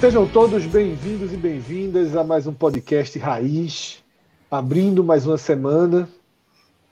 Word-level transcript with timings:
Sejam 0.00 0.26
todos 0.26 0.64
bem-vindos 0.64 1.30
e 1.30 1.36
bem-vindas 1.36 2.16
a 2.16 2.24
mais 2.24 2.46
um 2.46 2.54
podcast 2.54 3.18
Raiz, 3.18 4.02
abrindo 4.50 5.04
mais 5.04 5.26
uma 5.26 5.36
semana 5.36 6.08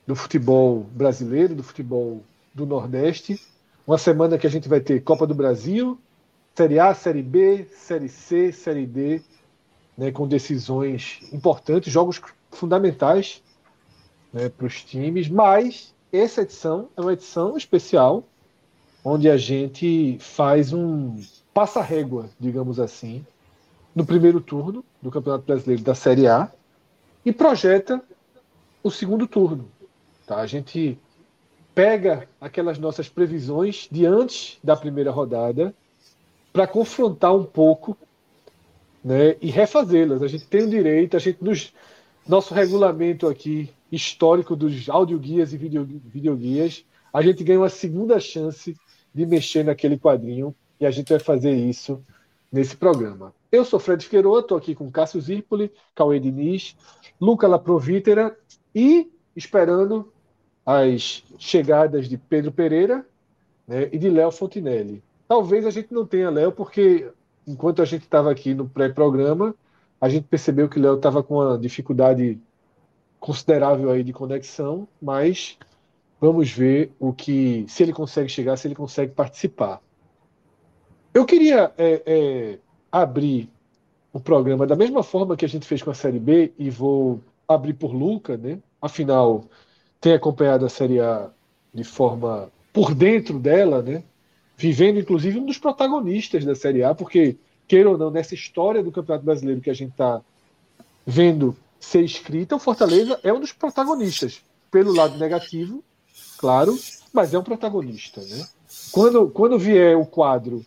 do 0.06 0.14
futebol 0.14 0.80
brasileiro, 0.92 1.54
do 1.54 1.62
futebol 1.62 2.22
do 2.52 2.66
Nordeste. 2.66 3.40
Uma 3.86 3.96
semana 3.96 4.36
que 4.36 4.46
a 4.46 4.50
gente 4.50 4.68
vai 4.68 4.78
ter 4.78 5.00
Copa 5.00 5.26
do 5.26 5.34
Brasil, 5.34 5.98
Série 6.54 6.78
A, 6.78 6.92
Série 6.92 7.22
B, 7.22 7.66
Série 7.72 8.10
C, 8.10 8.52
Série 8.52 8.84
D, 8.84 9.22
né, 9.96 10.12
com 10.12 10.28
decisões 10.28 11.20
importantes, 11.32 11.90
jogos 11.90 12.20
fundamentais 12.52 13.42
né, 14.30 14.50
para 14.50 14.66
os 14.66 14.84
times. 14.84 15.30
Mas 15.30 15.94
essa 16.12 16.42
edição 16.42 16.90
é 16.94 17.00
uma 17.00 17.14
edição 17.14 17.56
especial, 17.56 18.22
onde 19.02 19.30
a 19.30 19.38
gente 19.38 20.18
faz 20.20 20.74
um 20.74 21.18
passa-régua, 21.58 22.30
digamos 22.38 22.78
assim, 22.78 23.26
no 23.92 24.06
primeiro 24.06 24.40
turno 24.40 24.84
do 25.02 25.10
Campeonato 25.10 25.44
Brasileiro 25.44 25.82
da 25.82 25.92
Série 25.92 26.28
A 26.28 26.52
e 27.26 27.32
projeta 27.32 28.00
o 28.80 28.92
segundo 28.92 29.26
turno. 29.26 29.68
Tá? 30.24 30.36
A 30.36 30.46
gente 30.46 30.96
pega 31.74 32.28
aquelas 32.40 32.78
nossas 32.78 33.08
previsões 33.08 33.88
de 33.90 34.06
antes 34.06 34.56
da 34.62 34.76
primeira 34.76 35.10
rodada 35.10 35.74
para 36.52 36.64
confrontar 36.64 37.34
um 37.34 37.42
pouco 37.42 37.98
né, 39.02 39.34
e 39.40 39.50
refazê-las. 39.50 40.22
A 40.22 40.28
gente 40.28 40.46
tem 40.46 40.62
o 40.62 40.70
direito, 40.70 41.16
a 41.16 41.20
gente 41.20 41.42
nos 41.42 41.74
nosso 42.24 42.54
regulamento 42.54 43.26
aqui 43.26 43.68
histórico 43.90 44.54
dos 44.54 44.88
audioguias 44.88 45.52
e 45.52 45.56
videoguias, 45.56 46.84
a 47.12 47.20
gente 47.20 47.42
ganha 47.42 47.58
uma 47.58 47.68
segunda 47.68 48.20
chance 48.20 48.76
de 49.12 49.26
mexer 49.26 49.64
naquele 49.64 49.98
quadrinho 49.98 50.54
e 50.80 50.86
a 50.86 50.90
gente 50.90 51.10
vai 51.10 51.18
fazer 51.18 51.52
isso 51.52 52.02
nesse 52.50 52.76
programa. 52.76 53.34
Eu 53.50 53.64
sou 53.64 53.78
Fred 53.78 54.04
Figueiredo, 54.04 54.38
estou 54.38 54.58
aqui 54.58 54.74
com 54.74 54.90
Cássio 54.90 55.20
Zirpoli, 55.20 55.72
Cauê 55.94 56.18
Diniz, 56.18 56.76
Luca 57.20 57.46
Laprovítera 57.46 58.36
e 58.74 59.10
esperando 59.34 60.12
as 60.64 61.22
chegadas 61.38 62.08
de 62.08 62.18
Pedro 62.18 62.52
Pereira 62.52 63.06
né, 63.66 63.88
e 63.92 63.98
de 63.98 64.10
Léo 64.10 64.30
Fontinelli. 64.30 65.02
Talvez 65.26 65.64
a 65.66 65.70
gente 65.70 65.92
não 65.92 66.06
tenha 66.06 66.30
Léo, 66.30 66.52
porque 66.52 67.10
enquanto 67.46 67.80
a 67.80 67.84
gente 67.84 68.02
estava 68.02 68.30
aqui 68.30 68.54
no 68.54 68.68
pré-programa, 68.68 69.54
a 70.00 70.08
gente 70.08 70.26
percebeu 70.26 70.68
que 70.68 70.78
Léo 70.78 70.96
estava 70.96 71.22
com 71.22 71.36
uma 71.36 71.58
dificuldade 71.58 72.38
considerável 73.18 73.90
aí 73.90 74.04
de 74.04 74.12
conexão, 74.12 74.86
mas 75.00 75.58
vamos 76.20 76.50
ver 76.50 76.92
o 76.98 77.12
que 77.12 77.64
se 77.68 77.82
ele 77.82 77.92
consegue 77.92 78.28
chegar, 78.28 78.56
se 78.56 78.68
ele 78.68 78.74
consegue 78.74 79.12
participar. 79.12 79.80
Eu 81.18 81.26
queria 81.26 81.72
é, 81.76 82.00
é, 82.06 82.58
abrir 82.92 83.50
o 84.12 84.20
programa 84.20 84.68
da 84.68 84.76
mesma 84.76 85.02
forma 85.02 85.36
que 85.36 85.44
a 85.44 85.48
gente 85.48 85.66
fez 85.66 85.82
com 85.82 85.90
a 85.90 85.94
Série 85.94 86.20
B 86.20 86.52
e 86.56 86.70
vou 86.70 87.20
abrir 87.48 87.74
por 87.74 87.92
Luca, 87.92 88.36
né? 88.36 88.60
Afinal, 88.80 89.44
tem 90.00 90.12
acompanhado 90.12 90.64
a 90.64 90.68
Série 90.68 91.00
A 91.00 91.28
de 91.74 91.82
forma 91.82 92.48
por 92.72 92.94
dentro 92.94 93.36
dela, 93.40 93.82
né? 93.82 94.04
Vivendo, 94.56 95.00
inclusive, 95.00 95.40
um 95.40 95.44
dos 95.44 95.58
protagonistas 95.58 96.44
da 96.44 96.54
Série 96.54 96.84
A, 96.84 96.94
porque, 96.94 97.36
queira 97.66 97.90
ou 97.90 97.98
não, 97.98 98.12
nessa 98.12 98.36
história 98.36 98.80
do 98.80 98.92
Campeonato 98.92 99.24
Brasileiro 99.24 99.60
que 99.60 99.70
a 99.70 99.74
gente 99.74 99.90
está 99.90 100.20
vendo 101.04 101.56
ser 101.80 102.04
escrita, 102.04 102.54
o 102.54 102.60
Fortaleza 102.60 103.18
é 103.24 103.32
um 103.32 103.40
dos 103.40 103.50
protagonistas. 103.50 104.40
Pelo 104.70 104.94
lado 104.94 105.18
negativo, 105.18 105.82
claro, 106.38 106.78
mas 107.12 107.34
é 107.34 107.38
um 107.40 107.42
protagonista, 107.42 108.20
né? 108.20 108.46
Quando, 108.92 109.28
quando 109.30 109.58
vier 109.58 109.98
o 109.98 110.06
quadro 110.06 110.64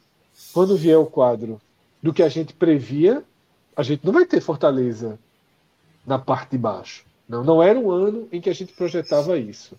quando 0.54 0.78
vier 0.78 0.98
o 0.98 1.06
quadro 1.06 1.60
do 2.02 2.14
que 2.14 2.24
a 2.24 2.30
gente 2.30 2.54
previa, 2.54 3.24
a 3.76 3.84
gente 3.84 4.06
não 4.06 4.14
vai 4.14 4.26
ter 4.26 4.42
Fortaleza 4.42 5.20
na 6.06 6.20
parte 6.20 6.52
de 6.52 6.58
baixo. 6.58 7.06
Não, 7.28 7.44
não 7.44 7.64
era 7.64 7.80
um 7.80 7.90
ano 7.90 8.28
em 8.32 8.42
que 8.42 8.50
a 8.50 8.54
gente 8.54 8.74
projetava 8.74 9.38
isso. 9.38 9.78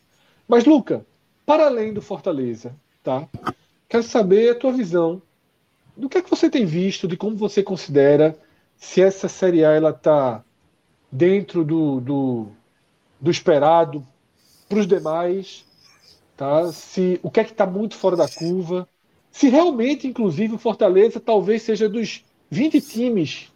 Mas, 0.49 0.65
Luca, 0.65 1.05
para 1.45 1.67
além 1.67 1.93
do 1.93 2.01
Fortaleza, 2.01 2.75
tá? 3.03 3.29
Quero 3.89 4.03
saber 4.03 4.51
a 4.51 4.55
tua 4.55 4.73
visão 4.73 5.21
do 5.97 6.09
que 6.09 6.19
é 6.19 6.23
que 6.23 6.31
você 6.31 6.49
tem 6.49 6.65
visto, 6.65 7.07
de 7.07 7.17
como 7.17 7.37
você 7.37 7.63
considera 7.63 8.37
se 8.77 9.03
essa 9.03 9.29
Série 9.29 9.65
A 9.65 9.79
está 9.91 10.43
dentro 11.11 11.65
do, 11.65 12.01
do, 12.01 12.47
do 13.21 13.31
esperado 13.31 14.07
para 14.69 14.79
os 14.79 14.87
demais, 14.87 15.65
tá? 16.37 16.73
Se 16.73 17.21
o 17.23 17.31
que 17.31 17.41
é 17.41 17.45
que 17.45 17.53
está 17.53 17.67
muito 17.67 17.97
fora 17.97 18.17
da 18.17 18.29
curva, 18.29 18.89
se 19.33 19.49
realmente, 19.49 20.07
inclusive, 20.07 20.55
o 20.55 20.59
Fortaleza 20.59 21.19
talvez 21.19 21.63
seja 21.63 21.89
dos 21.89 22.23
20 22.51 22.81
times 22.83 23.49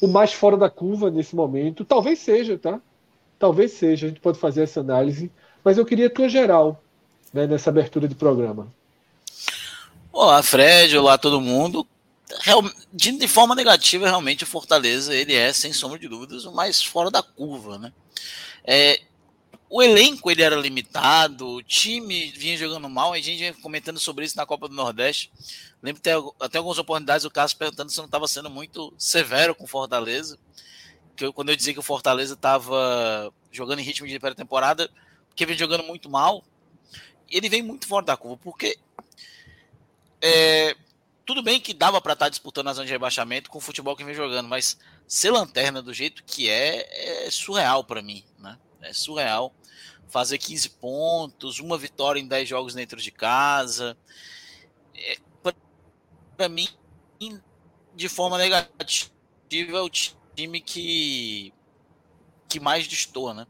o 0.00 0.08
mais 0.08 0.32
fora 0.32 0.56
da 0.56 0.70
curva 0.70 1.10
nesse 1.10 1.36
momento. 1.36 1.84
Talvez 1.84 2.18
seja, 2.18 2.58
tá? 2.58 2.80
Talvez 3.38 3.72
seja, 3.72 4.06
a 4.06 4.08
gente 4.08 4.20
pode 4.20 4.38
fazer 4.38 4.62
essa 4.62 4.80
análise. 4.80 5.30
Mas 5.62 5.76
eu 5.76 5.84
queria 5.84 6.06
a 6.06 6.10
tua 6.10 6.28
geral 6.28 6.82
né, 7.32 7.46
nessa 7.46 7.68
abertura 7.68 8.08
de 8.08 8.14
programa. 8.14 8.72
Olá, 10.10 10.42
Fred, 10.42 10.96
olá 10.96 11.18
todo 11.18 11.40
mundo. 11.40 11.86
Real, 12.40 12.62
de, 12.92 13.12
de, 13.12 13.28
forma 13.28 13.54
negativa, 13.54 14.06
realmente 14.06 14.44
o 14.44 14.46
Fortaleza 14.46 15.14
ele 15.14 15.34
é, 15.34 15.52
sem 15.52 15.72
sombra 15.72 15.98
de 15.98 16.08
dúvidas, 16.08 16.44
o 16.44 16.52
mais 16.52 16.82
fora 16.82 17.10
da 17.10 17.22
curva, 17.22 17.78
né? 17.78 17.92
É, 18.64 19.00
o 19.70 19.82
elenco 19.82 20.30
ele 20.30 20.42
era 20.42 20.56
limitado, 20.56 21.46
o 21.46 21.62
time 21.62 22.30
vinha 22.30 22.56
jogando 22.56 22.88
mal, 22.88 23.12
a 23.12 23.16
gente 23.18 23.36
vinha 23.36 23.54
comentando 23.54 23.98
sobre 23.98 24.24
isso 24.24 24.36
na 24.36 24.46
Copa 24.46 24.66
do 24.66 24.74
Nordeste. 24.74 25.30
Lembro 25.82 26.00
até, 26.00 26.12
até 26.40 26.58
algumas 26.58 26.78
oportunidades 26.78 27.26
o 27.26 27.30
Cássio 27.30 27.58
perguntando 27.58 27.90
se 27.90 27.98
não 27.98 28.06
estava 28.06 28.26
sendo 28.26 28.48
muito 28.48 28.94
severo 28.96 29.54
com 29.54 29.64
o 29.64 29.68
Fortaleza. 29.68 30.38
Que 31.14 31.26
eu, 31.26 31.32
quando 31.32 31.50
eu 31.50 31.56
dizia 31.56 31.74
que 31.74 31.80
o 31.80 31.82
Fortaleza 31.82 32.34
estava 32.34 33.32
jogando 33.52 33.80
em 33.80 33.82
ritmo 33.82 34.08
de 34.08 34.18
pré-temporada, 34.18 34.90
porque 35.28 35.44
vem 35.44 35.58
jogando 35.58 35.84
muito 35.84 36.08
mal, 36.08 36.42
ele 37.28 37.48
vem 37.48 37.62
muito 37.62 37.86
fora 37.86 38.06
da 38.06 38.16
curva, 38.16 38.38
porque 38.42 38.78
é, 40.22 40.74
tudo 41.26 41.42
bem 41.42 41.60
que 41.60 41.74
dava 41.74 42.00
para 42.00 42.14
estar 42.14 42.26
tá 42.26 42.30
disputando 42.30 42.68
a 42.68 42.72
zona 42.72 42.86
de 42.86 42.92
rebaixamento 42.92 43.50
com 43.50 43.58
o 43.58 43.60
futebol 43.60 43.94
que 43.94 44.04
vem 44.04 44.14
jogando, 44.14 44.48
mas 44.48 44.78
ser 45.06 45.30
lanterna 45.30 45.82
do 45.82 45.92
jeito 45.92 46.24
que 46.24 46.48
é, 46.48 47.26
é 47.26 47.30
surreal 47.30 47.84
para 47.84 48.00
mim, 48.00 48.24
né? 48.38 48.58
É 48.82 48.92
surreal 48.92 49.54
fazer 50.08 50.38
15 50.38 50.70
pontos, 50.70 51.60
uma 51.60 51.78
vitória 51.78 52.20
em 52.20 52.26
10 52.26 52.48
jogos 52.48 52.74
dentro 52.74 53.00
de 53.00 53.10
casa. 53.10 53.96
É, 54.94 55.18
Para 56.36 56.48
mim, 56.48 56.68
de 57.94 58.08
forma 58.08 58.38
negativa, 58.38 59.78
é 59.78 59.80
o 59.80 59.90
time 59.90 60.60
que, 60.60 61.52
que 62.48 62.60
mais 62.60 62.86
destoa, 62.86 63.34
né? 63.34 63.46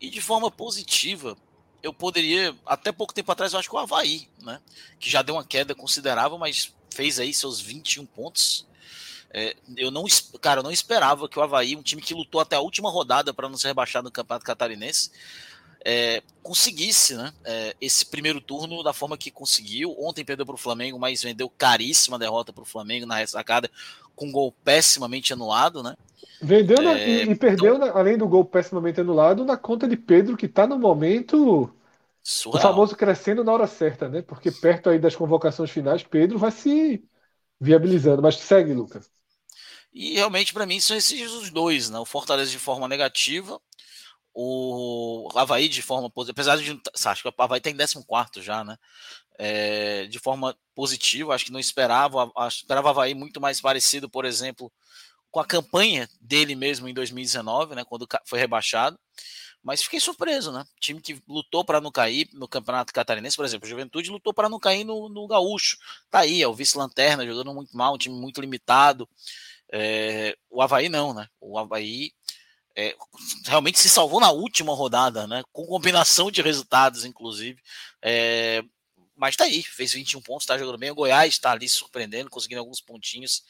E 0.00 0.08
de 0.08 0.20
forma 0.20 0.50
positiva, 0.50 1.36
eu 1.82 1.92
poderia, 1.92 2.56
até 2.64 2.92
pouco 2.92 3.12
tempo 3.12 3.30
atrás, 3.32 3.52
eu 3.52 3.58
acho 3.58 3.68
que 3.68 3.74
o 3.74 3.78
Havaí, 3.78 4.28
né? 4.42 4.60
Que 4.98 5.10
já 5.10 5.22
deu 5.22 5.34
uma 5.34 5.44
queda 5.44 5.74
considerável, 5.74 6.38
mas 6.38 6.74
fez 6.94 7.18
aí 7.18 7.34
seus 7.34 7.60
21 7.60 8.06
pontos. 8.06 8.66
É, 9.32 9.54
eu 9.76 9.90
não, 9.90 10.04
cara, 10.40 10.60
eu 10.60 10.64
não 10.64 10.70
esperava 10.70 11.28
que 11.28 11.38
o 11.38 11.42
Havaí, 11.42 11.76
um 11.76 11.82
time 11.82 12.00
que 12.00 12.14
lutou 12.14 12.40
até 12.40 12.56
a 12.56 12.60
última 12.60 12.90
rodada 12.90 13.32
para 13.34 13.48
não 13.48 13.56
ser 13.56 13.68
rebaixado 13.68 14.04
no 14.04 14.10
Campeonato 14.10 14.44
Catarinense, 14.44 15.10
é, 15.84 16.22
conseguisse 16.42 17.14
né, 17.14 17.32
é, 17.44 17.76
esse 17.80 18.06
primeiro 18.06 18.40
turno 18.40 18.82
da 18.82 18.92
forma 18.92 19.18
que 19.18 19.30
conseguiu. 19.30 19.94
Ontem 19.98 20.24
perdeu 20.24 20.46
para 20.46 20.54
o 20.54 20.58
Flamengo, 20.58 20.98
mas 20.98 21.22
vendeu 21.22 21.48
caríssima 21.50 22.18
derrota 22.18 22.52
para 22.52 22.62
o 22.62 22.66
Flamengo 22.66 23.06
na 23.06 23.16
ressacada, 23.16 23.70
com 24.16 24.26
um 24.26 24.32
gol 24.32 24.52
pessimamente 24.64 25.32
anulado. 25.32 25.82
Né? 25.82 25.94
Vendeu 26.40 26.82
na, 26.82 26.94
e, 26.94 27.30
e, 27.30 27.34
perdeu, 27.34 27.76
então, 27.76 27.96
além 27.96 28.16
do 28.16 28.26
gol 28.26 28.44
pessimamente 28.44 29.00
anulado, 29.00 29.44
na 29.44 29.56
conta 29.56 29.86
de 29.86 29.96
Pedro, 29.96 30.36
que 30.36 30.46
está 30.46 30.66
no 30.66 30.78
momento 30.78 31.72
Surreal. 32.28 32.58
O 32.58 32.62
famoso 32.62 32.94
crescendo 32.94 33.42
na 33.42 33.50
hora 33.50 33.66
certa, 33.66 34.06
né? 34.06 34.20
Porque 34.20 34.50
perto 34.50 34.90
aí 34.90 34.98
das 34.98 35.16
convocações 35.16 35.70
finais, 35.70 36.02
Pedro 36.02 36.38
vai 36.38 36.50
se 36.50 37.02
viabilizando. 37.58 38.20
Mas 38.20 38.36
segue, 38.36 38.74
Lucas. 38.74 39.10
E 39.92 40.14
realmente, 40.14 40.52
para 40.52 40.66
mim, 40.66 40.80
são 40.80 40.96
esses 40.96 41.30
os 41.32 41.50
dois, 41.50 41.90
né? 41.90 41.98
O 41.98 42.04
Fortaleza 42.04 42.50
de 42.50 42.58
forma 42.58 42.86
negativa, 42.86 43.60
o 44.34 45.28
Havaí 45.34 45.68
de 45.68 45.82
forma 45.82 46.10
positiva. 46.10 46.32
Apesar 46.32 46.56
de. 46.56 46.80
Acho 47.04 47.22
que 47.22 47.28
o 47.28 47.42
Havaí 47.42 47.60
tem 47.60 47.76
14 47.76 48.42
já, 48.44 48.62
né? 48.62 48.76
É, 49.38 50.06
de 50.06 50.18
forma 50.18 50.56
positiva, 50.74 51.34
acho 51.34 51.46
que 51.46 51.52
não 51.52 51.60
esperava. 51.60 52.30
Esperava 52.46 52.88
o 52.88 52.90
Havaí 52.90 53.14
muito 53.14 53.40
mais 53.40 53.60
parecido, 53.60 54.08
por 54.08 54.24
exemplo, 54.24 54.72
com 55.30 55.40
a 55.40 55.44
campanha 55.44 56.08
dele 56.20 56.54
mesmo 56.54 56.88
em 56.88 56.94
2019, 56.94 57.74
né? 57.74 57.84
Quando 57.84 58.06
foi 58.24 58.38
rebaixado. 58.38 58.98
Mas 59.62 59.82
fiquei 59.82 59.98
surpreso, 59.98 60.52
né? 60.52 60.64
Time 60.80 61.00
que 61.00 61.20
lutou 61.26 61.64
para 61.64 61.80
não 61.80 61.90
cair 61.90 62.28
no 62.32 62.46
Campeonato 62.46 62.92
Catarinense, 62.92 63.36
por 63.36 63.44
exemplo, 63.44 63.68
Juventude 63.68 64.10
lutou 64.10 64.32
para 64.32 64.48
não 64.48 64.58
cair 64.58 64.84
no, 64.84 65.08
no 65.08 65.26
Gaúcho. 65.26 65.76
Tá 66.08 66.20
aí, 66.20 66.40
é 66.40 66.46
o 66.48 66.54
vice-lanterna, 66.54 67.26
jogando 67.26 67.52
muito 67.52 67.76
mal, 67.76 67.94
um 67.94 67.98
time 67.98 68.14
muito 68.18 68.40
limitado. 68.40 69.08
É, 69.72 70.36
o 70.50 70.62
Havaí 70.62 70.88
não, 70.88 71.12
né? 71.12 71.28
O 71.40 71.58
Havaí 71.58 72.12
é, 72.76 72.94
realmente 73.46 73.78
se 73.78 73.88
salvou 73.88 74.20
na 74.20 74.30
última 74.30 74.74
rodada, 74.74 75.26
né? 75.26 75.42
Com 75.52 75.66
combinação 75.66 76.30
de 76.30 76.42
resultados, 76.42 77.04
inclusive. 77.04 77.60
É, 78.02 78.62
mas 79.16 79.36
tá 79.36 79.44
aí, 79.44 79.62
fez 79.62 79.92
21 79.92 80.20
pontos, 80.22 80.46
tá 80.46 80.56
jogando 80.56 80.78
bem. 80.78 80.90
O 80.90 80.94
Goiás 80.94 81.34
está 81.34 81.50
ali 81.52 81.68
surpreendendo, 81.68 82.30
conseguindo 82.30 82.60
alguns 82.60 82.80
pontinhos 82.80 83.42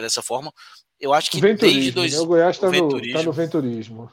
dessa 0.00 0.22
forma. 0.22 0.54
Eu 1.00 1.12
acho 1.12 1.30
que 1.30 1.40
desde 1.40 1.90
dois... 1.90 2.12
né? 2.12 2.20
O 2.20 2.26
Goiás 2.26 2.56
está 2.56 2.70
no, 2.70 3.12
tá 3.12 3.22
no 3.22 3.32
venturismo. 3.32 4.10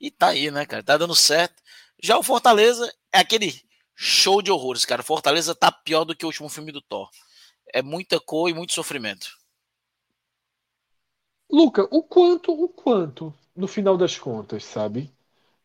E 0.00 0.10
tá 0.10 0.28
aí, 0.28 0.50
né, 0.50 0.66
cara? 0.66 0.82
Tá 0.82 0.96
dando 0.96 1.14
certo. 1.14 1.62
Já 2.02 2.18
o 2.18 2.22
Fortaleza 2.22 2.92
é 3.12 3.18
aquele 3.18 3.62
show 3.94 4.42
de 4.42 4.50
horrores, 4.50 4.84
cara. 4.84 5.02
Fortaleza 5.02 5.54
tá 5.54 5.72
pior 5.72 6.04
do 6.04 6.14
que 6.14 6.24
o 6.24 6.28
último 6.28 6.48
filme 6.48 6.70
do 6.70 6.82
Thor. 6.82 7.08
É 7.72 7.82
muita 7.82 8.20
cor 8.20 8.48
e 8.48 8.54
muito 8.54 8.74
sofrimento. 8.74 9.35
Luca, 11.50 11.86
o 11.90 12.02
quanto, 12.02 12.52
o 12.52 12.68
quanto, 12.68 13.32
no 13.54 13.68
final 13.68 13.96
das 13.96 14.18
contas, 14.18 14.64
sabe? 14.64 15.12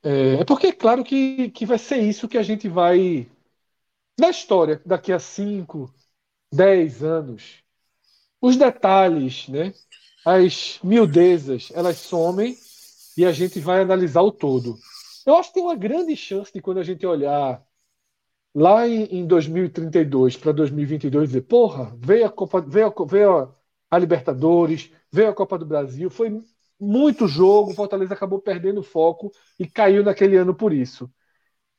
É, 0.04 0.36
é 0.42 0.46
porque 0.46 0.68
é 0.68 0.74
claro 0.74 1.04
que, 1.04 1.50
que 1.52 1.66
vai 1.66 1.78
ser 1.80 2.00
isso 2.00 2.28
que 2.30 2.38
a 2.38 2.44
gente 2.44 2.70
vai. 2.70 3.30
Na 4.20 4.30
história, 4.30 4.82
daqui 4.86 5.12
a 5.14 5.20
5, 5.20 5.94
10 6.54 7.04
anos, 7.04 7.64
os 8.42 8.58
detalhes, 8.58 9.48
né? 9.50 9.74
As 10.26 10.80
miudezas, 10.84 11.72
elas 11.74 11.98
somem 11.98 12.58
e 13.18 13.26
a 13.26 13.32
gente 13.32 13.60
vai 13.60 13.82
analisar 13.82 14.22
o 14.22 14.32
todo. 14.32 14.78
Eu 15.26 15.36
acho 15.38 15.50
que 15.50 15.56
tem 15.56 15.64
uma 15.64 15.76
grande 15.76 16.16
chance 16.16 16.52
de 16.54 16.62
quando 16.62 16.80
a 16.80 16.84
gente 16.84 17.06
olhar 17.06 17.64
lá 18.54 18.88
em, 18.88 19.04
em 19.06 19.26
2032 19.28 20.38
para 20.38 20.52
2022 20.52 21.30
dizer, 21.30 21.42
porra, 21.44 21.96
veio 22.00 22.26
a 22.26 22.30
Copa, 22.32 22.62
veio 22.62 22.88
a, 22.88 23.06
veio 23.06 23.54
a 23.90 23.98
Libertadores, 23.98 24.92
veio 25.12 25.30
a 25.30 25.34
Copa 25.34 25.58
do 25.58 25.66
Brasil, 25.66 26.10
foi 26.10 26.42
muito 26.80 27.28
jogo, 27.28 27.72
o 27.72 27.76
Fortaleza 27.76 28.14
acabou 28.14 28.40
perdendo 28.40 28.80
o 28.80 28.84
foco 28.84 29.32
e 29.60 29.68
caiu 29.68 30.04
naquele 30.04 30.38
ano 30.38 30.56
por 30.56 30.74
isso. 30.74 31.12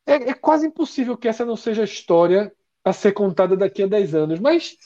É, 0.06 0.14
é, 0.14 0.34
quase 0.34 0.66
impossível 0.66 1.16
que 1.16 1.28
essa 1.28 1.44
não 1.44 1.56
seja 1.56 1.82
a 1.82 1.84
história 1.84 2.54
a 2.84 2.92
ser 2.92 3.12
contada 3.12 3.56
daqui 3.56 3.82
a 3.82 3.86
10 3.86 4.14
anos, 4.14 4.40
mas 4.40 4.76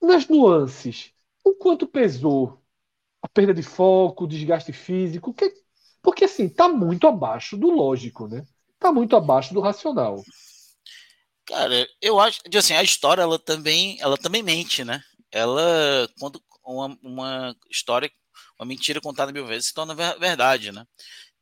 nas 0.00 0.28
nuances, 0.28 1.12
o 1.44 1.54
quanto 1.54 1.86
pesou 1.86 2.62
a 3.22 3.28
perda 3.28 3.52
de 3.52 3.62
foco, 3.62 4.24
o 4.24 4.28
desgaste 4.28 4.72
físico, 4.72 5.34
que, 5.34 5.52
porque 6.02 6.24
assim, 6.24 6.48
tá 6.48 6.68
muito 6.68 7.06
abaixo 7.06 7.56
do 7.56 7.70
lógico, 7.70 8.28
né? 8.28 8.44
Tá 8.78 8.92
muito 8.92 9.16
abaixo 9.16 9.54
do 9.54 9.60
racional. 9.60 10.22
Cara, 11.46 11.86
eu 12.00 12.20
acho, 12.20 12.40
assim, 12.56 12.74
a 12.74 12.82
história 12.82 13.22
ela 13.22 13.38
também, 13.38 13.96
ela 14.00 14.18
também 14.18 14.42
mente, 14.42 14.84
né? 14.84 15.00
Ela 15.30 16.08
quando 16.18 16.40
uma, 16.66 16.98
uma 17.02 17.56
história, 17.70 18.10
uma 18.58 18.66
mentira 18.66 19.00
contada 19.00 19.32
mil 19.32 19.46
vezes 19.46 19.68
se 19.68 19.74
torna 19.74 19.94
verdade, 19.94 20.72
né? 20.72 20.84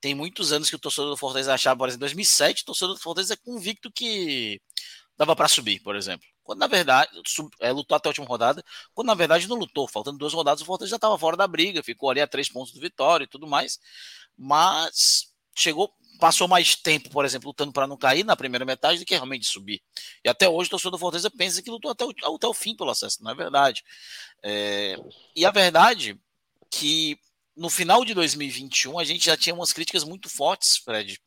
Tem 0.01 0.15
muitos 0.15 0.53
anos 0.53 0.69
que 0.69 0.77
o 0.77 0.79
torcedor 0.79 1.11
do 1.11 1.17
Fortaleza 1.17 1.55
achava, 1.55 1.79
por 1.79 1.89
exemplo, 1.89 2.01
em 2.01 2.07
2007, 2.07 2.63
o 2.63 2.67
torcedor 2.67 2.95
do 2.95 3.01
Fortaleza 3.01 3.35
é 3.35 3.37
convicto 3.37 3.91
que 3.91 4.61
dava 5.17 5.35
para 5.35 5.49
subir, 5.49 5.81
por 5.81 5.97
exemplo. 5.97 6.27
Quando 6.43 6.59
na 6.59 6.67
verdade, 6.67 7.11
sub, 7.27 7.49
é, 7.59 7.73
lutou 7.73 7.97
até 7.97 8.09
a 8.09 8.11
última 8.11 8.27
rodada, 8.27 8.63
quando 8.93 9.07
na 9.07 9.15
verdade 9.15 9.49
não 9.49 9.57
lutou. 9.57 9.89
Faltando 9.89 10.19
duas 10.19 10.35
rodadas, 10.35 10.61
o 10.61 10.65
Fortaleza 10.67 10.91
já 10.91 10.97
estava 10.97 11.19
fora 11.19 11.37
da 11.37 11.47
briga, 11.47 11.83
ficou 11.83 12.11
ali 12.11 12.21
a 12.21 12.27
três 12.27 12.51
pontos 12.51 12.73
do 12.75 12.81
Vitória 12.81 13.25
e 13.25 13.27
tudo 13.27 13.47
mais. 13.47 13.79
Mas 14.37 15.33
chegou, 15.57 15.91
passou 16.19 16.49
mais 16.49 16.75
tempo, 16.75 17.11
por 17.11 17.25
exemplo, 17.25 17.49
lutando 17.49 17.73
para 17.73 17.87
não 17.87 17.97
cair 17.97 18.25
na 18.25 18.37
primeira 18.37 18.65
metade 18.65 18.99
do 18.99 19.05
que 19.05 19.15
realmente 19.15 19.47
subir. 19.47 19.83
E 20.25 20.29
até 20.29 20.49
hoje 20.49 20.69
o 20.69 20.71
torcedor 20.71 20.93
do 20.93 20.99
Fortaleza 20.99 21.31
pensa 21.31 21.63
que 21.63 21.71
lutou 21.71 21.91
até 21.91 22.05
o, 22.05 22.35
até 22.35 22.47
o 22.47 22.55
fim 22.55 22.77
pelo 22.77 22.91
acesso, 22.91 23.23
não 23.23 23.31
é 23.31 23.35
verdade. 23.35 23.83
É, 24.43 24.97
e 25.35 25.45
a 25.45 25.51
verdade 25.51 26.19
que 26.71 27.19
no 27.57 27.71
final 27.71 28.05
de 28.05 28.15
2021 28.15 28.99
a 28.99 29.05
gente 29.05 29.27
já 29.27 29.37
tinha 29.37 29.55
umas 29.55 29.73
críticas 29.73 30.05
muito 30.05 30.29
fortes, 30.29 30.77
Fred. 30.79 31.21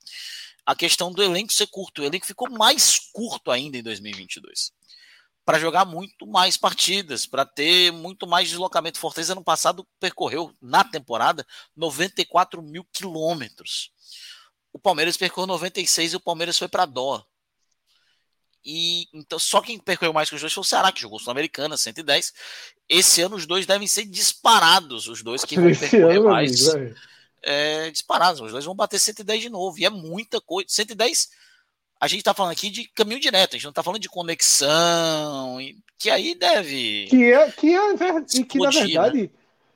A 0.66 0.76
questão 0.76 1.12
do 1.12 1.24
elenco 1.24 1.54
ser 1.54 1.68
curto. 1.68 2.02
O 2.02 2.06
elenco 2.06 2.26
ficou 2.26 2.50
mais 2.50 3.00
curto 3.14 3.52
ainda 3.52 3.78
em 3.78 3.84
2022 3.84 4.72
para 5.48 5.60
jogar 5.60 5.86
muito 5.86 6.28
mais 6.28 6.58
partidas, 6.58 7.26
para 7.26 7.46
ter 7.46 7.90
muito 7.94 8.28
mais 8.28 8.50
deslocamento. 8.50 9.00
Fortaleza 9.00 9.34
no 9.34 9.42
passado 9.42 9.88
percorreu 9.98 10.54
na 10.62 10.84
temporada 10.84 11.48
94 11.74 12.62
mil 12.62 12.84
quilômetros. 12.92 13.90
O 14.78 14.80
Palmeiras 14.80 15.18
percorreu 15.18 15.48
96 15.48 16.14
e 16.14 16.16
o 16.18 16.20
Palmeiras 16.20 16.56
foi 16.56 16.68
para 16.68 16.86
dó. 16.86 17.26
E 18.64 19.08
então 19.12 19.40
só 19.40 19.60
quem 19.60 19.80
percorreu 19.80 20.14
mais 20.14 20.30
que 20.30 20.36
os 20.36 20.42
dois 20.42 20.54
foi 20.54 20.62
o 20.62 20.64
Ceará, 20.64 20.92
que 20.92 21.02
jogou 21.02 21.18
Sul-Americana, 21.18 21.76
110. 21.76 22.32
Esse 22.88 23.24
ano 23.24 23.36
os 23.36 23.48
dois 23.48 23.66
devem 23.66 23.88
ser 23.88 24.06
disparados, 24.06 25.08
os 25.08 25.24
dois 25.24 25.44
que 25.44 25.56
vão 25.56 25.74
percorrer 25.74 26.22
mais. 26.22 26.70
Amigo, 26.70 26.96
é, 27.42 27.90
disparados, 27.90 28.40
os 28.40 28.52
dois 28.52 28.66
vão 28.66 28.76
bater 28.76 29.00
110 29.00 29.42
de 29.42 29.50
novo. 29.50 29.80
E 29.80 29.86
é 29.86 29.90
muita 29.90 30.40
coisa. 30.40 30.70
110 30.70 31.30
a 32.00 32.08
gente 32.08 32.20
está 32.20 32.36
falando 32.36 32.52
aqui 32.52 32.70
de 32.70 32.88
caminho 32.90 33.20
direto, 33.20 33.56
a 33.56 33.58
gente 33.58 33.64
não 33.64 33.72
está 33.72 33.82
falando 33.82 34.02
de 34.02 34.10
conexão, 34.10 35.58
que 35.98 36.12
aí 36.12 36.36
deve. 36.36 37.08
Que 37.10 37.34
é, 37.34 37.52
que 37.52 37.76
é 37.76 37.94
e 38.36 38.44
que 38.44 38.60
na 38.60 38.70
né? 38.70 38.80
verdade, 38.80 39.22
né? 39.24 39.30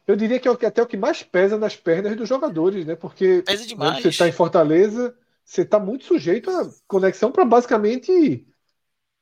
Eu 0.07 0.15
diria 0.15 0.39
que 0.39 0.47
é 0.47 0.51
até 0.51 0.81
o 0.81 0.87
que 0.87 0.97
mais 0.97 1.23
pesa 1.23 1.57
nas 1.57 1.75
pernas 1.75 2.15
dos 2.15 2.27
jogadores, 2.27 2.85
né? 2.85 2.95
Porque 2.95 3.43
pesa 3.43 3.65
demais. 3.65 4.01
você 4.01 4.09
está 4.09 4.27
em 4.27 4.31
Fortaleza, 4.31 5.15
você 5.43 5.61
está 5.61 5.79
muito 5.79 6.05
sujeito 6.05 6.49
a 6.49 6.69
conexão 6.87 7.31
para 7.31 7.45
basicamente 7.45 8.45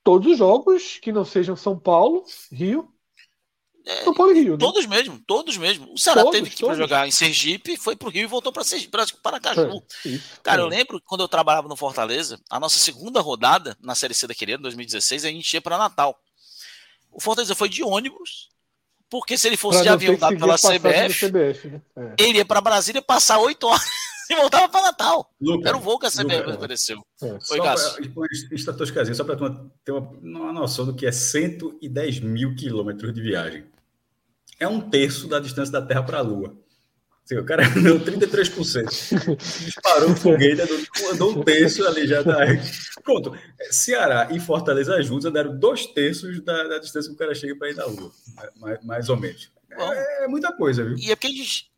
todos 0.02 0.32
os 0.32 0.38
jogos 0.38 0.98
que 1.00 1.12
não 1.12 1.24
sejam 1.24 1.56
São 1.56 1.78
Paulo, 1.78 2.24
Rio 2.50 2.92
é, 3.86 4.04
São 4.04 4.14
Paulo 4.14 4.32
e 4.32 4.42
Rio. 4.42 4.52
Né? 4.52 4.58
Todos 4.58 4.86
mesmo, 4.86 5.20
todos 5.26 5.56
mesmo. 5.56 5.92
O 5.92 5.98
Ceará 5.98 6.22
todos, 6.22 6.38
teve 6.38 6.50
que 6.50 6.62
ir 6.62 6.66
para 6.66 6.76
jogar 6.76 7.08
em 7.08 7.10
Sergipe, 7.10 7.76
foi 7.76 7.96
para 7.96 8.08
o 8.08 8.10
Rio 8.10 8.24
e 8.24 8.26
voltou 8.26 8.52
para 8.52 8.62
Paracaju. 9.22 9.82
É, 10.06 10.18
Cara, 10.42 10.62
é. 10.62 10.64
eu 10.64 10.68
lembro 10.68 11.00
quando 11.04 11.22
eu 11.22 11.28
trabalhava 11.28 11.68
no 11.68 11.76
Fortaleza, 11.76 12.38
a 12.50 12.60
nossa 12.60 12.78
segunda 12.78 13.20
rodada 13.20 13.76
na 13.80 13.94
Série 13.94 14.14
C 14.14 14.26
daquele 14.26 14.52
ano, 14.52 14.62
2016, 14.64 15.24
a 15.24 15.28
gente 15.28 15.52
ia 15.52 15.60
para 15.60 15.78
Natal. 15.78 16.18
O 17.10 17.20
Fortaleza 17.20 17.54
foi 17.54 17.68
de 17.68 17.82
ônibus, 17.82 18.49
porque 19.10 19.36
se 19.36 19.48
ele 19.48 19.56
fosse 19.56 19.82
de 19.82 19.88
avião 19.88 20.16
dado 20.16 20.38
pela 20.38 20.56
CBF, 20.56 21.26
CBF 21.26 21.68
né? 21.68 21.82
é. 21.96 22.14
ele 22.18 22.38
ia 22.38 22.44
para 22.44 22.60
Brasília 22.60 23.02
passar 23.02 23.38
oito 23.40 23.66
horas 23.66 23.84
e 24.30 24.36
voltava 24.36 24.68
para 24.68 24.82
Natal. 24.82 25.28
Luca, 25.40 25.68
Era 25.68 25.76
o 25.76 25.80
voo 25.80 25.98
que 25.98 26.06
a 26.06 26.10
CBF 26.10 26.36
Luca, 26.36 26.56
ofereceu. 26.56 27.04
É. 27.20 27.26
Oi, 27.50 27.60
Cássio. 27.60 28.04
Só 29.14 29.24
para 29.24 29.36
ter 29.84 29.92
uma, 29.92 30.10
uma 30.22 30.52
noção 30.52 30.86
do 30.86 30.94
que 30.94 31.04
é 31.04 31.12
110 31.12 32.20
mil 32.20 32.54
quilômetros 32.54 33.12
de 33.12 33.20
viagem 33.20 33.64
é 34.60 34.68
um 34.68 34.80
terço 34.80 35.26
da 35.26 35.40
distância 35.40 35.72
da 35.72 35.82
Terra 35.82 36.02
para 36.02 36.18
a 36.18 36.22
Lua. 36.22 36.54
Assim, 37.30 37.36
o 37.38 37.44
cara 37.44 37.62
andou 37.76 38.00
33%. 38.00 39.36
Disparou 39.64 40.10
o 40.10 40.16
foguete, 40.16 40.62
andou, 41.12 41.30
um 41.30 41.44
terço 41.44 41.86
ali 41.86 42.04
já. 42.06 42.22
Da... 42.22 42.38
Pronto. 43.04 43.38
Ceará 43.70 44.28
e 44.32 44.40
Fortaleza 44.40 45.00
juntos 45.00 45.32
deram 45.32 45.56
dois 45.56 45.86
terços 45.86 46.42
da, 46.42 46.64
da, 46.64 46.78
distância 46.78 47.08
que 47.08 47.14
o 47.14 47.18
cara 47.18 47.34
chega 47.34 47.54
para 47.54 47.70
ir 47.70 47.76
na 47.76 47.84
Lua. 47.84 48.10
Mais, 48.56 48.84
mais 48.84 49.08
ou 49.08 49.16
menos. 49.16 49.48
É, 49.70 50.24
é, 50.24 50.28
muita 50.28 50.52
coisa, 50.52 50.84
viu? 50.84 50.96
E 50.98 51.12
é, 51.12 51.14
porque 51.14 51.28
a 51.28 51.30
gente, 51.30 51.70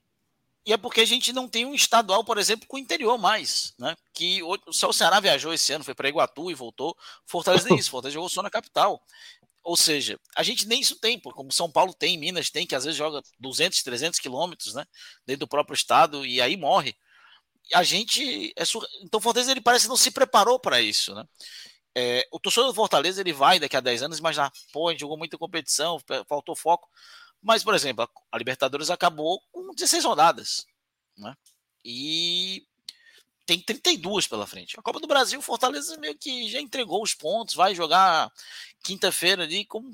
e 0.65 0.73
é 0.73 0.77
porque 0.79 1.01
a 1.03 1.05
gente 1.05 1.33
não 1.35 1.47
tem 1.47 1.67
um 1.67 1.75
estadual, 1.75 2.25
por 2.25 2.39
exemplo, 2.39 2.67
com 2.67 2.77
o 2.77 2.81
interior 2.81 3.19
mais, 3.19 3.75
né? 3.79 3.95
Que 4.15 4.43
o, 4.43 4.57
só 4.71 4.89
o 4.89 4.93
Ceará 4.93 5.21
viajou 5.21 5.53
esse 5.53 5.71
ano, 5.73 5.85
foi 5.85 5.95
para 5.95 6.09
Iguatu 6.09 6.51
e 6.51 6.55
voltou. 6.55 6.97
Fortaleza 7.27 7.69
nem 7.69 7.79
isso, 7.79 7.91
Fortaleza 7.91 8.15
jogou 8.15 8.31
só 8.31 8.43
na 8.43 8.49
capital. 8.49 9.03
Ou 9.63 9.77
seja, 9.77 10.19
a 10.37 10.43
gente 10.43 10.67
nem 10.67 10.81
isso 10.81 10.99
tem, 10.99 11.21
como 11.21 11.53
São 11.53 11.71
Paulo 11.71 11.95
tem, 11.95 12.19
Minas 12.19 12.51
tem, 12.51 12.67
que 12.67 12.75
às 12.75 12.85
vezes 12.85 12.99
joga 12.99 13.23
200, 13.39 13.83
300 13.83 14.19
quilômetros, 14.19 14.75
né? 14.75 14.85
Dentro 15.25 15.41
do 15.41 15.49
próprio 15.49 15.75
estado 15.75 16.27
e 16.27 16.41
aí 16.41 16.57
morre. 16.57 16.97
A 17.75 17.83
gente. 17.83 18.53
É 18.57 18.65
sur... 18.65 18.85
Então, 19.03 19.21
Fortaleza 19.21 19.53
ele 19.53 19.61
parece 19.61 19.89
não 19.89 19.97
se 19.97 20.11
preparou 20.11 20.59
para 20.59 20.81
isso, 20.81 21.15
né? 21.15 21.25
É, 21.95 22.27
o 22.33 22.41
torcedor 22.41 22.71
do 22.71 22.75
Fortaleza 22.75 23.21
ele 23.21 23.33
vai 23.33 23.61
daqui 23.61 23.77
a 23.77 23.81
10 23.81 24.05
anos 24.05 24.19
imaginar, 24.19 24.51
pô, 24.73 24.89
a 24.89 24.93
gente 24.93 25.01
jogou 25.01 25.19
muita 25.19 25.39
competição, 25.39 26.01
faltou 26.29 26.57
foco. 26.57 26.89
Mas, 27.41 27.63
por 27.63 27.75
exemplo, 27.75 28.09
a 28.31 28.39
Libertadores 28.39 28.91
acabou 28.91 29.41
com 29.51 29.75
16 29.75 30.05
rodadas, 30.05 30.65
né? 31.17 31.35
E 31.85 32.67
tem 33.47 33.61
32 33.61 34.27
pela 34.27 34.47
frente. 34.47 34.79
A 34.79 34.83
Copa 34.83 35.01
do 35.01 35.07
Brasil, 35.07 35.39
o 35.39 35.43
Fortaleza 35.43 35.97
meio 35.99 36.17
que 36.17 36.51
já 36.51 36.61
entregou 36.61 37.03
os 37.03 37.15
pontos, 37.15 37.55
vai 37.55 37.75
jogar 37.75 38.31
quinta-feira 38.85 39.43
ali 39.43 39.65
como 39.65 39.91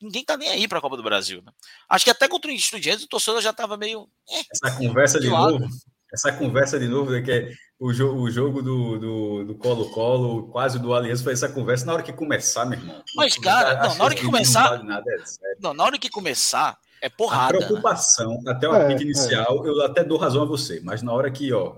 ninguém 0.00 0.24
tá 0.24 0.36
nem 0.36 0.48
aí 0.48 0.68
para 0.68 0.78
a 0.78 0.80
Copa 0.80 0.96
do 0.96 1.02
Brasil. 1.02 1.42
Né? 1.44 1.52
Acho 1.88 2.04
que 2.04 2.10
até 2.10 2.28
contra 2.28 2.50
o 2.50 2.54
Estudiantes 2.54 3.04
o 3.04 3.08
torcedor 3.08 3.40
já 3.40 3.50
estava 3.50 3.76
meio. 3.76 4.08
Eh, 4.30 4.42
essa 4.52 4.76
conversa 4.76 5.20
de 5.20 5.28
lado. 5.28 5.58
novo, 5.58 5.68
essa 6.12 6.32
conversa 6.32 6.78
de 6.78 6.88
novo, 6.88 7.22
que 7.22 7.30
é 7.30 7.52
o, 7.78 7.92
jo 7.92 8.14
o 8.14 8.30
jogo 8.30 8.62
do 8.62 9.54
Colo-Colo, 9.56 10.48
quase 10.48 10.78
do 10.78 10.94
Aliança, 10.94 11.24
foi 11.24 11.32
essa 11.32 11.48
conversa 11.48 11.84
na 11.86 11.94
hora 11.94 12.02
que 12.02 12.12
começar, 12.12 12.64
meu 12.64 12.78
irmão. 12.78 13.02
Mas, 13.14 13.36
cara, 13.36 13.88
não, 13.88 13.94
na 13.96 14.04
hora 14.04 14.14
que 14.14 14.24
começar. 14.24 14.78
Não, 14.78 14.84
nada, 14.84 15.10
é 15.12 15.56
não, 15.60 15.74
na 15.74 15.84
hora 15.84 15.98
que 15.98 16.08
começar, 16.08 16.78
é 17.02 17.08
porrada. 17.08 17.56
A 17.56 17.60
né? 17.60 17.66
preocupação, 17.66 18.40
né? 18.42 18.52
até 18.52 18.68
o 18.68 18.72
apito 18.72 19.02
é, 19.02 19.04
inicial, 19.04 19.64
é. 19.64 19.68
eu 19.68 19.82
até 19.82 20.04
dou 20.04 20.18
razão 20.18 20.42
a 20.42 20.46
você, 20.46 20.80
mas 20.82 21.02
na 21.02 21.12
hora 21.12 21.30
que, 21.30 21.52
ó, 21.52 21.76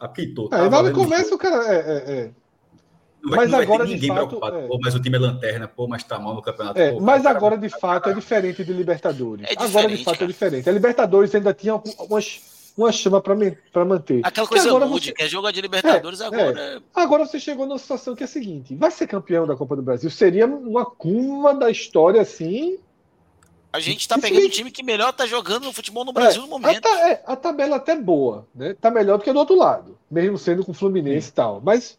apitou. 0.00 0.48
É, 0.52 0.68
na 0.68 0.78
hora 0.78 0.88
que 0.88 0.94
começa, 0.94 1.34
o 1.34 1.38
cara. 1.38 1.56
É, 1.66 1.76
é, 1.76 2.12
é. 2.12 2.30
Vai, 3.26 3.38
mas 3.38 3.50
não 3.50 3.58
agora, 3.58 3.84
ninguém 3.84 4.08
fato, 4.08 4.28
preocupado. 4.28 4.58
É. 4.58 4.66
Pô, 4.66 4.78
mas 4.82 4.94
o 4.94 5.00
time 5.00 5.16
é 5.16 5.20
lanterna, 5.20 5.66
pô, 5.66 5.88
mas 5.88 6.04
tá 6.04 6.18
mal 6.18 6.34
no 6.34 6.42
campeonato. 6.42 6.78
É, 6.78 6.92
pô, 6.92 7.00
mas 7.00 7.22
cara, 7.22 7.36
agora, 7.36 7.56
de 7.56 7.70
fato, 7.70 8.10
é 8.10 8.12
diferente 8.12 8.62
de 8.62 8.72
Libertadores. 8.72 9.46
É 9.48 9.54
agora, 9.58 9.88
de 9.88 10.04
fato, 10.04 10.18
cara. 10.18 10.24
é 10.24 10.28
diferente. 10.28 10.68
A 10.68 10.72
Libertadores 10.72 11.34
ainda 11.34 11.54
tinha 11.54 11.80
umas, 12.00 12.42
uma 12.76 12.92
chama 12.92 13.22
para 13.22 13.84
manter. 13.84 14.20
Aquela 14.22 14.46
coisa 14.46 14.68
agora 14.68 14.86
você... 14.86 15.12
que 15.12 15.22
é 15.22 15.28
jogo 15.28 15.50
de 15.50 15.60
Libertadores 15.60 16.20
é, 16.20 16.26
agora. 16.26 16.60
É. 16.60 16.78
Agora 16.94 17.24
você 17.24 17.40
chegou 17.40 17.66
numa 17.66 17.78
situação 17.78 18.14
que 18.14 18.22
é 18.22 18.26
a 18.26 18.28
seguinte: 18.28 18.74
vai 18.74 18.90
ser 18.90 19.06
campeão 19.06 19.46
da 19.46 19.56
Copa 19.56 19.74
do 19.74 19.82
Brasil. 19.82 20.10
Seria 20.10 20.46
uma 20.46 20.84
curva 20.84 21.54
da 21.54 21.70
história 21.70 22.20
assim. 22.20 22.78
A 23.74 23.80
gente 23.80 24.02
está 24.02 24.16
pegando 24.16 24.46
o 24.46 24.48
time 24.48 24.70
que 24.70 24.84
melhor 24.84 25.10
está 25.10 25.26
jogando 25.26 25.64
no 25.64 25.72
futebol 25.72 26.04
no 26.04 26.12
Brasil 26.12 26.40
no 26.42 26.46
momento. 26.46 26.86
A, 26.86 27.10
é, 27.10 27.24
a 27.26 27.34
tabela 27.34 27.74
é 27.74 27.76
até 27.78 27.96
boa, 27.96 28.46
né? 28.54 28.72
Tá 28.80 28.88
melhor 28.88 29.18
do 29.18 29.24
que 29.24 29.32
do 29.32 29.38
outro 29.40 29.56
lado, 29.56 29.98
mesmo 30.08 30.38
sendo 30.38 30.64
com 30.64 30.70
o 30.70 30.74
Fluminense 30.74 31.26
Sim. 31.26 31.32
e 31.32 31.34
tal. 31.34 31.60
Mas 31.60 31.98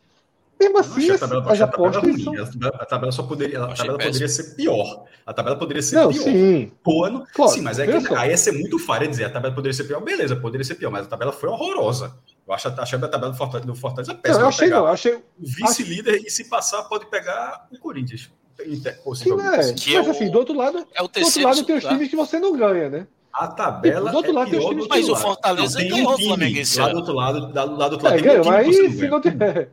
mesmo 0.58 0.78
assim, 0.80 1.12
a 1.12 1.18
tabela, 1.18 1.52
as 1.52 1.60
apostas. 1.60 2.24
São... 2.24 2.34
A 2.80 2.86
tabela 2.86 3.12
só 3.12 3.24
poderia, 3.24 3.62
a 3.62 3.74
tabela 3.74 3.98
poderia 3.98 4.30
ser 4.30 4.56
pior. 4.56 5.04
A 5.26 5.34
tabela 5.34 5.58
poderia 5.58 5.82
ser 5.82 5.96
não, 5.98 6.14
pior. 6.14 6.24
Sim. 6.24 6.72
O 6.86 7.04
ano, 7.04 7.28
claro, 7.34 7.52
sim, 7.52 7.60
mas 7.62 7.78
é 7.78 7.86
que 7.86 8.16
aí 8.16 8.30
ia 8.30 8.38
ser 8.38 8.54
muito 8.54 8.80
falha 8.80 9.06
dizer 9.06 9.26
a 9.26 9.30
tabela 9.30 9.54
poderia 9.54 9.74
ser 9.74 9.84
pior. 9.84 10.00
Beleza, 10.00 10.34
poderia 10.38 10.64
ser 10.64 10.76
pior, 10.76 10.92
mas 10.92 11.06
a 11.06 11.10
tabela 11.10 11.34
foi 11.34 11.50
horrorosa. 11.50 12.16
Eu 12.48 12.54
acho, 12.54 12.70
achei 12.70 12.98
a 12.98 13.02
tabela 13.02 13.34
do 13.34 13.38
Fortaleza, 13.38 13.68
do 13.68 13.76
Fortaleza 13.76 14.16
péssima. 14.16 14.38
Não, 14.38 14.46
eu 14.46 14.50
achei, 14.50 14.70
não, 14.70 14.86
achei. 14.88 15.20
Vice-líder 15.38 16.22
e 16.26 16.30
se 16.30 16.46
passar 16.46 16.84
pode 16.84 17.08
pegar 17.08 17.68
o 17.70 17.78
Corinthians. 17.78 18.32
Que 18.58 19.30
não 19.30 19.54
é. 19.54 19.74
Que 19.74 19.98
mas 19.98 20.08
é 20.08 20.12
assim, 20.12 20.32
do 20.32 20.40
outro 20.40 20.56
lado, 20.56 20.88
é 20.94 21.02
o 21.02 21.08
do 21.08 21.20
outro 21.20 21.44
lado 21.44 21.64
tem 21.66 21.76
os 21.76 21.84
times 21.84 22.10
que 22.10 22.16
você 22.16 22.40
não 22.40 22.56
ganha, 22.56 22.90
né? 22.90 23.08
A 23.34 23.48
tabela. 23.50 24.12
Do 24.12 24.18
outro 24.18 24.34
lado 24.34 24.48
é 24.48 24.52
tem 24.52 24.60
os 24.60 24.66
times 24.66 24.88
Mas 24.88 25.10
o 25.10 25.16
Fortaleza 25.16 25.80
não, 25.80 25.90
ganhou 25.90 26.14
o 26.14 26.18
Flamengo 26.18 26.60
esse 26.60 26.80
ano. 26.80 26.88
Lá 26.88 26.94
do 26.94 27.00
outro 27.00 27.14
lado, 27.14 27.54
lá 27.54 27.90
do 27.90 27.92
outro 27.94 28.08
lado 28.08 28.18
é, 28.18 28.22
ganhou, 28.22 28.46
mas 28.46 28.76
se 28.76 29.08
não 29.10 29.22
tiver. 29.22 29.72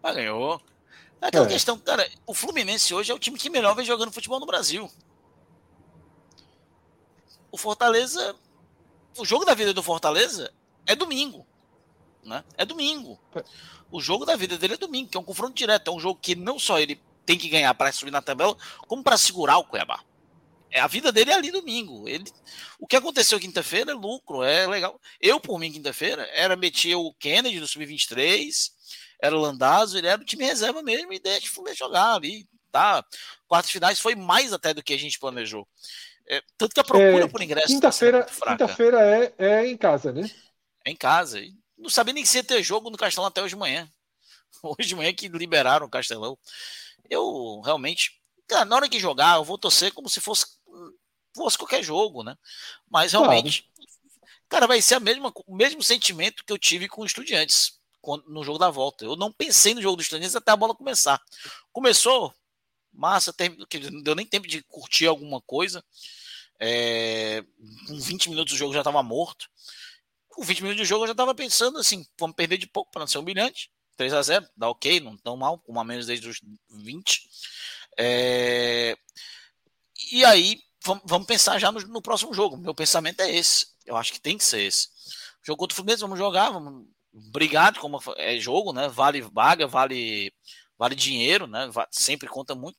Mas 0.00 0.14
ganhou. 0.14 0.60
É 1.20 1.26
aquela 1.26 1.46
é. 1.46 1.48
questão, 1.48 1.78
cara, 1.78 2.08
o 2.26 2.32
Fluminense 2.32 2.94
hoje 2.94 3.10
é 3.10 3.14
o 3.14 3.18
time 3.18 3.36
que 3.36 3.50
melhor 3.50 3.74
vem 3.74 3.84
jogando 3.84 4.12
futebol 4.12 4.38
no 4.38 4.46
Brasil. 4.46 4.88
O 7.50 7.58
Fortaleza. 7.58 8.36
O 9.18 9.24
jogo 9.24 9.44
da 9.44 9.52
vida 9.52 9.74
do 9.74 9.82
Fortaleza 9.82 10.52
é 10.86 10.94
domingo. 10.94 11.44
Né? 12.24 12.44
É 12.56 12.64
domingo. 12.64 13.18
O 13.90 14.00
jogo 14.00 14.24
da 14.24 14.36
vida 14.36 14.56
dele 14.56 14.74
é 14.74 14.76
domingo, 14.76 15.10
que 15.10 15.16
é 15.16 15.20
um 15.20 15.24
confronto 15.24 15.54
direto. 15.54 15.90
É 15.90 15.94
um 15.94 16.00
jogo 16.00 16.18
que 16.22 16.34
não 16.34 16.58
só 16.58 16.78
ele 16.78 17.00
tem 17.24 17.38
que 17.38 17.48
ganhar 17.48 17.72
para 17.74 17.92
subir 17.92 18.10
na 18.10 18.22
tabela, 18.22 18.56
como 18.86 19.02
para 19.02 19.16
segurar 19.16 19.58
o 19.58 19.64
Cuiabá. 19.64 20.02
É, 20.70 20.80
a 20.80 20.86
vida 20.86 21.12
dele 21.12 21.30
é 21.30 21.34
ali 21.34 21.50
domingo. 21.50 22.08
Ele, 22.08 22.24
o 22.78 22.86
que 22.86 22.96
aconteceu 22.96 23.38
quinta-feira 23.38 23.92
é 23.92 23.94
lucro, 23.94 24.42
é 24.42 24.66
legal. 24.66 24.98
Eu, 25.20 25.38
por 25.38 25.58
mim, 25.58 25.70
quinta-feira, 25.70 26.26
era 26.32 26.56
meter 26.56 26.94
o 26.94 27.12
Kennedy 27.14 27.60
no 27.60 27.68
Sub-23, 27.68 28.70
era 29.20 29.36
o 29.36 29.40
Landazzo, 29.40 29.98
ele 29.98 30.06
era 30.06 30.20
o 30.20 30.24
time 30.24 30.44
reserva 30.44 30.82
mesmo 30.82 31.12
e 31.12 31.20
deixa 31.20 31.60
o 31.60 31.74
jogar 31.74 32.14
ali, 32.14 32.48
tá? 32.72 33.04
Quartas 33.46 33.70
finais 33.70 34.00
foi 34.00 34.14
mais 34.14 34.52
até 34.52 34.72
do 34.72 34.82
que 34.82 34.94
a 34.94 34.98
gente 34.98 35.18
planejou. 35.18 35.68
É, 36.26 36.42
tanto 36.56 36.72
que 36.72 36.80
a 36.80 36.84
procura 36.84 37.24
é, 37.24 37.28
por 37.28 37.42
ingresso. 37.42 37.68
Tá 37.68 37.74
quinta-feira 37.74 38.24
tá 38.24 38.50
quinta-feira 38.52 39.00
é, 39.00 39.34
é 39.36 39.66
em 39.68 39.76
casa, 39.76 40.10
né? 40.12 40.30
É 40.84 40.90
em 40.90 40.96
casa. 40.96 41.38
Não 41.76 41.90
sabia 41.90 42.14
nem 42.14 42.24
se 42.24 42.38
ia 42.38 42.44
ter 42.44 42.62
jogo 42.62 42.88
no 42.88 42.96
Castelão 42.96 43.28
até 43.28 43.42
hoje 43.42 43.54
de 43.54 43.60
manhã. 43.60 43.88
Hoje 44.62 44.90
de 44.90 44.94
manhã 44.94 45.12
que 45.12 45.26
liberaram 45.26 45.86
o 45.86 45.90
Castelão. 45.90 46.38
Eu 47.12 47.60
realmente, 47.60 48.20
cara, 48.46 48.64
na 48.64 48.76
hora 48.76 48.88
que 48.88 48.98
jogar, 48.98 49.36
eu 49.36 49.44
vou 49.44 49.58
torcer 49.58 49.92
como 49.92 50.08
se 50.08 50.20
fosse, 50.20 50.46
fosse 51.34 51.58
qualquer 51.58 51.82
jogo, 51.82 52.22
né? 52.22 52.36
Mas 52.88 53.12
realmente, 53.12 53.70
claro. 53.74 53.92
cara, 54.48 54.66
vai 54.66 54.80
ser 54.80 54.94
a 54.94 55.00
mesma, 55.00 55.32
o 55.46 55.54
mesmo 55.54 55.82
sentimento 55.82 56.44
que 56.44 56.52
eu 56.52 56.58
tive 56.58 56.88
com 56.88 57.04
estudiantes 57.04 57.78
no 58.26 58.42
jogo 58.42 58.58
da 58.58 58.70
volta. 58.70 59.04
Eu 59.04 59.16
não 59.16 59.32
pensei 59.32 59.74
no 59.74 59.82
jogo 59.82 59.96
dos 59.96 60.06
Estudiantes 60.06 60.34
até 60.34 60.50
a 60.50 60.56
bola 60.56 60.74
começar. 60.74 61.22
Começou, 61.72 62.34
massa, 62.92 63.34
não 63.90 64.02
deu 64.02 64.14
nem 64.14 64.26
tempo 64.26 64.46
de 64.46 64.62
curtir 64.64 65.06
alguma 65.06 65.40
coisa. 65.40 65.84
É, 66.58 67.44
com 67.86 67.98
20 67.98 68.30
minutos 68.30 68.54
o 68.54 68.56
jogo 68.56 68.72
já 68.72 68.80
estava 68.80 69.02
morto. 69.02 69.48
Com 70.28 70.42
20 70.42 70.62
minutos 70.62 70.82
de 70.82 70.88
jogo 70.88 71.04
eu 71.04 71.08
já 71.08 71.12
estava 71.12 71.34
pensando 71.34 71.78
assim: 71.78 72.06
vamos 72.18 72.34
perder 72.34 72.58
de 72.58 72.66
pouco 72.66 72.90
para 72.90 73.00
não 73.00 73.06
ser 73.06 73.18
humilhante. 73.18 73.70
3 73.96 74.12
a 74.14 74.22
0 74.22 74.46
dá 74.56 74.68
ok, 74.68 75.00
não 75.00 75.16
tão 75.16 75.36
mal, 75.36 75.58
com 75.58 75.84
menos 75.84 76.06
desde 76.06 76.28
os 76.28 76.40
20. 76.70 77.28
É, 77.98 78.96
e 80.10 80.24
aí, 80.24 80.60
vamos, 80.84 81.02
vamos 81.06 81.26
pensar 81.26 81.58
já 81.58 81.70
no, 81.70 81.80
no, 81.80 82.02
próximo 82.02 82.32
jogo. 82.34 82.56
Meu 82.56 82.74
pensamento 82.74 83.20
é 83.20 83.30
esse. 83.30 83.66
Eu 83.86 83.96
acho 83.96 84.12
que 84.12 84.20
tem 84.20 84.38
que 84.38 84.44
ser 84.44 84.62
esse. 84.62 84.88
Jogo 85.44 85.58
contra 85.58 85.74
o 85.74 85.76
Fluminense, 85.76 86.02
vamos 86.02 86.18
jogar, 86.18 86.50
vamos 86.50 86.86
Obrigado, 87.14 87.78
como 87.78 88.00
é 88.16 88.38
jogo, 88.38 88.72
né? 88.72 88.88
Vale 88.88 89.20
vaga, 89.20 89.66
vale 89.66 90.32
vale 90.78 90.94
dinheiro, 90.94 91.46
né? 91.46 91.70
Sempre 91.90 92.28
conta 92.28 92.54
muito. 92.54 92.78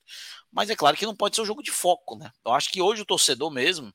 Mas 0.52 0.70
é 0.70 0.76
claro 0.76 0.98
que 0.98 1.06
não 1.06 1.16
pode 1.16 1.36
ser 1.36 1.44
um 1.44 1.46
jogo 1.46 1.62
de 1.62 1.72
foco, 1.72 2.18
né? 2.18 2.32
Eu 2.44 2.52
acho 2.52 2.72
que 2.72 2.82
hoje 2.82 3.04
o 3.04 3.06
torcedor 3.06 3.52
mesmo 3.52 3.94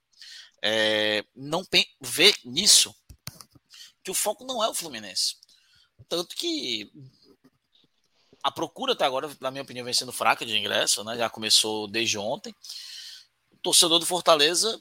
é, 0.62 1.24
não 1.34 1.64
vê 2.00 2.32
nisso 2.44 2.94
que 4.02 4.10
o 4.10 4.14
foco 4.14 4.44
não 4.44 4.62
é 4.62 4.68
o 4.68 4.74
Fluminense. 4.74 5.36
Tanto 6.08 6.36
que 6.36 6.90
a 8.42 8.50
procura 8.50 8.92
até 8.92 9.04
agora, 9.04 9.30
na 9.40 9.50
minha 9.50 9.62
opinião, 9.62 9.84
vem 9.84 9.94
sendo 9.94 10.12
fraca 10.12 10.44
de 10.44 10.56
ingresso, 10.56 11.02
né? 11.04 11.16
Já 11.16 11.28
começou 11.28 11.88
desde 11.88 12.18
ontem. 12.18 12.54
O 13.50 13.56
torcedor 13.56 13.98
do 13.98 14.06
Fortaleza 14.06 14.80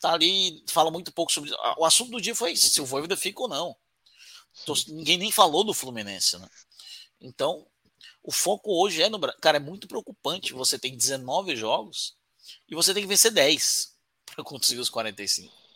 tá 0.00 0.12
ali, 0.12 0.64
fala 0.68 0.90
muito 0.90 1.12
pouco 1.12 1.32
sobre. 1.32 1.50
O 1.76 1.84
assunto 1.84 2.10
do 2.10 2.20
dia 2.20 2.34
foi 2.34 2.56
se 2.56 2.80
o 2.80 2.86
Voivoda 2.86 3.16
fica 3.16 3.42
ou 3.42 3.48
não. 3.48 3.76
Ninguém 4.88 5.18
nem 5.18 5.30
falou 5.30 5.62
do 5.62 5.74
Fluminense, 5.74 6.38
né? 6.38 6.48
Então, 7.20 7.66
o 8.22 8.32
foco 8.32 8.72
hoje 8.82 9.02
é 9.02 9.08
no 9.08 9.20
Cara, 9.40 9.58
é 9.58 9.60
muito 9.60 9.86
preocupante. 9.86 10.52
Você 10.52 10.78
tem 10.78 10.96
19 10.96 11.56
jogos 11.56 12.16
e 12.68 12.74
você 12.74 12.92
tem 12.92 13.02
que 13.02 13.08
vencer 13.08 13.30
10 13.30 13.94
para 14.34 14.44
conseguir 14.44 14.80
os 14.80 14.90
45. 14.90 15.67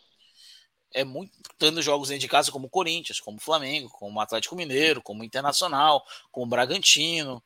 É 0.94 1.04
muito. 1.04 1.32
Tendo 1.58 1.80
jogos 1.82 2.08
dentro 2.08 2.20
de 2.20 2.28
casa 2.28 2.50
como 2.50 2.68
Corinthians, 2.68 3.20
como 3.20 3.40
Flamengo, 3.40 3.88
como 3.90 4.20
Atlético 4.20 4.56
Mineiro, 4.56 5.02
como 5.02 5.24
Internacional, 5.24 6.04
como 6.30 6.46
Bragantino. 6.46 7.42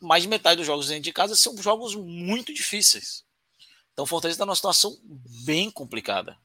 Mais 0.00 0.22
de 0.22 0.28
metade 0.28 0.56
dos 0.56 0.66
jogos 0.66 0.88
dentro 0.88 1.04
de 1.04 1.12
casa 1.12 1.36
são 1.36 1.56
jogos 1.58 1.94
muito 1.94 2.52
difíceis. 2.54 3.24
Então 3.92 4.06
Fortaleza 4.06 4.36
está 4.36 4.46
numa 4.46 4.56
situação 4.56 4.96
bem 5.44 5.70
complicada. 5.70 6.36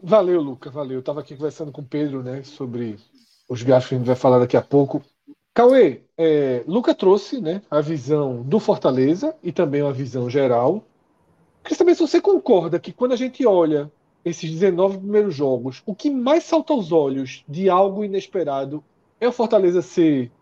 Valeu, 0.00 0.40
Luca, 0.40 0.70
valeu. 0.70 0.94
Eu 0.94 1.00
estava 1.00 1.20
aqui 1.20 1.34
conversando 1.34 1.72
com 1.72 1.80
o 1.80 1.86
Pedro 1.86 2.22
né, 2.22 2.42
sobre 2.44 2.98
os 3.48 3.62
gastos 3.62 3.88
que 3.88 3.94
a 3.94 3.98
gente 3.98 4.06
vai 4.06 4.16
falar 4.16 4.38
daqui 4.38 4.56
a 4.56 4.62
pouco. 4.62 5.04
Cauê, 5.52 6.02
é, 6.16 6.62
Luca 6.68 6.94
trouxe 6.94 7.40
né, 7.40 7.60
a 7.68 7.80
visão 7.80 8.42
do 8.42 8.60
Fortaleza 8.60 9.34
e 9.42 9.50
também 9.50 9.82
uma 9.82 9.92
visão 9.92 10.30
geral. 10.30 10.84
Queria 11.68 11.76
saber 11.76 11.94
se 11.96 12.00
você 12.00 12.18
concorda 12.18 12.80
que 12.80 12.94
quando 12.94 13.12
a 13.12 13.16
gente 13.16 13.46
olha 13.46 13.92
esses 14.24 14.50
19 14.50 14.96
primeiros 14.96 15.34
jogos, 15.34 15.82
o 15.84 15.94
que 15.94 16.08
mais 16.08 16.44
salta 16.44 16.72
aos 16.72 16.92
olhos 16.92 17.44
de 17.46 17.68
algo 17.68 18.02
inesperado 18.02 18.82
é 19.20 19.28
o 19.28 19.32
Fortaleza 19.32 19.82
ser 19.82 20.32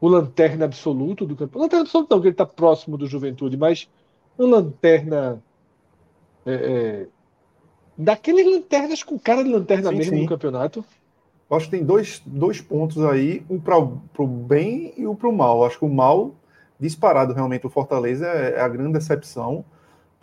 o 0.00 0.08
lanterna 0.08 0.64
absoluto 0.64 1.24
do 1.24 1.36
campeonato. 1.36 1.58
Lanterna 1.60 1.82
absoluto 1.84 2.10
não, 2.10 2.16
porque 2.18 2.28
ele 2.30 2.34
está 2.34 2.44
próximo 2.44 2.98
do 2.98 3.06
Juventude, 3.06 3.56
mas 3.56 3.88
um 4.36 4.46
lanterna 4.46 5.40
é, 6.44 6.52
é, 6.52 7.06
daqueles 7.96 8.44
lanternas 8.44 9.04
com 9.04 9.16
cara 9.16 9.44
de 9.44 9.50
lanterna 9.50 9.90
sim, 9.90 9.96
mesmo 9.96 10.16
sim. 10.16 10.22
no 10.22 10.28
campeonato. 10.28 10.84
acho 11.48 11.66
que 11.66 11.76
tem 11.76 11.84
dois, 11.84 12.20
dois 12.26 12.60
pontos 12.60 13.04
aí, 13.04 13.46
um 13.48 13.60
para 13.60 13.78
o 13.78 14.26
bem 14.26 14.92
e 14.96 15.06
um 15.06 15.14
para 15.14 15.28
o 15.28 15.32
mal. 15.32 15.64
acho 15.64 15.78
que 15.78 15.84
o 15.84 15.88
mal, 15.88 16.34
disparado 16.80 17.32
realmente, 17.32 17.68
o 17.68 17.70
Fortaleza 17.70 18.26
é, 18.26 18.54
é 18.56 18.60
a 18.60 18.68
grande 18.68 18.94
decepção, 18.94 19.64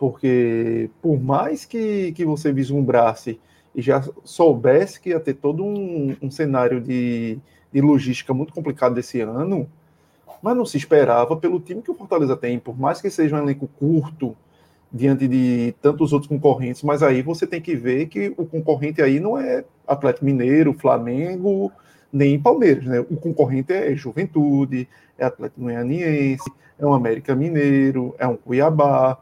porque 0.00 0.88
por 1.02 1.20
mais 1.20 1.66
que, 1.66 2.10
que 2.12 2.24
você 2.24 2.50
vislumbrasse 2.50 3.38
e 3.74 3.82
já 3.82 4.02
soubesse 4.24 4.98
que 4.98 5.10
ia 5.10 5.20
ter 5.20 5.34
todo 5.34 5.62
um, 5.62 6.16
um 6.22 6.30
cenário 6.30 6.80
de, 6.80 7.38
de 7.70 7.80
logística 7.82 8.32
muito 8.32 8.54
complicado 8.54 8.94
desse 8.94 9.20
ano, 9.20 9.68
mas 10.42 10.56
não 10.56 10.64
se 10.64 10.78
esperava 10.78 11.36
pelo 11.36 11.60
time 11.60 11.82
que 11.82 11.90
o 11.90 11.94
Fortaleza 11.94 12.34
tem, 12.34 12.58
por 12.58 12.80
mais 12.80 13.02
que 13.02 13.10
seja 13.10 13.36
um 13.36 13.42
elenco 13.42 13.68
curto, 13.78 14.34
diante 14.90 15.28
de 15.28 15.74
tantos 15.82 16.14
outros 16.14 16.30
concorrentes, 16.30 16.82
mas 16.82 17.02
aí 17.02 17.20
você 17.20 17.46
tem 17.46 17.60
que 17.60 17.76
ver 17.76 18.06
que 18.06 18.32
o 18.38 18.46
concorrente 18.46 19.02
aí 19.02 19.20
não 19.20 19.36
é 19.36 19.64
Atlético 19.86 20.24
Mineiro, 20.24 20.72
Flamengo, 20.72 21.70
nem 22.10 22.40
Palmeiras, 22.40 22.86
né? 22.86 23.00
O 23.00 23.16
concorrente 23.16 23.72
é 23.72 23.94
Juventude, 23.94 24.88
é 25.18 25.26
Atlético 25.26 25.60
Goianiense, 25.60 26.50
é 26.78 26.86
um 26.86 26.94
América 26.94 27.36
Mineiro, 27.36 28.14
é 28.18 28.26
um 28.26 28.36
Cuiabá, 28.36 29.16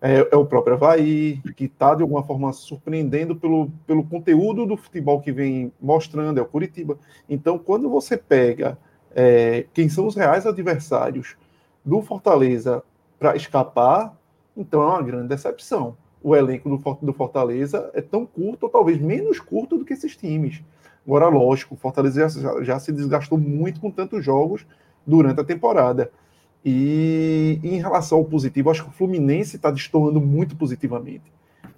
é, 0.00 0.28
é 0.30 0.36
o 0.36 0.46
próprio 0.46 0.74
Havaí, 0.74 1.40
que 1.56 1.64
está 1.64 1.94
de 1.94 2.02
alguma 2.02 2.22
forma 2.22 2.52
surpreendendo 2.52 3.34
pelo, 3.34 3.70
pelo 3.86 4.04
conteúdo 4.04 4.64
do 4.64 4.76
futebol 4.76 5.20
que 5.20 5.32
vem 5.32 5.72
mostrando, 5.80 6.38
é 6.38 6.42
o 6.42 6.46
Curitiba. 6.46 6.98
Então, 7.28 7.58
quando 7.58 7.88
você 7.88 8.16
pega 8.16 8.78
é, 9.14 9.66
quem 9.74 9.88
são 9.88 10.06
os 10.06 10.14
reais 10.14 10.46
adversários 10.46 11.36
do 11.84 12.00
Fortaleza 12.02 12.82
para 13.18 13.34
escapar, 13.34 14.16
então 14.56 14.82
é 14.82 14.86
uma 14.86 15.02
grande 15.02 15.28
decepção. 15.28 15.96
O 16.22 16.34
elenco 16.34 16.68
do, 16.68 16.98
do 17.02 17.12
Fortaleza 17.12 17.90
é 17.94 18.00
tão 18.00 18.24
curto, 18.26 18.64
ou 18.64 18.70
talvez 18.70 19.00
menos 19.00 19.40
curto 19.40 19.78
do 19.78 19.84
que 19.84 19.92
esses 19.92 20.16
times. 20.16 20.62
Agora, 21.06 21.28
lógico, 21.28 21.74
o 21.74 21.78
Fortaleza 21.78 22.28
já, 22.28 22.62
já 22.62 22.78
se 22.78 22.92
desgastou 22.92 23.38
muito 23.38 23.80
com 23.80 23.90
tantos 23.90 24.24
jogos 24.24 24.66
durante 25.06 25.40
a 25.40 25.44
temporada. 25.44 26.10
E 26.64 27.60
em 27.62 27.78
relação 27.78 28.18
ao 28.18 28.24
positivo, 28.24 28.70
acho 28.70 28.84
que 28.84 28.90
o 28.90 28.92
Fluminense 28.92 29.56
está 29.56 29.70
destoando 29.70 30.20
muito 30.20 30.56
positivamente. 30.56 31.32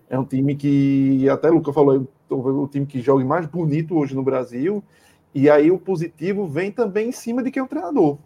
É 0.09 0.19
um 0.19 0.25
time 0.25 0.57
que, 0.57 1.29
até 1.29 1.51
o 1.51 1.55
Luca 1.55 1.73
falou, 1.73 1.97
é 1.97 2.35
o 2.35 2.67
time 2.67 2.87
que 2.87 3.01
joga 3.01 3.25
mais 3.25 3.47
bonito 3.47 3.97
hoje 3.97 4.15
no 4.15 4.23
Brasil. 4.23 4.83
E 5.35 5.49
aí 5.49 5.71
o 5.71 5.79
positivo 5.79 6.47
vem 6.47 6.73
também 6.73 7.11
em 7.11 7.13
cima 7.13 7.43
de 7.43 7.51
quem 7.51 7.61
é 7.61 7.65
o 7.65 7.69
treinador. 7.69 8.19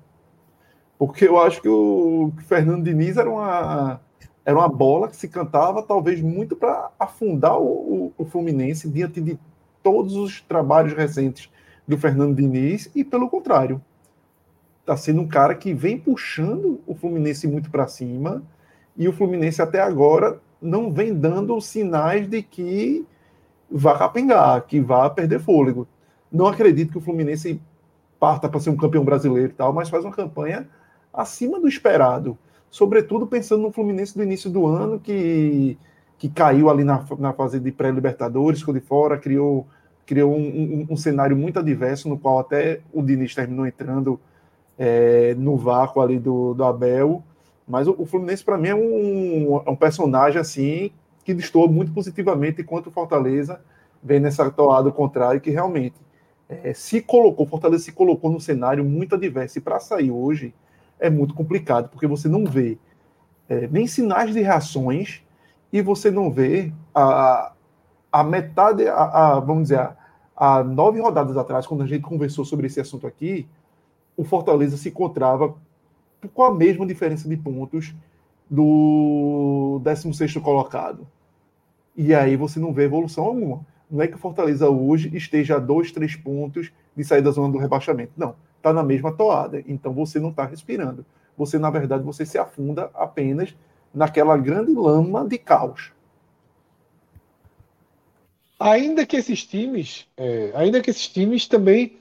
Porque 0.98 1.26
eu 1.26 1.38
acho 1.38 1.60
que 1.60 1.68
o 1.68 2.32
Fernando 2.46 2.84
Diniz 2.84 3.16
era 3.16 3.28
uma, 3.28 4.00
era 4.44 4.56
uma 4.56 4.68
bola 4.68 5.08
que 5.08 5.16
se 5.16 5.28
cantava 5.28 5.82
talvez 5.82 6.20
muito 6.20 6.56
para 6.56 6.90
afundar 6.98 7.58
o, 7.60 8.12
o, 8.16 8.24
Fluminense 8.24 8.88
diante 8.88 9.20
de 9.20 9.38
todos 9.82 10.14
os 10.16 10.40
trabalhos 10.40 10.94
recentes 10.94 11.50
do 11.86 11.98
Fernando 11.98 12.36
Diniz 12.36 12.90
e 12.94 13.04
pelo 13.04 13.28
contrário 13.28 13.82
está 14.84 14.96
sendo 14.96 15.22
um 15.22 15.26
cara 15.26 15.54
que 15.54 15.72
vem 15.72 15.98
puxando 15.98 16.80
o 16.86 16.94
Fluminense 16.94 17.48
muito 17.48 17.70
para 17.70 17.86
cima 17.86 18.42
e 18.96 19.08
o 19.08 19.12
Fluminense 19.12 19.62
até 19.62 19.80
agora 19.80 20.38
não 20.60 20.92
vem 20.92 21.14
dando 21.14 21.58
sinais 21.60 22.28
de 22.28 22.42
que 22.42 23.06
vá 23.70 23.98
capengar, 23.98 24.62
que 24.66 24.80
vá 24.80 25.08
perder 25.08 25.40
fôlego. 25.40 25.88
Não 26.30 26.46
acredito 26.46 26.92
que 26.92 26.98
o 26.98 27.00
Fluminense 27.00 27.60
parta 28.20 28.48
para 28.48 28.60
ser 28.60 28.70
um 28.70 28.76
campeão 28.76 29.04
brasileiro 29.04 29.50
e 29.50 29.54
tal, 29.54 29.72
mas 29.72 29.88
faz 29.88 30.04
uma 30.04 30.12
campanha 30.12 30.68
acima 31.12 31.58
do 31.58 31.68
esperado 31.68 32.38
sobretudo 32.74 33.24
pensando 33.24 33.62
no 33.62 33.70
Fluminense 33.70 34.16
do 34.16 34.24
início 34.24 34.50
do 34.50 34.66
ano, 34.66 34.98
que, 34.98 35.78
que 36.18 36.28
caiu 36.28 36.68
ali 36.68 36.82
na, 36.82 37.06
na 37.20 37.32
fase 37.32 37.60
de 37.60 37.70
pré-Libertadores, 37.70 38.58
ficou 38.58 38.74
de 38.74 38.80
fora, 38.80 39.16
criou, 39.16 39.64
criou 40.04 40.34
um, 40.34 40.40
um, 40.40 40.86
um, 40.90 40.96
cenário 40.96 41.36
muito 41.36 41.60
adverso, 41.60 42.08
no 42.08 42.18
qual 42.18 42.40
até 42.40 42.80
o 42.92 43.00
Diniz 43.00 43.32
terminou 43.32 43.64
entrando 43.64 44.18
é, 44.78 45.34
no 45.34 45.56
vácuo 45.56 46.00
ali 46.00 46.18
do, 46.18 46.54
do 46.54 46.64
Abel. 46.64 47.22
Mas 47.66 47.86
o, 47.86 47.94
o 47.98 48.04
Fluminense, 48.04 48.44
para 48.44 48.58
mim, 48.58 48.68
é 48.68 48.74
um, 48.74 49.62
é 49.64 49.70
um 49.70 49.76
personagem 49.76 50.40
assim 50.40 50.90
que 51.24 51.32
destoa 51.32 51.66
muito 51.66 51.92
positivamente, 51.92 52.60
enquanto 52.60 52.88
o 52.88 52.90
Fortaleza 52.90 53.60
vem 54.02 54.20
nessa 54.20 54.50
toada 54.50 54.90
contrária, 54.92 55.40
que 55.40 55.50
realmente 55.50 55.96
é, 56.48 56.74
se 56.74 57.00
colocou, 57.00 57.46
Fortaleza 57.46 57.84
se 57.84 57.92
colocou 57.92 58.30
num 58.30 58.40
cenário 58.40 58.84
muito 58.84 59.14
adverso. 59.14 59.58
E 59.58 59.60
para 59.60 59.80
sair 59.80 60.10
hoje, 60.10 60.54
é 61.00 61.08
muito 61.08 61.34
complicado, 61.34 61.88
porque 61.88 62.06
você 62.06 62.28
não 62.28 62.44
vê 62.44 62.78
é, 63.48 63.66
nem 63.68 63.86
sinais 63.86 64.32
de 64.32 64.40
reações 64.40 65.22
e 65.72 65.82
você 65.82 66.10
não 66.10 66.30
vê 66.30 66.72
a, 66.94 67.52
a 68.12 68.22
metade, 68.22 68.86
a, 68.86 68.94
a 69.36 69.40
vamos 69.40 69.64
dizer, 69.64 69.80
a, 69.80 69.96
a, 70.36 70.64
nove 70.64 71.00
rodadas 71.00 71.36
atrás, 71.36 71.66
quando 71.66 71.82
a 71.82 71.86
gente 71.86 72.02
conversou 72.02 72.44
sobre 72.44 72.66
esse 72.66 72.80
assunto 72.80 73.06
aqui, 73.06 73.48
o 74.16 74.24
Fortaleza 74.24 74.76
se 74.76 74.88
encontrava 74.88 75.54
com 76.32 76.42
a 76.42 76.54
mesma 76.54 76.86
diferença 76.86 77.28
de 77.28 77.36
pontos 77.36 77.94
do 78.48 79.80
16º 79.84 80.40
colocado. 80.40 81.06
E 81.96 82.14
aí 82.14 82.36
você 82.36 82.58
não 82.58 82.72
vê 82.72 82.84
evolução 82.84 83.24
alguma. 83.24 83.66
Não 83.90 84.02
é 84.02 84.08
que 84.08 84.14
o 84.14 84.18
Fortaleza 84.18 84.68
hoje 84.68 85.14
esteja 85.14 85.56
a 85.56 85.58
dois, 85.58 85.92
três 85.92 86.16
pontos 86.16 86.72
de 86.96 87.04
sair 87.04 87.22
da 87.22 87.30
zona 87.30 87.52
do 87.52 87.58
rebaixamento. 87.58 88.12
Não 88.16 88.34
está 88.64 88.72
na 88.72 88.82
mesma 88.82 89.12
toada. 89.12 89.62
Então 89.66 89.92
você 89.92 90.18
não 90.18 90.30
está 90.30 90.46
respirando. 90.46 91.04
Você, 91.36 91.58
na 91.58 91.68
verdade, 91.68 92.02
você 92.02 92.24
se 92.24 92.38
afunda 92.38 92.90
apenas 92.94 93.54
naquela 93.92 94.36
grande 94.38 94.72
lama 94.72 95.26
de 95.26 95.36
caos. 95.36 95.92
Ainda 98.58 99.04
que 99.04 99.16
esses 99.16 99.44
times, 99.44 100.08
é, 100.16 100.52
ainda 100.54 100.80
que 100.80 100.88
esses 100.88 101.08
times 101.08 101.46
também 101.46 101.98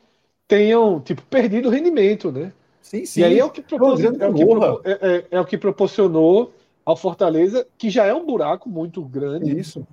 tenham 0.48 1.00
tipo 1.00 1.22
perdido 1.24 1.70
rendimento, 1.70 2.32
né? 2.32 2.52
Sim, 2.82 3.06
sim. 3.06 3.22
E 3.22 3.24
aí 3.24 3.40
é 3.40 3.46
o 3.46 3.50
que, 3.50 3.62
propos... 3.62 4.04
é, 4.04 4.10
o 4.10 4.34
que 4.34 4.46
pro... 4.46 4.82
é, 4.84 4.92
é, 4.92 5.26
é, 5.32 5.42
o 5.42 5.46
que 5.46 5.58
proporcionou 5.58 6.54
ao 6.86 6.98
Fortaleza, 6.98 7.66
que 7.78 7.90
já 7.90 8.06
é 8.06 8.14
um 8.14 8.26
buraco 8.26 8.70
muito 8.70 9.02
grande. 9.04 9.58
Isso 9.58 9.86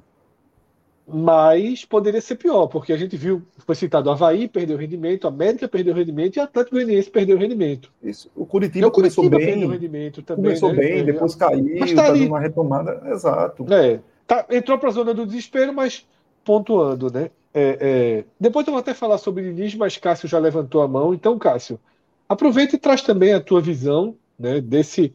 mas 1.12 1.84
poderia 1.84 2.20
ser 2.20 2.36
pior, 2.36 2.68
porque 2.68 2.92
a 2.92 2.96
gente 2.96 3.16
viu, 3.16 3.42
foi 3.58 3.74
citado 3.74 4.10
Havaí 4.10 4.46
perdeu 4.46 4.76
rendimento, 4.76 5.26
América 5.26 5.68
perdeu 5.68 5.92
rendimento 5.92 6.36
e 6.36 6.40
Atlético 6.40 6.76
Goianiense 6.76 7.10
perdeu 7.10 7.36
rendimento. 7.36 7.92
Isso. 8.02 8.30
O 8.34 8.46
Curitiba, 8.46 8.86
o 8.86 8.90
Curitiba 8.90 9.28
começou 9.28 9.46
bem, 9.46 9.68
rendimento 9.68 10.22
também. 10.22 10.44
Começou 10.44 10.72
né? 10.72 10.78
bem, 10.78 10.98
é, 11.00 11.02
depois 11.02 11.34
caiu, 11.34 11.84
está 11.84 12.06
tá 12.06 12.12
uma 12.12 12.40
retomada, 12.40 13.02
exato. 13.10 13.66
É, 13.72 14.00
tá, 14.26 14.46
entrou 14.50 14.78
para 14.78 14.88
a 14.88 14.92
zona 14.92 15.12
do 15.12 15.26
desespero, 15.26 15.74
mas 15.74 16.06
pontuando, 16.44 17.12
né? 17.12 17.30
É, 17.52 17.78
é, 17.80 18.24
depois 18.38 18.66
eu 18.66 18.72
vou 18.72 18.80
até 18.80 18.94
falar 18.94 19.18
sobre 19.18 19.52
Diniz, 19.52 19.74
mas 19.74 19.96
Cássio 19.96 20.28
já 20.28 20.38
levantou 20.38 20.82
a 20.82 20.88
mão. 20.88 21.12
Então, 21.12 21.38
Cássio, 21.38 21.80
aproveita 22.28 22.76
e 22.76 22.78
traz 22.78 23.02
também 23.02 23.32
a 23.32 23.40
tua 23.40 23.60
visão 23.60 24.16
né, 24.38 24.60
desse 24.60 25.14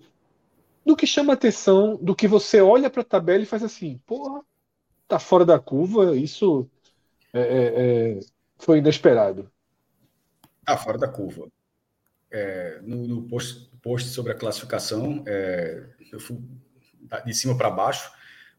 do 0.85 0.95
que 0.95 1.07
chama 1.07 1.33
atenção, 1.33 1.97
do 1.97 2.15
que 2.15 2.27
você 2.27 2.61
olha 2.61 2.89
para 2.91 3.01
a 3.01 3.05
tabela 3.05 3.41
e 3.41 3.47
faz 3.47 3.63
assim, 3.63 3.99
porra, 4.05 4.41
tá 5.07 5.17
fora 5.17 5.43
da 5.43 5.57
curva, 5.57 6.15
isso 6.15 6.69
é, 7.33 7.39
é, 7.39 7.73
é, 8.17 8.19
foi 8.59 8.77
inesperado. 8.77 9.51
Tá 10.63 10.77
fora 10.77 10.97
da 10.97 11.07
curva. 11.07 11.47
É, 12.31 12.79
no, 12.83 13.07
no 13.07 13.21
post, 13.23 13.69
post, 13.81 14.09
sobre 14.09 14.31
a 14.31 14.35
classificação, 14.35 15.23
eu 16.11 16.19
fui 16.19 16.37
de 17.25 17.33
cima 17.33 17.57
para 17.57 17.69
baixo. 17.69 18.11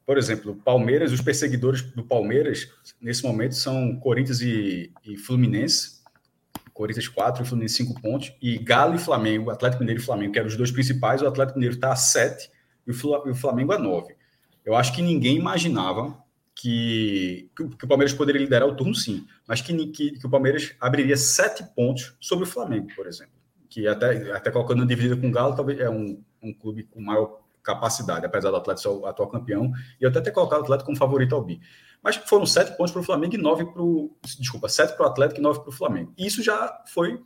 Por 0.06 0.16
exemplo, 0.16 0.54
Palmeiras, 0.54 1.10
os 1.10 1.20
perseguidores 1.20 1.82
do 1.82 2.04
Palmeiras, 2.04 2.70
nesse 3.00 3.24
momento, 3.24 3.56
são 3.56 3.96
Corinthians 3.96 4.40
e, 4.40 4.92
e 5.04 5.16
Fluminense. 5.16 5.96
Corinthians 6.72 7.08
4 7.08 7.42
e 7.42 7.46
Fluminense 7.46 7.74
5 7.74 8.00
pontos. 8.00 8.32
E 8.40 8.56
Galo 8.56 8.94
e 8.94 8.98
Flamengo, 8.98 9.50
Atlético 9.50 9.80
Mineiro 9.80 10.00
e 10.00 10.04
Flamengo, 10.04 10.32
que 10.32 10.38
eram 10.38 10.48
os 10.48 10.56
dois 10.56 10.70
principais. 10.70 11.20
O 11.22 11.26
Atlético 11.26 11.58
Mineiro 11.58 11.74
está 11.74 11.92
a 11.92 11.96
7 11.96 12.48
e 12.86 12.92
o 12.92 13.34
Flamengo 13.34 13.72
a 13.72 13.78
9. 13.78 14.14
Eu 14.64 14.76
acho 14.76 14.94
que 14.94 15.02
ninguém 15.02 15.36
imaginava 15.36 16.16
que, 16.56 17.50
que, 17.54 17.84
o 17.84 17.88
Palmeiras 17.88 18.14
poderia 18.14 18.40
liderar 18.40 18.66
o 18.66 18.74
turno, 18.74 18.94
sim, 18.94 19.26
mas 19.46 19.60
que, 19.60 19.74
que, 19.88 20.12
que, 20.12 20.26
o 20.26 20.30
Palmeiras 20.30 20.74
abriria 20.80 21.16
sete 21.16 21.62
pontos 21.74 22.16
sobre 22.18 22.44
o 22.44 22.48
Flamengo, 22.48 22.88
por 22.96 23.06
exemplo. 23.06 23.34
Que 23.68 23.86
até, 23.86 24.32
até 24.32 24.50
colocando 24.50 24.80
na 24.80 24.86
dividida 24.86 25.16
com 25.16 25.28
o 25.28 25.30
Galo, 25.30 25.54
talvez 25.54 25.78
é 25.78 25.90
um, 25.90 26.22
um 26.42 26.52
clube 26.52 26.84
com 26.84 27.00
maior 27.00 27.42
capacidade, 27.66 28.24
apesar 28.24 28.50
do 28.50 28.56
Atlético 28.56 28.88
ser 28.88 28.96
o 28.96 29.06
atual 29.06 29.28
campeão, 29.28 29.72
e 30.00 30.04
eu 30.04 30.08
até 30.08 30.20
ter 30.20 30.30
colocado 30.30 30.60
o 30.60 30.62
Atlético 30.62 30.86
como 30.86 30.96
favorito 30.96 31.34
ao 31.34 31.42
bi. 31.42 31.60
Mas 32.02 32.16
foram 32.16 32.46
sete 32.46 32.76
pontos 32.76 32.92
para 32.92 33.00
o 33.00 33.04
Flamengo 33.04 33.34
e 33.34 33.38
nove 33.38 33.64
para 33.66 33.82
o. 33.82 34.16
Desculpa, 34.38 34.68
sete 34.68 34.96
para 34.96 35.06
o 35.06 35.08
Atlético 35.08 35.40
e 35.40 35.42
nove 35.42 35.60
para 35.60 35.68
o 35.68 35.72
Flamengo. 35.72 36.12
Isso 36.16 36.42
já 36.42 36.82
foi 36.86 37.20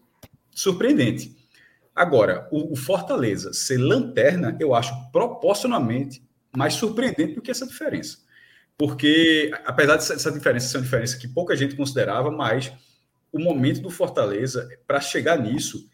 surpreendente. 0.50 1.36
Agora, 1.94 2.48
o, 2.50 2.72
o 2.72 2.76
Fortaleza 2.76 3.52
ser 3.52 3.76
lanterna, 3.76 4.56
eu 4.58 4.74
acho 4.74 4.94
proporcionalmente 5.12 6.24
mais 6.56 6.74
surpreendente 6.74 7.34
do 7.34 7.42
que 7.42 7.50
essa 7.50 7.66
diferença 7.66 8.18
porque 8.80 9.50
apesar 9.66 9.96
dessa 9.96 10.32
diferença 10.32 10.68
ser 10.68 10.78
uma 10.78 10.84
diferença 10.84 11.18
que 11.18 11.28
pouca 11.28 11.54
gente 11.54 11.76
considerava, 11.76 12.30
mas 12.30 12.72
o 13.30 13.38
momento 13.38 13.82
do 13.82 13.90
Fortaleza 13.90 14.66
para 14.86 15.02
chegar 15.02 15.38
nisso, 15.38 15.86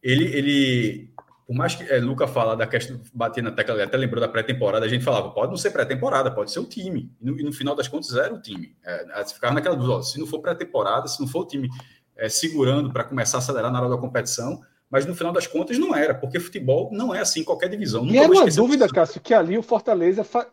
ele, 0.00 0.24
ele, 0.26 1.10
por 1.48 1.56
mais 1.56 1.74
que 1.74 1.82
é, 1.90 1.98
Luca 1.98 2.26
fala 2.26 2.54
da 2.54 2.66
questão 2.66 3.00
bater 3.14 3.42
na 3.42 3.50
tecla, 3.50 3.82
até 3.82 3.96
lembrou 3.96 4.20
da 4.20 4.28
pré-temporada, 4.28 4.84
a 4.84 4.88
gente 4.88 5.02
falava 5.02 5.30
pode 5.30 5.48
não 5.48 5.56
ser 5.56 5.70
pré-temporada, 5.70 6.30
pode 6.30 6.52
ser 6.52 6.60
o 6.60 6.66
time. 6.66 7.10
E 7.18 7.24
no, 7.24 7.40
e 7.40 7.42
no, 7.42 7.50
final 7.50 7.74
das 7.74 7.88
contas 7.88 8.14
era 8.14 8.34
o 8.34 8.38
time. 8.38 8.76
É, 8.84 9.24
ficava 9.24 9.54
naquela 9.54 9.74
dúvida, 9.74 10.02
se 10.02 10.20
não 10.20 10.26
for 10.26 10.40
pré-temporada, 10.40 11.08
se 11.08 11.18
não 11.18 11.26
for 11.26 11.44
o 11.44 11.46
time 11.46 11.70
é, 12.18 12.28
segurando 12.28 12.92
para 12.92 13.02
começar 13.02 13.38
a 13.38 13.40
acelerar 13.40 13.72
na 13.72 13.80
hora 13.80 13.88
da 13.88 13.96
competição, 13.96 14.60
mas 14.90 15.06
no 15.06 15.14
final 15.14 15.32
das 15.32 15.46
contas 15.46 15.78
não 15.78 15.96
era, 15.96 16.14
porque 16.14 16.38
futebol 16.38 16.90
não 16.92 17.14
é 17.14 17.20
assim 17.20 17.42
qualquer 17.42 17.70
divisão. 17.70 18.04
Nunca 18.04 18.14
e 18.14 18.18
era 18.18 18.30
uma 18.30 18.44
dúvida, 18.44 18.86
Cássio, 18.86 19.18
que 19.18 19.32
ali 19.32 19.56
o 19.56 19.62
Fortaleza 19.62 20.22
fa 20.22 20.46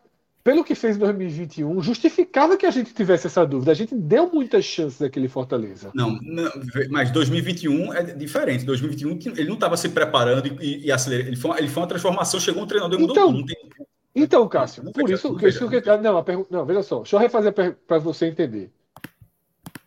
pelo 0.45 0.63
que 0.63 0.75
fez 0.75 0.95
em 0.95 0.99
2021, 0.99 1.81
justificava 1.81 2.55
que 2.55 2.67
a 2.67 2.71
gente 2.71 2.93
tivesse 2.93 3.25
essa 3.25 3.43
dúvida. 3.43 3.71
A 3.71 3.73
gente 3.73 3.95
deu 3.95 4.31
muitas 4.31 4.63
chances 4.63 5.01
àquele 5.01 5.27
Fortaleza. 5.27 5.89
Não, 5.95 6.19
não 6.21 6.51
mas 6.91 7.09
2021 7.09 7.91
é 7.91 8.03
diferente. 8.03 8.63
2021 8.63 9.17
ele 9.37 9.47
não 9.47 9.55
estava 9.55 9.75
se 9.75 9.89
preparando 9.89 10.61
e, 10.61 10.85
e 10.85 10.91
acelerando. 10.91 11.29
Ele 11.29 11.35
foi, 11.35 11.57
ele 11.57 11.67
foi 11.67 11.81
uma 11.81 11.89
transformação, 11.89 12.39
chegou 12.39 12.61
um 12.61 12.67
treinador 12.67 12.99
e 12.99 13.01
mudou 13.01 13.15
então, 13.15 13.33
tudo. 13.33 13.47
Tem... 13.47 13.87
Então, 14.13 14.47
Cássio, 14.47 14.83
não, 14.83 14.91
por 14.91 15.09
isso, 15.09 15.35
que 15.35 15.47
isso 15.47 15.67
que, 15.67 15.81
não, 15.97 16.15
a 16.15 16.23
pergunta, 16.23 16.47
não, 16.51 16.63
veja 16.63 16.83
só, 16.83 16.97
deixa 16.97 17.15
eu 17.15 17.19
refazer 17.19 17.51
para 17.51 17.97
você 17.97 18.27
entender. 18.27 18.71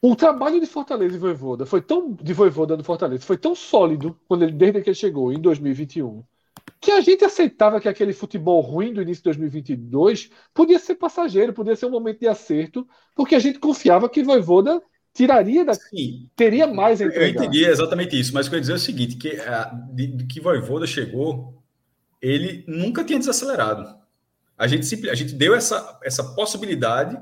O 0.02 0.16
trabalho 0.16 0.58
de 0.58 0.66
Fortaleza 0.66 1.14
e 1.14 1.20
Voivoda 1.20 1.66
foi 1.66 1.80
tão 1.80 2.12
de 2.12 2.32
Voivoda 2.32 2.76
no 2.76 2.82
Fortaleza 2.82 3.24
foi 3.24 3.38
tão 3.38 3.54
sólido 3.54 4.18
quando 4.26 4.42
ele 4.42 4.52
desde 4.52 4.82
que 4.82 4.90
ele 4.90 4.94
chegou 4.96 5.32
em 5.32 5.40
2021 5.40 6.24
que 6.80 6.92
a 6.92 7.00
gente 7.00 7.24
aceitava 7.24 7.80
que 7.80 7.88
aquele 7.88 8.12
futebol 8.12 8.60
ruim 8.60 8.92
do 8.92 9.02
início 9.02 9.22
de 9.22 9.30
2022 9.30 10.30
podia 10.54 10.78
ser 10.78 10.94
passageiro, 10.94 11.52
podia 11.52 11.74
ser 11.74 11.86
um 11.86 11.90
momento 11.90 12.20
de 12.20 12.28
acerto, 12.28 12.86
porque 13.14 13.34
a 13.34 13.38
gente 13.38 13.58
confiava 13.58 14.08
que 14.08 14.22
Voivoda 14.22 14.80
tiraria 15.12 15.64
da. 15.64 15.74
Sim. 15.74 16.28
Teria 16.36 16.66
mais 16.66 17.00
a 17.00 17.06
entregar. 17.06 17.26
Eu 17.26 17.30
entendi 17.30 17.64
exatamente 17.64 18.18
isso, 18.18 18.32
mas 18.32 18.46
o 18.46 18.50
que 18.50 18.54
eu 18.54 18.58
ia 18.58 18.60
dizer 18.60 18.72
é 18.74 18.76
o 18.76 18.78
seguinte: 18.78 19.16
que, 19.16 19.40
a, 19.40 19.64
de, 19.92 20.06
de 20.06 20.26
que 20.26 20.40
Voivoda 20.40 20.86
chegou, 20.86 21.60
ele 22.22 22.64
nunca 22.68 23.02
tinha 23.02 23.18
desacelerado. 23.18 23.98
A 24.56 24.66
gente, 24.66 25.08
a 25.08 25.14
gente 25.14 25.34
deu 25.34 25.54
essa, 25.54 25.98
essa 26.02 26.22
possibilidade 26.34 27.18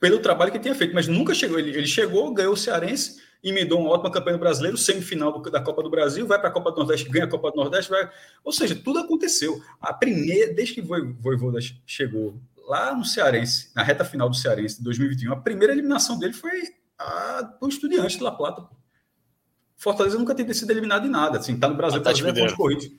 pelo 0.00 0.18
trabalho 0.18 0.50
que 0.50 0.58
tinha 0.58 0.74
feito, 0.74 0.94
mas 0.94 1.06
nunca 1.06 1.34
chegou. 1.34 1.58
Ele, 1.58 1.70
ele 1.70 1.86
chegou, 1.86 2.32
ganhou 2.32 2.54
o 2.54 2.56
Cearense, 2.56 3.20
emendou 3.42 3.80
uma 3.80 3.90
ótima 3.90 4.10
campanha 4.10 4.36
no 4.36 4.40
brasileiro, 4.40 4.76
semifinal 4.76 5.32
do, 5.32 5.50
da 5.50 5.60
Copa 5.60 5.82
do 5.82 5.90
Brasil, 5.90 6.26
vai 6.26 6.38
para 6.38 6.48
a 6.48 6.52
Copa 6.52 6.70
do 6.70 6.78
Nordeste, 6.78 7.08
ganha 7.08 7.24
a 7.24 7.28
Copa 7.28 7.50
do 7.50 7.56
Nordeste, 7.56 7.90
vai. 7.90 8.08
Ou 8.44 8.52
seja, 8.52 8.74
tudo 8.74 9.00
aconteceu. 9.00 9.60
A 9.80 9.92
primeira, 9.92 10.52
desde 10.52 10.74
que 10.74 10.80
o 10.80 11.14
Voivoda 11.20 11.58
chegou 11.86 12.40
lá 12.68 12.94
no 12.94 13.04
Cearense, 13.04 13.70
na 13.74 13.82
reta 13.82 14.04
final 14.04 14.28
do 14.28 14.36
Cearense 14.36 14.78
de 14.78 14.84
2021, 14.84 15.32
a 15.32 15.36
primeira 15.36 15.72
eliminação 15.72 16.18
dele 16.18 16.32
foi 16.32 16.50
a, 16.98 17.56
o 17.60 17.68
Estudiante 17.68 18.18
de 18.18 18.22
La 18.22 18.30
Plata. 18.32 18.66
Fortaleza 19.76 20.16
nunca 20.16 20.34
tem 20.34 20.50
sido 20.54 20.70
eliminado 20.70 21.06
em 21.06 21.10
nada. 21.10 21.38
Assim, 21.38 21.58
tá 21.58 21.68
no 21.68 21.74
Brasil 21.74 22.00
para 22.00 22.12
pontos 22.14 22.54
corridos. 22.54 22.90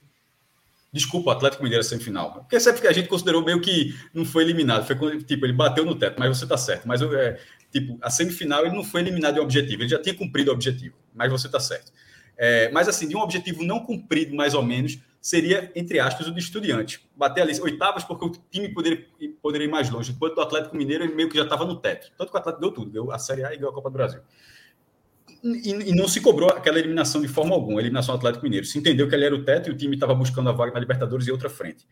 Desculpa, 0.92 1.32
o 1.32 1.34
Atlético 1.34 1.64
Mineiro 1.64 1.84
semifinal. 1.84 2.34
Porque 2.34 2.60
sempre 2.60 2.82
que 2.82 2.88
a 2.88 2.92
gente 2.92 3.08
considerou 3.08 3.44
meio 3.44 3.60
que 3.62 3.96
não 4.14 4.24
foi 4.24 4.44
eliminado. 4.44 4.86
Foi 4.86 5.24
tipo, 5.24 5.46
ele 5.46 5.54
bateu 5.54 5.84
no 5.86 5.96
teto, 5.96 6.20
mas 6.20 6.38
você 6.38 6.46
tá 6.46 6.56
certo. 6.56 6.88
Mas 6.88 7.02
é, 7.02 7.40
tipo, 7.74 7.98
a 8.02 8.10
semifinal 8.10 8.66
ele 8.66 8.76
não 8.76 8.84
foi 8.84 9.02
eliminado 9.02 9.34
de 9.34 9.40
um 9.40 9.44
objetivo, 9.44 9.82
ele 9.82 9.90
já 9.90 10.00
tinha 10.00 10.16
cumprido 10.16 10.52
o 10.52 10.54
objetivo, 10.54 10.96
mas 11.14 11.32
você 11.32 11.50
tá 11.50 11.60
certo. 11.60 11.92
É, 12.38 12.72
mas 12.72 12.88
assim, 12.88 13.08
de 13.08 13.16
um 13.16 13.20
objetivo 13.20 13.64
não 13.64 13.80
cumprido, 13.80 14.36
mais 14.36 14.54
ou 14.54 14.64
menos, 14.64 15.00
seria, 15.20 15.72
entre 15.76 16.00
aspas, 16.00 16.28
o 16.28 16.34
de 16.34 16.40
estudiante. 16.40 17.08
Bater 17.16 17.42
ali 17.42 17.60
oitavas 17.60 18.04
porque 18.04 18.26
o 18.26 18.32
time 18.52 18.70
poderia, 18.70 19.06
poderia 19.42 19.66
ir 19.66 19.72
mais 19.72 19.90
longe. 19.90 20.12
Enquanto 20.12 20.38
o 20.38 20.42
Atlético 20.42 20.76
Mineiro 20.76 21.04
ele 21.04 21.16
meio 21.16 21.30
que 21.30 21.38
já 21.38 21.44
estava 21.44 21.66
no 21.66 21.78
teto. 21.78 22.12
Tanto 22.18 22.30
que 22.30 22.36
o 22.36 22.40
Atlético 22.40 22.62
deu 22.62 22.72
tudo, 22.72 22.92
deu 22.92 23.12
a 23.12 23.18
Série 23.18 23.44
A 23.44 23.54
e 23.54 23.58
ganhou 23.58 23.72
a 23.72 23.74
Copa 23.74 23.90
do 23.90 23.94
Brasil. 23.94 24.22
E, 25.44 25.70
e, 25.70 25.96
não 25.96 26.08
se 26.08 26.22
cobrou 26.22 26.50
aquela 26.50 26.80
eliminação 26.80 27.22
de 27.22 27.28
forma 27.28 27.54
alguma, 27.54 27.80
a 27.80 27.82
eliminação 27.82 28.16
do 28.16 28.18
Atlético 28.18 28.44
Mineiro. 28.44 28.66
Se 28.66 28.78
entendeu 28.78 29.08
que 29.08 29.16
ele 29.16 29.26
era 29.26 29.36
o 29.36 29.44
teto 29.44 29.70
e 29.70 29.74
o 29.74 29.78
time 29.78 29.96
estava 29.96 30.16
buscando 30.16 30.50
a 30.50 30.54
vaga 30.54 30.74
na 30.74 30.80
Libertadores 30.80 31.28
e 31.28 31.32
outra 31.32 31.50
frente. 31.50 31.86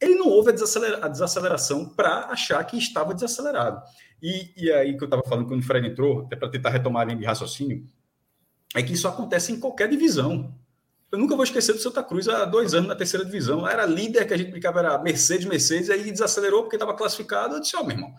Ele 0.00 0.14
não 0.14 0.28
houve 0.28 0.50
a, 0.50 0.52
desacelera, 0.52 1.04
a 1.04 1.08
desaceleração 1.08 1.88
para 1.88 2.26
achar 2.26 2.64
que 2.64 2.78
estava 2.78 3.12
desacelerado. 3.12 3.82
E, 4.22 4.52
e 4.56 4.72
aí 4.72 4.96
que 4.96 5.02
eu 5.02 5.06
estava 5.06 5.22
falando 5.22 5.46
quando 5.46 5.60
o 5.60 5.64
Fred 5.64 5.86
entrou, 5.86 6.22
até 6.22 6.36
para 6.36 6.48
tentar 6.48 6.70
retomar 6.70 7.02
a 7.02 7.04
linha 7.06 7.18
de 7.18 7.24
raciocínio, 7.24 7.86
é 8.74 8.82
que 8.82 8.92
isso 8.92 9.08
acontece 9.08 9.52
em 9.52 9.60
qualquer 9.60 9.88
divisão. 9.88 10.54
Eu 11.10 11.18
nunca 11.18 11.34
vou 11.34 11.42
esquecer 11.42 11.72
do 11.72 11.80
Santa 11.80 12.02
Cruz 12.02 12.28
há 12.28 12.44
dois 12.44 12.72
anos 12.72 12.88
na 12.88 12.94
terceira 12.94 13.24
divisão. 13.24 13.66
Era 13.66 13.84
líder 13.84 14.26
que 14.26 14.32
a 14.32 14.36
gente 14.36 14.50
brincava, 14.50 14.78
era 14.78 14.98
Mercedes, 14.98 15.46
Mercedes, 15.46 15.90
aí 15.90 16.10
desacelerou 16.10 16.62
porque 16.62 16.76
estava 16.76 16.94
classificado. 16.94 17.56
Eu 17.56 17.60
disse, 17.60 17.76
ó, 17.76 17.80
oh, 17.80 17.84
meu 17.84 17.96
irmão, 17.96 18.14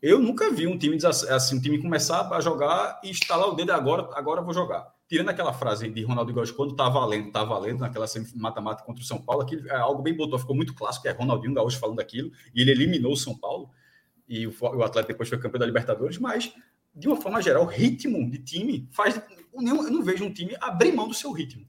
eu 0.00 0.18
nunca 0.18 0.50
vi 0.50 0.66
um 0.66 0.78
time 0.78 0.98
assim, 1.04 1.56
um 1.56 1.60
time 1.60 1.80
começar 1.80 2.30
a 2.32 2.40
jogar 2.40 3.00
e 3.04 3.10
instalar 3.10 3.48
o 3.48 3.54
dedo 3.54 3.72
agora, 3.72 4.08
agora 4.14 4.40
vou 4.40 4.54
jogar. 4.54 4.93
Tirando 5.08 5.28
aquela 5.28 5.52
frase 5.52 5.88
de 5.90 6.02
Ronaldo 6.02 6.32
Gaúcho, 6.32 6.54
quando 6.54 6.74
tá 6.74 6.88
valendo, 6.88 7.30
tá 7.30 7.44
valendo, 7.44 7.80
naquela 7.80 8.06
mata-mata 8.34 8.82
contra 8.84 9.02
o 9.02 9.06
São 9.06 9.20
Paulo, 9.20 9.42
aquilo 9.42 9.68
é 9.68 9.76
algo 9.76 10.02
bem 10.02 10.14
botou, 10.14 10.38
ficou 10.38 10.56
muito 10.56 10.74
clássico, 10.74 11.06
é 11.06 11.10
Ronaldinho 11.10 11.54
Gaúcho 11.54 11.78
falando 11.78 12.00
aquilo, 12.00 12.32
e 12.54 12.62
ele 12.62 12.70
eliminou 12.70 13.12
o 13.12 13.16
São 13.16 13.36
Paulo, 13.36 13.70
e 14.28 14.46
o, 14.46 14.54
o 14.60 14.82
Atlético 14.82 15.12
depois 15.12 15.28
foi 15.28 15.38
campeão 15.38 15.60
da 15.60 15.66
Libertadores, 15.66 16.18
mas, 16.18 16.52
de 16.94 17.06
uma 17.06 17.20
forma 17.20 17.42
geral, 17.42 17.64
o 17.64 17.66
ritmo 17.66 18.30
de 18.30 18.38
time 18.38 18.88
faz. 18.90 19.20
Eu 19.52 19.62
não 19.62 20.02
vejo 20.02 20.24
um 20.24 20.32
time 20.32 20.56
abrir 20.60 20.92
mão 20.92 21.06
do 21.06 21.14
seu 21.14 21.30
ritmo. 21.32 21.66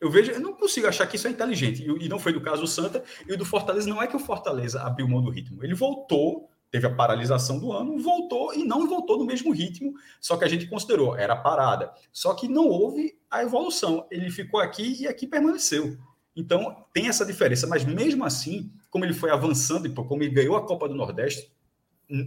Eu 0.00 0.10
vejo, 0.10 0.30
eu 0.30 0.40
não 0.40 0.54
consigo 0.54 0.86
achar 0.86 1.06
que 1.06 1.16
isso 1.16 1.26
é 1.26 1.30
inteligente. 1.30 1.82
E, 1.82 2.04
e 2.04 2.08
não 2.08 2.18
foi 2.18 2.32
do 2.32 2.40
caso 2.40 2.62
do 2.62 2.68
Santa 2.68 3.02
e 3.26 3.36
do 3.36 3.44
Fortaleza. 3.44 3.88
Não 3.88 4.00
é 4.00 4.06
que 4.06 4.14
o 4.14 4.20
Fortaleza 4.20 4.80
abriu 4.82 5.08
mão 5.08 5.22
do 5.22 5.30
ritmo. 5.30 5.64
Ele 5.64 5.74
voltou 5.74 6.48
teve 6.70 6.86
a 6.86 6.94
paralisação 6.94 7.58
do 7.58 7.72
ano, 7.72 7.98
voltou 7.98 8.52
e 8.54 8.64
não 8.64 8.86
voltou 8.86 9.18
no 9.18 9.24
mesmo 9.24 9.52
ritmo, 9.52 9.94
só 10.20 10.36
que 10.36 10.44
a 10.44 10.48
gente 10.48 10.66
considerou, 10.66 11.16
era 11.16 11.34
parada. 11.34 11.92
Só 12.12 12.34
que 12.34 12.46
não 12.48 12.66
houve 12.66 13.18
a 13.30 13.42
evolução. 13.42 14.06
Ele 14.10 14.30
ficou 14.30 14.60
aqui 14.60 15.02
e 15.02 15.08
aqui 15.08 15.26
permaneceu. 15.26 15.96
Então, 16.36 16.84
tem 16.92 17.08
essa 17.08 17.26
diferença, 17.26 17.66
mas 17.66 17.84
mesmo 17.84 18.24
assim, 18.24 18.70
como 18.90 19.04
ele 19.04 19.14
foi 19.14 19.30
avançando 19.30 19.86
e 19.86 19.92
como 19.92 20.22
ele 20.22 20.32
ganhou 20.32 20.56
a 20.56 20.66
Copa 20.66 20.88
do 20.88 20.94
Nordeste, 20.94 21.52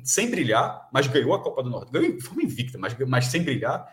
sem 0.03 0.29
brilhar, 0.29 0.89
mas 0.91 1.07
ganhou 1.07 1.33
a 1.33 1.41
Copa 1.41 1.63
do 1.63 1.69
Nordeste, 1.69 1.93
ganhou 1.93 2.21
forma 2.21 2.43
invicta, 2.43 2.77
mas, 2.77 2.95
mas 3.07 3.27
sem 3.27 3.41
brilhar, 3.43 3.87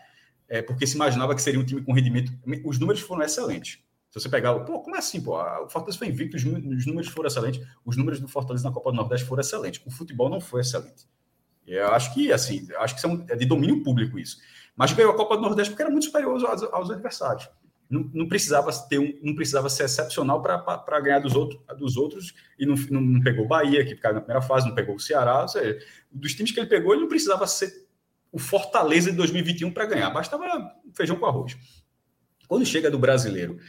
é, 0.47 0.61
porque 0.61 0.85
se 0.85 0.95
imaginava 0.95 1.33
que 1.35 1.41
seria 1.41 1.59
um 1.59 1.65
time 1.65 1.81
com 1.81 1.93
rendimento. 1.93 2.31
Os 2.65 2.79
números 2.79 3.01
foram 3.01 3.23
excelentes. 3.23 3.79
Se 4.09 4.19
você 4.19 4.27
pegar, 4.27 4.57
pô, 4.61 4.79
como 4.79 4.95
é 4.95 4.99
assim, 4.99 5.21
pô? 5.21 5.39
O 5.39 5.69
Fortaleza 5.69 5.97
foi 5.97 6.07
invicto, 6.07 6.35
os, 6.35 6.43
números 6.43 7.07
foram 7.09 7.27
excelentes, 7.27 7.65
os 7.85 7.95
números 7.95 8.19
do 8.19 8.27
Fortaleza 8.27 8.67
na 8.67 8.73
Copa 8.73 8.91
do 8.91 8.97
Nordeste 8.97 9.25
foram 9.27 9.41
excelentes. 9.41 9.81
O 9.85 9.91
futebol 9.91 10.29
não 10.29 10.41
foi 10.41 10.61
excelente. 10.61 11.07
Eu 11.67 11.89
acho 11.89 12.13
que, 12.13 12.31
assim, 12.31 12.67
acho 12.77 12.95
que 12.95 13.31
é, 13.31 13.35
de 13.35 13.45
domínio 13.45 13.83
público 13.83 14.17
isso. 14.17 14.37
Mas 14.75 14.91
ganhou 14.93 15.11
a 15.11 15.15
Copa 15.15 15.35
do 15.35 15.43
Nordeste 15.43 15.71
porque 15.71 15.83
era 15.83 15.91
muito 15.91 16.05
superior 16.05 16.43
aos, 16.43 16.63
aos 16.63 16.89
adversários. 16.89 17.47
Não, 17.87 18.09
não, 18.13 18.27
precisava 18.27 18.71
ter 18.87 18.99
um, 18.99 19.19
não 19.21 19.35
precisava 19.35 19.69
ser 19.69 19.83
excepcional 19.83 20.41
para 20.41 20.99
ganhar 20.99 21.19
dos, 21.19 21.35
outro, 21.35 21.59
dos 21.77 21.97
outros 21.97 22.33
e 22.57 22.65
não, 22.65 22.75
não, 22.89 23.01
não 23.01 23.21
pegou 23.21 23.45
o 23.45 23.47
Bahia, 23.47 23.83
que 23.83 23.95
ficava 23.95 24.15
na 24.15 24.21
primeira 24.21 24.41
fase, 24.41 24.67
não 24.67 24.75
pegou 24.75 24.95
o 24.95 24.99
Ceará. 24.99 25.41
Ou 25.41 25.47
seja, 25.47 25.79
dos 26.11 26.33
times 26.33 26.51
que 26.51 26.59
ele 26.59 26.69
pegou, 26.69 26.93
ele 26.93 27.01
não 27.01 27.09
precisava 27.09 27.45
ser 27.45 27.87
o 28.31 28.39
Fortaleza 28.39 29.11
de 29.11 29.17
2021 29.17 29.71
para 29.71 29.85
ganhar, 29.85 30.09
bastava 30.11 30.71
feijão 30.93 31.15
com 31.15 31.25
arroz. 31.25 31.57
Quando 32.47 32.65
chega 32.65 32.89
do 32.89 32.97
brasileiro 32.97 33.59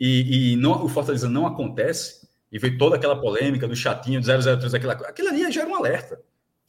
e, 0.00 0.52
e 0.52 0.56
não, 0.56 0.84
o 0.84 0.88
Fortaleza 0.88 1.28
não 1.28 1.46
acontece, 1.46 2.28
e 2.50 2.58
veio 2.58 2.78
toda 2.78 2.96
aquela 2.96 3.20
polêmica 3.20 3.68
do 3.68 3.76
chatinho, 3.76 4.20
do 4.20 4.26
003, 4.26 4.74
aquela, 4.74 4.94
aquilo 4.94 5.28
ali 5.28 5.52
já 5.52 5.60
era 5.60 5.70
um 5.70 5.76
alerta. 5.76 6.20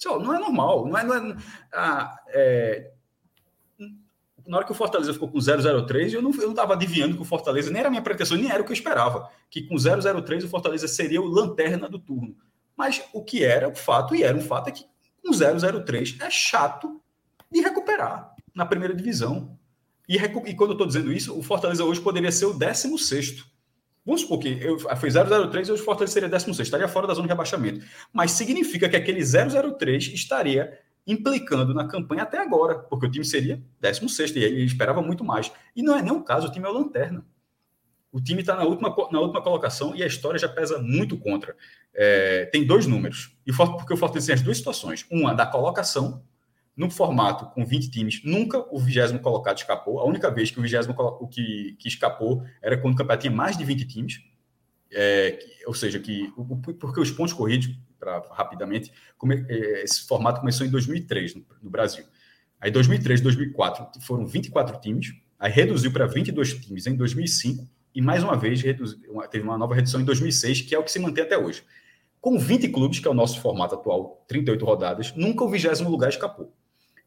Não 0.06 0.34
é 0.34 0.40
normal, 0.40 0.88
não 0.88 0.98
é. 0.98 1.04
Não 1.04 1.16
é, 1.16 1.38
ah, 1.74 2.16
é 2.30 2.92
na 4.48 4.58
hora 4.58 4.66
que 4.66 4.72
o 4.72 4.76
Fortaleza 4.76 5.14
ficou 5.14 5.30
com 5.30 5.40
003, 5.40 6.14
eu 6.14 6.22
não 6.22 6.32
estava 6.32 6.74
adivinhando 6.74 7.16
que 7.16 7.22
o 7.22 7.26
Fortaleza, 7.26 7.70
nem 7.72 7.80
era 7.80 7.90
minha 7.90 8.02
pretensão, 8.02 8.38
nem 8.38 8.52
era 8.52 8.62
o 8.62 8.66
que 8.66 8.72
eu 8.72 8.76
esperava, 8.76 9.30
que 9.50 9.62
com 9.62 9.76
003 9.78 10.44
o 10.44 10.50
Fortaleza 10.50 10.88
seria 10.88 11.22
o 11.22 11.26
lanterna 11.26 11.88
do 11.88 12.00
turno. 12.00 12.36
Mas 12.76 13.04
o 13.14 13.24
que 13.24 13.44
era 13.44 13.70
o 13.70 13.76
fato, 13.76 14.16
e 14.16 14.24
era 14.24 14.36
um 14.36 14.42
fato, 14.42 14.70
é 14.70 14.72
que 14.72 14.86
com 15.24 15.32
003 15.32 16.18
é 16.20 16.30
chato 16.30 17.02
de 17.52 17.62
recuperar 17.62 18.34
na 18.54 18.66
primeira 18.66 18.96
divisão. 18.96 19.58
E, 20.08 20.16
e 20.18 20.56
quando 20.56 20.72
eu 20.72 20.74
estou 20.74 20.88
dizendo 20.88 21.12
isso, 21.12 21.38
o 21.38 21.42
Fortaleza 21.42 21.84
hoje 21.84 22.02
poderia 22.02 22.32
ser 22.32 22.46
o 22.46 22.54
16. 22.54 23.46
Vamos 24.06 24.22
supor 24.22 24.40
que 24.40 24.58
eu, 24.62 24.80
foi 24.80 25.10
003 25.12 25.68
e 25.68 25.72
hoje 25.72 25.82
o 25.82 25.86
Fortaleza 25.86 26.14
seria 26.14 26.30
16, 26.30 26.68
estaria 26.68 26.88
fora 26.88 27.08
da 27.08 27.14
zona 27.14 27.28
de 27.28 27.32
rebaixamento. 27.32 27.86
Mas 28.12 28.32
significa 28.32 28.90
que 28.90 28.96
aquele 28.96 29.22
003 29.24 30.08
estaria 30.08 30.80
implicando 31.06 31.74
na 31.74 31.88
campanha 31.88 32.24
até 32.24 32.40
agora, 32.40 32.76
porque 32.76 33.06
o 33.06 33.12
time 33.12 33.26
seria 33.26 33.62
16 33.80 34.36
e 34.36 34.40
ele 34.40 34.64
esperava 34.64 35.02
muito 35.02 35.24
mais. 35.24 35.52
E 35.76 35.82
não 35.82 35.96
é 35.96 36.02
nem 36.02 36.12
o 36.12 36.24
caso, 36.24 36.48
o 36.48 36.52
time 36.52 36.66
é 36.66 36.70
o 36.70 36.74
lanterna. 36.74 37.26
O 38.12 38.20
time 38.20 38.42
está 38.42 38.56
na 38.56 38.64
última, 38.64 38.94
na 39.12 39.20
última 39.20 39.42
colocação 39.42 39.96
e 39.96 40.04
a 40.04 40.08
história 40.08 40.38
já 40.38 40.50
pesa 40.50 40.80
muito 40.80 41.18
contra. 41.18 41.56
É, 41.94 42.46
tem 42.46 42.66
dois 42.66 42.86
números, 42.86 43.38
e 43.46 43.54
porque 43.54 43.94
o 43.94 43.98
Fortaleza 43.98 44.28
tem 44.28 44.36
as 44.36 44.42
duas 44.42 44.58
situações: 44.58 45.06
uma 45.10 45.34
da 45.34 45.46
colocação 45.46 46.24
no 46.76 46.90
formato 46.90 47.46
com 47.48 47.66
20 47.66 47.92
times, 47.92 48.22
nunca 48.24 48.66
o 48.72 48.80
vigésimo 48.80 49.20
colocado 49.20 49.58
escapou. 49.58 50.00
A 50.00 50.06
única 50.06 50.32
vez 50.32 50.52
que 50.52 50.60
o 50.60 50.62
vigésimo 50.62 50.96
que, 51.30 51.76
que 51.78 51.88
escapou 51.88 52.44
era 52.62 52.78
quando 52.78 52.94
o 52.94 52.98
campeonato 52.98 53.22
tinha 53.22 53.36
mais 53.36 53.58
de 53.58 53.66
20 53.66 53.86
times. 53.86 54.22
É, 54.94 55.40
ou 55.66 55.74
seja, 55.74 56.00
que 56.00 56.34
porque 56.80 57.00
os 57.00 57.12
pontos 57.12 57.34
corridos, 57.34 57.70
para 57.98 58.20
rapidamente, 58.32 58.92
come, 59.18 59.46
é, 59.48 59.84
esse 59.84 60.06
formato 60.06 60.40
começou 60.40 60.66
em 60.66 60.70
2003 60.70 61.36
no, 61.36 61.46
no 61.62 61.70
Brasil. 61.70 62.04
Aí 62.60 62.70
2003, 62.70 63.22
2004 63.22 64.02
foram 64.02 64.26
24 64.26 64.80
times, 64.80 65.14
aí 65.40 65.52
reduziu 65.52 65.92
para 65.92 66.06
22 66.06 66.54
times 66.56 66.88
em 66.88 66.96
2005 66.96 67.68
e 67.94 68.02
mais 68.02 68.24
uma 68.24 68.38
vez 68.38 68.62
reduziu, 68.62 69.00
teve 69.30 69.44
uma 69.44 69.58
nova 69.58 69.76
redução 69.76 70.00
em 70.00 70.06
2006, 70.06 70.62
que 70.62 70.76
é 70.76 70.80
o 70.80 70.84
que 70.84 70.92
se 70.92 71.00
mantém 71.00 71.24
até 71.24 71.38
hoje. 71.38 71.64
Com 72.20 72.38
20 72.38 72.70
clubes, 72.70 73.00
que 73.00 73.08
é 73.08 73.12
o 73.12 73.16
nosso 73.16 73.42
formato 73.42 73.76
atual, 73.76 74.24
38 74.28 74.64
rodadas, 74.64 75.16
nunca 75.16 75.44
o 75.44 75.50
vigésimo 75.50 75.90
lugar 75.90 76.10
escapou. 76.10 76.54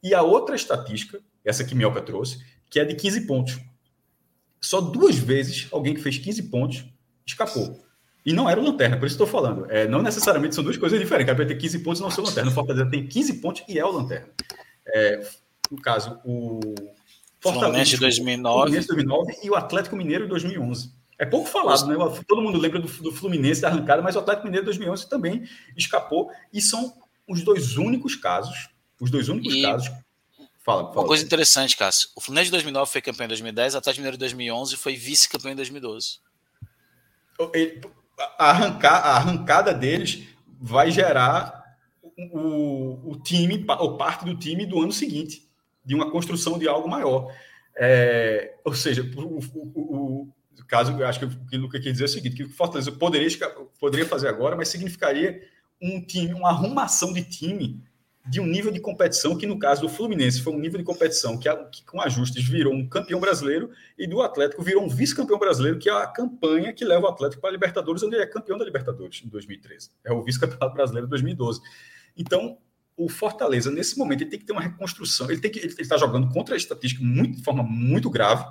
E 0.04 0.12
a 0.12 0.20
outra 0.20 0.54
estatística, 0.54 1.18
essa 1.42 1.64
que 1.64 1.74
Mioca 1.74 2.02
trouxe, 2.02 2.44
que 2.68 2.78
é 2.78 2.84
de 2.84 2.94
15 2.94 3.22
pontos. 3.22 3.58
Só 4.60 4.78
duas 4.80 5.16
vezes 5.16 5.66
alguém 5.72 5.94
que 5.94 6.02
fez 6.02 6.18
15 6.18 6.42
pontos 6.44 6.84
escapou. 7.26 7.82
E 8.24 8.32
não 8.32 8.48
era 8.48 8.60
o 8.60 8.64
Lanterna, 8.64 8.98
por 8.98 9.06
isso 9.06 9.14
estou 9.14 9.26
falando. 9.26 9.66
É, 9.70 9.88
não 9.88 10.02
necessariamente 10.02 10.54
são 10.54 10.62
duas 10.62 10.76
coisas 10.76 11.00
diferentes. 11.00 11.34
Cara, 11.34 11.46
ter 11.46 11.56
15 11.56 11.78
pontos 11.78 12.00
e 12.00 12.02
não 12.02 12.10
ser 12.10 12.20
o 12.20 12.24
Lanterna. 12.24 12.50
O 12.50 12.54
Fortaleza 12.54 12.90
tem 12.90 13.06
15 13.06 13.34
pontos 13.40 13.64
e 13.66 13.78
é 13.78 13.84
o 13.84 13.90
Lanterna. 13.90 14.28
É, 14.86 15.26
no 15.70 15.80
caso, 15.80 16.20
o 16.24 16.60
Fortaleza 17.40 17.90
de 17.90 17.96
2009. 17.98 18.72
2009 18.72 19.38
e 19.42 19.50
o 19.50 19.54
Atlético 19.54 19.96
Mineiro 19.96 20.24
em 20.24 20.28
2011. 20.28 20.92
É 21.18 21.24
pouco 21.24 21.48
falado, 21.48 21.86
né? 21.86 21.94
Todo 22.26 22.42
mundo 22.42 22.58
lembra 22.58 22.80
do, 22.80 22.88
do 22.88 23.12
Fluminense 23.12 23.60
da 23.60 23.68
arrancada, 23.68 24.02
mas 24.02 24.16
o 24.16 24.18
Atlético 24.18 24.46
Mineiro 24.46 24.66
2011 24.66 25.08
também 25.08 25.44
escapou 25.76 26.30
e 26.52 26.60
são 26.60 26.92
os 27.26 27.42
dois 27.42 27.76
únicos 27.76 28.16
casos, 28.16 28.68
os 29.00 29.10
dois 29.10 29.28
únicos 29.28 29.54
e... 29.54 29.62
casos. 29.62 29.88
Fala, 30.64 30.84
fala. 30.84 31.00
Uma 31.00 31.06
coisa 31.06 31.22
interessante, 31.22 31.76
Cássio. 31.76 32.08
O 32.16 32.20
Fluminense 32.20 32.46
de 32.46 32.52
2009 32.52 32.90
foi 32.90 33.02
campeão 33.02 33.26
em 33.26 33.28
2010, 33.28 33.74
o 33.74 33.78
Atlético 33.78 34.00
Mineiro 34.00 34.16
de 34.16 34.20
2011 34.20 34.76
foi 34.76 34.96
vice-campeão 34.96 35.52
em 35.52 35.56
2012. 35.56 36.20
a, 38.38 38.50
arrancar, 38.50 38.94
a 38.94 39.16
arrancada 39.16 39.74
deles 39.74 40.22
vai 40.58 40.90
gerar 40.90 41.62
o, 42.32 43.12
o 43.12 43.20
time, 43.22 43.62
ou 43.78 43.98
parte 43.98 44.24
do 44.24 44.36
time 44.36 44.64
do 44.64 44.80
ano 44.80 44.92
seguinte, 44.92 45.46
de 45.84 45.94
uma 45.94 46.10
construção 46.10 46.58
de 46.58 46.66
algo 46.66 46.88
maior. 46.88 47.30
É, 47.76 48.54
ou 48.64 48.74
seja, 48.74 49.02
o, 49.02 49.38
o, 49.54 50.32
o 50.58 50.64
caso, 50.66 50.92
eu 50.92 51.06
acho 51.06 51.18
que 51.18 51.24
o 51.26 51.46
que 51.46 51.56
o 51.56 51.60
Luca 51.60 51.80
quer 51.80 51.92
dizer 51.92 52.04
é 52.04 52.06
o 52.06 52.08
seguinte: 52.08 52.36
que 52.36 52.44
o 52.44 52.50
Fortaleza 52.50 52.90
poderia, 52.90 53.28
poderia 53.78 54.06
fazer 54.06 54.28
agora, 54.28 54.56
mas 54.56 54.68
significaria 54.68 55.42
um 55.82 56.00
time, 56.00 56.32
uma 56.32 56.50
arrumação 56.50 57.12
de 57.12 57.22
time 57.22 57.82
de 58.26 58.40
um 58.40 58.46
nível 58.46 58.72
de 58.72 58.80
competição 58.80 59.36
que, 59.36 59.46
no 59.46 59.58
caso 59.58 59.82
do 59.82 59.88
Fluminense, 59.88 60.40
foi 60.40 60.54
um 60.54 60.58
nível 60.58 60.78
de 60.78 60.84
competição 60.84 61.38
que, 61.38 61.54
que 61.70 61.84
com 61.84 62.00
ajustes 62.00 62.42
virou 62.42 62.72
um 62.72 62.88
campeão 62.88 63.20
brasileiro 63.20 63.70
e 63.98 64.06
do 64.06 64.22
Atlético 64.22 64.62
virou 64.62 64.82
um 64.82 64.88
vice-campeão 64.88 65.38
brasileiro, 65.38 65.78
que 65.78 65.90
é 65.90 65.92
a 65.92 66.06
campanha 66.06 66.72
que 66.72 66.84
leva 66.84 67.04
o 67.04 67.08
Atlético 67.08 67.42
para 67.42 67.50
a 67.50 67.52
Libertadores, 67.52 68.02
onde 68.02 68.16
ele 68.16 68.24
é 68.24 68.26
campeão 68.26 68.56
da 68.56 68.64
Libertadores 68.64 69.22
em 69.24 69.28
2013. 69.28 69.90
É 70.02 70.12
o 70.12 70.22
vice-campeonato 70.22 70.74
brasileiro 70.74 71.06
em 71.06 71.10
2012. 71.10 71.60
Então, 72.16 72.56
o 72.96 73.10
Fortaleza, 73.10 73.70
nesse 73.70 73.98
momento, 73.98 74.22
ele 74.22 74.30
tem 74.30 74.38
que 74.38 74.46
ter 74.46 74.52
uma 74.52 74.62
reconstrução. 74.62 75.30
Ele 75.30 75.40
tem 75.40 75.50
que 75.50 75.58
ele 75.58 75.74
está 75.78 75.98
jogando 75.98 76.32
contra 76.32 76.54
a 76.54 76.56
estatística 76.56 77.04
muito, 77.04 77.36
de 77.36 77.42
forma 77.42 77.62
muito 77.62 78.08
grave. 78.08 78.46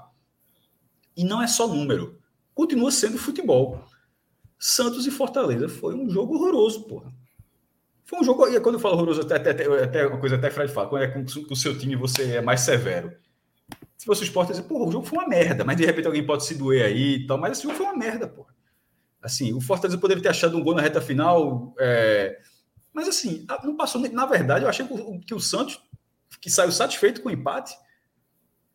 E 1.18 1.24
não 1.24 1.42
é 1.42 1.48
só 1.48 1.68
número. 1.68 2.20
Continua 2.54 2.92
sendo 2.92 3.18
futebol. 3.18 3.84
Santos 4.60 5.08
e 5.08 5.12
Fortaleza 5.12 5.68
foi 5.68 5.96
um 5.96 6.10
jogo 6.10 6.36
horroroso, 6.36 6.84
porra. 6.84 7.12
Foi 8.06 8.20
um 8.20 8.24
jogo. 8.24 8.48
E 8.48 8.60
quando 8.60 8.76
eu 8.76 8.80
falo 8.80 8.96
horroroso, 8.96 9.22
até, 9.22 9.36
até, 9.36 9.84
até 9.84 10.08
uma 10.08 10.20
coisa 10.20 10.36
até 10.36 10.50
Fred 10.50 10.72
fala, 10.72 10.90
quando 10.90 11.04
é 11.04 11.08
com, 11.08 11.26
com 11.26 11.54
o 11.54 11.56
seu 11.56 11.78
time 11.78 11.96
você 11.96 12.38
é 12.38 12.42
mais 12.42 12.62
severo. 12.62 13.14
Se 13.98 14.06
fosse 14.06 14.22
o 14.22 14.26
Sport, 14.26 14.50
dizer, 14.50 14.64
porra, 14.64 14.88
o 14.88 14.92
jogo 14.92 15.06
foi 15.06 15.20
uma 15.20 15.28
merda, 15.28 15.64
mas 15.64 15.78
de 15.78 15.86
repente 15.86 16.06
alguém 16.06 16.26
pode 16.26 16.46
se 16.46 16.56
doer 16.56 16.86
aí 16.86 17.16
e 17.16 17.28
tal, 17.28 17.38
mas 17.38 17.54
esse 17.54 17.64
jogo 17.64 17.76
foi 17.76 17.86
uma 17.86 17.96
merda, 17.96 18.28
porra. 18.28 18.54
Assim, 19.22 19.54
o 19.54 19.62
Fortaleza 19.62 19.98
poderia 19.98 20.22
ter 20.22 20.30
achado 20.30 20.58
um 20.58 20.64
gol 20.64 20.76
na 20.76 20.82
reta 20.82 21.00
final. 21.00 21.74
É, 21.80 22.38
mas 22.92 23.08
assim, 23.08 23.46
não 23.64 23.78
passou. 23.78 24.02
Na 24.12 24.26
verdade, 24.26 24.66
eu 24.66 24.70
achei 24.70 24.86
que 25.26 25.34
o 25.34 25.40
Santos, 25.40 25.82
que 26.42 26.50
saiu 26.50 26.72
satisfeito 26.72 27.22
com 27.22 27.30
o 27.30 27.32
empate, 27.32 27.74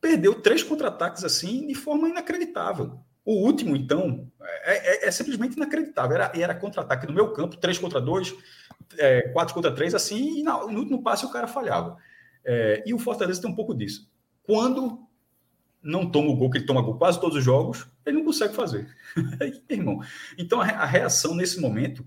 perdeu 0.00 0.40
três 0.40 0.62
contra-ataques 0.62 1.24
assim 1.24 1.66
de 1.66 1.74
forma 1.74 2.08
inacreditável. 2.08 2.98
O 3.28 3.44
último, 3.44 3.76
então, 3.76 4.26
é, 4.40 5.04
é, 5.04 5.08
é 5.08 5.10
simplesmente 5.10 5.54
inacreditável. 5.54 6.16
Era, 6.16 6.32
era 6.34 6.54
contra-ataque 6.54 7.06
no 7.06 7.12
meu 7.12 7.30
campo, 7.34 7.58
três 7.58 7.76
contra 7.76 8.00
dois, 8.00 8.34
é, 8.96 9.20
quatro 9.34 9.52
contra 9.52 9.70
três, 9.70 9.94
assim, 9.94 10.38
e 10.38 10.42
no 10.42 10.78
último 10.78 11.02
passe 11.02 11.26
o 11.26 11.30
cara 11.30 11.46
falhava. 11.46 11.98
É, 12.42 12.82
e 12.86 12.94
o 12.94 12.98
Fortaleza 12.98 13.42
tem 13.42 13.50
um 13.50 13.54
pouco 13.54 13.74
disso. 13.74 14.10
Quando 14.42 15.06
não 15.82 16.10
toma 16.10 16.30
o 16.30 16.36
gol, 16.36 16.48
que 16.48 16.56
ele 16.56 16.64
toma 16.64 16.80
gol 16.80 16.96
quase 16.96 17.20
todos 17.20 17.36
os 17.36 17.44
jogos, 17.44 17.86
ele 18.06 18.16
não 18.16 18.24
consegue 18.24 18.54
fazer. 18.54 18.88
irmão. 19.68 20.00
Então 20.38 20.62
a, 20.62 20.64
a 20.64 20.86
reação 20.86 21.34
nesse 21.34 21.60
momento 21.60 22.06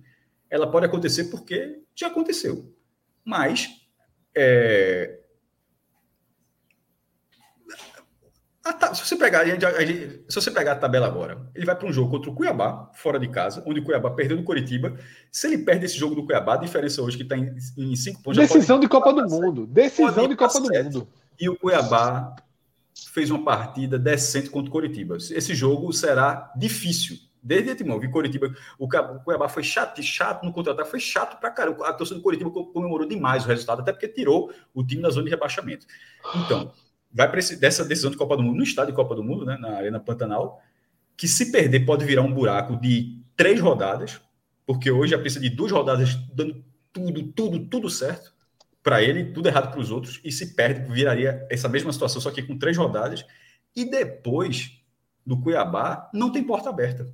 ela 0.49 0.71
pode 0.71 0.87
acontecer 0.87 1.25
porque 1.25 1.83
já 1.93 2.07
aconteceu. 2.07 2.73
Mas 3.23 3.69
é, 4.35 5.19
a, 8.63 8.93
se, 8.93 9.05
você 9.05 9.15
pegar, 9.15 9.43
se 9.45 10.35
você 10.35 10.51
pegar 10.51 10.73
a 10.73 10.75
tabela 10.75 11.07
agora, 11.07 11.49
ele 11.55 11.65
vai 11.65 11.75
para 11.75 11.87
um 11.87 11.93
jogo 11.93 12.11
contra 12.11 12.29
o 12.29 12.35
Cuiabá, 12.35 12.91
fora 12.93 13.19
de 13.19 13.27
casa, 13.27 13.63
onde 13.65 13.79
o 13.79 13.83
Cuiabá 13.83 14.11
perdeu 14.11 14.37
no 14.37 14.43
Curitiba. 14.43 14.97
Se 15.31 15.47
ele 15.47 15.59
perde 15.59 15.85
esse 15.85 15.97
jogo 15.97 16.15
do 16.15 16.25
Cuiabá, 16.25 16.53
a 16.53 16.57
diferença 16.57 17.01
hoje 17.01 17.17
que 17.17 17.23
está 17.23 17.37
em, 17.37 17.55
em 17.77 17.95
cinco 17.95 18.21
pontos. 18.21 18.37
Decisão 18.37 18.79
de 18.79 18.87
Copa 18.87 19.13
do 19.13 19.27
Mundo. 19.27 19.65
Decisão 19.67 20.27
de 20.27 20.35
Copa 20.35 20.59
do 20.59 20.69
Mundo. 20.71 21.07
E 21.39 21.49
o 21.49 21.57
Cuiabá 21.57 22.35
fez 23.11 23.31
uma 23.31 23.43
partida 23.43 23.97
decente 23.97 24.49
contra 24.49 24.69
o 24.69 24.71
Curitiba. 24.71 25.17
Esse 25.17 25.55
jogo 25.55 25.91
será 25.91 26.51
difícil 26.55 27.17
Desde 27.43 27.73
Timão, 27.73 27.99
vi 27.99 28.07
Coritiba, 28.07 28.53
o 28.77 28.87
Cuiabá 28.87 29.49
foi 29.49 29.63
chato, 29.63 30.01
chato 30.03 30.43
no 30.43 30.53
contra-ataque, 30.53 30.91
foi 30.91 30.99
chato 30.99 31.39
pra 31.39 31.49
caramba. 31.49 31.87
A 31.87 31.93
torcida 31.93 32.19
do 32.19 32.23
Coritiba 32.23 32.51
comemorou 32.51 33.07
demais 33.07 33.43
o 33.43 33.47
resultado, 33.47 33.81
até 33.81 33.91
porque 33.91 34.07
tirou 34.07 34.53
o 34.73 34.83
time 34.85 35.01
da 35.01 35.09
zona 35.09 35.23
de 35.23 35.31
rebaixamento. 35.31 35.87
Então, 36.35 36.71
vai 37.13 37.29
para 37.29 37.39
dessa 37.57 37.83
decisão 37.85 38.11
de 38.11 38.17
Copa 38.17 38.37
do 38.37 38.43
Mundo, 38.43 38.57
no 38.57 38.63
estádio 38.63 38.91
de 38.91 38.95
Copa 38.95 39.15
do 39.15 39.23
Mundo, 39.23 39.45
né, 39.45 39.57
na 39.59 39.71
Arena 39.71 39.99
Pantanal, 39.99 40.61
que 41.17 41.27
se 41.27 41.51
perder 41.51 41.85
pode 41.85 42.05
virar 42.05 42.21
um 42.21 42.33
buraco 42.33 42.79
de 42.79 43.21
três 43.35 43.59
rodadas, 43.59 44.21
porque 44.65 44.89
hoje 44.89 45.13
a 45.13 45.19
precisa 45.19 45.41
de 45.41 45.49
duas 45.49 45.71
rodadas 45.71 46.15
dando 46.33 46.63
tudo, 46.93 47.23
tudo, 47.31 47.65
tudo 47.67 47.89
certo 47.89 48.33
para 48.83 49.01
ele, 49.03 49.31
tudo 49.31 49.47
errado 49.47 49.71
para 49.71 49.79
os 49.79 49.91
outros, 49.91 50.19
e 50.23 50.31
se 50.31 50.55
perde, 50.55 50.91
viraria 50.91 51.45
essa 51.49 51.69
mesma 51.69 51.93
situação, 51.93 52.19
só 52.19 52.31
que 52.31 52.41
com 52.41 52.57
três 52.57 52.75
rodadas. 52.77 53.25
E 53.75 53.85
depois 53.89 54.81
do 55.25 55.39
Cuiabá, 55.39 56.09
não 56.13 56.31
tem 56.31 56.43
porta 56.43 56.69
aberta 56.69 57.13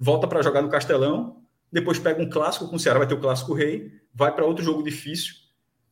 volta 0.00 0.26
para 0.26 0.40
jogar 0.40 0.62
no 0.62 0.70
Castelão, 0.70 1.42
depois 1.70 1.98
pega 1.98 2.22
um 2.22 2.30
clássico 2.30 2.66
com 2.66 2.76
o 2.76 2.80
Ceará, 2.80 2.98
vai 3.00 3.06
ter 3.06 3.14
o 3.14 3.20
clássico 3.20 3.52
rei, 3.52 3.92
vai 4.14 4.34
para 4.34 4.46
outro 4.46 4.64
jogo 4.64 4.82
difícil. 4.82 5.34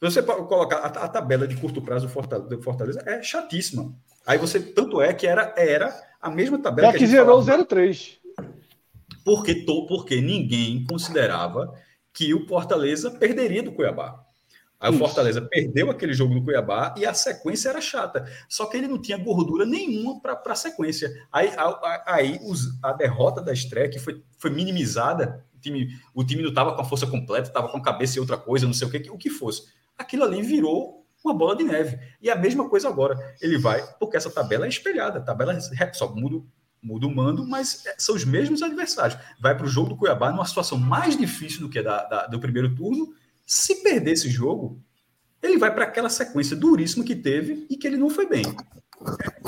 Você 0.00 0.22
colocar 0.22 0.76
a, 0.76 0.86
a, 0.86 1.08
tabela 1.08 1.46
de 1.46 1.56
curto 1.56 1.82
prazo 1.82 2.06
do 2.06 2.12
Fortaleza, 2.12 2.48
do 2.48 2.62
Fortaleza, 2.62 3.02
é 3.04 3.22
chatíssima. 3.22 3.92
Aí 4.24 4.38
você, 4.38 4.60
tanto 4.60 5.00
é 5.00 5.12
que 5.12 5.26
era, 5.26 5.52
era 5.56 5.92
a 6.20 6.30
mesma 6.30 6.58
tabela. 6.58 6.88
É 6.88 6.92
que, 6.92 6.98
que 6.98 7.06
zerou 7.06 7.40
o 7.40 7.64
03. 7.66 8.18
Porque, 9.24 9.54
porque 9.88 10.20
ninguém 10.20 10.84
considerava 10.84 11.74
que 12.12 12.32
o 12.32 12.46
Fortaleza 12.46 13.10
perderia 13.10 13.62
do 13.62 13.72
Cuiabá. 13.72 14.24
Aí 14.80 14.92
Isso. 14.92 15.02
o 15.02 15.06
Fortaleza 15.06 15.42
perdeu 15.42 15.90
aquele 15.90 16.12
jogo 16.12 16.32
no 16.32 16.44
Cuiabá 16.44 16.94
e 16.96 17.04
a 17.04 17.12
sequência 17.12 17.68
era 17.68 17.80
chata. 17.80 18.24
Só 18.48 18.66
que 18.66 18.76
ele 18.76 18.86
não 18.86 19.00
tinha 19.00 19.18
gordura 19.18 19.66
nenhuma 19.66 20.20
para 20.20 20.40
a 20.46 20.54
sequência. 20.54 21.10
Aí, 21.32 21.48
a, 21.56 22.04
aí 22.06 22.38
os, 22.42 22.78
a 22.82 22.92
derrota 22.92 23.42
da 23.42 23.52
estreia, 23.52 23.88
que 23.88 23.98
foi, 23.98 24.22
foi 24.38 24.50
minimizada, 24.50 25.44
o 25.56 25.60
time, 25.60 25.88
o 26.14 26.24
time 26.24 26.42
não 26.42 26.50
estava 26.50 26.74
com 26.74 26.80
a 26.80 26.84
força 26.84 27.08
completa, 27.08 27.48
estava 27.48 27.68
com 27.68 27.78
a 27.78 27.82
cabeça 27.82 28.18
e 28.18 28.20
outra 28.20 28.36
coisa, 28.36 28.66
não 28.66 28.72
sei 28.72 28.86
o 28.86 28.90
que, 28.90 29.10
o 29.10 29.18
que 29.18 29.30
fosse. 29.30 29.64
Aquilo 29.98 30.24
ali 30.24 30.40
virou 30.40 31.04
uma 31.24 31.34
bola 31.34 31.56
de 31.56 31.64
neve. 31.64 31.98
E 32.22 32.30
a 32.30 32.36
mesma 32.36 32.68
coisa 32.68 32.88
agora. 32.88 33.16
Ele 33.40 33.58
vai, 33.58 33.84
porque 33.98 34.16
essa 34.16 34.30
tabela 34.30 34.66
é 34.66 34.68
espelhada, 34.68 35.18
a 35.18 35.22
tabela 35.22 35.58
só 35.92 36.14
muda, 36.14 36.46
muda 36.82 37.06
o 37.06 37.14
mando, 37.14 37.46
mas 37.46 37.84
é, 37.84 37.94
são 37.98 38.14
os 38.14 38.24
mesmos 38.24 38.62
adversários. 38.62 39.18
Vai 39.40 39.56
para 39.56 39.66
o 39.66 39.68
jogo 39.68 39.90
do 39.90 39.96
Cuiabá 39.96 40.30
numa 40.30 40.46
situação 40.46 40.78
mais 40.78 41.16
difícil 41.16 41.60
do 41.60 41.68
que 41.68 41.80
a 41.80 41.82
da, 41.82 42.04
da, 42.04 42.26
do 42.26 42.40
primeiro 42.40 42.74
turno 42.74 43.12
se 43.48 43.76
perder 43.76 44.12
esse 44.12 44.28
jogo, 44.28 44.78
ele 45.42 45.56
vai 45.56 45.74
para 45.74 45.84
aquela 45.84 46.10
sequência 46.10 46.54
duríssima 46.54 47.02
que 47.02 47.16
teve 47.16 47.66
e 47.70 47.78
que 47.78 47.86
ele 47.86 47.96
não 47.96 48.10
foi 48.10 48.28
bem. 48.28 48.44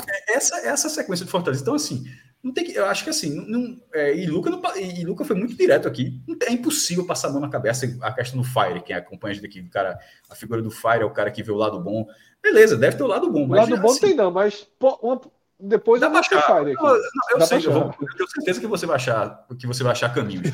É, 0.09 0.33
essa 0.33 0.57
essa 0.67 0.89
sequência 0.89 1.23
de 1.23 1.31
Fortaleza. 1.31 1.61
Então, 1.61 1.75
assim, 1.75 2.03
não 2.43 2.51
tem 2.51 2.63
que, 2.63 2.73
eu 2.73 2.85
acho 2.87 3.03
que 3.03 3.09
assim, 3.11 3.35
não, 3.47 3.77
é, 3.93 4.15
e, 4.15 4.25
Luca 4.25 4.49
não, 4.49 4.59
e 4.75 5.05
Luca 5.05 5.23
foi 5.23 5.35
muito 5.35 5.55
direto 5.55 5.87
aqui. 5.87 6.19
É 6.43 6.51
impossível 6.51 7.05
passar 7.05 7.27
a 7.27 7.31
mão 7.31 7.39
na 7.39 7.49
cabeça 7.49 7.85
a 8.01 8.11
questão 8.11 8.41
do 8.41 8.47
Fire, 8.47 8.81
quem 8.83 8.95
acompanha 8.95 9.31
a 9.31 9.35
gente 9.35 9.45
aqui, 9.45 9.61
o 9.61 9.69
cara, 9.69 9.99
a 10.29 10.35
figura 10.35 10.61
do 10.61 10.71
Fire 10.71 11.01
é 11.01 11.05
o 11.05 11.11
cara 11.11 11.29
que 11.29 11.43
vê 11.43 11.51
o 11.51 11.55
lado 11.55 11.79
bom. 11.79 12.07
Beleza, 12.41 12.75
deve 12.75 12.97
ter 12.97 13.03
o 13.03 13.07
lado 13.07 13.29
bom. 13.29 13.47
O 13.47 13.53
lado 13.53 13.77
bom 13.77 13.91
assim, 13.91 13.99
tem 13.99 14.15
não, 14.15 14.31
mas 14.31 14.67
pô, 14.79 14.97
uma, 15.03 15.21
depois 15.59 16.01
dá 16.01 16.07
eu 16.07 16.17
achar. 16.17 16.41
Fire 16.41 16.71
aqui. 16.71 16.83
Não, 16.83 16.89
não, 16.89 17.39
eu, 17.39 17.41
sei, 17.41 17.57
eu, 17.59 17.71
vou, 17.71 17.95
eu 18.01 18.15
tenho 18.17 18.29
certeza 18.29 18.59
que 18.59 18.67
você 18.67 18.87
vai 18.87 18.95
achar, 18.95 19.45
que 19.59 19.67
você 19.67 19.83
vai 19.83 19.91
achar 19.91 20.11
caminhos. 20.13 20.51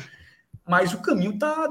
mas 0.68 0.92
o 0.92 0.98
caminho 0.98 1.38
tá 1.38 1.68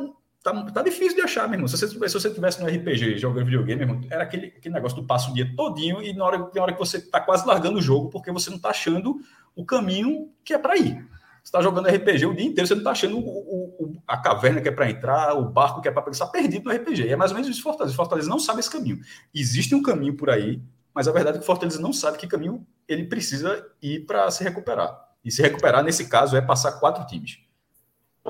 tá, 0.51 0.71
tá 0.71 0.81
difícil 0.81 1.15
de 1.15 1.21
achar, 1.21 1.47
meu 1.47 1.55
irmão. 1.55 1.67
Se 1.67 1.77
você, 1.77 1.87
se 1.87 2.13
você 2.13 2.29
tivesse 2.29 2.61
no 2.61 2.67
RPG 2.67 3.17
jogando 3.17 3.45
videogame, 3.45 3.85
meu 3.85 3.95
irmão, 3.95 4.07
era 4.09 4.23
aquele, 4.23 4.47
aquele 4.47 4.73
negócio 4.73 4.99
do 4.99 5.05
passo 5.05 5.31
o 5.31 5.33
dia 5.33 5.51
todinho 5.55 6.01
e 6.01 6.13
na 6.13 6.23
hora, 6.23 6.37
na 6.53 6.61
hora 6.61 6.73
que 6.73 6.79
você 6.79 6.99
tá 7.01 7.19
quase 7.19 7.45
largando 7.45 7.77
o 7.77 7.81
jogo 7.81 8.09
porque 8.09 8.31
você 8.31 8.49
não 8.49 8.57
tá 8.57 8.69
achando 8.69 9.19
o 9.55 9.65
caminho 9.65 10.31
que 10.43 10.53
é 10.53 10.57
para 10.57 10.77
ir. 10.77 11.05
Você 11.43 11.51
tá 11.51 11.61
jogando 11.61 11.87
RPG 11.87 12.25
o 12.25 12.33
dia 12.33 12.45
inteiro, 12.45 12.67
você 12.67 12.75
não 12.75 12.83
tá 12.83 12.91
achando 12.91 13.17
o, 13.17 13.21
o, 13.21 14.01
a 14.05 14.17
caverna 14.17 14.61
que 14.61 14.67
é 14.67 14.71
para 14.71 14.89
entrar, 14.89 15.33
o 15.33 15.45
barco 15.45 15.81
que 15.81 15.87
é 15.87 15.91
para 15.91 16.01
pensar, 16.01 16.25
tá 16.25 16.31
perdido 16.31 16.65
no 16.65 16.75
RPG. 16.75 17.03
E 17.03 17.09
é 17.09 17.15
mais 17.15 17.31
ou 17.31 17.35
menos 17.35 17.49
isso 17.49 17.63
Fortaleza. 17.63 17.95
Fortaleza 17.95 18.29
não 18.29 18.39
sabe 18.39 18.59
esse 18.59 18.69
caminho. 18.69 18.99
Existe 19.33 19.73
um 19.73 19.81
caminho 19.81 20.15
por 20.15 20.29
aí, 20.29 20.61
mas 20.93 21.07
a 21.07 21.11
verdade 21.11 21.37
é 21.37 21.39
que 21.39 21.45
Fortaleza 21.45 21.79
não 21.79 21.93
sabe 21.93 22.17
que 22.17 22.27
caminho 22.27 22.65
ele 22.87 23.05
precisa 23.05 23.65
ir 23.81 24.05
para 24.05 24.29
se 24.31 24.43
recuperar. 24.43 25.07
E 25.23 25.31
se 25.31 25.41
recuperar, 25.41 25.83
nesse 25.83 26.07
caso, 26.07 26.35
é 26.37 26.41
passar 26.41 26.73
quatro 26.73 27.05
times 27.05 27.46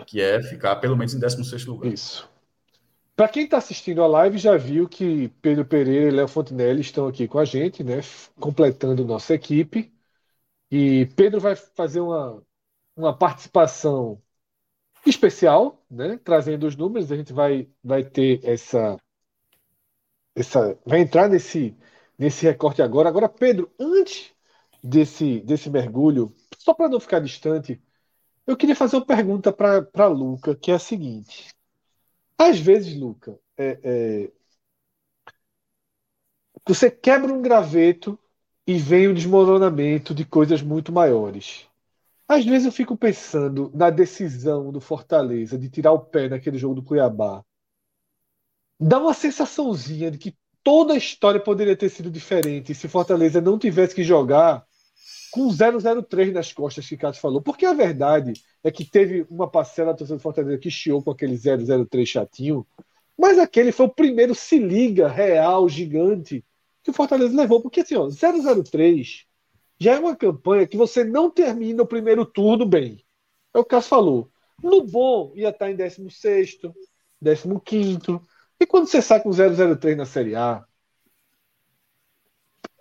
que 0.06 0.22
é 0.22 0.42
ficar 0.42 0.76
pelo 0.78 0.96
menos 0.96 1.14
em 1.14 1.20
16 1.20 1.66
lugar. 1.66 1.92
Isso. 1.92 2.30
Para 3.16 3.30
quem 3.30 3.46
está 3.46 3.58
assistindo 3.58 4.04
a 4.04 4.08
live, 4.08 4.38
já 4.38 4.56
viu 4.56 4.88
que 4.88 5.30
Pedro 5.42 5.66
Pereira 5.66 6.08
e 6.08 6.12
Léo 6.12 6.28
Fontenelle 6.28 6.82
estão 6.82 7.08
aqui 7.08 7.28
com 7.28 7.40
a 7.40 7.46
gente, 7.46 7.84
né, 7.84 8.02
completando 8.40 9.04
nossa 9.04 9.34
equipe. 9.34 9.92
E 10.70 11.08
Pedro 11.16 11.40
vai 11.40 11.56
fazer 11.56 12.00
uma, 12.00 12.44
uma 12.96 13.18
participação 13.18 14.22
especial, 15.06 15.84
né, 15.90 16.20
trazendo 16.24 16.68
os 16.68 16.76
números. 16.76 17.12
A 17.12 17.16
gente 17.18 17.34
vai, 17.34 17.68
vai 17.84 18.04
ter 18.04 18.40
essa, 18.44 18.98
essa. 20.36 20.78
Vai 20.86 21.00
entrar 21.00 21.28
nesse, 21.30 21.76
nesse 22.18 22.46
recorte 22.46 22.82
agora. 22.82 23.10
Agora, 23.10 23.30
Pedro, 23.30 23.72
antes 23.80 24.34
desse, 24.84 25.42
desse 25.42 25.70
mergulho 25.70 26.36
só 26.58 26.74
para 26.74 26.90
não 26.90 27.00
ficar 27.00 27.20
distante, 27.20 27.82
eu 28.48 28.56
queria 28.58 28.76
fazer 28.76 28.96
uma 28.96 29.06
pergunta 29.06 29.52
para 29.52 30.08
Luca, 30.08 30.56
que 30.56 30.72
é 30.72 30.76
a 30.76 30.80
seguinte. 30.80 31.54
Às 32.38 32.60
vezes, 32.60 32.98
Luca, 32.98 33.38
é, 33.58 33.80
é, 33.84 34.32
você 36.66 36.90
quebra 36.90 37.34
um 37.34 37.42
graveto 37.42 38.18
e 38.66 38.78
vem 38.78 39.08
o 39.08 39.14
desmoronamento 39.14 40.14
de 40.14 40.26
coisas 40.26 40.62
muito 40.62 40.92
maiores. 40.92 41.68
Às 42.28 42.46
vezes 42.46 42.66
eu 42.66 42.72
fico 42.72 42.98
pensando 42.98 43.72
na 43.74 43.90
decisão 43.90 44.72
do 44.72 44.82
Fortaleza 44.82 45.58
de 45.58 45.70
tirar 45.70 45.94
o 45.94 46.00
pé 46.00 46.28
naquele 46.28 46.58
jogo 46.58 46.76
do 46.76 46.84
Cuiabá. 46.84 47.44
Dá 48.80 49.00
uma 49.00 49.14
sensaçãozinha 49.14 50.12
de 50.12 50.18
que 50.18 50.38
toda 50.62 50.94
a 50.94 50.98
história 50.98 51.40
poderia 51.40 51.76
ter 51.76 51.90
sido 51.90 52.12
diferente 52.12 52.76
se 52.76 52.90
Fortaleza 52.90 53.40
não 53.40 53.58
tivesse 53.58 53.96
que 53.96 54.04
jogar 54.04 54.67
com 55.32 55.50
003 55.50 56.34
nas 56.34 56.54
costas 56.54 56.88
que 56.88 56.98
Cássio 56.98 57.22
falou. 57.22 57.42
Porque 57.42 57.66
a 57.66 57.74
verdade 57.74 58.34
é 58.64 58.72
que 58.72 58.86
teve 58.86 59.26
uma 59.30 59.50
parcela 59.50 59.92
da 59.92 59.98
torcida 59.98 60.18
do 60.18 60.22
Fortaleza 60.22 60.58
que 60.58 60.72
chiou 60.72 61.02
com 61.02 61.12
aquele 61.12 61.38
003 61.38 62.08
chatinho, 62.08 62.66
mas 63.18 63.40
aquele 63.40 63.72
foi 63.72 63.86
o 63.88 63.94
primeiro 63.94 64.36
se 64.36 64.60
liga 64.60 65.08
real, 65.08 65.68
gigante, 65.68 66.46
que 66.84 66.92
o 66.92 66.94
Fortaleza 66.94 67.36
levou. 67.36 67.62
Porque 67.62 67.82
assim, 67.82 67.96
ó, 67.96 68.10
003 68.10 69.26
já 69.80 69.94
é 69.94 70.00
uma 70.00 70.16
campanha 70.16 70.68
que 70.68 70.78
você 70.78 71.04
não 71.04 71.30
termina 71.30 71.84
o 71.84 71.88
primeiro 71.88 72.26
turno 72.26 72.66
bem. 72.66 73.04
É 73.54 73.60
o 73.60 73.64
que 73.64 73.68
o 73.68 73.78
Cássio 73.78 73.90
falou. 73.90 74.32
No 74.62 74.84
bom, 74.84 75.32
ia 75.36 75.50
estar 75.50 75.70
em 75.70 75.76
16, 75.76 76.60
15. 77.64 78.00
E 78.60 78.66
quando 78.66 78.88
você 78.88 79.02
sai 79.02 79.22
com 79.22 79.30
003 79.32 79.96
na 79.96 80.06
Série 80.06 80.36
A, 80.36 80.66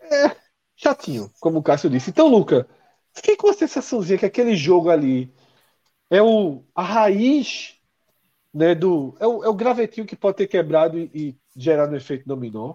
é 0.00 0.45
chatinho, 0.76 1.32
como 1.40 1.58
o 1.58 1.62
Cássio 1.62 1.90
disse. 1.90 2.10
Então, 2.10 2.28
Luca, 2.28 2.68
fiquei 3.14 3.36
com 3.36 3.48
a 3.48 3.54
sensaçãozinha 3.54 4.18
que 4.18 4.26
aquele 4.26 4.54
jogo 4.54 4.90
ali 4.90 5.32
é 6.10 6.22
o, 6.22 6.62
a 6.74 6.82
raiz 6.82 7.74
né, 8.52 8.74
do. 8.74 9.16
É 9.18 9.26
o, 9.26 9.44
é 9.44 9.48
o 9.48 9.54
gravetinho 9.54 10.06
que 10.06 10.14
pode 10.14 10.36
ter 10.36 10.46
quebrado 10.46 10.98
e, 10.98 11.10
e 11.14 11.36
gerado 11.56 11.92
um 11.92 11.96
efeito 11.96 12.26
dominó. 12.26 12.74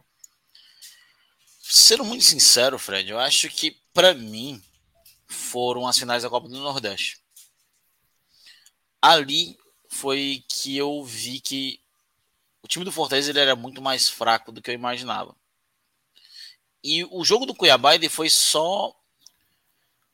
Sendo 1.62 2.04
muito 2.04 2.24
sincero, 2.24 2.78
Fred, 2.78 3.10
eu 3.10 3.20
acho 3.20 3.50
que 3.50 3.78
para 3.94 4.14
mim 4.14 4.62
foram 5.26 5.88
as 5.88 5.98
finais 5.98 6.24
da 6.24 6.30
Copa 6.30 6.50
do 6.50 6.58
Nordeste. 6.58 7.22
Ali 9.02 9.58
foi 9.88 10.44
que 10.48 10.78
eu 10.78 11.04
vi 11.04 11.40
que 11.40 11.80
o 12.62 12.68
time 12.68 12.86
do 12.86 12.92
Fortaleza 12.92 13.32
ele 13.32 13.40
era 13.40 13.56
muito 13.56 13.82
mais 13.82 14.10
fraco 14.10 14.52
do 14.52 14.62
que 14.62 14.70
eu 14.70 14.76
imaginava. 14.76 15.36
E 16.84 17.04
o 17.06 17.24
jogo 17.24 17.46
do 17.46 17.56
Cuiabá 17.56 17.96
ele 17.96 18.10
foi 18.10 18.30
só 18.30 18.94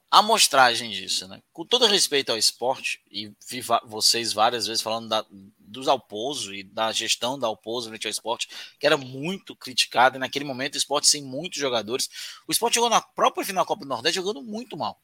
a 0.10 0.22
mostragem 0.22 0.90
disso, 0.90 1.28
né? 1.28 1.42
Com 1.52 1.66
todo 1.66 1.86
respeito 1.86 2.32
ao 2.32 2.38
esporte, 2.38 3.02
e 3.12 3.32
vi 3.50 3.62
vocês 3.86 4.32
várias 4.32 4.66
vezes 4.66 4.82
falando 4.82 5.10
da, 5.10 5.26
dos 5.58 5.88
Alpozo 5.88 6.54
e 6.54 6.64
da 6.64 6.92
gestão 6.92 7.38
da 7.38 7.48
Alpozo 7.48 7.90
frente 7.90 8.08
ao 8.08 8.12
esporte, 8.12 8.48
que 8.80 8.86
era 8.86 8.96
muito 8.96 9.56
criticado, 9.56 10.16
e 10.16 10.20
naquele 10.20 10.46
momento 10.46 10.76
o 10.76 10.78
esporte 10.78 11.08
sem 11.08 11.22
muitos 11.22 11.60
jogadores. 11.60 12.10
O 12.48 12.52
esporte 12.52 12.76
jogou 12.76 12.90
na 12.90 13.02
própria 13.02 13.46
final 13.46 13.64
da 13.64 13.68
Copa 13.68 13.84
do 13.84 13.90
Nordeste 13.90 14.16
jogando 14.16 14.42
muito 14.42 14.78
mal. 14.78 15.00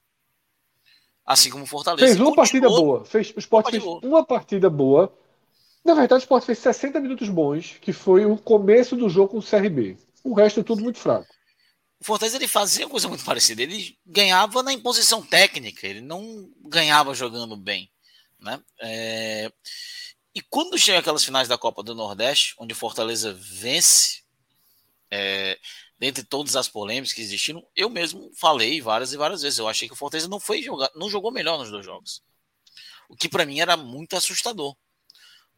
Assim 1.25 1.49
como 1.49 1.63
o 1.63 1.67
Fortaleza. 1.67 2.05
Fez 2.05 2.19
uma 2.19 2.35
partida 2.35 2.67
boa. 2.67 3.05
Fez, 3.05 3.33
o 3.35 3.39
esporte 3.39 3.71
fez 3.71 3.83
uma 3.83 4.25
partida 4.25 4.69
boa. 4.69 5.13
Na 5.83 5.93
verdade, 5.93 6.21
o 6.21 6.23
esporte 6.23 6.45
fez 6.45 6.59
60 6.59 6.99
minutos 6.99 7.29
bons, 7.29 7.77
que 7.81 7.91
foi 7.91 8.25
o 8.25 8.37
começo 8.37 8.95
do 8.95 9.09
jogo 9.09 9.31
com 9.31 9.37
o 9.39 9.43
CRB. 9.43 9.97
O 10.23 10.33
resto 10.33 10.61
é 10.61 10.63
tudo 10.63 10.81
muito 10.81 10.97
fraco. 10.97 11.27
O 12.03 12.05
Fortaleza 12.05 12.35
ele 12.35 12.49
fazia 12.49 12.85
coisa 12.85 13.07
muito 13.07 13.23
parecida. 13.23 13.63
Ele 13.63 13.97
ganhava 14.05 14.61
na 14.61 14.73
imposição 14.73 15.25
técnica, 15.25 15.87
ele 15.87 16.01
não 16.01 16.51
ganhava 16.65 17.15
jogando 17.15 17.55
bem. 17.55 17.89
Né? 18.41 18.61
É... 18.81 19.49
E 20.35 20.41
quando 20.41 20.77
chega 20.77 20.99
aquelas 20.99 21.23
finais 21.23 21.47
da 21.47 21.57
Copa 21.57 21.81
do 21.81 21.95
Nordeste, 21.95 22.55
onde 22.57 22.73
o 22.73 22.75
Fortaleza 22.75 23.33
vence, 23.33 24.21
é... 25.09 25.57
dentre 25.97 26.25
todas 26.25 26.57
as 26.57 26.67
polêmicas 26.67 27.13
que 27.13 27.21
existiram, 27.21 27.65
eu 27.73 27.89
mesmo 27.89 28.29
falei 28.35 28.81
várias 28.81 29.13
e 29.13 29.17
várias 29.17 29.41
vezes. 29.41 29.57
Eu 29.57 29.69
achei 29.69 29.87
que 29.87 29.93
o 29.93 29.97
Fortaleza 29.97 30.27
não 30.27 30.41
foi 30.41 30.61
jogar, 30.61 30.91
não 30.97 31.09
jogou 31.09 31.31
melhor 31.31 31.57
nos 31.57 31.71
dois 31.71 31.85
jogos. 31.85 32.21
O 33.07 33.15
que 33.15 33.29
para 33.29 33.45
mim 33.45 33.61
era 33.61 33.77
muito 33.77 34.17
assustador. 34.17 34.75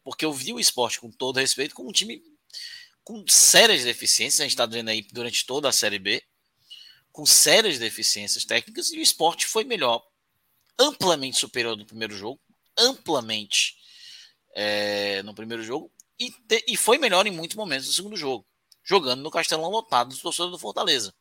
Porque 0.04 0.24
eu 0.24 0.32
vi 0.32 0.52
o 0.52 0.60
esporte, 0.60 1.00
com 1.00 1.10
todo 1.10 1.40
respeito, 1.40 1.74
como 1.74 1.88
um 1.88 1.92
time 1.92 2.22
com 3.02 3.24
sérias 3.26 3.82
deficiências. 3.82 4.38
A 4.38 4.44
gente 4.44 4.52
está 4.52 4.64
vendo 4.64 4.90
aí 4.90 5.02
durante 5.12 5.44
toda 5.44 5.68
a 5.68 5.72
Série 5.72 5.98
B 5.98 6.22
com 7.16 7.24
sérias 7.24 7.78
deficiências 7.78 8.44
técnicas 8.44 8.92
e 8.92 8.98
o 8.98 9.02
esporte 9.02 9.46
foi 9.46 9.64
melhor, 9.64 10.06
amplamente 10.78 11.38
superior 11.38 11.74
no 11.74 11.86
primeiro 11.86 12.14
jogo, 12.14 12.38
amplamente 12.76 13.78
é, 14.54 15.22
no 15.22 15.34
primeiro 15.34 15.62
jogo 15.62 15.90
e, 16.18 16.30
te, 16.30 16.62
e 16.68 16.76
foi 16.76 16.98
melhor 16.98 17.26
em 17.26 17.30
muitos 17.30 17.56
momentos 17.56 17.86
no 17.86 17.94
segundo 17.94 18.18
jogo, 18.18 18.46
jogando 18.84 19.22
no 19.22 19.30
Castelão 19.30 19.70
lotado 19.70 20.14
do 20.14 20.20
torcedor 20.20 20.50
do 20.50 20.58
Fortaleza. 20.58 21.14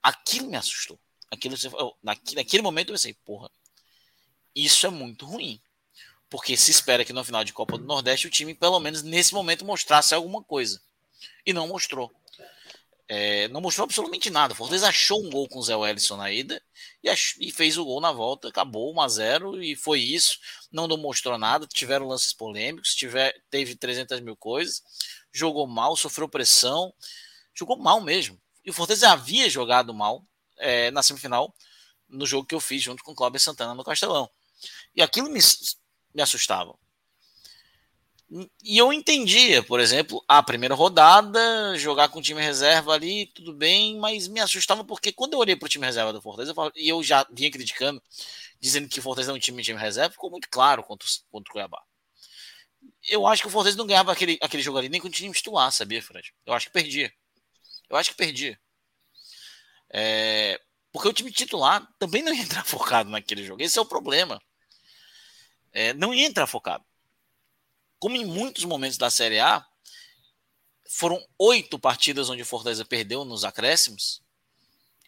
Aquilo 0.00 0.50
me 0.50 0.56
assustou. 0.56 1.00
Aquilo, 1.32 1.56
naquele, 2.00 2.36
naquele 2.36 2.62
momento 2.62 2.90
eu 2.90 2.94
pensei, 2.94 3.14
porra, 3.24 3.50
isso 4.54 4.86
é 4.86 4.90
muito 4.90 5.26
ruim. 5.26 5.60
Porque 6.30 6.56
se 6.56 6.70
espera 6.70 7.04
que 7.04 7.12
no 7.12 7.24
final 7.24 7.42
de 7.42 7.52
Copa 7.52 7.76
do 7.76 7.84
Nordeste 7.84 8.28
o 8.28 8.30
time, 8.30 8.54
pelo 8.54 8.78
menos 8.78 9.02
nesse 9.02 9.34
momento, 9.34 9.64
mostrasse 9.64 10.14
alguma 10.14 10.44
coisa. 10.44 10.80
E 11.44 11.52
não 11.52 11.66
mostrou. 11.66 12.14
É, 13.10 13.48
não 13.48 13.62
mostrou 13.62 13.84
absolutamente 13.84 14.28
nada. 14.28 14.52
O 14.52 14.56
Fortaleza 14.56 14.88
achou 14.88 15.24
um 15.24 15.30
gol 15.30 15.48
com 15.48 15.58
o 15.58 15.62
Zé 15.62 15.74
Wellison 15.74 16.16
na 16.18 16.30
ida 16.30 16.62
e, 17.02 17.10
e, 17.40 17.50
fez 17.50 17.78
o 17.78 17.84
gol 17.84 18.02
na 18.02 18.12
volta, 18.12 18.48
acabou 18.48 18.94
1 18.94 19.00
a 19.00 19.08
0 19.08 19.62
e 19.62 19.74
foi 19.74 20.00
isso. 20.00 20.38
Não 20.70 20.86
demonstrou 20.86 21.38
nada, 21.38 21.66
tiveram 21.66 22.06
lances 22.06 22.34
polêmicos, 22.34 22.94
tiver, 22.94 23.34
teve 23.50 23.74
300 23.74 24.20
mil 24.20 24.36
coisas, 24.36 24.82
jogou 25.32 25.66
mal, 25.66 25.96
sofreu 25.96 26.28
pressão, 26.28 26.92
jogou 27.54 27.78
mal 27.78 28.00
mesmo. 28.00 28.38
E 28.62 28.70
o 28.70 28.74
Fortaleza 28.74 29.10
havia 29.10 29.48
jogado 29.48 29.94
mal 29.94 30.22
é, 30.58 30.90
na 30.90 31.02
semifinal 31.02 31.54
no 32.08 32.26
jogo 32.26 32.46
que 32.46 32.54
eu 32.54 32.60
fiz 32.60 32.82
junto 32.82 33.02
com 33.02 33.12
o 33.12 33.14
Cláudio 33.14 33.40
Santana 33.40 33.74
no 33.74 33.84
Castelão. 33.84 34.30
E 34.94 35.02
aquilo 35.02 35.30
me, 35.30 35.40
me 36.14 36.22
assustava. 36.22 36.74
E 38.62 38.76
eu 38.76 38.92
entendia, 38.92 39.62
por 39.62 39.80
exemplo, 39.80 40.22
a 40.28 40.42
primeira 40.42 40.74
rodada, 40.74 41.78
jogar 41.78 42.10
com 42.10 42.18
o 42.18 42.22
time 42.22 42.42
reserva 42.42 42.92
ali, 42.92 43.26
tudo 43.34 43.54
bem, 43.54 43.96
mas 43.98 44.28
me 44.28 44.38
assustava 44.38 44.84
porque 44.84 45.10
quando 45.10 45.32
eu 45.32 45.38
olhei 45.38 45.56
para 45.56 45.64
o 45.64 45.68
time 45.68 45.86
reserva 45.86 46.12
do 46.12 46.20
Fortaleza, 46.20 46.54
e 46.76 46.88
eu 46.90 47.02
já 47.02 47.26
vinha 47.32 47.50
criticando, 47.50 48.02
dizendo 48.60 48.86
que 48.86 49.00
o 49.00 49.02
Fortaleza 49.02 49.38
tinha 49.38 49.56
um 49.56 49.62
time 49.62 49.78
reserva, 49.78 50.12
ficou 50.12 50.30
muito 50.30 50.48
claro 50.50 50.82
contra, 50.82 51.08
contra 51.30 51.50
o 51.50 51.52
Cuiabá. 51.54 51.82
Eu 53.08 53.26
acho 53.26 53.42
que 53.42 53.48
o 53.48 53.50
Fortaleza 53.50 53.78
não 53.78 53.86
ganhava 53.86 54.12
aquele, 54.12 54.38
aquele 54.42 54.62
jogo 54.62 54.76
ali 54.76 54.90
nem 54.90 55.00
com 55.00 55.08
o 55.08 55.10
time 55.10 55.32
titular, 55.32 55.72
sabia, 55.72 56.02
Fred? 56.02 56.34
Eu 56.44 56.52
acho 56.52 56.66
que 56.66 56.72
perdia. 56.72 57.10
Eu 57.88 57.96
acho 57.96 58.10
que 58.10 58.16
perdia. 58.16 58.60
É, 59.90 60.60
porque 60.92 61.08
o 61.08 61.12
time 61.14 61.32
titular 61.32 61.88
também 61.98 62.22
não 62.22 62.34
ia 62.34 62.42
entrar 62.42 62.64
focado 62.66 63.08
naquele 63.08 63.44
jogo. 63.44 63.62
Esse 63.62 63.78
é 63.78 63.82
o 63.82 63.86
problema. 63.86 64.38
É, 65.72 65.94
não 65.94 66.12
ia 66.12 66.26
entrar 66.26 66.46
focado 66.46 66.84
como 67.98 68.16
em 68.16 68.24
muitos 68.24 68.64
momentos 68.64 68.98
da 68.98 69.10
Série 69.10 69.38
A, 69.38 69.64
foram 70.88 71.22
oito 71.38 71.78
partidas 71.78 72.30
onde 72.30 72.42
o 72.42 72.46
Fortaleza 72.46 72.84
perdeu 72.84 73.24
nos 73.24 73.44
acréscimos. 73.44 74.22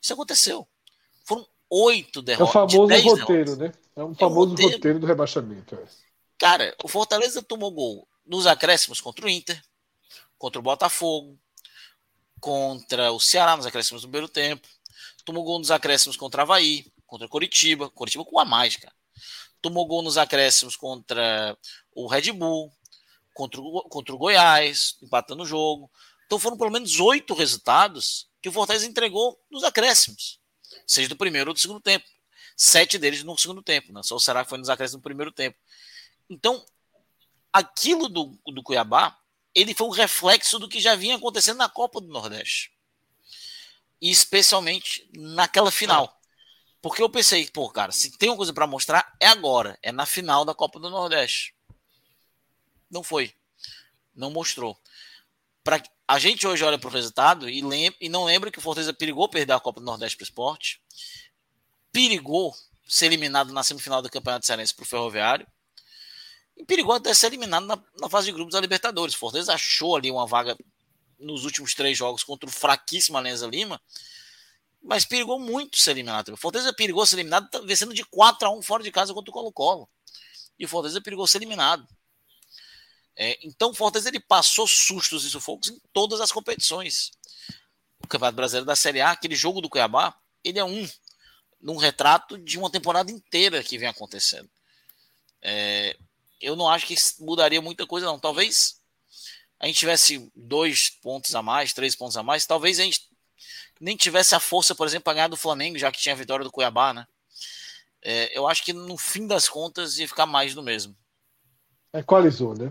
Isso 0.00 0.12
aconteceu. 0.12 0.68
Foram 1.24 1.46
oito 1.70 2.20
derrotas. 2.20 2.54
É 2.54 2.58
o 2.58 2.68
famoso 2.68 2.94
de 2.94 3.08
roteiro, 3.08 3.56
derrotas. 3.56 3.58
né? 3.58 3.72
É 3.96 4.04
um 4.04 4.14
famoso 4.14 4.48
é 4.48 4.50
roteiro. 4.50 4.72
roteiro. 4.74 4.98
do 4.98 5.06
rebaixamento. 5.06 5.74
É. 5.74 5.84
Cara, 6.38 6.74
o 6.82 6.88
Fortaleza 6.88 7.42
tomou 7.42 7.70
gol 7.70 8.08
nos 8.26 8.46
acréscimos 8.46 9.00
contra 9.00 9.26
o 9.26 9.28
Inter, 9.28 9.60
contra 10.38 10.58
o 10.60 10.62
Botafogo, 10.62 11.38
contra 12.40 13.12
o 13.12 13.20
Ceará 13.20 13.56
nos 13.56 13.66
acréscimos 13.66 14.02
do 14.02 14.08
primeiro 14.08 14.28
tempo. 14.28 14.66
Tomou 15.24 15.44
gol 15.44 15.58
nos 15.58 15.70
acréscimos 15.70 16.16
contra 16.16 16.40
o 16.40 16.42
Havaí, 16.42 16.86
contra 17.06 17.26
o 17.26 17.30
Coritiba. 17.30 17.90
Coritiba 17.90 18.24
com 18.24 18.38
a 18.38 18.44
mais, 18.44 18.76
cara. 18.76 18.94
Tomou 19.60 19.86
gol 19.86 20.02
nos 20.02 20.16
acréscimos 20.16 20.76
contra 20.76 21.56
o 21.94 22.06
Red 22.06 22.32
Bull 22.32 22.72
contra 23.40 23.58
o, 23.58 23.82
contra 23.88 24.14
o 24.14 24.18
Goiás, 24.18 24.98
empatando 25.02 25.42
o 25.42 25.46
jogo. 25.46 25.90
Então 26.26 26.38
foram 26.38 26.58
pelo 26.58 26.70
menos 26.70 27.00
oito 27.00 27.32
resultados 27.32 28.28
que 28.42 28.50
o 28.50 28.52
Fortaleza 28.52 28.86
entregou 28.86 29.40
nos 29.50 29.64
acréscimos, 29.64 30.38
seja 30.86 31.08
do 31.08 31.16
primeiro 31.16 31.50
ou 31.50 31.54
do 31.54 31.60
segundo 31.60 31.80
tempo. 31.80 32.04
Sete 32.54 32.98
deles 32.98 33.24
no 33.24 33.38
segundo 33.38 33.62
tempo, 33.62 33.92
né? 33.92 34.02
só 34.02 34.16
o 34.16 34.20
Ceará 34.20 34.44
foi 34.44 34.58
nos 34.58 34.68
acréscimos 34.68 34.98
no 34.98 35.02
primeiro 35.02 35.32
tempo. 35.32 35.56
Então, 36.28 36.62
aquilo 37.50 38.08
do, 38.08 38.38
do 38.46 38.62
Cuiabá, 38.62 39.16
ele 39.54 39.74
foi 39.74 39.86
um 39.86 39.90
reflexo 39.90 40.58
do 40.58 40.68
que 40.68 40.78
já 40.78 40.94
vinha 40.94 41.16
acontecendo 41.16 41.56
na 41.56 41.68
Copa 41.68 42.00
do 42.00 42.08
Nordeste. 42.08 42.70
E 44.00 44.10
especialmente 44.10 45.08
naquela 45.14 45.70
final. 45.70 46.20
Porque 46.82 47.02
eu 47.02 47.08
pensei, 47.08 47.48
pô, 47.50 47.68
cara, 47.70 47.92
se 47.92 48.16
tem 48.18 48.28
uma 48.28 48.36
coisa 48.36 48.52
para 48.52 48.66
mostrar, 48.66 49.14
é 49.18 49.26
agora, 49.26 49.78
é 49.82 49.90
na 49.90 50.04
final 50.04 50.44
da 50.44 50.54
Copa 50.54 50.78
do 50.78 50.90
Nordeste. 50.90 51.54
Não 52.90 53.02
foi. 53.02 53.32
Não 54.14 54.30
mostrou. 54.30 54.76
Pra, 55.62 55.82
a 56.08 56.18
gente 56.18 56.46
hoje 56.46 56.64
olha 56.64 56.78
para 56.78 56.88
o 56.88 56.92
resultado 56.92 57.48
e, 57.48 57.62
e 58.00 58.08
não 58.08 58.24
lembra 58.24 58.50
que 58.50 58.58
o 58.58 58.62
Fortaleza 58.62 58.92
perigou 58.92 59.28
perder 59.28 59.52
a 59.52 59.60
Copa 59.60 59.80
do 59.80 59.86
Nordeste 59.86 60.16
para 60.16 60.24
o 60.24 60.26
esporte. 60.26 60.82
Perigou 61.92 62.54
ser 62.90 63.06
eliminado 63.06 63.52
na 63.52 63.62
semifinal 63.62 64.02
do 64.02 64.10
Campeonato 64.10 64.46
Cearense 64.46 64.74
para 64.74 64.82
o 64.82 64.86
Ferroviário. 64.86 65.46
E 66.56 66.64
perigou 66.64 66.92
até 66.92 67.14
ser 67.14 67.28
eliminado 67.28 67.64
na, 67.64 67.80
na, 68.00 68.08
fase 68.08 68.26
de 68.26 68.32
grupos 68.32 68.52
da 68.52 68.60
Libertadores. 68.60 69.14
Fortaleza 69.14 69.54
achou 69.54 69.96
ali 69.96 70.10
uma 70.10 70.26
vaga 70.26 70.56
nos 71.18 71.44
últimos 71.44 71.74
três 71.74 71.96
jogos 71.96 72.24
contra 72.24 72.48
o 72.48 72.52
fraquíssimo 72.52 73.16
Alenza 73.16 73.46
Lima, 73.46 73.80
mas 74.82 75.04
perigou 75.04 75.38
muito 75.38 75.78
ser 75.78 75.92
eliminado. 75.92 76.30
O 76.32 76.36
Fortaleza 76.36 76.72
perigou 76.72 77.06
ser 77.06 77.16
eliminado 77.16 77.48
vencendo 77.64 77.94
de 77.94 78.04
4 78.04 78.48
a 78.48 78.50
1 78.50 78.62
fora 78.62 78.82
de 78.82 78.90
casa 78.90 79.14
contra 79.14 79.30
o 79.30 79.32
Colo-Colo. 79.32 79.88
E 80.58 80.64
o 80.64 80.68
Fortaleza 80.68 81.00
perigou 81.00 81.26
ser 81.26 81.38
eliminado. 81.38 81.86
É, 83.16 83.38
então 83.42 83.70
o 83.70 83.74
Fortaleza 83.74 84.08
ele 84.08 84.20
passou 84.20 84.66
sustos 84.66 85.24
e 85.24 85.30
sufocos 85.30 85.68
em 85.68 85.80
todas 85.92 86.20
as 86.20 86.32
competições. 86.32 87.10
O 88.02 88.08
Campeonato 88.08 88.36
Brasileiro 88.36 88.66
da 88.66 88.76
Série 88.76 89.00
A, 89.00 89.10
aquele 89.10 89.34
jogo 89.34 89.60
do 89.60 89.68
Cuiabá, 89.68 90.14
ele 90.42 90.58
é 90.58 90.64
um 90.64 90.88
num 91.60 91.76
retrato 91.76 92.38
de 92.38 92.58
uma 92.58 92.70
temporada 92.70 93.10
inteira 93.10 93.62
que 93.62 93.76
vem 93.76 93.88
acontecendo. 93.88 94.48
É, 95.42 95.96
eu 96.40 96.56
não 96.56 96.68
acho 96.68 96.86
que 96.86 96.94
mudaria 97.18 97.60
muita 97.60 97.86
coisa, 97.86 98.06
não. 98.06 98.18
Talvez 98.18 98.80
a 99.58 99.66
gente 99.66 99.78
tivesse 99.78 100.30
dois 100.34 100.88
pontos 100.88 101.34
a 101.34 101.42
mais, 101.42 101.74
três 101.74 101.94
pontos 101.94 102.16
a 102.16 102.22
mais, 102.22 102.46
talvez 102.46 102.80
a 102.80 102.84
gente 102.84 103.06
nem 103.78 103.96
tivesse 103.96 104.34
a 104.34 104.40
força, 104.40 104.74
por 104.74 104.86
exemplo, 104.86 105.04
para 105.04 105.14
ganhar 105.14 105.28
do 105.28 105.36
Flamengo, 105.36 105.78
já 105.78 105.92
que 105.92 106.00
tinha 106.00 106.14
a 106.14 106.18
vitória 106.18 106.44
do 106.44 106.50
Cuiabá, 106.50 106.94
né? 106.94 107.06
É, 108.02 108.36
eu 108.36 108.48
acho 108.48 108.64
que 108.64 108.72
no 108.72 108.96
fim 108.96 109.26
das 109.26 109.48
contas 109.48 109.98
ia 109.98 110.08
ficar 110.08 110.24
mais 110.24 110.54
do 110.54 110.62
mesmo. 110.62 110.96
Equalizou, 111.92 112.54
né? 112.54 112.70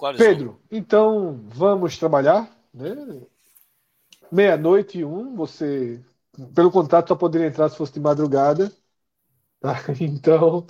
Equalizou. 0.00 0.26
Pedro, 0.26 0.60
então 0.70 1.40
vamos 1.48 1.98
trabalhar, 1.98 2.50
né? 2.72 3.20
Meia-noite 4.32 4.98
e 4.98 5.04
um, 5.04 5.34
você 5.34 6.00
pelo 6.54 6.70
contrato 6.70 7.08
só 7.08 7.14
poderia 7.14 7.48
entrar 7.48 7.68
se 7.68 7.76
fosse 7.76 7.92
de 7.92 8.00
madrugada. 8.00 8.72
Tá? 9.60 9.74
Então, 10.00 10.66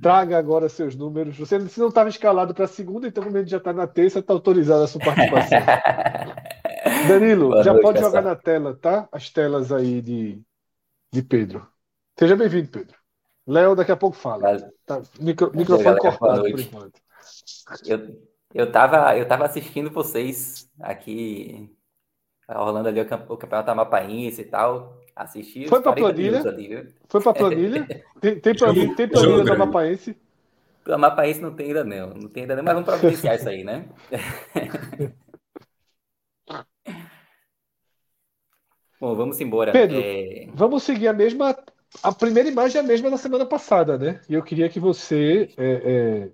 traga 0.00 0.38
agora 0.38 0.68
seus 0.68 0.94
números. 0.94 1.36
Você 1.36 1.58
não 1.58 1.88
estava 1.88 2.08
escalado 2.08 2.54
para 2.54 2.64
a 2.64 2.68
segunda, 2.68 3.06
então 3.06 3.22
como 3.22 3.36
ele 3.36 3.46
já 3.46 3.58
está 3.58 3.72
na 3.72 3.86
terça, 3.86 4.20
está 4.20 4.32
autorizada 4.32 4.84
a 4.84 4.86
sua 4.86 5.00
participação. 5.00 5.58
Danilo, 7.06 7.50
Boa 7.50 7.62
já 7.62 7.72
noite, 7.72 7.82
pode 7.82 8.00
jogar 8.00 8.22
na 8.22 8.36
tela, 8.36 8.76
tá? 8.76 9.08
As 9.12 9.28
telas 9.28 9.72
aí 9.72 10.00
de, 10.00 10.40
de 11.12 11.22
Pedro. 11.22 11.66
Seja 12.18 12.36
bem-vindo, 12.36 12.70
Pedro. 12.70 12.96
Léo, 13.46 13.74
daqui 13.74 13.92
a 13.92 13.96
pouco 13.96 14.16
fala. 14.16 14.58
Tá, 14.86 15.02
micro, 15.18 15.50
microfone 15.54 15.98
cortado 15.98 16.42
por 16.42 16.60
enquanto. 16.60 17.00
Eu, 17.84 18.29
eu, 18.54 18.70
tava, 18.70 19.16
eu 19.16 19.26
tava 19.26 19.44
assistindo 19.44 19.90
vocês 19.90 20.70
aqui, 20.80 21.70
rolando 22.48 22.88
ali 22.88 23.00
o, 23.00 23.04
o 23.04 23.36
campeonato 23.36 23.70
amapaense 23.70 24.42
e 24.42 24.44
tal. 24.44 24.98
Assisti 25.14 25.68
Foi 25.68 25.82
para 25.82 25.92
planilha? 25.92 26.40
Ali, 26.48 26.94
Foi 27.08 27.20
para 27.20 27.34
planilha? 27.34 27.86
tem, 28.20 28.40
tem 28.40 28.54
planilha, 28.54 28.96
tem 28.96 29.08
planilha 29.08 29.44
do 29.44 29.52
Amapaense? 29.52 30.16
Do 30.84 30.94
Amapaense 30.94 31.40
não 31.40 31.54
tem 31.54 31.66
ainda 31.66 31.84
não. 31.84 32.14
Não 32.14 32.28
tem 32.28 32.44
ainda 32.44 32.56
não, 32.56 32.62
mas 32.62 32.74
vamos 32.74 32.88
providenciar 32.88 33.36
isso 33.36 33.48
aí, 33.48 33.62
né? 33.62 33.86
Bom, 38.98 39.14
vamos 39.14 39.40
embora. 39.40 39.72
Pedro, 39.72 39.98
é... 39.98 40.48
vamos 40.54 40.82
seguir 40.82 41.08
a 41.08 41.12
mesma. 41.12 41.56
A 42.02 42.12
primeira 42.12 42.48
imagem 42.48 42.80
é 42.80 42.84
a 42.84 42.86
mesma 42.86 43.10
da 43.10 43.16
semana 43.16 43.44
passada, 43.46 43.98
né? 43.98 44.20
E 44.28 44.34
eu 44.34 44.42
queria 44.42 44.68
que 44.68 44.78
você 44.78 45.48
é, 45.56 45.72
é 45.84 46.30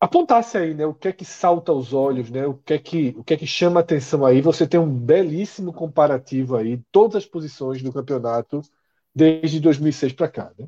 apontasse 0.00 0.56
aí, 0.56 0.74
né, 0.74 0.86
o 0.86 0.94
que 0.94 1.08
é 1.08 1.12
que 1.12 1.24
salta 1.24 1.70
aos 1.70 1.92
olhos, 1.92 2.30
né, 2.30 2.46
o 2.46 2.54
que 2.54 2.72
é 2.74 2.78
que, 2.78 3.14
o 3.18 3.22
que 3.22 3.34
é 3.34 3.36
que 3.36 3.46
chama 3.46 3.80
atenção 3.80 4.24
aí. 4.24 4.40
Você 4.40 4.66
tem 4.66 4.80
um 4.80 4.88
belíssimo 4.88 5.72
comparativo 5.72 6.56
aí, 6.56 6.78
todas 6.90 7.16
as 7.16 7.26
posições 7.26 7.82
do 7.82 7.92
campeonato 7.92 8.62
desde 9.14 9.60
2006 9.60 10.14
para 10.14 10.28
cá, 10.28 10.52
né? 10.58 10.66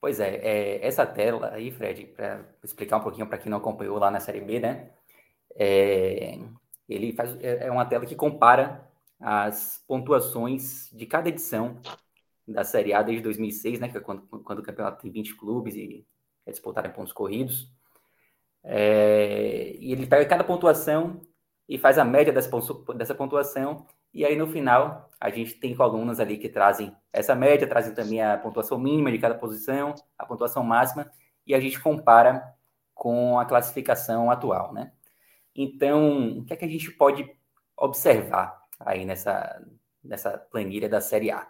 Pois 0.00 0.18
é, 0.18 0.36
é, 0.36 0.86
essa 0.86 1.06
tela 1.06 1.52
aí, 1.52 1.70
Fred, 1.70 2.06
para 2.06 2.42
explicar 2.64 2.96
um 2.96 3.02
pouquinho 3.02 3.26
para 3.26 3.36
quem 3.36 3.50
não 3.50 3.58
acompanhou 3.58 3.98
lá 3.98 4.10
na 4.10 4.18
Série 4.18 4.40
B, 4.40 4.58
né? 4.58 4.90
É, 5.54 6.38
ele 6.88 7.12
faz, 7.12 7.36
é, 7.42 7.66
é 7.66 7.70
uma 7.70 7.84
tela 7.84 8.06
que 8.06 8.16
compara 8.16 8.88
as 9.20 9.84
pontuações 9.86 10.88
de 10.90 11.04
cada 11.04 11.28
edição 11.28 11.78
da 12.48 12.64
Série 12.64 12.94
A 12.94 13.02
desde 13.02 13.22
2006, 13.22 13.78
né? 13.78 13.88
Que 13.90 13.98
é 13.98 14.00
quando, 14.00 14.22
quando 14.22 14.60
o 14.60 14.62
campeonato 14.62 15.02
tem 15.02 15.10
20 15.10 15.36
clubes 15.36 15.74
e 15.74 16.06
é 16.50 16.52
disputado 16.52 16.88
em 16.88 16.92
pontos 16.92 17.12
corridos. 17.12 17.72
É, 18.62 19.74
e 19.78 19.92
ele 19.92 20.06
pega 20.06 20.26
cada 20.26 20.44
pontuação 20.44 21.20
e 21.68 21.78
faz 21.78 21.98
a 21.98 22.04
média 22.04 22.32
dessa, 22.32 22.50
dessa 22.94 23.14
pontuação, 23.14 23.86
e 24.12 24.24
aí 24.24 24.36
no 24.36 24.48
final 24.48 25.08
a 25.20 25.30
gente 25.30 25.54
tem 25.54 25.74
colunas 25.74 26.18
ali 26.18 26.36
que 26.36 26.48
trazem 26.48 26.94
essa 27.12 27.34
média, 27.34 27.66
trazem 27.66 27.94
também 27.94 28.20
a 28.20 28.36
pontuação 28.36 28.78
mínima 28.78 29.10
de 29.10 29.18
cada 29.18 29.34
posição, 29.34 29.94
a 30.18 30.26
pontuação 30.26 30.64
máxima, 30.64 31.10
e 31.46 31.54
a 31.54 31.60
gente 31.60 31.80
compara 31.80 32.54
com 32.94 33.38
a 33.38 33.44
classificação 33.44 34.30
atual, 34.30 34.72
né? 34.72 34.92
Então, 35.54 36.38
o 36.38 36.44
que 36.44 36.52
é 36.52 36.56
que 36.56 36.64
a 36.64 36.68
gente 36.68 36.90
pode 36.92 37.28
observar 37.76 38.60
aí 38.78 39.04
nessa, 39.04 39.64
nessa 40.02 40.38
planilha 40.38 40.88
da 40.88 41.00
Série 41.00 41.30
A? 41.30 41.48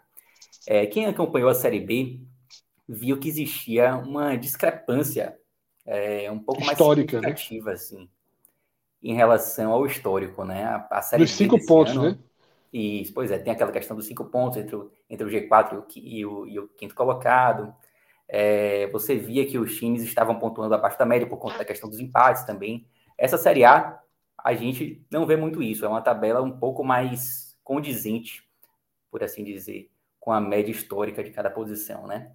É, 0.67 0.87
quem 0.87 1.07
acompanhou 1.07 1.49
a 1.51 1.55
Série 1.55 1.81
B 1.81 2.21
viu 2.91 3.19
que 3.19 3.29
existia 3.29 3.95
uma 3.97 4.37
discrepância 4.37 5.39
é, 5.87 6.31
um 6.31 6.39
pouco 6.39 6.61
Histórica, 6.61 7.21
mais 7.21 7.31
né? 7.31 7.37
significativa, 7.37 7.71
né? 7.71 7.73
assim, 7.75 8.11
em 9.03 9.15
relação 9.15 9.73
ao 9.73 9.87
histórico, 9.87 10.45
né? 10.45 10.65
A, 10.65 10.89
a 10.91 11.03
série 11.03 11.23
dos 11.23 11.33
cinco 11.33 11.65
pontos, 11.65 11.97
ano, 11.97 12.11
né? 12.11 12.19
E, 12.73 13.11
pois 13.15 13.31
é, 13.31 13.39
tem 13.39 13.53
aquela 13.53 13.73
questão 13.73 13.97
dos 13.97 14.07
cinco 14.07 14.25
pontos 14.27 14.59
entre 14.59 14.77
o, 14.77 14.91
entre 15.09 15.27
o 15.27 15.31
G4 15.31 15.85
e 15.97 16.27
o, 16.27 16.47
e 16.47 16.59
o 16.59 16.69
quinto 16.69 16.95
colocado. 16.95 17.75
É, 18.29 18.87
você 18.89 19.17
via 19.17 19.47
que 19.47 19.59
os 19.59 19.77
times 19.77 20.03
estavam 20.03 20.39
pontuando 20.39 20.75
abaixo 20.75 20.99
da 20.99 21.07
média 21.07 21.29
por 21.29 21.39
conta 21.39 21.59
da 21.59 21.65
questão 21.65 21.89
dos 21.89 21.99
empates 21.99 22.45
também. 22.45 22.87
Essa 23.19 23.37
Série 23.37 23.65
A, 23.65 24.01
a 24.39 24.55
gente 24.55 25.05
não 25.11 25.27
vê 25.27 25.37
muito 25.37 25.63
isso. 25.63 25.85
É 25.85 25.89
uma 25.89 26.01
tabela 26.01 26.41
um 26.43 26.59
pouco 26.59 26.85
mais 26.85 27.57
condizente, 27.65 28.49
por 29.11 29.25
assim 29.25 29.43
dizer, 29.43 29.91
com 30.21 30.31
a 30.33 30.41
média 30.41 30.71
histórica 30.71 31.25
de 31.25 31.31
cada 31.31 31.51
posição, 31.51 32.07
né? 32.07 32.31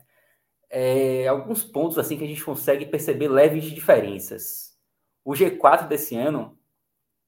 É, 0.77 1.25
alguns 1.25 1.63
pontos 1.63 1.97
assim 1.97 2.17
que 2.17 2.25
a 2.25 2.27
gente 2.27 2.43
consegue 2.43 2.85
perceber 2.85 3.29
leves 3.29 3.63
diferenças. 3.63 4.77
O 5.23 5.31
G4 5.31 5.87
desse 5.87 6.17
ano 6.17 6.59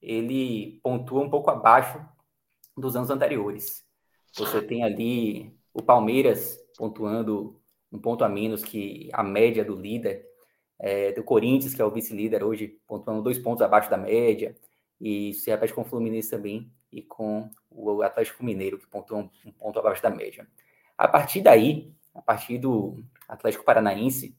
ele 0.01 0.81
pontua 0.83 1.21
um 1.21 1.29
pouco 1.29 1.49
abaixo 1.49 2.05
dos 2.75 2.97
anos 2.97 3.09
anteriores. 3.09 3.85
Você 4.35 4.61
tem 4.61 4.83
ali 4.83 5.57
o 5.73 5.81
Palmeiras 5.81 6.59
pontuando 6.77 7.57
um 7.89 7.97
ponto 7.97 8.25
a 8.25 8.27
menos 8.27 8.65
que 8.65 9.09
a 9.13 9.23
média 9.23 9.63
do 9.63 9.77
líder, 9.77 10.27
é, 10.77 11.13
do 11.13 11.23
Corinthians, 11.23 11.73
que 11.73 11.81
é 11.81 11.85
o 11.85 11.89
vice-líder 11.89 12.43
hoje, 12.43 12.77
pontuando 12.85 13.23
dois 13.23 13.37
pontos 13.37 13.61
abaixo 13.61 13.89
da 13.89 13.97
média, 13.97 14.57
e 14.99 15.33
se 15.33 15.49
repete 15.49 15.73
com 15.73 15.83
o 15.83 15.85
Fluminense 15.85 16.29
também 16.29 16.69
e 16.91 17.01
com 17.01 17.49
o 17.71 18.01
Atlético 18.01 18.43
Mineiro, 18.43 18.77
que 18.77 18.87
pontua 18.87 19.19
um, 19.19 19.29
um 19.45 19.51
ponto 19.53 19.79
abaixo 19.79 20.03
da 20.03 20.09
média. 20.09 20.45
A 20.97 21.07
partir 21.07 21.39
daí, 21.39 21.93
a 22.13 22.21
partir 22.21 22.57
do 22.57 23.01
Atlético 23.27 23.65
Paranaense, 23.65 24.37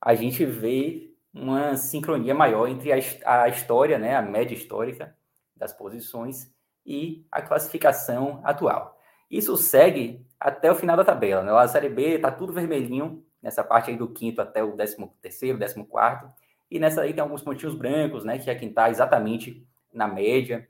a 0.00 0.14
gente 0.14 0.44
vê 0.44 1.12
uma 1.32 1.76
sincronia 1.76 2.34
maior 2.34 2.68
entre 2.68 2.92
a, 2.92 3.42
a 3.42 3.48
história, 3.48 3.98
né, 3.98 4.14
a 4.14 4.22
média 4.22 4.54
histórica 4.54 5.16
das 5.56 5.72
posições 5.72 6.52
e 6.84 7.24
a 7.30 7.40
classificação 7.40 8.40
atual. 8.44 8.98
Isso 9.30 9.56
segue 9.56 10.26
até 10.38 10.70
o 10.70 10.74
final 10.74 10.96
da 10.96 11.04
tabela. 11.04 11.42
Né? 11.42 11.52
A 11.52 11.66
Série 11.66 11.88
B 11.88 12.16
está 12.16 12.30
tudo 12.30 12.52
vermelhinho, 12.52 13.24
nessa 13.40 13.64
parte 13.64 13.90
aí 13.90 13.96
do 13.96 14.08
quinto 14.08 14.42
até 14.42 14.62
o 14.62 14.76
décimo 14.76 15.16
terceiro, 15.22 15.58
décimo 15.58 15.86
quarto. 15.86 16.30
E 16.70 16.78
nessa 16.78 17.02
aí 17.02 17.14
tem 17.14 17.22
alguns 17.22 17.42
pontinhos 17.42 17.74
brancos, 17.74 18.24
né? 18.24 18.38
Que 18.38 18.50
é 18.50 18.54
quem 18.54 18.68
está 18.68 18.90
exatamente 18.90 19.66
na 19.92 20.06
média. 20.06 20.68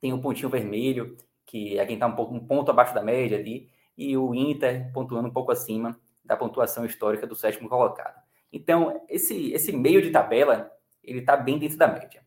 Tem 0.00 0.12
um 0.12 0.20
pontinho 0.20 0.48
vermelho, 0.48 1.16
que 1.46 1.78
é 1.78 1.84
quem 1.86 1.94
está 1.94 2.06
um, 2.06 2.14
pouco, 2.14 2.34
um 2.34 2.46
ponto 2.46 2.70
abaixo 2.70 2.94
da 2.94 3.02
média 3.02 3.38
ali 3.38 3.70
e 3.96 4.16
o 4.16 4.34
Inter 4.34 4.90
pontuando 4.92 5.28
um 5.28 5.32
pouco 5.32 5.52
acima 5.52 5.98
da 6.24 6.36
pontuação 6.36 6.84
histórica 6.84 7.26
do 7.26 7.36
sétimo 7.36 7.68
colocado. 7.68 8.22
Então, 8.52 9.04
esse, 9.08 9.52
esse 9.52 9.72
meio 9.72 10.00
de 10.00 10.10
tabela, 10.10 10.70
ele 11.02 11.18
está 11.18 11.36
bem 11.36 11.58
dentro 11.58 11.76
da 11.76 11.88
média. 11.88 12.24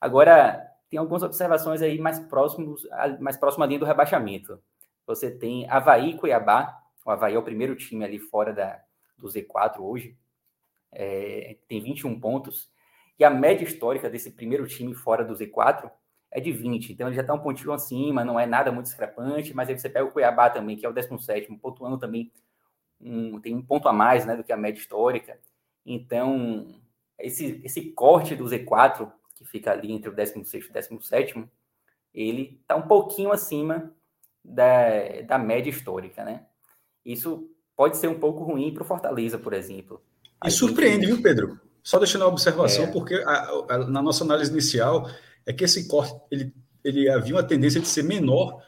Agora, 0.00 0.66
tem 0.88 0.98
algumas 0.98 1.22
observações 1.22 1.82
aí 1.82 1.98
mais 1.98 2.18
próximos, 2.18 2.86
mais 3.20 3.36
próximo 3.36 3.64
linha 3.64 3.78
do 3.78 3.84
rebaixamento. 3.84 4.60
Você 5.06 5.30
tem 5.30 5.68
Havaí 5.68 6.10
e 6.10 6.16
Cuiabá. 6.16 6.82
O 7.04 7.10
Havaí 7.10 7.34
é 7.34 7.38
o 7.38 7.42
primeiro 7.42 7.76
time 7.76 8.04
ali 8.04 8.18
fora 8.18 8.52
da, 8.52 8.80
do 9.16 9.28
Z4 9.28 9.80
hoje. 9.80 10.16
É, 10.90 11.56
tem 11.68 11.82
21 11.82 12.18
pontos. 12.18 12.70
E 13.18 13.24
a 13.24 13.30
média 13.30 13.64
histórica 13.64 14.08
desse 14.08 14.30
primeiro 14.30 14.66
time 14.66 14.94
fora 14.94 15.24
do 15.24 15.34
Z4 15.34 15.90
é 16.30 16.40
de 16.40 16.52
20. 16.52 16.92
Então 16.92 17.08
ele 17.08 17.16
já 17.16 17.22
está 17.22 17.34
um 17.34 17.40
pontinho 17.40 17.72
acima, 17.72 18.24
não 18.24 18.38
é 18.38 18.46
nada 18.46 18.70
muito 18.70 18.86
discrepante, 18.86 19.54
mas 19.54 19.68
aí 19.68 19.78
você 19.78 19.88
pega 19.88 20.06
o 20.06 20.12
Cuiabá 20.12 20.50
também, 20.50 20.76
que 20.76 20.86
é 20.86 20.88
o 20.88 20.92
17, 20.92 21.54
pontuando 21.56 21.98
também, 21.98 22.30
um, 23.00 23.40
tem 23.40 23.54
um 23.54 23.62
ponto 23.62 23.88
a 23.88 23.92
mais 23.92 24.26
né, 24.26 24.36
do 24.36 24.44
que 24.44 24.52
a 24.52 24.56
média 24.56 24.80
histórica. 24.80 25.38
Então, 25.84 26.80
esse, 27.18 27.60
esse 27.64 27.92
corte 27.92 28.34
do 28.34 28.44
Z4, 28.44 29.10
que 29.34 29.44
fica 29.44 29.72
ali 29.72 29.92
entre 29.92 30.08
o 30.08 30.14
16 30.14 30.64
e 30.64 30.68
o 30.68 30.72
17, 30.72 31.44
ele 32.12 32.58
está 32.60 32.76
um 32.76 32.86
pouquinho 32.86 33.32
acima 33.32 33.92
da, 34.44 35.22
da 35.26 35.38
média 35.38 35.70
histórica, 35.70 36.24
né? 36.24 36.46
Isso 37.04 37.50
pode 37.76 37.96
ser 37.96 38.08
um 38.08 38.18
pouco 38.18 38.44
ruim 38.44 38.72
para 38.72 38.82
o 38.82 38.86
Fortaleza, 38.86 39.38
por 39.38 39.52
exemplo. 39.52 40.02
E 40.44 40.50
surpreende, 40.50 41.06
viu, 41.06 41.22
Pedro? 41.22 41.60
Só 41.82 41.98
deixando 41.98 42.24
a 42.24 42.28
observação, 42.28 42.84
é. 42.84 42.92
porque 42.92 43.14
a, 43.14 43.64
a, 43.70 43.78
na 43.86 44.02
nossa 44.02 44.24
análise 44.24 44.50
inicial 44.50 45.08
é 45.46 45.52
que 45.52 45.64
esse 45.64 45.88
corte 45.88 46.14
ele, 46.30 46.52
ele 46.84 47.08
havia 47.08 47.34
uma 47.34 47.42
tendência 47.42 47.80
de 47.80 47.88
ser 47.88 48.02
menor 48.02 48.62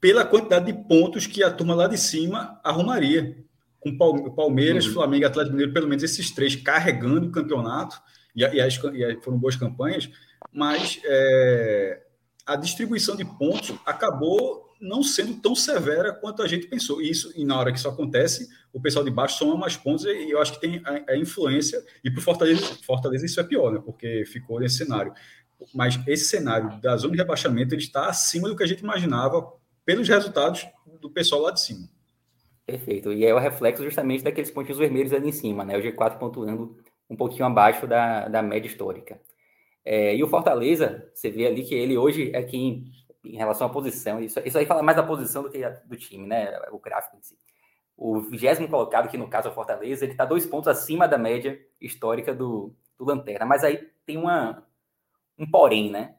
pela 0.00 0.24
quantidade 0.24 0.66
de 0.66 0.84
pontos 0.86 1.26
que 1.26 1.42
a 1.42 1.50
turma 1.50 1.74
lá 1.74 1.86
de 1.86 1.98
cima 1.98 2.60
arrumaria. 2.64 3.36
Com 3.80 3.96
Palmeiras, 4.34 4.86
uhum. 4.86 4.94
Flamengo 4.94 5.22
e 5.22 5.26
Atlético 5.26 5.52
Mineiro, 5.52 5.72
pelo 5.72 5.88
menos 5.88 6.02
esses 6.02 6.30
três 6.30 6.56
carregando 6.56 7.28
o 7.28 7.32
campeonato, 7.32 8.00
e, 8.34 8.42
e, 8.42 8.60
as, 8.60 8.74
e 8.76 9.20
foram 9.22 9.38
boas 9.38 9.56
campanhas, 9.56 10.10
mas 10.52 11.00
é, 11.04 12.02
a 12.46 12.56
distribuição 12.56 13.16
de 13.16 13.24
pontos 13.24 13.76
acabou 13.84 14.68
não 14.80 15.02
sendo 15.02 15.34
tão 15.40 15.54
severa 15.54 16.12
quanto 16.12 16.42
a 16.42 16.46
gente 16.46 16.66
pensou. 16.66 17.02
E, 17.02 17.10
isso, 17.10 17.32
e 17.36 17.44
na 17.44 17.58
hora 17.58 17.72
que 17.72 17.78
isso 17.78 17.88
acontece, 17.88 18.48
o 18.72 18.80
pessoal 18.80 19.04
de 19.04 19.10
baixo 19.10 19.38
soma 19.38 19.56
mais 19.56 19.76
pontos 19.76 20.04
e 20.04 20.30
eu 20.30 20.40
acho 20.40 20.52
que 20.52 20.60
tem 20.60 20.80
a, 20.84 21.12
a 21.12 21.16
influência. 21.16 21.84
E 22.02 22.10
para 22.10 22.20
o 22.20 22.22
Fortaleza, 22.22 22.62
Fortaleza 22.84 23.26
isso 23.26 23.40
é 23.40 23.44
pior, 23.44 23.72
né? 23.72 23.80
Porque 23.84 24.24
ficou 24.26 24.60
nesse 24.60 24.76
cenário. 24.76 25.12
Mas 25.74 25.98
esse 26.06 26.26
cenário 26.26 26.80
da 26.80 26.96
zona 26.96 27.12
de 27.12 27.18
rebaixamento 27.18 27.74
ele 27.74 27.82
está 27.82 28.08
acima 28.08 28.48
do 28.48 28.56
que 28.56 28.62
a 28.62 28.66
gente 28.66 28.80
imaginava 28.80 29.52
pelos 29.84 30.08
resultados 30.08 30.66
do 31.00 31.10
pessoal 31.10 31.42
lá 31.42 31.50
de 31.50 31.60
cima. 31.60 31.88
Perfeito. 32.68 33.14
E 33.14 33.24
é 33.24 33.32
o 33.32 33.38
reflexo 33.38 33.82
justamente 33.82 34.22
daqueles 34.22 34.50
pontinhos 34.50 34.76
vermelhos 34.76 35.14
ali 35.14 35.28
em 35.30 35.32
cima, 35.32 35.64
né? 35.64 35.78
O 35.78 35.80
G4 35.80 36.18
pontuando 36.18 36.76
um 37.08 37.16
pouquinho 37.16 37.46
abaixo 37.46 37.86
da, 37.86 38.28
da 38.28 38.42
média 38.42 38.68
histórica. 38.68 39.18
É, 39.82 40.14
e 40.14 40.22
o 40.22 40.28
Fortaleza, 40.28 41.10
você 41.14 41.30
vê 41.30 41.46
ali 41.46 41.64
que 41.64 41.74
ele 41.74 41.96
hoje 41.96 42.30
é 42.34 42.42
quem 42.42 42.92
em 43.24 43.38
relação 43.38 43.68
à 43.68 43.70
posição. 43.70 44.20
Isso, 44.20 44.38
isso 44.44 44.58
aí 44.58 44.66
fala 44.66 44.82
mais 44.82 44.98
da 44.98 45.02
posição 45.02 45.44
do 45.44 45.50
que 45.50 45.66
do 45.86 45.96
time, 45.96 46.26
né? 46.26 46.60
O 46.70 46.78
gráfico 46.78 47.16
em 47.16 47.22
si. 47.22 47.38
O 47.96 48.20
vigésimo 48.20 48.68
colocado, 48.68 49.08
que 49.08 49.16
no 49.16 49.30
caso 49.30 49.48
é 49.48 49.50
o 49.50 49.54
Fortaleza, 49.54 50.04
ele 50.04 50.12
está 50.12 50.26
dois 50.26 50.44
pontos 50.44 50.68
acima 50.68 51.08
da 51.08 51.16
média 51.16 51.58
histórica 51.80 52.34
do, 52.34 52.76
do 52.98 53.04
Lanterna. 53.06 53.46
Mas 53.46 53.64
aí 53.64 53.78
tem 54.04 54.18
uma, 54.18 54.62
um 55.38 55.50
porém, 55.50 55.90
né? 55.90 56.16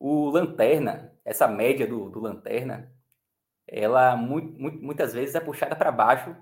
O 0.00 0.30
Lanterna, 0.30 1.12
essa 1.24 1.46
média 1.46 1.86
do, 1.86 2.10
do 2.10 2.18
Lanterna, 2.18 2.92
ela 3.66 4.16
muito, 4.16 4.60
muito, 4.60 4.82
muitas 4.82 5.12
vezes 5.12 5.34
é 5.34 5.40
puxada 5.40 5.74
para 5.74 5.90
baixo 5.90 6.36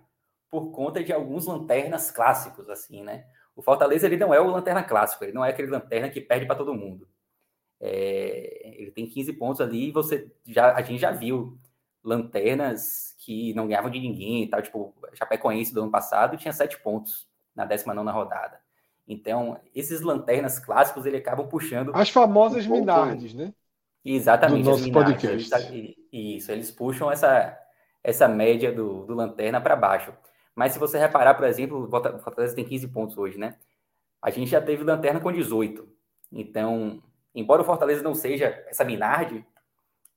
por 0.50 0.70
conta 0.70 1.02
de 1.02 1.12
alguns 1.12 1.46
lanternas 1.46 2.10
clássicos, 2.10 2.68
assim, 2.68 3.02
né? 3.02 3.26
O 3.56 3.62
Fortaleza 3.62 4.06
ele 4.06 4.16
não 4.16 4.32
é 4.32 4.40
o 4.40 4.46
lanterna 4.46 4.82
clássico, 4.82 5.24
ele 5.24 5.32
não 5.32 5.44
é 5.44 5.50
aquele 5.50 5.68
lanterna 5.68 6.08
que 6.08 6.20
perde 6.20 6.46
para 6.46 6.56
todo 6.56 6.74
mundo. 6.74 7.08
É, 7.80 8.74
ele 8.78 8.90
tem 8.90 9.06
15 9.06 9.32
pontos 9.34 9.60
ali 9.60 9.88
e 9.88 9.92
você 9.92 10.30
já, 10.46 10.74
a 10.74 10.82
gente 10.82 11.00
já 11.00 11.10
viu 11.10 11.58
lanternas 12.02 13.14
que 13.18 13.54
não 13.54 13.66
ganhavam 13.66 13.90
de 13.90 13.98
ninguém 13.98 14.42
e 14.42 14.46
tal, 14.48 14.60
tipo, 14.60 14.94
Chapecoense 15.14 15.72
do 15.72 15.82
ano 15.82 15.90
passado 15.90 16.36
tinha 16.36 16.52
7 16.52 16.78
pontos 16.80 17.26
na 17.54 17.64
19 17.64 18.10
rodada. 18.10 18.60
Então, 19.06 19.60
esses 19.74 20.00
lanternas 20.00 20.58
clássicos, 20.58 21.04
ele 21.04 21.18
acabam 21.18 21.46
puxando... 21.46 21.92
As 21.94 22.10
famosas 22.10 22.64
um 22.64 22.68
pouco... 22.68 22.80
Minardes, 22.80 23.34
né? 23.34 23.52
Exatamente. 24.04 24.64
Do 24.64 24.70
nosso 24.70 24.92
podcast. 24.92 25.54
Eles, 25.72 25.96
isso, 26.12 26.52
eles 26.52 26.70
puxam 26.70 27.10
essa, 27.10 27.58
essa 28.02 28.28
média 28.28 28.70
do, 28.70 29.06
do 29.06 29.14
lanterna 29.14 29.60
para 29.60 29.74
baixo. 29.74 30.12
Mas 30.54 30.72
se 30.72 30.78
você 30.78 30.98
reparar, 30.98 31.34
por 31.34 31.46
exemplo, 31.46 31.84
o 31.84 32.18
Fortaleza 32.20 32.54
tem 32.54 32.64
15 32.64 32.88
pontos 32.88 33.16
hoje, 33.16 33.38
né? 33.38 33.56
A 34.22 34.30
gente 34.30 34.50
já 34.50 34.60
teve 34.60 34.84
lanterna 34.84 35.20
com 35.20 35.32
18. 35.32 35.88
Então, 36.30 37.02
embora 37.34 37.62
o 37.62 37.64
Fortaleza 37.64 38.02
não 38.02 38.14
seja 38.14 38.64
essa 38.68 38.84
Minardi, 38.84 39.44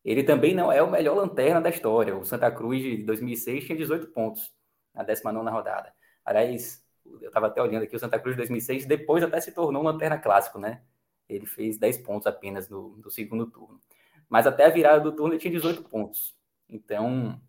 ele 0.04 0.24
também 0.24 0.54
não 0.54 0.72
é 0.72 0.82
o 0.82 0.90
melhor 0.90 1.16
lanterna 1.16 1.60
da 1.60 1.70
história. 1.70 2.16
O 2.16 2.24
Santa 2.24 2.52
Cruz 2.52 2.82
de 2.82 3.04
2006 3.04 3.66
tinha 3.66 3.78
18 3.78 4.08
pontos 4.08 4.54
na 4.94 5.04
19 5.04 5.50
rodada. 5.50 5.94
Aliás, 6.24 6.84
eu 7.06 7.28
estava 7.28 7.48
até 7.48 7.62
olhando 7.62 7.84
aqui, 7.84 7.96
o 7.96 8.00
Santa 8.00 8.20
Cruz 8.20 8.36
de 8.36 8.42
2006 8.42 8.86
depois 8.86 9.24
até 9.24 9.40
se 9.42 9.52
tornou 9.52 9.82
um 9.82 9.86
lanterna 9.86 10.18
clássico, 10.18 10.60
né? 10.60 10.82
Ele 11.30 11.46
fez 11.46 11.78
10 11.78 12.00
pontos 12.00 12.28
apenas 12.28 12.70
no, 12.70 12.98
no 12.98 13.10
segundo 13.12 13.48
turno. 13.48 13.82
Mas 14.30 14.48
até 14.48 14.66
a 14.66 14.70
virada 14.70 15.00
do 15.00 15.12
turno 15.12 15.34
ele 15.34 15.40
tinha 15.40 15.52
18 15.52 15.84
pontos. 15.84 16.36
Então, 16.70 17.40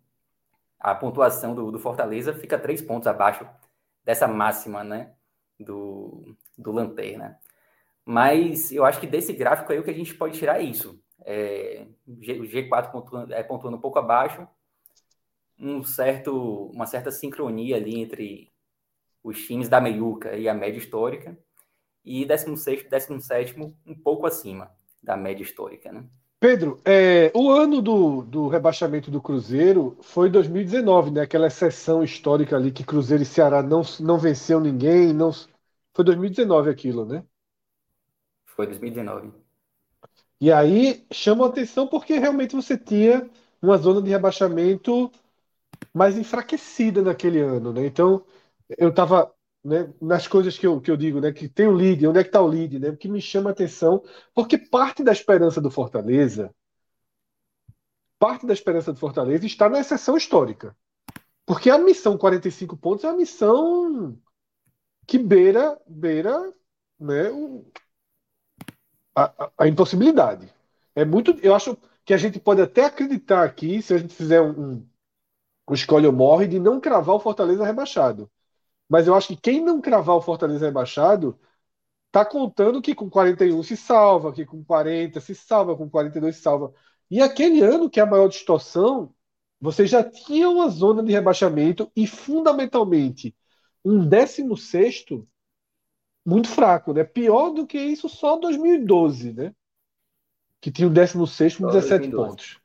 a 0.79 0.95
pontuação 0.95 1.53
do, 1.53 1.71
do 1.71 1.79
Fortaleza 1.79 2.33
fica 2.33 2.57
3 2.57 2.81
pontos 2.81 3.07
abaixo 3.07 3.47
dessa 4.03 4.27
máxima, 4.27 4.83
né? 4.83 5.13
Do, 5.59 6.35
do 6.57 6.71
Lanterna. 6.71 7.39
Mas 8.05 8.71
eu 8.71 8.85
acho 8.85 8.99
que 8.99 9.07
desse 9.07 9.33
gráfico 9.33 9.71
aí 9.71 9.79
o 9.79 9.83
que 9.83 9.91
a 9.91 9.93
gente 9.93 10.15
pode 10.15 10.37
tirar 10.37 10.59
é 10.59 10.63
isso. 10.63 11.01
É, 11.25 11.85
o 12.07 12.13
G4 12.13 12.91
pontuando, 12.91 13.33
é, 13.33 13.43
pontuando 13.43 13.77
um 13.77 13.81
pouco 13.81 13.99
abaixo, 13.99 14.47
um 15.59 15.83
certo, 15.83 16.71
uma 16.73 16.85
certa 16.85 17.11
sincronia 17.11 17.75
ali 17.75 17.99
entre 17.99 18.51
os 19.23 19.45
times 19.45 19.67
da 19.67 19.81
meiuca 19.81 20.35
e 20.35 20.47
a 20.47 20.53
média 20.53 20.79
histórica, 20.79 21.37
e 22.03 22.25
16 22.25 22.81
e 22.81 22.89
17 22.89 23.59
um 23.85 23.95
pouco 23.95 24.25
acima 24.25 24.71
da 25.01 25.15
média 25.17 25.43
histórica, 25.43 25.91
né? 25.91 26.05
Pedro, 26.39 26.79
é, 26.85 27.31
o 27.35 27.51
ano 27.51 27.81
do, 27.81 28.21
do 28.23 28.47
rebaixamento 28.47 29.11
do 29.11 29.21
Cruzeiro 29.21 29.97
foi 30.01 30.29
2019, 30.29 31.11
né? 31.11 31.21
Aquela 31.21 31.47
exceção 31.47 32.01
histórica 32.01 32.55
ali 32.55 32.71
que 32.71 32.83
Cruzeiro 32.85 33.23
e 33.23 33.25
Ceará 33.25 33.61
não, 33.61 33.81
não 33.99 34.17
venceu 34.17 34.59
ninguém, 34.61 35.11
não 35.13 35.31
foi 35.93 36.05
2019 36.05 36.69
aquilo, 36.69 37.05
né? 37.05 37.23
Foi 38.45 38.65
2019. 38.67 39.31
E 40.39 40.51
aí 40.51 41.05
chama 41.11 41.45
a 41.45 41.49
atenção 41.49 41.87
porque 41.87 42.17
realmente 42.17 42.55
você 42.55 42.77
tinha 42.77 43.29
uma 43.61 43.77
zona 43.77 44.01
de 44.01 44.09
rebaixamento 44.09 45.11
mais 45.93 46.17
enfraquecida 46.17 47.01
naquele 47.01 47.39
ano, 47.41 47.73
né? 47.73 47.85
Então, 47.85 48.25
eu 48.77 48.89
estava 48.89 49.33
né, 49.63 49.93
nas 50.01 50.27
coisas 50.27 50.57
que 50.57 50.65
eu, 50.65 50.79
que 50.79 50.89
eu 50.89 50.97
digo, 50.97 51.19
né, 51.19 51.31
que 51.31 51.49
tem 51.49 51.67
o 51.67 51.71
lead, 51.71 52.05
onde 52.07 52.19
é 52.19 52.23
que 52.23 52.29
está 52.29 52.41
o 52.41 52.47
lead, 52.47 52.79
né? 52.79 52.95
Que 52.95 53.07
me 53.07 53.21
chama 53.21 53.49
a 53.49 53.53
atenção, 53.53 54.03
porque 54.33 54.57
parte 54.57 55.03
da 55.03 55.11
esperança 55.11 55.59
do 55.61 55.69
Fortaleza, 55.69 56.53
parte 58.17 58.45
da 58.45 58.53
esperança 58.53 58.93
do 58.93 58.99
Fortaleza 58.99 59.45
está 59.45 59.69
na 59.69 59.79
exceção 59.79 60.17
histórica. 60.17 60.75
Porque 61.45 61.69
a 61.69 61.77
missão 61.79 62.17
45 62.17 62.77
pontos 62.77 63.03
é 63.03 63.07
uma 63.07 63.17
missão 63.17 64.17
que 65.07 65.17
beira, 65.17 65.79
beira 65.87 66.53
né, 66.99 67.29
a, 69.15 69.51
a, 69.57 69.67
impossibilidade. 69.67 70.53
É 70.93 71.03
muito. 71.03 71.31
Eu 71.41 71.55
acho 71.55 71.77
que 72.05 72.13
a 72.13 72.17
gente 72.17 72.39
pode 72.39 72.61
até 72.61 72.85
acreditar 72.85 73.43
aqui, 73.43 73.81
se 73.81 73.93
a 73.93 73.97
gente 73.97 74.13
fizer 74.13 74.41
um, 74.41 74.73
um, 74.73 74.89
um 75.69 75.73
escolhe 75.73 76.05
ou 76.05 76.13
morre, 76.13 76.47
de 76.47 76.59
não 76.59 76.79
cravar 76.79 77.15
o 77.15 77.19
Fortaleza 77.19 77.65
rebaixado. 77.65 78.29
Mas 78.89 79.07
eu 79.07 79.13
acho 79.13 79.27
que 79.29 79.37
quem 79.37 79.61
não 79.63 79.79
cravar 79.79 80.15
o 80.15 80.21
Fortaleza 80.21 80.65
rebaixado 80.65 81.39
tá 82.11 82.25
contando 82.25 82.81
que 82.81 82.95
com 82.95 83.09
41 83.09 83.61
se 83.61 83.77
salva, 83.77 84.33
que 84.33 84.45
com 84.45 84.63
40 84.63 85.19
se 85.21 85.35
salva, 85.35 85.75
com 85.75 85.89
42 85.89 86.35
se 86.35 86.41
salva. 86.41 86.73
E 87.09 87.21
aquele 87.21 87.61
ano 87.61 87.89
que 87.89 87.99
é 87.99 88.03
a 88.03 88.05
maior 88.05 88.27
distorção, 88.27 89.13
você 89.61 89.85
já 89.85 90.03
tinha 90.03 90.49
uma 90.49 90.69
zona 90.69 91.03
de 91.03 91.11
rebaixamento 91.11 91.91
e 91.95 92.07
fundamentalmente 92.07 93.35
um 93.85 94.05
16 94.07 95.05
muito 96.25 96.47
fraco, 96.47 96.93
né? 96.93 97.03
Pior 97.03 97.51
do 97.51 97.65
que 97.65 97.77
isso 97.77 98.09
só 98.09 98.37
2012, 98.37 99.33
né? 99.33 99.53
Que 100.61 100.71
tinha 100.71 100.87
o 100.87 100.91
16 100.91 101.57
com 101.57 101.67
17 101.67 102.09
2012. 102.09 102.29
pontos. 102.29 102.59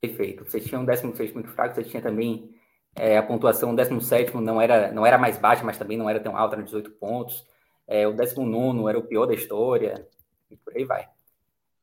Perfeito. 0.00 0.44
Você 0.44 0.60
tinha 0.60 0.80
um 0.80 0.84
16 0.84 1.32
muito 1.32 1.50
fraco, 1.50 1.74
você 1.74 1.84
tinha 1.84 2.02
também 2.02 2.53
é, 2.94 3.18
a 3.18 3.22
pontuação 3.22 3.74
17 3.74 4.36
não 4.36 4.60
era, 4.60 4.92
não 4.92 5.04
era 5.04 5.18
mais 5.18 5.36
baixa, 5.36 5.64
mas 5.64 5.78
também 5.78 5.98
não 5.98 6.08
era 6.08 6.20
tão 6.20 6.36
alta, 6.36 6.56
era 6.56 6.62
18 6.62 6.90
pontos. 6.92 7.44
É, 7.86 8.06
o 8.06 8.12
19 8.12 8.88
era 8.88 8.98
o 8.98 9.02
pior 9.02 9.26
da 9.26 9.34
história, 9.34 10.06
e 10.50 10.56
por 10.56 10.74
aí 10.76 10.84
vai. 10.84 11.08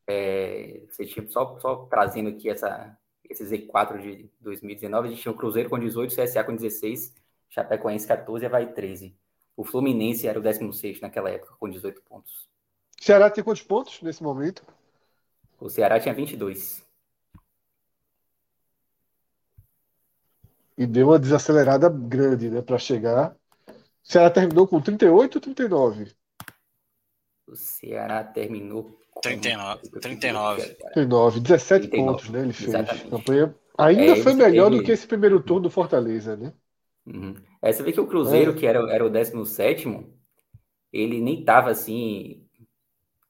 É, 0.07 0.81
você 0.89 1.05
tinha, 1.05 1.27
só, 1.29 1.59
só 1.59 1.85
trazendo 1.89 2.29
aqui 2.29 2.49
essa, 2.49 2.97
esse 3.29 3.43
Z4 3.43 4.01
de 4.01 4.29
2019, 4.39 5.07
a 5.07 5.11
gente 5.11 5.21
tinha 5.21 5.31
o 5.31 5.37
Cruzeiro 5.37 5.69
com 5.69 5.79
18, 5.79 6.15
CSA 6.15 6.43
com 6.43 6.55
16, 6.55 7.13
Chapecoense 7.49 8.07
14 8.07 8.43
e 8.43 8.47
Havaí 8.47 8.67
13. 8.73 9.15
O 9.55 9.63
Fluminense 9.63 10.27
era 10.27 10.39
o 10.39 10.41
16 10.41 11.01
naquela 11.01 11.29
época, 11.29 11.53
com 11.59 11.69
18 11.69 12.01
pontos. 12.03 12.49
O 12.99 13.03
Ceará 13.03 13.29
tem 13.29 13.43
quantos 13.43 13.63
pontos 13.63 14.01
nesse 14.01 14.23
momento? 14.23 14.63
O 15.59 15.69
Ceará 15.69 15.99
tinha 15.99 16.13
22. 16.13 16.80
E 20.81 20.87
deu 20.87 21.09
uma 21.09 21.19
desacelerada 21.19 21.87
grande, 21.87 22.49
né, 22.49 22.59
para 22.59 22.79
chegar. 22.79 23.35
O 23.67 23.73
Ceará 24.01 24.31
terminou 24.31 24.67
com 24.67 24.81
38 24.81 25.35
ou 25.35 25.41
39? 25.41 26.11
O 27.47 27.55
Ceará 27.55 28.23
terminou 28.23 28.97
com 29.11 29.21
39. 29.21 29.89
39. 30.01 30.61
39 30.93 31.39
17 31.39 31.87
39. 31.87 32.11
pontos, 32.11 32.29
né? 32.31 32.41
Ele 32.41 32.51
fez. 32.51 32.69
Exatamente. 32.69 33.09
Campanha 33.11 33.55
ainda 33.77 34.17
é, 34.17 34.23
foi 34.23 34.33
melhor 34.33 34.71
teve... 34.71 34.77
do 34.77 34.83
que 34.83 34.91
esse 34.91 35.05
primeiro 35.05 35.39
turno 35.39 35.61
do 35.61 35.69
Fortaleza, 35.69 36.35
né? 36.35 36.51
Uhum. 37.05 37.35
É, 37.61 37.71
você 37.71 37.83
vê 37.83 37.91
que 37.91 38.01
o 38.01 38.07
Cruzeiro, 38.07 38.49
é. 38.49 38.55
que 38.55 38.65
era, 38.65 38.79
era 38.91 39.05
o 39.05 39.09
17, 39.09 39.87
ele 40.91 41.21
nem 41.21 41.41
estava 41.41 41.69
assim 41.69 42.43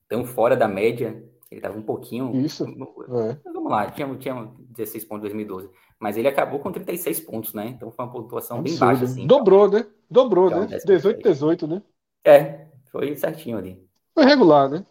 tão 0.08 0.24
fora 0.24 0.56
da 0.56 0.70
média. 0.70 1.22
Ele 1.52 1.60
estava 1.60 1.78
um 1.78 1.84
pouquinho. 1.84 2.34
Isso. 2.34 2.64
É. 2.64 3.38
Vamos 3.44 3.70
lá, 3.70 3.92
tinha, 3.92 4.16
tinha 4.16 4.50
16 4.72 5.06
pontos 5.06 5.20
em 5.20 5.30
2012. 5.30 5.70
Mas 6.00 6.18
ele 6.18 6.28
acabou 6.28 6.60
com 6.60 6.72
36 6.72 7.20
pontos, 7.22 7.54
né? 7.54 7.68
Então 7.68 7.92
foi 7.92 8.06
uma 8.06 8.12
pontuação 8.12 8.60
Absurdo. 8.60 8.80
bem 8.80 8.88
baixa, 8.88 9.06
assim. 9.06 9.28
Dobrou, 9.28 9.70
né? 9.70 9.86
Dobrou, 10.10 10.48
então, 10.48 10.68
né? 10.68 10.78
18, 10.86 11.22
18, 11.22 11.68
né? 11.68 11.82
É, 12.24 12.68
foi 12.92 13.16
certinho 13.16 13.58
ali. 13.58 13.84
Foi 14.14 14.26
regular, 14.26 14.70
né? 14.70 14.86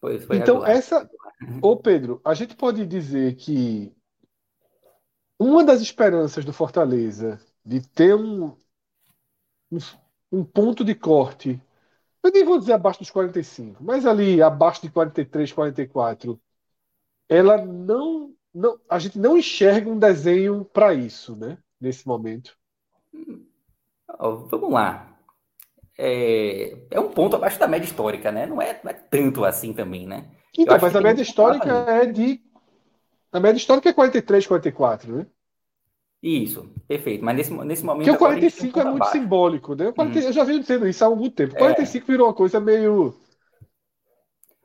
Foi, 0.00 0.18
foi 0.18 0.36
então, 0.36 0.56
regular. 0.56 0.76
essa. 0.76 1.10
Ô, 1.62 1.76
Pedro, 1.76 2.20
a 2.24 2.34
gente 2.34 2.56
pode 2.56 2.86
dizer 2.86 3.34
que 3.36 3.92
uma 5.38 5.64
das 5.64 5.80
esperanças 5.80 6.44
do 6.44 6.52
Fortaleza 6.52 7.40
de 7.64 7.80
ter 7.80 8.14
um, 8.14 8.56
um, 9.70 9.78
um 10.30 10.44
ponto 10.44 10.84
de 10.84 10.94
corte, 10.94 11.60
eu 12.22 12.30
nem 12.30 12.44
vou 12.44 12.58
dizer 12.58 12.72
abaixo 12.74 13.00
dos 13.00 13.10
45, 13.10 13.82
mas 13.82 14.06
ali 14.06 14.40
abaixo 14.42 14.82
de 14.82 14.90
43, 14.90 15.52
44, 15.52 16.40
ela 17.28 17.64
não, 17.64 18.34
não 18.54 18.78
a 18.88 18.98
gente 18.98 19.18
não 19.18 19.36
enxerga 19.36 19.90
um 19.90 19.98
desenho 19.98 20.64
para 20.64 20.94
isso, 20.94 21.34
né? 21.34 21.58
Nesse 21.80 22.06
momento. 22.06 22.56
Oh, 24.18 24.36
vamos 24.46 24.72
lá. 24.72 25.18
É, 25.98 26.76
é, 26.90 27.00
um 27.00 27.10
ponto 27.10 27.36
abaixo 27.36 27.58
da 27.58 27.68
média 27.68 27.86
histórica, 27.86 28.30
né? 28.30 28.46
Não 28.46 28.60
é, 28.60 28.80
não 28.82 28.90
é 28.90 28.94
tanto 28.94 29.44
assim 29.44 29.72
também, 29.72 30.06
né? 30.06 30.30
Então, 30.56 30.78
mas 30.80 30.94
a 30.94 31.00
média 31.00 31.22
histórica 31.22 31.68
é 31.88 32.06
de. 32.06 32.40
A 33.32 33.40
média 33.40 33.58
histórica 33.58 33.88
é 33.88 33.92
43, 33.92 34.46
44, 34.46 35.16
né? 35.16 35.26
Isso, 36.22 36.72
perfeito. 36.88 37.24
Mas 37.24 37.36
nesse, 37.36 37.52
nesse 37.64 37.84
momento. 37.84 38.06
Porque 38.06 38.16
o 38.16 38.18
45 38.18 38.80
é 38.80 38.84
muito 38.84 38.96
abaixo. 38.96 39.12
simbólico, 39.12 39.74
né? 39.74 39.92
40, 39.92 40.18
hum. 40.18 40.22
Eu 40.22 40.32
já 40.32 40.44
vi 40.44 40.58
dizendo 40.58 40.88
isso 40.88 41.04
há 41.04 41.06
algum 41.06 41.28
tempo. 41.28 41.56
45 41.56 42.04
é. 42.04 42.12
virou 42.12 42.28
uma 42.28 42.34
coisa 42.34 42.58
meio. 42.60 43.14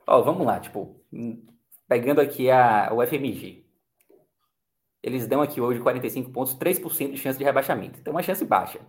Ó, 0.08 0.22
vamos 0.22 0.46
lá, 0.46 0.60
tipo, 0.60 0.96
pegando 1.88 2.22
aqui 2.22 2.50
a, 2.50 2.92
o 2.94 3.06
FMG. 3.06 3.69
Eles 5.02 5.28
dão 5.28 5.42
aqui 5.42 5.62
hoje 5.62 5.80
45 5.80 6.32
pontos, 6.32 6.56
3% 6.56 7.12
de 7.12 7.18
chance 7.18 7.38
de 7.38 7.44
rebaixamento. 7.44 8.00
Então, 8.00 8.12
uma 8.12 8.24
chance 8.24 8.44
baixa. 8.44 8.80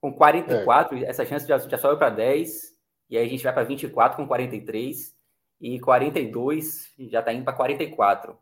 Com 0.00 0.12
44, 0.12 0.96
é. 0.96 1.02
essa 1.04 1.24
chance 1.26 1.46
já, 1.46 1.58
já 1.58 1.76
sobe 1.76 1.98
para 1.98 2.10
10, 2.10 2.74
e 3.10 3.18
aí 3.18 3.26
a 3.26 3.28
gente 3.28 3.44
vai 3.44 3.52
para 3.52 3.64
24 3.64 4.16
com 4.16 4.26
43, 4.26 5.14
e 5.60 5.78
42 5.78 6.90
já 6.98 7.20
está 7.20 7.32
indo 7.32 7.44
para 7.44 7.52
44. 7.52 8.36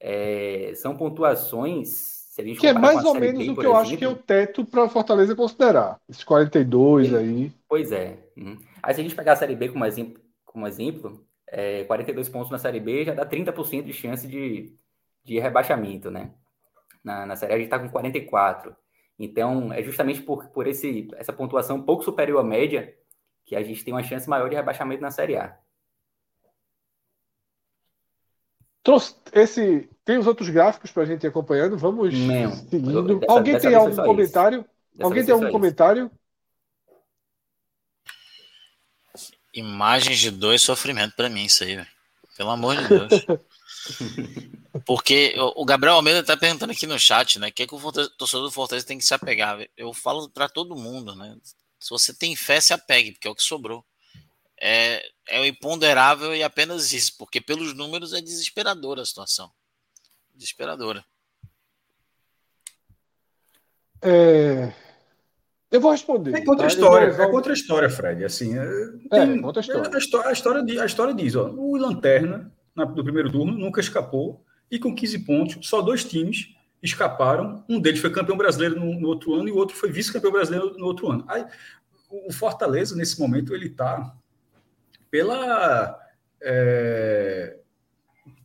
É, 0.00 0.72
são 0.74 0.96
pontuações. 0.96 2.26
que 2.58 2.66
é 2.66 2.72
mais 2.72 3.04
ou 3.04 3.14
menos 3.14 3.46
B, 3.46 3.52
o 3.52 3.56
que 3.56 3.60
eu 3.60 3.70
exemplo, 3.70 3.76
acho 3.76 3.96
que 3.96 4.04
é 4.04 4.08
o 4.08 4.16
teto 4.16 4.64
para 4.64 4.84
a 4.84 4.88
Fortaleza 4.88 5.36
considerar. 5.36 6.00
Esses 6.08 6.24
42 6.24 7.08
Sim. 7.08 7.16
aí. 7.16 7.52
Pois 7.68 7.92
é. 7.92 8.18
Uhum. 8.36 8.58
Aí 8.82 8.94
se 8.94 9.00
a 9.00 9.04
gente 9.04 9.14
pegar 9.14 9.34
a 9.34 9.36
Série 9.36 9.54
B 9.54 9.68
como 9.68 9.84
exemplo, 9.84 10.20
como 10.44 10.66
exemplo 10.66 11.24
é, 11.48 11.84
42 11.84 12.28
pontos 12.28 12.50
na 12.50 12.58
Série 12.58 12.80
B 12.80 13.04
já 13.04 13.14
dá 13.14 13.24
30% 13.24 13.84
de 13.84 13.92
chance 13.92 14.26
de, 14.26 14.74
de 15.24 15.38
rebaixamento, 15.38 16.10
né? 16.10 16.30
Na, 17.06 17.24
na 17.24 17.36
Série 17.36 17.52
A 17.52 17.54
a 17.54 17.58
gente 17.58 17.68
está 17.68 17.78
com 17.78 17.88
44. 17.88 18.74
Então, 19.16 19.72
é 19.72 19.80
justamente 19.80 20.20
por, 20.20 20.48
por 20.48 20.66
esse, 20.66 21.06
essa 21.14 21.32
pontuação 21.32 21.76
um 21.76 21.82
pouco 21.82 22.02
superior 22.02 22.40
à 22.40 22.42
média 22.42 22.92
que 23.44 23.54
a 23.54 23.62
gente 23.62 23.84
tem 23.84 23.94
uma 23.94 24.02
chance 24.02 24.28
maior 24.28 24.50
de 24.50 24.56
rebaixamento 24.56 25.00
na 25.00 25.12
Série 25.12 25.36
A. 25.36 25.56
Trouxe 28.82 29.14
esse. 29.32 29.88
Tem 30.04 30.18
os 30.18 30.26
outros 30.26 30.48
gráficos 30.48 30.90
para 30.90 31.04
a 31.04 31.06
gente 31.06 31.22
ir 31.22 31.28
acompanhando. 31.28 31.78
Vamos 31.78 32.12
Não, 32.12 32.50
seguindo. 32.50 33.20
Dessa, 33.20 33.32
Alguém 33.32 33.54
dessa 33.54 33.68
tem 33.68 33.76
algum 33.76 33.96
comentário? 33.96 34.66
Alguém 35.00 35.24
tem 35.24 35.32
algum 35.34 35.50
comentário? 35.50 36.10
Imagens 39.54 40.18
de 40.18 40.32
dois 40.32 40.60
sofrimento 40.60 41.14
para 41.14 41.28
mim, 41.28 41.44
isso 41.44 41.62
aí, 41.62 41.76
véio. 41.76 41.86
pelo 42.36 42.50
amor 42.50 42.76
de 42.76 42.88
Deus. 42.88 43.08
Porque 44.84 45.34
o 45.54 45.64
Gabriel 45.64 45.96
Almeida 45.96 46.20
está 46.20 46.36
perguntando 46.36 46.72
aqui 46.72 46.86
no 46.86 46.98
chat, 46.98 47.38
né? 47.38 47.48
O 47.48 47.52
que, 47.52 47.62
é 47.62 47.66
que 47.66 47.74
o 47.74 47.92
torcedor 48.16 48.46
do 48.46 48.50
Fortaleza 48.50 48.86
tem 48.86 48.98
que 48.98 49.04
se 49.04 49.14
apegar? 49.14 49.58
Eu 49.76 49.92
falo 49.92 50.28
para 50.28 50.48
todo 50.48 50.76
mundo, 50.76 51.14
né? 51.14 51.36
Se 51.78 51.90
você 51.90 52.12
tem 52.14 52.36
fé, 52.36 52.60
se 52.60 52.72
apegue, 52.72 53.12
porque 53.12 53.28
é 53.28 53.30
o 53.30 53.34
que 53.34 53.42
sobrou. 53.42 53.84
É, 54.60 55.02
é 55.28 55.40
o 55.40 55.44
imponderável 55.44 56.34
e 56.34 56.42
apenas 56.42 56.92
isso, 56.92 57.16
porque 57.18 57.40
pelos 57.40 57.74
números 57.74 58.12
é 58.12 58.20
desesperadora 58.20 59.02
a 59.02 59.06
situação. 59.06 59.50
Desesperadora. 60.34 61.04
É... 64.02 64.72
Eu 65.70 65.80
vou 65.80 65.90
responder. 65.90 66.34
É 66.34 66.44
contra 66.44 66.66
a 66.66 66.68
tá? 66.68 66.74
história, 66.74 67.06
é 67.06 67.30
contra 67.30 67.52
a 67.52 67.54
história, 67.54 67.90
Fred. 67.90 68.24
Assim, 68.24 68.56
é, 68.56 68.62
é 68.62 69.26
tem, 69.26 69.38
é 69.38 69.42
contra 69.42 69.60
a 69.60 69.62
história. 69.62 69.90
A 69.94 69.98
história, 69.98 70.28
a 70.28 70.32
história, 70.32 70.82
a 70.82 70.86
história 70.86 71.14
diz: 71.14 71.34
ó, 71.34 71.50
o 71.50 71.76
Lanterna, 71.76 72.52
no 72.76 73.02
primeiro 73.04 73.30
turno, 73.30 73.52
nunca 73.52 73.80
escapou 73.80 74.44
e 74.70 74.78
com 74.78 74.94
15 74.94 75.18
pontos, 75.20 75.68
só 75.68 75.80
dois 75.80 76.04
times 76.04 76.54
escaparam. 76.82 77.64
Um 77.68 77.80
deles 77.80 78.00
foi 78.00 78.10
campeão 78.10 78.36
brasileiro 78.36 78.78
no, 78.78 79.00
no 79.00 79.08
outro 79.08 79.34
ano 79.34 79.48
e 79.48 79.52
o 79.52 79.56
outro 79.56 79.76
foi 79.76 79.90
vice-campeão 79.90 80.32
brasileiro 80.32 80.76
no 80.78 80.86
outro 80.86 81.10
ano. 81.10 81.24
Aí, 81.28 81.44
o 82.10 82.32
Fortaleza, 82.32 82.94
nesse 82.94 83.18
momento, 83.18 83.54
ele 83.54 83.66
está 83.66 84.14
pela. 85.10 85.98
É, 86.40 87.58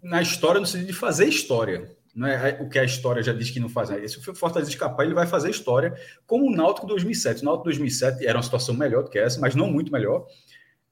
na 0.01 0.21
história, 0.21 0.59
no 0.59 0.65
sentido 0.65 0.87
de 0.87 0.93
fazer 0.93 1.27
história. 1.27 1.95
Não 2.13 2.27
é 2.27 2.59
o 2.59 2.67
que 2.67 2.77
a 2.77 2.83
história 2.83 3.23
já 3.23 3.31
diz 3.31 3.49
que 3.51 3.59
não 3.59 3.69
faz. 3.69 3.89
Se 4.11 4.29
o 4.29 4.35
Fortaleza 4.35 4.69
escapar, 4.69 5.05
ele 5.05 5.13
vai 5.13 5.25
fazer 5.25 5.49
história, 5.49 5.95
como 6.25 6.45
o 6.45 6.55
Náutico 6.55 6.85
2007. 6.87 7.41
O 7.41 7.45
Náutico 7.45 7.65
2007 7.65 8.25
era 8.25 8.37
uma 8.37 8.43
situação 8.43 8.75
melhor 8.75 9.03
do 9.03 9.09
que 9.09 9.17
essa, 9.17 9.39
mas 9.39 9.55
não 9.55 9.71
muito 9.71 9.91
melhor. 9.91 10.27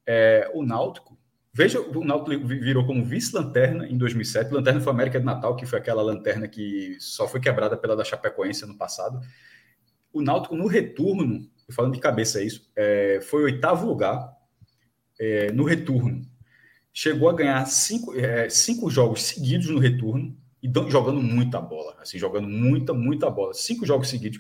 É, 0.06 0.50
o 0.54 0.64
Náutico 0.64 1.19
Veja, 1.52 1.82
o 1.82 2.06
Náutico 2.06 2.46
virou 2.46 2.86
como 2.86 3.04
vice-lanterna 3.04 3.88
em 3.88 3.98
2007. 3.98 4.54
Lanterna 4.54 4.80
foi 4.80 4.92
a 4.92 4.94
América 4.94 5.20
de 5.20 5.26
Natal, 5.26 5.56
que 5.56 5.66
foi 5.66 5.80
aquela 5.80 6.02
lanterna 6.02 6.48
que 6.48 6.96
só 7.00 7.28
foi 7.28 7.40
quebrada 7.40 7.76
pela 7.76 7.96
da 7.96 8.04
Chapecoense 8.04 8.66
no 8.66 8.78
passado. 8.78 9.20
O 10.14 10.22
Náutico, 10.22 10.56
no 10.56 10.68
retorno, 10.68 11.50
falando 11.72 11.94
de 11.94 12.00
cabeça 12.00 12.42
isso, 12.42 12.70
é, 12.76 13.20
foi 13.22 13.44
oitavo 13.44 13.88
lugar 13.88 14.32
é, 15.20 15.52
no 15.52 15.64
retorno. 15.64 16.22
Chegou 16.94 17.30
a 17.30 17.34
ganhar 17.34 17.66
cinco, 17.66 18.16
é, 18.16 18.50
cinco 18.50 18.90
jogos 18.90 19.24
seguidos 19.24 19.70
no 19.70 19.80
retorno 19.80 20.36
e 20.62 20.72
jogando 20.90 21.22
muita 21.22 21.60
bola. 21.60 21.96
Assim, 22.00 22.20
jogando 22.20 22.48
muita, 22.48 22.94
muita 22.94 23.30
bola. 23.30 23.54
Cinco 23.54 23.86
jogos 23.86 24.10
seguidos. 24.10 24.40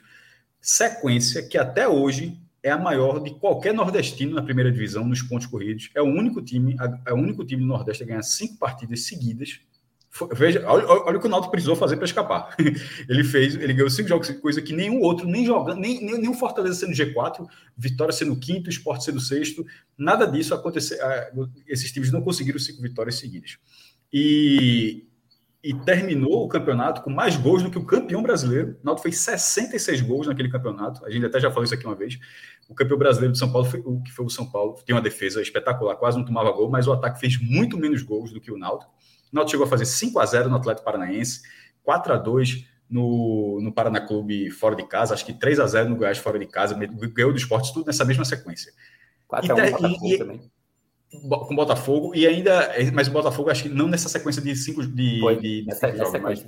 Sequência 0.61 1.41
que 1.47 1.57
até 1.57 1.87
hoje 1.87 2.39
é 2.61 2.71
a 2.71 2.77
maior 2.77 3.21
de 3.21 3.31
qualquer 3.31 3.73
nordestino 3.73 4.35
na 4.35 4.41
primeira 4.41 4.71
divisão 4.71 5.07
nos 5.07 5.21
pontos 5.21 5.47
corridos. 5.47 5.89
É 5.95 6.01
o 6.01 6.05
único 6.05 6.41
time, 6.41 6.75
é 7.05 7.13
o 7.13 7.17
único 7.17 7.45
time 7.45 7.61
do 7.61 7.67
Nordeste 7.67 8.03
a 8.03 8.05
ganhar 8.05 8.23
cinco 8.23 8.57
partidas 8.57 9.05
seguidas. 9.05 9.61
Veja, 10.33 10.63
olha, 10.67 10.87
olha 10.87 11.17
o 11.17 11.21
que 11.21 11.27
o 11.27 11.29
Náutico 11.29 11.51
precisou 11.51 11.75
fazer 11.75 11.95
para 11.95 12.05
escapar. 12.05 12.55
ele 13.07 13.23
fez, 13.23 13.55
ele 13.55 13.73
ganhou 13.73 13.89
cinco 13.89 14.09
jogos, 14.09 14.29
coisa 14.41 14.61
que 14.61 14.73
nenhum 14.73 14.99
outro, 15.01 15.27
nem 15.27 15.45
jogando, 15.45 15.79
nem, 15.79 16.03
nem, 16.03 16.19
nem 16.19 16.29
o 16.29 16.33
Fortaleza 16.33 16.79
sendo 16.79 16.93
G4, 16.93 17.47
Vitória 17.77 18.11
sendo 18.11 18.35
quinto, 18.35 18.69
Esporte 18.69 19.05
sendo 19.05 19.19
sexto, 19.19 19.63
nada 19.97 20.25
disso 20.25 20.53
aconteceu. 20.53 20.97
Esses 21.67 21.91
times 21.91 22.11
não 22.11 22.21
conseguiram 22.21 22.59
cinco 22.59 22.81
vitórias 22.81 23.15
seguidas. 23.15 23.57
E, 24.11 25.07
e 25.61 25.73
terminou 25.73 26.45
o 26.45 26.47
campeonato 26.47 27.01
com 27.01 27.09
mais 27.09 27.35
gols 27.35 27.61
do 27.61 27.69
que 27.69 27.77
o 27.77 27.85
campeão 27.85 28.23
brasileiro. 28.23 28.77
O 28.81 28.85
Náutico 28.85 29.03
fez 29.03 29.19
66 29.19 30.01
gols 30.01 30.27
naquele 30.27 30.49
campeonato. 30.49 31.05
A 31.05 31.09
gente 31.09 31.25
até 31.25 31.39
já 31.39 31.49
falou 31.49 31.65
isso 31.65 31.73
aqui 31.73 31.85
uma 31.85 31.95
vez. 31.95 32.17
O 32.69 32.73
campeão 32.73 32.97
brasileiro 32.97 33.33
de 33.33 33.39
São 33.39 33.51
Paulo, 33.51 33.67
foi, 33.67 33.81
o 33.83 34.01
que 34.01 34.11
foi 34.11 34.25
o 34.25 34.29
São 34.29 34.49
Paulo, 34.49 34.79
tem 34.85 34.95
uma 34.95 35.01
defesa 35.01 35.41
espetacular, 35.41 35.95
quase 35.97 36.17
não 36.17 36.25
tomava 36.25 36.51
gol, 36.51 36.69
mas 36.69 36.87
o 36.87 36.93
ataque 36.93 37.19
fez 37.19 37.37
muito 37.41 37.77
menos 37.77 38.01
gols 38.01 38.31
do 38.31 38.39
que 38.39 38.51
o 38.51 38.57
Náutico. 38.57 38.91
O 39.31 39.35
Náutico 39.35 39.51
chegou 39.51 39.65
a 39.65 39.69
fazer 39.69 39.85
5 39.85 40.19
a 40.19 40.25
0 40.25 40.49
no 40.49 40.55
Atlético 40.55 40.85
Paranaense, 40.85 41.41
4 41.83 42.13
a 42.13 42.17
2 42.17 42.65
no, 42.89 43.59
no 43.61 43.73
Paraná 43.73 43.99
Clube 43.99 44.49
fora 44.51 44.75
de 44.75 44.83
casa, 44.83 45.13
acho 45.13 45.25
que 45.25 45.33
3 45.33 45.59
a 45.59 45.67
0 45.67 45.89
no 45.89 45.95
Goiás 45.97 46.17
fora 46.19 46.39
de 46.39 46.45
casa, 46.45 46.73
ganhou 46.73 47.33
do 47.33 47.37
esporte, 47.37 47.73
tudo 47.73 47.85
nessa 47.85 48.05
mesma 48.05 48.23
sequência. 48.23 48.71
4 49.27 49.51
a 49.51 49.55
1 49.55 50.05
e, 50.05 50.13
e, 50.13 50.17
também 50.17 50.41
com 51.11 51.53
o 51.53 51.55
Botafogo 51.55 52.15
e 52.15 52.27
ainda, 52.27 52.71
mas 52.93 53.07
o 53.07 53.11
Botafogo 53.11 53.49
acho 53.49 53.63
que 53.63 53.69
não 53.69 53.87
nessa 53.87 54.07
sequência 54.07 54.41
de 54.41 54.55
cinco 54.55 54.85
de, 54.85 55.19
Foi, 55.19 55.35
de, 55.37 55.65
nessa, 55.65 55.91
de 55.91 55.97
jogos, 55.97 56.21
mas 56.21 56.45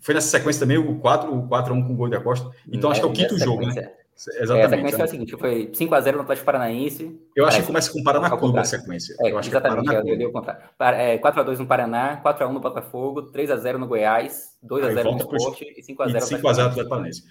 foi 0.00 0.14
nessa 0.14 0.28
sequência 0.28 0.60
também 0.60 0.78
o 0.78 0.98
4, 0.98 1.32
o 1.32 1.48
4 1.48 1.72
a 1.72 1.76
1 1.76 1.86
com 1.86 1.92
o 1.92 1.96
gol 1.96 2.08
de 2.08 2.16
Acosta. 2.16 2.50
Então 2.68 2.90
é, 2.90 2.92
acho 2.92 3.00
que 3.00 3.06
é 3.06 3.10
o 3.10 3.12
quinto 3.12 3.38
jogo, 3.38 3.66
né? 3.66 3.92
Exatamente. 4.16 4.60
É, 4.60 4.64
a 4.64 4.68
sequência 4.70 4.96
é 4.96 5.04
a 5.04 5.08
seguinte, 5.08 5.36
foi 5.36 5.70
5 5.74 5.94
a 5.94 6.00
0 6.00 6.16
no 6.16 6.22
Atlético 6.22 6.46
Paranaense. 6.46 7.20
Eu 7.36 7.44
acho 7.44 7.60
que 7.60 7.66
começa 7.66 7.92
com 7.92 8.00
o 8.00 8.02
Paraná 8.02 8.30
Clube 8.30 8.58
a 8.58 8.64
sequência. 8.64 9.14
É, 9.20 9.30
eu 9.30 9.38
acho 9.38 9.50
exatamente, 9.50 9.88
que 9.88 9.94
é 9.94 10.00
eu, 10.00 10.20
eu, 10.20 10.32
contrário. 10.32 10.62
É, 10.80 11.18
4 11.18 11.40
a 11.40 11.44
2 11.44 11.58
no 11.58 11.66
Paraná, 11.66 12.16
4 12.16 12.44
a 12.44 12.48
1 12.48 12.52
no 12.52 12.60
Botafogo, 12.60 13.22
3 13.24 13.50
a 13.50 13.56
0 13.56 13.78
no 13.78 13.86
Goiás, 13.86 14.56
2 14.62 14.86
a 14.86 14.94
0 14.94 15.12
no 15.12 15.18
Sport 15.18 15.60
e 15.60 15.82
5 15.82 16.02
a 16.02 16.06
0 16.06 16.20
no 16.20 16.26
5 16.26 16.48
a 16.48 16.52
0 16.52 16.68
Atlético 16.68 16.88
Paranaense. 16.88 17.24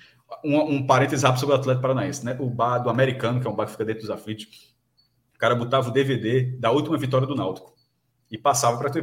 Um, 0.43 0.59
um 0.59 0.85
parênteses 0.85 1.23
rápido 1.23 1.39
sobre 1.39 1.55
o 1.55 1.57
Atlético 1.57 1.81
Paranaense, 1.81 2.23
né? 2.23 2.37
O 2.39 2.49
bar 2.49 2.77
do 2.77 2.89
americano, 2.89 3.41
que 3.41 3.47
é 3.47 3.49
um 3.49 3.55
bar 3.55 3.65
que 3.65 3.71
fica 3.71 3.85
dentro 3.85 4.01
dos 4.01 4.11
aflitos, 4.11 4.74
o 5.35 5.37
cara 5.37 5.53
botava 5.53 5.89
o 5.89 5.91
DVD 5.91 6.43
da 6.57 6.71
última 6.71 6.97
vitória 6.97 7.27
do 7.27 7.35
Náutico 7.35 7.75
e 8.31 8.37
passava 8.37 8.77
para 8.77 9.01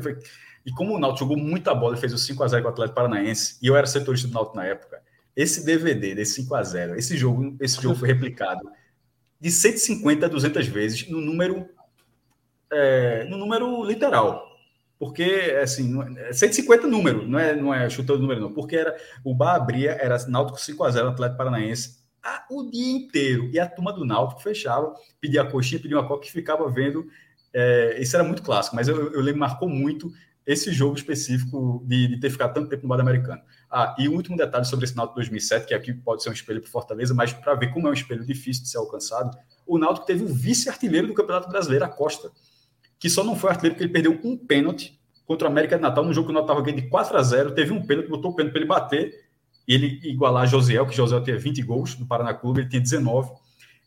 E 0.64 0.72
como 0.72 0.94
o 0.94 0.98
Náutico 0.98 1.28
jogou 1.28 1.36
muita 1.36 1.74
bola 1.74 1.96
e 1.96 2.00
fez 2.00 2.12
o 2.12 2.18
5 2.18 2.42
a 2.42 2.48
0 2.48 2.62
com 2.62 2.68
o 2.68 2.72
Atlético 2.72 2.96
Paranaense, 2.96 3.58
e 3.62 3.66
eu 3.66 3.76
era 3.76 3.86
setorista 3.86 4.28
do 4.28 4.34
Náutico 4.34 4.56
na 4.56 4.64
época, 4.64 5.02
esse 5.36 5.64
DVD 5.64 6.14
desse 6.14 6.42
5 6.42 6.54
a 6.54 6.62
0 6.62 6.96
esse 6.96 7.16
jogo, 7.16 7.56
esse 7.60 7.80
jogo 7.80 7.94
foi 7.94 8.08
replicado 8.08 8.60
de 9.40 9.50
150 9.50 10.26
a 10.26 10.28
200 10.28 10.66
vezes 10.66 11.08
no 11.08 11.20
número 11.20 11.68
é, 12.70 13.24
no 13.24 13.36
número 13.36 13.84
literal. 13.84 14.50
Porque, 14.98 15.58
assim, 15.60 15.92
150 16.32 16.86
é 16.86 16.88
número, 16.88 17.26
não 17.26 17.38
é, 17.38 17.56
não 17.56 17.74
é 17.74 17.90
chutando 17.90 18.20
número, 18.20 18.40
não. 18.40 18.52
Porque 18.52 18.76
era, 18.76 18.96
o 19.24 19.34
bar 19.34 19.56
abria, 19.56 19.90
era 20.00 20.16
Náutico 20.28 20.58
5x0 20.58 21.08
Atlético 21.08 21.38
Paranaense 21.38 22.01
a, 22.22 22.44
o 22.50 22.70
dia 22.70 22.92
inteiro. 22.92 23.50
E 23.52 23.58
a 23.58 23.66
turma 23.66 23.92
do 23.92 24.04
Náutico 24.04 24.42
fechava, 24.42 24.94
pedia 25.20 25.42
a 25.42 25.50
coxinha, 25.50 25.80
pedia 25.80 25.96
uma 25.96 26.06
coca 26.06 26.26
e 26.26 26.30
ficava 26.30 26.68
vendo. 26.70 27.06
É, 27.52 28.00
isso 28.00 28.16
era 28.16 28.24
muito 28.24 28.42
clássico, 28.42 28.76
mas 28.76 28.88
eu, 28.88 29.12
eu 29.12 29.20
lembro, 29.20 29.40
marcou 29.40 29.68
muito 29.68 30.12
esse 30.46 30.72
jogo 30.72 30.96
específico 30.96 31.82
de, 31.86 32.08
de 32.08 32.20
ter 32.20 32.30
ficado 32.30 32.54
tanto 32.54 32.68
tempo 32.68 32.82
no 32.82 32.88
Bado 32.88 33.02
Americano. 33.02 33.40
Ah, 33.70 33.94
e 33.98 34.08
o 34.08 34.12
último 34.12 34.36
detalhe 34.36 34.64
sobre 34.64 34.84
esse 34.84 34.96
Náutico 34.96 35.16
2007, 35.16 35.66
que 35.66 35.74
aqui 35.74 35.92
pode 35.92 36.22
ser 36.22 36.30
um 36.30 36.32
espelho 36.32 36.60
para 36.60 36.70
Fortaleza, 36.70 37.14
mas 37.14 37.32
para 37.32 37.54
ver 37.54 37.72
como 37.72 37.86
é 37.86 37.90
um 37.90 37.94
espelho 37.94 38.24
difícil 38.24 38.64
de 38.64 38.68
ser 38.68 38.78
alcançado, 38.78 39.36
o 39.66 39.78
Náutico 39.78 40.06
teve 40.06 40.24
o 40.24 40.28
vice-artilheiro 40.28 41.06
do 41.06 41.14
Campeonato 41.14 41.48
Brasileiro, 41.48 41.84
a 41.84 41.88
Costa, 41.88 42.30
que 42.98 43.08
só 43.08 43.22
não 43.22 43.36
foi 43.36 43.50
artilheiro 43.50 43.74
porque 43.74 43.84
ele 43.84 43.92
perdeu 43.92 44.20
um 44.24 44.36
pênalti 44.36 45.00
contra 45.24 45.46
o 45.46 45.50
América 45.50 45.76
de 45.76 45.82
Natal, 45.82 46.04
no 46.04 46.12
jogo 46.12 46.26
que 46.26 46.32
o 46.32 46.34
Náutico 46.34 46.52
estava 46.52 46.64
ganhando 46.64 46.82
de 46.82 46.88
4 46.88 47.16
a 47.16 47.22
0 47.22 47.54
teve 47.54 47.72
um 47.72 47.86
pênalti, 47.86 48.08
botou 48.08 48.32
o 48.32 48.34
pênalti 48.34 48.52
para 48.52 48.60
ele 48.60 48.68
bater, 48.68 49.31
ele 49.66 50.00
igualar 50.02 50.46
Josiel, 50.46 50.86
que 50.86 50.94
Josiel 50.94 51.22
tinha 51.22 51.38
20 51.38 51.62
gols 51.62 51.98
no 51.98 52.06
Paraná 52.06 52.34
Clube, 52.34 52.60
ele 52.60 52.68
tinha 52.68 52.80
19, 52.80 53.30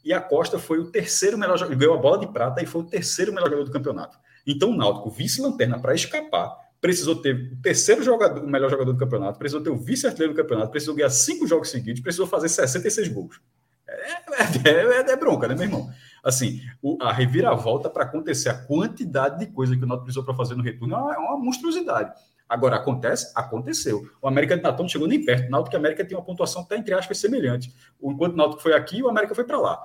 e 0.04 0.14
a 0.14 0.22
Costa 0.22 0.60
foi 0.60 0.80
o 0.80 0.92
terceiro 0.92 1.38
melhor 1.38 1.58
jogador, 1.58 1.78
ganhou 1.78 1.96
a 1.96 2.02
bola 2.02 2.20
de 2.20 2.28
prata 2.28 2.62
e 2.62 2.66
foi 2.66 2.82
o 2.82 2.86
terceiro 2.86 3.34
melhor 3.34 3.50
jogador 3.50 3.66
do 3.66 3.72
campeonato. 3.72 4.18
Então 4.46 4.70
o 4.70 4.78
Náutico, 4.78 5.10
vice-lanterna 5.10 5.80
para 5.80 5.96
escapar, 5.96 6.56
precisou 6.80 7.16
ter 7.16 7.54
o 7.54 7.62
terceiro 7.62 8.04
jogador, 8.04 8.44
o 8.44 8.48
melhor 8.48 8.70
jogador 8.70 8.94
do 8.94 9.00
campeonato, 9.00 9.40
precisou 9.40 9.62
ter 9.62 9.72
o 9.72 9.76
vice-artilheiro 9.76 10.34
do 10.34 10.38
campeonato, 10.38 10.70
precisou 10.70 10.94
ganhar 10.94 11.10
cinco 11.10 11.48
jogos 11.48 11.72
seguidos, 11.72 12.02
precisou 12.02 12.28
fazer 12.28 12.48
66 12.48 13.08
gols. 13.08 13.42
É, 13.88 14.70
é, 14.70 14.70
é, 14.70 15.12
é 15.12 15.16
bronca, 15.16 15.48
né, 15.48 15.56
meu 15.56 15.64
irmão? 15.64 15.90
Assim, 16.24 16.62
o, 16.82 16.98
a 17.02 17.12
reviravolta 17.12 17.90
para 17.90 18.04
acontecer, 18.04 18.50
a 18.50 18.54
quantidade 18.54 19.40
de 19.40 19.52
coisa 19.52 19.76
que 19.76 19.84
o 19.84 19.88
Náutico 19.88 20.06
precisou 20.06 20.24
para 20.24 20.36
fazer 20.36 20.54
no 20.54 20.62
retorno 20.62 20.94
é 20.94 20.98
uma, 20.98 21.16
é 21.16 21.18
uma 21.18 21.38
monstruosidade. 21.38 22.14
Agora, 22.48 22.76
acontece? 22.76 23.32
Aconteceu. 23.36 24.08
O 24.22 24.28
América 24.28 24.56
de 24.56 24.62
Natal 24.62 24.84
não 24.84 24.90
chegou 24.90 25.08
nem 25.08 25.24
perto. 25.24 25.50
Náutico 25.50 25.76
e 25.76 25.78
América 25.78 26.06
tem 26.06 26.16
uma 26.16 26.24
pontuação 26.24 26.62
até, 26.62 26.78
entre 26.78 26.94
aspas, 26.94 27.18
semelhante. 27.18 27.74
Enquanto 28.02 28.34
o 28.34 28.38
Náutico 28.38 28.62
foi 28.62 28.74
aqui, 28.74 29.02
o 29.02 29.10
América 29.10 29.34
foi 29.34 29.44
para 29.44 29.60
lá. 29.60 29.82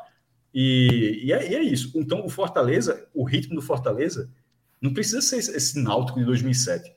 E, 0.52 1.22
e, 1.24 1.32
é, 1.32 1.50
e, 1.50 1.54
é, 1.54 1.62
isso. 1.62 1.92
Então, 1.94 2.24
o 2.24 2.28
Fortaleza, 2.28 3.08
o 3.14 3.24
ritmo 3.24 3.54
do 3.54 3.62
Fortaleza, 3.62 4.30
não 4.80 4.92
precisa 4.92 5.20
ser 5.22 5.38
esse, 5.38 5.80
Náutico 5.80 6.18
de 6.18 6.26
2007. 6.26 6.94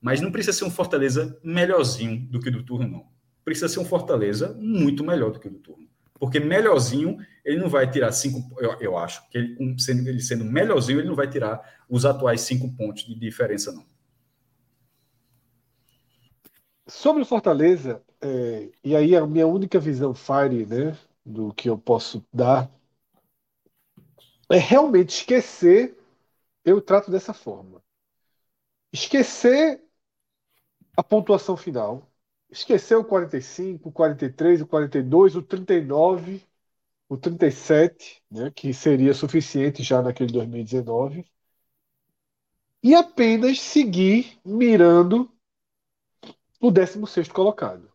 Mas 0.00 0.20
não 0.20 0.30
precisa 0.30 0.56
ser 0.56 0.64
um 0.64 0.70
Fortaleza 0.70 1.38
melhorzinho 1.42 2.26
do 2.30 2.40
que 2.40 2.48
o 2.48 2.52
do 2.52 2.62
turno, 2.62 2.88
não. 2.88 3.06
Precisa 3.44 3.68
ser 3.68 3.80
um 3.80 3.84
Fortaleza 3.84 4.56
muito 4.58 5.02
melhor 5.02 5.32
do 5.32 5.40
que 5.40 5.48
o 5.48 5.50
do 5.50 5.58
turno. 5.58 5.88
Porque 6.18 6.38
melhorzinho, 6.38 7.16
ele 7.44 7.58
não 7.58 7.68
vai 7.68 7.90
tirar 7.90 8.12
cinco. 8.12 8.54
Eu, 8.60 8.76
eu 8.80 8.98
acho 8.98 9.28
que 9.30 9.38
ele 9.38 9.56
sendo, 9.78 10.06
ele 10.06 10.20
sendo 10.20 10.44
melhorzinho, 10.44 11.00
ele 11.00 11.08
não 11.08 11.14
vai 11.14 11.28
tirar 11.28 11.60
os 11.88 12.04
atuais 12.04 12.42
cinco 12.42 12.70
pontos 12.76 13.04
de 13.04 13.18
diferença, 13.18 13.72
não. 13.72 13.84
Sobre 16.90 17.22
o 17.22 17.26
Fortaleza, 17.26 18.02
é, 18.20 18.68
e 18.82 18.96
aí 18.96 19.14
a 19.16 19.24
minha 19.24 19.46
única 19.46 19.78
visão 19.78 20.12
Fire, 20.12 20.66
né, 20.66 20.98
do 21.24 21.54
que 21.54 21.70
eu 21.70 21.78
posso 21.78 22.26
dar, 22.32 22.68
é 24.50 24.58
realmente 24.58 25.10
esquecer, 25.10 25.96
eu 26.64 26.82
trato 26.82 27.10
dessa 27.10 27.32
forma. 27.32 27.80
Esquecer 28.92 29.80
a 30.96 31.02
pontuação 31.02 31.56
final, 31.56 32.10
esquecer 32.50 32.96
o 32.96 33.04
45, 33.04 33.88
o 33.88 33.92
43, 33.92 34.60
o 34.60 34.66
42, 34.66 35.36
o 35.36 35.42
39, 35.42 36.42
o 37.08 37.16
37, 37.16 38.20
né, 38.28 38.50
que 38.50 38.74
seria 38.74 39.14
suficiente 39.14 39.82
já 39.84 40.02
naquele 40.02 40.32
2019, 40.32 41.24
e 42.82 42.94
apenas 42.96 43.60
seguir 43.60 44.40
mirando 44.44 45.30
o 46.60 46.70
16 46.70 47.28
colocado. 47.28 47.90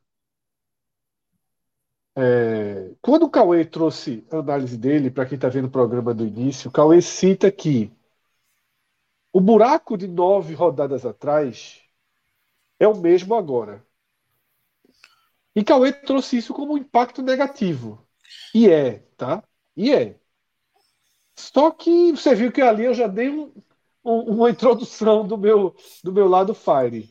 É, 2.18 2.94
quando 3.02 3.24
o 3.24 3.30
Cauê 3.30 3.66
trouxe 3.66 4.26
a 4.32 4.38
análise 4.38 4.78
dele, 4.78 5.12
para 5.12 5.26
quem 5.26 5.36
está 5.36 5.50
vendo 5.50 5.66
o 5.66 5.72
programa 5.72 6.14
do 6.14 6.26
início, 6.26 6.70
o 6.70 6.72
Cauê 6.72 7.02
cita 7.02 7.52
que 7.52 7.92
o 9.34 9.42
buraco 9.42 9.98
de 9.98 10.08
nove 10.08 10.54
rodadas 10.54 11.06
atrás 11.06 11.82
é 12.80 12.88
o 12.88 12.96
mesmo 12.96 13.36
agora. 13.36 13.86
E 15.56 15.64
Cauê 15.64 15.92
trouxe 15.94 16.38
isso 16.38 16.54
como 16.54 16.74
um 16.74 16.78
impacto 16.78 17.22
negativo. 17.22 18.06
E 18.54 18.70
é, 18.70 19.00
tá? 19.18 19.44
E 19.76 19.94
é. 19.94 20.20
Só 21.36 21.72
que 21.72 22.12
você 22.12 22.34
viu 22.36 22.52
que 22.52 22.62
ali 22.62 22.86
eu 22.86 22.94
já 22.94 23.08
dei 23.08 23.30
um, 23.30 23.52
um, 24.04 24.20
uma 24.36 24.50
introdução 24.50 25.28
do 25.28 25.38
meu, 25.38 25.76
do 26.04 26.12
meu 26.12 26.28
lado 26.28 26.54
Fire. 26.54 27.10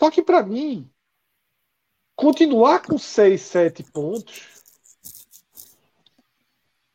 Só 0.00 0.10
que 0.10 0.22
para 0.22 0.42
mim, 0.42 0.90
continuar 2.16 2.80
com 2.80 2.96
6, 2.96 3.38
7 3.38 3.82
pontos, 3.84 4.48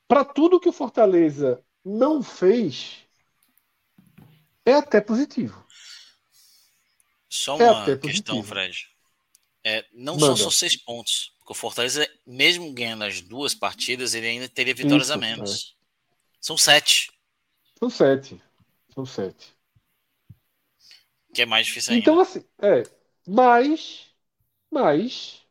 para 0.08 0.26
tudo 0.26 0.60
que 0.60 0.68
o 0.68 0.74
Fortaleza 0.74 1.64
não 1.84 2.24
fez, 2.24 3.06
é 4.66 4.74
até 4.74 5.00
positivo. 5.00 5.64
Só 7.30 7.58
é 7.60 7.70
uma 7.70 7.92
é 7.92 7.98
questão, 7.98 8.42
Fred. 8.42 8.88
É, 9.64 9.86
não 9.94 10.14
Manda. 10.14 10.28
são 10.28 10.38
só 10.38 10.50
seis 10.50 10.76
pontos. 10.76 11.34
Porque 11.40 11.52
o 11.52 11.56
Fortaleza, 11.56 12.10
mesmo 12.26 12.72
ganhando 12.72 13.04
as 13.04 13.22
duas 13.22 13.54
partidas, 13.54 14.16
ele 14.16 14.28
ainda 14.28 14.50
teria 14.50 14.74
vitórias 14.74 15.08
Isso, 15.08 15.14
a 15.14 15.18
menos. 15.18 15.76
É. 15.76 15.76
São 16.40 16.58
sete. 16.58 17.12
São 17.78 17.90
sete. 17.90 18.42
São 18.94 19.06
sete. 19.06 19.54
Que 21.34 21.42
é 21.42 21.46
mais 21.46 21.68
difícil 21.68 21.94
ainda. 21.94 22.02
Então, 22.02 22.20
assim, 22.20 22.44
é. 22.60 22.84
Mas, 23.28 24.08
mas, 24.72 25.42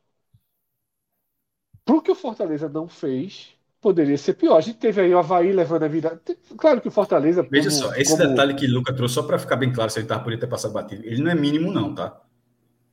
pro 1.85 2.03
que 2.03 2.11
o 2.11 2.15
Fortaleza 2.15 2.69
não 2.69 2.89
fez, 2.89 3.49
poderia 3.81 4.17
ser 4.17 4.35
pior. 4.35 4.57
A 4.57 4.61
gente 4.61 4.79
teve 4.79 5.01
aí 5.03 5.15
o 5.15 5.19
Havaí 5.19 5.53
levando 5.53 5.83
a 5.83 5.89
vida. 5.89 6.21
Claro 6.57 6.81
que 6.81 6.89
o 6.89 6.91
Fortaleza. 6.91 7.47
Veja 7.51 7.69
como, 7.69 7.83
só, 7.83 7.95
esse 7.97 8.17
como... 8.17 8.29
detalhe 8.29 8.55
que 8.55 8.67
o 8.67 8.73
Luca 8.73 8.95
trouxe, 8.95 9.15
só 9.15 9.23
para 9.23 9.39
ficar 9.39 9.57
bem 9.57 9.73
claro, 9.73 9.91
se 9.91 9.99
ele 9.99 10.07
tá, 10.07 10.19
podia 10.19 10.39
ter 10.39 10.47
passado 10.47 10.73
batido, 10.73 11.05
ele 11.05 11.23
não 11.23 11.31
é 11.31 11.35
mínimo, 11.35 11.73
não, 11.73 11.95
tá? 11.95 12.21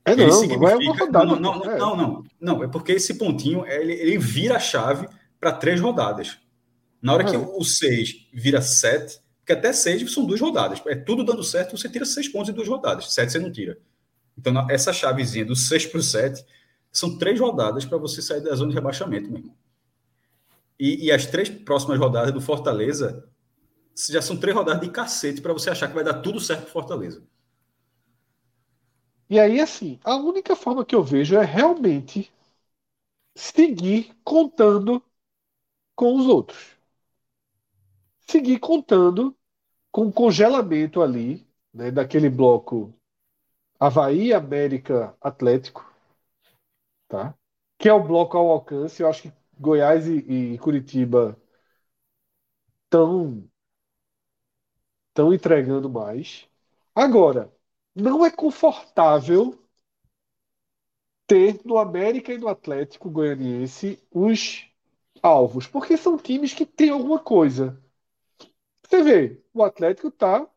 É 0.04 0.16
não, 0.16 0.32
significa... 0.32 0.60
não 0.60 0.68
é 0.68 0.76
uma 0.76 0.96
rodada. 0.96 1.26
Não, 1.26 1.36
não, 1.36 1.64
é. 1.64 1.78
não, 1.78 1.96
não, 1.96 2.24
não, 2.40 2.64
é 2.64 2.68
porque 2.68 2.92
esse 2.92 3.14
pontinho 3.14 3.64
ele, 3.66 3.92
ele 3.92 4.18
vira 4.18 4.56
a 4.56 4.60
chave 4.60 5.08
para 5.38 5.52
três 5.52 5.80
rodadas. 5.80 6.38
Na 7.00 7.14
hora 7.14 7.24
que 7.24 7.36
o 7.36 7.64
6 7.64 8.28
vira 8.32 8.62
7, 8.62 9.18
porque 9.40 9.52
até 9.52 9.72
6 9.72 10.12
são 10.12 10.24
duas 10.24 10.40
rodadas. 10.40 10.80
É 10.86 10.94
tudo 10.94 11.24
dando 11.24 11.42
certo, 11.42 11.76
você 11.76 11.88
tira 11.88 12.04
seis 12.04 12.28
pontos 12.28 12.50
em 12.50 12.52
duas 12.52 12.68
rodadas. 12.68 13.12
7 13.12 13.32
você 13.32 13.38
não 13.40 13.50
tira. 13.50 13.76
Então, 14.36 14.68
essa 14.70 14.92
chavezinha 14.92 15.44
do 15.44 15.54
6 15.54 15.86
para 15.86 15.98
o 15.98 16.02
7 16.02 16.44
são 16.90 17.18
três 17.18 17.38
rodadas 17.38 17.84
para 17.84 17.98
você 17.98 18.20
sair 18.20 18.40
da 18.40 18.54
zona 18.54 18.70
de 18.70 18.74
rebaixamento, 18.74 19.30
meu 19.30 19.38
irmão. 19.38 19.56
E, 20.78 21.06
e, 21.06 21.12
as 21.12 21.26
três 21.26 21.48
próximas 21.48 21.98
rodadas 21.98 22.32
do 22.32 22.40
Fortaleza 22.40 23.28
já 24.10 24.20
são 24.20 24.36
três 24.36 24.56
rodadas 24.56 24.80
de 24.80 24.90
cacete 24.90 25.40
para 25.40 25.52
você 25.52 25.70
achar 25.70 25.88
que 25.88 25.94
vai 25.94 26.04
dar 26.04 26.20
tudo 26.22 26.40
certo 26.40 26.62
para 26.62 26.72
Fortaleza. 26.72 27.22
E 29.30 29.38
aí, 29.38 29.60
assim, 29.60 29.98
a 30.04 30.16
única 30.16 30.54
forma 30.56 30.84
que 30.84 30.94
eu 30.94 31.02
vejo 31.02 31.36
é 31.36 31.44
realmente 31.44 32.30
seguir 33.34 34.14
contando 34.24 35.02
com 35.94 36.16
os 36.16 36.26
outros. 36.26 36.76
Seguir 38.26 38.58
contando 38.58 39.36
com 39.90 40.06
o 40.06 40.12
congelamento 40.12 41.02
ali, 41.02 41.46
né, 41.72 41.90
daquele 41.90 42.28
bloco 42.30 42.94
Havaí, 43.82 44.32
América, 44.32 45.14
Atlético, 45.20 45.84
tá? 47.08 47.34
Que 47.78 47.88
é 47.88 47.92
o 47.92 48.02
bloco 48.02 48.36
ao 48.36 48.50
alcance. 48.50 49.02
Eu 49.02 49.08
acho 49.08 49.22
que 49.22 49.32
Goiás 49.58 50.06
e, 50.08 50.54
e 50.54 50.58
Curitiba 50.58 51.36
estão 52.84 53.48
estão 55.08 55.32
entregando 55.32 55.88
mais. 55.90 56.48
Agora, 56.94 57.50
não 57.94 58.24
é 58.26 58.30
confortável 58.30 59.58
ter 61.26 61.60
no 61.64 61.78
América 61.78 62.32
e 62.32 62.38
no 62.38 62.46
Atlético 62.48 63.10
Goianiense 63.10 64.00
os 64.10 64.68
alvos, 65.22 65.66
porque 65.66 65.96
são 65.96 66.16
times 66.18 66.52
que 66.54 66.64
têm 66.66 66.90
alguma 66.90 67.18
coisa. 67.18 67.80
Você 68.88 69.02
vê, 69.02 69.42
o 69.52 69.64
Atlético 69.64 70.06
está 70.08 70.48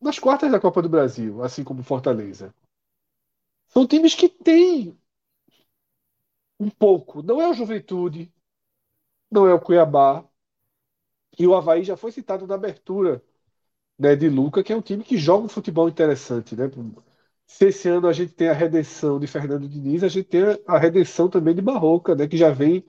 nas 0.00 0.18
quartas 0.18 0.50
da 0.50 0.60
Copa 0.60 0.82
do 0.82 0.88
Brasil, 0.88 1.42
assim 1.42 1.64
como 1.64 1.82
Fortaleza. 1.82 2.54
São 3.68 3.86
times 3.86 4.14
que 4.14 4.28
têm 4.28 4.98
um 6.58 6.70
pouco. 6.70 7.22
Não 7.22 7.40
é 7.40 7.48
o 7.48 7.54
Juventude, 7.54 8.32
não 9.30 9.46
é 9.46 9.54
o 9.54 9.60
Cuiabá. 9.60 10.24
E 11.38 11.46
o 11.46 11.54
Havaí 11.54 11.84
já 11.84 11.96
foi 11.96 12.10
citado 12.10 12.46
na 12.46 12.54
abertura 12.56 13.22
né, 13.98 14.16
de 14.16 14.28
Luca, 14.28 14.62
que 14.62 14.72
é 14.72 14.76
um 14.76 14.82
time 14.82 15.04
que 15.04 15.16
joga 15.16 15.44
um 15.44 15.48
futebol 15.48 15.88
interessante. 15.88 16.56
Né? 16.56 16.70
Se 17.46 17.66
esse 17.68 17.88
ano 17.88 18.08
a 18.08 18.12
gente 18.12 18.32
tem 18.34 18.48
a 18.48 18.52
redenção 18.52 19.18
de 19.18 19.26
Fernando 19.26 19.68
Diniz, 19.68 20.04
a 20.04 20.08
gente 20.08 20.26
tem 20.28 20.42
a 20.66 20.78
redenção 20.78 21.28
também 21.28 21.54
de 21.54 21.62
Barroca, 21.62 22.14
né, 22.14 22.26
que 22.28 22.36
já 22.36 22.50
vem. 22.50 22.84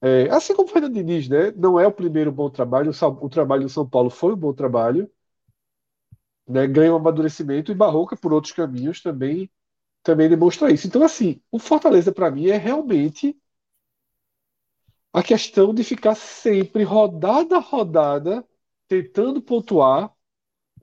É, 0.00 0.28
assim 0.30 0.54
como 0.54 0.68
Fernando 0.68 0.94
Diniz, 0.94 1.28
né, 1.28 1.52
não 1.52 1.80
é 1.80 1.86
o 1.86 1.92
primeiro 1.92 2.32
bom 2.32 2.50
trabalho, 2.50 2.90
o, 2.90 3.26
o 3.26 3.28
trabalho 3.30 3.62
do 3.64 3.68
São 3.68 3.88
Paulo 3.88 4.10
foi 4.10 4.34
um 4.34 4.36
bom 4.36 4.52
trabalho, 4.52 5.10
né, 6.46 6.66
ganha 6.66 6.92
um 6.92 6.96
amadurecimento 6.96 7.72
e 7.72 7.74
Barroca, 7.74 8.16
por 8.16 8.32
outros 8.32 8.52
caminhos, 8.52 9.02
também, 9.02 9.50
também 10.02 10.28
demonstra 10.28 10.72
isso. 10.72 10.86
Então, 10.86 11.02
assim, 11.02 11.40
o 11.50 11.58
Fortaleza, 11.58 12.12
para 12.12 12.30
mim, 12.30 12.48
é 12.48 12.56
realmente 12.56 13.36
a 15.12 15.22
questão 15.22 15.74
de 15.74 15.82
ficar 15.82 16.14
sempre, 16.14 16.82
rodada 16.82 17.56
a 17.56 17.60
rodada, 17.60 18.46
tentando 18.86 19.40
pontuar 19.42 20.14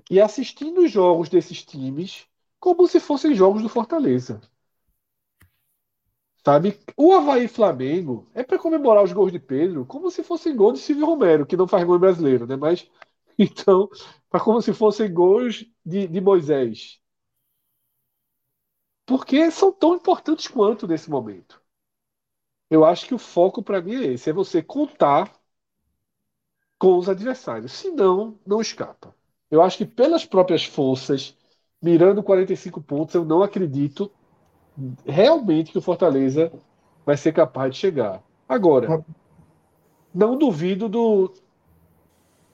e 0.10 0.20
assistindo 0.20 0.82
os 0.82 0.92
jogos 0.92 1.30
desses 1.30 1.64
times 1.64 2.28
como 2.60 2.88
se 2.88 3.00
fossem 3.00 3.36
jogos 3.36 3.62
do 3.62 3.70
Fortaleza. 3.70 4.42
Sabe? 6.46 6.78
O 6.98 7.14
Havaí 7.14 7.48
Flamengo 7.48 8.28
é 8.34 8.44
para 8.44 8.60
comemorar 8.60 9.04
os 9.04 9.14
gols 9.14 9.32
de 9.32 9.40
Pedro 9.40 9.86
como 9.86 10.12
se 10.12 10.24
fossem 10.24 10.56
gols 10.56 10.80
de 10.80 10.86
Silvio 10.86 11.06
Romero, 11.06 11.46
que 11.46 11.56
não 11.56 11.68
faz 11.68 11.84
gol 11.86 11.98
brasileiro, 12.00 12.46
né? 12.46 12.56
Mas 12.56 12.90
então, 13.38 13.90
para 14.30 14.40
como 14.44 14.62
se 14.62 14.74
fossem 14.74 15.14
gols 15.14 15.66
de, 15.86 16.08
de 16.08 16.22
Moisés. 16.22 17.00
Porque 19.06 19.50
são 19.50 19.72
tão 19.72 19.96
importantes 19.96 20.46
quanto 20.50 20.86
nesse 20.86 21.10
momento. 21.10 21.62
Eu 22.70 22.84
acho 22.84 23.06
que 23.08 23.14
o 23.16 23.18
foco 23.18 23.64
para 23.64 23.82
mim 23.82 23.96
é 23.96 24.08
esse: 24.14 24.30
é 24.30 24.34
você 24.34 24.62
contar 24.62 25.32
com 26.78 26.98
os 26.98 27.10
adversários. 27.10 27.72
Senão, 27.72 28.38
não 28.46 28.62
escapa. 28.62 29.16
Eu 29.50 29.62
acho 29.62 29.78
que 29.78 29.86
pelas 29.86 30.26
próprias 30.26 30.64
forças, 30.66 31.38
mirando 31.82 32.24
45 32.24 32.82
pontos, 32.82 33.16
eu 33.16 33.24
não 33.26 33.44
acredito 33.44 34.12
realmente 35.06 35.72
que 35.72 35.78
o 35.78 35.82
Fortaleza 35.82 36.52
vai 37.06 37.18
ser 37.18 37.34
capaz 37.34 37.74
de 37.74 37.80
chegar. 37.80 38.24
Agora, 38.48 39.04
não 40.14 40.38
duvido 40.38 40.88
do, 40.90 41.34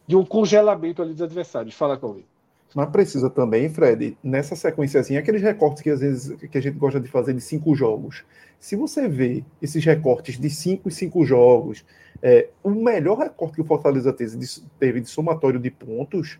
de 0.09 0.15
um 0.15 0.25
congelamento 0.25 1.03
ali 1.03 1.13
dos 1.13 1.21
adversários. 1.21 1.75
Fala 1.75 1.95
comigo. 1.95 2.25
Mas 2.73 2.89
precisa 2.89 3.29
também, 3.29 3.69
Fred, 3.69 4.17
nessa 4.23 4.55
sequência 4.55 5.01
aqueles 5.15 5.39
recortes 5.39 5.83
que 5.83 5.89
às 5.91 5.99
vezes 5.99 6.35
que 6.49 6.57
a 6.57 6.61
gente 6.61 6.79
gosta 6.79 6.99
de 6.99 7.07
fazer 7.07 7.31
de 7.31 7.41
cinco 7.41 7.75
jogos. 7.75 8.25
Se 8.59 8.75
você 8.75 9.07
vê 9.07 9.43
esses 9.61 9.85
recortes 9.85 10.39
de 10.39 10.49
cinco 10.49 10.89
e 10.89 10.91
cinco 10.91 11.23
jogos, 11.23 11.85
é, 12.23 12.49
o 12.63 12.71
melhor 12.71 13.19
recorte 13.19 13.53
que 13.53 13.61
o 13.61 13.65
Fortaleza 13.65 14.11
teve 14.11 14.99
de, 14.99 15.07
somatório 15.07 15.59
de 15.59 15.69
pontos 15.69 16.39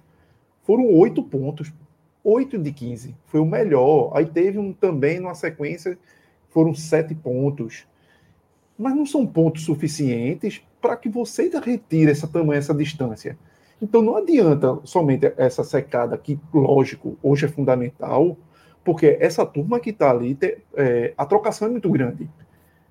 foram 0.63 0.91
oito 0.95 1.22
pontos. 1.22 1.72
oito 2.24 2.57
de 2.57 2.72
15. 2.72 3.15
Foi 3.28 3.39
o 3.39 3.45
melhor. 3.45 4.11
Aí 4.15 4.26
teve 4.26 4.57
um 4.57 4.74
também 4.74 5.20
numa 5.20 5.36
sequência, 5.36 5.95
foram 6.49 6.74
sete 6.74 7.13
pontos. 7.13 7.86
Mas 8.76 8.95
não 8.95 9.05
são 9.05 9.28
pontos 9.28 9.63
suficientes 9.63 10.59
para 10.82 10.97
que 10.97 11.07
você 11.07 11.51
retire 11.63 12.09
essa 12.09 12.28
essa 12.55 12.74
distância. 12.74 13.38
Então 13.82 14.01
não 14.01 14.17
adianta 14.17 14.80
somente 14.84 15.32
essa 15.38 15.63
secada 15.63 16.17
que, 16.17 16.39
lógico, 16.53 17.17
hoje 17.23 17.45
é 17.45 17.49
fundamental, 17.49 18.38
porque 18.84 19.17
essa 19.19 19.45
turma 19.45 19.80
que 19.80 19.91
está 19.91 20.11
ali, 20.11 20.38
é, 20.75 21.13
a 21.17 21.25
trocação 21.25 21.67
é 21.67 21.71
muito 21.71 21.89
grande. 21.89 22.30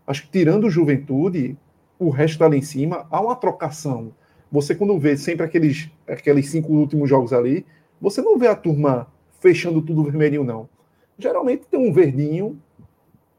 Acho 0.07 0.23
que 0.23 0.31
tirando 0.31 0.65
o 0.65 0.71
juventude, 0.71 1.57
o 1.99 2.09
resto 2.09 2.43
ali 2.43 2.59
em 2.59 2.63
cima, 2.63 3.07
há 3.11 3.21
uma 3.21 3.37
trocação. 3.37 4.13
Você, 4.51 4.75
quando 4.75 4.99
vê 4.99 5.17
sempre 5.17 5.45
aqueles, 5.45 5.91
aqueles 6.07 6.49
cinco 6.51 6.73
últimos 6.73 7.09
jogos 7.11 7.33
ali, 7.33 7.67
você 8.01 8.23
não 8.23 8.39
vê 8.39 8.47
a 8.47 8.55
turma 8.55 9.07
fechando 9.41 9.83
tudo 9.83 10.05
vermelhinho, 10.05 10.45
não. 10.45 10.69
Geralmente 11.19 11.67
tem 11.67 11.79
um 11.79 11.93
verdinho, 11.93 12.59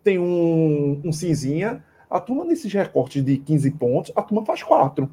tem 0.04 0.20
um, 0.20 1.02
um 1.04 1.12
cinzinha. 1.12 1.84
A 2.10 2.20
turma, 2.20 2.44
nesses 2.44 2.72
recortes 2.72 3.24
de 3.24 3.38
15 3.38 3.72
pontos, 3.72 4.12
a 4.16 4.22
turma 4.22 4.46
faz 4.46 4.62
quatro. 4.62 5.10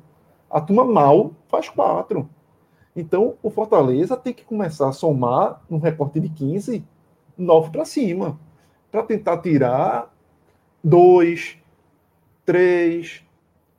A 0.50 0.60
turma 0.60 0.84
mal 0.84 1.32
faz 1.48 1.68
quatro. 1.68 2.28
Então, 2.94 3.34
o 3.42 3.50
Fortaleza 3.50 4.16
tem 4.16 4.32
que 4.32 4.44
começar 4.44 4.88
a 4.88 4.92
somar 4.92 5.62
um 5.70 5.78
recorte 5.78 6.18
de 6.18 6.28
15, 6.30 6.82
9 7.36 7.70
para 7.70 7.84
cima, 7.84 8.38
para 8.90 9.02
tentar 9.02 9.38
tirar 9.38 10.14
dois, 10.82 11.58
três, 12.44 13.22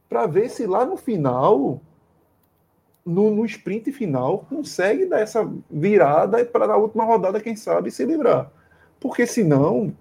para 0.08 0.28
ver 0.28 0.50
se 0.50 0.68
lá 0.68 0.86
no 0.86 0.98
final, 0.98 1.82
no, 3.06 3.32
no 3.32 3.46
sprint 3.46 3.92
final, 3.92 4.46
consegue 4.50 5.06
dar 5.06 5.22
essa 5.22 5.50
virada 5.70 6.46
para 6.46 6.68
na 6.68 6.76
última 6.76 7.04
rodada, 7.04 7.42
quem 7.42 7.56
sabe, 7.56 7.90
se 7.90 8.06
livrar. 8.06 8.52
Porque 9.00 9.26
senão 9.26 9.96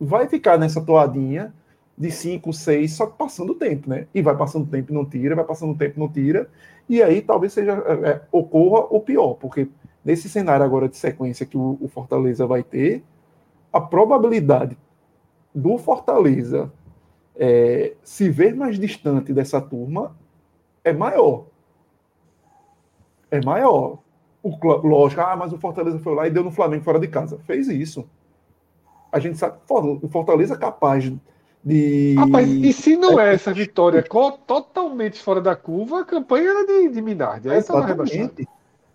vai 0.00 0.28
ficar 0.28 0.58
nessa 0.58 0.80
toadinha 0.80 1.52
de 1.96 2.10
5, 2.10 2.52
6, 2.52 2.92
só 2.92 3.06
passando 3.06 3.50
o 3.50 3.54
tempo, 3.54 3.88
né? 3.88 4.06
E 4.14 4.20
vai 4.20 4.36
passando 4.36 4.64
o 4.64 4.70
tempo 4.70 4.92
não 4.92 5.04
tira, 5.04 5.34
vai 5.34 5.44
passando 5.44 5.72
o 5.72 5.76
tempo 5.76 5.98
não 5.98 6.08
tira, 6.08 6.48
e 6.88 7.02
aí 7.02 7.22
talvez 7.22 7.52
seja 7.52 7.72
é, 7.72 8.10
é, 8.10 8.22
ocorra 8.30 8.86
o 8.90 9.00
pior, 9.00 9.34
porque 9.34 9.68
nesse 10.04 10.28
cenário 10.28 10.64
agora 10.64 10.88
de 10.88 10.96
sequência 10.96 11.46
que 11.46 11.56
o, 11.56 11.78
o, 11.80 11.88
Fortaleza 11.88 12.46
vai 12.46 12.62
ter, 12.62 13.02
a 13.72 13.80
probabilidade 13.80 14.76
do 15.54 15.78
Fortaleza 15.78 16.70
é, 17.34 17.94
se 18.02 18.28
ver 18.28 18.54
mais 18.54 18.78
distante 18.78 19.32
dessa 19.32 19.60
turma 19.60 20.14
é 20.84 20.92
maior. 20.92 21.46
É 23.30 23.44
maior. 23.44 23.98
O, 24.42 24.50
lógico, 24.86 25.20
ah, 25.22 25.34
mas 25.34 25.52
o 25.52 25.58
Fortaleza 25.58 25.98
foi 25.98 26.14
lá 26.14 26.26
e 26.26 26.30
deu 26.30 26.44
no 26.44 26.52
Flamengo 26.52 26.84
fora 26.84 27.00
de 27.00 27.08
casa. 27.08 27.38
Fez 27.40 27.68
isso. 27.68 28.08
A 29.10 29.18
gente 29.18 29.38
sabe 29.38 29.58
que 29.66 29.72
o 29.72 30.08
Fortaleza 30.08 30.54
é 30.54 30.58
capaz 30.58 31.12
de. 31.64 32.14
Rapaz, 32.14 32.48
e 32.48 32.72
se 32.72 32.96
não 32.96 33.18
é 33.18 33.34
essa 33.34 33.52
vitória 33.52 34.02
totalmente 34.02 35.22
fora 35.22 35.40
da 35.40 35.56
curva, 35.56 36.00
a 36.00 36.04
campanha 36.04 36.50
era 36.50 36.66
de, 36.66 36.88
de 36.90 37.02
Minardi. 37.02 37.50
Aí 37.50 37.58
Exatamente. 37.58 38.48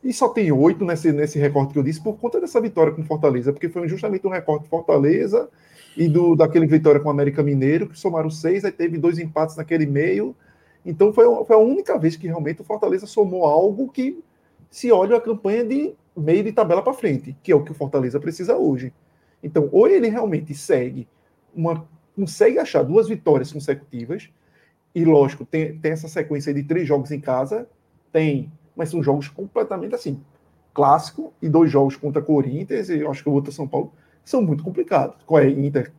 E 0.04 0.12
só 0.12 0.30
tem 0.30 0.52
oito 0.52 0.84
nesse, 0.84 1.12
nesse 1.12 1.38
recorte 1.38 1.74
que 1.74 1.80
eu 1.80 1.84
disse 1.84 2.02
por 2.02 2.18
conta 2.18 2.40
dessa 2.40 2.60
vitória 2.60 2.92
com 2.92 3.04
Fortaleza, 3.04 3.54
porque 3.54 3.70
foi 3.70 3.88
justamente 3.88 4.26
um 4.26 4.32
recorte 4.32 4.64
de 4.64 4.70
Fortaleza 4.70 5.48
e 5.96 6.08
do, 6.08 6.36
daquele 6.36 6.66
vitória 6.66 7.00
com 7.00 7.08
o 7.08 7.12
América 7.12 7.44
Mineiro, 7.44 7.88
que 7.88 8.00
somaram 8.00 8.30
seis, 8.30 8.66
aí 8.66 8.72
teve 8.72 8.98
dois 8.98 9.20
empates 9.20 9.56
naquele 9.56 9.86
meio. 9.86 10.36
Então 10.84 11.14
foi, 11.14 11.26
foi 11.46 11.56
a 11.56 11.60
única 11.60 12.00
vez 12.00 12.16
que 12.16 12.26
realmente 12.26 12.62
o 12.62 12.64
Fortaleza 12.64 13.06
somou 13.06 13.46
algo 13.46 13.92
que 13.92 14.24
se 14.72 14.92
olha 14.92 15.18
a 15.18 15.22
campanha 15.22 15.64
de 15.64 15.94
meio 16.18 16.44
de 16.44 16.52
tabela 16.52 16.82
para 16.82 16.94
frente, 16.94 17.36
que 17.44 17.52
é 17.52 17.56
o 17.56 17.64
que 17.64 17.72
o 17.72 17.76
Fortaleza 17.76 18.20
precisa 18.20 18.58
hoje. 18.58 18.92
Então, 19.44 19.70
ou 19.72 19.88
ele 19.88 20.08
realmente 20.08 20.54
segue 20.54 21.08
uma 21.56 21.86
consegue 22.22 22.60
achar 22.60 22.84
duas 22.84 23.08
vitórias 23.08 23.52
consecutivas, 23.52 24.30
e 24.94 25.04
lógico, 25.04 25.44
tem, 25.44 25.76
tem 25.80 25.92
essa 25.92 26.08
sequência 26.08 26.54
de 26.54 26.62
três 26.62 26.88
jogos 26.88 27.10
em 27.10 27.20
casa, 27.20 27.68
tem, 28.12 28.52
mas 28.76 28.90
são 28.90 29.02
jogos 29.02 29.28
completamente 29.28 29.96
assim, 29.96 30.22
clássico, 30.72 31.34
e 31.42 31.50
dois 31.50 31.72
jogos 31.72 31.96
contra 31.96 32.22
Corinthians, 32.22 32.90
e 32.90 33.00
eu 33.00 33.10
acho 33.10 33.24
que 33.24 33.30
o 33.30 33.32
outro 33.34 33.52
São 33.52 33.68
Paulo, 33.68 33.92
são 34.24 34.40
muito 34.40 34.64
complicados. 34.64 35.18
Com 35.26 35.36
a 35.36 35.46
Inter. 35.48 35.92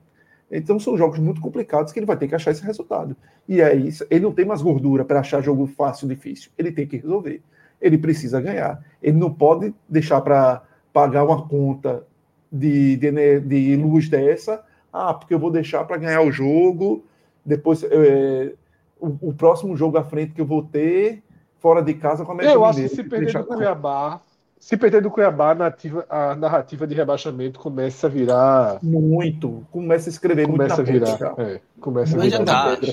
Então 0.49 0.79
são 0.79 0.97
jogos 0.97 1.19
muito 1.19 1.41
complicados 1.41 1.93
que 1.93 1.99
ele 1.99 2.07
vai 2.07 2.17
ter 2.17 2.29
que 2.29 2.37
achar 2.37 2.53
esse 2.53 2.63
resultado. 2.63 3.17
E 3.49 3.61
aí 3.61 3.89
ele 4.09 4.21
não 4.21 4.33
tem 4.33 4.45
mais 4.45 4.63
gordura 4.63 5.05
para 5.05 5.19
achar 5.19 5.43
jogo 5.43 5.67
fácil, 5.67 6.07
difícil. 6.07 6.53
Ele 6.57 6.71
tem 6.71 6.87
que 6.87 6.99
resolver. 6.99 7.43
Ele 7.81 7.99
precisa 7.99 8.41
ganhar. 8.41 8.81
Ele 9.03 9.17
não 9.17 9.33
pode 9.33 9.75
deixar 9.89 10.21
para 10.21 10.63
pagar 10.93 11.25
uma 11.25 11.49
conta 11.49 12.07
de, 12.53 12.97
de, 12.97 13.41
de 13.41 13.77
luz 13.77 14.09
dessa 14.09 14.63
ah, 14.93 15.15
porque 15.15 15.33
eu 15.33 15.39
vou 15.39 15.51
deixar 15.51 15.85
para 15.85 15.97
ganhar 15.97 16.21
o 16.23 16.31
jogo, 16.31 17.05
depois 17.45 17.83
é, 17.83 18.53
o, 19.01 19.29
o, 19.29 19.35
próximo 19.35 19.77
jogo 19.77 19.97
à 19.97 20.05
frente 20.05 20.33
que 20.33 20.41
eu 20.41 20.47
vou 20.47 20.63
ter, 20.63 21.23
fora 21.59 21.83
de 21.83 21.95
casa, 21.95 22.25
como 22.25 22.43
é 22.43 22.45
que 22.45 22.51
Eu 22.51 22.65
acho 22.65 22.81
que 22.81 22.89
se 22.89 23.03
perder 23.03 23.33
do 23.33 23.45
Cuiabá, 23.47 24.21
se 24.63 24.77
perder 24.77 25.03
do 25.03 25.11
Cuiabá, 25.11 25.51
a 25.51 25.55
narrativa, 25.55 26.07
a 26.09 26.37
narrativa 26.37 26.87
de 26.87 26.95
rebaixamento 26.95 27.59
começa 27.59 28.07
a 28.07 28.11
virar. 28.11 28.79
Muito. 28.81 29.67
Começa 29.73 30.09
a 30.09 30.13
escrever 30.13 30.47
começa 30.47 30.77
muito. 30.77 30.91
A 30.91 31.17
virar, 31.17 31.35
é, 31.39 31.61
começa 31.81 32.17
Mas 32.17 32.33
a 32.33 32.39
virar. 32.39 32.71
Já 32.71 32.77
tá. 32.77 32.93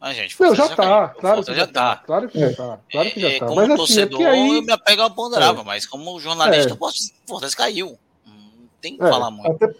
Ah, 0.00 0.12
gente, 0.12 0.40
não, 0.40 0.54
já, 0.54 0.66
já 0.66 0.76
tá, 0.76 1.08
claro 1.08 1.44
que 1.44 1.54
já, 1.54 1.66
tá. 1.66 1.96
Claro 2.04 2.28
que 2.28 2.38
já 2.38 2.52
tá. 2.52 2.80
Claro 2.90 3.10
que 3.10 3.20
já 3.20 3.28
é, 3.28 3.38
tá. 3.38 3.46
Como 3.46 3.56
mas, 3.56 3.70
assim, 3.70 3.76
torcedor, 3.76 4.20
é 4.20 4.26
aí... 4.26 4.56
eu 4.56 4.62
me 4.62 4.72
apego 4.72 5.02
ao 5.02 5.10
ponderável, 5.10 5.62
é. 5.62 5.64
mas 5.64 5.86
como 5.86 6.18
jornalista, 6.20 6.70
é. 6.70 6.72
eu 6.72 6.76
posso. 6.76 7.12
Fortaleza 7.26 7.56
caiu. 7.56 7.98
Não 8.26 8.68
tem 8.80 8.96
que 8.96 9.04
é, 9.04 9.08
falar 9.08 9.30
muito. 9.30 9.64
Até, 9.64 9.74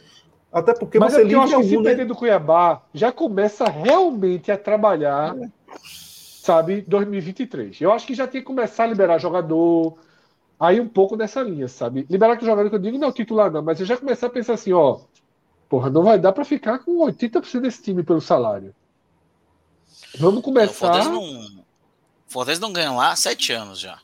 até 0.57 0.73
porque 0.73 0.99
Mas 0.99 1.13
você 1.13 1.23
é 1.23 1.35
eu 1.35 1.43
acho 1.43 1.55
que 1.59 1.69
se 1.69 1.83
perder 1.83 2.07
do 2.07 2.15
Cuiabá, 2.15 2.81
já 2.95 3.13
começa 3.13 3.69
realmente 3.69 4.51
a 4.51 4.57
trabalhar, 4.57 5.37
é. 5.37 5.51
sabe, 5.79 6.81
2023. 6.81 7.79
Eu 7.79 7.93
acho 7.93 8.07
que 8.07 8.15
já 8.15 8.27
tem 8.27 8.41
que 8.41 8.47
começar 8.47 8.85
a 8.85 8.87
liberar 8.87 9.19
jogador, 9.19 9.99
aí 10.59 10.81
um 10.81 10.89
pouco 10.89 11.15
nessa 11.15 11.43
linha, 11.43 11.69
sabe? 11.69 12.07
Liberar 12.09 12.39
que 12.39 12.43
o 12.43 12.47
jogador 12.47 12.71
que 12.71 12.75
eu 12.75 12.81
digo 12.81 12.97
não 12.97 13.09
é 13.09 13.11
o 13.11 13.15
titular, 13.15 13.51
não, 13.51 13.61
mas 13.61 13.81
eu 13.81 13.85
já 13.85 13.99
começar 13.99 14.29
a 14.29 14.31
pensar 14.31 14.55
assim, 14.55 14.73
ó, 14.73 15.01
porra, 15.69 15.91
não 15.91 16.03
vai 16.03 16.19
dar 16.19 16.33
para 16.33 16.43
ficar 16.43 16.79
com 16.79 17.05
80% 17.05 17.61
desse 17.61 17.83
time 17.83 18.03
pelo 18.03 18.23
salário. 18.23 18.75
Vamos 20.19 20.41
começar. 20.41 20.71
O 20.71 20.75
Fortaleza 20.75 21.11
não, 21.11 21.65
Fortaleza 22.27 22.61
não 22.63 22.73
ganha 22.73 22.93
lá 22.93 23.13
há 23.13 23.17
sete 23.17 23.53
anos 23.53 23.79
já. 23.79 23.99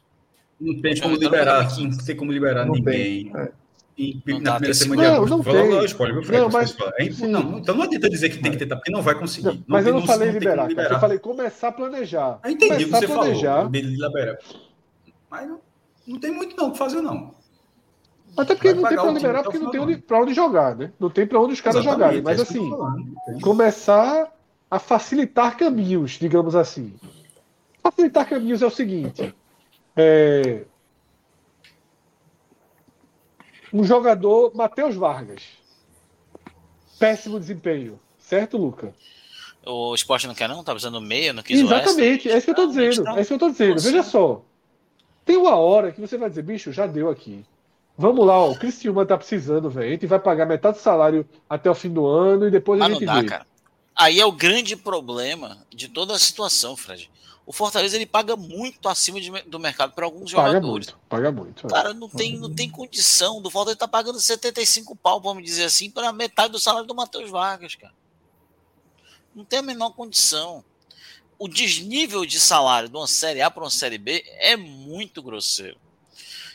Não 0.60 0.82
tem 0.82 1.00
como 1.00 1.16
liberar, 1.16 1.78
não 1.78 1.96
tem 1.96 2.14
como 2.14 2.30
liberar 2.30 2.66
não 2.66 2.74
ninguém. 2.74 3.32
Tem. 3.32 3.40
É. 3.40 3.61
E, 3.96 4.22
não 4.26 4.40
na 4.40 4.52
primeira 4.52 4.74
semana 4.74 5.02
não, 5.02 5.10
de 5.10 5.16
agosto. 5.16 5.36
Não, 5.36 5.42
tem. 5.42 6.22
Fred, 6.24 6.40
não, 6.40 6.48
mas, 6.50 6.76
é 6.98 7.26
não, 7.26 7.58
então 7.58 7.74
não 7.74 7.82
adianta 7.82 8.08
dizer 8.08 8.30
que 8.30 8.38
tem 8.38 8.52
que 8.52 8.58
tentar, 8.58 8.76
porque 8.76 8.90
não 8.90 9.02
vai 9.02 9.14
conseguir. 9.14 9.48
Não, 9.48 9.64
mas 9.66 9.86
eu 9.86 9.92
não 9.92 10.06
falei 10.06 10.30
liberar, 10.30 10.66
liberar. 10.66 10.92
eu 10.92 11.00
falei 11.00 11.18
começar 11.18 11.68
a 11.68 11.72
planejar. 11.72 12.40
Eu 12.42 12.50
entendi 12.50 12.84
o 12.84 12.86
que 12.86 12.92
você 12.92 13.06
planejar. 13.06 13.56
falou, 13.56 13.70
liberar. 13.70 14.38
Mas 15.30 15.48
não, 15.48 15.60
não 16.06 16.18
tem 16.18 16.30
muito 16.30 16.56
não 16.56 16.68
o 16.68 16.72
que 16.72 16.78
fazer, 16.78 17.02
não. 17.02 17.34
Até 18.36 18.54
porque 18.54 18.72
não 18.72 18.88
tem 18.88 18.96
para 18.96 19.10
liberar, 19.10 19.42
porque 19.42 19.58
não 19.58 19.70
tem 19.70 19.80
onde, 19.80 19.96
pra 19.98 20.20
onde 20.22 20.32
jogar, 20.32 20.74
né? 20.74 20.90
Não 20.98 21.10
tem 21.10 21.26
para 21.26 21.38
onde 21.38 21.52
os 21.52 21.60
caras 21.60 21.84
jogarem. 21.84 22.22
Mas 22.22 22.38
é 22.38 22.42
assim, 22.42 22.70
começar 23.42 24.32
a 24.70 24.78
facilitar 24.78 25.56
caminhos, 25.56 26.12
digamos 26.12 26.56
assim. 26.56 26.94
Facilitar 27.82 28.26
caminhos 28.26 28.62
é 28.62 28.66
o 28.66 28.70
seguinte: 28.70 29.34
é... 29.94 30.64
um 33.72 33.84
jogador, 33.84 34.52
Matheus 34.54 34.94
Vargas, 34.94 35.42
péssimo 36.98 37.40
desempenho, 37.40 37.98
certo, 38.18 38.56
Luca? 38.56 38.94
O 39.64 39.94
esporte 39.94 40.26
não 40.26 40.34
quer, 40.34 40.48
não? 40.48 40.64
Tá 40.64 40.72
precisando 40.72 41.00
meio, 41.00 41.32
não 41.32 41.42
quis 41.42 41.60
Exatamente, 41.60 42.28
é 42.28 42.36
isso 42.36 42.46
que 42.46 42.50
eu 42.50 42.56
tô 42.56 42.66
dizendo. 42.66 43.08
É 43.08 43.20
isso 43.20 43.28
que 43.28 43.34
eu 43.34 43.38
tô 43.38 43.50
dizendo. 43.50 43.80
Veja 43.80 44.02
só. 44.02 44.42
Tem 45.24 45.36
uma 45.36 45.56
hora 45.56 45.92
que 45.92 46.00
você 46.00 46.18
vai 46.18 46.28
dizer, 46.28 46.42
bicho, 46.42 46.72
já 46.72 46.86
deu 46.86 47.08
aqui. 47.08 47.44
Vamos 47.96 48.26
lá, 48.26 48.38
ó, 48.38 48.50
o 48.50 48.58
Cristiúma 48.58 49.06
tá 49.06 49.16
precisando, 49.16 49.70
velho. 49.70 49.86
A 49.86 49.90
gente 49.90 50.06
vai 50.06 50.18
pagar 50.18 50.46
metade 50.46 50.78
do 50.78 50.82
salário 50.82 51.28
até 51.48 51.70
o 51.70 51.74
fim 51.74 51.90
do 51.90 52.06
ano 52.06 52.48
e 52.48 52.50
depois 52.50 52.80
a 52.80 52.88
gente 52.88 53.04
não 53.04 53.14
dá, 53.14 53.20
vê. 53.20 53.28
Cara. 53.28 53.46
Aí 53.94 54.18
é 54.18 54.26
o 54.26 54.32
grande 54.32 54.74
problema 54.74 55.58
de 55.70 55.88
toda 55.88 56.14
a 56.14 56.18
situação, 56.18 56.76
Fred. 56.76 57.10
O 57.44 57.52
Fortaleza 57.52 57.96
ele 57.96 58.06
paga 58.06 58.36
muito 58.36 58.88
acima 58.88 59.20
de, 59.20 59.30
do 59.42 59.58
mercado 59.58 59.92
para 59.92 60.04
alguns 60.04 60.32
paga 60.32 60.48
jogadores. 60.48 60.86
Muito, 60.88 61.00
paga 61.08 61.32
muito. 61.32 61.66
É. 61.66 61.70
Cara, 61.70 61.92
não 61.92 62.08
tem, 62.08 62.38
não 62.38 62.54
tem 62.54 62.70
condição. 62.70 63.42
Do 63.42 63.50
Fortaleza 63.50 63.78
tá 63.78 63.88
pagando 63.88 64.20
75 64.20 64.94
pau, 64.94 65.20
vamos 65.20 65.42
dizer 65.44 65.64
assim, 65.64 65.90
para 65.90 66.12
metade 66.12 66.52
do 66.52 66.60
salário 66.60 66.86
do 66.86 66.94
Matheus 66.94 67.30
Vargas, 67.30 67.74
cara. 67.74 67.94
Não 69.34 69.44
tem 69.44 69.58
a 69.58 69.62
menor 69.62 69.90
condição. 69.90 70.64
O 71.38 71.48
desnível 71.48 72.24
de 72.24 72.38
salário 72.38 72.88
de 72.88 72.96
uma 72.96 73.08
Série 73.08 73.42
A 73.42 73.50
para 73.50 73.64
uma 73.64 73.70
Série 73.70 73.98
B 73.98 74.24
é 74.38 74.56
muito 74.56 75.22
grosseiro. 75.22 75.78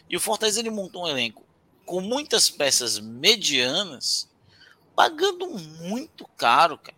E 0.10 0.16
o 0.16 0.20
Fortaleza 0.20 0.60
ele 0.60 0.70
montou 0.70 1.04
um 1.04 1.08
elenco 1.08 1.44
com 1.86 2.02
muitas 2.02 2.50
peças 2.50 3.00
medianas, 3.00 4.30
pagando 4.96 5.50
muito 5.50 6.28
caro, 6.38 6.78
cara. 6.78 6.98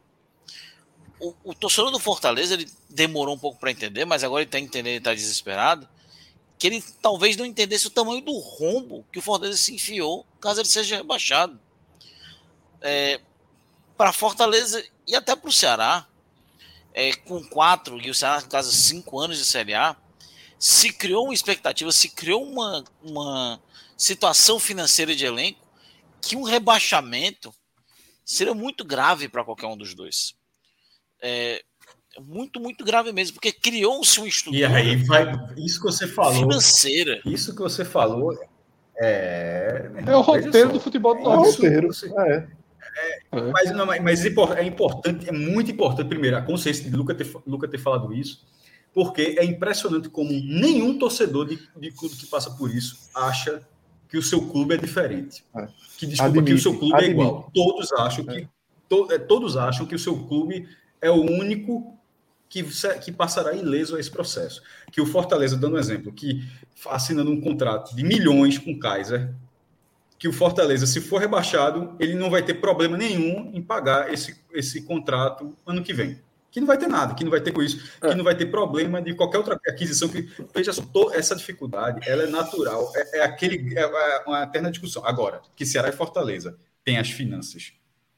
O, 1.19 1.33
o 1.43 1.53
torcedor 1.53 1.91
do 1.91 1.99
Fortaleza 1.99 2.53
ele 2.53 2.69
demorou 2.89 3.35
um 3.35 3.39
pouco 3.39 3.59
para 3.59 3.71
entender, 3.71 4.05
mas 4.05 4.23
agora 4.23 4.41
ele 4.41 4.47
está 4.47 4.59
entendendo, 4.59 4.87
ele 4.87 4.97
está 4.97 5.13
desesperado, 5.13 5.87
que 6.57 6.67
ele 6.67 6.83
talvez 7.01 7.35
não 7.35 7.45
entendesse 7.45 7.87
o 7.87 7.91
tamanho 7.91 8.21
do 8.21 8.37
rombo 8.37 9.05
que 9.11 9.19
o 9.19 9.21
Fortaleza 9.21 9.57
se 9.57 9.73
enfiou 9.73 10.25
caso 10.39 10.61
ele 10.61 10.67
seja 10.67 10.97
rebaixado. 10.97 11.59
É, 12.81 13.19
para 13.97 14.13
Fortaleza 14.13 14.81
e 15.05 15.15
até 15.15 15.35
para 15.35 15.49
o 15.49 15.53
Ceará, 15.53 16.07
é, 16.93 17.13
com 17.13 17.43
quatro 17.43 17.99
e 17.99 18.09
o 18.09 18.15
Ceará, 18.15 18.41
no 18.41 18.47
caso, 18.47 18.71
cinco 18.71 19.19
anos 19.19 19.37
de 19.37 19.45
Série 19.45 19.73
A, 19.73 19.95
se 20.57 20.91
criou 20.91 21.25
uma 21.25 21.33
expectativa, 21.33 21.91
se 21.91 22.09
criou 22.09 22.43
uma, 22.43 22.83
uma 23.01 23.61
situação 23.97 24.59
financeira 24.59 25.15
de 25.15 25.25
elenco 25.25 25.67
que 26.21 26.35
um 26.35 26.43
rebaixamento 26.43 27.53
seria 28.25 28.53
muito 28.53 28.83
grave 28.83 29.27
para 29.29 29.43
qualquer 29.43 29.67
um 29.67 29.77
dos 29.77 29.93
dois. 29.93 30.35
É, 31.21 31.61
muito, 32.19 32.59
muito 32.59 32.83
grave 32.83 33.11
mesmo, 33.11 33.35
porque 33.35 33.51
criou-se 33.51 34.19
um 34.19 34.25
estudo. 34.25 34.55
E 34.55 34.65
aí 34.65 34.95
vai. 34.95 35.31
Isso 35.57 35.79
que 35.79 35.85
você 35.85 36.07
falou. 36.07 36.33
Financeira. 36.33 37.21
Isso 37.25 37.55
que 37.55 37.61
você 37.61 37.85
falou 37.85 38.37
é. 38.97 39.89
É 40.05 40.15
o 40.15 40.21
roteiro 40.21 40.73
do 40.73 40.79
futebol 40.79 41.15
do. 41.15 41.21
É 41.21 41.37
o 41.37 41.41
roteiro. 41.43 41.89
É. 42.27 42.59
É, 43.31 43.41
mas, 43.51 43.71
não, 43.71 43.85
mas 43.85 44.25
é 44.25 44.63
importante, 44.63 45.29
é 45.29 45.31
muito 45.31 45.71
importante, 45.71 46.07
primeiro, 46.07 46.35
a 46.35 46.41
consciência 46.41 46.89
de 46.89 46.95
Luca 46.95 47.13
ter, 47.13 47.31
Luca 47.47 47.67
ter 47.67 47.77
falado 47.77 48.13
isso, 48.13 48.45
porque 48.93 49.35
é 49.37 49.45
impressionante 49.45 50.09
como 50.09 50.31
nenhum 50.31 50.97
torcedor 50.97 51.47
de, 51.47 51.59
de 51.77 51.91
clube 51.91 52.15
que 52.15 52.25
passa 52.25 52.51
por 52.51 52.69
isso 52.69 53.09
acha 53.15 53.61
que 54.09 54.17
o 54.17 54.23
seu 54.23 54.41
clube 54.41 54.73
é 54.73 54.77
diferente. 54.77 55.45
É. 55.55 55.67
Que 55.97 56.07
desculpa 56.07 56.39
admite, 56.39 56.45
que 56.47 56.53
o 56.53 56.61
seu 56.61 56.77
clube 56.77 56.95
admite. 56.95 57.09
é 57.09 57.11
igual. 57.11 57.51
Todos 57.53 57.93
acham 57.93 58.25
que 58.25 58.37
é. 58.37 58.47
to, 58.89 59.07
é, 59.11 59.17
todos 59.19 59.55
acham 59.55 59.85
que 59.85 59.95
o 59.95 59.99
seu 59.99 60.17
clube 60.25 60.67
é 61.01 61.09
o 61.09 61.21
único 61.21 61.97
que, 62.49 62.63
que 63.01 63.11
passará 63.11 63.53
ileso 63.53 63.95
a 63.95 63.99
esse 63.99 64.09
processo. 64.09 64.61
Que 64.91 64.99
o 64.99 65.05
Fortaleza, 65.05 65.55
dando 65.55 65.75
um 65.75 65.79
exemplo, 65.79 66.11
que 66.11 66.43
assinando 66.87 67.31
um 67.31 67.39
contrato 67.39 67.95
de 67.95 68.03
milhões 68.03 68.57
com 68.57 68.71
o 68.71 68.79
Kaiser, 68.79 69.33
que 70.17 70.27
o 70.27 70.33
Fortaleza, 70.33 70.85
se 70.85 70.99
for 70.99 71.21
rebaixado, 71.21 71.95
ele 71.99 72.15
não 72.15 72.29
vai 72.29 72.43
ter 72.43 72.55
problema 72.55 72.97
nenhum 72.97 73.51
em 73.53 73.61
pagar 73.61 74.11
esse, 74.11 74.43
esse 74.51 74.81
contrato 74.81 75.55
ano 75.65 75.81
que 75.81 75.93
vem. 75.93 76.21
Que 76.51 76.59
não 76.59 76.67
vai 76.67 76.77
ter 76.77 76.87
nada, 76.87 77.13
que 77.13 77.23
não 77.23 77.29
vai 77.29 77.39
ter 77.39 77.51
com 77.51 77.61
isso, 77.61 77.89
é. 78.01 78.09
que 78.09 78.15
não 78.15 78.23
vai 78.23 78.35
ter 78.35 78.47
problema 78.47 79.01
de 79.01 79.13
qualquer 79.13 79.37
outra 79.37 79.57
aquisição. 79.67 80.09
Que, 80.09 80.27
veja 80.53 80.73
só, 80.73 80.83
essa 81.13 81.35
dificuldade, 81.35 82.01
ela 82.09 82.23
é 82.23 82.27
natural, 82.27 82.91
é, 82.95 83.19
é 83.19 83.23
aquele, 83.23 83.77
é, 83.77 83.81
é 83.81 84.23
uma 84.25 84.43
eterna 84.43 84.71
discussão. 84.71 85.05
Agora, 85.05 85.41
que 85.55 85.65
Ceará 85.65 85.89
e 85.89 85.93
Fortaleza 85.93 86.57
têm 86.83 86.97
as 86.97 87.11
finanças 87.11 87.71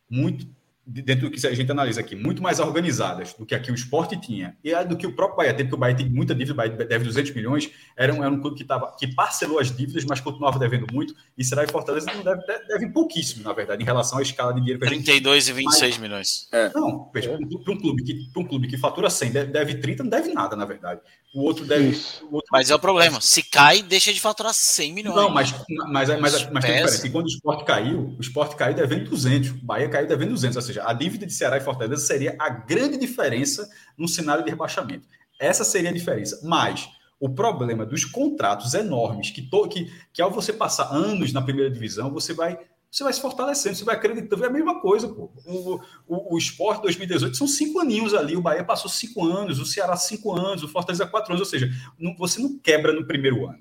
muito 0.09 0.47
dentro 0.85 1.29
do 1.29 1.31
que 1.31 1.45
a 1.45 1.53
gente 1.53 1.71
analisa 1.71 2.01
aqui, 2.01 2.15
muito 2.15 2.41
mais 2.41 2.59
organizadas 2.59 3.33
do 3.33 3.45
que 3.45 3.53
aqui 3.53 3.71
o 3.71 3.75
esporte 3.75 4.19
tinha, 4.19 4.57
e 4.63 4.73
do 4.83 4.97
que 4.97 5.05
o 5.05 5.15
próprio 5.15 5.37
Bahia 5.37 5.53
tem, 5.53 5.65
porque 5.65 5.75
o 5.75 5.79
Bahia 5.79 5.95
tem 5.95 6.09
muita 6.09 6.33
dívida, 6.33 6.53
o 6.53 6.55
Bahia 6.55 6.71
deve 6.71 7.05
200 7.05 7.33
milhões, 7.33 7.69
era 7.95 8.13
um, 8.13 8.23
era 8.23 8.33
um 8.33 8.41
clube 8.41 8.57
que, 8.57 8.63
tava, 8.63 8.95
que 8.97 9.07
parcelou 9.13 9.59
as 9.59 9.75
dívidas, 9.75 10.03
mas 10.05 10.19
continuava 10.19 10.57
devendo 10.57 10.87
muito, 10.91 11.13
e 11.37 11.43
será 11.43 11.65
que 11.65 11.71
Fortaleza 11.71 12.11
não 12.11 12.23
deve, 12.23 12.41
deve 12.67 12.89
pouquíssimo, 12.89 13.43
na 13.43 13.53
verdade, 13.53 13.81
em 13.81 13.85
relação 13.85 14.17
à 14.17 14.21
escala 14.21 14.53
de 14.53 14.61
dinheiro 14.61 14.79
que 14.79 14.87
32 14.87 15.45
gente... 15.45 15.53
e 15.53 15.57
26 15.61 15.91
mas, 15.91 16.01
milhões. 16.01 16.47
É. 16.51 16.71
Não, 16.73 17.09
veja, 17.13 17.31
é. 17.31 17.37
para 17.37 17.73
um, 17.73 17.77
clube 17.77 18.03
que, 18.03 18.31
um 18.35 18.43
clube 18.43 18.67
que 18.67 18.77
fatura 18.77 19.09
100, 19.09 19.31
deve, 19.31 19.51
deve 19.51 19.75
30, 19.75 20.03
não 20.03 20.09
deve 20.09 20.33
nada, 20.33 20.55
na 20.55 20.65
verdade. 20.65 21.01
O 21.33 21.43
outro 21.43 21.65
deve. 21.65 21.97
O 22.23 22.35
outro... 22.35 22.49
Mas 22.51 22.69
é 22.69 22.75
o 22.75 22.79
problema. 22.79 23.21
Se 23.21 23.41
cai, 23.41 23.81
deixa 23.81 24.11
de 24.11 24.19
faturar 24.19 24.53
100 24.53 24.93
milhões. 24.93 25.15
Não, 25.15 25.29
mas, 25.29 25.53
mas, 25.69 26.09
mas, 26.09 26.19
mas, 26.19 26.51
mas 26.51 26.65
tem 26.65 26.73
diferença. 26.73 27.07
E 27.07 27.09
quando 27.09 27.25
o 27.25 27.29
esporte 27.29 27.63
caiu, 27.63 28.15
o 28.17 28.21
esporte 28.21 28.55
caiu 28.55 28.75
devendo 28.75 29.09
200. 29.09 29.51
O 29.51 29.65
Bahia 29.65 29.87
caiu 29.87 30.07
devendo 30.07 30.31
200. 30.31 30.57
Ou 30.57 30.61
seja, 30.61 30.83
a 30.85 30.91
dívida 30.91 31.25
de 31.25 31.33
Ceará 31.33 31.57
e 31.57 31.61
Fortaleza 31.61 32.05
seria 32.05 32.35
a 32.37 32.49
grande 32.49 32.97
diferença 32.97 33.69
no 33.97 34.09
cenário 34.09 34.43
de 34.43 34.49
rebaixamento. 34.49 35.07
Essa 35.39 35.63
seria 35.63 35.89
a 35.89 35.93
diferença. 35.93 36.41
Mas 36.43 36.89
o 37.17 37.29
problema 37.29 37.85
dos 37.85 38.03
contratos 38.03 38.73
enormes, 38.73 39.29
que, 39.29 39.41
to, 39.41 39.69
que, 39.69 39.89
que 40.11 40.21
ao 40.21 40.31
você 40.31 40.51
passar 40.51 40.91
anos 40.91 41.31
na 41.31 41.41
primeira 41.41 41.71
divisão, 41.71 42.11
você 42.11 42.33
vai 42.33 42.59
você 42.91 43.05
vai 43.05 43.13
se 43.13 43.21
fortalecendo, 43.21 43.75
você 43.75 43.85
vai 43.85 43.95
acreditando. 43.95 44.43
É 44.43 44.47
a 44.47 44.51
mesma 44.51 44.81
coisa, 44.81 45.07
pô. 45.07 45.31
O, 45.45 45.79
o, 46.05 46.35
o 46.35 46.37
Sport 46.37 46.81
2018 46.81 47.37
são 47.37 47.47
cinco 47.47 47.79
aninhos 47.79 48.13
ali, 48.13 48.35
o 48.35 48.41
Bahia 48.41 48.65
passou 48.65 48.91
cinco 48.91 49.25
anos, 49.25 49.59
o 49.59 49.65
Ceará 49.65 49.95
cinco 49.95 50.35
anos, 50.35 50.61
o 50.61 50.67
Fortaleza 50.67 51.07
quatro 51.07 51.31
anos, 51.31 51.39
ou 51.39 51.49
seja, 51.49 51.69
não, 51.97 52.13
você 52.17 52.41
não 52.41 52.59
quebra 52.59 52.91
no 52.91 53.07
primeiro 53.07 53.47
ano. 53.47 53.59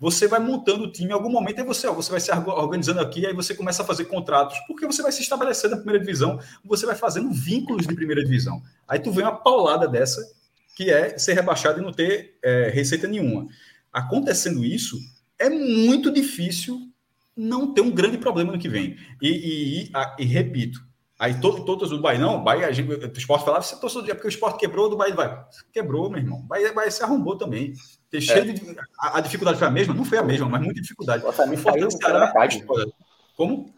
Você 0.00 0.26
vai 0.26 0.40
montando 0.40 0.82
o 0.82 0.90
time 0.90 1.10
em 1.10 1.12
algum 1.12 1.30
momento, 1.30 1.60
aí 1.60 1.64
você, 1.64 1.86
ó, 1.86 1.92
você 1.92 2.10
vai 2.10 2.18
se 2.18 2.32
organizando 2.32 2.98
aqui, 2.98 3.24
aí 3.24 3.32
você 3.32 3.54
começa 3.54 3.84
a 3.84 3.86
fazer 3.86 4.06
contratos, 4.06 4.58
porque 4.66 4.84
você 4.84 5.00
vai 5.00 5.12
se 5.12 5.22
estabelecer 5.22 5.70
na 5.70 5.76
primeira 5.76 6.00
divisão, 6.00 6.40
você 6.64 6.84
vai 6.84 6.96
fazendo 6.96 7.30
vínculos 7.30 7.86
de 7.86 7.94
primeira 7.94 8.24
divisão. 8.24 8.60
Aí 8.88 8.98
tu 8.98 9.12
vê 9.12 9.22
uma 9.22 9.36
paulada 9.36 9.86
dessa, 9.86 10.20
que 10.74 10.90
é 10.90 11.16
ser 11.18 11.34
rebaixado 11.34 11.78
e 11.78 11.84
não 11.84 11.92
ter 11.92 12.36
é, 12.42 12.68
receita 12.70 13.06
nenhuma. 13.06 13.46
Acontecendo 13.92 14.64
isso, 14.64 14.98
é 15.38 15.48
muito 15.48 16.10
difícil 16.10 16.91
não 17.36 17.72
ter 17.72 17.80
um 17.80 17.90
grande 17.90 18.18
problema 18.18 18.52
no 18.52 18.58
que 18.58 18.68
vem. 18.68 18.96
E, 19.20 19.28
e, 19.28 19.82
e, 19.84 19.92
e 20.18 20.24
repito, 20.24 20.80
aí 21.18 21.40
todo, 21.40 21.64
todos 21.64 21.90
do 21.90 22.00
Bahia, 22.00 22.18
não, 22.18 22.36
o 22.36 22.42
Bahia, 22.42 22.66
a 22.66 22.72
gente, 22.72 22.90
o 22.90 23.18
esporte 23.18 23.44
falava, 23.44 23.62
você 23.62 23.76
torceu 23.76 24.02
dia 24.02 24.14
porque 24.14 24.28
o 24.28 24.30
esporte 24.30 24.58
quebrou, 24.58 24.88
do 24.88 24.96
Bahia 24.96 25.14
vai. 25.14 25.44
Quebrou, 25.72 26.10
meu 26.10 26.18
irmão. 26.18 26.40
O 26.40 26.42
Bahia, 26.42 26.72
Bahia 26.72 26.90
se 26.90 27.02
arrombou 27.02 27.36
também. 27.36 27.72
É. 28.12 28.20
cheio 28.20 28.52
de, 28.52 28.76
a, 28.98 29.18
a, 29.18 29.20
dificuldade 29.20 29.58
foi 29.58 29.66
a 29.66 29.70
mesma? 29.70 29.94
Não 29.94 30.04
foi 30.04 30.18
a 30.18 30.22
mesma, 30.22 30.48
mas 30.48 30.60
muita 30.60 30.80
dificuldade. 30.80 31.24
O 31.24 31.28
orçamento 31.28 31.62
caiu 31.62 31.88
pela 31.98 32.26
metade. 32.26 32.64
Como? 33.36 33.74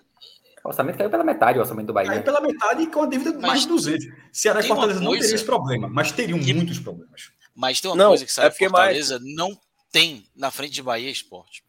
O 0.64 0.68
orçamento 0.68 0.98
caiu 0.98 1.10
pela 1.10 1.22
metade, 1.22 1.58
o 1.58 1.60
orçamento 1.60 1.86
do 1.86 1.92
Bahia. 1.92 2.10
Caiu 2.10 2.22
pela 2.22 2.40
metade 2.40 2.82
e 2.82 2.86
com 2.88 3.02
a 3.02 3.06
dívida 3.06 3.32
de 3.32 3.38
mais 3.38 3.60
de 3.60 3.68
200. 3.68 4.06
Ceará 4.32 4.60
e 4.60 4.62
Fortaleza 4.64 4.98
coisa... 4.98 5.04
não 5.04 5.12
teriam 5.12 5.34
esse 5.34 5.44
problema, 5.44 5.88
mas 5.88 6.10
teriam 6.10 6.38
que... 6.40 6.52
muitos 6.52 6.78
problemas. 6.80 7.30
Mas 7.54 7.80
tem 7.80 7.90
uma 7.90 7.96
não, 7.96 8.08
coisa 8.08 8.24
que 8.24 8.32
Ceará 8.32 8.48
é 8.48 8.50
Fortaleza 8.50 9.20
mais... 9.20 9.34
não 9.36 9.56
tem 9.92 10.26
na 10.34 10.50
frente 10.50 10.72
de 10.72 10.82
Bahia 10.82 11.10
Esporte. 11.10 11.62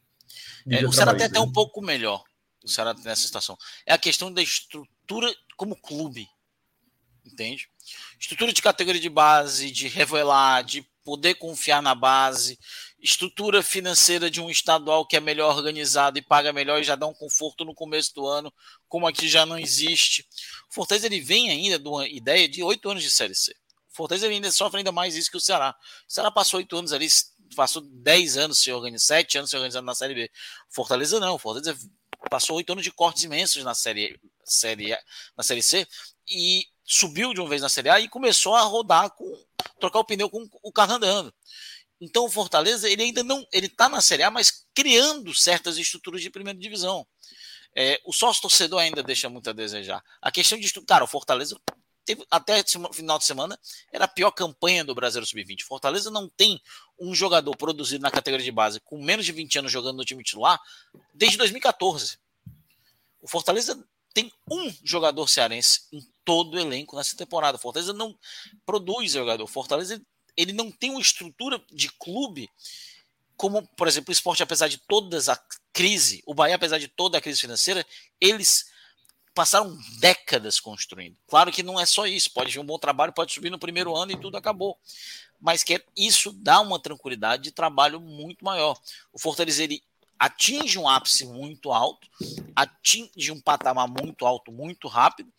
É, 0.70 0.86
o 0.86 0.92
Ceará 0.92 1.14
tem 1.16 1.28
até 1.28 1.40
um 1.40 1.52
pouco 1.52 1.82
melhor 1.82 2.24
o 2.64 2.68
Ceará 2.68 2.94
nessa 2.94 3.22
situação. 3.22 3.58
É 3.86 3.94
a 3.94 3.98
questão 3.98 4.32
da 4.34 4.42
estrutura 4.42 5.34
como 5.56 5.76
clube. 5.76 6.28
Entende? 7.26 7.70
Estrutura 8.20 8.52
de 8.52 8.62
categoria 8.62 9.02
de 9.02 9.10
base, 9.10 9.72
de 9.72 9.88
revelar, 9.88 10.64
de 10.64 10.86
poder 11.04 11.36
confiar 11.36 11.82
na 11.82 11.94
base, 11.94 12.58
estrutura 13.00 13.62
financeira 13.62 14.30
de 14.30 14.42
um 14.42 14.50
estadual 14.50 15.06
que 15.06 15.16
é 15.16 15.20
melhor 15.20 15.56
organizado 15.56 16.18
e 16.18 16.22
paga 16.22 16.52
melhor 16.52 16.82
e 16.82 16.84
já 16.84 16.96
dá 16.96 17.06
um 17.06 17.14
conforto 17.14 17.64
no 17.64 17.76
começo 17.76 18.14
do 18.16 18.26
ano, 18.26 18.52
como 18.88 19.06
aqui 19.06 19.30
já 19.30 19.46
não 19.46 19.58
existe. 19.58 20.26
O 20.70 20.74
Fortaleza 20.74 21.06
ele 21.06 21.22
vem 21.22 21.52
ainda 21.52 21.78
de 21.78 21.88
uma 21.88 22.08
ideia 22.08 22.50
de 22.50 22.64
oito 22.64 22.90
anos 22.90 23.04
de 23.04 23.12
Série 23.12 23.36
C. 23.36 23.56
O 23.92 23.96
Fortaleza 23.96 24.28
ainda 24.28 24.52
sofre 24.52 24.80
ainda 24.80 24.92
mais 24.92 25.16
isso 25.16 25.30
que 25.30 25.38
o 25.38 25.42
Ceará. 25.42 25.76
O 26.08 26.12
Ceará 26.12 26.32
passou 26.32 26.58
oito 26.58 26.76
anos 26.76 26.92
ali, 26.92 27.08
passou 27.56 27.82
dez 27.82 28.38
anos 28.38 28.60
se 28.60 28.72
organizando, 28.72 29.06
sete 29.06 29.38
anos 29.38 29.50
se 29.50 29.56
organizando 29.56 29.86
na 29.86 29.96
Série 29.96 30.14
B. 30.14 30.32
Fortaleza 30.70 31.20
não, 31.20 31.38
Fortaleza 31.40 31.78
passou 32.30 32.58
oito 32.58 32.72
anos 32.72 32.84
de 32.84 32.92
cortes 32.92 33.24
imensos 33.24 33.64
na 33.64 33.74
série, 33.74 34.20
série 34.44 34.98
na 35.38 35.44
série 35.44 35.62
C 35.62 35.88
e 36.28 36.68
subiu 36.84 37.34
de 37.34 37.40
uma 37.40 37.50
vez 37.50 37.62
na 37.62 37.70
série 37.70 37.90
A 37.90 38.00
e 38.00 38.08
começou 38.08 38.56
a 38.56 38.62
rodar 38.62 39.10
com 39.12 39.46
trocar 39.80 40.00
o 40.00 40.06
pneu 40.06 40.30
com 40.30 40.48
o 40.62 40.72
carro 40.72 40.94
andando. 40.94 41.34
Então 42.00 42.26
o 42.26 42.30
Fortaleza 42.30 42.90
ele 42.90 43.04
ainda 43.04 43.24
não, 43.24 43.46
ele 43.52 43.68
está 43.68 43.88
na 43.88 44.02
Série 44.02 44.24
A, 44.24 44.30
mas 44.30 44.66
criando 44.74 45.34
certas 45.34 45.78
estruturas 45.78 46.22
de 46.22 46.30
primeira 46.30 46.60
divisão. 46.60 47.08
É, 47.76 48.00
o 48.06 48.14
sócio 48.14 48.42
torcedor 48.42 48.80
ainda 48.80 49.04
deixa 49.04 49.30
muito 49.30 49.50
a 49.50 49.54
desejar. 49.54 50.04
A 50.22 50.32
questão 50.32 50.58
de 50.58 50.72
cara, 50.86 51.04
o 51.04 51.08
Fortaleza 51.08 51.60
teve 52.06 52.26
até 52.30 52.64
final 52.94 53.18
de 53.18 53.26
semana 53.26 53.60
era 53.92 54.06
a 54.06 54.08
pior 54.08 54.32
campanha 54.32 54.84
do 54.84 54.94
Brasileiro 54.94 55.26
Sub-20. 55.26 55.64
Fortaleza 55.64 56.12
não 56.12 56.30
tem 56.30 56.62
um 57.00 57.14
jogador 57.14 57.56
produzido 57.58 58.02
na 58.02 58.12
categoria 58.12 58.44
de 58.44 58.52
base 58.52 58.80
com 58.80 59.02
menos 59.02 59.26
de 59.26 59.32
20 59.32 59.60
anos 59.60 59.72
jogando 59.72 59.98
no 59.98 60.06
time 60.06 60.24
titular 60.24 60.60
desde 61.14 61.38
2014. 61.38 62.18
O 63.22 63.28
Fortaleza 63.28 63.84
tem 64.14 64.32
um 64.50 64.74
jogador 64.84 65.28
cearense 65.28 65.82
em 65.92 66.02
todo 66.24 66.56
o 66.56 66.60
elenco 66.60 66.96
nessa 66.96 67.18
temporada. 67.18 67.58
O 67.58 67.62
Fortaleza 67.62 67.92
não 67.92 68.18
produz 68.66 69.12
jogador. 69.12 69.44
O 69.44 69.48
Fortaleza 69.48 70.02
ele 70.38 70.54
não 70.54 70.72
tem 70.72 70.92
uma 70.92 71.02
estrutura 71.02 71.62
de 71.72 71.90
clube 71.90 72.50
como, 73.38 73.68
por 73.76 73.88
exemplo, 73.88 74.10
o 74.10 74.14
esporte, 74.14 74.44
apesar 74.44 74.68
de 74.68 74.78
toda 74.78 75.18
a 75.32 75.40
crise, 75.74 76.24
o 76.26 76.34
Bahia, 76.34 76.56
apesar 76.56 76.78
de 76.78 76.88
toda 76.88 77.18
a 77.18 77.22
crise 77.22 77.42
financeira, 77.42 77.86
eles 78.20 78.66
passaram 79.36 79.78
décadas 80.00 80.60
construindo. 80.60 81.18
Claro 81.28 81.52
que 81.52 81.62
não 81.62 81.80
é 81.80 81.86
só 81.86 82.08
isso, 82.08 82.32
pode 82.32 82.54
vir 82.54 82.60
um 82.60 82.66
bom 82.66 82.80
trabalho, 82.80 83.14
pode 83.14 83.34
subir 83.34 83.52
no 83.52 83.60
primeiro 83.60 83.96
ano 83.96 84.14
e 84.14 84.20
tudo 84.20 84.38
acabou. 84.38 84.80
Mas 85.40 85.62
que 85.62 85.84
isso 85.96 86.32
dá 86.32 86.62
uma 86.62 86.80
tranquilidade 86.80 87.44
de 87.44 87.52
trabalho 87.52 88.00
muito 88.00 88.44
maior. 88.44 88.80
O 89.12 89.20
Fortaleza 89.20 89.64
ele 89.64 89.84
atinge 90.18 90.80
um 90.80 90.88
ápice 90.88 91.26
muito 91.26 91.74
alto, 91.74 92.08
atinge 92.56 93.32
um 93.32 93.42
patamar 93.42 93.88
muito 93.88 94.26
alto, 94.26 94.52
muito 94.52 94.88
rápido, 94.88 95.32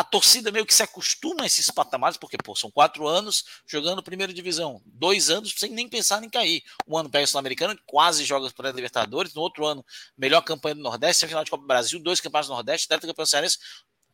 a 0.00 0.04
torcida 0.04 0.50
meio 0.50 0.64
que 0.64 0.72
se 0.72 0.82
acostuma 0.82 1.42
a 1.42 1.46
esses 1.46 1.70
patamares, 1.70 2.16
porque 2.16 2.38
pô, 2.38 2.56
são 2.56 2.70
quatro 2.70 3.06
anos 3.06 3.44
jogando 3.66 4.02
primeira 4.02 4.32
divisão, 4.32 4.80
dois 4.86 5.28
anos 5.28 5.52
sem 5.54 5.70
nem 5.72 5.86
pensar 5.86 6.24
em 6.24 6.30
cair. 6.30 6.64
Um 6.88 6.96
ano 6.96 7.10
pega 7.10 7.24
o 7.24 7.28
Sul-Americano, 7.28 7.78
quase 7.84 8.24
joga 8.24 8.50
para 8.50 8.70
a 8.70 8.72
Libertadores, 8.72 9.34
no 9.34 9.42
outro 9.42 9.66
ano, 9.66 9.84
melhor 10.16 10.40
campanha 10.40 10.74
do 10.74 10.80
Nordeste, 10.80 11.26
final 11.26 11.44
de 11.44 11.50
Copa 11.50 11.62
do 11.62 11.66
Brasil, 11.66 12.00
dois 12.00 12.18
campeonatos 12.18 12.48
do 12.48 12.54
Nordeste, 12.54 12.88
tetra 12.88 13.06
campeão 13.06 13.26
cearense, 13.26 13.58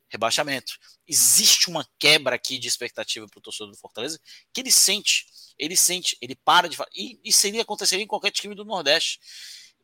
rebaixamento. 0.08 0.72
Existe 1.06 1.70
uma 1.70 1.88
quebra 2.00 2.34
aqui 2.34 2.58
de 2.58 2.66
expectativa 2.66 3.28
para 3.28 3.38
o 3.38 3.42
torcedor 3.42 3.70
do 3.70 3.78
Fortaleza 3.78 4.18
que 4.52 4.62
ele 4.62 4.72
sente, 4.72 5.24
ele 5.56 5.76
sente, 5.76 6.18
ele 6.20 6.34
para 6.34 6.68
de 6.68 6.76
e, 6.96 7.20
e 7.24 7.32
seria 7.32 7.62
aconteceria 7.62 8.02
em 8.02 8.08
qualquer 8.08 8.32
time 8.32 8.56
do 8.56 8.64
Nordeste. 8.64 9.20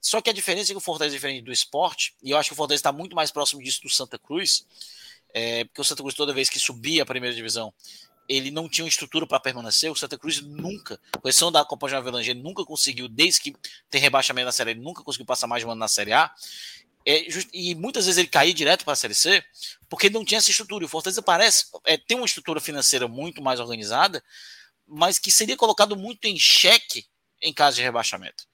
Só 0.01 0.21
que 0.21 0.29
a 0.29 0.33
diferença 0.33 0.73
é 0.73 0.75
que 0.75 0.79
o 0.79 0.81
Fortaleza 0.81 1.15
é 1.15 1.17
diferente 1.17 1.45
do 1.45 1.53
esporte, 1.53 2.13
e 2.21 2.33
eu 2.33 2.37
acho 2.37 2.49
que 2.49 2.55
o 2.55 2.57
Fortaleza 2.57 2.81
está 2.81 2.91
muito 2.91 3.15
mais 3.15 3.31
próximo 3.31 3.63
disso 3.63 3.83
do 3.83 3.89
Santa 3.89 4.19
Cruz, 4.19 4.67
é, 5.35 5.65
porque 5.65 5.81
o 5.81 5.85
Santa 5.85 6.03
Cruz, 6.03 6.15
toda 6.15 6.33
vez 6.33 6.49
que 6.49 6.59
subia 6.59 7.03
a 7.03 7.07
primeira 7.07 7.35
divisão, 7.35 7.73
ele 8.29 8.51
não 8.51 8.69
tinha 8.69 8.85
uma 8.85 8.89
estrutura 8.89 9.27
para 9.27 9.41
permanecer. 9.41 9.91
O 9.91 9.97
Santa 9.97 10.19
Cruz 10.19 10.41
nunca, 10.41 11.01
com 11.21 11.29
exceção 11.29 11.51
da 11.51 11.65
Copa 11.65 11.89
de 11.89 11.95
Avelange, 11.95 12.31
ele 12.31 12.43
nunca 12.43 12.65
conseguiu, 12.65 13.09
desde 13.09 13.41
que 13.41 13.57
tem 13.91 14.01
rebaixamento 14.01 14.47
na 14.47 14.53
Série 14.53 14.71
ele 14.71 14.81
nunca 14.81 15.03
conseguiu 15.03 15.27
passar 15.27 15.47
mais 15.47 15.63
de 15.63 15.67
um 15.67 15.71
ano 15.73 15.81
na 15.81 15.89
Série 15.89 16.13
A. 16.13 16.31
É, 17.05 17.27
e 17.53 17.75
muitas 17.75 18.07
vezes 18.07 18.19
ele 18.19 18.29
caía 18.29 18.55
direto 18.55 18.85
para 18.85 18.93
a 18.93 18.97
Série 18.97 19.15
C, 19.15 19.43
porque 19.89 20.07
ele 20.07 20.15
não 20.15 20.25
tinha 20.25 20.39
essa 20.39 20.51
estrutura. 20.51 20.85
E 20.85 20.87
o 20.87 20.89
Fortaleza 20.89 21.21
parece 21.21 21.67
é, 21.85 21.97
ter 21.97 22.15
uma 22.15 22.27
estrutura 22.27 22.61
financeira 22.61 23.09
muito 23.09 23.43
mais 23.43 23.59
organizada, 23.59 24.23
mas 24.87 25.19
que 25.19 25.31
seria 25.31 25.57
colocado 25.57 25.97
muito 25.97 26.27
em 26.27 26.39
xeque 26.39 27.07
em 27.41 27.53
caso 27.53 27.77
de 27.77 27.83
rebaixamento. 27.83 28.45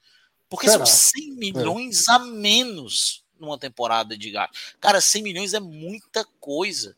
Porque 0.49 0.69
Será? 0.69 0.87
são 0.87 1.11
100 1.15 1.37
milhões 1.37 2.09
é. 2.09 2.13
a 2.13 2.19
menos 2.21 3.23
numa 3.41 3.59
temporada 3.59 4.17
de 4.17 4.31
gasto. 4.31 4.55
Cara, 4.81 5.01
100 5.01 5.23
milhões 5.23 5.55
é 5.55 5.61
muita 5.61 6.25
coisa. 6.41 6.97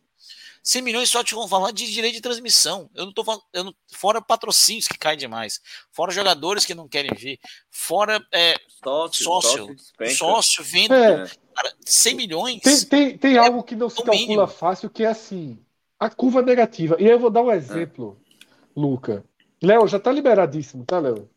100 0.63 0.83
milhões 0.83 1.11
só 1.11 1.25
te 1.25 1.35
vão 1.35 1.49
falar 1.49 1.71
de 1.71 1.91
direito 1.91 2.15
de 2.15 2.21
transmissão. 2.21 2.91
Eu 2.95 3.07
não 3.07 3.13
tô 3.13 3.25
falando, 3.25 3.43
eu 3.53 3.65
não, 3.65 3.75
fora 3.93 4.21
patrocínios 4.21 4.87
que 4.87 4.99
caem 4.99 5.19
demais, 5.19 5.61
fora 5.91 6.13
jogadores 6.13 6.67
que 6.67 6.75
não 6.75 6.87
querem 6.87 7.11
vir, 7.17 7.41
fora 7.71 8.25
é, 8.33 8.55
sócio, 8.83 9.25
sócio, 9.25 9.77
sócio, 9.79 10.17
sócio 10.17 10.65
venda. 10.65 10.97
É. 10.97 11.51
Cara, 11.55 11.75
100 11.85 12.15
milhões. 12.15 12.61
Tem, 12.61 12.85
tem, 12.85 13.19
tem 13.19 13.35
é 13.37 13.39
algo 13.39 13.63
que 13.63 13.75
não 13.75 13.89
se 13.89 13.97
calcula 13.97 14.17
mínimo. 14.17 14.47
fácil, 14.47 14.91
que 14.91 15.05
é 15.05 15.09
assim: 15.09 15.59
a 15.99 16.11
curva 16.11 16.43
negativa. 16.43 16.97
E 16.99 17.05
aí 17.05 17.11
eu 17.11 17.19
vou 17.19 17.31
dar 17.31 17.43
um 17.43 17.51
exemplo, 17.51 18.21
é. 18.27 18.81
Luca. 18.81 19.25
Léo, 19.63 19.87
já 19.87 19.99
tá 19.99 20.11
liberadíssimo, 20.13 20.85
tá, 20.85 20.99
Léo? 20.99 21.29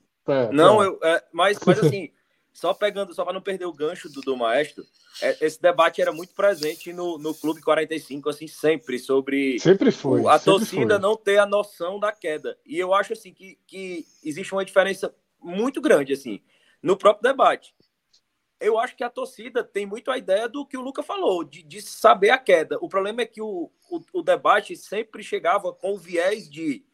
não, 0.53 0.81
eu, 0.81 0.97
é, 1.03 1.21
mas, 1.33 1.57
mas 1.65 1.79
assim. 1.79 2.09
Só 2.53 2.73
pegando, 2.73 3.13
só 3.13 3.23
para 3.23 3.33
não 3.33 3.41
perder 3.41 3.65
o 3.65 3.73
gancho 3.73 4.07
do, 4.09 4.21
do 4.21 4.37
maestro, 4.37 4.85
é, 5.21 5.37
esse 5.41 5.59
debate 5.61 6.01
era 6.01 6.11
muito 6.11 6.33
presente 6.33 6.93
no, 6.93 7.17
no 7.17 7.33
Clube 7.33 7.61
45, 7.61 8.29
assim, 8.29 8.47
sempre, 8.47 8.99
sobre 8.99 9.59
sempre 9.59 9.91
foi, 9.91 10.21
a 10.27 10.37
sempre 10.37 10.45
torcida 10.45 10.93
foi. 10.95 11.01
não 11.01 11.17
ter 11.17 11.39
a 11.39 11.45
noção 11.45 11.99
da 11.99 12.11
queda. 12.11 12.57
E 12.65 12.77
eu 12.77 12.93
acho, 12.93 13.13
assim, 13.13 13.33
que, 13.33 13.57
que 13.65 14.05
existe 14.23 14.53
uma 14.53 14.63
diferença 14.63 15.13
muito 15.41 15.81
grande, 15.81 16.13
assim, 16.13 16.41
no 16.81 16.95
próprio 16.95 17.29
debate. 17.31 17.75
Eu 18.59 18.79
acho 18.79 18.95
que 18.95 19.03
a 19.03 19.09
torcida 19.09 19.63
tem 19.63 19.85
muito 19.85 20.09
a 20.09 20.17
ideia 20.17 20.47
do 20.47 20.65
que 20.65 20.77
o 20.77 20.81
Luca 20.81 21.03
falou, 21.03 21.43
de, 21.43 21.63
de 21.63 21.81
saber 21.81 22.29
a 22.29 22.37
queda. 22.37 22.77
O 22.79 22.87
problema 22.87 23.21
é 23.21 23.25
que 23.25 23.41
o, 23.41 23.69
o, 23.89 24.01
o 24.13 24.21
debate 24.21 24.75
sempre 24.77 25.21
chegava 25.23 25.73
com 25.73 25.93
o 25.93 25.97
viés 25.97 26.49
de 26.49 26.85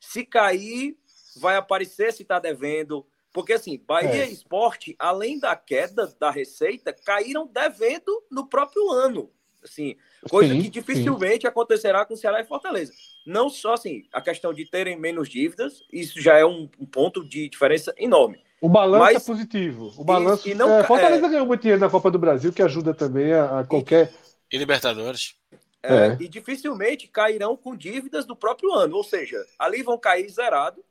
se 0.00 0.24
cair, 0.24 0.96
vai 1.36 1.56
aparecer 1.56 2.12
se 2.12 2.22
está 2.22 2.38
devendo, 2.38 3.06
porque 3.32 3.52
assim, 3.52 3.82
Bahia 3.86 4.24
é. 4.24 4.28
e 4.28 4.32
Esporte, 4.32 4.96
além 4.98 5.38
da 5.38 5.54
queda 5.54 6.12
da 6.18 6.30
receita, 6.30 6.92
caíram 6.92 7.46
devendo 7.46 8.22
no 8.30 8.46
próprio 8.46 8.90
ano. 8.90 9.30
Assim, 9.62 9.96
coisa 10.30 10.54
sim, 10.54 10.62
que 10.62 10.70
dificilmente 10.70 11.42
sim. 11.42 11.46
acontecerá 11.46 12.04
com 12.04 12.16
Ceará 12.16 12.40
e 12.40 12.44
Fortaleza. 12.44 12.92
Não 13.26 13.50
só 13.50 13.74
assim, 13.74 14.04
a 14.12 14.20
questão 14.20 14.54
de 14.54 14.64
terem 14.64 14.98
menos 14.98 15.28
dívidas, 15.28 15.82
isso 15.92 16.20
já 16.20 16.38
é 16.38 16.44
um, 16.44 16.68
um 16.78 16.86
ponto 16.86 17.24
de 17.28 17.48
diferença 17.48 17.94
enorme. 17.98 18.40
O 18.60 18.68
balanço 18.68 19.04
Mas, 19.04 19.22
é 19.22 19.26
positivo. 19.26 19.92
O 19.96 20.04
balanço. 20.04 20.48
E, 20.48 20.52
e 20.52 20.54
não, 20.54 20.78
é, 20.78 20.84
Fortaleza 20.84 21.26
é, 21.26 21.28
ganhou 21.28 21.46
muito 21.46 21.60
dinheiro 21.60 21.80
na 21.80 21.90
Copa 21.90 22.10
do 22.10 22.18
Brasil, 22.18 22.52
que 22.52 22.62
ajuda 22.62 22.94
também 22.94 23.32
a, 23.32 23.60
a 23.60 23.64
qualquer. 23.64 24.12
E 24.50 24.56
Libertadores. 24.56 25.34
É, 25.82 25.94
é. 25.94 26.16
E 26.20 26.28
dificilmente 26.28 27.06
cairão 27.06 27.56
com 27.56 27.76
dívidas 27.76 28.24
do 28.24 28.34
próprio 28.34 28.72
ano. 28.72 28.96
Ou 28.96 29.04
seja, 29.04 29.44
ali 29.58 29.82
vão 29.82 29.98
cair 29.98 30.28
zerado 30.28 30.82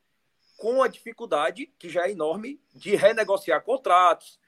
com 0.57 0.81
a 0.81 0.87
dificuldade, 0.87 1.71
que 1.77 1.87
já 1.87 2.07
é 2.07 2.11
enorme, 2.11 2.59
de 2.73 2.95
renegociar 2.95 3.63
contratos, 3.63 4.39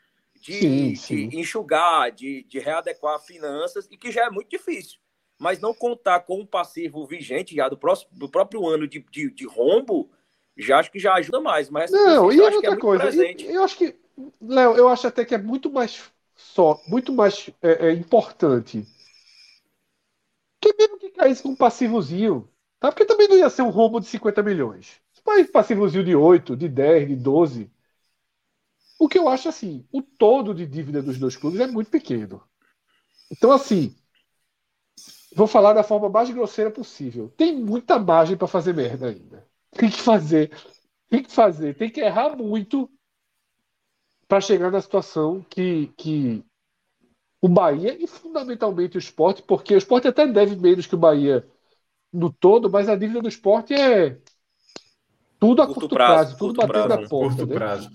de, 0.42 0.54
sim, 0.54 0.96
sim. 0.96 1.28
de 1.30 1.40
enxugar, 1.40 2.12
de, 2.12 2.44
de 2.44 2.60
readequar 2.60 3.20
finanças, 3.20 3.88
e 3.92 3.98
que 3.98 4.12
já 4.12 4.26
é 4.26 4.30
muito 4.30 4.50
difícil. 4.50 5.00
Mas 5.38 5.60
não 5.60 5.74
contar 5.74 6.22
com 6.22 6.42
um 6.42 6.46
passivo 6.46 7.06
vigente 7.06 7.56
já 7.56 7.70
do, 7.70 7.78
próximo, 7.78 8.12
do 8.14 8.28
próprio 8.28 8.68
ano 8.68 8.88
de, 8.88 9.00
de, 9.12 9.32
de 9.32 9.46
rombo, 9.46 10.10
já 10.58 10.80
acho 10.80 10.92
que 10.92 11.00
já 11.00 11.14
ajuda 11.14 11.40
mais. 11.40 11.70
Mas 11.70 11.92
não, 11.92 12.32
e 12.32 12.42
outra 12.42 12.74
é 12.74 12.78
coisa, 12.78 13.10
eu 13.44 13.64
acho 13.64 13.78
que, 13.78 13.96
Léo, 14.42 14.76
eu 14.76 14.90
acho 14.90 15.08
até 15.08 15.24
que 15.24 15.36
é 15.36 15.38
muito 15.38 15.70
mais 15.72 16.12
só, 16.36 16.82
muito 16.88 17.14
mais 17.14 17.50
é, 17.62 17.88
é 17.88 17.92
importante 17.94 18.86
que 20.62 20.74
mesmo 20.78 20.98
que 20.98 21.10
caísse 21.10 21.42
com 21.42 21.50
um 21.50 21.56
passivozinho, 21.56 22.50
tá? 22.80 22.92
Porque 22.92 23.06
também 23.06 23.28
não 23.28 23.38
ia 23.38 23.50
ser 23.50 23.62
um 23.62 23.70
rombo 23.70 24.00
de 24.00 24.08
50 24.08 24.44
milhões. 24.44 25.02
Mas 25.30 25.48
passivozinho 25.48 26.04
de 26.04 26.16
8, 26.16 26.58
de 26.58 26.68
10, 26.68 27.08
de 27.08 27.16
12. 27.16 27.72
O 29.00 29.08
que 29.08 29.20
eu 29.20 29.30
acho 29.30 29.48
assim, 29.48 29.86
o 29.92 30.02
todo 30.02 30.56
de 30.56 30.66
dívida 30.66 31.04
dos 31.04 31.20
dois 31.20 31.38
clubes 31.38 31.60
é 31.60 31.68
muito 31.68 31.92
pequeno. 31.92 32.42
Então, 33.32 33.52
assim, 33.52 33.96
vou 35.36 35.48
falar 35.48 35.74
da 35.74 35.84
forma 35.84 36.10
mais 36.10 36.30
grosseira 36.30 36.72
possível. 36.72 37.30
Tem 37.38 37.56
muita 37.56 38.00
margem 38.00 38.38
para 38.38 38.48
fazer 38.48 38.74
merda 38.74 39.08
ainda. 39.08 39.48
Tem 39.72 39.90
que 39.90 40.00
fazer, 40.02 40.52
tem 41.10 41.24
que 41.24 41.32
fazer, 41.32 41.76
tem 41.78 41.90
que 41.90 42.02
errar 42.02 42.36
muito 42.36 42.90
para 44.28 44.42
chegar 44.42 44.72
na 44.72 44.82
situação 44.82 45.44
que, 45.50 45.88
que 45.98 46.44
o 47.42 47.50
Bahia 47.50 47.98
e 48.02 48.08
fundamentalmente 48.08 48.98
o 48.98 49.00
esporte, 49.00 49.44
porque 49.44 49.74
o 49.74 49.78
esporte 49.78 50.08
até 50.08 50.28
deve 50.28 50.56
menos 50.56 50.88
que 50.88 50.96
o 50.96 51.00
Bahia 51.00 51.48
no 52.14 52.32
todo, 52.32 52.70
mas 52.70 52.90
a 52.90 52.96
dívida 52.96 53.22
do 53.22 53.30
esporte 53.30 53.74
é 53.74 54.20
tudo 55.40 55.62
a 55.62 55.66
curto, 55.66 55.82
curto 55.82 55.96
prazo, 55.96 56.14
prazo, 56.14 56.38
tudo 56.38 56.54
batendo 56.58 56.88
prazo, 56.88 57.02
na 57.02 57.08
porta. 57.08 57.36
Curto 57.38 57.50
né? 57.50 57.56
prazo. 57.56 57.90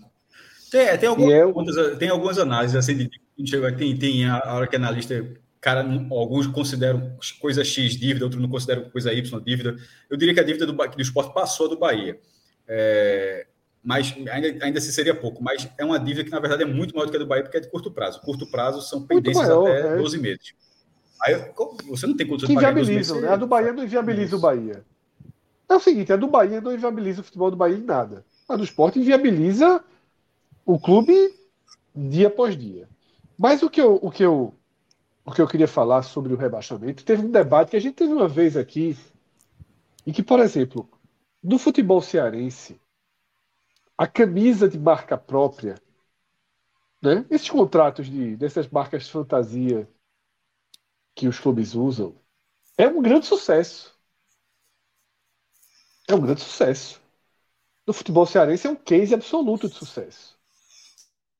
Tem, 0.71 0.99
tem, 0.99 1.09
algumas, 1.09 1.77
eu... 1.77 1.99
tem 1.99 2.09
algumas 2.09 2.39
análises 2.39 2.77
assim, 2.77 2.97
de, 2.97 3.11
tem, 3.77 3.97
tem 3.97 4.27
a 4.27 4.55
hora 4.55 4.66
que 4.66 4.75
analista, 4.75 5.25
cara, 5.61 5.87
alguns 6.11 6.47
consideram 6.47 7.16
coisa 7.41 7.62
X 7.62 7.97
dívida, 7.97 8.25
outros 8.25 8.43
não 8.43 8.49
consideram 8.49 8.89
coisa 8.91 9.12
Y 9.12 9.41
dívida. 9.45 9.77
Eu 10.11 10.16
diria 10.16 10.35
que 10.35 10.41
a 10.41 10.45
dívida 10.45 10.66
do, 10.66 10.73
do 10.73 11.03
esporte 11.03 11.33
passou 11.33 11.69
do 11.69 11.79
Bahia. 11.79 12.19
É, 12.66 13.47
mas 13.83 14.15
ainda, 14.31 14.65
ainda 14.65 14.81
se 14.81 14.91
seria 14.93 15.15
pouco, 15.15 15.43
mas 15.43 15.69
é 15.77 15.85
uma 15.85 16.01
dívida 16.01 16.25
que 16.25 16.31
na 16.31 16.41
verdade 16.41 16.62
é 16.62 16.66
muito 16.66 16.95
maior 16.95 17.05
do 17.05 17.11
que 17.11 17.16
a 17.16 17.21
do 17.21 17.27
Bahia, 17.27 17.43
porque 17.43 17.59
é 17.59 17.61
de 17.61 17.71
curto 17.71 17.91
prazo. 17.91 18.21
Curto 18.23 18.47
prazo 18.51 18.81
são 18.81 19.07
pendências 19.07 19.47
maior, 19.47 19.71
até 19.71 19.95
é. 19.95 19.97
12 19.99 20.19
meses. 20.19 20.55
Aí, 21.23 21.53
você 21.87 22.07
não 22.07 22.16
tem 22.16 22.27
condições 22.27 22.49
de 22.49 22.55
pagar 22.55 22.75
meses, 22.75 23.11
né? 23.21 23.29
A 23.29 23.37
do 23.37 23.47
Bahia 23.47 23.73
não 23.73 23.85
inviabiliza 23.85 24.37
o 24.37 24.41
Bahia. 24.41 24.83
É 25.69 25.74
o 25.74 25.81
seguinte, 25.81 26.12
a 26.12 26.16
do 26.16 26.27
Bahia 26.27 26.61
não 26.61 26.73
inviabiliza 26.73 27.20
o 27.20 27.24
futebol 27.24 27.51
do 27.51 27.57
Bahia 27.57 27.77
em 27.77 27.82
nada. 27.82 28.24
A 28.49 28.57
do 28.57 28.65
esporte 28.65 28.99
inviabiliza 28.99 29.82
o 30.65 30.78
clube 30.78 31.35
dia 31.95 32.28
após 32.28 32.57
dia. 32.57 32.89
Mas 33.39 33.62
o 33.62 33.70
que 33.70 33.81
eu, 33.81 33.99
o 34.03 34.11
que 34.11 34.24
eu, 34.24 34.55
o 35.24 35.32
que 35.32 35.41
eu 35.41 35.49
queria 35.49 35.69
falar 35.69 36.03
sobre 36.03 36.32
o 36.32 36.36
rebaixamento, 36.36 37.05
teve 37.05 37.24
um 37.24 37.31
debate 37.31 37.70
que 37.70 37.77
a 37.77 37.81
gente 37.81 37.95
teve 37.95 38.12
uma 38.12 38.28
vez 38.28 38.57
aqui, 38.57 38.97
em 40.07 40.12
que, 40.12 40.23
por 40.23 40.41
exemplo, 40.41 40.89
no 41.43 41.59
futebol 41.59 42.01
cearense, 42.01 42.81
a 43.97 44.07
camisa 44.07 44.69
de 44.69 44.78
marca 44.78 45.16
própria, 45.16 45.77
né? 47.03 47.24
esses 47.31 47.49
contratos 47.49 48.07
de, 48.07 48.36
dessas 48.36 48.69
marcas 48.69 49.09
fantasia 49.09 49.89
que 51.15 51.28
os 51.28 51.39
clubes 51.39 51.74
usam, 51.74 52.15
é 52.77 52.89
um 52.89 53.01
grande 53.01 53.27
sucesso. 53.27 53.94
É 56.09 56.15
um 56.15 56.21
grande 56.21 56.41
sucesso. 56.41 57.01
No 57.87 57.93
futebol 57.93 58.27
cearense 58.27 58.67
é 58.67 58.71
um 58.71 58.77
case 58.77 59.15
absoluto 59.15 59.69
de 59.69 59.75
sucesso. 59.75 60.37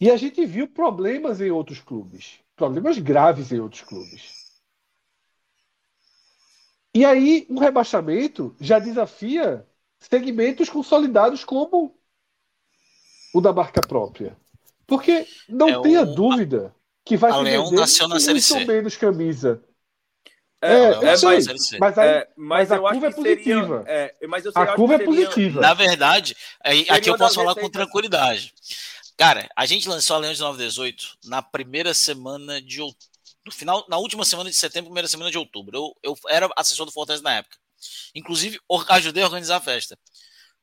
E 0.01 0.11
a 0.11 0.17
gente 0.17 0.45
viu 0.45 0.69
problemas 0.69 1.41
em 1.41 1.51
outros 1.51 1.81
clubes. 1.81 2.41
Problemas 2.57 2.99
graves 2.99 3.53
em 3.53 3.61
outros 3.61 3.83
clubes. 3.83 4.45
E 6.95 7.05
aí, 7.05 7.47
um 7.51 7.59
rebaixamento 7.59 8.55
já 8.61 8.79
desafia 8.79 9.67
segmentos 9.99 10.69
consolidados 10.69 11.45
como 11.45 11.99
o 13.35 13.41
da 13.41 13.53
marca 13.53 13.81
própria. 13.81 14.37
Porque 14.87 15.27
não 15.49 15.69
é 15.69 15.83
tenha 15.83 16.03
o... 16.03 16.15
dúvida 16.15 16.75
que 17.05 17.17
vai 17.17 17.33
a 17.33 17.35
se 17.35 17.43
Leão 17.43 17.71
na 17.73 17.87
muito 18.57 18.67
menos 18.67 18.97
camisa. 18.97 19.63
É, 20.65 20.75
é, 20.75 20.91
é 20.93 21.21
mas, 21.21 21.23
mas, 21.79 21.99
aí, 21.99 22.09
é, 22.09 22.29
mas, 22.37 22.69
mas 22.69 22.73
a 22.73 22.79
curva 22.79 23.07
é 23.07 23.13
positiva. 23.13 23.85
Seria, 23.85 23.93
é, 23.93 24.15
a 24.55 24.67
curva 24.75 24.95
é 24.95 24.97
é 24.97 25.05
positiva. 25.05 25.61
Na 25.61 25.75
verdade, 25.75 26.37
aqui 26.89 27.11
eu 27.11 27.19
posso 27.19 27.35
falar 27.35 27.55
com 27.55 27.69
tranquilidade. 27.69 28.55
Cara, 29.17 29.49
a 29.55 29.67
gente 29.67 29.89
lançou 29.89 30.17
a 30.17 30.21
de 30.21 30.41
918 30.41 31.19
na 31.25 31.43
primeira 31.43 31.93
semana 31.93 32.61
de 32.61 32.81
outubro. 32.81 33.15
No 33.47 33.53
final, 33.53 33.85
na 33.89 33.99
última 33.99 34.25
semana 34.25 34.49
de 34.49 34.57
setembro, 34.57 34.89
primeira 34.89 35.07
semana 35.07 35.31
de 35.31 35.37
outubro. 35.37 35.77
Eu, 35.77 35.97
eu 36.03 36.19
era 36.29 36.51
assessor 36.57 36.87
do 36.87 36.93
Fortaleza 36.93 37.23
na 37.23 37.35
época. 37.35 37.59
Inclusive, 38.15 38.59
ajudei 38.89 39.23
a 39.23 39.27
organizar 39.27 39.57
a 39.57 39.61
festa. 39.61 39.99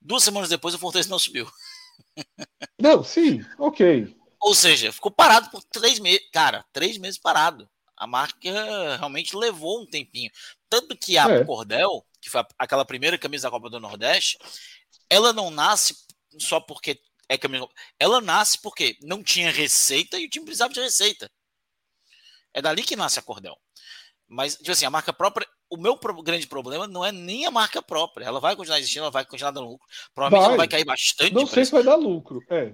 Duas 0.01 0.23
semanas 0.23 0.49
depois, 0.49 0.73
o 0.73 0.79
Fortaleza 0.79 1.09
não 1.09 1.19
subiu. 1.19 1.47
Não, 2.79 3.03
sim, 3.03 3.45
ok. 3.59 4.15
Ou 4.41 4.55
seja, 4.55 4.91
ficou 4.91 5.11
parado 5.11 5.51
por 5.51 5.63
três 5.65 5.99
meses. 5.99 6.27
Cara, 6.33 6.65
três 6.73 6.97
meses 6.97 7.19
parado. 7.19 7.69
A 8.01 8.07
marca 8.07 8.97
realmente 8.97 9.35
levou 9.35 9.79
um 9.79 9.85
tempinho. 9.85 10.31
Tanto 10.67 10.97
que 10.97 11.19
a 11.19 11.29
é. 11.29 11.45
Cordel, 11.45 12.03
que 12.19 12.31
foi 12.31 12.43
aquela 12.57 12.83
primeira 12.83 13.15
camisa 13.15 13.43
da 13.43 13.51
Copa 13.51 13.69
do 13.69 13.79
Nordeste, 13.79 14.39
ela 15.07 15.31
não 15.31 15.51
nasce 15.51 15.95
só 16.39 16.59
porque 16.59 16.99
é 17.29 17.37
camisa. 17.37 17.67
Ela 17.99 18.19
nasce 18.19 18.59
porque 18.59 18.97
não 19.03 19.21
tinha 19.21 19.51
receita 19.51 20.17
e 20.17 20.25
o 20.25 20.29
time 20.31 20.45
precisava 20.45 20.73
de 20.73 20.81
receita. 20.81 21.29
É 22.51 22.59
dali 22.59 22.81
que 22.81 22.95
nasce 22.95 23.19
a 23.19 23.21
Cordel. 23.21 23.55
Mas, 24.27 24.55
tipo 24.55 24.71
assim, 24.71 24.85
a 24.85 24.89
marca 24.89 25.13
própria, 25.13 25.47
o 25.69 25.77
meu 25.77 25.95
grande 26.23 26.47
problema 26.47 26.87
não 26.87 27.05
é 27.05 27.11
nem 27.11 27.45
a 27.45 27.51
marca 27.51 27.83
própria. 27.83 28.25
Ela 28.25 28.39
vai 28.39 28.55
continuar 28.55 28.79
existindo, 28.79 29.03
ela 29.03 29.11
vai 29.11 29.25
continuar 29.25 29.51
dando 29.51 29.67
lucro. 29.67 29.87
Provavelmente 30.11 30.41
vai. 30.41 30.49
ela 30.49 30.57
vai 30.57 30.67
cair 30.67 30.85
bastante. 30.85 31.35
Não 31.35 31.45
sei 31.45 31.65
se 31.65 31.71
vai 31.71 31.83
dar 31.83 31.93
lucro. 31.93 32.43
É. 32.49 32.73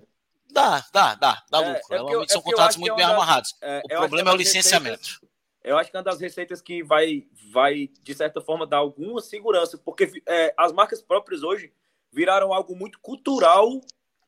Dá, 0.52 0.86
dá, 0.94 1.15
dá, 1.15 1.44
dá 1.49 1.61
é, 1.61 1.74
lucro. 1.74 1.95
É 1.95 1.98
Normalmente 1.98 2.32
são 2.32 2.41
é 2.41 2.44
contratos 2.44 2.78
muito 2.78 2.95
bem 2.95 3.06
das, 3.06 3.14
amarrados. 3.14 3.56
É, 3.61 3.82
o 3.84 3.88
problema 3.90 4.32
é 4.32 4.34
o 4.34 4.38
licenciamento. 4.38 4.98
Receitas, 4.98 5.28
eu 5.64 5.78
acho 5.78 5.91
que 5.91 5.98
é 5.98 5.99
uma 5.99 6.03
das 6.03 6.19
receitas 6.19 6.61
que 6.61 6.82
vai, 6.82 7.26
vai 7.52 7.90
de 8.02 8.15
certa 8.15 8.40
forma, 8.40 8.65
dar 8.65 8.78
alguma 8.78 9.22
segurança, 9.22 9.78
porque 9.78 10.22
é, 10.26 10.53
as 10.57 10.72
marcas 10.72 11.02
próprias 11.02 11.44
hoje 11.44 11.74
viraram 12.11 12.53
algo 12.53 12.76
muito 12.76 12.99
cultural 12.99 13.82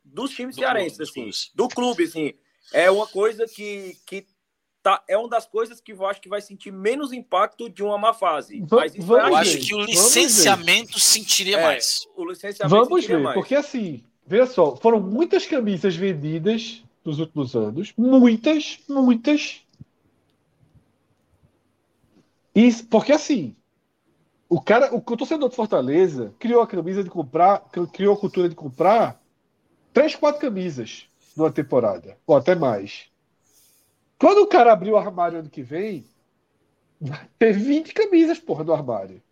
dos 0.04 0.32
times 0.32 0.56
do 0.56 0.60
cearenses, 0.60 1.10
clube, 1.10 1.30
assim, 1.30 1.50
do 1.56 1.68
clube, 1.70 2.04
assim. 2.04 2.34
É 2.74 2.92
uma 2.92 3.08
coisa 3.08 3.48
que, 3.48 3.98
que 4.06 4.28
tá, 4.84 5.04
é 5.08 5.18
uma 5.18 5.30
das 5.30 5.46
coisas 5.46 5.80
que 5.80 5.94
eu 5.94 6.06
acho 6.06 6.22
que 6.22 6.30
vai 6.30 6.42
sentir 6.42 6.72
menos 6.72 7.14
impacto 7.14 7.70
de 7.70 7.84
uma 7.84 7.98
má 7.98 8.14
fase. 8.14 8.66
Mas 8.70 8.96
isso 8.96 9.14
eu 9.14 9.36
acho 9.36 9.60
que 9.60 9.74
o 9.74 9.82
licenciamento 9.82 11.00
sentiria 11.00 11.58
é, 11.58 11.64
mais. 11.64 12.08
O 12.16 12.26
licenciamento 12.26 12.86
Vamos 12.86 13.06
ver, 13.06 13.20
mais. 13.20 13.36
porque 13.36 13.56
assim, 13.56 14.04
veja 14.30 14.46
só, 14.46 14.76
foram 14.76 15.00
muitas 15.00 15.48
camisas 15.48 15.96
vendidas 15.96 16.84
nos 17.04 17.18
últimos 17.18 17.56
anos, 17.56 17.92
muitas, 17.98 18.80
muitas. 18.88 19.66
E, 22.54 22.72
porque 22.84 23.12
assim, 23.12 23.56
o 24.48 24.62
cara, 24.62 24.96
o, 24.96 25.02
torcedor 25.02 25.50
de 25.50 25.56
Fortaleza 25.56 26.32
criou 26.38 26.62
a 26.62 26.68
camisa 26.68 27.04
de 27.04 27.10
comprar, 27.10 27.68
criou 27.92 28.14
a 28.14 28.20
cultura 28.20 28.48
de 28.48 28.54
comprar 28.54 29.20
três, 29.92 30.16
quatro 30.16 30.42
camisas 30.42 31.08
numa 31.36 31.52
temporada, 31.52 32.16
ou 32.28 32.38
até 32.38 32.54
mais. 32.54 33.10
Quando 34.20 34.44
o 34.44 34.48
cara 34.48 34.72
abrir 34.72 34.92
o 34.92 34.98
armário 34.98 35.40
ano 35.40 35.50
que 35.50 35.64
vem, 35.64 36.06
vai 37.02 37.28
ter 37.40 37.54
20 37.54 37.96
camisas, 37.96 38.38
porra, 38.38 38.64
no 38.64 38.74
armário. 38.74 39.24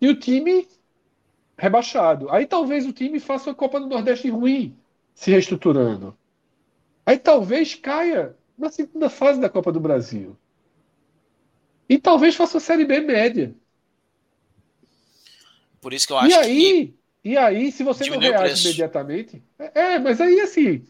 E 0.00 0.08
o 0.08 0.14
time 0.14 0.68
rebaixado. 1.58 2.30
Aí 2.30 2.46
talvez 2.46 2.86
o 2.86 2.92
time 2.92 3.18
faça 3.18 3.50
uma 3.50 3.54
Copa 3.54 3.80
do 3.80 3.88
Nordeste 3.88 4.30
ruim, 4.30 4.76
se 5.14 5.30
reestruturando. 5.30 6.16
Aí 7.04 7.18
talvez 7.18 7.74
caia 7.74 8.36
na 8.56 8.70
segunda 8.70 9.10
fase 9.10 9.40
da 9.40 9.48
Copa 9.48 9.72
do 9.72 9.80
Brasil. 9.80 10.36
E 11.88 11.98
talvez 11.98 12.36
faça 12.36 12.54
uma 12.54 12.60
Série 12.60 12.84
B 12.84 13.00
média. 13.00 13.54
Por 15.80 15.92
isso 15.92 16.06
que 16.06 16.12
eu 16.12 16.18
acho 16.18 16.28
e 16.28 16.34
aí, 16.34 16.86
que. 16.86 16.98
E 17.24 17.36
aí, 17.36 17.72
se 17.72 17.82
você 17.82 18.08
não 18.08 18.18
reage 18.18 18.68
imediatamente. 18.68 19.42
É, 19.58 19.94
é, 19.94 19.98
mas 19.98 20.20
aí 20.20 20.40
assim. 20.40 20.84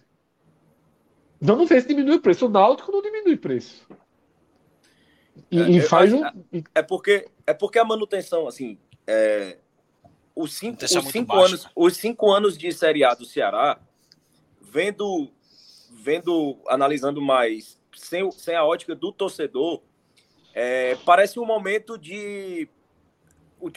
Vamos 1.41 1.69
ver 1.69 1.81
se 1.83 1.89
diminui 1.89 2.17
o 2.17 2.21
preço. 2.21 2.47
O 2.47 2.49
Náutico 2.49 2.91
não 2.91 3.01
diminui 3.01 3.35
o 3.35 3.39
preço. 3.39 3.87
E, 5.51 5.61
é, 5.61 5.71
e 5.71 5.81
faz 5.81 6.13
um... 6.13 6.23
é 6.75 6.83
porque 6.83 7.29
é 7.47 7.55
porque 7.55 7.79
a 7.79 7.85
manutenção, 7.85 8.49
assim, 8.49 8.77
é, 9.07 9.57
os 10.39 10.55
cinco, 10.55 10.85
os 10.85 10.91
cinco 10.91 11.37
anos, 11.37 11.65
né? 11.65 11.71
os 11.75 11.97
cinco 11.97 12.31
anos 12.31 12.57
de 12.57 12.73
Série 12.73 13.03
A 13.03 13.13
do 13.13 13.25
Ceará, 13.25 13.81
vendo, 14.61 15.29
vendo, 15.91 16.57
analisando 16.69 17.21
mais, 17.21 17.77
sem, 17.93 18.31
sem 18.31 18.55
a 18.55 18.65
ótica 18.65 18.95
do 18.95 19.11
torcedor, 19.13 19.83
é, 20.55 20.95
parece 21.05 21.41
um 21.41 21.45
momento 21.45 21.99
de. 21.99 22.69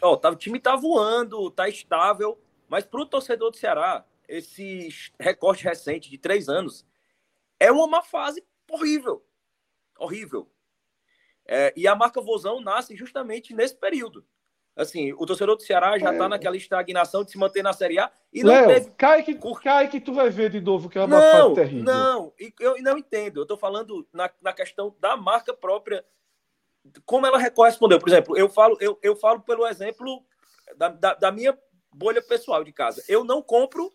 Ó, 0.03 0.15
tá, 0.15 0.29
o 0.29 0.35
time 0.35 0.59
tá 0.59 0.75
voando, 0.75 1.49
tá 1.49 1.67
estável, 1.67 2.39
mas 2.69 2.85
para 2.85 3.01
o 3.01 3.07
torcedor 3.07 3.49
do 3.49 3.57
Ceará, 3.57 4.05
esse 4.27 4.89
recorte 5.19 5.63
recente 5.63 6.11
de 6.11 6.17
três 6.19 6.47
anos 6.47 6.85
é 7.59 7.71
uma 7.71 7.87
má 7.87 8.03
fase 8.03 8.43
horrível. 8.69 9.25
Horrível. 9.97 10.47
É, 11.43 11.73
e 11.75 11.87
a 11.87 11.95
marca 11.95 12.21
Vozão 12.21 12.61
nasce 12.61 12.95
justamente 12.95 13.51
nesse 13.51 13.75
período. 13.75 14.23
Assim, 14.75 15.11
o 15.13 15.25
torcedor 15.25 15.57
do 15.57 15.63
Ceará 15.63 15.97
já 15.99 16.11
está 16.11 16.25
é. 16.25 16.27
naquela 16.29 16.55
estagnação 16.55 17.23
de 17.23 17.31
se 17.31 17.37
manter 17.37 17.61
na 17.61 17.73
Série 17.73 17.99
A 17.99 18.11
e 18.31 18.41
não 18.41 18.53
Léo, 18.53 18.67
teve. 18.67 18.91
Cai 18.91 19.21
que, 19.21 19.37
cai 19.61 19.87
que 19.89 19.99
tu 19.99 20.13
vai 20.13 20.29
ver 20.29 20.49
de 20.49 20.61
novo 20.61 20.89
que 20.89 20.97
é 20.97 21.03
uma 21.03 21.19
não, 21.19 21.31
fase 21.31 21.55
terrível. 21.55 21.83
Não, 21.83 22.33
eu 22.59 22.81
não 22.81 22.97
entendo. 22.97 23.41
Eu 23.41 23.43
estou 23.43 23.57
falando 23.57 24.07
na, 24.13 24.29
na 24.41 24.53
questão 24.53 24.95
da 24.99 25.17
marca 25.17 25.53
própria. 25.53 26.05
Como 27.05 27.27
ela 27.27 27.51
correspondeu. 27.51 27.99
Por 27.99 28.07
exemplo, 28.07 28.37
eu 28.37 28.47
falo, 28.47 28.77
eu, 28.79 28.97
eu 29.03 29.15
falo 29.15 29.41
pelo 29.41 29.67
exemplo 29.67 30.23
da, 30.77 30.87
da, 30.87 31.13
da 31.15 31.31
minha 31.31 31.57
bolha 31.93 32.21
pessoal 32.21 32.63
de 32.63 32.71
casa. 32.71 33.03
Eu 33.09 33.25
não 33.25 33.41
compro 33.41 33.91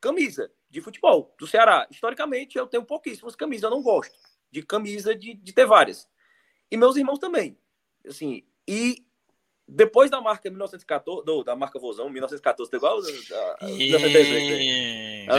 camisa 0.00 0.50
de 0.70 0.80
futebol 0.80 1.34
do 1.38 1.46
Ceará. 1.46 1.88
Historicamente, 1.90 2.56
eu 2.56 2.68
tenho 2.68 2.84
pouquíssimas 2.84 3.34
camisas. 3.34 3.64
Eu 3.64 3.70
não 3.70 3.82
gosto 3.82 4.14
de 4.50 4.62
camisa 4.62 5.12
de, 5.14 5.34
de 5.34 5.52
ter 5.52 5.66
várias. 5.66 6.08
E 6.70 6.76
meus 6.76 6.96
irmãos 6.96 7.18
também. 7.18 7.58
Assim, 8.06 8.46
e 8.66 9.04
depois 9.66 10.10
da 10.10 10.20
marca 10.20 10.50
1914, 10.50 11.24
do, 11.24 11.42
da 11.42 11.56
marca 11.56 11.78
Vozão, 11.78 12.10
1914, 12.10 12.70
tá 12.70 12.76
igual 12.76 12.98
a, 12.98 13.02
1913. 13.66 15.26
Tá 15.26 15.38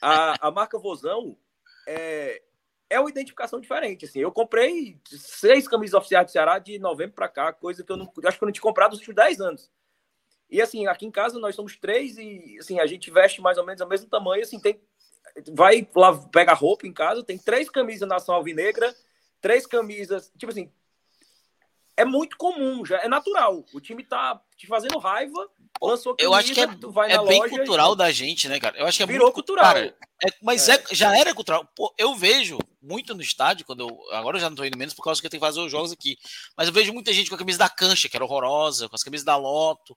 a, 0.02 0.48
a 0.48 0.50
marca 0.50 0.78
Vozão 0.78 1.36
é, 1.86 2.42
é 2.90 2.98
uma 2.98 3.08
identificação 3.08 3.60
diferente. 3.60 4.04
Assim. 4.04 4.18
Eu 4.18 4.32
comprei 4.32 4.98
seis 5.06 5.68
camisas 5.68 5.94
oficiais 5.94 6.26
do 6.26 6.32
Ceará 6.32 6.58
de 6.58 6.78
novembro 6.78 7.14
para 7.14 7.28
cá, 7.28 7.52
coisa 7.52 7.84
que 7.84 7.92
eu 7.92 7.96
não 7.96 8.12
acho 8.24 8.38
que 8.38 8.44
eu 8.44 8.46
não 8.46 8.52
tinha 8.52 8.62
comprado 8.62 8.90
nos 8.90 8.98
últimos 8.98 9.16
10 9.16 9.40
anos. 9.40 9.70
E 10.50 10.60
assim, 10.60 10.86
aqui 10.86 11.06
em 11.06 11.10
casa 11.10 11.38
nós 11.38 11.54
somos 11.54 11.76
três 11.76 12.18
e 12.18 12.56
assim, 12.58 12.80
a 12.80 12.86
gente 12.86 13.10
veste 13.10 13.40
mais 13.40 13.58
ou 13.58 13.64
menos 13.64 13.80
o 13.80 13.86
mesmo 13.86 14.08
tamanho, 14.08 14.42
assim, 14.42 14.60
tem 14.60 14.80
vai 15.52 15.88
lá 15.94 16.16
pega 16.28 16.52
roupa 16.52 16.86
em 16.86 16.92
casa, 16.92 17.24
tem 17.24 17.38
três 17.38 17.70
camisas 17.70 18.08
nação 18.08 18.34
alvinegra, 18.34 18.94
três 19.40 19.66
camisas, 19.66 20.30
tipo 20.36 20.52
assim, 20.52 20.70
é 21.96 22.04
muito 22.04 22.36
comum, 22.36 22.84
já 22.84 22.98
é 22.98 23.08
natural. 23.08 23.64
O 23.72 23.80
time 23.80 24.04
tá 24.04 24.40
te 24.56 24.66
fazendo 24.66 24.98
raiva, 24.98 25.48
lançou 25.80 26.14
camisa, 26.14 26.28
Eu 26.28 26.34
acho 26.34 26.52
que 26.54 26.60
é, 26.60 27.14
é 27.14 27.24
bem 27.24 27.48
cultural 27.48 27.94
e... 27.94 27.96
da 27.96 28.10
gente, 28.10 28.48
né, 28.48 28.58
cara? 28.58 28.76
Eu 28.78 28.86
acho 28.86 28.96
que 28.96 29.02
é 29.02 29.06
virou 29.06 29.26
muito 29.26 29.34
cultural. 29.34 29.64
Cara, 29.64 29.96
é, 30.24 30.28
mas 30.42 30.68
é. 30.68 30.74
é. 30.74 30.94
já 30.94 31.16
era 31.16 31.34
cultural. 31.34 31.68
Pô, 31.76 31.94
eu 31.96 32.14
vejo 32.14 32.58
muito 32.82 33.14
no 33.14 33.22
estádio, 33.22 33.64
quando 33.64 33.88
eu. 33.88 34.12
Agora 34.12 34.36
eu 34.36 34.40
já 34.40 34.50
não 34.50 34.56
tô 34.56 34.64
indo 34.64 34.78
menos 34.78 34.94
por 34.94 35.02
causa 35.02 35.20
que 35.20 35.26
eu 35.26 35.30
tenho 35.30 35.40
que 35.40 35.46
fazer 35.46 35.60
os 35.60 35.70
jogos 35.70 35.92
aqui. 35.92 36.16
Mas 36.56 36.68
eu 36.68 36.74
vejo 36.74 36.92
muita 36.92 37.12
gente 37.12 37.28
com 37.28 37.36
a 37.36 37.38
camisa 37.38 37.58
da 37.58 37.68
cancha, 37.68 38.08
que 38.08 38.16
era 38.16 38.24
horrorosa, 38.24 38.88
com 38.88 38.96
as 38.96 39.02
camisas 39.02 39.24
da 39.24 39.36
Loto. 39.36 39.96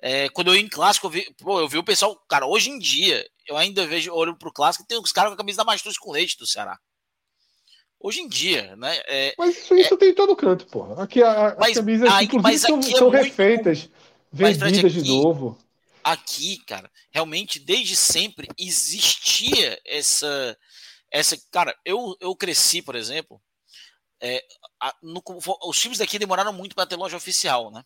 É, 0.00 0.28
quando 0.28 0.48
eu 0.48 0.54
ia 0.54 0.60
em 0.60 0.68
clássico, 0.68 1.06
eu 1.06 1.10
vi, 1.10 1.34
pô, 1.38 1.60
eu 1.60 1.68
vi 1.68 1.78
o 1.78 1.84
pessoal. 1.84 2.16
Cara, 2.28 2.46
hoje 2.46 2.70
em 2.70 2.78
dia, 2.78 3.24
eu 3.46 3.56
ainda 3.56 3.86
vejo, 3.86 4.12
olho 4.12 4.36
pro 4.36 4.52
clássico, 4.52 4.86
tem 4.86 4.98
os 4.98 5.12
caras 5.12 5.30
com 5.30 5.34
a 5.34 5.38
camisa 5.38 5.58
da 5.58 5.64
Mastruz 5.64 5.98
com 5.98 6.12
leite 6.12 6.36
do 6.36 6.46
Ceará. 6.46 6.78
Hoje 8.00 8.20
em 8.20 8.28
dia, 8.28 8.76
né? 8.76 8.96
É, 9.08 9.34
mas 9.36 9.56
isso, 9.56 9.74
isso 9.74 9.94
é, 9.94 9.96
tem 9.96 10.10
em 10.10 10.14
todo 10.14 10.36
canto, 10.36 10.66
porra. 10.66 11.02
Aqui 11.02 11.22
a, 11.22 11.48
as 11.48 11.74
camisas, 11.74 12.08
mas 12.08 12.22
inclusive, 12.22 12.58
são, 12.58 12.78
é 12.78 12.82
são 12.82 13.08
refeitas, 13.10 13.88
vendidas 14.32 14.92
aqui, 14.92 15.02
de 15.02 15.10
novo. 15.10 15.58
aqui, 16.04 16.58
cara, 16.64 16.90
realmente 17.10 17.58
desde 17.58 17.96
sempre 17.96 18.48
existia 18.56 19.80
essa 19.84 20.56
essa, 21.10 21.36
cara, 21.50 21.74
eu, 21.84 22.16
eu 22.20 22.36
cresci, 22.36 22.82
por 22.82 22.94
exemplo, 22.94 23.40
é, 24.20 24.42
a, 24.80 24.94
no, 25.02 25.22
os 25.64 25.80
times 25.80 25.98
daqui 25.98 26.18
demoraram 26.18 26.52
muito 26.52 26.74
para 26.74 26.86
ter 26.86 26.96
loja 26.96 27.16
oficial, 27.16 27.70
né? 27.70 27.82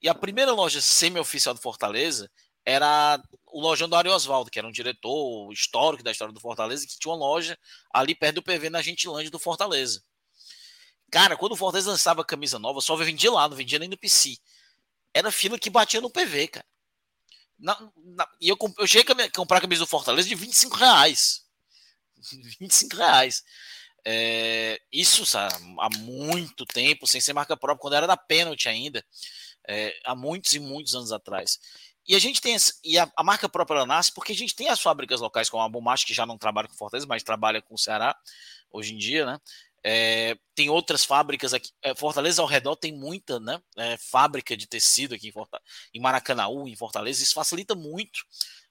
E 0.00 0.08
a 0.08 0.14
primeira 0.14 0.52
loja 0.52 0.80
semi-oficial 0.80 1.54
do 1.54 1.60
Fortaleza 1.60 2.30
era 2.64 3.20
o 3.56 3.60
lojão 3.60 3.88
do 3.88 3.96
Ari 3.96 4.10
Oswaldo, 4.10 4.50
que 4.50 4.58
era 4.58 4.68
um 4.68 4.72
diretor 4.72 5.50
histórico 5.50 6.02
da 6.02 6.10
história 6.10 6.32
do 6.32 6.38
Fortaleza, 6.38 6.86
que 6.86 6.98
tinha 6.98 7.10
uma 7.10 7.18
loja 7.18 7.58
ali 7.90 8.14
perto 8.14 8.36
do 8.36 8.42
PV 8.42 8.68
na 8.68 8.82
Gentilândia 8.82 9.30
do 9.30 9.38
Fortaleza. 9.38 10.04
Cara, 11.10 11.38
quando 11.38 11.52
o 11.52 11.56
Fortaleza 11.56 11.90
lançava 11.90 12.22
camisa 12.22 12.58
nova, 12.58 12.82
só 12.82 12.94
vendia 12.96 13.32
lá, 13.32 13.48
não 13.48 13.56
vendia 13.56 13.78
nem 13.78 13.88
no 13.88 13.96
PC. 13.96 14.36
Era 15.14 15.32
fila 15.32 15.58
que 15.58 15.70
batia 15.70 16.02
no 16.02 16.10
PV, 16.10 16.48
cara. 16.48 16.66
Na, 17.58 17.90
na, 17.96 18.28
e 18.38 18.50
eu, 18.50 18.58
eu 18.78 18.86
cheguei 18.86 19.24
a 19.24 19.30
comprar 19.30 19.56
a 19.56 19.62
camisa 19.62 19.84
do 19.84 19.86
Fortaleza 19.86 20.28
de 20.28 20.34
25 20.34 20.76
reais. 20.76 21.42
25 22.60 22.94
reais. 22.94 23.42
É, 24.04 24.78
isso 24.92 25.24
sabe, 25.24 25.54
há 25.80 25.88
muito 25.98 26.66
tempo, 26.66 27.06
sem 27.06 27.22
ser 27.22 27.32
marca 27.32 27.56
própria, 27.56 27.80
quando 27.80 27.94
era 27.94 28.06
da 28.06 28.16
pênalti 28.16 28.68
ainda, 28.68 29.04
é, 29.66 29.98
há 30.04 30.14
muitos 30.14 30.52
e 30.52 30.60
muitos 30.60 30.94
anos 30.94 31.10
atrás. 31.10 31.58
E 32.08 32.14
a 32.14 32.18
gente 32.18 32.40
tem 32.40 32.56
e 32.84 32.98
a, 32.98 33.10
a, 33.16 33.24
marca 33.24 33.48
própria 33.48 33.84
nasce 33.84 34.12
porque 34.12 34.32
a 34.32 34.34
gente 34.34 34.54
tem 34.54 34.68
as 34.68 34.80
fábricas 34.80 35.20
locais 35.20 35.50
como 35.50 35.62
a 35.62 35.68
Bomach, 35.68 36.04
que 36.04 36.14
já 36.14 36.24
não 36.24 36.38
trabalha 36.38 36.68
com 36.68 36.74
Fortaleza, 36.74 37.06
mas 37.06 37.22
trabalha 37.22 37.60
com 37.60 37.74
o 37.74 37.78
Ceará 37.78 38.16
hoje 38.70 38.94
em 38.94 38.98
dia, 38.98 39.26
né? 39.26 39.38
É, 39.82 40.36
tem 40.54 40.68
outras 40.68 41.04
fábricas 41.04 41.54
aqui. 41.54 41.70
É, 41.82 41.94
Fortaleza 41.94 42.42
ao 42.42 42.48
redor 42.48 42.76
tem 42.76 42.92
muita 42.92 43.38
né, 43.38 43.60
é, 43.76 43.96
fábrica 43.96 44.56
de 44.56 44.66
tecido 44.66 45.14
aqui 45.14 45.28
em, 45.28 45.32
Fortaleza, 45.32 45.64
em 45.94 46.00
Maracanaú, 46.00 46.66
em 46.66 46.74
Fortaleza. 46.74 47.22
Isso 47.22 47.34
facilita 47.34 47.74
muito 47.74 48.20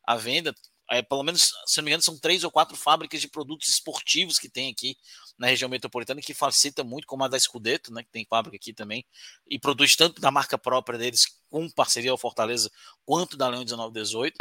a 0.06 0.18
venda 0.18 0.54
é, 0.90 1.02
pelo 1.02 1.24
menos, 1.24 1.52
se 1.66 1.78
não 1.78 1.84
me 1.84 1.92
engano, 1.92 2.04
são 2.04 2.18
três 2.18 2.44
ou 2.44 2.52
quatro 2.52 2.76
fábricas 2.78 3.20
de 3.20 3.28
produtos 3.28 3.70
esportivos 3.70 4.38
que 4.38 4.50
tem 4.50 4.72
aqui 4.72 4.96
na 5.38 5.48
região 5.48 5.70
metropolitana, 5.70 6.22
que 6.22 6.34
facilita 6.34 6.84
muito, 6.84 7.08
como 7.08 7.24
a 7.24 7.28
da 7.28 7.40
Scudetto, 7.40 7.94
né, 7.94 8.04
que 8.04 8.10
tem 8.10 8.26
fábrica 8.26 8.56
aqui 8.56 8.74
também, 8.74 9.06
e 9.48 9.60
produz 9.60 9.96
tanto 9.96 10.22
da 10.22 10.32
marca 10.32 10.58
própria 10.58 10.98
deles, 10.98 11.28
com 11.50 11.70
parceria 11.70 12.12
ao 12.12 12.18
Fortaleza, 12.18 12.72
quanto 13.06 13.38
da 13.38 13.48
Leão 13.48 13.64
1918. 13.64 14.36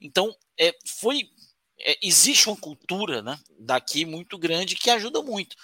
Então, 0.00 0.34
é, 0.58 0.74
foi. 1.00 1.30
É, 1.78 1.98
existe 2.02 2.48
uma 2.48 2.56
cultura 2.56 3.20
né, 3.20 3.38
daqui 3.58 4.06
muito 4.06 4.38
grande 4.38 4.76
que 4.76 4.88
ajuda 4.90 5.22
muito. 5.22 5.56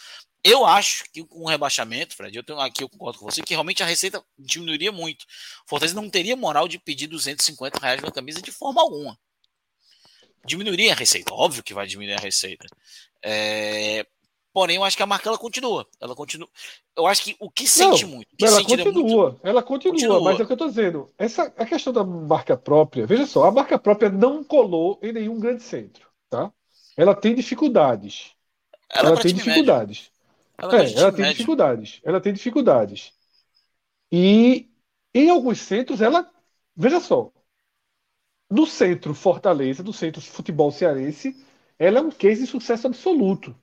Eu 0.44 0.66
acho 0.66 1.04
que 1.12 1.24
com 1.24 1.44
o 1.44 1.48
rebaixamento, 1.48 2.16
Fred, 2.16 2.36
eu 2.36 2.42
tenho 2.42 2.60
aqui 2.60 2.82
eu 2.82 2.88
concordo 2.88 3.18
com 3.18 3.24
você, 3.24 3.40
que 3.42 3.54
realmente 3.54 3.82
a 3.82 3.86
receita 3.86 4.22
diminuiria 4.38 4.92
muito. 4.92 5.24
Fortaleza 5.66 5.94
não 5.94 6.10
teria 6.10 6.36
moral 6.36 6.68
de 6.68 6.78
pedir 6.78 7.06
250 7.06 7.78
reais 7.78 8.02
na 8.02 8.10
camisa 8.10 8.42
de 8.42 8.50
forma 8.50 8.82
alguma 8.82 9.18
diminuiria 10.44 10.92
a 10.92 10.96
receita. 10.96 11.32
Óbvio 11.32 11.62
que 11.62 11.74
vai 11.74 11.86
diminuir 11.86 12.14
a 12.14 12.20
receita. 12.20 12.66
É, 13.22 14.06
porém, 14.52 14.76
eu 14.76 14.84
acho 14.84 14.96
que 14.96 15.02
a 15.02 15.06
marca 15.06 15.28
ela 15.28 15.38
continua. 15.38 15.86
Ela 16.00 16.14
continua. 16.14 16.48
Eu 16.96 17.06
acho 17.06 17.24
que 17.24 17.36
o 17.38 17.50
que 17.50 17.66
sente 17.66 18.04
Não, 18.04 18.12
muito. 18.12 18.36
Que 18.36 18.44
ela 18.44 18.62
continua, 18.64 19.30
muito, 19.30 19.40
ela 19.42 19.62
continua, 19.62 19.94
continua, 19.94 20.20
mas 20.22 20.40
é 20.40 20.42
o 20.42 20.46
que 20.46 20.52
eu 20.52 20.54
estou 20.54 20.68
dizendo. 20.68 21.10
Essa, 21.18 21.52
a 21.56 21.64
questão 21.64 21.92
da 21.92 22.04
marca 22.04 22.56
própria, 22.56 23.06
veja 23.06 23.26
só, 23.26 23.44
a 23.44 23.50
marca 23.50 23.78
própria 23.78 24.10
não 24.10 24.44
colou 24.44 24.98
em 25.02 25.12
nenhum 25.12 25.38
grande 25.38 25.62
centro. 25.62 26.06
Tá? 26.28 26.52
Ela 26.96 27.14
tem 27.14 27.34
dificuldades. 27.34 28.32
Ela, 28.90 29.10
ela 29.10 29.20
tem 29.20 29.34
dificuldades. 29.34 30.10
Ela, 30.58 30.76
é, 30.76 30.92
ela 30.92 31.12
tem 31.12 31.20
médio. 31.22 31.36
dificuldades. 31.36 32.00
Ela 32.04 32.20
tem 32.20 32.32
dificuldades. 32.32 33.12
E 34.10 34.70
em 35.14 35.30
alguns 35.30 35.60
centros 35.60 36.00
ela. 36.00 36.30
Veja 36.74 37.00
só, 37.00 37.30
no 38.50 38.66
centro 38.66 39.14
Fortaleza, 39.14 39.82
do 39.82 39.92
centro 39.92 40.20
futebol 40.20 40.70
cearense, 40.70 41.34
ela 41.78 41.98
é 41.98 42.02
um 42.02 42.10
case 42.10 42.42
de 42.42 42.46
sucesso 42.46 42.86
absoluto. 42.86 43.56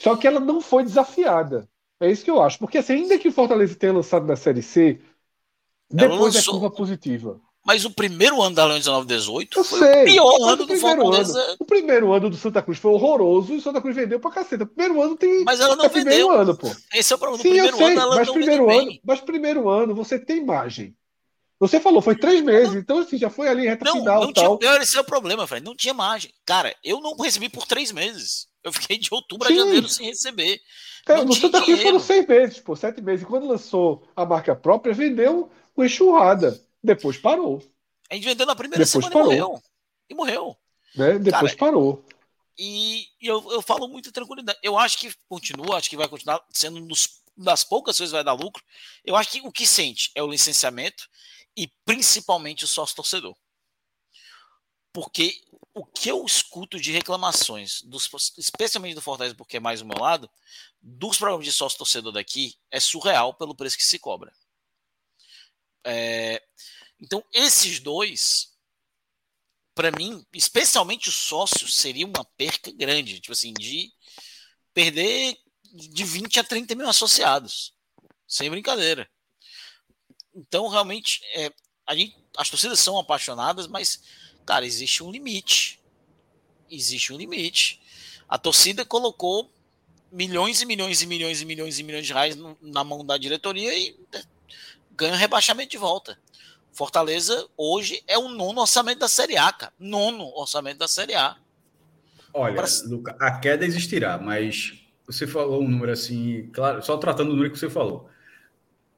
Só 0.00 0.16
que 0.16 0.26
ela 0.26 0.40
não 0.40 0.60
foi 0.60 0.82
desafiada. 0.82 1.68
É 2.00 2.10
isso 2.10 2.24
que 2.24 2.30
eu 2.30 2.42
acho. 2.42 2.58
Porque 2.58 2.78
assim, 2.78 2.94
ainda 2.94 3.18
que 3.18 3.28
o 3.28 3.32
Fortaleza 3.32 3.74
tenha 3.74 3.92
lançado 3.92 4.26
na 4.26 4.34
Série 4.34 4.62
C, 4.62 4.98
depois 5.90 6.34
lançou... 6.34 6.54
é 6.54 6.58
curva 6.58 6.74
positiva. 6.74 7.40
Mas 7.62 7.84
o 7.84 7.90
primeiro 7.90 8.40
ano 8.40 8.56
da 8.56 8.64
Leão 8.64 8.78
1918 8.78 9.58
eu 9.58 9.64
foi 9.64 9.78
sei, 9.80 10.02
o 10.02 10.04
pior 10.06 10.52
ano 10.52 10.64
do 10.64 10.76
Fortaleza. 10.78 11.38
Ano, 11.38 11.56
o 11.58 11.64
primeiro 11.66 12.12
ano 12.12 12.30
do 12.30 12.36
Santa 12.36 12.62
Cruz 12.62 12.78
foi 12.78 12.90
horroroso 12.90 13.52
e 13.52 13.58
o 13.58 13.60
Santa 13.60 13.82
Cruz 13.82 13.94
vendeu 13.94 14.18
pra 14.18 14.30
caceta. 14.30 14.64
O 14.64 14.66
primeiro 14.66 15.02
ano 15.02 15.14
tem. 15.14 15.44
Mas 15.44 15.60
ela 15.60 15.76
não 15.76 15.84
é 15.84 15.88
vendeu. 15.88 16.04
primeiro 16.04 16.30
ano, 16.30 16.56
pô. 16.56 16.74
Esse 16.94 17.12
é 17.12 17.16
o 17.16 17.18
problema. 17.18 17.42
Sim, 17.42 17.58
eu 17.58 17.76
sei, 17.76 17.94
mas 17.94 18.30
primeiro 18.30 18.70
ano, 18.70 18.86
bem. 18.86 19.00
mas 19.04 19.20
primeiro 19.20 19.68
ano 19.68 19.94
você 19.94 20.18
tem 20.18 20.42
margem. 20.42 20.96
Você 21.58 21.78
falou, 21.78 22.00
foi 22.00 22.16
três 22.16 22.42
meses, 22.42 22.74
então 22.74 23.00
assim, 23.00 23.18
já 23.18 23.28
foi 23.28 23.46
ali 23.46 23.66
reta 23.66 23.84
não, 23.84 23.98
final. 23.98 24.20
Não 24.22 24.32
tal. 24.32 24.58
tinha, 24.58 24.76
esse 24.78 24.96
é 24.96 25.00
o 25.00 25.04
problema, 25.04 25.46
Fred. 25.46 25.62
Não 25.62 25.76
tinha 25.76 25.92
margem. 25.92 26.32
Cara, 26.46 26.74
eu 26.82 27.02
não 27.02 27.14
recebi 27.18 27.50
por 27.50 27.66
três 27.66 27.92
meses. 27.92 28.49
Eu 28.62 28.72
fiquei 28.72 28.98
de 28.98 29.08
outubro 29.12 29.48
Sim. 29.48 29.54
a 29.54 29.56
janeiro 29.56 29.88
sem 29.88 30.06
receber. 30.06 30.60
Cara, 31.04 31.24
no 31.24 31.34
Santa 31.34 31.62
Cruz 31.62 31.82
foram 31.82 32.00
seis 32.00 32.26
meses, 32.26 32.60
pô, 32.60 32.76
sete 32.76 33.00
meses. 33.00 33.22
E 33.22 33.26
quando 33.26 33.46
lançou 33.46 34.06
a 34.14 34.24
marca 34.26 34.54
própria, 34.54 34.92
vendeu 34.92 35.50
com 35.74 35.84
enxurrada. 35.84 36.62
Depois 36.82 37.16
parou. 37.16 37.62
A 38.10 38.14
gente 38.14 38.24
vendeu 38.24 38.46
na 38.46 38.56
primeira 38.56 38.84
Depois 38.84 39.04
semana 39.04 39.12
parou. 39.12 39.32
e 39.32 39.38
morreu. 39.38 39.62
E 40.10 40.14
morreu. 40.14 40.56
Né? 40.94 41.18
Depois 41.18 41.54
Cara, 41.54 41.56
parou. 41.56 42.04
E, 42.58 43.06
e 43.20 43.26
eu, 43.26 43.52
eu 43.52 43.62
falo 43.62 43.88
muito 43.88 44.12
tranquilidade. 44.12 44.58
Eu 44.62 44.76
acho 44.76 44.98
que 44.98 45.12
continua, 45.28 45.76
acho 45.76 45.88
que 45.88 45.96
vai 45.96 46.08
continuar 46.08 46.44
sendo 46.52 46.78
um 46.78 46.86
dos, 46.86 47.22
das 47.36 47.64
poucas 47.64 47.96
coisas 47.96 48.12
que 48.12 48.16
vai 48.16 48.24
dar 48.24 48.32
lucro. 48.32 48.62
Eu 49.04 49.16
acho 49.16 49.30
que 49.30 49.40
o 49.40 49.52
que 49.52 49.66
sente 49.66 50.10
é 50.14 50.22
o 50.22 50.30
licenciamento 50.30 51.08
e 51.56 51.68
principalmente 51.84 52.64
o 52.64 52.68
sócio 52.68 52.96
torcedor. 52.96 53.34
Porque 54.92 55.34
o 55.74 55.84
que 55.84 56.10
eu 56.10 56.24
escuto 56.24 56.80
de 56.80 56.90
reclamações, 56.90 57.82
dos, 57.82 58.08
especialmente 58.36 58.94
do 58.94 59.02
Fortaleza, 59.02 59.34
porque 59.34 59.56
é 59.56 59.60
mais 59.60 59.80
o 59.80 59.86
meu 59.86 59.98
lado, 59.98 60.28
dos 60.80 61.16
problemas 61.16 61.44
de 61.44 61.52
sócio 61.52 61.78
torcedor 61.78 62.12
daqui 62.12 62.54
é 62.70 62.80
surreal 62.80 63.34
pelo 63.34 63.54
preço 63.54 63.76
que 63.76 63.84
se 63.84 63.98
cobra. 63.98 64.32
É, 65.84 66.42
então, 67.00 67.24
esses 67.32 67.80
dois, 67.80 68.52
para 69.74 69.90
mim, 69.92 70.24
especialmente 70.32 71.08
o 71.08 71.12
sócio, 71.12 71.68
seria 71.68 72.06
uma 72.06 72.24
perca 72.36 72.70
grande, 72.72 73.20
tipo 73.20 73.32
assim, 73.32 73.52
de 73.52 73.92
perder 74.74 75.38
de 75.72 76.04
20 76.04 76.40
a 76.40 76.44
30 76.44 76.74
mil 76.74 76.88
associados. 76.88 77.74
Sem 78.26 78.50
brincadeira. 78.50 79.10
Então, 80.34 80.68
realmente, 80.68 81.20
é, 81.34 81.52
a 81.86 81.96
gente, 81.96 82.16
as 82.36 82.48
torcidas 82.48 82.78
são 82.78 82.98
apaixonadas, 82.98 83.66
mas, 83.66 84.02
cara, 84.50 84.66
existe 84.66 85.00
um 85.04 85.12
limite. 85.12 85.80
Existe 86.68 87.12
um 87.12 87.16
limite. 87.16 87.80
A 88.28 88.36
torcida 88.36 88.84
colocou 88.84 89.48
milhões 90.10 90.60
e 90.60 90.66
milhões 90.66 91.00
e 91.02 91.06
milhões 91.06 91.40
e 91.40 91.44
milhões 91.44 91.78
e 91.78 91.84
milhões 91.84 92.04
de 92.04 92.12
reais 92.12 92.36
na 92.60 92.82
mão 92.82 93.06
da 93.06 93.16
diretoria 93.16 93.72
e 93.78 93.96
né, 94.12 94.24
ganha 94.96 95.14
um 95.14 95.16
rebaixamento 95.16 95.70
de 95.70 95.78
volta. 95.78 96.18
Fortaleza 96.72 97.48
hoje 97.56 98.02
é 98.08 98.18
o 98.18 98.28
nono 98.28 98.60
orçamento 98.60 98.98
da 98.98 99.08
Série 99.08 99.36
A, 99.36 99.52
cara. 99.52 99.72
Nono 99.78 100.24
orçamento 100.34 100.78
da 100.78 100.88
Série 100.88 101.14
A. 101.14 101.36
Olha, 102.34 102.56
Pra... 102.56 102.66
Luca, 102.86 103.16
a 103.20 103.38
queda 103.38 103.64
existirá, 103.64 104.18
mas 104.18 104.74
você 105.06 105.28
falou 105.28 105.62
um 105.62 105.68
número 105.68 105.92
assim, 105.92 106.50
claro, 106.52 106.82
só 106.82 106.96
tratando 106.96 107.28
o 107.28 107.34
número 107.34 107.52
que 107.52 107.58
você 107.58 107.70
falou. 107.70 108.10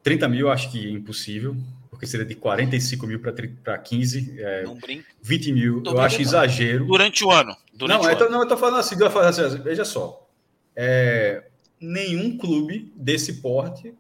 30 0.03 0.29
mil 0.29 0.51
acho 0.51 0.73
que 0.73 0.87
é 0.87 0.91
impossível, 0.91 1.55
porque 2.03 2.09
seria 2.09 2.27
de 2.27 2.35
45 2.35 3.07
mil 3.07 3.21
para 3.21 3.79
15. 3.79 4.35
É, 4.37 4.65
não 4.65 4.75
brinco. 4.75 5.05
20 5.23 5.53
mil, 5.53 5.83
eu 5.87 6.01
acho 6.01 6.21
exagero. 6.21 6.85
Durante 6.85 7.25
o 7.25 7.31
ano. 7.31 7.57
Durante 7.73 8.01
não, 8.01 8.09
o 8.09 8.11
eu 8.11 8.19
tô, 8.19 8.25
ano. 8.25 8.33
não, 8.33 8.41
eu 8.43 8.49
tô 8.49 8.57
falando 8.57 8.81
assim, 8.81 8.97
eu 9.01 9.09
falando 9.09 9.29
assim 9.29 9.63
veja 9.63 9.85
só. 9.85 10.29
É, 10.75 11.45
nenhum 11.81 12.37
clube 12.37 12.93
desse 12.97 13.35
porte 13.35 13.95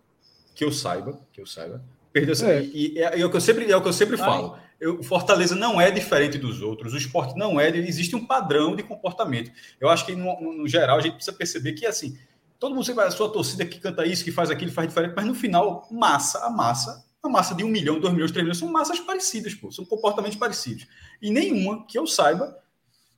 que 0.52 0.64
eu 0.64 0.72
saiba, 0.72 1.16
que 1.32 1.40
eu 1.40 1.46
saiba, 1.46 1.80
perdeu 2.12 2.34
é. 2.44 2.62
E, 2.64 2.94
e, 2.94 2.98
é, 2.98 3.24
o 3.24 3.30
que 3.30 3.36
eu 3.36 3.40
sempre, 3.40 3.70
é 3.70 3.76
o 3.76 3.80
que 3.80 3.88
eu 3.88 3.92
sempre 3.92 4.16
falo. 4.16 4.58
Eu, 4.80 5.00
Fortaleza 5.04 5.54
não 5.54 5.80
é 5.80 5.88
diferente 5.92 6.38
dos 6.38 6.60
outros, 6.60 6.94
o 6.94 6.96
esporte 6.96 7.38
não 7.38 7.60
é, 7.60 7.68
existe 7.68 8.16
um 8.16 8.26
padrão 8.26 8.74
de 8.74 8.82
comportamento. 8.82 9.52
Eu 9.80 9.88
acho 9.88 10.04
que, 10.04 10.16
no, 10.16 10.40
no, 10.40 10.52
no 10.54 10.68
geral, 10.68 10.98
a 10.98 11.00
gente 11.00 11.14
precisa 11.14 11.36
perceber 11.36 11.74
que, 11.74 11.86
assim, 11.86 12.18
Todo 12.58 12.76
mundo 12.76 12.84
sempre 12.84 13.02
a 13.02 13.10
sua 13.10 13.28
torcida 13.28 13.66
que 13.66 13.80
canta 13.80 14.06
isso, 14.06 14.22
que 14.22 14.30
faz 14.30 14.48
aquilo, 14.48 14.70
faz 14.70 14.86
diferente, 14.86 15.14
mas 15.16 15.26
no 15.26 15.34
final, 15.34 15.88
massa, 15.90 16.46
a 16.46 16.48
massa, 16.48 17.04
a 17.22 17.28
massa 17.28 17.54
de 17.54 17.62
um 17.62 17.68
milhão, 17.68 18.00
dois 18.00 18.12
milhões, 18.12 18.32
três 18.32 18.44
milhões, 18.44 18.58
são 18.58 18.70
massas 18.70 18.98
parecidas, 18.98 19.54
pô, 19.54 19.70
são 19.70 19.84
comportamentos 19.84 20.36
parecidos. 20.36 20.86
E 21.20 21.30
nenhuma, 21.30 21.86
que 21.86 21.98
eu 21.98 22.06
saiba, 22.06 22.56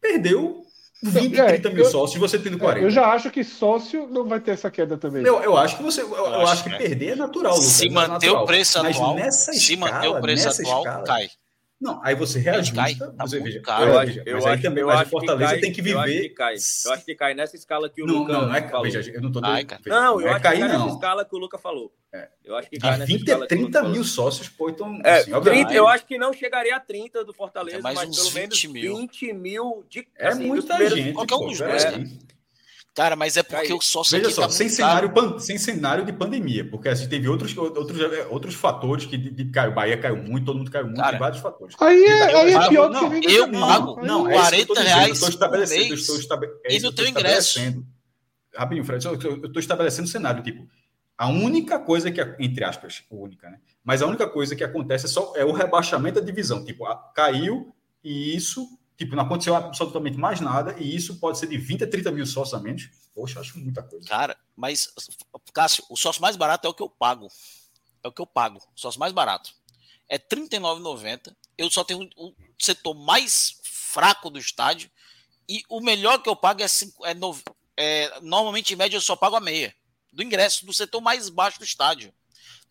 perdeu 0.01 0.65
20, 1.03 1.41
é, 1.41 1.47
30 1.47 1.71
mil 1.71 1.85
eu, 1.85 1.91
sócios, 1.91 2.19
você 2.19 2.39
tendo 2.39 2.59
40. 2.59 2.87
Eu 2.87 2.91
já 2.91 3.07
acho 3.09 3.31
que 3.31 3.43
sócio 3.43 4.07
não 4.09 4.27
vai 4.27 4.41
ter 4.41 4.53
essa 4.53 4.71
queda 4.71 4.97
também. 4.97 5.25
Eu, 5.25 5.43
eu 5.43 5.57
acho 5.57 5.77
que 5.77 5.83
você. 5.83 6.03
Eu, 6.03 6.15
eu 6.15 6.41
acho, 6.41 6.53
acho, 6.53 6.65
que 6.65 6.71
é. 6.71 6.79
perder 6.79 7.11
é 7.11 7.17
natural, 7.17 7.55
Lucas, 7.55 7.69
Se 7.69 7.87
é 7.87 7.91
manter 7.91 8.13
natural. 8.13 8.43
o 8.43 8.47
preço 8.47 8.79
atual, 8.79 9.15
nessa 9.15 9.53
se 9.53 9.75
escala, 9.75 9.93
manter 9.93 10.09
o 10.09 10.21
preço 10.21 10.49
atual, 10.49 10.79
escala, 10.81 11.05
cai. 11.05 11.29
Não, 11.85 12.01
aí 12.02 12.15
você 12.15 12.39
reajusta. 12.39 12.74
cai, 12.74 12.94
tá 12.94 13.12
você 13.20 13.39
veja, 13.40 13.61
caro. 13.61 13.85
Eu 13.85 13.89
eu 13.93 13.98
acho, 13.98 14.19
eu 14.24 14.35
mas 14.36 14.47
aí 14.47 14.52
acho, 14.55 14.62
também, 14.62 14.81
eu 14.81 14.86
mas 14.86 14.97
acho 15.01 15.06
o 15.06 15.11
Fortaleza 15.11 15.51
cai- 15.52 15.61
tem 15.61 15.73
que 15.73 15.81
Eu 15.90 15.98
acho 16.01 16.09
viver. 16.12 16.23
que 16.31 16.35
cai. 16.35 16.55
Eu 16.86 16.93
acho 16.94 17.05
que 17.05 17.15
cai 17.15 17.35
nessa 17.35 17.56
escala 17.56 17.90
que 17.90 18.02
o 18.02 18.06
Não, 18.06 18.15
Luca 18.15 18.32
não, 18.32 18.47
não 18.47 18.55
é. 18.55 18.69
falou. 18.69 18.82
Veja, 18.90 19.11
eu 19.12 19.20
não 19.20 19.31
tô 19.31 19.40
Ai, 19.44 19.65
dando. 19.65 19.66
cara. 19.69 19.82
Não, 19.86 20.20
eu 20.20 20.27
não 20.27 20.28
acho 20.28 20.36
é 20.36 20.40
cair, 20.40 20.55
que 20.55 20.61
cai 20.61 20.69
nessa 20.73 20.78
não. 20.86 20.89
escala 20.94 21.24
que 21.27 21.36
o 21.36 21.39
Luca 21.39 21.59
falou. 21.59 21.93
É. 22.12 22.28
Eu 22.44 22.56
acho 22.56 22.70
que 22.70 22.78
cai 22.78 22.93
nessa 22.93 23.05
20 23.06 23.19
escala 23.20 23.44
a 23.44 23.47
que 23.48 23.55
o 23.55 23.59
Luca 23.59 23.65
30 23.70 23.78
falou. 23.81 23.93
mil 23.94 24.05
sócios, 24.05 24.48
pô, 24.48 24.70
então. 24.70 24.98
É, 25.05 25.19
assim, 25.19 25.32
obviamente, 25.35 25.65
30, 25.66 25.78
eu 25.78 25.86
acho 25.89 26.06
que 26.06 26.16
não 26.16 26.32
chegaria 26.32 26.74
a 26.77 26.81
30 26.81 27.23
do 27.24 27.35
Fortaleza, 27.35 27.77
É 27.77 27.81
mais 27.82 27.97
mas 27.98 28.16
pelo 28.16 28.32
menos 28.32 28.62
20 28.62 28.69
mil. 28.73 28.97
20 28.97 29.32
mil 29.35 29.85
de 29.90 30.09
É 30.16 30.28
assim, 30.28 30.47
muita 30.47 30.89
gente. 30.89 31.12
Qualquer 31.12 31.35
um 31.35 31.47
dos 31.48 31.59
pera 31.59 31.70
dois, 31.70 31.85
cara. 31.85 32.05
Cara, 32.95 33.16
mas 33.16 33.37
é 33.37 33.43
porque 33.43 33.66
Cai. 33.69 33.77
o 33.77 33.81
sócio 33.83 34.12
Veja 34.12 34.27
aqui 34.27 34.35
só, 34.37 34.43
tá 34.43 34.51
sem 34.51 34.69
cenário, 34.69 35.12
pan- 35.12 35.37
sem 35.41 35.59
cenário 35.59 36.05
de 36.05 36.12
pandemia, 36.12 36.65
porque 36.71 36.89
assim, 36.89 37.09
teve 37.09 37.29
outros, 37.29 37.57
outros, 37.57 37.99
outros 38.31 38.55
fatores 38.55 39.05
que 39.05 39.16
de, 39.19 39.31
de, 39.31 39.45
caiu. 39.51 39.73
O 39.73 39.75
Bahia 39.75 39.99
caiu 39.99 40.16
muito, 40.16 40.45
todo 40.47 40.59
mundo 40.59 40.71
caiu 40.71 40.85
muito, 40.87 41.01
Cara, 41.01 41.19
vários 41.19 41.41
fatores. 41.41 41.75
Aí 41.81 41.99
E 41.99 42.05
é, 42.07 42.19
daí 42.19 42.35
aí 42.37 42.53
eu 42.53 42.61
é 42.62 42.69
pior 42.69 42.89
que 42.89 42.95
não, 42.95 43.11
vem 43.11 43.23
eu 43.31 43.51
pago. 43.51 44.01
Não, 44.01 44.27
Aí- 44.27 44.37
é 44.37 44.51
que 44.61 44.66
tô 44.66 44.75
40 44.75 44.75
dizendo, 44.75 44.85
reais 44.87 45.09
eu 45.09 45.12
estou 45.15 45.29
estabelecendo, 45.29 45.89
eu 45.89 45.95
estou 45.95 46.19
estabe- 46.19 46.47
é 46.65 46.73
E 46.73 46.75
no 46.77 46.81
que 46.81 46.87
eu 46.87 46.93
teu 46.93 47.05
estou 47.05 47.21
ingresso. 47.21 47.49
estabelecendo. 47.59 47.87
Rapidinho, 48.57 48.85
Fred, 48.87 49.05
eu 49.07 49.15
estou 49.47 49.59
estabelecendo 49.61 50.05
um 50.09 50.11
cenário, 50.12 50.43
tipo, 50.45 50.65
a 51.19 51.27
única 51.29 51.81
coisa 51.81 52.12
que, 52.12 52.21
entre 52.39 52.62
aspas, 52.65 53.03
única, 53.11 53.51
né? 53.51 53.59
Mas 53.83 54.03
a 54.03 54.07
única 54.07 54.29
coisa 54.29 54.55
que 54.55 54.62
acontece 54.62 55.07
é 55.07 55.09
só 55.09 55.33
é 55.35 55.45
o 55.45 55.51
rebaixamento 55.51 56.21
da 56.21 56.25
divisão. 56.25 56.65
Tipo, 56.65 56.87
a- 56.87 56.95
caiu 57.12 57.75
e 58.05 58.37
isso, 58.37 58.69
tipo, 58.97 59.16
não 59.16 59.25
aconteceu 59.25 59.55
absolutamente 59.55 60.16
mais 60.16 60.41
nada, 60.41 60.75
e 60.79 60.95
isso 60.95 61.16
pode 61.16 61.39
ser 61.39 61.47
de 61.49 61.57
20 61.59 61.85
a 61.85 61.87
30 61.91 62.11
mil 62.12 62.27
sócios 62.27 62.55
a 62.55 62.62
menos. 62.62 62.89
Poxa, 63.15 63.41
acho 63.41 63.59
muita 63.59 63.83
coisa. 63.83 64.09
Cara, 64.09 64.37
mas, 64.57 64.93
Cássio, 65.53 65.85
o 65.89 65.97
sócio 65.97 66.21
mais 66.21 66.37
barato 66.37 66.66
é 66.66 66.71
o 66.71 66.75
que 66.75 66.83
eu 66.83 66.89
pago. 66.91 67.29
É 68.03 68.09
o 68.09 68.12
que 68.12 68.21
eu 68.21 68.27
pago. 68.27 68.59
O 68.77 68.81
sócio 68.81 68.99
mais 69.01 69.12
barato. 69.12 69.53
É 70.09 70.16
R$ 70.16 70.25
39,90. 70.31 71.35
Eu 71.57 71.71
só 71.71 71.85
tenho 71.85 72.09
o 72.16 72.35
setor 72.59 72.95
mais 72.95 73.59
fraco 73.62 74.29
do 74.31 74.39
estádio. 74.39 74.91
E 75.49 75.62
o 75.69 75.81
melhor 75.81 76.23
que 76.23 76.29
eu 76.29 76.35
pago 76.37 76.62
é, 76.62 76.69
cinco, 76.69 77.05
é, 77.07 77.15
nove- 77.15 77.43
é 77.77 78.21
Normalmente, 78.21 78.75
em 78.75 78.77
média, 78.77 78.97
eu 78.97 79.01
só 79.01 79.15
pago 79.16 79.37
a 79.37 79.41
meia. 79.41 79.75
Do 80.12 80.23
ingresso, 80.23 80.66
do 80.66 80.73
setor 80.75 81.01
mais 81.01 81.29
baixo 81.29 81.59
do 81.59 81.65
estádio. 81.65 82.12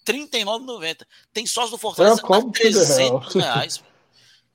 R$ 0.06 0.14
39,90. 0.28 1.06
Tem 1.34 1.46
sócio 1.48 1.72
do 1.72 1.78
Fortaleza 1.78 2.22
a 2.22 2.30
Welcome 2.30 2.52
to 2.52 2.60
the 2.62 2.70
300 2.72 3.34
reais. 3.36 3.84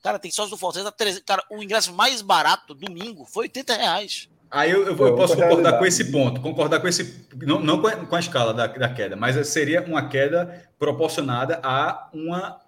Cara, 0.01 0.17
tem 0.17 0.31
sócio 0.31 0.51
do 0.51 0.57
Fortaleza 0.57 0.89
a 0.89 0.91
300. 0.91 1.23
Cara, 1.25 1.43
o 1.49 1.61
ingresso 1.61 1.93
mais 1.93 2.21
barato, 2.21 2.73
domingo, 2.73 3.25
foi 3.25 3.45
80 3.45 3.73
reais. 3.75 4.29
Aí 4.51 4.71
eu, 4.71 4.83
eu 4.83 4.97
eu 4.97 5.15
posso 5.15 5.35
concordar 5.35 5.77
com 5.77 5.85
esse 5.85 6.11
ponto, 6.11 6.41
concordar 6.41 6.79
com 6.79 6.87
esse. 6.87 7.27
Não, 7.35 7.59
não 7.59 7.79
com, 7.81 7.87
a, 7.87 7.95
com 7.95 8.15
a 8.15 8.19
escala 8.19 8.53
da, 8.53 8.65
da 8.65 8.89
queda, 8.89 9.15
mas 9.15 9.47
seria 9.47 9.81
uma 9.83 10.07
queda 10.07 10.67
proporcionada 10.79 11.59
a 11.61 12.09
uma, 12.11 12.59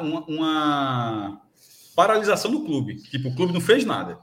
uma, 0.00 0.24
uma 0.26 1.40
paralisação 1.94 2.50
do 2.50 2.64
clube. 2.64 2.96
Tipo, 3.10 3.28
o 3.28 3.34
clube 3.34 3.52
não 3.52 3.60
fez 3.60 3.84
nada. 3.84 4.18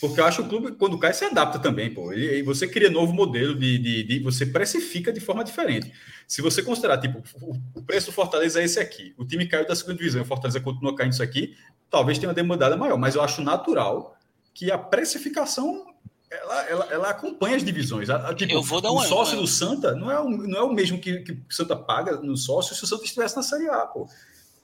Porque 0.00 0.20
eu 0.20 0.24
acho 0.24 0.42
que 0.42 0.46
o 0.46 0.48
clube, 0.48 0.76
quando 0.76 0.98
cai, 0.98 1.12
se 1.12 1.24
adapta 1.24 1.58
também, 1.58 1.92
pô. 1.92 2.12
Ele- 2.12 2.42
você 2.42 2.68
cria 2.68 2.88
novo 2.88 3.12
modelo 3.12 3.54
de, 3.54 3.78
de, 3.78 4.02
de- 4.04 4.18
Você 4.20 4.46
precifica 4.46 5.12
de 5.12 5.18
forma 5.20 5.42
diferente. 5.42 5.92
Se 6.26 6.40
você 6.40 6.62
considerar, 6.62 6.98
tipo, 6.98 7.22
o, 7.42 7.56
o 7.74 7.82
preço 7.82 8.06
do 8.06 8.12
Fortaleza 8.12 8.60
é 8.60 8.64
esse 8.64 8.78
aqui. 8.78 9.14
O 9.18 9.24
time 9.24 9.46
caiu 9.46 9.66
da 9.66 9.74
segunda 9.74 9.96
divisão, 9.98 10.22
o 10.22 10.24
Fortaleza 10.24 10.60
continua 10.60 10.94
caindo 10.94 11.12
isso 11.14 11.22
aqui, 11.22 11.56
talvez 11.90 12.18
tenha 12.18 12.28
uma 12.28 12.34
demandada 12.34 12.76
maior, 12.76 12.96
mas 12.98 13.14
eu 13.14 13.22
acho 13.22 13.42
natural 13.42 14.16
que 14.54 14.70
a 14.70 14.78
precificação 14.78 15.86
ela, 16.30 16.62
ela, 16.68 16.86
ela 16.90 17.10
acompanha 17.10 17.56
as 17.56 17.64
divisões. 17.64 18.10
A- 18.10 18.34
tipo, 18.34 18.52
Eu 18.52 18.62
vou 18.62 18.80
dar 18.82 18.90
o 18.90 18.94
uma- 18.96 19.06
sócio 19.06 19.34
uma- 19.34 19.42
do 19.42 19.48
Santa 19.48 19.94
não 19.94 20.10
é 20.10 20.20
o, 20.20 20.28
não 20.28 20.58
é 20.58 20.62
o 20.62 20.72
mesmo 20.72 20.98
que, 21.00 21.20
que 21.20 21.32
o 21.32 21.40
Santa 21.48 21.74
paga 21.74 22.16
no 22.18 22.36
sócio 22.36 22.74
se 22.76 22.84
o 22.84 22.86
Santa 22.86 23.04
estivesse 23.04 23.34
na 23.34 23.42
Série 23.42 23.68
A, 23.68 23.78
pô. 23.86 24.06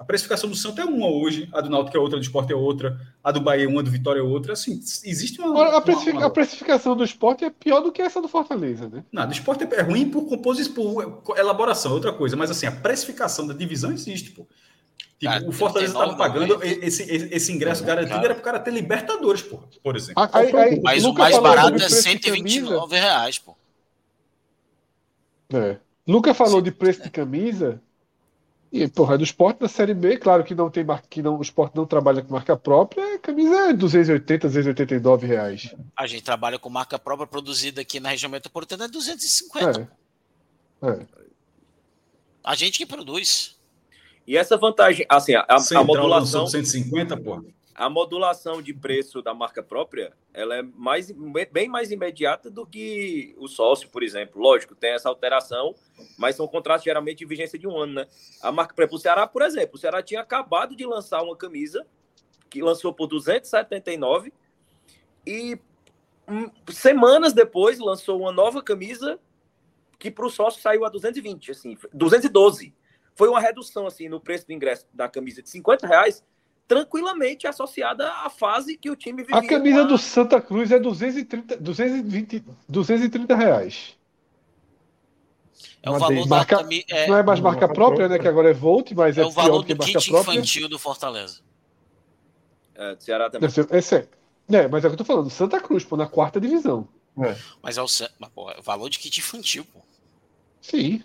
A 0.05 0.06
precificação 0.06 0.51
do 0.51 0.55
Santa 0.55 0.82
é 0.82 0.85
uma 0.85 1.09
hoje, 1.09 1.48
a 1.51 1.62
do 1.62 1.70
Náutico 1.70 1.97
é 1.97 2.01
outra, 2.01 2.18
a 2.18 2.20
do 2.20 2.22
Esporte 2.24 2.52
é 2.52 2.55
outra, 2.55 3.01
a 3.24 3.32
do 3.32 3.40
Bahia 3.40 3.64
é 3.64 3.66
uma, 3.66 3.81
a 3.81 3.82
do 3.82 3.90
Vitória 3.90 4.20
é 4.20 4.22
outra. 4.22 4.52
Assim, 4.52 4.72
existe 5.02 5.40
uma. 5.40 5.48
A, 5.48 5.70
uma- 5.70 5.81
precifica- 5.81 6.18
uma- 6.18 6.26
a 6.26 6.31
precificação 6.31 6.94
do 6.94 7.02
esporte 7.02 7.43
é 7.43 7.48
pior 7.48 7.81
do 7.81 7.90
que 7.90 8.02
essa 8.02 8.20
do 8.20 8.28
Fortaleza, 8.28 8.86
né? 8.86 9.02
Não, 9.10 9.26
do 9.26 9.32
esporte 9.32 9.64
é 9.64 9.81
ruim 9.81 10.10
por 10.10 10.26
composição, 10.26 10.74
por 11.24 11.39
elaboração, 11.39 11.93
é 11.93 11.94
outra 11.94 12.12
coisa. 12.12 12.36
Mas 12.36 12.51
assim, 12.51 12.66
a 12.66 12.72
precificação 12.72 13.47
da 13.47 13.55
divisão 13.55 13.90
existe, 13.93 14.31
pô. 14.32 14.47
Tipo, 15.18 15.32
Cara, 15.32 15.48
o 15.48 15.52
Fortaleza 15.52 15.93
estava 15.94 16.12
39,90. 16.12 16.18
pagando 16.18 16.62
esse, 16.62 17.02
esse, 17.10 17.51
ingresso 17.51 17.82
garantido 17.82 18.16
cara. 18.16 18.26
era 18.26 18.35
para 18.35 18.40
o 18.43 18.44
cara 18.44 18.59
ter 18.59 18.72
Libertadores, 18.72 19.40
pô, 19.40 19.60
por 19.82 19.97
exemplo. 19.97 20.22
Ah, 20.22 20.28
Aí, 20.35 20.55
aí, 20.55 20.81
Mas 20.82 21.02
o 21.05 21.14
mais 21.14 21.39
barato 21.39 21.68
é 21.68 21.78
preço 21.78 21.97
de 21.97 22.18
camisa. 22.18 22.43
129 22.43 22.97
reais, 22.98 23.39
pô. 23.39 23.56
É. 25.55 25.78
Luca 26.06 26.35
falou 26.35 26.60
de 26.60 26.70
preço 26.70 27.02
de 27.02 27.09
camisa. 27.10 27.81
E, 28.76 28.88
porra, 28.88 29.16
do 29.16 29.22
esporte 29.22 29.60
da 29.60 29.68
Série 29.68 29.94
B, 29.94 30.16
claro 30.16 30.42
que 30.42 30.52
não 30.52 30.68
tem 30.68 30.82
mar... 30.82 31.01
que 31.09 31.22
não, 31.22 31.38
o 31.38 31.42
esporte 31.42 31.76
não 31.76 31.86
trabalha 31.86 32.20
com 32.22 32.32
marca 32.32 32.56
própria, 32.56 33.14
a 33.14 33.18
camisa 33.20 33.70
é 33.70 33.72
280, 33.72 34.48
289 34.48 35.26
reais. 35.28 35.72
A 35.96 36.09
gente 36.09 36.24
trabalha 36.24 36.59
com 36.59 36.68
marca 36.68 36.98
própria 36.98 37.24
produzida 37.24 37.82
aqui 37.82 38.01
na 38.01 38.09
região 38.09 38.28
metropolitana 38.28 38.86
é 38.86 38.88
250. 38.88 39.88
É. 40.82 40.88
É. 40.90 41.06
A 42.42 42.56
gente 42.56 42.78
que 42.78 42.84
produz. 42.84 43.55
E 44.26 44.36
essa 44.36 44.56
vantagem, 44.56 45.06
assim, 45.09 45.36
a, 45.36 45.42
a- 45.48 45.55
a 45.55 45.60
Central 45.60 45.84
modulação, 45.84 46.40
lançou 46.42 46.59
150, 46.64 47.16
pô. 47.18 47.44
A 47.74 47.90
modulação 47.90 48.62
de 48.62 48.72
preço 48.72 49.20
da 49.20 49.34
marca 49.34 49.62
própria, 49.62 50.12
ela 50.32 50.56
é 50.56 50.62
mais, 50.62 51.10
bem 51.51 51.68
mais 51.68 51.90
imediata 51.90 52.48
do 52.48 52.64
que 52.64 53.34
o 53.36 53.48
sócio, 53.48 53.88
por 53.88 54.02
exemplo. 54.02 54.40
Lógico, 54.40 54.76
tem 54.76 54.92
essa 54.92 55.09
alteração, 55.09 55.74
mas 56.16 56.36
são 56.36 56.46
contratos 56.46 56.84
geralmente 56.84 57.18
de 57.18 57.26
vigência 57.26 57.59
de 57.59 57.66
um 57.66 57.76
ano, 57.76 57.94
né? 57.94 58.06
A 58.40 58.52
marca 58.52 58.74
própria, 58.74 58.96
o 58.96 59.01
Ceará, 59.01 59.26
por 59.26 59.42
exemplo, 59.42 59.74
o 59.74 59.78
Ceará 59.78 60.02
tinha 60.02 60.20
acabado 60.20 60.76
de 60.76 60.86
lançar 60.86 61.22
uma 61.22 61.36
camisa 61.36 61.84
que 62.48 62.62
lançou 62.62 62.94
por 62.94 63.09
279 63.09 64.32
e 65.26 65.59
hum, 66.28 66.48
semanas 66.70 67.32
depois 67.32 67.80
lançou 67.80 68.20
uma 68.20 68.30
nova 68.30 68.62
camisa 68.62 69.18
que 69.98 70.10
para 70.10 70.26
o 70.26 70.30
sócio 70.30 70.62
saiu 70.62 70.84
a 70.84 70.88
220, 70.88 71.51
assim, 71.51 71.76
212. 71.92 72.72
Foi 73.16 73.28
uma 73.28 73.40
redução 73.40 73.86
assim 73.86 74.09
no 74.09 74.20
preço 74.20 74.46
do 74.46 74.52
ingresso 74.52 74.86
da 74.92 75.09
camisa 75.09 75.42
de 75.42 75.48
50 75.48 75.86
reais, 75.86 76.24
tranquilamente 76.66 77.46
associada 77.46 78.10
à 78.10 78.30
fase 78.30 78.76
que 78.76 78.90
o 78.90 78.96
time 78.96 79.22
vivia. 79.22 79.36
A 79.38 79.46
camisa 79.46 79.84
do 79.84 79.98
Santa 79.98 80.40
Cruz 80.40 80.70
é 80.70 80.78
230, 80.78 81.56
220, 81.58 82.44
230 82.68 83.34
reais. 83.36 83.96
É 85.82 85.90
o 85.90 85.98
valor 85.98 86.22
da 86.22 86.36
Marca- 86.36 86.56
cami- 86.58 86.84
é, 86.88 87.06
Não 87.06 87.16
é 87.18 87.22
mais 87.22 87.40
marca 87.40 87.68
própria, 87.68 88.08
né? 88.08 88.18
Que 88.18 88.26
agora 88.26 88.50
é 88.50 88.54
Volt, 88.54 88.92
mas 88.92 89.18
é, 89.18 89.20
é 89.20 89.26
o 89.26 89.30
valor 89.30 89.58
do 89.60 89.66
que 89.66 89.74
do 89.74 89.78
marca 89.78 89.98
kit 89.98 90.10
própria. 90.10 90.32
infantil 90.32 90.68
do 90.68 90.78
Fortaleza. 90.78 91.40
É, 92.74 92.94
do 92.94 93.02
Ceará 93.02 93.28
também. 93.30 93.48
Ser- 93.50 93.68
É. 93.70 94.08
É, 94.56 94.68
mas 94.68 94.84
é 94.84 94.88
o 94.88 94.90
que 94.90 94.94
eu 94.94 94.98
tô 94.98 95.04
falando, 95.04 95.30
Santa 95.30 95.60
Cruz, 95.60 95.84
pô, 95.84 95.96
na 95.96 96.06
quarta 96.06 96.40
divisão. 96.40 96.88
Mas 97.62 97.78
é 97.78 97.82
o, 97.82 97.86
mas, 98.18 98.30
pô, 98.34 98.50
é 98.50 98.58
o 98.58 98.62
valor 98.62 98.88
de 98.90 98.98
kit 98.98 99.20
infantil, 99.20 99.64
pô. 99.72 99.80
Sim. 100.60 101.02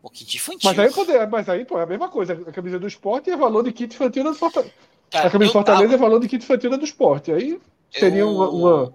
Pô, 0.00 0.08
kit 0.10 0.36
infantil. 0.36 0.70
Mas 0.70 0.78
aí, 0.78 0.92
quando 0.92 1.10
é, 1.12 1.26
mas 1.26 1.48
aí, 1.48 1.64
pô, 1.64 1.78
é 1.78 1.82
a 1.82 1.86
mesma 1.86 2.08
coisa. 2.08 2.32
A 2.34 2.52
camisa 2.52 2.78
do 2.78 2.86
esporte 2.86 3.30
é 3.30 3.36
valor 3.36 3.62
de 3.64 3.72
kit 3.72 3.92
infantil 3.94 4.22
da 4.24 4.30
do 4.30 4.36
Fortaleza. 4.36 4.72
Cara, 5.10 5.26
A 5.26 5.30
camisa 5.30 5.50
do 5.50 5.52
Fortaleza 5.52 5.84
tava- 5.84 5.94
é 5.94 5.98
valor 6.08 6.20
de 6.20 6.28
kit 6.28 6.44
infantil 6.44 6.70
da 6.70 6.76
do 6.76 6.84
esporte. 6.84 7.32
Aí 7.32 7.60
seria 7.90 8.20
eu- 8.20 8.30
uma. 8.30 8.48
uma- 8.50 8.94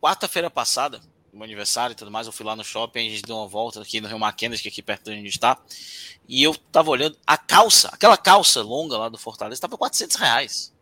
Quarta-feira 0.00 0.50
passada, 0.50 0.98
no 1.32 1.38
meu 1.38 1.44
aniversário 1.44 1.92
e 1.92 1.96
tudo 1.96 2.10
mais, 2.10 2.26
eu 2.26 2.32
fui 2.32 2.44
lá 2.44 2.54
no 2.54 2.62
shopping, 2.62 3.06
a 3.06 3.10
gente 3.10 3.22
deu 3.22 3.36
uma 3.36 3.48
volta 3.48 3.80
aqui 3.80 4.00
no 4.00 4.08
Rio 4.08 4.18
Mackenzie, 4.18 4.60
que 4.62 4.68
é 4.68 4.70
aqui 4.70 4.82
perto 4.82 5.04
de 5.04 5.10
onde 5.10 5.20
a 5.20 5.22
gente 5.22 5.32
está. 5.32 5.58
E 6.28 6.42
eu 6.42 6.54
tava 6.70 6.90
olhando 6.90 7.16
a 7.26 7.36
calça, 7.38 7.88
aquela 7.92 8.16
calça 8.16 8.62
longa 8.62 8.96
lá 8.98 9.08
do 9.08 9.18
Fortaleza, 9.18 9.60
tava 9.60 9.76
400 9.78 10.16
reais. 10.16 10.72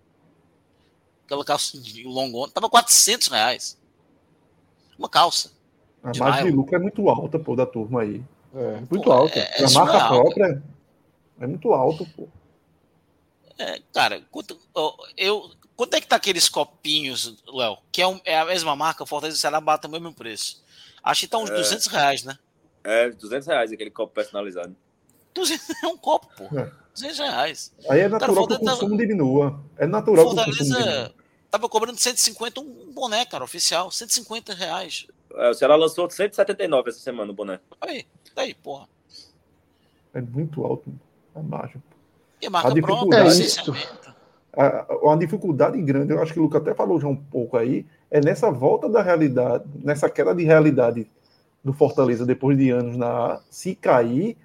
Aquela 1.25 1.45
calça 1.45 1.79
longona, 2.05 2.53
tava 2.53 2.69
400 2.69 3.29
reais. 3.29 3.79
Uma 4.99 5.09
calça. 5.09 5.53
A 6.03 6.13
margem 6.19 6.45
de 6.51 6.51
lucro 6.57 6.77
é 6.77 6.79
muito 6.79 7.09
alta, 7.09 7.39
pô, 7.39 7.57
da 7.57 7.65
turma 7.65 8.03
aí. 8.03 8.23
É, 8.55 8.81
muito 8.90 9.02
Pô, 9.02 9.12
alta. 9.12 9.39
é- 9.39 9.62
é 9.62 9.64
a 9.64 9.70
marca 9.70 9.93
surreal, 9.93 10.22
própria 10.22 10.62
é 11.40 11.47
muito 11.47 11.72
alto, 11.72 12.06
pô. 12.16 12.28
É, 13.59 13.81
cara, 13.93 14.20
quanto, 14.31 14.59
eu, 15.16 15.51
quanto 15.76 15.94
é 15.94 16.01
que 16.01 16.06
tá 16.06 16.16
aqueles 16.16 16.48
copinhos, 16.48 17.36
Léo? 17.47 17.78
Que 17.93 18.02
é, 18.02 18.06
um- 18.06 18.20
é 18.24 18.39
a 18.39 18.44
mesma 18.44 18.74
marca, 18.76 19.06
Fortaleza 19.06 19.36
e 19.36 19.40
Ceará 19.40 19.60
batem 19.60 19.89
o 19.89 19.93
mesmo 19.93 20.12
preço. 20.12 20.62
Acho 21.02 21.20
que 21.22 21.28
tá 21.28 21.39
uns 21.39 21.51
É. 21.51 21.55
200 21.55 21.86
reais, 21.86 22.24
né? 22.24 22.39
É, 22.82 23.10
200 23.10 23.47
reais 23.47 23.72
aquele 23.72 23.90
copo 23.90 24.12
personalizado. 24.12 24.74
200 25.35 25.68
é 25.85 25.86
um 25.86 25.97
copo, 25.97 26.28
pô. 26.36 26.59
É. 26.59 26.70
200 26.94 27.18
reais. 27.18 27.72
Aí 27.89 28.01
é 28.01 28.09
natural 28.09 28.35
que 28.35 28.40
o 28.40 28.47
Fortaleza- 28.56 28.70
consumo 28.81 28.97
diminua. 28.97 29.60
É 29.76 29.86
natural 29.86 30.26
que 30.26 30.32
o 30.32 30.35
consumo 30.36 30.55
diminua. 30.56 30.76
Fortaleza 30.78 31.14
tava 31.51 31.68
cobrando 31.68 31.98
150 32.01 32.60
um 32.60 32.93
boné, 32.93 33.24
cara, 33.24 33.43
oficial. 33.44 33.90
150 33.90 34.52
reais. 34.55 35.06
É, 35.36 35.51
o 35.51 35.55
Ceará 35.55 35.74
lançou 35.76 36.09
179 36.09 36.90
essa 36.90 36.98
semana 37.01 37.31
o 37.31 37.35
boné. 37.35 37.59
Aí, 37.81 38.06
daí, 38.35 38.55
porra. 38.55 38.89
É 40.12 40.20
muito 40.20 40.65
alto 40.65 40.93
a 41.35 41.43
margem. 41.43 41.82
E 42.40 42.47
a 42.47 42.51
marca 42.51 42.69
A 42.69 42.74
dificuldade- 42.74 43.28
licenciamento. 43.28 44.15
A, 44.56 44.86
uma 45.02 45.16
dificuldade 45.19 45.81
grande, 45.82 46.12
eu 46.12 46.23
acho 46.23 46.32
que 46.32 46.39
o 46.39 46.43
Lucas 46.43 46.62
até 46.62 46.74
falou 46.74 47.01
já 47.01 47.09
um 47.09 47.16
pouco 47.16 47.56
aí, 47.56 47.85
é 48.11 48.20
nessa 48.20 48.51
volta 48.52 48.89
da 48.89 49.02
realidade, 49.02 49.65
nessa 49.82 50.09
queda 50.09 50.32
de 50.35 50.44
realidade 50.44 51.11
do 51.65 51.73
Fortaleza 51.73 52.24
depois 52.24 52.56
de 52.56 52.70
anos 52.70 52.97
na 52.97 53.09
A, 53.35 53.40
se 53.51 53.74
cair, 53.74 54.36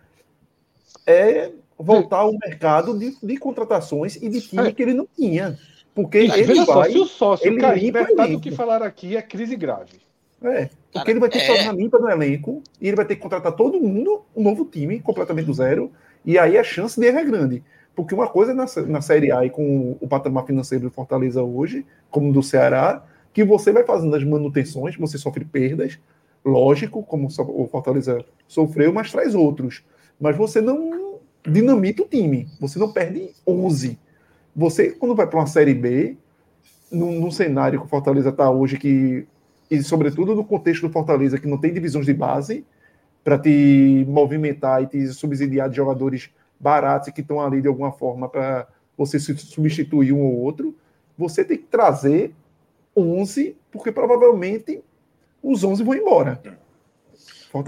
é 1.06 1.52
voltar 1.78 2.18
ao 2.20 2.32
mercado 2.34 2.98
de, 2.98 3.16
de 3.22 3.38
contratações 3.38 4.16
e 4.16 4.28
de 4.30 4.42
time 4.42 4.68
É. 4.70 4.72
que 4.72 4.82
ele 4.82 4.94
não 4.96 5.08
tinha. 5.16 5.58
Porque 5.94 6.20
E 6.22 6.32
ele 6.32 6.44
veja 6.44 6.66
só, 6.66 6.76
vai. 6.76 6.92
se 6.92 6.98
o 7.00 7.06
sócio 7.06 7.48
ele 7.48 7.60
cair, 7.60 7.84
limpa 7.86 8.00
o 8.02 8.04
metade 8.08 8.32
do 8.34 8.40
que 8.40 8.52
falar 8.52 8.82
aqui 8.82 9.16
é 9.16 9.22
crise 9.22 9.56
grave. 9.56 10.00
É, 10.42 10.66
porque 10.66 11.00
Cara, 11.00 11.12
ele 11.12 11.20
vai 11.20 11.30
ter 11.30 11.40
que 11.40 11.46
é. 11.46 11.48
fazer 11.48 11.64
uma 11.64 11.74
limpa 11.74 12.00
no 12.00 12.10
elenco 12.10 12.64
e 12.80 12.88
ele 12.88 12.96
vai 12.96 13.06
ter 13.06 13.16
que 13.16 13.22
contratar 13.22 13.52
todo 13.52 13.80
mundo, 13.80 14.22
um 14.36 14.42
novo 14.42 14.66
time, 14.66 15.00
completamente 15.00 15.46
do 15.46 15.54
zero, 15.54 15.92
e 16.26 16.38
aí 16.38 16.58
a 16.58 16.64
chance 16.64 17.00
dele 17.00 17.18
é 17.18 17.24
grande. 17.24 17.64
Porque 17.96 18.16
uma 18.16 18.28
coisa 18.28 18.54
na, 18.54 18.66
na 18.88 19.02
Série 19.02 19.32
A 19.32 19.46
e 19.46 19.50
com 19.50 19.98
o 20.00 20.08
patamar 20.08 20.46
financeiro 20.46 20.86
do 20.86 20.92
Fortaleza 20.92 21.44
hoje, 21.44 21.86
como 22.10 22.32
do 22.32 22.42
Ceará, 22.42 23.04
que 23.34 23.44
você 23.44 23.72
vai 23.72 23.84
fazendo 23.84 24.16
as 24.16 24.24
manutenções, 24.24 24.96
você 24.96 25.18
sofre 25.18 25.44
perdas, 25.44 26.00
lógico, 26.44 27.04
como 27.04 27.28
o 27.28 27.68
Fortaleza 27.68 28.24
sofreu, 28.48 28.94
mas 28.94 29.12
traz 29.12 29.36
outros. 29.36 29.84
Mas 30.20 30.38
você 30.38 30.62
não 30.62 31.20
dinamita 31.46 32.04
o 32.04 32.08
time, 32.08 32.48
você 32.60 32.80
não 32.80 32.92
perde 32.92 33.32
11. 33.46 34.00
Você, 34.56 34.92
quando 34.92 35.16
vai 35.16 35.28
para 35.28 35.40
uma 35.40 35.48
Série 35.48 35.74
B, 35.74 36.18
num, 36.92 37.20
num 37.20 37.32
cenário 37.32 37.80
que 37.80 37.86
o 37.86 37.90
Fortaleza 37.90 38.30
está 38.30 38.50
hoje, 38.50 38.78
que 38.78 39.28
e 39.70 39.82
sobretudo 39.84 40.36
no 40.36 40.44
contexto 40.44 40.88
do 40.88 40.94
Fortaleza, 40.94 41.40
que 41.40 41.48
não 41.48 41.58
tem 41.58 41.74
divisões 41.74 42.06
de 42.06 42.14
base 42.14 42.66
para 43.24 43.38
te 43.38 44.06
movimentar 44.08 44.82
e 44.84 44.88
te 44.88 45.08
subsidiar 45.10 45.70
de 45.70 45.76
jogadores 45.76 46.30
baratos 46.60 47.08
e 47.10 47.12
que 47.12 47.22
estão 47.22 47.40
ali 47.42 47.62
de 47.62 47.68
alguma 47.68 47.92
forma 47.92 48.28
para 48.28 48.68
você 48.98 49.20
se 49.20 49.38
substituir 49.38 50.12
um 50.12 50.22
ou 50.22 50.38
outro, 50.40 50.76
você 51.18 51.44
tem 51.44 51.58
que 51.58 51.66
trazer 51.66 52.34
11, 52.96 53.56
porque 53.72 53.92
provavelmente 53.92 54.82
os 55.42 55.64
11 55.64 55.84
vão 55.84 55.96
embora. 55.96 56.42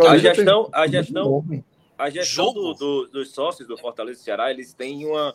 A 0.08 0.18
gestão- 0.18 0.64
tem- 0.66 0.74
um 0.74 0.84
a 0.84 0.88
gestão-. 0.88 1.24
A 1.98 2.10
gestão 2.10 2.54
do- 2.54 2.74
do- 2.74 3.08
dos 3.10 3.32
sócios 3.32 3.68
do 3.68 3.78
Fortaleza 3.78 4.20
e 4.20 4.24
Ceará, 4.24 4.50
eles 4.52 4.74
têm 4.74 5.06
uma 5.06 5.34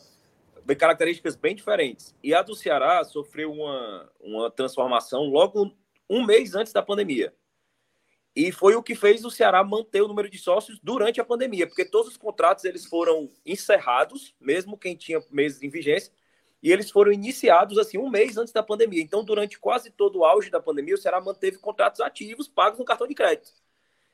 características 0.76 1.36
bem 1.36 1.54
diferentes. 1.54 2.12
E 2.22 2.34
a 2.34 2.42
do 2.42 2.54
Ceará 2.56 3.04
sofreu 3.04 3.52
uma, 3.52 4.08
uma 4.20 4.50
transformação 4.50 5.22
logo 5.26 5.72
um 6.08 6.24
mês 6.24 6.54
antes 6.54 6.72
da 6.72 6.82
pandemia. 6.82 7.34
E 8.34 8.52
foi 8.52 8.74
o 8.74 8.82
que 8.82 8.94
fez 8.94 9.24
o 9.24 9.30
Ceará 9.30 9.64
manter 9.64 10.02
o 10.02 10.08
número 10.08 10.28
de 10.28 10.38
sócios 10.38 10.78
durante 10.82 11.20
a 11.20 11.24
pandemia, 11.24 11.66
porque 11.66 11.86
todos 11.86 12.10
os 12.12 12.16
contratos 12.18 12.64
eles 12.64 12.84
foram 12.84 13.30
encerrados, 13.46 14.34
mesmo 14.38 14.76
quem 14.76 14.94
tinha 14.94 15.22
meses 15.30 15.62
em 15.62 15.70
vigência, 15.70 16.12
e 16.62 16.70
eles 16.70 16.90
foram 16.90 17.12
iniciados 17.12 17.78
assim 17.78 17.96
um 17.96 18.10
mês 18.10 18.36
antes 18.36 18.52
da 18.52 18.62
pandemia. 18.62 19.02
Então, 19.02 19.24
durante 19.24 19.58
quase 19.58 19.90
todo 19.90 20.18
o 20.18 20.24
auge 20.24 20.50
da 20.50 20.60
pandemia, 20.60 20.94
o 20.94 20.98
Ceará 20.98 21.20
manteve 21.20 21.58
contratos 21.58 22.00
ativos 22.00 22.46
pagos 22.46 22.78
no 22.78 22.84
cartão 22.84 23.06
de 23.06 23.14
crédito. 23.14 23.50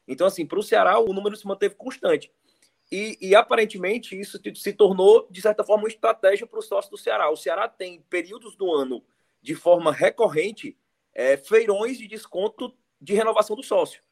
Então, 0.07 0.27
assim, 0.27 0.47
para 0.47 0.59
o 0.59 0.63
Ceará, 0.63 0.99
o 0.99 1.13
número 1.13 1.35
se 1.35 1.47
manteve 1.47 1.75
constante. 1.75 2.31
E, 2.93 3.17
e, 3.21 3.35
aparentemente 3.35 4.19
isso 4.21 4.39
se 4.55 4.73
tornou, 4.75 5.27
de 5.31 5.41
certa 5.41 5.65
forma, 5.65 5.85
uma 5.85 5.89
estratégia 5.89 6.47
para 6.47 6.59
os 6.59 6.67
sócios 6.67 6.91
do 6.91 6.99
Ceará. 6.99 7.31
O 7.31 7.37
Ceará 7.37 7.67
tem 7.67 8.03
períodos 8.03 8.55
do 8.55 8.71
ano, 8.71 9.03
de 9.41 9.55
forma 9.55 9.91
recorrente, 9.91 10.77
é, 11.15 11.37
feirões 11.37 11.99
de 11.99 12.07
desconto 12.07 12.75
de 13.01 13.15
renovação 13.15 13.57
do 13.57 13.63
sócio. 13.63 14.03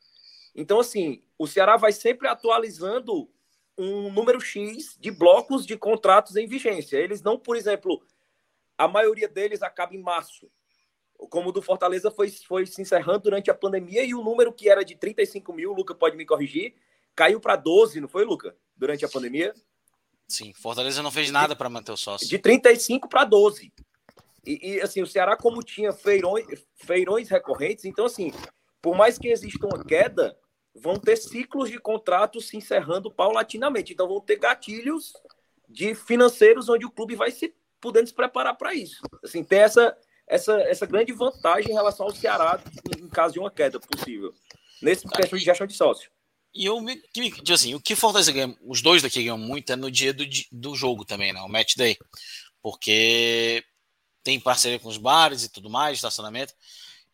Então, 0.54 0.80
assim, 0.80 1.22
o 1.38 1.46
Ceará 1.46 1.76
vai 1.76 1.92
sempre 1.92 2.28
atualizando 2.28 3.30
um 3.78 4.12
número 4.12 4.40
X 4.40 4.96
de 4.98 5.10
blocos 5.10 5.64
de 5.64 5.76
contratos 5.76 6.36
em 6.36 6.46
vigência. 6.46 6.98
Eles 6.98 7.22
não, 7.22 7.38
por 7.38 7.56
exemplo, 7.56 8.02
a 8.76 8.88
maioria 8.88 9.28
deles 9.28 9.62
acaba 9.62 9.94
em 9.94 10.02
março. 10.02 10.50
Como 11.30 11.50
o 11.50 11.52
do 11.52 11.62
Fortaleza 11.62 12.10
foi, 12.10 12.30
foi 12.30 12.66
se 12.66 12.80
encerrando 12.80 13.20
durante 13.20 13.50
a 13.50 13.54
pandemia 13.54 14.02
e 14.04 14.14
o 14.14 14.22
número 14.22 14.52
que 14.52 14.68
era 14.68 14.84
de 14.84 14.94
35 14.94 15.52
mil, 15.52 15.70
o 15.70 15.74
Luca 15.74 15.94
pode 15.94 16.16
me 16.16 16.24
corrigir, 16.24 16.74
caiu 17.14 17.38
para 17.40 17.56
12, 17.56 18.00
não 18.00 18.08
foi, 18.08 18.24
Luca? 18.24 18.56
Durante 18.74 19.04
a 19.04 19.08
pandemia? 19.08 19.54
Sim, 20.26 20.52
Fortaleza 20.54 21.02
não 21.02 21.10
fez 21.10 21.30
nada 21.30 21.54
para 21.54 21.68
manter 21.68 21.92
o 21.92 21.96
sócio. 21.96 22.26
De 22.26 22.38
35 22.38 23.08
para 23.08 23.24
12. 23.24 23.72
E, 24.44 24.74
e, 24.74 24.80
assim, 24.80 25.02
o 25.02 25.06
Ceará, 25.06 25.36
como 25.36 25.62
tinha 25.62 25.92
feirões, 25.92 26.46
feirões 26.76 27.28
recorrentes, 27.28 27.84
então, 27.84 28.06
assim, 28.06 28.32
por 28.80 28.96
mais 28.96 29.18
que 29.18 29.28
exista 29.28 29.66
uma 29.66 29.84
queda, 29.84 30.36
vão 30.74 30.98
ter 30.98 31.16
ciclos 31.16 31.70
de 31.70 31.78
contratos 31.78 32.48
se 32.48 32.56
encerrando 32.56 33.10
paulatinamente. 33.10 33.92
Então, 33.92 34.08
vão 34.08 34.20
ter 34.20 34.36
gatilhos 34.38 35.12
de 35.68 35.94
financeiros 35.94 36.68
onde 36.68 36.86
o 36.86 36.90
clube 36.90 37.14
vai 37.14 37.30
se 37.30 37.54
podendo 37.80 38.06
se 38.08 38.14
preparar 38.14 38.56
para 38.56 38.74
isso. 38.74 39.00
Assim, 39.22 39.42
tem 39.42 39.60
essa, 39.60 39.96
essa, 40.26 40.60
essa 40.62 40.86
grande 40.86 41.12
vantagem 41.12 41.70
em 41.70 41.74
relação 41.74 42.06
ao 42.06 42.14
Ceará 42.14 42.62
em 42.98 43.08
caso 43.08 43.34
de 43.34 43.40
uma 43.40 43.50
queda 43.50 43.78
possível. 43.80 44.34
Nesse 44.82 45.06
questão 45.08 45.38
de 45.38 45.44
gestão 45.44 45.66
de 45.66 45.74
sócio. 45.74 46.10
E 46.54 46.64
eu 46.64 46.80
me, 46.80 46.96
que- 46.96 47.52
assim, 47.52 47.74
o 47.74 47.80
que 47.80 47.94
Fortaleza 47.94 48.32
ganha, 48.32 48.56
os 48.62 48.82
dois 48.82 49.02
daqui 49.02 49.22
ganham 49.22 49.38
muito 49.38 49.72
é 49.72 49.76
no 49.76 49.90
dia 49.90 50.12
do, 50.12 50.24
do 50.50 50.74
jogo 50.74 51.04
também, 51.04 51.32
né? 51.32 51.40
O 51.42 51.48
match 51.48 51.76
day. 51.76 51.96
Porque 52.62 53.62
tem 54.22 54.38
parceria 54.38 54.78
com 54.78 54.88
os 54.88 54.96
bares 54.96 55.44
e 55.44 55.48
tudo 55.48 55.70
mais, 55.70 55.98
estacionamento. 55.98 56.54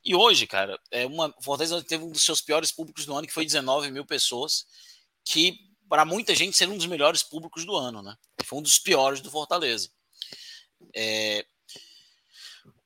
E 0.05 0.15
hoje, 0.15 0.47
cara, 0.47 0.79
é 0.91 1.07
uma 1.07 1.35
Fortaleza 1.41 1.83
teve 1.83 2.05
um 2.05 2.13
dos 2.13 2.25
seus 2.25 2.41
piores 2.41 2.71
públicos 2.71 3.05
do 3.05 3.15
ano, 3.15 3.27
que 3.27 3.33
foi 3.33 3.45
19 3.45 3.91
mil 3.91 4.05
pessoas, 4.05 4.67
que 5.25 5.59
para 5.89 6.05
muita 6.05 6.35
gente 6.35 6.57
seria 6.57 6.73
um 6.73 6.77
dos 6.77 6.87
melhores 6.87 7.23
públicos 7.23 7.65
do 7.65 7.75
ano, 7.75 8.03
né? 8.03 8.17
Foi 8.45 8.59
um 8.59 8.63
dos 8.63 8.79
piores 8.79 9.21
do 9.21 9.31
Fortaleza. 9.31 9.91
É, 10.95 11.45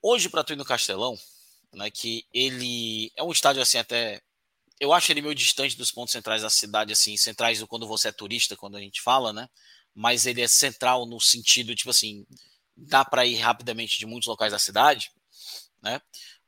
hoje, 0.03 0.29
para 0.29 0.45
tu 0.45 0.53
ir 0.53 0.57
no 0.57 0.65
Castelão, 0.65 1.19
né, 1.73 1.91
que 1.91 2.27
ele 2.33 3.13
é 3.17 3.23
um 3.23 3.33
estádio 3.33 3.63
assim 3.63 3.79
até 3.79 4.21
eu 4.81 4.95
acho 4.95 5.13
ele 5.13 5.21
meio 5.21 5.35
distante 5.35 5.77
dos 5.77 5.93
pontos 5.93 6.11
centrais 6.11 6.41
da 6.41 6.49
cidade, 6.49 6.91
assim, 6.95 7.15
centrais 7.15 7.59
do 7.59 7.67
quando 7.67 7.87
você 7.87 8.09
é 8.09 8.13
turista, 8.13 8.57
quando 8.57 8.79
a 8.79 8.81
gente 8.81 9.03
fala, 9.03 9.31
né? 9.31 9.47
Mas 9.95 10.25
ele 10.25 10.41
é 10.41 10.49
central 10.49 11.05
no 11.05 11.21
sentido, 11.21 11.75
tipo 11.75 11.91
assim, 11.91 12.27
dá 12.81 13.05
para 13.05 13.27
ir 13.27 13.37
rapidamente 13.37 13.99
de 13.99 14.07
muitos 14.07 14.27
locais 14.27 14.53
da 14.53 14.59
cidade, 14.59 15.11
né? 15.83 16.01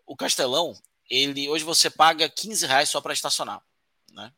O 0.06 0.16
Castelão, 0.16 0.74
ele 1.09 1.48
hoje 1.48 1.64
você 1.64 1.90
paga 1.90 2.28
15 2.28 2.66
reais 2.66 2.88
só 2.88 3.00
para 3.00 3.12
estacionar, 3.12 3.62
né? 4.10 4.32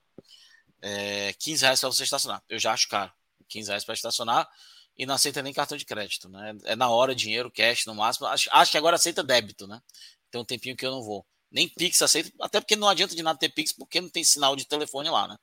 É, 0.83 1.33
15 1.35 1.63
reais 1.63 1.81
para 1.81 1.89
você 1.89 2.05
estacionar. 2.05 2.43
Eu 2.49 2.59
já 2.59 2.73
acho 2.73 2.89
caro. 2.89 3.13
15 3.49 3.69
reais 3.69 3.85
para 3.85 3.95
estacionar 3.95 4.49
e 4.97 5.07
não 5.07 5.15
aceita 5.15 5.43
nem 5.43 5.53
cartão 5.53 5.77
de 5.77 5.85
crédito, 5.85 6.29
né? 6.29 6.57
É 6.65 6.77
na 6.77 6.89
hora, 6.89 7.15
dinheiro, 7.15 7.51
cash 7.51 7.87
no 7.87 7.95
máximo. 7.95 8.27
Acho, 8.27 8.49
acho 8.53 8.71
que 8.71 8.79
agora 8.79 8.97
aceita 8.97 9.23
débito, 9.23 9.67
né? 9.67 9.81
Tem 10.31 10.41
um 10.41 10.45
tempinho 10.45 10.77
que 10.77 10.87
eu 10.87 10.91
não 10.91 11.03
vou. 11.03 11.27
Nem 11.51 11.69
Pix 11.69 12.03
aceita, 12.03 12.33
até 12.41 12.61
porque 12.61 12.77
não 12.77 12.89
adianta 12.89 13.15
de 13.15 13.23
nada 13.23 13.39
ter 13.39 13.49
Pix, 13.49 13.73
porque 13.73 14.01
não 14.01 14.09
tem 14.09 14.25
sinal 14.25 14.57
de 14.57 14.65
telefone 14.65 15.09
lá, 15.09 15.29
né? 15.29 15.37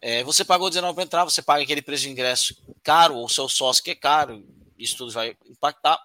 É, 0.00 0.22
você 0.24 0.44
pagou 0.44 0.68
19 0.68 0.94
para 0.94 1.04
entrar, 1.04 1.24
você 1.24 1.40
paga 1.40 1.62
aquele 1.62 1.80
preço 1.80 2.02
de 2.02 2.10
ingresso 2.10 2.56
caro, 2.82 3.16
ou 3.16 3.28
seu 3.28 3.48
sócio 3.48 3.82
que 3.82 3.92
é 3.92 3.94
caro, 3.94 4.44
isso 4.78 4.96
tudo 4.96 5.12
vai 5.12 5.36
impactar. 5.46 5.98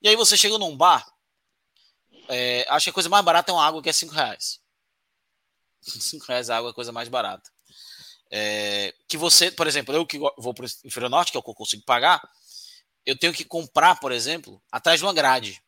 E 0.00 0.08
aí 0.08 0.16
você 0.16 0.36
chega 0.36 0.58
num 0.58 0.76
bar, 0.76 1.06
é, 2.28 2.66
acho 2.68 2.84
que 2.84 2.90
a 2.90 2.94
coisa 2.94 3.08
mais 3.08 3.24
barata 3.24 3.50
é 3.50 3.54
uma 3.54 3.64
água 3.64 3.82
que 3.82 3.88
é 3.88 3.92
5 3.92 4.12
reais. 4.12 4.60
5 5.82 6.24
reais 6.26 6.50
a 6.50 6.56
água 6.56 6.70
é 6.70 6.72
a 6.72 6.74
coisa 6.74 6.92
mais 6.92 7.08
barata. 7.08 7.50
É, 8.30 8.94
que 9.06 9.16
você, 9.16 9.50
por 9.50 9.66
exemplo, 9.66 9.94
eu 9.94 10.04
que 10.04 10.18
vou 10.18 10.52
para 10.52 10.66
o 10.66 10.68
Inferior 10.84 11.10
Norte, 11.10 11.30
que 11.30 11.36
é 11.36 11.40
o 11.40 11.42
que 11.42 11.50
eu 11.50 11.54
consigo 11.54 11.84
pagar, 11.84 12.20
eu 13.04 13.16
tenho 13.16 13.32
que 13.32 13.44
comprar, 13.44 14.00
por 14.00 14.10
exemplo, 14.10 14.60
atrás 14.70 14.98
de 14.98 15.06
uma 15.06 15.14
grade. 15.14 15.62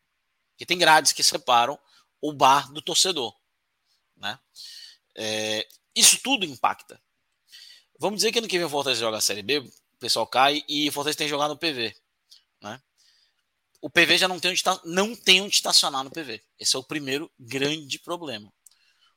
Que 0.57 0.65
tem 0.65 0.77
grades 0.77 1.13
que 1.13 1.23
separam 1.23 1.79
o 2.21 2.33
bar 2.33 2.71
do 2.73 2.81
torcedor. 2.81 3.33
Né? 4.17 4.37
É, 5.15 5.65
isso 5.95 6.19
tudo 6.21 6.45
impacta. 6.45 7.01
Vamos 7.97 8.17
dizer 8.17 8.31
que 8.31 8.39
ano 8.39 8.47
que 8.47 8.57
vem 8.57 8.67
o 8.67 8.69
Fortaleza 8.69 8.99
joga 8.99 9.17
a 9.17 9.21
Série 9.21 9.41
B, 9.41 9.59
o 9.59 9.71
pessoal 9.99 10.27
cai 10.27 10.63
e 10.67 10.89
o 10.89 10.91
Fortaleza 10.91 11.17
tem 11.17 11.27
que 11.27 11.31
jogar 11.31 11.47
no 11.47 11.57
PV. 11.57 11.95
Né? 12.61 12.81
O 13.81 13.89
PV 13.89 14.17
já 14.17 14.27
não 14.27 14.39
tem, 14.39 14.51
onde, 14.51 14.63
não 14.85 15.15
tem 15.15 15.41
onde 15.41 15.55
estacionar 15.55 16.03
no 16.03 16.11
PV. 16.11 16.43
Esse 16.59 16.75
é 16.75 16.79
o 16.79 16.83
primeiro 16.83 17.31
grande 17.39 17.99
problema. 17.99 18.51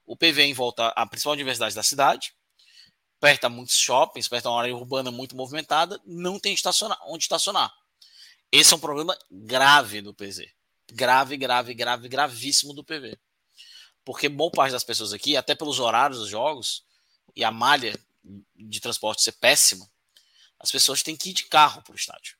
O 0.05 0.17
PV 0.17 0.43
em 0.43 0.55
volta 0.55 0.89
à 0.89 1.07
principal 1.07 1.33
universidade 1.33 1.75
da 1.75 1.83
cidade, 1.83 2.35
perto 3.21 3.45
a 3.45 3.49
muitos 3.49 3.77
shoppings, 3.77 4.29
perto 4.29 4.47
a 4.47 4.51
uma 4.51 4.61
área 4.61 4.77
urbana 4.77 5.11
muito 5.11 5.37
movimentada, 5.37 6.01
não 6.05 6.39
tem 6.39 6.55
estacionar, 6.55 6.99
onde 7.07 7.25
estacionar. 7.25 7.73
Esse 8.51 8.73
é 8.73 8.77
um 8.77 8.81
problema 8.81 9.17
grave 9.31 10.01
do 10.01 10.13
PZ 10.13 10.53
grave, 10.93 11.37
grave, 11.37 11.75
grave, 11.75 12.09
gravíssimo 12.09 12.75
do 12.75 12.85
PV. 12.85 13.19
Porque 14.05 14.29
boa 14.29 14.51
parte 14.51 14.73
das 14.73 14.85
pessoas 14.85 15.13
aqui, 15.13 15.37
até 15.37 15.55
pelos 15.55 15.79
horários 15.79 16.19
dos 16.19 16.29
jogos 16.29 16.85
e 17.35 17.45
a 17.45 17.51
malha 17.51 17.99
de 18.55 18.81
transporte 18.81 19.23
ser 19.23 19.33
péssima, 19.33 19.89
as 20.59 20.71
pessoas 20.71 21.03
têm 21.03 21.17
que 21.17 21.31
ir 21.31 21.35
de 21.35 21.45
carro 21.45 21.83
para 21.83 21.93
o 21.93 21.97
estádio. 21.97 22.37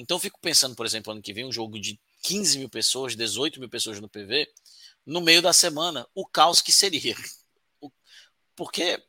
Então 0.00 0.16
eu 0.16 0.20
fico 0.20 0.40
pensando, 0.40 0.74
por 0.74 0.86
exemplo, 0.86 1.12
ano 1.12 1.22
que 1.22 1.32
vem, 1.32 1.44
um 1.44 1.52
jogo 1.52 1.78
de 1.78 2.00
15 2.22 2.58
mil 2.58 2.68
pessoas, 2.68 3.14
18 3.14 3.60
mil 3.60 3.68
pessoas 3.68 4.00
no 4.00 4.08
PV, 4.08 4.48
no 5.04 5.20
meio 5.20 5.42
da 5.42 5.52
semana, 5.52 6.06
o 6.14 6.26
caos 6.26 6.62
que 6.62 6.72
seria. 6.72 7.14
Porque 8.56 9.02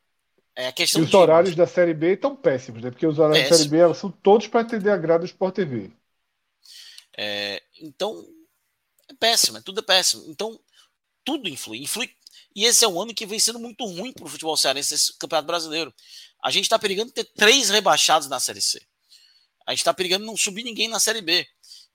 é 0.55 0.67
a 0.67 0.71
questão 0.71 1.01
E 1.01 1.05
os 1.05 1.09
de... 1.09 1.15
horários 1.15 1.55
da 1.55 1.65
Série 1.65 1.93
B 1.93 2.13
estão 2.13 2.35
péssimos, 2.35 2.81
né? 2.81 2.91
Porque 2.91 3.07
os 3.07 3.17
horários 3.19 3.39
Péssimo. 3.39 3.57
da 3.57 3.77
Série 3.77 3.87
B 3.87 3.95
são 3.95 4.11
todos 4.11 4.47
para 4.47 4.61
atender 4.61 4.89
a 4.89 4.97
grade 4.97 5.21
do 5.21 5.25
Sport 5.27 5.55
TV. 5.55 5.91
É, 7.17 7.61
então, 7.81 8.25
é 9.09 9.13
péssimo, 9.13 9.57
é 9.57 9.61
tudo 9.61 9.79
é 9.79 9.83
péssimo. 9.83 10.23
Então, 10.27 10.59
tudo 11.23 11.47
influi, 11.47 11.79
influi. 11.79 12.09
E 12.55 12.65
esse 12.65 12.83
é 12.83 12.87
um 12.87 13.01
ano 13.01 13.13
que 13.13 13.25
vem 13.25 13.39
sendo 13.39 13.59
muito 13.59 13.85
ruim 13.85 14.11
para 14.11 14.25
o 14.25 14.29
futebol 14.29 14.57
cearense, 14.57 14.93
esse 14.93 15.17
campeonato 15.17 15.47
brasileiro. 15.47 15.93
A 16.43 16.51
gente 16.51 16.63
está 16.63 16.77
perigando 16.77 17.11
ter 17.11 17.23
três 17.23 17.69
rebaixados 17.69 18.27
na 18.27 18.39
Série 18.39 18.61
C. 18.61 18.81
A 19.71 19.73
gente 19.73 19.81
está 19.81 19.93
perigando 19.93 20.25
não 20.25 20.35
subir 20.35 20.63
ninguém 20.63 20.89
na 20.89 20.99
Série 20.99 21.21
B. 21.21 21.47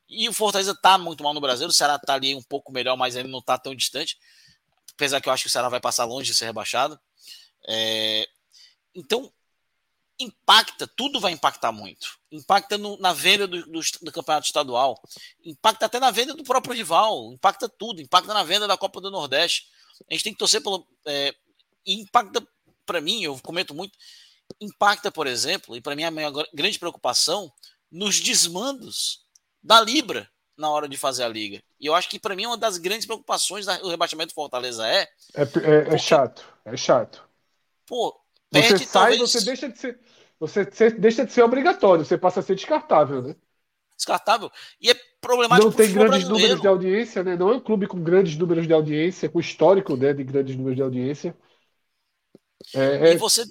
E 0.08 0.28
o 0.28 0.32
Fortaleza 0.32 0.72
está 0.72 0.96
muito 0.96 1.22
mal 1.22 1.34
no 1.34 1.40
Brasil, 1.42 1.66
o 1.66 1.72
Ceará 1.72 1.96
está 1.96 2.14
ali 2.14 2.34
um 2.34 2.42
pouco 2.42 2.72
melhor, 2.72 2.96
mas 2.96 3.16
ele 3.16 3.28
não 3.28 3.40
está 3.40 3.58
tão 3.58 3.74
distante. 3.74 4.16
Apesar 4.94 5.20
que 5.20 5.28
eu 5.28 5.32
acho 5.32 5.42
que 5.42 5.48
o 5.48 5.52
Ceará 5.52 5.68
vai 5.68 5.80
passar 5.80 6.06
longe 6.06 6.30
de 6.30 6.34
ser 6.34 6.46
rebaixado. 6.46 6.98
É... 7.68 8.26
Então, 8.94 9.30
impacta, 10.18 10.86
tudo 10.86 11.20
vai 11.20 11.32
impactar 11.32 11.70
muito. 11.70 12.18
Impacta 12.32 12.78
no, 12.78 12.96
na 12.96 13.12
venda 13.12 13.46
do, 13.46 13.62
do, 13.66 13.80
do, 14.02 14.12
campeonato 14.12 14.46
estadual, 14.46 14.98
impacta 15.44 15.84
até 15.84 16.00
na 16.00 16.10
venda 16.10 16.32
do 16.32 16.44
próprio 16.44 16.74
rival, 16.74 17.30
impacta 17.34 17.68
tudo, 17.68 18.00
impacta 18.00 18.32
na 18.32 18.42
venda 18.42 18.66
da 18.66 18.78
Copa 18.78 19.02
do 19.02 19.10
Nordeste. 19.10 19.66
A 20.10 20.14
gente 20.14 20.24
tem 20.24 20.32
que 20.32 20.38
torcer 20.38 20.62
pelo. 20.62 20.86
É, 21.04 21.34
impacta, 21.84 22.46
para 22.86 23.02
mim, 23.02 23.22
eu 23.22 23.38
comento 23.42 23.74
muito, 23.74 23.98
impacta, 24.60 25.10
por 25.10 25.26
exemplo, 25.26 25.76
e 25.76 25.80
para 25.80 25.96
mim 25.96 26.04
a 26.04 26.10
minha 26.10 26.30
grande 26.52 26.78
preocupação, 26.78 27.52
nos 27.90 28.20
desmandos 28.20 29.26
da 29.62 29.80
Libra 29.80 30.28
na 30.56 30.70
hora 30.70 30.88
de 30.88 30.96
fazer 30.96 31.22
a 31.22 31.28
liga. 31.28 31.62
E 31.78 31.86
eu 31.86 31.94
acho 31.94 32.08
que 32.08 32.18
para 32.18 32.34
mim 32.34 32.46
uma 32.46 32.56
das 32.56 32.78
grandes 32.78 33.06
preocupações 33.06 33.66
do 33.66 33.88
rebaixamento 33.88 34.32
do 34.32 34.34
Fortaleza 34.34 34.86
é. 34.86 35.02
É, 35.34 35.42
é, 35.42 35.94
é 35.94 35.98
chato, 35.98 36.44
é 36.64 36.76
chato. 36.76 37.22
Pô, 37.86 38.18
você 38.50 38.68
perde, 38.68 38.86
sai, 38.86 39.02
talvez... 39.02 39.20
você 39.20 39.44
deixa 39.44 39.68
de 39.68 39.78
ser. 39.78 40.00
Você 40.38 40.64
deixa 40.90 41.24
de 41.24 41.32
ser 41.32 41.42
obrigatório, 41.42 42.04
você 42.04 42.18
passa 42.18 42.40
a 42.40 42.42
ser 42.42 42.54
descartável, 42.54 43.22
né? 43.22 43.36
Descartável. 43.96 44.50
E 44.78 44.90
é 44.90 44.94
problemático. 45.20 45.70
Não 45.70 45.76
tem 45.76 45.90
grandes 45.92 46.24
brasileiro. 46.24 46.34
números 46.34 46.60
de 46.60 46.68
audiência, 46.68 47.24
né? 47.24 47.36
Não 47.36 47.50
é 47.50 47.56
um 47.56 47.60
clube 47.60 47.86
com 47.86 48.02
grandes 48.02 48.36
números 48.36 48.66
de 48.66 48.72
audiência, 48.74 49.30
com 49.30 49.40
histórico 49.40 49.96
né, 49.96 50.12
de 50.12 50.22
grandes 50.22 50.54
números 50.54 50.76
de 50.76 50.82
audiência. 50.82 51.34
É, 52.74 53.10
é 53.10 53.12
e 53.14 53.16
você 53.16 53.44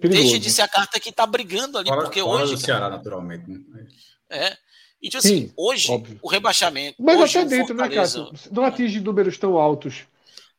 perigoso. 0.00 0.22
deixa 0.22 0.38
de 0.38 0.50
ser 0.50 0.62
a 0.62 0.68
carta 0.68 0.98
que 1.00 1.10
está 1.10 1.26
brigando 1.26 1.78
ali, 1.78 1.88
fora, 1.88 2.02
porque 2.02 2.20
fora 2.20 2.44
hoje. 2.44 2.54
do 2.54 2.60
Ceará, 2.60 2.88
naturalmente. 2.88 3.48
Né? 3.48 3.86
É. 4.30 4.56
E 5.00 5.08
tipo 5.08 5.18
assim, 5.18 5.48
Sim, 5.48 5.52
hoje, 5.56 5.90
óbvio. 5.90 6.18
o 6.22 6.28
rebaixamento. 6.28 6.96
Mas 7.02 7.20
hoje, 7.20 7.38
até 7.38 7.48
dentro, 7.48 7.74
né, 7.74 7.88
Cássio? 7.88 8.32
Não 8.50 8.64
atinge 8.64 9.00
números 9.00 9.36
tão 9.36 9.58
altos. 9.58 10.06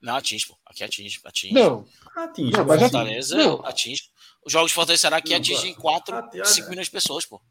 Não, 0.01 0.15
atinge, 0.15 0.45
pô. 0.47 0.55
Aqui 0.65 0.83
atinge, 0.83 1.19
atinge. 1.25 1.53
Não. 1.53 1.85
Atinge. 2.15 2.51
Não, 2.51 2.65
mas 2.65 2.79
Fortaleza 2.79 3.35
não. 3.35 3.65
atinge. 3.65 4.03
Os 4.45 4.53
jogos 4.53 4.69
de 4.69 4.75
Fortaleza 4.75 5.01
será 5.01 5.19
que 5.19 5.33
atingem 5.33 5.73
4, 5.73 6.45
5 6.45 6.69
milhões 6.69 6.85
de 6.85 6.91
pessoas, 6.91 7.25
pô. 7.25 7.41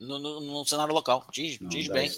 No, 0.00 0.18
no, 0.18 0.40
no 0.40 0.64
cenário 0.66 0.92
local. 0.92 1.24
Atinge, 1.28 1.60
atinge 1.64 1.88
bem. 1.92 2.10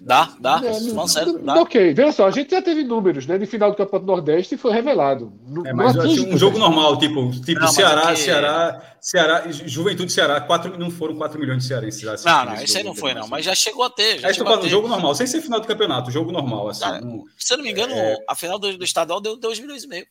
Dá, 0.00 0.34
dá. 0.38 0.56
dá. 0.58 0.60
Falando 0.60 1.08
sério, 1.08 1.38
dá. 1.38 1.60
Ok, 1.60 1.94
veja 1.94 2.12
só, 2.12 2.26
a 2.26 2.30
gente 2.30 2.50
já 2.50 2.62
teve 2.62 2.82
números, 2.82 3.26
né? 3.26 3.38
De 3.38 3.46
final 3.46 3.70
do 3.70 3.76
Campeonato 3.76 4.06
Nordeste 4.06 4.54
e 4.54 4.58
foi 4.58 4.72
revelado. 4.72 5.32
É, 5.64 5.72
mas 5.72 5.96
um 5.96 6.36
jogo 6.36 6.58
normal, 6.58 6.98
tipo, 6.98 7.30
tipo 7.40 7.60
não, 7.60 7.68
Ceará, 7.68 8.10
aqui... 8.10 8.20
Ceará, 8.20 8.96
Ceará, 9.00 9.44
Juventude 9.50 10.12
Ceará, 10.12 10.40
4, 10.40 10.78
não 10.78 10.90
foram 10.90 11.16
4 11.16 11.38
milhões 11.38 11.62
de 11.62 11.68
cearenses. 11.68 12.24
Não, 12.24 12.44
não, 12.44 12.54
isso 12.62 12.78
aí 12.78 12.84
não 12.84 12.94
foi, 12.94 13.14
não, 13.14 13.28
mas 13.28 13.44
já 13.44 13.54
chegou 13.54 13.84
a 13.84 13.90
ter. 13.90 14.24
É, 14.24 14.34
falando, 14.34 14.68
jogo 14.68 14.88
normal, 14.88 15.14
sem 15.14 15.26
ser 15.26 15.40
final 15.40 15.60
do 15.60 15.66
campeonato, 15.66 16.10
jogo 16.10 16.32
normal, 16.32 16.68
assim. 16.68 16.80
Cara, 16.80 17.04
um, 17.04 17.24
se 17.38 17.52
eu 17.52 17.58
não 17.58 17.64
me 17.64 17.70
engano, 17.70 17.92
é... 17.94 18.16
a 18.28 18.34
final 18.34 18.58
do, 18.58 18.76
do 18.76 18.84
estadual 18.84 19.20
deu 19.20 19.36
2 19.36 19.60
milhões 19.60 19.84
e 19.84 19.88
meio. 19.88 20.06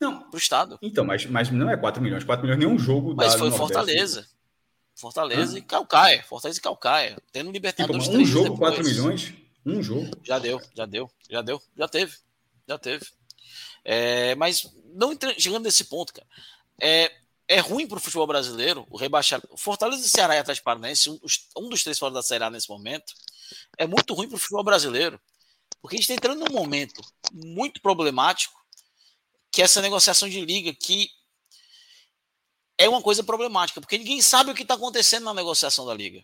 Não. 0.00 0.20
Pro 0.28 0.38
Estado. 0.38 0.78
Então, 0.82 1.04
mas, 1.04 1.24
mas 1.26 1.50
não 1.50 1.70
é 1.70 1.76
4 1.76 2.02
milhões. 2.02 2.24
4 2.24 2.44
milhões 2.44 2.58
nenhum 2.58 2.78
jogo. 2.78 3.14
Mas 3.16 3.34
foi 3.34 3.50
Fortaleza. 3.50 4.26
Fortaleza 4.94 5.56
ah. 5.56 5.58
e 5.58 5.62
Calcaia. 5.62 6.22
Fortaleza 6.22 6.58
e 6.58 6.62
Calcaia. 6.62 7.16
Tendo 7.32 7.50
Libertadores 7.50 8.04
tipo, 8.04 8.16
Um 8.16 8.24
jogo, 8.24 8.50
depois. 8.50 8.74
4 8.76 8.84
milhões? 8.84 9.34
Um 9.66 9.82
jogo. 9.82 10.10
Já 10.22 10.38
deu, 10.38 10.60
já 10.74 10.86
deu, 10.86 11.10
já 11.28 11.42
deu, 11.42 11.62
já 11.76 11.88
teve. 11.88 12.16
Já 12.68 12.78
teve. 12.78 13.06
É, 13.84 14.34
mas 14.34 14.70
não 14.94 15.16
chegando 15.38 15.64
nesse 15.64 15.84
ponto, 15.84 16.12
cara. 16.12 16.26
É, 16.80 17.12
é 17.46 17.60
ruim 17.60 17.86
para 17.86 17.98
o 17.98 18.00
futebol 18.00 18.26
brasileiro 18.26 18.86
o 18.90 18.96
rebaixar. 18.96 19.42
Fortaleza 19.56 20.04
e 20.04 20.08
Ceará 20.08 20.34
e 20.34 20.38
Atlético 20.38 20.64
Paranaense, 20.64 21.10
um, 21.10 21.18
um 21.58 21.68
dos 21.68 21.82
três 21.82 21.98
fora 21.98 22.14
da 22.14 22.22
Série 22.22 22.44
A 22.44 22.50
nesse 22.50 22.68
momento, 22.68 23.12
é 23.76 23.86
muito 23.86 24.14
ruim 24.14 24.28
para 24.28 24.36
o 24.36 24.40
futebol 24.40 24.64
brasileiro. 24.64 25.20
Porque 25.80 25.96
a 25.96 25.98
gente 25.98 26.10
está 26.10 26.14
entrando 26.14 26.44
num 26.44 26.54
momento 26.54 27.02
muito 27.32 27.80
problemático 27.82 28.54
que 29.52 29.62
essa 29.62 29.82
negociação 29.82 30.28
de 30.28 30.40
liga 30.40 30.74
que 30.74 31.10
é 32.78 32.88
uma 32.88 33.02
coisa 33.02 33.22
problemática, 33.22 33.80
porque 33.80 33.98
ninguém 33.98 34.20
sabe 34.20 34.50
o 34.50 34.54
que 34.54 34.62
está 34.62 34.74
acontecendo 34.74 35.24
na 35.24 35.34
negociação 35.34 35.86
da 35.86 35.94
liga. 35.94 36.22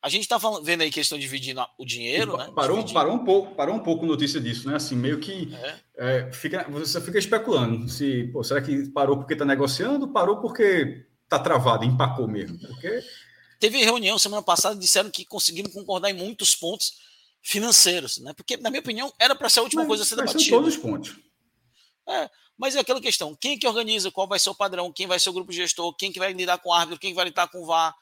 A 0.00 0.08
gente 0.08 0.22
está 0.22 0.38
vendo 0.62 0.82
aí 0.82 0.90
que 0.90 0.98
eles 0.98 1.06
estão 1.06 1.18
dividindo 1.18 1.60
o 1.76 1.84
dinheiro, 1.84 2.36
né? 2.36 2.50
Parou, 2.54 2.84
parou 2.92 3.14
um 3.14 3.24
pouco, 3.24 3.54
parou 3.56 3.74
um 3.74 3.80
pouco 3.80 4.06
notícia 4.06 4.40
disso, 4.40 4.68
né? 4.68 4.76
Assim, 4.76 4.94
meio 4.94 5.18
que 5.18 5.52
é. 5.54 5.80
É, 5.96 6.32
fica, 6.32 6.64
você 6.70 7.00
fica 7.00 7.18
especulando 7.18 7.88
se, 7.88 8.28
pô, 8.32 8.44
será 8.44 8.62
que 8.62 8.88
parou 8.90 9.18
porque 9.18 9.32
está 9.32 9.44
negociando? 9.44 10.08
Parou 10.08 10.40
porque 10.40 11.04
está 11.24 11.38
travado, 11.38 11.84
empacou 11.84 12.28
mesmo? 12.28 12.58
Porque 12.60 13.02
teve 13.58 13.78
reunião 13.78 14.18
semana 14.18 14.42
passada 14.42 14.78
disseram 14.78 15.10
que 15.10 15.24
conseguiram 15.24 15.68
concordar 15.70 16.10
em 16.10 16.14
muitos 16.14 16.54
pontos 16.54 16.94
financeiros, 17.42 18.18
né? 18.18 18.32
Porque 18.34 18.56
na 18.56 18.70
minha 18.70 18.80
opinião 18.80 19.12
era 19.18 19.34
para 19.34 19.48
ser 19.48 19.60
a 19.60 19.64
última 19.64 19.82
mas, 19.82 19.88
coisa 19.88 20.02
a 20.04 20.06
ser 20.06 20.14
debatida. 20.14 20.44
São 20.44 20.58
todos 20.58 20.74
os 20.74 20.80
pontos. 20.80 21.16
É, 22.08 22.30
mas 22.58 22.74
é 22.74 22.80
aquela 22.80 23.00
questão: 23.00 23.36
quem 23.36 23.56
que 23.56 23.66
organiza, 23.66 24.10
qual 24.10 24.26
vai 24.26 24.38
ser 24.38 24.50
o 24.50 24.54
padrão, 24.54 24.92
quem 24.92 25.06
vai 25.06 25.20
ser 25.20 25.30
o 25.30 25.32
grupo 25.32 25.52
gestor, 25.52 25.94
quem 25.94 26.10
que 26.10 26.18
vai 26.18 26.32
lidar 26.32 26.58
com 26.58 26.70
o 26.70 26.72
árbitro, 26.72 26.98
quem 26.98 27.14
vai 27.14 27.26
lidar 27.26 27.46
com 27.48 27.62
o 27.62 27.66
VAR. 27.66 27.94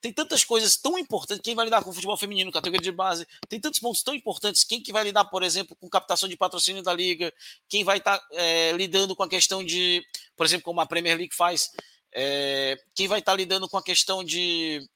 Tem 0.00 0.12
tantas 0.12 0.44
coisas 0.44 0.76
tão 0.76 0.98
importantes, 0.98 1.40
quem 1.42 1.54
vai 1.54 1.64
lidar 1.64 1.82
com 1.82 1.88
o 1.88 1.92
futebol 1.92 2.16
feminino, 2.16 2.52
categoria 2.52 2.82
de 2.82 2.92
base, 2.92 3.26
tem 3.48 3.58
tantos 3.58 3.80
pontos 3.80 4.02
tão 4.02 4.14
importantes, 4.14 4.62
quem 4.62 4.78
que 4.82 4.92
vai 4.92 5.02
lidar, 5.02 5.24
por 5.24 5.42
exemplo, 5.42 5.74
com 5.76 5.88
captação 5.88 6.28
de 6.28 6.36
patrocínio 6.36 6.82
da 6.82 6.92
liga, 6.92 7.32
quem 7.70 7.84
vai 7.84 7.96
estar 7.96 8.18
tá, 8.18 8.28
é, 8.32 8.72
lidando 8.72 9.16
com 9.16 9.22
a 9.22 9.28
questão 9.28 9.64
de, 9.64 10.04
por 10.36 10.44
exemplo, 10.44 10.62
como 10.62 10.82
a 10.82 10.86
Premier 10.86 11.16
League 11.16 11.34
faz, 11.34 11.70
é, 12.12 12.76
quem 12.94 13.08
vai 13.08 13.20
estar 13.20 13.32
tá 13.32 13.36
lidando 13.36 13.66
com 13.66 13.78
a 13.78 13.82
questão 13.82 14.22
de 14.22 14.86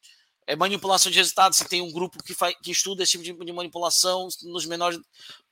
é, 0.47 0.55
manipulação 0.55 1.11
de 1.11 1.17
resultados, 1.17 1.57
se 1.57 1.67
tem 1.67 1.81
um 1.81 1.91
grupo 1.91 2.23
que, 2.23 2.35
faz, 2.35 2.55
que 2.63 2.71
estuda 2.71 3.03
esse 3.03 3.13
tipo 3.13 3.25
de, 3.25 3.47
de 3.47 3.53
manipulação 3.53 4.29
nos 4.43 4.67
menores. 4.67 5.01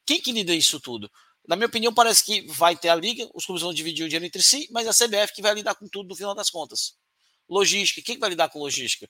Quem 0.05 0.21
que 0.21 0.33
lida 0.33 0.55
isso 0.55 0.79
tudo? 0.79 1.11
Na 1.47 1.55
minha 1.55 1.67
opinião, 1.67 1.95
parece 1.95 2.25
que 2.25 2.43
vai 2.49 2.77
ter 2.77 2.89
a 2.89 2.95
liga, 2.95 3.29
os 3.33 3.47
clubes 3.47 3.63
vão 3.63 3.73
dividir 3.73 4.05
o 4.05 4.09
dinheiro 4.09 4.27
entre 4.27 4.43
si, 4.43 4.69
mas 4.71 4.87
a 4.89 4.93
CBF 4.93 5.33
que 5.33 5.43
vai 5.43 5.55
lidar 5.55 5.75
com 5.75 5.89
tudo 5.89 6.09
no 6.09 6.17
final 6.17 6.35
das 6.35 6.51
contas. 6.51 6.97
Logística, 7.49 8.03
quem 8.03 8.19
vai 8.19 8.31
lidar 8.31 8.49
com 8.49 8.59
logística? 8.59 9.09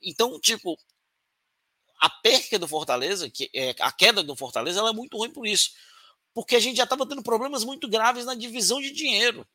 Então, 0.00 0.38
tipo, 0.38 0.78
a 2.00 2.08
perca 2.08 2.58
do 2.58 2.68
Fortaleza, 2.68 3.28
que 3.28 3.50
é 3.52 3.74
a 3.80 3.90
queda 3.90 4.22
do 4.22 4.36
Fortaleza, 4.36 4.78
ela 4.78 4.90
é 4.90 4.92
muito 4.92 5.16
ruim 5.16 5.30
por 5.30 5.46
isso. 5.46 5.70
Porque 6.32 6.56
a 6.56 6.60
gente 6.60 6.76
já 6.76 6.84
estava 6.84 7.06
tendo 7.06 7.22
problemas 7.22 7.64
muito 7.64 7.88
graves 7.88 8.24
na 8.24 8.34
divisão 8.34 8.80
de 8.80 8.90
dinheiro, 8.90 9.46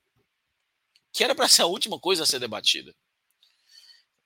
que 1.13 1.23
era 1.23 1.33
para 1.33 1.47
ser 1.47 1.63
a 1.63 1.65
última 1.65 1.99
coisa 1.99 2.23
a 2.23 2.25
ser 2.25 2.39
debatida. 2.39 2.93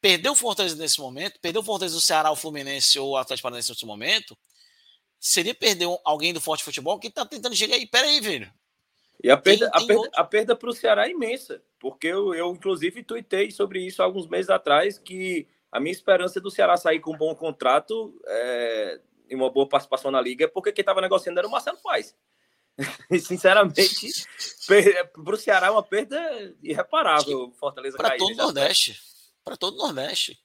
Perdeu 0.02 0.34
o 0.34 0.36
Fortaleza 0.36 0.76
nesse 0.76 1.00
momento, 1.00 1.40
perdeu 1.40 1.62
o 1.62 1.66
Fortaleza 1.66 1.96
do 1.96 2.02
Ceará, 2.02 2.32
o 2.32 2.36
Fluminense 2.36 2.98
ou 2.98 3.12
o 3.12 3.18
Atlético 3.18 3.44
Paranaense 3.44 3.70
nesse 3.70 3.86
momento, 3.86 4.38
seria 5.22 5.54
perder 5.54 5.88
alguém 6.04 6.34
do 6.34 6.42
forte 6.42 6.64
futebol 6.64 7.00
que 7.00 7.08
está 7.08 7.24
tentando 7.24 7.56
chegar 7.56 7.76
aí. 7.76 7.86
Pera 7.86 8.08
aí, 8.08 8.20
velho. 8.20 8.52
E 9.24 9.30
a 9.30 9.38
perda, 9.38 9.70
a 9.72 9.86
perda, 9.86 10.10
a 10.16 10.24
perda 10.24 10.56
para 10.56 10.70
o 10.70 10.74
Ceará 10.74 11.08
é 11.08 11.12
imensa, 11.12 11.62
porque 11.80 12.08
eu, 12.08 12.34
eu, 12.34 12.52
inclusive, 12.52 13.04
tuitei 13.04 13.52
sobre 13.52 13.86
isso 13.86 14.02
alguns 14.02 14.28
meses 14.28 14.50
atrás, 14.50 14.98
que 14.98 15.48
a 15.72 15.80
minha 15.80 15.92
esperança 15.92 16.42
do 16.42 16.50
Ceará 16.50 16.76
sair 16.76 17.00
com 17.00 17.14
um 17.14 17.18
bom 17.18 17.36
contrato 17.36 18.20
é, 18.26 19.00
e 19.30 19.36
uma 19.36 19.52
boa 19.52 19.70
participação 19.70 20.10
na 20.10 20.20
Liga 20.20 20.46
é 20.46 20.48
porque 20.48 20.72
quem 20.72 20.82
estava 20.82 21.02
negociando 21.02 21.38
era 21.38 21.48
o 21.48 21.52
Marcelo 21.52 21.78
Paes. 21.78 22.16
E, 23.12 23.20
sinceramente, 23.20 24.26
para 24.66 25.36
o 25.36 25.38
Ceará 25.38 25.68
é 25.68 25.70
uma 25.70 25.84
perda 25.84 26.56
irreparável. 26.64 27.52
Fortaleza 27.60 27.98
Para 27.98 28.18
todo 28.18 28.32
o 28.32 28.36
Nordeste. 28.36 29.00
Para 29.44 29.58
todo 29.58 29.76
o 29.76 29.78
Nordeste. 29.78 30.40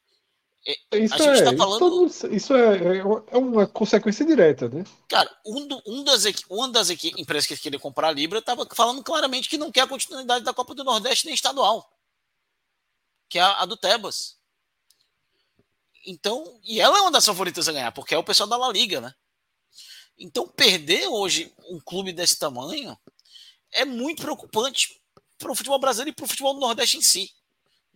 É, 0.68 0.98
isso, 0.98 1.14
é, 1.14 1.44
tá 1.44 1.56
falando... 1.56 2.06
isso, 2.32 2.52
é, 2.52 2.98
é, 2.98 3.38
uma 3.38 3.68
consequência 3.68 4.26
direta, 4.26 4.68
né? 4.68 4.82
Cara, 5.08 5.30
um, 5.46 5.64
do, 5.64 5.80
um 5.86 6.02
das, 6.02 6.24
uma 6.50 6.68
das 6.68 6.90
empresas 6.90 7.46
que 7.46 7.56
queria 7.56 7.78
comprar 7.78 8.08
a 8.08 8.12
Libra 8.12 8.40
estava 8.40 8.66
falando 8.74 9.00
claramente 9.04 9.48
que 9.48 9.56
não 9.56 9.70
quer 9.70 9.82
a 9.82 9.86
continuidade 9.86 10.44
da 10.44 10.52
Copa 10.52 10.74
do 10.74 10.82
Nordeste 10.82 11.24
nem 11.24 11.34
estadual, 11.36 11.88
que 13.28 13.38
é 13.38 13.42
a, 13.42 13.62
a, 13.62 13.64
do 13.64 13.76
Tebas. 13.76 14.38
Então, 16.04 16.58
e 16.64 16.80
ela 16.80 16.98
é 16.98 17.00
uma 17.00 17.12
das 17.12 17.26
favoritas 17.26 17.68
a 17.68 17.72
ganhar, 17.72 17.92
porque 17.92 18.16
é 18.16 18.18
o 18.18 18.24
pessoal 18.24 18.48
da 18.48 18.56
La 18.56 18.68
Liga, 18.68 19.00
né? 19.00 19.14
Então, 20.18 20.48
perder 20.48 21.06
hoje 21.06 21.54
um 21.70 21.78
clube 21.78 22.12
desse 22.12 22.40
tamanho 22.40 22.98
é 23.70 23.84
muito 23.84 24.20
preocupante 24.20 25.00
para 25.38 25.52
o 25.52 25.54
futebol 25.54 25.78
brasileiro 25.78 26.10
e 26.10 26.12
para 26.14 26.24
o 26.24 26.28
futebol 26.28 26.54
do 26.54 26.60
Nordeste 26.60 26.96
em 26.96 27.02
si 27.02 27.35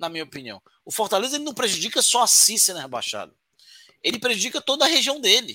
na 0.00 0.08
minha 0.08 0.24
opinião. 0.24 0.60
O 0.84 0.90
Fortaleza 0.90 1.36
ele 1.36 1.44
não 1.44 1.54
prejudica 1.54 2.02
só 2.02 2.22
a 2.22 2.26
si 2.26 2.58
sendo 2.58 2.80
rebaixado. 2.80 3.36
Ele 4.02 4.18
prejudica 4.18 4.60
toda 4.60 4.86
a 4.86 4.88
região 4.88 5.20
dele. 5.20 5.54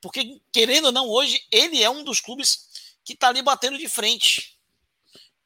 Porque, 0.00 0.40
querendo 0.50 0.86
ou 0.86 0.92
não, 0.92 1.06
hoje 1.06 1.46
ele 1.52 1.82
é 1.82 1.90
um 1.90 2.02
dos 2.02 2.20
clubes 2.20 2.96
que 3.04 3.14
tá 3.14 3.28
ali 3.28 3.42
batendo 3.42 3.76
de 3.76 3.88
frente. 3.88 4.58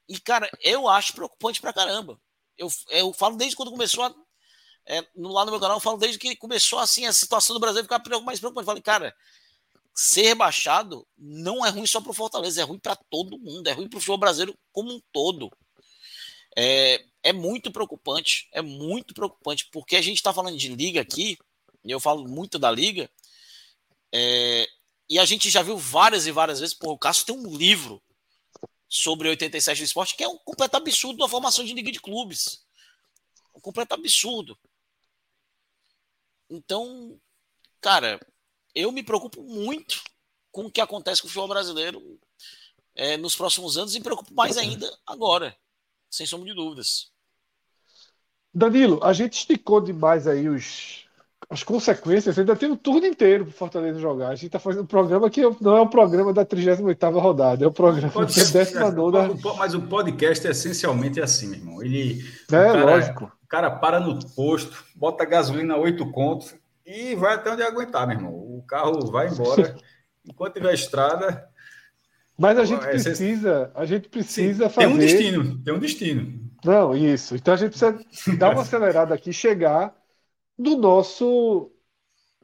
E, 0.08 0.20
cara, 0.20 0.48
eu 0.60 0.88
acho 0.88 1.12
preocupante 1.12 1.60
pra 1.60 1.72
caramba. 1.72 2.20
Eu, 2.56 2.68
eu 2.90 3.12
falo 3.12 3.36
desde 3.36 3.56
quando 3.56 3.72
começou 3.72 4.04
a. 4.04 4.14
É, 4.86 5.00
lá 5.16 5.44
no 5.44 5.50
meu 5.50 5.60
canal, 5.60 5.78
eu 5.78 5.80
falo 5.80 5.96
desde 5.96 6.18
que 6.18 6.36
começou 6.36 6.78
assim 6.78 7.06
a 7.06 7.12
situação 7.12 7.54
do 7.54 7.60
Brasil 7.60 7.82
ficar 7.82 8.02
mais 8.22 8.38
preocupante. 8.38 8.62
Eu 8.62 8.66
falei, 8.66 8.82
cara, 8.82 9.16
ser 9.92 10.22
rebaixado 10.22 11.06
não 11.16 11.66
é 11.66 11.70
ruim 11.70 11.86
só 11.86 12.00
pro 12.00 12.12
Fortaleza, 12.12 12.60
é 12.60 12.64
ruim 12.64 12.78
para 12.78 12.94
todo 12.94 13.38
mundo, 13.38 13.66
é 13.66 13.72
ruim 13.72 13.88
pro 13.88 13.98
futebol 13.98 14.18
brasileiro 14.18 14.56
como 14.70 14.92
um 14.92 15.00
todo. 15.10 15.50
É, 16.56 17.04
é 17.22 17.32
muito 17.32 17.72
preocupante, 17.72 18.48
é 18.52 18.62
muito 18.62 19.14
preocupante, 19.14 19.68
porque 19.72 19.96
a 19.96 20.02
gente 20.02 20.16
está 20.16 20.32
falando 20.32 20.56
de 20.56 20.68
liga 20.68 21.00
aqui, 21.00 21.38
e 21.84 21.90
eu 21.90 22.00
falo 22.00 22.28
muito 22.28 22.58
da 22.58 22.70
liga, 22.70 23.10
é, 24.12 24.68
e 25.08 25.18
a 25.18 25.24
gente 25.24 25.50
já 25.50 25.62
viu 25.62 25.76
várias 25.76 26.26
e 26.26 26.32
várias 26.32 26.60
vezes, 26.60 26.74
pô, 26.74 26.92
o 26.92 26.98
Cássio 26.98 27.26
tem 27.26 27.36
um 27.36 27.56
livro 27.56 28.02
sobre 28.88 29.28
87 29.28 29.78
do 29.78 29.84
esporte, 29.84 30.16
que 30.16 30.22
é 30.22 30.28
um 30.28 30.38
completo 30.38 30.76
absurdo 30.76 31.18
da 31.18 31.28
formação 31.28 31.64
de 31.64 31.74
liga 31.74 31.90
de 31.90 32.00
clubes. 32.00 32.64
Um 33.54 33.60
completo 33.60 33.94
absurdo. 33.94 34.56
Então, 36.48 37.20
cara, 37.80 38.20
eu 38.74 38.92
me 38.92 39.02
preocupo 39.02 39.42
muito 39.42 40.02
com 40.52 40.66
o 40.66 40.70
que 40.70 40.80
acontece 40.80 41.20
com 41.20 41.26
o 41.26 41.30
futebol 41.30 41.48
brasileiro 41.48 42.20
é, 42.94 43.16
nos 43.16 43.34
próximos 43.34 43.76
anos 43.76 43.94
e 43.94 43.98
me 43.98 44.04
preocupo 44.04 44.32
mais 44.32 44.56
ainda 44.56 44.88
agora, 45.04 45.56
sem 46.14 46.26
sombra 46.26 46.48
de 46.48 46.54
dúvidas. 46.54 47.10
Danilo, 48.52 49.00
a 49.02 49.12
gente 49.12 49.32
esticou 49.32 49.80
demais 49.80 50.28
aí 50.28 50.48
os, 50.48 51.04
as 51.50 51.64
consequências, 51.64 52.38
ainda 52.38 52.54
tem 52.54 52.70
um 52.70 52.76
turno 52.76 53.04
inteiro 53.04 53.46
para 53.46 53.54
Fortaleza 53.54 53.98
jogar. 53.98 54.28
A 54.28 54.34
gente 54.36 54.46
está 54.46 54.60
fazendo 54.60 54.84
um 54.84 54.86
programa 54.86 55.28
que 55.28 55.42
não 55.60 55.76
é 55.76 55.80
um 55.80 55.88
programa 55.88 56.32
da 56.32 56.44
38 56.44 57.18
rodada, 57.18 57.64
é 57.64 57.68
um 57.68 57.72
programa 57.72 58.12
Pode 58.12 58.34
da 58.34 58.44
ser, 58.44 58.64
19 58.64 59.18
é, 59.18 59.56
Mas 59.58 59.74
o 59.74 59.82
podcast 59.82 60.46
é 60.46 60.50
essencialmente 60.50 61.20
assim, 61.20 61.48
meu 61.48 61.58
irmão. 61.58 61.82
Ele, 61.82 62.24
é, 62.48 62.50
cara, 62.50 62.84
lógico. 62.84 63.32
O 63.42 63.48
cara 63.48 63.70
para 63.72 63.98
no 63.98 64.18
posto, 64.34 64.84
bota 64.94 65.24
gasolina 65.24 65.74
a 65.74 65.78
8 65.78 66.10
contos 66.12 66.54
e 66.86 67.16
vai 67.16 67.34
até 67.34 67.50
onde 67.50 67.62
aguentar, 67.62 68.06
meu 68.06 68.16
irmão. 68.16 68.32
O 68.32 68.62
carro 68.68 69.10
vai 69.10 69.28
embora. 69.28 69.76
Enquanto 70.24 70.54
tiver 70.54 70.74
estrada. 70.74 71.52
Mas 72.36 72.58
a 72.58 72.64
gente 72.64 72.80
precisa, 72.80 73.70
a 73.74 73.84
gente 73.84 74.08
precisa 74.08 74.68
Sim, 74.68 74.74
fazer. 74.74 74.86
Tem 74.86 74.94
um 74.94 74.98
destino, 74.98 75.58
tem 75.62 75.74
um 75.74 75.78
destino. 75.78 76.50
Não, 76.64 76.96
isso. 76.96 77.36
Então 77.36 77.54
a 77.54 77.56
gente 77.56 77.70
precisa 77.70 77.98
dar 78.38 78.50
uma 78.50 78.62
acelerada 78.62 79.14
aqui, 79.14 79.32
chegar 79.32 79.96
do 80.58 80.76
nosso 80.76 81.70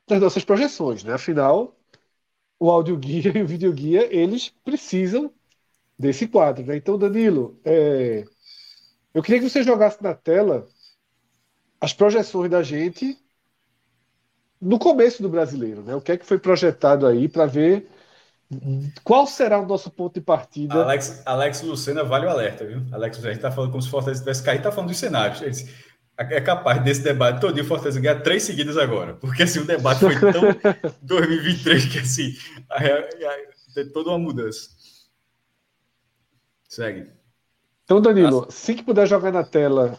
das 0.07 0.21
nossas 0.21 0.45
projeções, 0.45 1.05
né? 1.05 1.15
Afinal, 1.15 1.77
o 2.59 2.71
áudio 2.71 2.97
guia 2.97 3.33
e 3.37 3.43
o 3.43 3.47
vídeo 3.47 3.73
guia 3.73 4.09
eles 4.15 4.51
precisam 4.65 5.33
desse 5.99 6.27
quadro, 6.27 6.65
né? 6.65 6.77
Então, 6.77 6.99
Danilo, 6.99 7.59
é... 7.65 8.25
eu 9.15 9.23
queria 9.23 9.41
que 9.41 9.49
você 9.49 9.63
jogasse 9.63 10.03
na 10.03 10.15
tela 10.15 10.69
as 11.81 11.93
projeções 11.93 12.51
da 12.51 12.63
gente 12.63 13.19
no 14.61 14.79
começo 14.79 15.23
do 15.23 15.29
brasileiro, 15.29 15.83
né? 15.83 15.95
O 15.95 16.01
que 16.01 16.13
é 16.13 16.17
que 16.17 16.27
foi 16.27 16.39
projetado 16.39 17.07
aí 17.07 17.29
para 17.29 17.47
ver 17.47 17.89
qual 19.05 19.27
será 19.27 19.61
o 19.61 19.67
nosso 19.67 19.91
ponto 19.91 20.15
de 20.15 20.21
partida? 20.21 20.83
Alex, 20.83 21.23
Alex 21.25 21.63
Lucena 21.63 22.03
vale 22.03 22.27
o 22.27 22.31
alerta, 22.31 22.65
viu? 22.65 22.83
Alex 22.91 23.17
Lucena 23.19 23.35
está 23.35 23.51
falando 23.51 23.71
como 23.71 23.83
se 23.83 23.89
o 23.89 23.91
Fortaleza 23.91 24.21
tivesse 24.23 24.43
caído, 24.43 24.61
está 24.61 24.73
falando 24.73 24.91
dos 24.91 24.99
cenários. 24.99 25.41
Ele 25.41 25.51
disse, 25.51 25.73
é 26.17 26.41
capaz 26.41 26.83
desse 26.83 27.03
debate 27.03 27.41
todo 27.41 27.57
e 27.57 27.63
o 27.63 27.65
Fortaleza 27.65 28.01
ganhar 28.01 28.21
três 28.23 28.43
seguidas 28.43 28.77
agora. 28.77 29.15
Porque 29.15 29.45
assim, 29.45 29.61
o 29.61 29.65
debate 29.65 30.01
foi 30.01 30.19
tão 30.19 30.43
2023 31.01 31.85
que 31.87 31.99
assim, 32.01 32.37
tem 33.75 33.89
toda 33.89 34.11
uma 34.11 34.19
mudança. 34.19 34.69
Segue. 36.69 37.11
Então, 37.85 38.01
Danilo, 38.01 38.43
Nossa. 38.43 38.53
se 38.53 38.83
puder 38.83 39.07
jogar 39.07 39.33
na 39.33 39.43
tela 39.43 39.99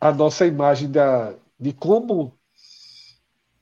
a 0.00 0.12
nossa 0.12 0.46
imagem 0.46 0.90
da, 0.90 1.34
de 1.58 1.72
como 1.72 2.38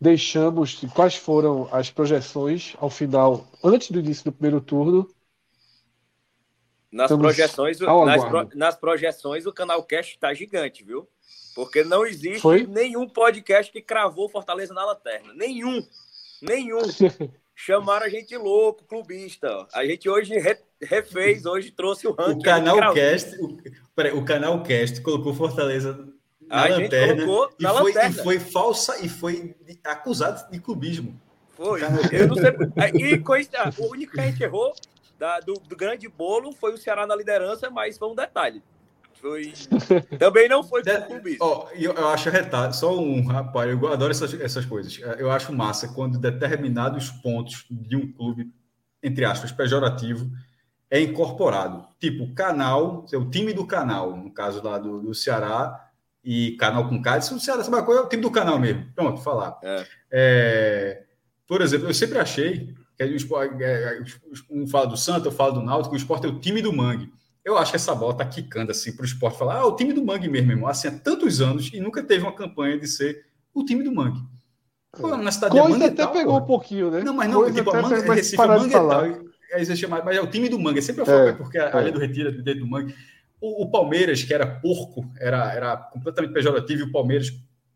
deixamos, 0.02 0.80
quais 0.94 1.14
foram 1.14 1.68
as 1.70 1.88
projeções 1.88 2.74
ao 2.78 2.90
final, 2.90 3.46
antes 3.62 3.88
do 3.88 4.00
início 4.00 4.24
do 4.24 4.32
primeiro 4.32 4.60
turno. 4.60 5.08
Nas 6.90 7.08
projeções, 7.08 7.78
nas, 7.78 8.24
pro, 8.24 8.48
nas 8.54 8.76
projeções, 8.76 9.46
o 9.46 9.52
canal 9.52 9.82
Cash 9.84 10.08
está 10.08 10.34
gigante, 10.34 10.82
viu? 10.82 11.08
Porque 11.54 11.84
não 11.84 12.04
existe 12.04 12.40
Foi? 12.40 12.66
nenhum 12.66 13.08
podcast 13.08 13.72
que 13.72 13.80
cravou 13.80 14.28
Fortaleza 14.28 14.74
na 14.74 14.84
lanterna. 14.84 15.32
Nenhum. 15.34 15.86
Nenhum. 16.42 16.80
Chamaram 17.54 18.06
a 18.06 18.08
gente 18.08 18.36
louco, 18.36 18.84
clubista. 18.84 19.68
A 19.72 19.86
gente 19.86 20.08
hoje 20.08 20.36
re, 20.36 20.58
refez, 20.82 21.46
hoje 21.46 21.70
trouxe 21.70 22.08
o 22.08 22.12
ranking. 22.12 22.40
O 22.40 22.42
canal 22.42 22.92
Cast, 22.92 23.40
o, 23.40 23.56
peraí, 23.94 24.12
o 24.12 24.24
canal 24.24 24.62
Cast 24.64 25.00
colocou 25.00 25.32
Fortaleza 25.32 26.11
na 26.48 26.64
a 26.64 26.68
lanterna, 26.68 27.22
e 27.58 27.62
na 27.62 27.74
foi, 27.74 27.82
lanterna. 27.92 28.20
E 28.20 28.22
foi 28.22 28.38
falsa 28.38 29.04
e 29.04 29.08
foi 29.08 29.54
acusado 29.84 30.50
de 30.50 30.58
clubismo. 30.58 31.18
Foi. 31.56 31.82
Eu 31.82 32.28
não 32.28 32.34
sei. 32.34 32.52
E 32.94 33.18
coisa, 33.18 33.50
o 33.78 33.90
único 33.90 34.12
que 34.12 34.20
a 34.20 34.26
gente 34.26 34.42
errou 34.42 34.74
da, 35.18 35.40
do, 35.40 35.54
do 35.54 35.76
grande 35.76 36.08
bolo 36.08 36.52
foi 36.52 36.72
o 36.74 36.78
Ceará 36.78 37.06
na 37.06 37.14
liderança, 37.14 37.70
mas 37.70 37.96
foi 37.96 38.08
um 38.08 38.14
detalhe. 38.14 38.62
Foi... 39.22 39.52
Também 40.18 40.48
não 40.48 40.64
foi 40.64 40.82
por 40.82 41.06
clubismo. 41.06 41.38
Ó, 41.40 41.68
eu, 41.74 41.92
eu 41.92 42.08
acho 42.08 42.28
retado, 42.28 42.74
só 42.74 42.98
um 42.98 43.24
rapaz, 43.24 43.70
eu 43.70 43.92
adoro 43.92 44.10
essas, 44.10 44.34
essas 44.34 44.66
coisas. 44.66 44.98
Eu 45.16 45.30
acho 45.30 45.52
massa 45.52 45.86
quando 45.86 46.18
determinados 46.18 47.08
pontos 47.08 47.64
de 47.70 47.94
um 47.94 48.10
clube, 48.10 48.52
entre 49.00 49.24
aspas, 49.24 49.52
pejorativo, 49.52 50.28
é 50.90 51.00
incorporado. 51.00 51.86
Tipo, 52.00 52.24
o 52.24 52.34
canal, 52.34 53.06
o 53.14 53.30
time 53.30 53.52
do 53.52 53.64
canal, 53.64 54.16
no 54.16 54.30
caso 54.32 54.60
lá 54.60 54.76
do, 54.76 55.00
do 55.00 55.14
Ceará, 55.14 55.88
e 56.24 56.52
canal 56.52 56.88
com 56.88 57.02
Cádiz, 57.02 57.30
o 57.30 57.40
Ceará 57.40 57.64
sabe 57.64 57.84
coisa, 57.84 58.02
é 58.02 58.04
o 58.04 58.08
time 58.08 58.22
do 58.22 58.30
canal 58.30 58.58
mesmo. 58.58 58.86
Pronto, 58.94 59.20
falar. 59.20 59.58
É. 59.62 59.86
É, 60.10 61.02
por 61.46 61.60
exemplo, 61.60 61.88
eu 61.88 61.94
sempre 61.94 62.18
achei 62.18 62.74
que 62.96 63.02
a 63.02 63.06
gente, 63.06 63.26
um 64.50 64.66
fala 64.66 64.86
do 64.86 64.96
Santa, 64.96 65.28
eu 65.28 65.32
falo 65.32 65.52
do 65.52 65.62
Náutico, 65.62 65.94
o 65.94 65.96
esporte 65.96 66.26
é 66.26 66.28
o 66.28 66.38
time 66.38 66.62
do 66.62 66.72
Mangue. 66.72 67.10
Eu 67.44 67.58
acho 67.58 67.72
que 67.72 67.76
essa 67.76 67.94
bola 67.94 68.14
tá 68.14 68.24
quicando 68.24 68.70
assim 68.70 68.94
para 68.94 69.02
o 69.02 69.06
esporte 69.06 69.36
falar, 69.36 69.56
ah, 69.56 69.66
o 69.66 69.74
time 69.74 69.92
do 69.92 70.04
Mangue 70.04 70.28
mesmo, 70.28 70.52
irmão, 70.52 70.68
assim, 70.68 70.86
há 70.86 70.92
tantos 70.92 71.40
anos 71.40 71.70
e 71.72 71.80
nunca 71.80 72.02
teve 72.02 72.22
uma 72.22 72.32
campanha 72.32 72.78
de 72.78 72.86
ser 72.86 73.24
o 73.52 73.64
time 73.64 73.82
do 73.82 73.92
Mangue. 73.92 74.20
Pô, 74.92 75.16
na 75.16 75.32
cidade 75.32 75.58
Coisa 75.58 75.78
de 75.78 75.84
até 75.84 76.02
tal, 76.04 76.12
pegou 76.12 76.34
pô. 76.34 76.44
um 76.44 76.46
pouquinho, 76.46 76.90
né? 76.90 77.02
Não, 77.02 77.14
mas 77.14 77.28
não, 77.28 77.40
Coisa 77.40 77.54
tipo, 77.54 77.74
a 77.74 77.82
Mangue, 77.82 78.08
Recife, 78.08 78.36
Mangue 78.36 78.68
e 78.68 78.70
tal, 78.70 79.00
aí 79.54 79.66
você 79.66 79.74
chama, 79.74 80.02
mas 80.04 80.16
é 80.16 80.20
o 80.20 80.26
time 80.26 80.48
do 80.48 80.58
Mangue, 80.58 80.80
sempre 80.80 81.02
eu 81.02 81.06
falo, 81.06 81.28
é, 81.28 81.32
porque 81.32 81.58
a 81.58 81.68
é. 81.80 81.90
do 81.90 81.98
Retiro 81.98 82.28
é 82.28 82.32
dentro 82.32 82.60
do 82.60 82.66
Mangue. 82.66 82.94
O, 83.42 83.64
o, 83.64 83.70
Palmeiras, 83.70 84.22
que 84.22 84.32
era 84.32 84.46
porco, 84.46 85.04
era, 85.18 85.52
era 85.52 85.76
completamente 85.76 86.32
pejorativo, 86.32 86.80
e 86.80 86.84
o 86.84 86.92
Palmeiras 86.92 87.32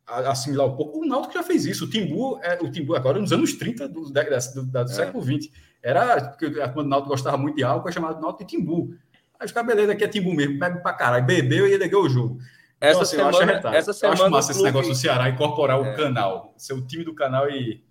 assimilar 0.06 0.68
o 0.68 0.76
porco. 0.76 1.00
O 1.00 1.06
Náutico 1.06 1.34
já 1.34 1.42
fez 1.42 1.66
isso. 1.66 1.84
O 1.84 1.90
Timbu, 1.90 2.38
é, 2.42 2.56
o 2.62 2.70
Timbu 2.70 2.94
agora 2.94 3.18
nos 3.18 3.32
anos 3.32 3.54
30 3.54 3.88
do, 3.88 4.04
do, 4.04 4.12
do, 4.12 4.66
do 4.66 4.78
é. 4.78 4.86
século 4.86 5.22
XX. 5.24 5.50
Era, 5.82 6.36
quando 6.72 6.86
o 6.86 6.88
Náutico 6.88 7.10
gostava 7.10 7.36
muito 7.36 7.56
de 7.56 7.64
álcool, 7.64 7.88
é 7.88 7.92
chamado 7.92 8.20
Náutico 8.20 8.44
de 8.44 8.56
Timbu. 8.56 8.94
Aí 9.38 9.52
caras, 9.52 9.68
beleza, 9.68 9.92
aqui 9.92 10.04
é 10.04 10.08
Timbu 10.08 10.32
mesmo, 10.32 10.58
bebe 10.58 10.80
pra 10.80 10.92
caralho. 10.92 11.26
Bebeu 11.26 11.66
e 11.66 11.72
ele 11.72 11.88
ganhou 11.88 12.06
o 12.06 12.08
jogo. 12.08 12.38
Essa 12.80 12.90
então, 12.90 13.02
assim, 13.02 13.16
semana, 13.16 13.52
eu 13.52 13.68
acho, 13.68 13.76
essa 13.76 13.92
semana 13.92 14.18
eu 14.18 14.24
acho 14.24 14.30
massa 14.30 14.52
clube... 14.52 14.68
esse 14.68 14.74
negócio 14.74 14.92
do 14.92 14.98
Ceará 14.98 15.28
incorporar 15.28 15.78
é. 15.78 15.80
o 15.80 15.96
canal, 15.96 16.54
ser 16.56 16.74
o 16.74 16.86
time 16.86 17.04
do 17.04 17.14
canal 17.14 17.50
e. 17.50 17.82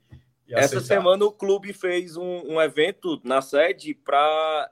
e 0.47 0.53
essa 0.53 0.79
semana 0.79 1.25
o 1.25 1.31
clube 1.31 1.73
fez 1.73 2.15
um, 2.15 2.41
um 2.47 2.61
evento 2.61 3.19
na 3.23 3.41
sede 3.41 3.93
para 3.93 4.69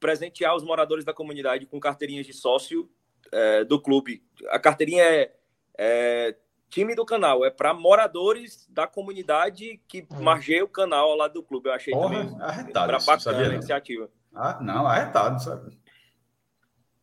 presentear 0.00 0.54
os 0.54 0.62
moradores 0.62 1.04
da 1.04 1.12
comunidade 1.12 1.66
com 1.66 1.80
carteirinhas 1.80 2.26
de 2.26 2.32
sócio 2.32 2.90
é, 3.32 3.64
do 3.64 3.80
clube. 3.80 4.22
A 4.48 4.58
carteirinha 4.58 5.02
é, 5.02 5.32
é 5.76 6.36
time 6.70 6.94
do 6.94 7.04
canal, 7.04 7.44
é 7.44 7.50
para 7.50 7.74
moradores 7.74 8.66
da 8.68 8.86
comunidade 8.86 9.80
que 9.88 10.06
hum. 10.10 10.22
margeia 10.22 10.64
o 10.64 10.68
canal 10.68 11.14
lá 11.14 11.28
do 11.28 11.42
clube. 11.42 11.68
Eu 11.68 11.74
achei 11.74 11.92
Porra, 11.92 12.24
também 12.24 12.42
arretado, 12.42 12.86
para 12.86 12.98
bacana 13.04 13.38
a 13.38 13.54
iniciativa. 13.54 14.10
Ah, 14.34 14.58
não, 14.60 14.86
arretado, 14.86 15.42
sabe? 15.42 15.78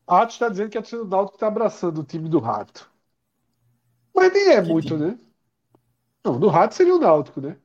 Ato 0.07 0.33
está 0.33 0.49
dizendo 0.49 0.69
que 0.69 0.77
a 0.77 0.81
torcida 0.81 1.03
do 1.03 1.09
Náutico 1.09 1.35
está 1.35 1.47
abraçando 1.47 1.99
o 1.99 2.03
time 2.03 2.29
do 2.29 2.39
Rato. 2.39 2.89
Mas 4.13 4.31
nem 4.31 4.49
é 4.49 4.61
que 4.61 4.69
muito, 4.69 4.87
time? 4.89 4.99
né? 4.99 5.19
Não, 6.23 6.39
do 6.39 6.47
Rato 6.47 6.75
seria 6.75 6.95
o 6.95 6.99
Náutico, 6.99 7.41
né? 7.41 7.57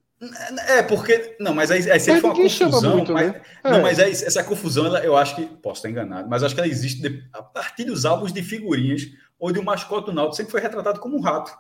É, 0.68 0.82
porque. 0.82 1.36
Não, 1.40 1.55
mas 1.55 1.70
aí, 1.70 1.90
aí 1.90 1.98
sempre 1.98 2.20
foi 2.20 2.30
uma 2.30 2.36
confusão. 2.36 2.97
Muito, 2.97 3.12
mas, 3.12 3.32
né? 3.32 3.40
é. 3.64 3.70
Não, 3.70 3.80
mas 3.80 3.98
aí, 3.98 4.10
essa 4.10 4.44
confusão, 4.44 4.86
ela, 4.86 5.01
eu 5.01 5.16
acho 5.16 5.34
que. 5.34 5.47
Posso 5.47 5.78
estar 5.78 5.88
enganado, 5.88 6.28
mas 6.28 6.42
acho 6.42 6.55
que 6.55 6.60
ela 6.60 6.68
existe 6.68 7.01
de, 7.01 7.24
a 7.32 7.42
partir 7.42 7.84
dos 7.84 8.05
álbuns 8.05 8.32
de 8.32 8.42
figurinhas, 8.42 9.09
onde 9.38 9.59
o 9.59 9.64
mascote 9.64 10.06
do 10.06 10.12
Náutico 10.12 10.36
sempre 10.36 10.52
foi 10.52 10.60
retratado 10.60 11.01
como 11.01 11.16
um 11.16 11.20
rato. 11.20 11.56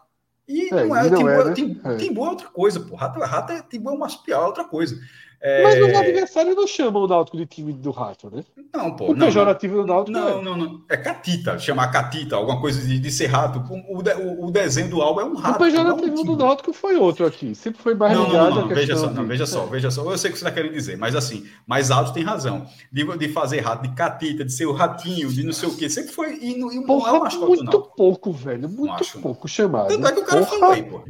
E 0.46 0.68
é, 0.74 0.84
não 0.84 0.96
é, 0.96 1.08
Timbu, 1.08 1.28
é, 1.28 1.44
né? 1.44 1.54
Timbu, 1.96 2.22
é. 2.22 2.26
É 2.26 2.30
outra 2.30 2.48
coisa, 2.48 2.80
pô. 2.80 2.96
Rato, 2.96 3.20
rato 3.20 3.52
é, 3.52 3.62
Timbu 3.62 3.90
é 3.90 3.92
um 3.92 3.98
marsupial, 3.98 4.42
é 4.42 4.46
outra 4.46 4.64
coisa. 4.64 5.00
É... 5.42 5.62
Mas 5.62 5.78
no 5.78 5.98
adversário 5.98 6.54
não 6.54 6.66
chama 6.66 7.00
o 7.00 7.08
Náutico 7.08 7.38
de 7.38 7.46
time 7.46 7.72
do 7.72 7.90
rato, 7.90 8.30
né? 8.30 8.44
Não, 8.74 8.94
pô. 8.94 9.06
O 9.06 9.14
não, 9.14 9.26
pejorativo 9.26 9.76
do 9.76 9.86
Náutico 9.86 10.18
não, 10.18 10.28
é. 10.28 10.42
não, 10.42 10.56
não. 10.56 10.82
É 10.86 10.98
catita, 10.98 11.58
chamar 11.58 11.88
catita, 11.88 12.36
alguma 12.36 12.60
coisa 12.60 12.86
de, 12.86 12.98
de 12.98 13.10
ser 13.10 13.28
rato. 13.28 13.58
O, 13.70 13.98
o, 13.98 14.48
o, 14.48 14.50
desenho 14.50 14.90
do 14.90 15.00
álbum 15.00 15.20
é 15.20 15.24
um 15.24 15.34
rato. 15.34 15.56
O 15.56 15.58
pejorativo 15.64 16.14
é 16.14 16.20
um 16.20 16.24
do 16.24 16.36
Náutico 16.36 16.74
foi 16.74 16.96
outro 16.96 17.24
aqui. 17.24 17.54
Sempre 17.54 17.80
foi 17.82 17.94
mais 17.94 18.12
não, 18.12 18.26
ligado 18.26 18.50
não, 18.50 18.60
não, 18.62 18.68
veja 18.68 18.96
só, 18.96 19.10
não, 19.10 19.26
veja 19.26 19.46
só, 19.46 19.64
veja 19.64 19.90
só. 19.90 20.10
Eu 20.10 20.18
sei 20.18 20.28
o 20.28 20.32
que 20.34 20.38
você 20.38 20.44
está 20.44 20.54
querendo 20.54 20.74
dizer, 20.74 20.98
mas 20.98 21.16
assim, 21.16 21.46
mas 21.66 21.90
Alto 21.90 22.12
tem 22.12 22.22
razão. 22.22 22.66
De, 22.92 23.02
de 23.16 23.28
fazer 23.30 23.60
rato, 23.60 23.88
de 23.88 23.94
catita, 23.94 24.44
de 24.44 24.52
ser 24.52 24.66
o 24.66 24.72
ratinho, 24.72 25.32
de 25.32 25.42
não 25.42 25.54
sei 25.54 25.70
o 25.70 25.76
quê. 25.76 25.88
Sempre 25.88 26.12
foi. 26.12 26.34
E, 26.34 26.50
e 26.50 26.84
Porra, 26.84 27.12
não 27.12 27.26
é 27.26 27.30
o 27.30 27.46
Muito 27.46 27.80
pouco, 27.96 28.30
velho. 28.30 28.68
Muito 28.68 29.18
pouco 29.20 29.48
chamado. 29.48 29.88
Tanto 29.88 30.06
é 30.06 30.12
que 30.12 30.20
o 30.20 30.24
cara 30.26 30.44
Porra. 30.44 30.58
falou 30.58 30.74
aí, 30.74 30.82
pô. 30.82 31.02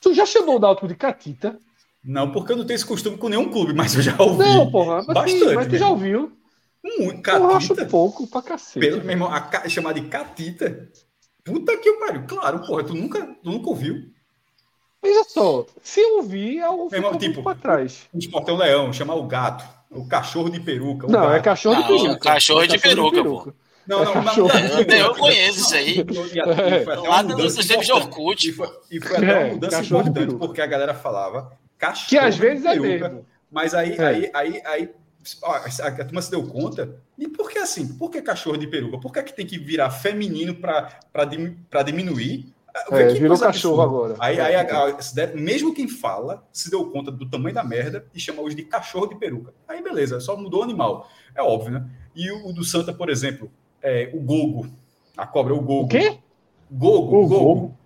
Tu 0.00 0.14
já 0.14 0.24
chamou 0.24 0.56
o 0.56 0.58
Náutico 0.58 0.88
de 0.88 0.94
catita? 0.94 1.58
Não, 2.04 2.30
porque 2.30 2.52
eu 2.52 2.56
não 2.56 2.66
tenho 2.66 2.74
esse 2.76 2.84
costume 2.84 3.16
com 3.16 3.28
nenhum 3.28 3.50
clube, 3.50 3.72
mas 3.72 3.94
eu 3.94 4.02
já 4.02 4.14
ouvi. 4.20 4.44
Não, 4.44 4.70
porra, 4.70 4.96
mas, 4.96 5.06
bastante. 5.06 5.38
Sim, 5.38 5.54
mas 5.54 5.68
tu 5.68 5.76
já 5.76 5.88
ouviu. 5.88 6.32
Muito 6.98 7.30
Eu 7.30 7.50
acho 7.56 7.68
catita. 7.68 7.88
pouco 7.90 8.26
pra 8.26 8.42
cacete. 8.42 8.78
Pelo, 8.80 9.00
meu 9.02 9.10
irmão, 9.10 9.32
a 9.32 9.40
ca- 9.40 9.66
chamar 9.70 9.94
de 9.94 10.02
catita. 10.02 10.86
Puta 11.42 11.76
que 11.78 11.90
pariu. 11.94 12.24
Claro, 12.26 12.60
porra, 12.66 12.84
tu 12.84 12.94
nunca, 12.94 13.24
tu 13.42 13.50
nunca 13.50 13.70
ouviu. 13.70 14.02
Veja 15.02 15.24
só, 15.24 15.64
se 15.82 16.00
eu 16.00 16.22
vi, 16.22 16.58
eu 16.58 16.88
Meu 16.90 16.98
irmão, 16.98 17.12
fico 17.12 17.18
tipo, 17.24 17.42
pra 17.42 17.54
trás. 17.54 18.02
O 18.12 18.18
esporte 18.18 18.50
é 18.50 18.52
um 18.52 18.56
leão, 18.56 18.92
chamar 18.92 19.14
o 19.14 19.26
gato, 19.26 19.64
o 19.90 20.06
cachorro 20.06 20.48
de 20.50 20.60
peruca. 20.60 21.06
o 21.06 21.10
Não, 21.10 21.24
é 21.30 21.34
gato. 21.34 21.44
cachorro 21.44 21.74
de 21.76 21.80
Não, 21.90 21.98
peruca. 22.02 22.18
cachorro 22.20 22.62
É 22.62 22.66
de 22.66 22.78
peruca, 22.78 23.22
pô. 23.24 23.52
Não, 23.86 24.02
não, 24.02 24.12
É 24.12 24.14
não, 24.14 24.24
cachorro. 24.24 24.48
não, 24.48 24.80
Eu- 24.96 25.06
eu 25.06 25.14
conheço 25.14 25.58
isso 25.60 25.74
aí. 25.74 26.04
Foi 26.06 26.40
até 26.94 27.00
uma 27.00 27.08
Lá 27.08 27.22
dos 27.22 27.54
tempos 27.54 27.66
de 27.66 27.92
importante. 27.92 27.92
Orkut, 27.92 28.48
E 28.48 28.52
foi, 28.52 28.68
e 28.90 28.98
até 29.04 29.26
É, 29.30 29.44
uma 29.44 29.52
mudança 29.54 29.76
cachorro 29.76 30.02
de 30.04 30.08
importante, 30.08 30.26
peruca. 30.28 30.46
porque 30.46 30.60
a 30.62 30.66
galera 30.66 30.94
falava 30.94 31.50
cachorro 31.86 32.08
Que 32.08 32.18
às 32.18 32.36
vezes 32.36 32.64
é 32.64 32.70
peruca. 32.80 33.08
mesmo. 33.08 33.26
Mas 33.50 33.74
aí, 33.74 33.92
É. 33.96 34.04
aí, 34.06 34.30
aí, 34.34 34.62
aí 34.64 34.90
ó, 35.42 35.52
a, 35.52 35.86
a 35.86 36.04
turma 36.04 36.22
se 36.22 36.30
deu 36.30 36.42
conta. 36.46 36.96
E 37.18 37.28
por 37.28 37.48
que 37.50 37.58
assim? 37.58 37.86
Por 37.96 38.10
que 38.10 38.20
cachorro 38.20 38.56
de 38.56 38.66
peruca? 38.66 38.98
Por 38.98 39.12
que, 39.12 39.22
que 39.22 39.32
tem 39.32 39.46
que 39.46 39.58
virar 39.58 39.90
feminino 39.90 40.54
para 40.56 41.82
diminuir? 41.84 42.52
Vê 42.90 43.04
É, 43.04 43.12
que 43.12 43.20
virou 43.20 43.38
cachorro 43.38 43.80
absurda. 43.80 43.82
agora. 43.84 44.16
Aí, 44.18 44.40
aí 44.40 44.56
a- 44.56 44.62
a- 44.62 45.36
mesmo 45.36 45.72
quem 45.72 45.86
fala 45.86 46.44
se 46.52 46.68
deu 46.68 46.90
conta 46.90 47.08
do 47.12 47.24
tamanho 47.30 47.54
da 47.54 47.62
merda 47.62 48.04
e 48.12 48.18
chama 48.18 48.42
hoje 48.42 48.56
de 48.56 48.64
cachorro 48.64 49.06
de 49.06 49.14
peruca. 49.14 49.54
Aí 49.68 49.80
beleza, 49.80 50.18
só 50.18 50.36
mudou 50.36 50.58
o 50.60 50.62
animal. 50.64 51.08
É 51.36 51.40
óbvio, 51.42 51.70
né? 51.74 51.86
E 52.16 52.28
o, 52.32 52.48
o 52.48 52.52
do 52.52 52.64
Santa, 52.64 52.92
por 52.92 53.08
exemplo, 53.08 53.48
é, 53.80 54.10
o 54.12 54.18
Gogo. 54.20 54.66
A 55.16 55.24
cobra, 55.24 55.54
o 55.54 55.60
Gogo. 55.60 55.84
O 55.84 55.88
quê? 55.88 56.18
Gogo, 56.68 57.16
O 57.16 57.28
Gogo. 57.28 57.44
Gogo. 57.44 57.78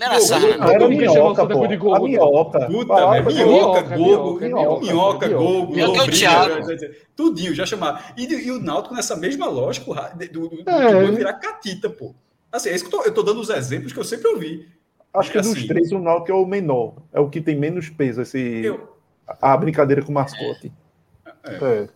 Não 0.00 0.06
era 0.06 0.20
sarna, 0.20 0.54
Ah, 0.54 0.58
não. 0.58 0.68
era 0.70 0.88
minhoca, 0.88 1.46
pô. 1.46 1.66
de 1.66 1.76
Gogo, 1.76 1.94
A 1.94 2.00
minhoca. 2.00 2.66
Puta, 2.66 2.94
velho, 3.10 3.24
mas 3.24 3.34
minhoca, 3.34 3.82
minhoca, 3.82 3.96
Gogo, 3.96 4.40
minhoca, 4.40 4.46
minhoca, 4.46 4.80
minhoca, 4.80 5.28
Gogo, 5.28 5.72
Minhoca 5.74 5.98
é 5.98 6.02
o 6.02 6.10
Thiago. 6.10 6.66
tudinho, 7.14 7.54
já 7.54 7.66
chamar. 7.66 8.14
E, 8.16 8.24
e 8.26 8.50
o 8.50 8.58
Náutico 8.58 8.94
nessa 8.94 9.14
mesma 9.14 9.46
lógica 9.46 9.84
do, 10.32 10.48
do, 10.48 10.64
do, 10.64 10.70
É. 10.70 11.06
do 11.06 11.14
virar 11.14 11.34
catita, 11.34 11.90
pô. 11.90 12.14
Assim, 12.50 12.70
é 12.70 12.74
isso 12.74 12.88
que 12.88 12.94
eu 12.94 12.98
tô, 13.00 13.06
eu 13.06 13.12
tô 13.14 13.22
dando 13.22 13.40
os 13.40 13.50
exemplos 13.50 13.92
que 13.92 13.98
eu 13.98 14.04
sempre 14.04 14.26
ouvi. 14.28 14.66
Acho 15.12 15.30
que 15.30 15.38
Assim, 15.38 15.52
dos 15.52 15.66
três, 15.66 15.92
o 15.92 15.98
Náutico 15.98 16.32
é 16.32 16.34
o 16.34 16.46
menor. 16.46 16.94
É 17.12 17.20
o 17.20 17.28
que 17.28 17.40
tem 17.40 17.56
menos 17.56 17.90
peso, 17.90 18.22
esse, 18.22 18.38
Eu, 18.64 18.88
a 19.40 19.56
brincadeira 19.56 20.02
com 20.02 20.10
o 20.12 20.14
mascote. 20.14 20.72
É. 21.44 21.54
É, 21.54 21.88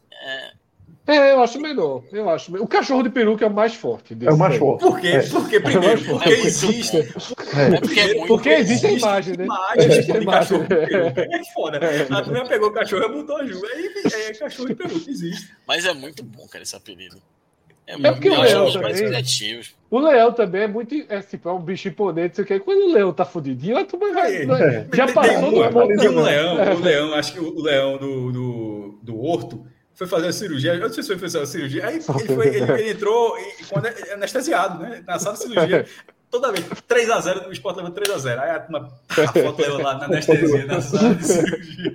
eu 1.06 1.42
acho 1.42 1.60
melhor. 1.60 2.02
Eu 2.12 2.30
acho. 2.30 2.50
me- 2.52 2.58
O 2.60 2.66
cachorro 2.66 3.02
de 3.02 3.10
peruca 3.10 3.44
é 3.44 3.48
o 3.48 3.52
mais 3.52 3.74
forte. 3.74 4.16
É 4.24 4.32
o 4.32 4.38
mais 4.38 4.56
forte. 4.56 4.80
por 4.80 4.98
quê? 4.98 5.08
É. 5.08 5.20
Porque, 5.22 5.60
primeiro, 5.60 6.00
É. 6.00 6.04
porque 6.04 6.28
existe. 6.30 6.96
É 6.98 7.80
porque 7.80 8.00
é 8.00 8.14
muito. 8.14 8.26
Porque 8.26 8.48
existe 8.48 8.86
a 8.86 8.90
imagem, 8.92 9.36
né? 9.36 9.44
Imagem 9.44 9.84
Existe 9.86 10.10
a 10.12 10.16
de 10.16 10.22
imagem. 10.22 10.40
cachorro 10.40 10.62
de 10.62 10.68
peruca. 10.86 11.20
É 11.30 11.44
foda. 11.52 11.80
A 12.10 12.22
turma 12.22 12.44
pegou 12.46 12.68
o 12.68 12.72
cachorro 12.72 13.04
e 13.04 13.08
botou 13.12 13.36
a 13.36 13.44
Ju. 13.46 13.60
Aí 13.66 13.90
é 14.28 14.32
cachorro 14.34 14.68
de 14.68 14.74
peruca, 14.74 15.10
existe. 15.10 15.52
Mas 15.66 15.84
é 15.84 15.92
muito 15.92 16.22
bom, 16.24 16.46
cara, 16.48 16.62
esse 16.62 16.74
apelido. 16.74 17.16
É, 17.86 17.92
É 17.92 17.96
muito 17.98 18.12
porque 18.14 18.30
bom. 18.30 18.36
o 18.36 18.38
Eu 18.38 18.42
acho 18.44 18.52
Leão 18.54 18.62
um 18.62 18.64
dos 18.66 18.76
mais 18.76 18.94
também- 18.94 19.08
criativos. 19.10 19.74
O 19.90 19.98
leão 19.98 20.32
também 20.32 20.62
é 20.62 20.66
muito. 20.68 20.94
É, 21.08 21.20
tipo, 21.20 21.48
é 21.50 21.52
um 21.52 21.60
bicho 21.60 21.86
imponente, 21.88 22.36
sei 22.36 22.44
o 22.44 22.46
quê. 22.48 22.58
Quando 22.58 22.78
o 22.88 22.92
leão 22.94 23.12
tá 23.12 23.26
fudidinho, 23.26 23.76
a 23.76 23.84
turma 23.84 24.10
vai. 24.14 24.34
É. 24.36 24.86
Já 24.90 25.04
Tem- 25.04 25.14
passou 25.14 25.32
tem, 25.34 25.50
do 25.50 25.60
tem 25.60 25.70
ponto. 25.70 26.20
leão, 26.22 26.76
o 26.76 26.80
leão, 26.80 27.14
acho 27.14 27.32
que 27.34 27.40
o 27.40 27.60
leão 27.60 27.98
do, 27.98 28.32
do, 28.32 28.98
do 29.02 29.20
Horto 29.20 29.66
foi 29.94 30.06
fazer 30.06 30.28
a 30.28 30.32
cirurgia. 30.32 30.74
Eu 30.74 30.80
não 30.80 30.92
sei 30.92 31.02
se 31.02 31.08
foi 31.08 31.18
fazer 31.18 31.40
a 31.40 31.46
cirurgia. 31.46 31.86
Aí 31.86 31.94
ele, 31.94 32.02
foi, 32.02 32.46
ele, 32.48 32.72
ele 32.72 32.90
entrou 32.90 33.38
e, 33.38 33.64
quando 33.66 33.86
é, 33.86 34.12
anestesiado, 34.12 34.82
né? 34.82 35.02
Na 35.06 35.18
sala 35.18 35.36
de 35.36 35.42
cirurgia. 35.42 35.86
Toda 36.34 36.50
vez, 36.50 36.64
3x0, 36.64 37.46
o 37.46 37.52
Sport 37.52 37.76
levou 37.76 37.92
3x0. 37.92 38.40
Aí 38.40 38.50
a, 38.50 38.58
turma, 38.58 38.92
a 39.08 39.32
foto 39.32 39.62
levou 39.62 39.80
lá 39.80 39.98
na 39.98 40.06
anestesia, 40.06 40.66
na 40.66 40.80
sala 40.80 41.14
de 41.14 41.24
cirurgia. 41.24 41.92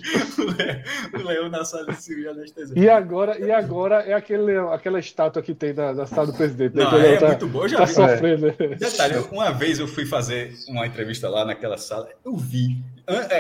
O 1.14 1.28
leão, 1.28 1.50
na 1.50 1.66
sala 1.66 1.88
de 1.88 2.02
cirurgia, 2.02 2.32
anestesia. 2.32 2.82
E 2.82 2.90
agora, 2.90 3.38
e 3.38 3.52
agora 3.52 3.96
é 3.96 4.14
aquele 4.14 4.58
aquela 4.58 4.98
estátua 4.98 5.42
que 5.42 5.54
tem 5.54 5.74
na, 5.74 5.92
na 5.94 6.06
sala 6.06 6.28
do 6.28 6.34
presidente. 6.34 6.74
né? 6.74 6.86
Não, 6.86 6.98
é 6.98 7.18
tá, 7.18 7.28
muito 7.28 7.48
bom. 7.48 7.64
Eu 7.64 7.68
já 7.68 7.80
tá 7.80 7.86
vi. 7.86 7.94
sofrendo. 7.94 8.48
né? 8.48 8.56
Detalhe, 8.78 9.18
uma 9.30 9.52
vez 9.52 9.78
eu 9.78 9.90
fui 9.90 10.06
fazer 10.06 10.54
uma 10.70 10.88
entrevista 10.88 11.28
lá 11.28 11.44
naquela 11.44 11.78
sala, 11.78 12.08
eu 12.24 12.38
vi, 12.38 12.82
é, 12.96 12.99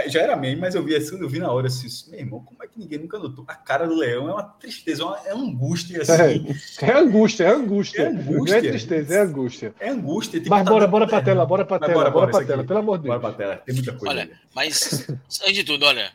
já 0.10 0.22
era 0.22 0.36
meme, 0.36 0.60
mas 0.60 0.76
eu 0.76 0.84
vi 0.84 0.96
assim, 0.96 1.20
eu 1.20 1.30
vi 1.30 1.40
na 1.40 1.52
hora 1.52 1.68
assim, 1.68 1.88
meu 2.12 2.20
irmão, 2.20 2.44
como 2.44 2.64
é 2.64 2.68
que 2.68 2.80
ninguém 2.80 3.00
nunca 3.00 3.20
notou? 3.20 3.46
A 3.48 3.56
cara 3.56 3.88
do 3.88 3.96
leão 3.96 4.28
é 4.30 4.34
uma 4.34 4.44
tristeza, 4.44 5.04
é 5.04 5.06
uma, 5.06 5.18
é 5.28 5.34
uma 5.34 5.46
angústia, 5.46 6.02
assim, 6.02 6.46
É 6.82 6.91
angústia, 6.94 7.44
é 7.46 7.50
angústia. 7.52 8.02
É 8.04 8.08
angústia. 8.08 8.62
Não 8.62 8.68
é 8.68 8.72
tristeza, 8.72 9.14
é 9.16 9.20
angústia. 9.22 9.76
é 9.80 9.90
angústia. 9.90 10.40
tipo, 10.40 10.50
Mas 10.50 10.66
tá 10.66 10.72
bora, 10.72 10.88
bora 10.88 11.08
pra 11.08 11.22
tela, 11.22 11.46
bora 11.46 11.66
pra 11.66 11.80
Mas 11.80 11.88
tela, 11.90 12.00
bora, 12.00 12.12
bora, 12.12 12.26
bora, 12.32 12.38
pra 12.38 12.48
tela, 12.48 12.60
aqui. 12.62 12.68
pelo 12.68 12.80
amor 12.80 12.98
de 13.00 13.08
Bora 13.08 13.20
Deus. 13.20 13.36
pra 13.36 13.46
tela, 13.46 13.58
tem 13.58 13.76
muita 13.76 13.91
coisa. 13.94 14.08
Olha, 14.10 14.22
ali. 14.24 14.34
mas 14.56 15.08
antes 15.44 15.54
de 15.54 15.64
tudo, 15.64 15.86
olha, 15.86 16.12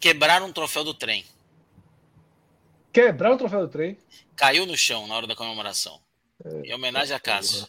quebraram 0.00 0.46
um 0.46 0.52
troféu 0.52 0.84
do 0.84 0.94
trem. 0.94 1.24
Quebrar 2.92 3.32
o 3.32 3.36
troféu 3.36 3.60
do 3.60 3.68
trem. 3.68 3.96
Caiu 4.34 4.66
no 4.66 4.76
chão 4.76 5.06
na 5.06 5.14
hora 5.14 5.26
da 5.26 5.36
comemoração. 5.36 6.00
Em 6.64 6.72
homenagem 6.74 7.14
a 7.14 7.20
Cássio. 7.20 7.66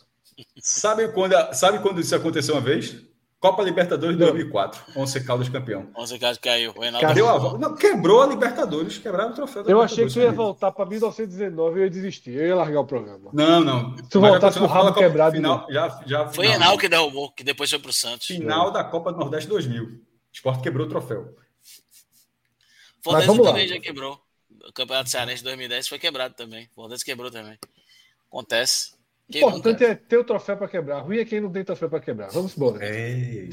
Sabe 0.62 1.10
quando, 1.10 1.34
sabe 1.54 1.80
quando 1.80 2.00
isso 2.00 2.16
aconteceu 2.16 2.56
uma 2.56 2.62
vez? 2.62 2.96
Copa 3.40 3.64
Libertadores 3.64 4.18
de 4.18 4.22
Não. 4.22 4.32
2004, 4.32 4.82
Once 4.98 5.24
Caldas 5.24 5.48
campeão. 5.48 5.90
Onze 5.96 6.20
Cássio 6.20 6.42
caiu. 6.44 6.74
O. 6.76 7.14
Deu 7.14 7.30
a 7.30 7.38
volta. 7.38 7.58
Não, 7.58 7.74
quebrou 7.74 8.22
a 8.22 8.26
Libertadores, 8.28 8.98
quebraram 8.98 9.32
o 9.32 9.34
troféu 9.34 9.64
da 9.64 9.72
Eu 9.72 9.82
achei 9.82 10.06
que 10.06 10.14
tu 10.14 10.20
ia 10.20 10.30
voltar 10.32 10.74
pra 10.74 10.86
1919 10.86 11.78
e 11.78 11.80
eu 11.80 11.84
ia 11.86 11.90
desistir. 11.90 12.32
Eu 12.32 12.48
ia 12.48 12.56
largar 12.56 12.82
o 12.82 12.86
programa. 12.86 13.30
Não, 13.32 13.62
não. 13.62 13.96
Se 13.96 14.10
tu 14.10 14.20
voltasse 14.20 14.60
com 14.60 14.66
o 14.66 14.68
rabo 14.68 14.90
Copa- 14.90 15.00
quebrado, 15.00 15.36
Final, 15.38 15.66
já, 15.70 16.04
já, 16.06 16.28
Foi 16.28 16.46
não, 16.46 16.52
Reinaldo 16.52 16.78
que 16.78 16.90
derrubou, 16.90 17.32
que 17.32 17.44
depois 17.44 17.70
foi 17.70 17.80
pro 17.80 17.94
Santos. 17.94 18.28
Final 18.28 18.72
da 18.72 18.84
Copa 18.84 19.14
do 19.14 19.20
Nordeste 19.20 19.48
2000. 19.48 19.84
O 19.86 20.00
Sport 20.34 20.62
quebrou 20.62 20.86
o 20.86 20.90
troféu. 20.90 21.34
Fortaleza 23.02 23.28
vamos 23.32 23.46
lá. 23.46 23.52
também 23.54 23.68
já 23.70 23.80
quebrou. 23.80 24.20
O 24.68 24.74
Campeonato 24.74 25.10
Cearense 25.10 25.38
de 25.38 25.44
2010 25.46 25.88
foi 25.88 25.98
quebrado 25.98 26.34
também. 26.36 26.68
Fortaleza 26.76 27.06
quebrou 27.06 27.32
também. 27.32 27.58
Acontece. 28.28 28.99
O 29.34 29.38
importante 29.38 29.84
é 29.86 29.94
ter 29.96 30.18
o 30.18 30.24
troféu 30.24 30.58
pra 30.58 30.68
quebrar. 30.68 31.00
Ruim 31.02 31.20
é 31.20 31.26
quem 31.26 31.40
não 31.40 31.52
tem 31.52 31.64
troféu 31.64 31.90
pra 31.90 32.00
quebrar. 32.00 32.30
Vamos 32.30 32.56
embora. 32.58 32.80
É. 32.84 33.48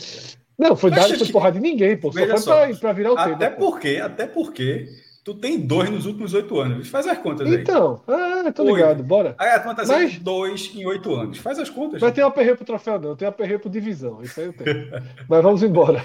Não, 0.58 0.74
foi 0.74 0.90
dado 0.90 1.08
foi 1.14 1.18
que- 1.26 1.32
porra 1.32 1.52
de 1.52 1.60
ninguém, 1.60 1.96
pô. 1.98 2.10
Só 2.10 2.18
Veja 2.18 2.38
foi 2.38 2.74
pra 2.76 2.92
virar 2.92 3.12
o 3.12 3.16
tempo. 3.16 3.34
Até 3.34 3.50
pô. 3.50 3.70
porque, 3.72 3.96
até 4.02 4.26
porque 4.26 4.88
tu 5.22 5.34
tem 5.34 5.60
dois 5.60 5.90
nos 5.90 6.06
últimos 6.06 6.32
oito 6.32 6.58
anos. 6.58 6.88
Faz 6.88 7.06
as 7.06 7.18
contas 7.18 7.46
aí. 7.46 7.56
Então, 7.60 8.02
ah, 8.08 8.50
tô 8.52 8.64
ligado, 8.64 9.02
bora. 9.02 9.34
Aí 9.38 9.50
a 9.50 9.60
tá 9.60 9.82
dizendo 9.82 9.98
Mas- 10.00 10.18
dois 10.18 10.72
em 10.74 10.86
oito 10.86 11.14
anos. 11.14 11.36
Faz 11.38 11.58
as 11.58 11.68
contas. 11.68 12.00
Vai 12.00 12.10
ter 12.10 12.24
um 12.24 12.28
aperreio 12.28 12.56
pro 12.56 12.64
troféu, 12.64 12.98
não. 12.98 13.14
Tem 13.14 13.26
um 13.26 13.30
aperreio 13.30 13.60
pro 13.60 13.68
divisão. 13.68 14.22
Isso 14.22 14.40
aí 14.40 14.46
eu 14.46 14.52
tenho. 14.54 14.88
Mas 15.28 15.42
vamos 15.42 15.62
embora. 15.62 16.02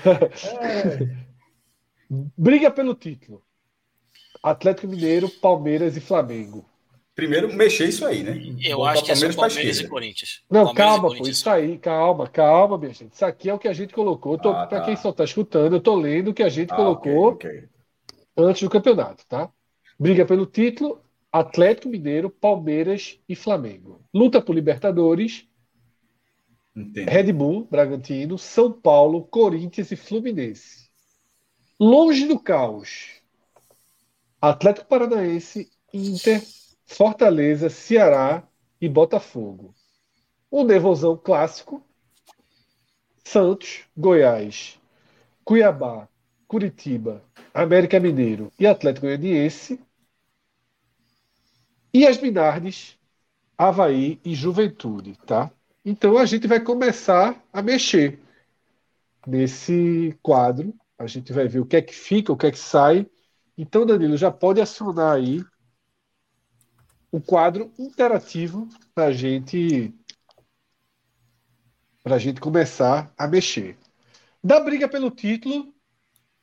É. 0.60 1.08
Briga 2.38 2.70
pelo 2.70 2.94
título. 2.94 3.42
Atlético 4.44 4.88
Mineiro, 4.88 5.30
Palmeiras 5.30 5.96
e 5.96 6.02
Flamengo. 6.02 6.66
Primeiro, 7.22 7.54
mexer 7.54 7.88
isso 7.88 8.04
aí, 8.04 8.24
né? 8.24 8.36
Eu 8.64 8.78
Botar 8.80 8.92
acho 8.94 9.04
que 9.06 9.12
é 9.12 9.16
pra 9.16 9.34
Palmeiras 9.36 9.80
e. 9.80 9.88
Corinthians. 9.88 10.42
Não, 10.50 10.66
Palmeiras 10.66 10.76
calma, 10.76 11.16
pô. 11.16 11.28
Isso 11.28 11.50
aí, 11.52 11.78
calma, 11.78 12.28
calma, 12.28 12.78
minha 12.80 12.92
gente. 12.92 13.14
Isso 13.14 13.24
aqui 13.24 13.48
é 13.48 13.54
o 13.54 13.60
que 13.60 13.68
a 13.68 13.74
gente 13.74 13.94
colocou. 13.94 14.34
Ah, 14.38 14.40
Pra 14.40 14.66
tá. 14.66 14.82
quem 14.82 14.96
só 14.96 15.12
tá 15.12 15.24
escutando, 15.24 15.76
eu 15.76 15.80
tô 15.80 15.96
lendo 15.96 16.30
o 16.30 16.34
que 16.34 16.42
a 16.42 16.50
gente 16.50 16.74
Ah, 16.74 16.76
colocou 16.76 17.28
ok, 17.28 17.48
ok. 17.48 17.70
antes 18.36 18.64
do 18.64 18.72
campeonato, 18.72 19.24
tá? 19.28 19.52
Briga 20.00 20.26
pelo 20.26 20.48
título, 20.48 21.00
Atlético 21.32 21.90
Mineiro, 21.90 22.28
Palmeiras 22.28 23.20
e 23.30 23.36
Flamengo. 23.36 24.02
Luta 24.12 24.42
por 24.42 24.56
Libertadores, 24.56 25.46
Entendo. 26.76 27.08
Red 27.08 27.32
Bull, 27.34 27.68
Bragantino, 27.70 28.36
São 28.40 28.72
Paulo, 28.72 29.26
Corinthians 29.26 29.92
e 29.92 29.96
Fluminense. 29.96 30.90
Longe 31.80 32.26
do 32.26 32.40
caos. 32.40 33.22
Atlético 34.42 34.88
Paranaense, 34.88 35.70
Inter, 35.94 36.42
Fortaleza, 36.92 37.70
Ceará 37.70 38.44
e 38.80 38.90
Botafogo. 38.90 39.74
Um 40.52 40.66
nervosão 40.66 41.16
clássico. 41.16 41.82
Santos, 43.24 43.86
Goiás, 43.96 44.78
Cuiabá, 45.46 46.10
Curitiba, 46.48 47.24
América 47.54 47.98
Mineiro 47.98 48.52
e 48.60 48.68
Atlético 48.68 49.06
Goianiense. 49.06 49.80
E 51.94 52.06
as 52.06 52.20
Minardes, 52.20 53.00
Havaí 53.58 54.20
e 54.26 54.36
Juventude, 54.36 55.18
tá? 55.26 55.50
Então 55.86 56.18
a 56.18 56.26
gente 56.26 56.46
vai 56.46 56.60
começar 56.60 57.42
a 57.54 57.62
mexer 57.62 58.20
nesse 59.26 60.14
quadro. 60.22 60.74
A 61.00 61.08
gente 61.08 61.32
vai 61.32 61.48
ver 61.48 61.62
o 61.62 61.66
que 61.66 61.78
é 61.78 61.82
que 61.82 61.96
fica, 61.96 62.34
o 62.34 62.38
que 62.38 62.48
é 62.48 62.52
que 62.52 62.60
sai. 62.60 63.08
Então, 63.58 63.86
Danilo, 63.86 64.18
já 64.18 64.30
pode 64.30 64.60
acionar 64.60 65.16
aí 65.16 65.42
o 67.12 67.20
quadro 67.20 67.72
interativo 67.78 68.68
para 68.96 69.12
gente 69.12 69.94
para 72.04 72.18
gente 72.18 72.42
começar 72.42 73.14
a 73.16 73.28
mexer. 73.28 73.78
Da 74.44 74.60
briga 74.60 74.90
pelo 74.90 75.12
título, 75.12 75.72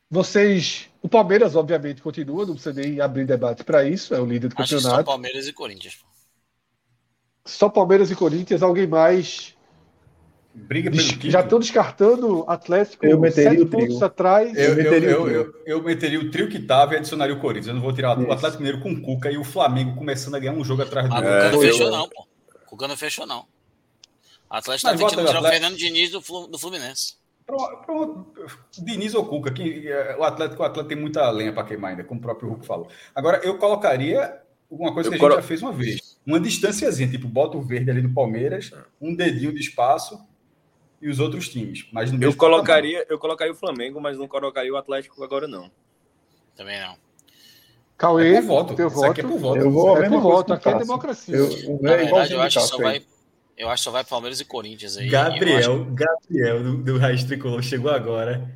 vocês, 0.09 0.89
o 1.01 1.09
Palmeiras 1.09 1.53
obviamente 1.53 2.01
continua, 2.01 2.45
não 2.45 2.53
precisa 2.53 2.81
nem 2.81 3.01
abrir 3.01 3.25
debate 3.25 3.63
para 3.65 3.83
isso, 3.83 4.15
é 4.15 4.21
o 4.21 4.25
líder 4.25 4.47
do 4.47 4.55
Acho 4.57 4.75
que 4.75 4.81
só 4.81 4.87
campeonato. 4.87 5.05
Palmeiras 5.05 5.47
e 5.47 5.53
Corinthians. 5.53 5.99
Só 7.45 7.67
Palmeiras 7.67 8.09
e 8.09 8.15
Corinthians, 8.15 8.63
alguém 8.63 8.87
mais 8.87 9.53
Briga 10.67 10.91
pelo 10.91 11.03
título. 11.03 11.31
Já 11.31 11.41
estão 11.41 11.59
descartando 11.59 12.43
Atlético 12.47 13.05
Eu 13.05 13.19
meteria 13.19 13.51
sete 13.51 13.61
o 13.63 13.65
trio. 13.67 13.79
pontos 13.87 14.03
atrás. 14.03 14.55
Eu, 14.57 14.69
eu, 14.69 14.75
meteria 14.75 15.09
eu, 15.09 15.23
o 15.23 15.29
eu, 15.29 15.53
eu 15.65 15.83
meteria 15.83 16.19
o 16.19 16.29
trio 16.31 16.47
que 16.49 16.59
tava 16.59 16.93
e 16.93 16.97
adicionaria 16.97 17.33
o 17.35 17.39
Corinthians. 17.39 17.67
Eu 17.67 17.73
não 17.75 17.81
vou 17.81 17.93
tirar 17.93 18.17
o 18.17 18.21
Isso. 18.23 18.31
Atlético 18.31 18.61
Mineiro 18.63 18.81
com 18.83 18.91
o 18.91 19.01
Cuca 19.01 19.31
e 19.31 19.37
o 19.37 19.43
Flamengo 19.43 19.95
começando 19.95 20.35
a 20.35 20.39
ganhar 20.39 20.53
um 20.53 20.63
jogo 20.63 20.81
atrás 20.83 21.07
do 21.09 21.15
A 21.15 21.17
outro. 21.17 21.31
Cuca 21.31 21.51
não 21.51 21.63
eu- 21.63 21.71
fechou, 21.71 21.91
não, 21.91 22.09
pô. 22.09 22.27
Cuca 22.67 22.87
não 22.87 22.97
fechou, 22.97 23.25
não. 23.25 23.45
Atlético 24.49 24.89
Mas 24.91 24.99
tá 24.99 25.07
tentando 25.09 25.27
tirar 25.27 25.41
o. 25.41 25.47
Fernando 25.47 25.75
Diniz 25.77 26.11
do, 26.11 26.19
do 26.47 26.57
Fluminense. 26.59 27.13
Pronto. 27.45 28.27
Diniz 28.77 29.13
ou 29.15 29.25
Cuca, 29.25 29.51
que 29.51 29.87
eh, 29.87 30.15
o 30.19 30.23
Atlético, 30.23 30.61
o 30.61 30.65
Atlético 30.65 30.89
tem 30.89 30.97
muita 30.99 31.29
lenha 31.31 31.51
para 31.51 31.63
queimar 31.63 31.91
ainda, 31.91 32.03
como 32.03 32.19
o 32.19 32.23
próprio 32.23 32.49
Hulk 32.49 32.65
falou. 32.65 32.87
Agora, 33.15 33.39
eu 33.43 33.57
colocaria 33.57 34.39
uma 34.69 34.93
coisa 34.93 35.07
Eu 35.07 35.11
que 35.11 35.15
a 35.15 35.17
gente 35.17 35.27
colo- 35.29 35.35
já 35.41 35.47
fez 35.47 35.61
uma 35.61 35.71
vez. 35.71 36.19
Uma 36.25 36.39
distânciazinha, 36.39 37.09
tipo, 37.09 37.27
bota 37.27 37.57
o 37.57 37.61
verde 37.61 37.89
ali 37.89 38.01
do 38.03 38.13
Palmeiras, 38.13 38.71
um 39.01 39.15
dedinho 39.15 39.51
de 39.51 39.59
espaço 39.61 40.19
e 41.01 41.09
os 41.09 41.19
outros 41.19 41.49
times. 41.49 41.87
Mas 41.91 42.11
no 42.11 42.17
Eu 42.17 42.19
mesmo 42.19 42.35
colocaria, 42.35 43.05
eu 43.09 43.17
colocaria 43.17 43.53
o 43.53 43.55
Flamengo, 43.55 43.99
mas 43.99 44.17
não 44.17 44.27
colocaria 44.27 44.73
o 44.73 44.77
Atlético 44.77 45.23
agora, 45.23 45.47
não. 45.47 45.71
Também 46.55 46.79
não. 46.79 46.95
Cauê, 47.97 48.35
É 48.35 48.41
por 48.41 48.47
voto. 48.47 48.75
teu 48.75 48.89
voto. 48.89 49.11
aqui 49.11 49.21
é 49.21 49.23
por 49.23 49.39
voto. 49.39 49.59
Eu 49.59 49.71
vou 49.71 49.97
É 49.97 50.09
por 50.09 50.21
voto, 50.21 50.53
aqui 50.53 50.69
é 50.69 50.77
democracia. 50.77 51.35
Eu, 51.35 51.47
o 51.69 51.81
Na 51.81 51.91
é 51.91 51.97
verdade, 51.97 52.33
eu 52.33 52.41
acho 52.41 52.59
que 52.59 52.67
só 52.67 52.77
vai. 52.77 53.01
Eu 53.57 53.69
acho 53.69 53.81
que 53.81 53.83
só 53.85 53.91
vai 53.91 54.03
Palmeiras 54.05 54.39
e 54.39 54.45
Corinthians 54.45 54.95
aí. 54.97 55.09
Gabriel, 55.09 55.85
Gabriel 55.91 56.63
do, 56.63 56.77
do 56.77 56.97
Raiz 56.97 57.23
Tricolor 57.25 57.61
chegou 57.61 57.91
agora 57.91 58.49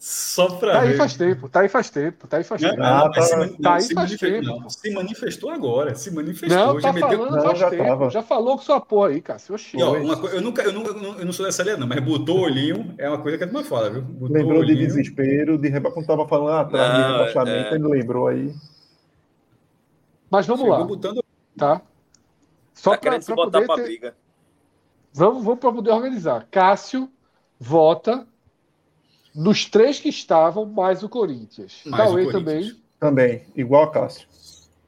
só 0.00 0.48
para 0.58 0.72
Tá 0.74 0.80
aí 0.82 0.96
faz 0.96 1.16
tempo, 1.16 1.48
tá 1.48 1.60
aí 1.60 1.68
faz 1.68 1.90
tempo, 1.90 2.28
tá 2.28 2.36
aí 2.36 2.44
faz 2.44 2.62
Não, 2.62 2.70
tempo. 2.70 2.82
não, 2.82 2.88
Ah, 2.88 3.10
mas 3.14 3.24
se, 3.24 3.30
tá- 3.32 3.36
mani- 3.38 3.50
tá 3.52 3.56
não, 3.58 3.72
aí 3.72 3.80
se 3.82 3.94
faz 3.94 4.16
tempo. 4.16 4.46
não, 4.46 4.70
se 4.70 4.90
manifestou 4.92 5.50
agora, 5.50 5.94
se 5.96 6.10
manifestou, 6.12 6.56
Não, 6.66 6.80
já 6.80 6.88
tá 6.88 6.92
meteu. 6.92 7.18
falando 7.18 7.34
Não, 7.36 7.42
faz 7.42 7.58
já 7.58 7.70
tempo. 7.70 7.82
tava. 7.84 8.10
Já 8.10 8.22
falou 8.22 8.56
com 8.56 8.62
sua 8.62 8.80
porra 8.80 9.08
aí, 9.08 9.20
Cássio. 9.20 9.54
Oxi. 9.56 9.76
E, 9.76 9.82
ó, 9.82 9.94
uma 9.98 10.16
co- 10.16 10.28
eu, 10.28 10.40
nunca, 10.40 10.62
eu, 10.62 10.72
nunca, 10.72 10.90
eu 10.90 11.02
não- 11.02 11.14
não 11.24 11.32
sou 11.32 11.44
dessa 11.46 11.64
linha, 11.64 11.76
não, 11.76 11.86
mas 11.88 11.98
botou 12.00 12.38
o 12.38 12.42
olhinho 12.42 12.94
é 12.96 13.08
uma 13.08 13.18
coisa 13.18 13.36
que 13.38 13.42
a 13.44 13.46
turma 13.48 13.64
fala, 13.64 13.90
viu? 13.90 14.02
Botou 14.02 14.36
Lembrou 14.36 14.60
o 14.60 14.64
de 14.64 14.72
olhinho. 14.72 14.86
desespero, 14.86 15.58
de 15.58 15.68
reba 15.68 15.90
quando 15.90 16.06
tava 16.06 16.28
falando 16.28 16.46
lá 16.46 16.60
atrás 16.60 16.92
de 16.92 16.98
Não, 17.00 17.12
rebaixamento, 17.18 17.74
é. 17.74 17.74
ele 17.74 17.88
lembrou 17.88 18.28
aí. 18.28 18.54
Mas 20.30 20.46
vamos 20.46 20.62
chegou 20.62 20.78
lá, 20.78 20.84
botando. 20.84 21.24
tá? 21.56 21.80
Só 22.74 22.92
tá 22.92 22.98
pra, 22.98 23.18
pra 23.18 23.34
botar 23.34 23.50
poder 23.60 23.66
pra 23.66 23.74
ter... 23.76 23.82
briga. 23.82 24.16
Vamos, 25.12 25.42
vamos 25.44 25.58
para 25.58 25.72
poder 25.72 25.90
organizar. 25.90 26.46
Cássio 26.50 27.10
vota 27.58 28.26
nos 29.40 29.64
três 29.64 30.00
que 30.00 30.08
estavam, 30.08 30.66
mais 30.66 31.02
o 31.02 31.08
Corinthians. 31.08 31.80
Mais 31.86 32.10
o 32.10 32.12
Cauê 32.14 32.24
Corinthians. 32.24 32.32
também. 32.44 32.82
Também, 32.98 33.42
igual 33.54 33.84
a 33.84 33.90
Cássio. 33.92 34.26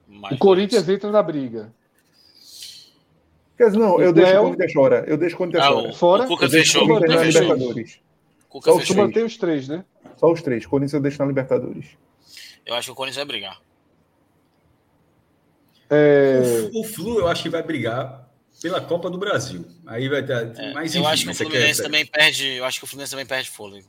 Mais 0.09 0.35
O 0.35 0.39
Corinthians 0.39 0.89
entra 0.89 1.11
na 1.13 1.23
briga. 1.23 1.73
Quer 3.57 3.67
dizer, 3.67 3.79
não, 3.79 4.01
eu 4.01 4.11
O 4.11 4.13
deixo 4.13 4.33
Léo- 4.33 4.41
o 4.41 4.45
Corinthians 4.47 4.73
fora. 4.73 5.05
Eu 5.07 5.17
deixo 5.17 5.35
o 5.35 5.39
Corinthians 5.39 5.65
Ah, 5.65 5.69
fora. 5.71 5.89
o, 5.89 5.93
Fora, 5.95 6.25
o 6.25 6.29
Cuca 6.29 6.49
fechou. 6.51 6.83
o 6.83 6.85
O 6.85 6.89
Cuca 7.01 7.19
fechou. 7.19 7.43
Libertadores. 7.43 8.01
Cuca 8.49 8.71
Só 8.71 8.77
o 8.77 8.81
Tu 8.81 8.87
fechou. 8.89 8.97
mantém 8.97 9.25
os 9.25 9.37
três, 9.37 9.69
né? 9.69 9.85
Só 10.17 10.33
os 10.33 10.43
três. 10.43 10.67
Corinthians 10.67 10.95
eu 10.95 11.01
deixo 11.01 11.19
na 11.21 11.27
Libertadores. 11.27 11.87
Eu 12.67 12.75
acho 12.75 12.87
que 12.89 12.93
o 12.93 12.95
Corinthians 12.97 13.17
vai 13.17 13.27
brigar. 13.27 13.61
É, 15.89 16.71
O 16.73 16.85
Flu, 16.85 17.19
eu 17.19 17.29
acho 17.29 17.43
que 17.43 17.49
vai 17.49 17.63
brigar 17.63 18.29
pela 18.63 18.81
Copa 18.81 19.11
do 19.11 19.19
Brasil. 19.19 19.65
Aí 19.87 20.09
vai 20.09 20.25
ter. 20.25 20.53
É, 20.59 20.73
mas, 20.73 20.95
eu 20.95 21.03
enfim, 21.03 21.11
acho 21.11 21.25
que 21.25 21.31
o 21.31 21.35
Fluminense 21.35 21.83
também 21.83 22.07
perde. 22.07 22.47
Eu 22.49 22.65
acho 22.65 22.79
que 22.79 22.85
o 22.85 22.89
Fluminense 22.89 23.11
também 23.13 23.27
perde 23.27 23.51
fôlego. 23.51 23.89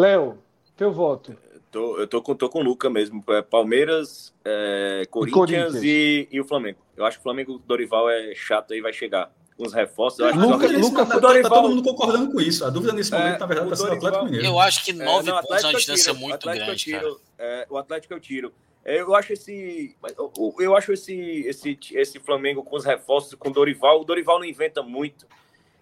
Léo, 0.00 0.38
teu 0.76 0.92
voto. 0.92 1.34
Eu 1.54 1.60
tô, 1.70 1.98
eu 1.98 2.06
tô, 2.06 2.22
com, 2.22 2.34
tô 2.34 2.48
com 2.50 2.60
o 2.60 2.62
Luca 2.62 2.90
mesmo. 2.90 3.24
É 3.28 3.40
Palmeiras, 3.40 4.34
é, 4.44 5.04
Corinthians, 5.10 5.38
Corinthians. 5.38 5.82
E, 5.82 6.28
e 6.30 6.38
o 6.38 6.44
Flamengo. 6.44 6.78
Eu 6.94 7.06
acho 7.06 7.16
que 7.16 7.20
o 7.20 7.22
Flamengo 7.22 7.58
Dorival 7.66 8.08
é 8.10 8.34
chato 8.34 8.74
aí, 8.74 8.80
vai 8.82 8.92
chegar. 8.92 9.32
Com 9.56 9.64
os 9.66 9.72
reforços. 9.72 10.20
Eu 10.20 10.26
acho 10.26 10.38
A 10.38 10.42
que 10.42 10.66
Luca- 10.76 10.78
Luca- 10.78 11.02
o 11.02 11.06
tá, 11.06 11.18
Dorival- 11.18 11.50
tá 11.50 11.56
todo 11.62 11.68
mundo 11.70 11.82
concordando 11.82 12.30
com 12.30 12.38
isso. 12.42 12.62
A 12.62 12.68
dúvida 12.68 12.92
nesse 12.92 13.14
É, 13.14 13.18
momento, 13.18 13.40
na 13.40 13.46
verdade, 13.46 13.72
está 13.72 13.76
sendo 13.76 13.88
o 13.88 13.96
Atlético 13.96 14.10
Dorival- 14.10 14.24
Mineiro. 14.26 14.46
Eu 14.46 14.60
acho 14.60 14.84
que 14.84 14.90
É, 14.90 14.94
nove 14.94 15.30
não, 15.30 15.40
pontos 15.40 15.64
é 15.64 15.66
uma 15.66 15.72
distância 15.78 16.12
tiro, 16.12 16.26
muito 16.26 16.44
grande, 16.46 16.76
tiro, 16.76 17.00
cara. 17.00 17.16
é, 17.38 17.66
o 17.70 17.78
Atlético 17.78 18.12
eu 18.12 18.20
tiro. 18.20 18.52
É, 18.84 19.00
Eu 19.00 19.14
acho 19.14 19.32
esse, 19.32 19.96
mas 20.00 20.14
eu- 20.16 20.30
eu- 20.36 20.54
eu 20.60 20.76
acho 20.76 20.92
esse, 20.92 21.14
esse, 21.46 21.76
esse 21.92 22.20
Flamengo 22.20 22.62
com 22.62 22.76
os 22.76 22.84
reforços, 22.84 23.34
com 23.34 23.48
o 23.48 23.52
Dorival. 23.52 24.02
O 24.02 24.04
Dorival 24.04 24.38
não 24.38 24.44
inventa 24.44 24.82
muito. 24.82 25.26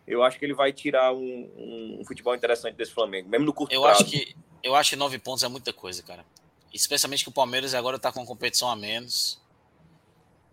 Eu 0.06 0.22
acho 0.22 0.38
que 0.38 0.44
ele 0.44 0.54
vai 0.54 0.72
tirar 0.72 1.12
um, 1.14 1.98
um 2.00 2.04
futebol 2.06 2.34
interessante 2.34 2.74
desse 2.76 2.92
Flamengo, 2.92 3.28
mesmo 3.28 3.46
no 3.46 3.52
curto 3.52 3.72
Eu 3.74 3.82
prazo. 3.82 4.02
acho 4.02 4.10
que 4.10 4.34
eu 4.62 4.74
acho 4.74 4.90
que 4.90 4.96
nove 4.96 5.18
pontos 5.18 5.42
é 5.42 5.48
muita 5.48 5.72
coisa, 5.72 6.02
cara. 6.02 6.24
Especialmente 6.72 7.22
que 7.22 7.28
o 7.30 7.32
Palmeiras 7.32 7.74
agora 7.74 7.98
tá 7.98 8.10
com 8.12 8.24
competição 8.24 8.68
a 8.70 8.76
menos. 8.76 9.40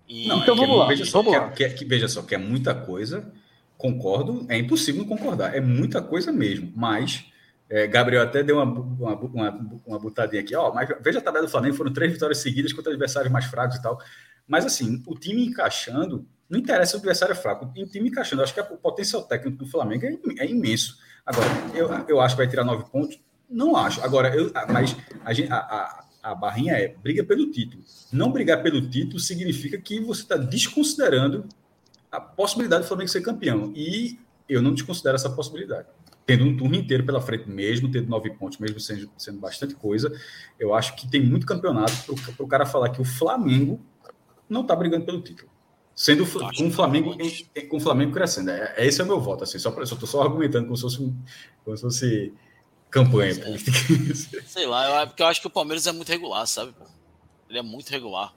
E 0.07 0.27
Não, 0.27 0.39
Então 0.41 0.53
é 0.53 0.57
que- 0.57 0.61
vamos 0.65 0.77
lá, 0.79 0.87
Veja 0.87 1.05
só, 1.05 1.21
vamos 1.21 1.33
que, 1.33 1.39
lá. 1.39 1.47
é- 1.47 1.51
que 1.51 1.63
é- 1.63 1.69
que- 1.69 1.85
veja 1.85 2.07
só, 2.07 2.21
que 2.21 2.35
é 2.35 2.37
muita 2.37 2.73
coisa. 2.75 3.31
Concordo, 3.77 4.45
é 4.49 4.57
impossível 4.57 5.01
não 5.01 5.07
concordar. 5.09 5.55
É 5.55 5.61
muita 5.61 6.01
coisa 6.01 6.31
mesmo. 6.31 6.71
Mas, 6.75 7.25
é, 7.69 7.87
Gabriel 7.87 8.21
até 8.21 8.43
deu 8.43 8.57
uma, 8.57 8.63
uma, 8.65 9.15
uma, 9.15 9.81
uma 9.87 9.99
botadinha 9.99 10.41
aqui. 10.41 10.53
Ó, 10.55 10.71
mas 10.73 10.87
veja 11.01 11.19
a 11.19 11.21
tabela 11.21 11.45
do 11.45 11.51
Flamengo, 11.51 11.75
foram 11.75 11.91
três 11.93 12.11
vitórias 12.11 12.37
seguidas 12.39 12.73
contra 12.73 12.91
adversários 12.91 13.31
mais 13.31 13.45
fracos 13.45 13.77
e 13.77 13.81
tal. 13.81 13.99
Mas, 14.47 14.65
assim, 14.65 15.01
o 15.07 15.17
time 15.17 15.45
encaixando, 15.45 16.27
não 16.51 16.59
interessa 16.59 16.97
o 16.97 16.99
adversário 16.99 17.31
é 17.31 17.35
fraco. 17.35 17.65
O 17.65 17.85
time 17.85 18.09
encaixando, 18.09 18.43
acho 18.43 18.53
que 18.53 18.59
o 18.59 18.77
potencial 18.77 19.23
técnico 19.23 19.57
do 19.57 19.65
Flamengo 19.65 20.05
é, 20.05 20.17
é 20.39 20.51
imenso. 20.51 20.97
Agora, 21.25 21.47
eu, 21.73 21.89
eu 22.09 22.19
acho 22.19 22.35
que 22.35 22.41
vai 22.41 22.49
tirar 22.49 22.65
nove 22.65 22.83
pontos. 22.91 23.17
Não 23.49 23.77
acho. 23.77 24.03
Agora, 24.03 24.35
eu, 24.35 24.51
mas 24.67 24.97
a, 25.49 25.55
a, 25.55 25.59
a, 25.59 26.31
a 26.31 26.35
barrinha 26.35 26.73
é 26.73 26.89
briga 26.89 27.23
pelo 27.23 27.49
título. 27.49 27.81
Não 28.11 28.33
brigar 28.33 28.61
pelo 28.61 28.81
título 28.81 29.17
significa 29.17 29.77
que 29.77 30.01
você 30.01 30.23
está 30.23 30.35
desconsiderando 30.35 31.47
a 32.11 32.19
possibilidade 32.19 32.83
do 32.83 32.87
Flamengo 32.89 33.09
ser 33.09 33.21
campeão. 33.21 33.71
E 33.73 34.19
eu 34.49 34.61
não 34.61 34.73
desconsidero 34.73 35.15
essa 35.15 35.29
possibilidade. 35.29 35.87
Tendo 36.25 36.43
um 36.43 36.57
turno 36.57 36.75
inteiro 36.75 37.05
pela 37.05 37.21
frente 37.21 37.49
mesmo, 37.49 37.89
tendo 37.89 38.09
nove 38.09 38.29
pontos, 38.31 38.57
mesmo 38.57 38.77
sendo, 38.77 39.09
sendo 39.17 39.39
bastante 39.39 39.73
coisa, 39.73 40.11
eu 40.59 40.73
acho 40.73 40.97
que 40.97 41.09
tem 41.09 41.21
muito 41.25 41.45
campeonato 41.45 41.93
para 42.35 42.43
o 42.43 42.47
cara 42.47 42.65
falar 42.65 42.89
que 42.89 42.99
o 42.99 43.05
Flamengo 43.05 43.79
não 44.49 44.63
está 44.63 44.75
brigando 44.75 45.05
pelo 45.05 45.21
título. 45.21 45.50
Sendo 46.01 46.23
Acho 46.23 46.39
com 46.39 46.45
o 46.47 46.51
que 46.51 46.71
Flamengo, 46.71 47.15
em- 47.19 47.67
com 47.67 47.77
o 47.77 47.79
Flamengo 47.79 48.11
crescendo. 48.11 48.49
É, 48.49 48.73
é- 48.75 48.87
esse 48.87 48.99
é 48.99 49.03
o 49.03 49.07
meu 49.07 49.19
voto. 49.19 49.43
Assim, 49.43 49.59
só 49.59 49.69
pra, 49.69 49.85
só 49.85 49.93
estou 49.93 50.09
só 50.09 50.23
argumentando 50.23 50.65
como 50.65 50.75
se 50.75 50.81
fosse, 50.81 50.97
como 51.63 51.77
se 51.77 51.83
fosse 51.83 52.33
campanha 52.89 53.35
política. 53.35 53.71
sei 54.47 54.65
lá, 54.65 55.01
eu, 55.01 55.07
porque 55.07 55.21
eu 55.21 55.27
acho 55.27 55.39
que 55.41 55.45
o 55.47 55.51
Palmeiras 55.51 55.85
é 55.85 55.91
muito 55.91 56.09
regular, 56.09 56.47
sabe? 56.47 56.73
Ele 57.47 57.59
é 57.59 57.61
muito 57.61 57.89
regular. 57.89 58.33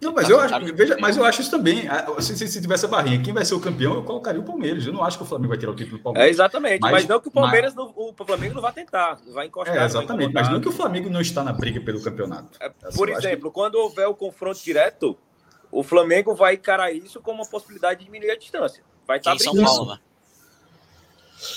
Não, 0.00 0.14
mas 0.14 0.30
eu 0.30 0.40
acho, 0.40 0.74
veja, 0.74 0.96
mas 0.98 1.18
eu 1.18 1.24
acho 1.26 1.42
isso 1.42 1.50
também. 1.50 1.82
Se, 2.20 2.34
se, 2.34 2.48
se 2.48 2.62
tivesse 2.62 2.86
a 2.86 2.88
barrinha, 2.88 3.20
quem 3.22 3.34
vai 3.34 3.44
ser 3.44 3.52
o 3.52 3.60
campeão, 3.60 3.92
eu 3.92 4.02
colocaria 4.02 4.40
o 4.40 4.44
Palmeiras. 4.44 4.86
Eu 4.86 4.94
não 4.94 5.04
acho 5.04 5.18
que 5.18 5.24
o 5.24 5.26
Flamengo 5.26 5.50
vai 5.50 5.58
tirar 5.58 5.72
o 5.72 5.76
título 5.76 5.98
do 5.98 6.00
É, 6.00 6.02
Palmeiras. 6.04 6.30
exatamente. 6.30 6.80
Mas, 6.80 6.92
Mas- 6.92 7.06
não 7.06 7.20
que 7.20 7.28
o 7.28 7.30
Palmeiras, 7.30 7.74
não, 7.74 7.92
o 7.94 8.14
Flamengo 8.24 8.54
não 8.54 8.62
vai 8.62 8.72
tentar, 8.72 9.20
vai 9.34 9.48
encostar. 9.48 9.74
É, 9.74 9.78
vai 9.80 9.86
exatamente. 9.86 10.32
Mas 10.32 10.48
não 10.48 10.58
que 10.58 10.68
o 10.68 10.72
Flamengo 10.72 11.10
não 11.10 11.20
está 11.20 11.44
na 11.44 11.52
briga 11.52 11.78
pelo 11.82 12.00
campeonato. 12.02 12.56
É, 12.62 12.72
Assim, 12.84 12.96
Por 12.96 13.10
acho 13.10 13.18
exemplo, 13.18 13.52
quando 13.52 13.74
houver 13.74 14.06
o 14.06 14.14
confronto 14.14 14.58
direto, 14.64 15.18
o 15.70 15.82
Flamengo 15.82 16.34
vai 16.34 16.54
encarar 16.54 16.92
isso 16.92 17.20
como 17.20 17.42
uma 17.42 17.48
possibilidade 17.48 18.00
de 18.00 18.06
diminuir 18.06 18.30
a 18.30 18.38
distância. 18.38 18.82
Vai 19.06 19.18
estar 19.18 19.34
em 19.34 19.38
São. 19.38 19.54
Paulo, 19.54 19.86
né? 19.86 20.00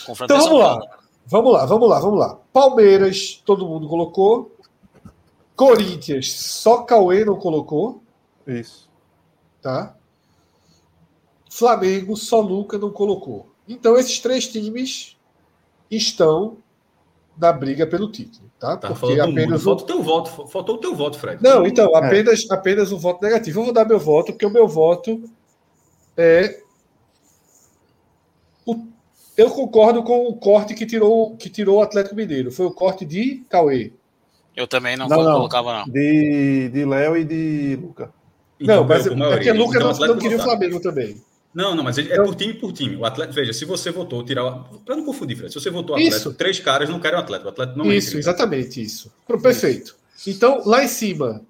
Então 0.09 0.39
vamos 0.39 0.59
lá. 0.59 0.79
Paulo. 0.79 1.03
Vamos 1.25 1.53
lá, 1.53 1.65
vamos 1.65 1.89
lá, 1.89 1.99
vamos 1.99 2.19
lá. 2.19 2.39
Palmeiras, 2.51 3.41
todo 3.45 3.67
mundo 3.67 3.87
colocou. 3.87 4.55
Corinthians, 5.55 6.31
só 6.31 6.81
Cauê 6.81 7.23
não 7.23 7.35
colocou, 7.35 8.01
Isso. 8.45 8.89
tá? 9.61 9.95
Flamengo, 11.49 12.17
só 12.17 12.41
Luca 12.41 12.77
não 12.77 12.89
colocou. 12.89 13.53
Então 13.67 13.95
esses 13.95 14.19
três 14.19 14.47
times 14.47 15.15
estão 15.89 16.57
na 17.37 17.51
briga 17.51 17.85
pelo 17.87 18.11
título, 18.11 18.49
tá? 18.59 18.77
Tá 18.77 18.89
Porque 18.93 19.19
apenas 19.19 19.65
um... 19.65 19.71
O 19.71 19.75
teu 19.77 20.01
voto. 20.03 20.47
Faltou 20.47 20.75
o 20.75 20.77
teu 20.77 20.95
voto, 20.95 21.17
Fred. 21.17 21.41
Não, 21.43 21.65
então, 21.65 21.95
apenas, 21.95 22.49
apenas 22.49 22.91
um 22.91 22.97
voto 22.97 23.23
negativo. 23.23 23.59
Eu 23.59 23.63
vou 23.65 23.73
dar 23.73 23.85
meu 23.85 23.99
voto, 23.99 24.31
porque 24.33 24.45
o 24.45 24.49
meu 24.51 24.67
voto 24.67 25.23
é. 26.15 26.59
o- 28.65 28.87
Eu 29.35 29.49
concordo 29.49 30.03
com 30.03 30.27
o 30.27 30.35
corte 30.35 30.73
que 30.75 30.85
tirou, 30.85 31.35
que 31.35 31.49
tirou 31.49 31.77
o 31.79 31.81
Atlético 31.81 32.15
Mineiro. 32.15 32.51
Foi 32.51 32.65
o 32.67 32.71
corte 32.71 33.03
de 33.05 33.43
Cauê. 33.49 33.91
Eu 34.55 34.67
também 34.67 34.95
não, 34.95 35.07
Não, 35.07 35.23
não. 35.23 35.33
colocava, 35.33 35.79
não. 35.79 35.85
De, 35.91 36.69
de 36.69 36.85
Léo 36.85 37.17
e 37.17 37.23
de 37.23 37.79
Luca. 37.81 38.13
Então, 38.59 38.77
não, 38.81 38.87
mas 38.87 39.07
por 39.07 39.19
é 39.19 39.29
porque 39.31 39.51
Lucas 39.51 39.75
Então, 39.81 39.91
não, 40.07 40.07
não 40.13 40.17
queria 40.21 40.37
o. 40.37 40.41
Flamengo 40.41 40.79
também. 40.79 41.17
Não, 41.53 41.75
não, 41.75 41.83
mas 41.83 41.97
é 41.99 42.15
por 42.23 42.33
time 42.35 42.53
por 42.55 42.71
time. 42.73 42.95
O 42.95 43.05
Atlético, 43.05 43.35
veja, 43.35 43.53
se 43.53 43.63
você 43.65 43.91
votou 43.91 44.23
tirar. 44.25 44.51
Para 44.85 44.95
não 44.95 45.05
confundir, 45.05 45.37
Fred, 45.37 45.53
se 45.53 45.59
você 45.59 45.69
votou 45.69 45.95
Atlético, 45.95 46.17
Isso. 46.17 46.33
três 46.33 46.59
caras 46.59 46.89
não 46.89 46.99
querem 46.99 47.17
o 47.17 47.21
Atlético. 47.21 47.49
O 47.49 47.51
Atlético 47.51 47.77
não 47.77 47.91
isso, 47.91 48.07
entra. 48.09 48.19
exatamente 48.19 48.81
isso. 48.81 49.13
Perfeito. 49.27 49.95
Então, 50.25 50.63
lá 50.65 50.83
em 50.83 50.87
cima, 50.87 51.41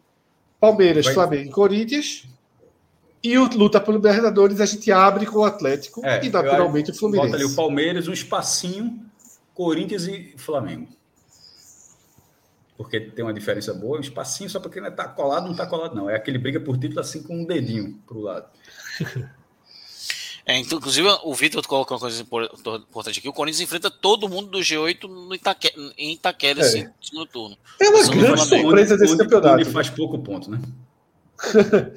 Palmeiras, 0.59 1.05
Vai- 1.05 1.13
Flamengo 1.13 1.49
e 1.49 1.51
Corinthians. 1.51 2.25
E 3.23 3.37
o 3.37 3.47
luta 3.55 3.79
pelo 3.79 3.95
Libertadores 3.95 4.59
a 4.59 4.65
gente 4.65 4.91
abre 4.91 5.25
com 5.25 5.39
o 5.39 5.45
Atlético 5.45 6.05
É, 6.05 6.25
e 6.25 6.29
naturalmente 6.29 6.89
o 6.89 6.93
Bota 6.93 6.99
Fluminense. 6.99 7.35
ali 7.35 7.45
o 7.45 7.55
Palmeiras, 7.55 8.07
um 8.09 8.11
espacinho, 8.13 8.99
Corinthians 9.53 10.05
e 10.07 10.33
Flamengo. 10.35 10.89
Porque 12.75 12.99
tem 12.99 13.23
uma 13.23 13.33
diferença 13.33 13.73
boa, 13.73 13.97
um 13.97 14.01
espacinho 14.01 14.49
só 14.49 14.59
porque 14.59 14.81
não 14.81 14.91
tá 14.91 15.07
colado, 15.07 15.47
não 15.47 15.55
tá 15.55 15.65
colado, 15.65 15.95
não. 15.95 16.09
É 16.09 16.15
aquele 16.17 16.37
briga 16.37 16.59
por 16.59 16.77
título 16.77 16.99
assim 16.99 17.23
com 17.23 17.37
um 17.37 17.45
dedinho 17.45 17.97
pro 18.05 18.19
lado. 18.19 18.47
É, 20.45 20.57
então, 20.57 20.77
inclusive, 20.77 21.07
o 21.23 21.33
Vitor 21.33 21.65
colocou 21.65 21.95
uma 21.95 22.01
coisa 22.01 22.21
importante 22.21 23.19
aqui. 23.19 23.29
O 23.29 23.33
Corinthians 23.33 23.61
enfrenta 23.61 23.89
todo 23.89 24.27
mundo 24.27 24.49
do 24.49 24.59
G8 24.59 25.03
no 25.07 25.33
Itaque, 25.33 25.71
em 25.97 26.13
Itaquera 26.13 26.59
É. 26.59 26.63
esse 26.65 26.89
segundo 27.01 27.25
turno. 27.27 27.57
É 27.81 27.89
uma 27.89 28.03
São 28.03 28.13
grande 28.17 28.41
surpresa 28.45 28.97
desse 28.97 29.13
Onde- 29.13 29.23
campeonato. 29.23 29.53
onde 29.61 29.65
faz 29.71 29.89
pouco 29.89 30.19
ponto, 30.19 30.51
né? 30.51 30.59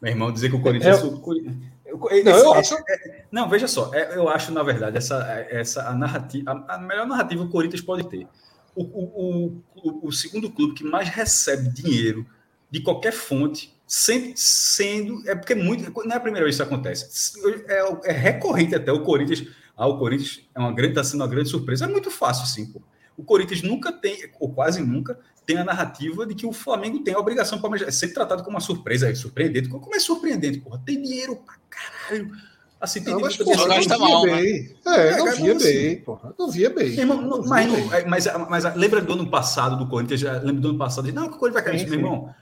Meu 0.00 0.12
irmão, 0.12 0.30
dizer 0.32 0.50
que 0.50 0.56
o 0.56 0.60
Corinthians. 0.62 0.98
É- 0.98 1.02
Não, 1.02 2.08
esse- 2.10 2.28
eu 2.44 2.54
esse- 2.60 2.74
acho. 2.74 2.84
Não, 3.32 3.48
veja 3.48 3.66
só, 3.66 3.90
é, 3.94 4.16
eu 4.16 4.28
acho, 4.28 4.52
na 4.52 4.62
verdade, 4.62 4.98
essa, 4.98 5.24
essa 5.48 5.88
a 5.88 5.94
narrativa, 5.94 6.64
a, 6.68 6.74
a 6.74 6.78
melhor 6.78 7.06
narrativa 7.06 7.42
que 7.42 7.48
o 7.48 7.52
Corinthians 7.52 7.80
pode 7.80 8.04
ter. 8.08 8.26
O, 8.74 8.82
o, 8.82 9.62
o, 9.74 10.08
o 10.08 10.12
segundo 10.12 10.50
clube 10.50 10.74
que 10.74 10.84
mais 10.84 11.08
recebe 11.08 11.70
dinheiro 11.70 12.26
de 12.70 12.80
qualquer 12.80 13.12
fonte, 13.12 13.72
sempre 13.86 14.32
sendo. 14.36 15.22
É 15.28 15.34
porque 15.34 15.54
muito. 15.54 15.90
Não 16.04 16.12
é 16.12 16.16
a 16.16 16.20
primeira 16.20 16.44
vez 16.44 16.56
que 16.56 16.62
isso 16.62 16.72
acontece. 16.74 17.32
É, 17.68 18.10
é 18.10 18.12
recorrente 18.12 18.74
até 18.74 18.92
o 18.92 19.02
Corinthians. 19.02 19.44
Ah, 19.76 19.86
o 19.86 19.98
Corinthians 19.98 20.40
é 20.54 20.58
uma 20.58 20.72
grande, 20.72 20.92
está 20.92 21.04
sendo 21.04 21.20
uma 21.20 21.28
grande 21.28 21.48
surpresa. 21.50 21.84
É 21.84 21.88
muito 21.88 22.10
fácil, 22.10 22.44
assim, 22.44 22.66
pô. 22.66 22.80
O 23.16 23.22
Corinthians 23.24 23.62
nunca 23.62 23.90
tem, 23.92 24.30
ou 24.38 24.52
quase 24.52 24.82
nunca, 24.82 25.18
tem 25.46 25.56
a 25.56 25.64
narrativa 25.64 26.26
de 26.26 26.34
que 26.34 26.44
o 26.46 26.52
Flamengo 26.52 26.98
tem 27.00 27.14
a 27.14 27.18
obrigação 27.18 27.58
para 27.60 27.86
é 27.86 27.90
sempre 27.90 28.14
tratado 28.14 28.42
como 28.42 28.56
uma 28.56 28.60
surpresa, 28.60 29.08
é 29.08 29.14
surpreendente. 29.14 29.68
Como 29.68 29.94
é 29.94 29.98
surpreendente, 29.98 30.58
porra? 30.60 30.82
Tem 30.84 31.00
dinheiro 31.00 31.36
pra 31.36 31.54
caralho. 31.70 32.30
Assim, 32.78 33.02
tem 33.02 33.14
Não, 33.14 33.20
mas, 33.20 33.34
dinheiro 33.34 33.56
porra, 33.58 33.68
gasta 33.74 33.96
não 33.96 34.06
via 34.06 34.14
mal, 34.14 34.26
né? 34.26 34.36
bem. 34.42 34.76
É, 34.86 35.08
É, 35.08 35.16
não 35.16 35.24
via 35.34 35.54
como 35.54 35.64
bem, 35.64 35.96
porra. 36.00 36.34
Não 36.38 36.50
via 36.50 36.70
bem. 36.70 36.88
Irmão, 36.88 37.22
não- 37.22 37.38
Não 37.38 37.46
mas, 37.46 37.72
bem. 37.72 37.92
é, 37.94 38.04
mas, 38.04 38.26
mas 38.50 38.74
lembra 38.76 39.00
do 39.00 39.12
ano 39.14 39.30
passado 39.30 39.78
do 39.78 39.88
Corinthians? 39.88 40.20
Lembra 40.22 40.60
do 40.60 40.68
ano 40.70 40.78
passado? 40.78 41.10
Não, 41.10 41.28
que 41.28 41.36
o 41.36 41.38
Corinthians 41.38 41.64
vai 41.64 41.72
cair. 41.72 41.78
Sim, 41.80 41.84
Meu 41.86 41.94
sim. 41.94 42.04
irmão, 42.04 42.34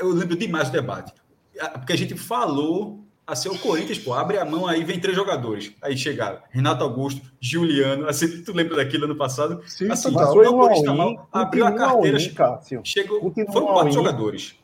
eu 0.00 0.08
lembro 0.10 0.36
demais 0.36 0.68
do 0.68 0.72
debate. 0.72 1.12
Ah, 1.60 1.70
Porque 1.70 1.92
a 1.92 1.96
gente 1.96 2.16
falou 2.16 3.04
assim, 3.26 3.48
o 3.48 3.58
Corinthians, 3.58 3.98
pô, 3.98 4.12
abre 4.12 4.36
a 4.38 4.44
mão 4.44 4.66
aí, 4.66 4.84
vem 4.84 5.00
três 5.00 5.16
jogadores. 5.16 5.72
Aí 5.80 5.96
chegaram 5.96 6.38
Renato 6.50 6.82
Augusto, 6.84 7.22
Juliano. 7.40 8.08
Assim, 8.08 8.42
tu 8.42 8.52
lembra 8.52 8.76
daquilo 8.76 9.04
ano 9.04 9.16
passado? 9.16 9.62
Sim, 9.66 9.90
assim, 9.90 10.12
foi 10.12 10.44
não, 10.44 10.52
um 10.52 10.56
o 10.56 10.60
Corinthians 10.60 10.88
all-in, 10.88 11.14
mal, 11.16 11.28
abriu 11.32 11.66
a 11.66 11.72
carteira, 11.72 12.18
Cássio. 12.34 12.80
Chegou, 12.84 13.20
Continua 13.20 13.52
foram 13.52 13.66
quatro 13.68 13.92
jogadores. 13.92 14.54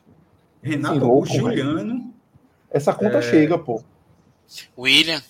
Renato 0.61 0.99
Que 0.99 1.03
Augusto, 1.05 1.33
louco, 1.33 1.49
velho. 1.49 1.63
Juliano, 1.65 2.13
Essa 2.69 2.93
conta 2.93 3.17
É. 3.17 3.21
chega, 3.21 3.57
pô. 3.57 3.83
William, 4.77 5.21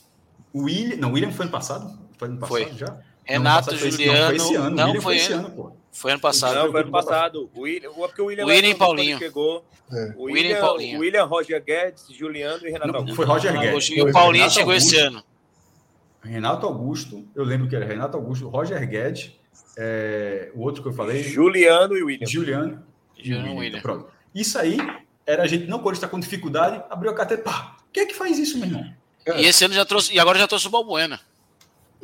William. 0.54 0.98
Não, 0.98 1.12
William 1.14 1.32
foi 1.32 1.46
ano 1.46 1.52
passado? 1.52 1.98
Foi 2.18 2.28
ano 2.28 2.38
passado 2.38 2.50
Foi. 2.58 2.74
já? 2.74 2.88
Não, 2.88 2.98
Renato, 3.24 3.66
passado 3.66 3.80
foi 3.80 3.88
esse- 3.90 3.98
Juliano. 4.06 4.20
Não, 4.20 4.28
foi 4.28 4.36
esse 4.36 4.56
ano. 4.56 4.76
Não, 4.76 4.86
William 4.88 5.02
foi, 5.02 5.16
esse 5.16 5.34
ano, 5.34 5.50
pô. 5.52 5.72
Foi 5.92 6.12
ano 6.12 6.22
passado. 6.22 6.56
Não, 6.56 6.72
foi 6.72 6.82
ano 6.82 6.92
passado. 6.92 7.50
O 7.54 7.62
William, 7.62 7.92
porque 7.92 8.22
o 8.22 8.26
William, 8.26 8.46
William 8.46 8.70
e 8.70 8.76
Paulinho. 8.76 9.18
Chegou. 9.18 9.66
É. 9.92 10.14
O 10.16 10.24
William 10.24 10.40
e 10.42 10.44
William, 10.44 10.62
Paulinho. 10.62 11.00
William, 11.00 11.24
Roger 11.26 11.64
Guedes, 11.64 12.06
Juliano 12.10 12.66
e 12.66 12.72
Renato 12.72 12.92
Não, 12.92 13.00
Augusto. 13.00 13.16
foi 13.16 13.26
Roger 13.26 13.60
Guedes. 13.60 13.90
E 13.90 14.02
o 14.02 14.12
Paulinho 14.12 14.44
Renato 14.44 14.54
chegou 14.54 14.74
esse 14.74 14.98
Augusto. 15.00 15.18
ano. 15.18 15.24
Renato 16.24 16.66
Augusto, 16.66 17.28
eu 17.36 17.44
lembro 17.44 17.68
que 17.68 17.76
era 17.76 17.86
Renato 17.86 18.16
Augusto, 18.16 18.48
Roger 18.48 18.88
Guedes, 18.88 19.32
é, 19.78 20.52
o 20.54 20.62
outro 20.62 20.82
que 20.82 20.88
eu 20.90 20.94
falei, 20.94 21.24
Juliano 21.24 21.98
e 21.98 22.04
William. 22.04 22.28
Juliano. 22.28 22.84
e 23.18 23.28
Juliano 23.28 23.56
William. 23.58 23.82
Pronto. 23.82 24.08
Isso 24.34 24.58
aí 24.58 24.78
era 25.26 25.44
a 25.44 25.48
gente, 25.48 25.66
não, 25.68 25.80
quando 25.80 25.96
está 25.96 26.08
com 26.08 26.20
dificuldade, 26.20 26.82
abriu 26.90 27.12
a 27.12 27.16
carteira, 27.16 27.44
pá, 27.44 27.76
quem 27.92 28.04
é 28.04 28.06
que 28.06 28.14
faz 28.14 28.38
isso, 28.38 28.58
meu 28.58 28.68
irmão? 28.68 28.94
E 29.38 29.46
esse 29.46 29.64
ano 29.66 29.74
já 29.74 29.86
trouxe. 29.86 30.14
E 30.14 30.20
agora 30.20 30.40
já 30.40 30.48
trouxe 30.48 30.68
o 30.68 30.70
Balbuena. 30.70 31.20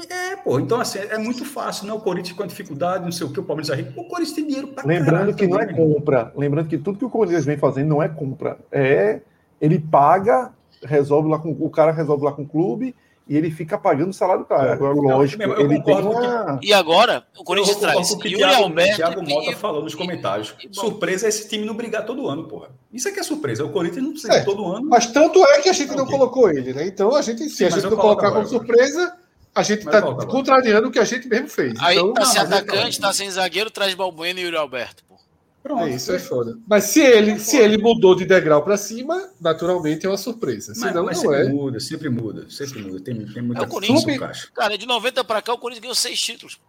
É, 0.09 0.35
pô, 0.35 0.59
então 0.59 0.79
assim, 0.79 0.99
é 0.99 1.17
muito 1.17 1.43
fácil, 1.43 1.87
não, 1.87 1.95
o 1.97 2.01
Corinthians 2.01 2.37
com 2.37 2.45
dificuldade, 2.45 3.03
não 3.03 3.11
sei 3.11 3.25
o 3.25 3.31
que, 3.31 3.39
o 3.39 3.43
Palmeiras 3.43 3.69
é 3.71 3.75
rico, 3.81 3.99
o 3.99 4.07
Corinthians 4.07 4.35
tem 4.35 4.45
dinheiro 4.45 4.67
pra 4.67 4.83
Lembrando 4.85 5.33
que 5.33 5.47
não 5.47 5.57
é 5.57 5.61
também, 5.61 5.75
meu 5.75 5.85
irmão. 5.85 5.99
compra. 5.99 6.31
Lembrando 6.37 6.67
que 6.69 6.77
tudo 6.77 6.99
que 6.99 7.05
o 7.05 7.09
Corinthians 7.09 7.45
vem 7.45 7.57
fazendo 7.57 7.87
não 7.89 8.03
é 8.03 8.07
compra. 8.07 8.57
É 8.71 9.21
ele 9.59 9.79
paga, 9.79 10.51
resolve 10.83 11.27
lá 11.29 11.39
com 11.39 11.49
o 11.51 11.69
cara 11.69 11.91
resolve 11.91 12.23
lá 12.23 12.31
com 12.31 12.43
o 12.43 12.47
clube 12.47 12.93
e 13.27 13.35
ele 13.35 13.49
fica 13.51 13.75
pagando 13.77 14.11
o 14.11 14.13
salário 14.13 14.43
do 14.43 14.47
cara. 14.47 14.69
É. 14.69 14.73
Agora, 14.73 14.93
Não, 14.95 15.03
lógico, 15.17 15.41
eu 15.43 15.59
ele 15.59 15.67
tem 15.69 15.77
concordo 15.81 16.09
com 16.09 16.15
uma. 16.19 16.59
E 16.61 16.71
agora, 16.71 17.23
o 17.37 17.43
Corinthians 17.43 17.77
traz 17.77 18.11
o 18.11 18.19
que 18.19 18.27
Yuri 18.29 18.43
Thiago, 18.43 18.63
Alberto. 18.63 18.95
Thiago 18.97 19.21
Mota 19.27 19.51
e- 19.51 19.55
falou 19.55 19.83
nos 19.83 19.95
comentários. 19.95 20.55
e- 20.63 20.67
e- 20.71 20.75
surpresa 20.75 21.25
é 21.25 21.29
esse 21.29 21.49
time 21.49 21.65
não 21.65 21.73
brigar 21.75 22.05
todo 22.05 22.27
ano, 22.29 22.43
porra. 22.47 22.69
Isso 22.93 23.07
é 23.09 23.11
que 23.11 23.19
é 23.19 23.23
surpresa. 23.23 23.65
O 23.65 23.69
Corinthians 23.69 24.03
não 24.03 24.11
precisa 24.11 24.31
É. 24.33 24.43
todo 24.43 24.63
ano. 24.65 24.85
Mas 24.87 25.07
tanto 25.07 25.43
é 25.43 25.59
que 25.59 25.67
a 25.69 25.73
gente 25.73 25.93
não 25.95 26.03
Ok. 26.05 26.15
colocou 26.17 26.49
ele, 26.51 26.71
né? 26.71 26.85
Então 26.85 27.15
a 27.15 27.21
gente, 27.23 27.49
se 27.49 27.57
Sim, 27.57 27.65
a 27.65 27.69
gente 27.71 27.83
não 27.83 27.97
colocar 27.97 28.27
como 28.29 28.41
agora. 28.41 28.47
surpresa, 28.47 29.13
a 29.57 29.63
gente 29.63 29.79
está 29.79 30.01
contrariando 30.25 30.87
o 30.87 30.91
que 30.91 30.99
a 30.99 31.03
gente 31.03 31.27
mesmo 31.27 31.47
fez. 31.47 31.73
Aí 31.79 31.97
então, 31.97 32.13
tá 32.13 32.25
sem 32.25 32.39
é 32.39 32.43
atacante, 32.43 32.99
claro. 32.99 33.01
tá 33.01 33.13
sem 33.13 33.29
zagueiro, 33.31 33.71
traz 33.71 33.93
Balbuena 33.95 34.39
e 34.39 34.43
Yuri 34.43 34.55
Alberto. 34.55 35.03
Pô. 35.07 35.15
Pronto. 35.63 35.83
é 35.83 35.89
isso 35.89 36.11
é 36.13 36.19
foda. 36.19 36.57
Mas 36.67 36.85
se 36.85 37.01
ele, 37.01 37.39
se 37.39 37.57
ele 37.57 37.77
mudou 37.77 38.15
de 38.15 38.25
degrau 38.25 38.63
para 38.63 38.77
cima, 38.77 39.31
naturalmente 39.41 40.05
é 40.05 40.09
uma 40.09 40.17
surpresa. 40.17 40.73
Mas, 40.75 40.79
Senão 40.79 41.03
mas 41.03 41.17
não 41.17 41.23
sempre 41.23 41.45
é. 41.45 41.49
muda, 41.49 41.79
sempre 41.79 42.09
muda, 42.09 42.45
sempre 42.49 42.81
muda. 42.83 42.99
Tem, 43.01 43.25
tem 43.25 43.41
muita 43.41 43.63
É 43.63 43.65
o 43.65 43.67
Corinthians. 43.67 44.05
no 44.05 44.19
caixa. 44.19 44.47
Cara, 44.53 44.77
de 44.77 44.85
90 44.85 45.23
pra 45.23 45.41
cá, 45.41 45.53
o 45.53 45.57
Corinthians 45.57 45.81
ganhou 45.81 45.95
seis 45.95 46.21
títulos. 46.21 46.59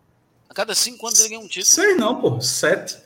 A 0.48 0.55
cada 0.55 0.74
cinco 0.74 1.06
anos 1.06 1.20
ele 1.20 1.28
ganha 1.28 1.40
um 1.40 1.47
título. 1.47 1.66
Seis 1.66 1.97
não, 1.97 2.20
pô. 2.20 2.40
Sete. 2.40 2.97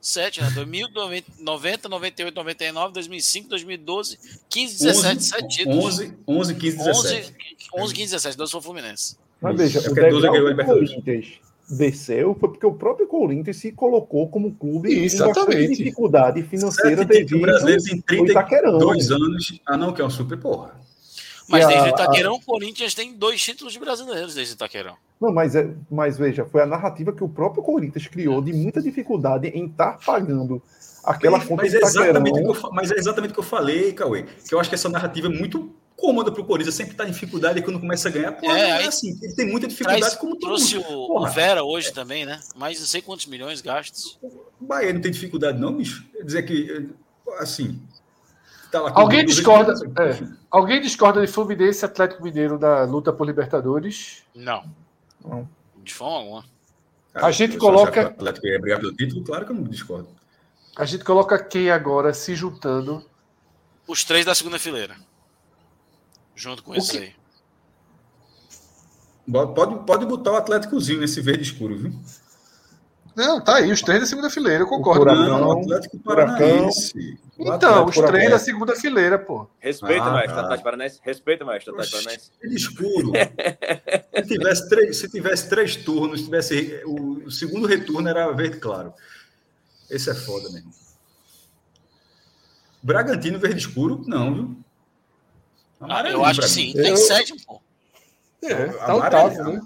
Sete, 0.00 0.40
né? 0.40 0.50
2090, 0.54 1.88
98, 1.88 2.34
99, 2.34 2.94
2005, 2.94 3.48
2012, 3.50 4.18
15, 4.48 4.78
17, 4.78 5.22
sete 5.24 5.48
títulos. 5.58 5.84
11, 6.00 6.14
11 6.26 6.54
15, 6.54 6.78
11, 6.78 6.86
17. 7.02 7.34
11 7.76 7.94
15, 7.94 8.06
17, 8.12 8.36
dois 8.38 8.50
foi 8.50 8.60
o 8.60 8.62
Fluminense. 8.62 9.16
Mas 9.42 9.56
veja, 9.56 9.78
É 9.78 9.82
o 9.82 9.84
porque 9.84 10.00
a 10.00 10.02
12 10.08 10.14
degrau 10.16 10.32
ganhou 10.32 10.46
a 10.46 10.48
o 10.48 10.50
Libertadores. 10.52 10.90
Corinthians 10.90 11.26
desceu 11.68 12.34
foi 12.40 12.48
porque 12.48 12.66
o 12.66 12.72
próprio 12.72 13.06
Corinthians 13.06 13.56
se 13.58 13.72
colocou 13.72 14.28
como 14.28 14.52
clube 14.54 14.88
Isso, 15.04 15.18
com 15.18 15.26
bastante 15.28 15.50
exatamente. 15.50 15.76
dificuldade 15.78 16.42
financeira 16.44 17.04
devido 17.04 17.40
brasileiros 17.40 17.86
em 17.88 18.02
ao 18.18 18.26
Itaquerão. 18.26 18.78
32 18.78 19.10
anos. 19.10 19.60
Ah, 19.66 19.76
não, 19.76 19.92
que 19.92 20.00
é 20.00 20.04
um 20.04 20.10
super 20.10 20.38
porra. 20.38 20.80
Mas 21.46 21.62
E 21.62 21.64
a- 21.64 21.68
desde 21.68 21.88
o 21.88 21.90
Itaquerão, 21.92 22.34
o 22.36 22.40
Corinthians 22.40 22.94
tem 22.94 23.12
dois 23.14 23.42
títulos 23.42 23.72
de 23.74 23.78
brasileiros 23.78 24.34
desde 24.34 24.54
o 24.54 24.56
Itaquerão. 24.56 24.96
Não, 25.20 25.32
mas, 25.32 25.54
é, 25.54 25.70
mas 25.90 26.16
veja, 26.16 26.46
foi 26.46 26.62
a 26.62 26.66
narrativa 26.66 27.12
que 27.12 27.22
o 27.22 27.28
próprio 27.28 27.62
Corinthians 27.62 28.06
criou 28.06 28.40
de 28.40 28.52
muita 28.52 28.80
dificuldade 28.80 29.48
em 29.48 29.66
estar 29.66 29.98
pagando 30.04 30.62
aquela 31.04 31.38
mas, 31.38 31.46
conta 31.46 31.62
mas 31.62 31.74
é 31.74 31.78
exatamente 31.78 32.40
o 32.40 32.52
que 32.52 32.66
eu, 32.66 32.72
mas 32.72 32.90
é 32.90 32.96
exatamente 32.96 33.30
o 33.32 33.34
que 33.34 33.40
eu 33.40 33.44
falei, 33.44 33.92
Cauê. 33.92 34.24
Que 34.48 34.54
eu 34.54 34.60
acho 34.60 34.70
que 34.70 34.74
essa 34.74 34.88
narrativa 34.88 35.26
é 35.26 35.30
muito 35.30 35.74
cômoda 35.94 36.32
pro 36.32 36.42
Corinthians. 36.44 36.74
Sempre 36.74 36.94
tá 36.94 37.06
em 37.06 37.10
dificuldade 37.10 37.60
quando 37.60 37.78
começa 37.78 38.08
a 38.08 38.12
ganhar, 38.12 38.32
pô, 38.32 38.50
É, 38.50 38.82
é, 38.82 38.86
assim. 38.86 39.18
Ele 39.22 39.34
tem 39.34 39.46
muita 39.46 39.68
dificuldade 39.68 40.00
Traz, 40.00 40.16
como 40.16 40.32
todo 40.32 40.48
trouxe 40.48 40.76
mundo. 40.76 40.88
o, 40.88 41.22
o. 41.22 41.28
Vera 41.28 41.62
hoje 41.62 41.92
também, 41.92 42.24
né? 42.24 42.40
Mais 42.56 42.80
não 42.80 42.86
sei 42.86 43.02
quantos 43.02 43.26
milhões 43.26 43.60
gastos. 43.60 44.18
O 44.22 44.64
Bahia 44.64 44.92
não 44.92 45.02
tem 45.02 45.12
dificuldade, 45.12 45.58
não, 45.58 45.76
bicho. 45.76 46.06
Quer 46.12 46.24
dizer 46.24 46.42
que, 46.44 46.88
assim. 47.38 47.78
Tá 48.72 48.78
Alguém 48.94 49.24
discorda, 49.24 49.74
é. 49.98 50.16
Alguém 50.48 50.80
discorda 50.80 51.20
de 51.20 51.26
Fluminense 51.26 51.84
e 51.84 51.86
Atlético 51.86 52.22
Mineiro 52.22 52.56
da 52.56 52.84
luta 52.84 53.12
por 53.12 53.26
Libertadores? 53.26 54.22
Não. 54.34 54.64
Não. 55.24 55.48
De 55.82 55.92
forma 55.94 56.16
alguma. 56.18 56.44
Cara, 57.12 57.26
A 57.26 57.30
gente 57.32 57.56
coloca- 57.58 58.06
Atlético 58.08 58.46
ia 58.46 58.60
brigar 58.60 58.80
pelo 58.80 58.94
título, 58.94 59.24
claro 59.24 59.44
que 59.44 59.52
eu 59.52 59.56
não 59.56 59.64
discordo. 59.64 60.08
A 60.76 60.84
gente 60.84 61.04
coloca 61.04 61.42
quem 61.42 61.70
agora 61.70 62.14
se 62.14 62.34
juntando? 62.34 63.04
Os 63.86 64.04
três 64.04 64.24
da 64.24 64.34
segunda 64.34 64.58
fileira. 64.58 64.96
Junto 66.36 66.62
com 66.62 66.70
O 66.70 66.74
esses 66.76 66.90
que- 66.92 66.98
aí. 66.98 67.14
Pode, 69.54 69.84
pode 69.84 70.06
botar 70.06 70.32
o 70.32 70.36
Atléticozinho 70.36 71.00
nesse 71.00 71.20
verde 71.20 71.42
escuro, 71.42 71.76
viu? 71.76 71.92
Não, 73.20 73.40
tá 73.40 73.56
aí, 73.56 73.70
os 73.70 73.82
três 73.82 74.00
da 74.00 74.06
segunda 74.06 74.30
fileira, 74.30 74.62
eu 74.62 74.66
concordo. 74.66 75.00
Furacão, 75.00 75.26
Não, 75.40 75.48
o 75.48 75.60
Atlético. 75.60 75.98
Paranaense. 75.98 77.18
O 77.38 77.42
Então, 77.42 77.54
Atlético 77.54 77.88
os 77.90 77.94
três 77.96 78.08
Furacão. 78.10 78.30
da 78.30 78.38
segunda 78.38 78.76
fileira, 78.76 79.18
pô. 79.18 79.46
Respeita, 79.58 80.04
Ah, 80.04 80.10
maestro, 80.10 80.34
tá. 80.36 80.40
Atlético 80.42 80.64
Paranaense. 80.64 81.00
Respeita, 81.02 81.44
maestro, 81.44 81.72
Atlético 81.72 81.96
Paranaense. 81.98 82.30
Verde 82.40 82.56
escuro. 82.56 83.12
se, 84.16 84.22
tivesse 84.26 84.68
três, 84.68 84.96
se 84.96 85.08
tivesse 85.10 85.48
três 85.48 85.76
turnos, 85.76 86.22
tivesse 86.22 86.80
o, 86.86 87.24
o 87.26 87.30
segundo 87.30 87.66
retorno 87.66 88.08
era 88.08 88.30
verde 88.32 88.58
claro. 88.58 88.92
Esse 89.90 90.08
é 90.10 90.14
foda 90.14 90.48
mesmo. 90.50 90.72
Bragantino 92.82 93.38
verde 93.38 93.58
escuro, 93.60 94.02
não, 94.06 94.34
viu? 94.34 94.56
Amarelinho 95.80 96.20
eu 96.20 96.24
acho 96.24 96.40
que 96.40 96.48
sim. 96.48 96.72
Tem 96.72 96.88
Eu- 96.88 96.96
sétimo, 96.96 97.38
pô. 97.46 97.60
É, 98.42 98.66
tá 98.68 98.94
oitavo, 98.94 99.42
né? 99.44 99.60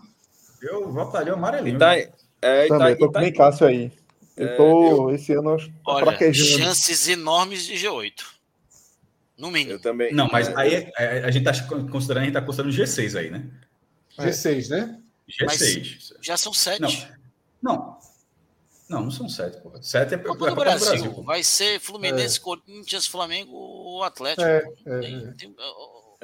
Eu 0.63 0.91
votaria 0.91 1.33
o 1.33 1.37
amarelinho. 1.37 1.77
E 1.77 1.79
tá, 1.79 1.93
é, 2.47 2.67
tá, 2.69 2.79
Também, 2.79 2.97
tô 2.97 3.07
e 3.07 3.13
tá, 3.13 3.21
com 3.21 3.27
o 3.29 3.35
Cássio 3.35 3.67
aí. 3.67 3.93
Eu 4.37 4.49
É, 4.49 4.57
tô, 4.57 5.11
esse 5.11 5.33
ano, 5.33 5.51
eu 5.51 5.59
tô 5.59 5.71
Olha, 5.87 6.07
fraquejando. 6.07 6.59
chances 6.63 7.09
enormes 7.09 7.65
de 7.65 7.75
G8. 7.75 8.25
No 9.39 9.51
mínimo. 9.51 9.73
eu 9.73 9.81
também. 9.81 10.13
Não, 10.13 10.29
mas 10.29 10.49
aí 10.57 10.75
é- 10.75 10.93
é- 10.99 11.25
a 11.25 11.31
gente 11.31 11.49
está 11.49 11.67
considerando, 11.91 12.23
a 12.23 12.25
gente 12.27 12.35
tá 12.35 12.43
considerando 12.43 12.73
G6 12.73 13.17
aí, 13.19 13.31
né? 13.31 13.45
G6, 14.19 14.69
né? 14.71 15.01
G6. 15.29 16.13
Já 16.21 16.37
são 16.37 16.53
sete. 16.53 16.81
Não. 16.81 16.91
Não. 17.63 17.99
Não, 18.89 19.01
não 19.05 19.11
são 19.11 19.29
sete, 19.29 19.57
porra. 19.63 19.83
Sete 19.83 20.15
é 20.15 20.17
para 20.19 20.29
Copa 20.29 20.45
o 20.45 20.49
do 20.51 20.55
Brasil. 20.57 20.87
Brasil. 20.89 21.23
Vai 21.25 21.43
ser 21.43 21.81
Fluminense, 21.81 22.39
Corinthians, 22.39 23.07
Flamengo 23.07 23.53
ou 23.55 24.05
Atlético. 24.05 24.43
É, 24.43 24.63
é, 24.87 24.99
Tem- 25.01 25.25
é. 25.27 25.33
tem- 25.33 25.55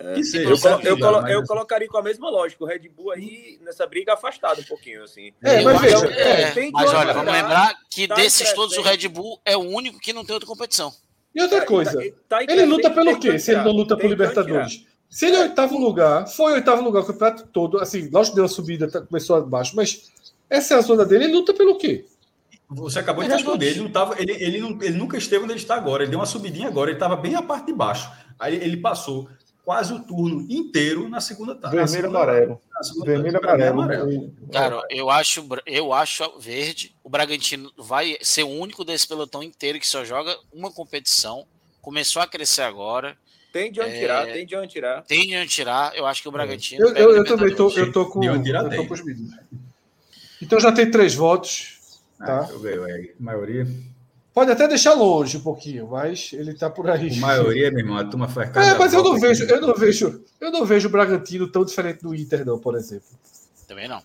É, 0.02 0.22
seja, 0.22 0.48
eu, 0.48 0.58
colo- 0.58 0.76
sete 0.76 0.86
eu, 0.86 0.98
colo- 0.98 1.28
eu 1.28 1.44
colocaria 1.44 1.86
com 1.88 1.98
a 1.98 2.02
mesma 2.02 2.30
lógica. 2.30 2.64
O 2.64 2.66
Red 2.66 2.88
Bull 2.88 3.10
aí, 3.12 3.58
nessa 3.62 3.86
briga, 3.86 4.14
afastado 4.14 4.60
um 4.60 4.64
pouquinho, 4.64 5.04
assim. 5.04 5.32
É, 5.42 5.60
mas 5.62 5.80
veja, 5.80 6.06
é, 6.06 6.50
tem 6.52 6.70
mas 6.72 6.92
olha, 6.92 7.12
vamos 7.12 7.32
lembrar 7.32 7.74
que 7.90 8.08
tá 8.08 8.14
desses 8.14 8.52
todos 8.54 8.76
o. 8.78 8.82
Red 8.82 9.06
Bull 9.08 9.38
é 9.44 9.56
o 9.56 9.60
único 9.60 9.98
que 10.00 10.12
não 10.12 10.24
tem 10.24 10.32
outra 10.32 10.48
competição. 10.48 10.92
E 11.34 11.40
outra 11.42 11.64
coisa, 11.64 11.92
Tá- 12.28 12.38
tá 12.38 12.42
ele 12.42 12.64
luta 12.64 12.90
tem- 12.90 12.94
pelo 13.04 13.20
quê? 13.20 13.32
que 13.32 13.38
Se 13.38 13.52
ele 13.52 13.60
não 13.62 13.72
luta 13.72 13.96
por 13.96 14.08
Libertadores? 14.08 14.84
Se 15.08 15.26
ele 15.26 15.36
é 15.36 15.40
oitavo 15.40 15.76
lugar, 15.78 16.26
foi 16.28 16.52
oitavo 16.54 16.82
lugar 16.82 17.02
o 17.02 17.06
campeonato 17.06 17.46
todo, 17.52 17.78
assim, 17.78 18.08
lógico 18.12 18.32
que 18.32 18.36
deu 18.36 18.44
uma 18.44 18.48
subida, 18.48 18.90
tá- 18.90 19.00
começou 19.02 19.36
abaixo, 19.36 19.74
mas 19.76 20.10
essa 20.48 20.74
é 20.74 20.78
a 20.78 20.80
zona 20.80 21.04
dele, 21.04 21.24
ele 21.24 21.32
luta 21.34 21.52
pelo 21.52 21.76
quê? 21.76 22.04
Você 22.70 23.00
acabou 23.00 23.24
de 23.24 23.30
É 23.30 23.34
responder. 23.34 23.66
Ele, 23.66 23.80
não 23.80 23.90
tava, 23.90 24.14
ele, 24.20 24.32
ele, 24.32 24.58
não, 24.60 24.70
ele 24.80 24.96
nunca 24.96 25.18
esteve 25.18 25.42
onde 25.42 25.52
ele 25.52 25.60
está 25.60 25.74
agora. 25.74 26.04
Ele 26.04 26.10
deu 26.10 26.20
uma 26.20 26.26
subidinha 26.26 26.68
agora. 26.68 26.88
Ele 26.90 26.96
estava 26.96 27.16
bem 27.16 27.34
a 27.34 27.42
parte 27.42 27.66
de 27.66 27.72
baixo. 27.72 28.08
Aí 28.38 28.54
ele 28.54 28.76
passou 28.76 29.28
quase 29.70 29.92
o 29.94 30.00
turno 30.00 30.44
inteiro 30.50 31.08
na 31.08 31.20
segunda 31.20 31.54
tarde. 31.54 31.76
Vermelho 31.76 32.06
e 32.06 32.08
amarelo. 32.08 32.60
Vermelho 33.04 33.40
e 33.40 33.62
é 33.62 33.68
amarelo. 33.68 34.34
Cara, 34.52 34.82
eu 34.90 35.08
acho, 35.08 35.46
eu 35.64 35.92
acho 35.92 36.40
verde. 36.40 36.92
O 37.04 37.08
Bragantino 37.08 37.70
vai 37.78 38.18
ser 38.20 38.42
o 38.42 38.48
único 38.48 38.84
desse 38.84 39.06
pelotão 39.06 39.44
inteiro 39.44 39.78
que 39.78 39.86
só 39.86 40.04
joga 40.04 40.36
uma 40.52 40.72
competição. 40.72 41.46
Começou 41.80 42.20
a 42.20 42.26
crescer 42.26 42.62
agora. 42.62 43.16
Tem 43.52 43.70
de 43.70 43.80
onde 43.80 43.90
É. 43.94 44.00
tirar, 44.00 44.26
tem 44.26 44.44
de 44.44 44.56
onde 44.56 44.72
tirar. 44.72 45.02
Tem 45.02 45.28
de 45.28 45.36
onde 45.36 45.48
tirar. 45.48 45.96
Eu 45.96 46.04
acho 46.04 46.20
que 46.20 46.28
o 46.28 46.32
Bragantino. 46.32 46.88
Eu, 46.88 46.96
eu, 46.96 47.16
eu 47.18 47.24
também 47.24 47.54
tô, 47.54 47.70
eu 47.70 47.92
tô 47.92 48.06
com, 48.06 48.24
eu 48.24 48.42
tô 48.76 48.86
com 48.86 48.94
os 48.94 49.04
meninos. 49.04 49.36
Então 50.42 50.58
já 50.58 50.72
tem 50.72 50.90
três 50.90 51.14
votos. 51.14 51.78
Tá. 52.18 52.40
Ah, 52.40 52.48
eu 52.50 52.58
ganhei, 52.58 53.12
a 53.12 53.22
maioria. 53.22 53.68
Pode 54.32 54.50
até 54.52 54.68
deixar 54.68 54.94
longe 54.94 55.36
um 55.38 55.42
pouquinho, 55.42 55.88
mas 55.88 56.30
ele 56.32 56.54
tá 56.54 56.70
por 56.70 56.88
aí. 56.88 57.10
A 57.12 57.16
maioria, 57.20 57.70
meu 57.70 57.80
irmão, 57.80 57.96
a 57.96 58.04
turma 58.04 58.28
faz 58.28 58.48
É, 58.50 58.52
cada 58.52 58.78
mas 58.78 58.92
eu 58.92 59.02
não 59.02 59.18
vejo, 59.18 59.44
eu 59.44 59.60
não 59.60 59.74
vejo, 59.74 60.24
eu 60.40 60.52
não 60.52 60.64
vejo 60.64 60.88
o 60.88 60.90
Bragantino 60.90 61.48
tão 61.48 61.64
diferente 61.64 62.02
do 62.02 62.14
Inter, 62.14 62.46
não, 62.46 62.58
por 62.58 62.76
exemplo. 62.76 63.08
Também 63.66 63.88
não. 63.88 64.00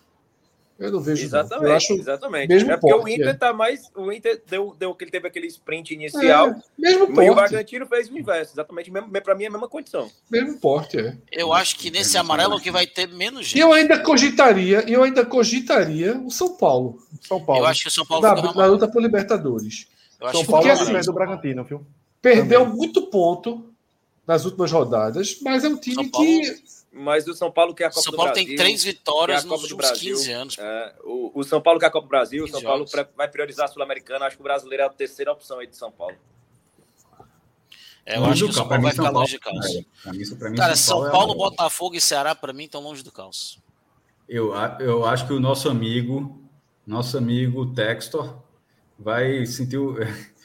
Eu 0.78 0.92
não 0.92 1.00
vejo. 1.00 1.22
não. 1.22 1.38
Exatamente, 1.40 1.64
Eu 1.70 1.76
acho 1.76 1.92
exatamente. 1.94 2.48
mesmo 2.48 2.70
é 2.70 2.76
porque 2.76 2.92
o 2.92 2.98
porte, 2.98 3.14
Inter 3.14 3.28
é. 3.28 3.34
tá 3.34 3.52
mais. 3.52 3.90
O 3.94 4.12
Inter 4.12 4.42
deu, 4.46 4.76
deu 4.78 4.94
que 4.94 5.04
ele 5.04 5.10
teve 5.10 5.26
aquele 5.26 5.46
sprint 5.46 5.94
inicial. 5.94 6.48
é, 6.48 6.56
mesmo 6.76 7.04
E 7.06 7.10
o 7.10 7.14
porte, 7.14 7.34
Bragantino 7.34 7.86
fez 7.86 8.10
o 8.10 8.18
inverso, 8.18 8.52
exatamente. 8.54 8.90
Mesmo, 8.90 9.08
pra 9.22 9.34
mim 9.34 9.44
é 9.44 9.46
a 9.46 9.50
mesma 9.52 9.68
condição. 9.68 10.10
mesmo 10.30 10.58
porte, 10.60 10.98
é. 10.98 11.16
Eu 11.32 11.52
acho 11.52 11.78
que 11.78 11.90
nesse 11.90 12.18
amarelo 12.18 12.54
é 12.54 12.56
o 12.56 12.60
que 12.60 12.70
vai 12.70 12.86
ter 12.86 13.08
menos 13.08 13.46
E 13.46 13.50
gente. 13.50 13.60
eu 13.60 13.72
ainda 13.72 13.98
cogitaria, 14.00 14.84
e 14.86 14.92
eu 14.92 15.02
ainda 15.02 15.24
cogitaria 15.24 16.18
o 16.18 16.30
São 16.30 16.56
Paulo 16.56 16.98
São 17.22 17.42
Paulo. 17.42 17.62
Eu 17.62 17.66
acho 17.66 17.82
que 17.82 17.88
o 17.88 17.92
São 17.92 18.04
Paulo 18.04 18.22
na, 18.22 18.52
na 18.52 18.66
luta 18.66 18.86
por 18.86 19.00
Libertadores. 19.00 19.86
Eu 20.20 20.26
acho 20.28 20.36
São 20.38 20.44
que 20.44 20.50
Paulo 20.50 20.62
porque 20.66 20.68
é 20.68 20.72
assim, 20.72 20.84
do 20.84 20.90
amarelo. 20.90 21.12
Bragantino, 21.12 21.64
viu? 21.64 21.86
Perdeu 22.22 22.66
muito 22.66 23.02
ponto 23.08 23.64
nas 24.26 24.44
últimas 24.44 24.72
rodadas, 24.72 25.38
mas 25.42 25.64
é 25.64 25.68
um 25.68 25.76
time 25.76 26.08
Paulo- 26.10 26.26
que 26.26 26.64
Mas 26.92 27.28
o 27.28 27.34
São 27.34 27.50
Paulo 27.52 27.74
quer 27.74 27.84
a 27.84 27.88
Copa 27.90 28.00
São 28.02 28.10
do 28.12 28.16
Paulo 28.16 28.32
Brasil. 28.32 28.46
tem 28.48 28.56
três 28.56 28.82
vitórias 28.82 29.42
que 29.42 29.46
é 29.46 29.50
nos 29.50 29.60
do 29.60 29.62
últimos 29.64 29.86
Brasil. 29.86 30.16
15 30.16 30.32
anos. 30.32 30.56
É, 30.58 30.94
o, 31.04 31.30
o 31.34 31.44
São 31.44 31.60
Paulo 31.60 31.78
quer 31.78 31.86
a 31.86 31.90
Copa 31.90 32.06
do 32.06 32.08
Brasil, 32.10 32.42
o 32.42 32.46
15 32.46 32.52
São 32.58 32.62
Paulo 32.62 32.86
jogos. 32.86 33.10
vai 33.16 33.28
priorizar 33.28 33.66
a 33.66 33.68
Sul-Americana. 33.68 34.24
Acho 34.26 34.36
que 34.36 34.42
o 34.42 34.44
brasileiro 34.44 34.82
é 34.82 34.86
a 34.86 34.90
terceira 34.90 35.30
opção 35.32 35.58
aí 35.58 35.66
de 35.66 35.76
São 35.76 35.92
Paulo. 35.92 36.16
É, 38.04 38.16
eu 38.16 38.20
Longe 38.20 38.32
acho 38.32 38.40
do 38.40 38.46
que 38.46 38.50
o 38.50 38.54
São 38.54 38.68
Paulo 38.68 38.82
vai 38.82 38.92
ficar 38.92 39.10
longe 39.10 39.30
de 39.32 39.36
é 39.36 39.38
caos. 39.40 39.74
mim, 40.50 40.54
Cara, 40.56 40.76
São 40.76 41.06
é 41.06 41.10
Paulo, 41.10 41.32
amarelo. 41.32 41.50
Botafogo 41.50 41.96
e 41.96 42.00
Ceará, 42.00 42.34
pra 42.34 42.52
mim, 42.52 42.64
estão 42.64 42.80
longe 42.80 43.02
do 43.02 43.10
caos. 43.12 43.58
Eu, 44.28 44.52
eu 44.80 45.04
acho 45.04 45.26
que 45.26 45.32
o 45.32 45.40
nosso 45.40 45.68
amigo, 45.68 46.40
nosso 46.86 47.18
amigo 47.18 47.66
Textor, 47.74 48.36
vai 48.98 49.44
sentir 49.46 49.78
o. 49.78 49.96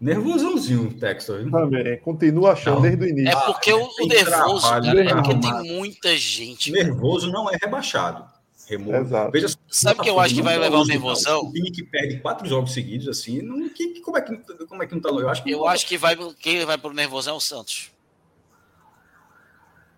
Nervosãozinho, 0.00 0.88
o 0.88 0.94
Textor. 0.94 1.48
Também. 1.48 1.96
Continua 2.00 2.52
achando 2.52 2.74
Não. 2.74 2.82
desde 2.82 3.04
o 3.04 3.06
É 3.06 3.10
início. 3.10 3.40
porque 3.46 3.72
o, 3.72 3.88
o 4.00 4.06
nervoso, 4.08 4.60
trabalho, 4.66 4.84
cara, 4.86 5.00
é 5.00 5.04
né, 5.04 5.14
porque 5.14 5.38
tem 5.40 5.76
muita 5.76 6.16
gente. 6.16 6.72
Nervoso 6.72 7.30
não 7.30 7.48
é 7.48 7.56
rebaixado. 7.62 8.24
Remo... 8.68 8.92
Exato. 8.96 9.30
Veja 9.30 9.54
Sabe 9.68 10.00
o 10.00 10.02
que 10.02 10.10
eu 10.10 10.18
acho 10.18 10.34
que 10.34 10.42
vai 10.42 10.54
tá 10.56 10.60
levar 10.60 10.78
o 10.78 10.84
nervosão? 10.84 11.42
Um 11.44 11.52
time 11.52 11.70
que 11.70 11.84
perde 11.84 12.18
quatro 12.18 12.48
jogos 12.48 12.72
seguidos, 12.72 13.06
assim, 13.06 13.42
não, 13.42 13.68
que, 13.68 13.88
que- 13.90 14.00
como, 14.00 14.16
é 14.16 14.22
que, 14.22 14.36
como 14.66 14.82
é 14.82 14.86
que 14.88 14.94
não 14.94 15.00
tá 15.00 15.08
longe? 15.08 15.22
Eu 15.22 15.28
acho 15.30 15.42
que, 15.44 15.50
Eu 15.52 15.66
acho 15.68 15.86
que 15.86 15.96
vai, 15.96 16.16
quem 16.40 16.64
vai 16.64 16.76
pro 16.78 16.92
nervosão 16.92 17.34
é 17.34 17.36
o 17.36 17.40
Santos. 17.40 17.91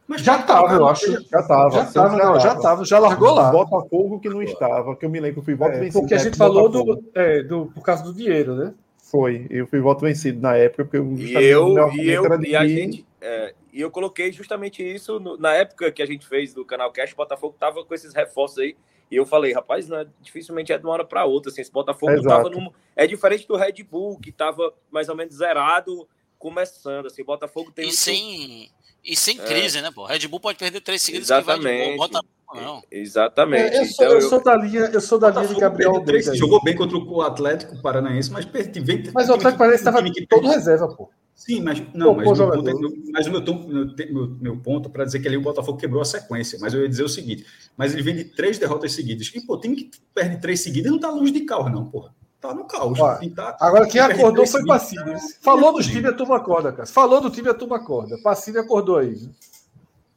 Mas 0.06 0.20
já 0.20 0.38
tá 0.38 0.44
tava, 0.62 0.74
eu 0.74 0.86
acho. 0.86 1.10
Já 1.30 1.40
estava. 1.40 1.70
Já 1.70 1.84
tava, 1.92 2.16
não, 2.16 2.40
já 2.40 2.54
tava, 2.56 2.84
já 2.84 2.98
largou 2.98 3.32
lá. 3.34 3.50
Botafogo 3.50 4.20
que 4.20 4.28
não 4.28 4.42
estava, 4.42 4.94
que 4.96 5.04
eu 5.04 5.10
me 5.10 5.18
lembro 5.18 5.34
que 5.34 5.40
eu 5.40 5.44
fui 5.44 5.54
voto 5.54 5.72
É, 5.76 5.80
vencido. 5.80 6.00
porque 6.00 6.14
a 6.14 6.18
gente 6.18 6.36
falou 6.36 6.68
do, 6.68 7.02
é, 7.14 7.42
do, 7.42 7.66
por 7.66 7.82
causa 7.82 8.02
do 8.04 8.12
dinheiro, 8.12 8.54
né? 8.54 8.74
Foi, 8.98 9.46
eu 9.48 9.66
fui 9.66 9.80
voto 9.80 10.00
vencido 10.02 10.40
na 10.40 10.56
época, 10.56 10.84
porque 10.84 10.96
eu, 10.98 11.12
E 11.16 11.32
eu, 11.34 11.74
e 11.94 12.10
eu, 12.10 12.42
e 12.42 12.56
a 12.56 12.66
gente, 12.66 13.06
é, 13.20 13.54
e 13.72 13.80
eu 13.80 13.90
coloquei 13.90 14.32
justamente 14.32 14.82
isso 14.82 15.20
no- 15.20 15.36
na 15.36 15.52
época 15.54 15.90
que 15.92 16.02
a 16.02 16.06
gente 16.06 16.26
fez 16.26 16.52
do 16.52 16.64
canal 16.64 16.90
Cash, 16.92 17.12
o 17.12 17.16
Botafogo 17.16 17.54
tava 17.58 17.84
com 17.84 17.94
esses 17.94 18.12
reforços 18.12 18.58
aí, 18.58 18.76
e 19.10 19.16
eu 19.16 19.24
falei, 19.24 19.52
rapaz, 19.52 19.88
não 19.88 19.98
é- 19.98 20.06
dificilmente 20.20 20.72
é 20.72 20.78
de 20.78 20.84
uma 20.84 20.92
hora 20.94 21.04
para 21.04 21.24
outra, 21.24 21.50
assim, 21.52 21.60
esse 21.60 21.70
Botafogo 21.70 22.12
Exato. 22.12 22.28
tava 22.28 22.50
num, 22.50 22.70
é 22.96 23.06
diferente 23.06 23.46
do 23.46 23.56
Red 23.56 23.84
Bull, 23.88 24.18
que 24.18 24.32
tava 24.32 24.72
mais 24.90 25.08
ou 25.08 25.14
menos 25.16 25.36
zerado, 25.36 26.08
começando, 26.38 27.06
assim, 27.06 27.22
o 27.22 27.26
Botafogo 27.26 27.70
tem 27.70 27.84
E 27.84 27.86
muito- 27.88 27.98
sem, 28.00 28.68
e 29.04 29.14
sem 29.16 29.38
É. 29.38 29.44
crise, 29.44 29.80
né, 29.80 29.90
pô? 29.90 30.04
Red 30.06 30.26
Bull 30.28 30.40
pode 30.40 30.58
perder 30.58 30.80
três 30.80 31.02
seguidos 31.02 31.28
que 31.28 31.40
vai 31.40 31.58
de 31.58 31.62
boa. 31.62 31.74
Exatamente. 31.74 31.96
Bota 31.96 32.20
não. 32.54 32.82
Exatamente. 32.90 33.74
É, 33.76 33.80
eu, 33.80 33.86
sou, 33.86 34.04
então, 34.06 34.16
eu 34.16 34.28
sou 34.28 34.42
da 34.42 34.56
linha, 34.56 34.80
eu 34.92 35.00
sou 35.00 35.18
da 35.18 35.30
linha 35.30 35.46
de 35.48 35.54
Gabriel 35.60 36.00
três, 36.04 36.26
jogou 36.36 36.62
bem 36.62 36.76
contra 36.76 36.96
o 36.96 37.22
Atlético 37.22 37.80
Paranaense, 37.82 38.30
mas 38.30 38.44
perde, 38.44 38.80
vem, 38.80 39.02
Mas 39.12 39.28
o 39.28 39.34
Atlético 39.34 39.58
Paranaense 39.58 39.82
estava 39.82 40.02
todo 40.28 40.48
reserva, 40.48 40.88
pô. 40.88 41.10
Sim, 41.34 41.62
mas 41.62 41.82
não, 41.92 42.06
Pô, 42.06 42.14
mas, 42.14 42.24
pô, 42.26 42.32
o 42.32 42.36
meu 42.36 42.62
ponto, 42.62 42.86
é- 42.86 43.10
mas 43.12 43.26
o 43.26 43.30
meu, 43.32 43.44
tom- 43.44 43.66
meu, 43.66 44.28
meu, 44.40 44.56
ponto 44.58 44.88
para 44.88 45.04
dizer 45.04 45.18
que 45.18 45.26
ali 45.26 45.36
o 45.36 45.40
Botafogo 45.42 45.76
quebrou 45.76 46.00
a 46.00 46.04
sequência. 46.04 46.56
Mas 46.60 46.72
eu 46.72 46.82
ia 46.82 46.88
dizer 46.88 47.02
o 47.02 47.08
seguinte: 47.08 47.44
mas 47.76 47.92
ele 47.92 48.02
vem 48.02 48.14
de 48.14 48.24
três 48.24 48.56
derrotas 48.56 48.92
seguidas. 48.92 49.32
E, 49.34 49.40
pô, 49.44 49.58
time 49.58 49.74
que 49.74 49.90
perde 50.14 50.40
três 50.40 50.60
seguidas 50.60 50.92
não 50.92 50.98
tá 51.00 51.10
longe 51.10 51.32
de 51.32 51.40
caos, 51.40 51.70
não, 51.72 51.84
porra. 51.86 52.14
Tá 52.44 52.52
no 52.52 52.64
caos. 52.66 52.98
Tem 53.20 53.30
que 53.30 53.34
tá- 53.34 53.56
Agora 53.58 53.86
quem 53.86 54.00
acordou 54.02 54.46
foi. 54.46 54.62
Pacini. 54.66 55.14
Falou 55.40 55.72
dos 55.72 55.86
times, 55.86 56.04
a 56.10 56.12
turma 56.12 56.36
acorda, 56.36 56.72
cara. 56.72 56.86
Falou 56.86 57.18
do 57.20 57.30
time, 57.30 57.48
a 57.48 57.54
turma 57.54 57.76
acorda. 57.76 58.18
Pacini 58.22 58.58
acordou 58.58 58.98
aí. 58.98 59.30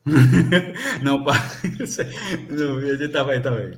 Não, 1.02 1.24
pá. 1.24 1.34
Não, 2.50 2.80
ele 2.82 3.08
tava 3.10 3.32
aí 3.32 3.42
também. 3.42 3.78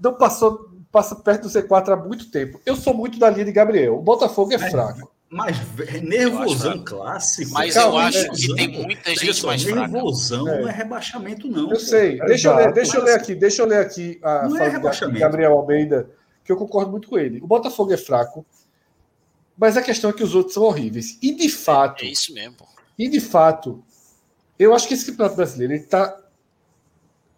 Não 0.00 0.14
passou, 0.14 0.68
passa 0.90 1.14
perto 1.16 1.42
do 1.42 1.48
C4 1.48 1.92
há 1.92 1.96
muito 1.96 2.30
tempo. 2.30 2.60
Eu 2.66 2.74
sou 2.76 2.92
muito 2.94 3.18
da 3.18 3.30
linha 3.30 3.44
de 3.44 3.52
Gabriel. 3.52 3.96
O 3.96 4.02
Botafogo 4.02 4.52
é 4.52 4.58
Mas- 4.58 4.70
fraco. 4.72 5.12
Mas 5.30 5.56
ve- 5.58 6.00
nervosão 6.00 6.84
clássico. 6.84 7.50
Mas 7.52 7.74
Calma, 7.74 7.94
eu 7.94 7.98
acho 8.06 8.18
nervosão, 8.18 8.46
que 8.46 8.54
tem 8.54 8.68
muita 8.84 9.10
gente 9.16 9.34
só, 9.34 9.46
mais 9.48 9.62
fraca. 9.64 9.88
Nervosão 9.88 10.48
É. 10.48 10.60
não 10.60 10.68
é 10.68 10.72
rebaixamento, 10.72 11.48
não. 11.48 11.62
Eu 11.62 11.68
pô. 11.70 11.76
sei. 11.76 12.18
Deixa 12.20 12.48
eu, 12.48 12.54
ler, 12.54 12.60
Exato. 12.62 12.74
deixa 12.74 12.96
eu 12.98 13.04
ler 13.04 13.14
aqui, 13.14 13.34
deixa 13.34 13.62
eu 13.62 13.66
ler 13.66 13.78
aqui 13.78 14.20
a 14.22 14.48
Não 14.48 14.56
é 14.58 14.68
rebaixamento. 14.68 15.18
Gabriel 15.18 15.52
Almeida, 15.52 16.08
que 16.44 16.52
eu 16.52 16.56
concordo 16.56 16.90
muito 16.90 17.08
com 17.08 17.18
ele. 17.18 17.40
O 17.42 17.46
Botafogo 17.46 17.92
é 17.92 17.96
fraco, 17.96 18.44
mas 19.56 19.76
a 19.76 19.82
questão 19.82 20.10
é 20.10 20.12
que 20.12 20.22
os 20.22 20.34
outros 20.34 20.54
são 20.54 20.64
horríveis. 20.64 21.18
E 21.22 21.34
de 21.34 21.48
fato, 21.48 22.04
É 22.04 22.08
isso 22.08 22.32
mesmo, 22.34 22.56
e 22.98 23.08
de 23.08 23.20
fato, 23.20 23.82
eu 24.58 24.74
acho 24.74 24.86
que 24.86 24.94
esse 24.94 25.06
campeonato 25.06 25.36
brasileiro 25.36 25.72
ele 25.72 25.84
tá 25.84 26.20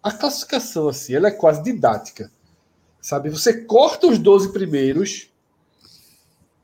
a 0.02 0.12
classificação 0.12 0.88
assim, 0.88 1.14
ela 1.14 1.28
é 1.28 1.32
quase 1.32 1.62
didática. 1.62 2.30
Sabe, 3.00 3.30
você 3.30 3.64
corta 3.64 4.06
os 4.06 4.18
12 4.18 4.52
primeiros. 4.52 5.28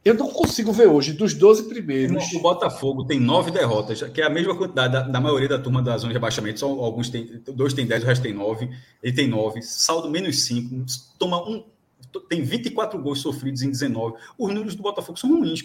Eu 0.05 0.15
não 0.15 0.29
consigo 0.29 0.73
ver 0.73 0.89
hoje 0.89 1.13
dos 1.13 1.35
12 1.35 1.69
primeiros. 1.69 2.33
O 2.33 2.41
Botafogo 2.41 3.05
tem 3.05 3.21
nove 3.21 3.53
derrotas, 3.53 4.03
que 4.03 4.21
é 4.21 4.27
a 4.27 4.31
mesma 4.31 4.57
quantidade 4.57 4.93
da, 4.93 5.03
da 5.03 5.21
maioria 5.21 5.49
da 5.49 5.59
turma 5.59 5.81
da 5.81 5.97
zona 5.97 6.09
de 6.09 6.15
rebaixamento. 6.15 6.59
Só 6.59 6.67
alguns 6.67 7.09
tem, 7.09 7.41
dois 7.55 7.73
tem 7.73 7.87
dez, 7.87 8.03
o 8.03 8.07
resto 8.07 8.23
tem 8.23 8.33
nove. 8.33 8.69
Ele 9.01 9.15
tem 9.15 9.29
nove, 9.29 9.63
saldo 9.63 10.11
menos 10.11 10.45
cinco, 10.45 10.85
toma 11.19 11.49
um, 11.49 11.65
tem 12.21 12.43
24 12.43 13.01
gols 13.01 13.21
sofridos 13.21 13.63
em 13.63 13.71
19. 13.71 14.17
Os 14.39 14.49
números 14.49 14.75
do 14.75 14.83
Botafogo 14.83 15.19
são 15.19 15.31
ruins. 15.31 15.65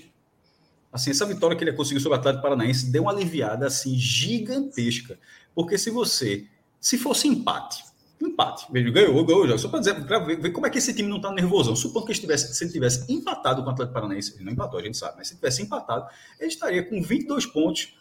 Assim, 0.91 1.11
essa 1.11 1.25
vitória 1.25 1.55
que 1.55 1.63
ele 1.63 1.73
conseguiu 1.73 2.01
sobre 2.01 2.17
o 2.17 2.19
Atlético 2.19 2.43
Paranaense 2.43 2.89
deu 2.89 3.03
uma 3.03 3.11
aliviada 3.11 3.67
assim 3.67 3.95
gigantesca. 3.95 5.19
Porque 5.53 5.77
se 5.77 5.89
você, 5.89 6.47
se 6.79 6.97
fosse 6.97 7.27
empate, 7.27 7.83
empate, 8.21 8.65
veja, 8.71 8.89
ganhou, 8.89 9.25
ganhou, 9.25 9.47
já, 9.47 9.57
só 9.57 9.69
para 9.69 9.79
dizer, 9.79 10.05
para 10.05 10.19
ver, 10.19 10.39
ver 10.39 10.51
como 10.51 10.65
é 10.65 10.69
que 10.69 10.77
esse 10.77 10.93
time 10.93 11.09
não 11.09 11.17
está 11.17 11.31
nervosão. 11.31 11.75
Supondo 11.75 12.05
que 12.05 12.11
ele 12.11 12.17
estivesse, 12.17 12.53
se 12.53 12.63
ele 12.63 12.71
tivesse 12.71 13.11
empatado 13.11 13.61
com 13.61 13.69
o 13.69 13.71
Atlético 13.71 13.93
Paranaense, 13.93 14.35
ele 14.35 14.45
não 14.45 14.53
empatou, 14.53 14.79
a 14.79 14.83
gente 14.83 14.97
sabe, 14.97 15.17
mas 15.17 15.27
se 15.27 15.33
ele 15.33 15.39
tivesse 15.39 15.61
empatado, 15.61 16.07
ele 16.39 16.49
estaria 16.49 16.83
com 16.83 17.01
22 17.01 17.45
pontos 17.45 17.95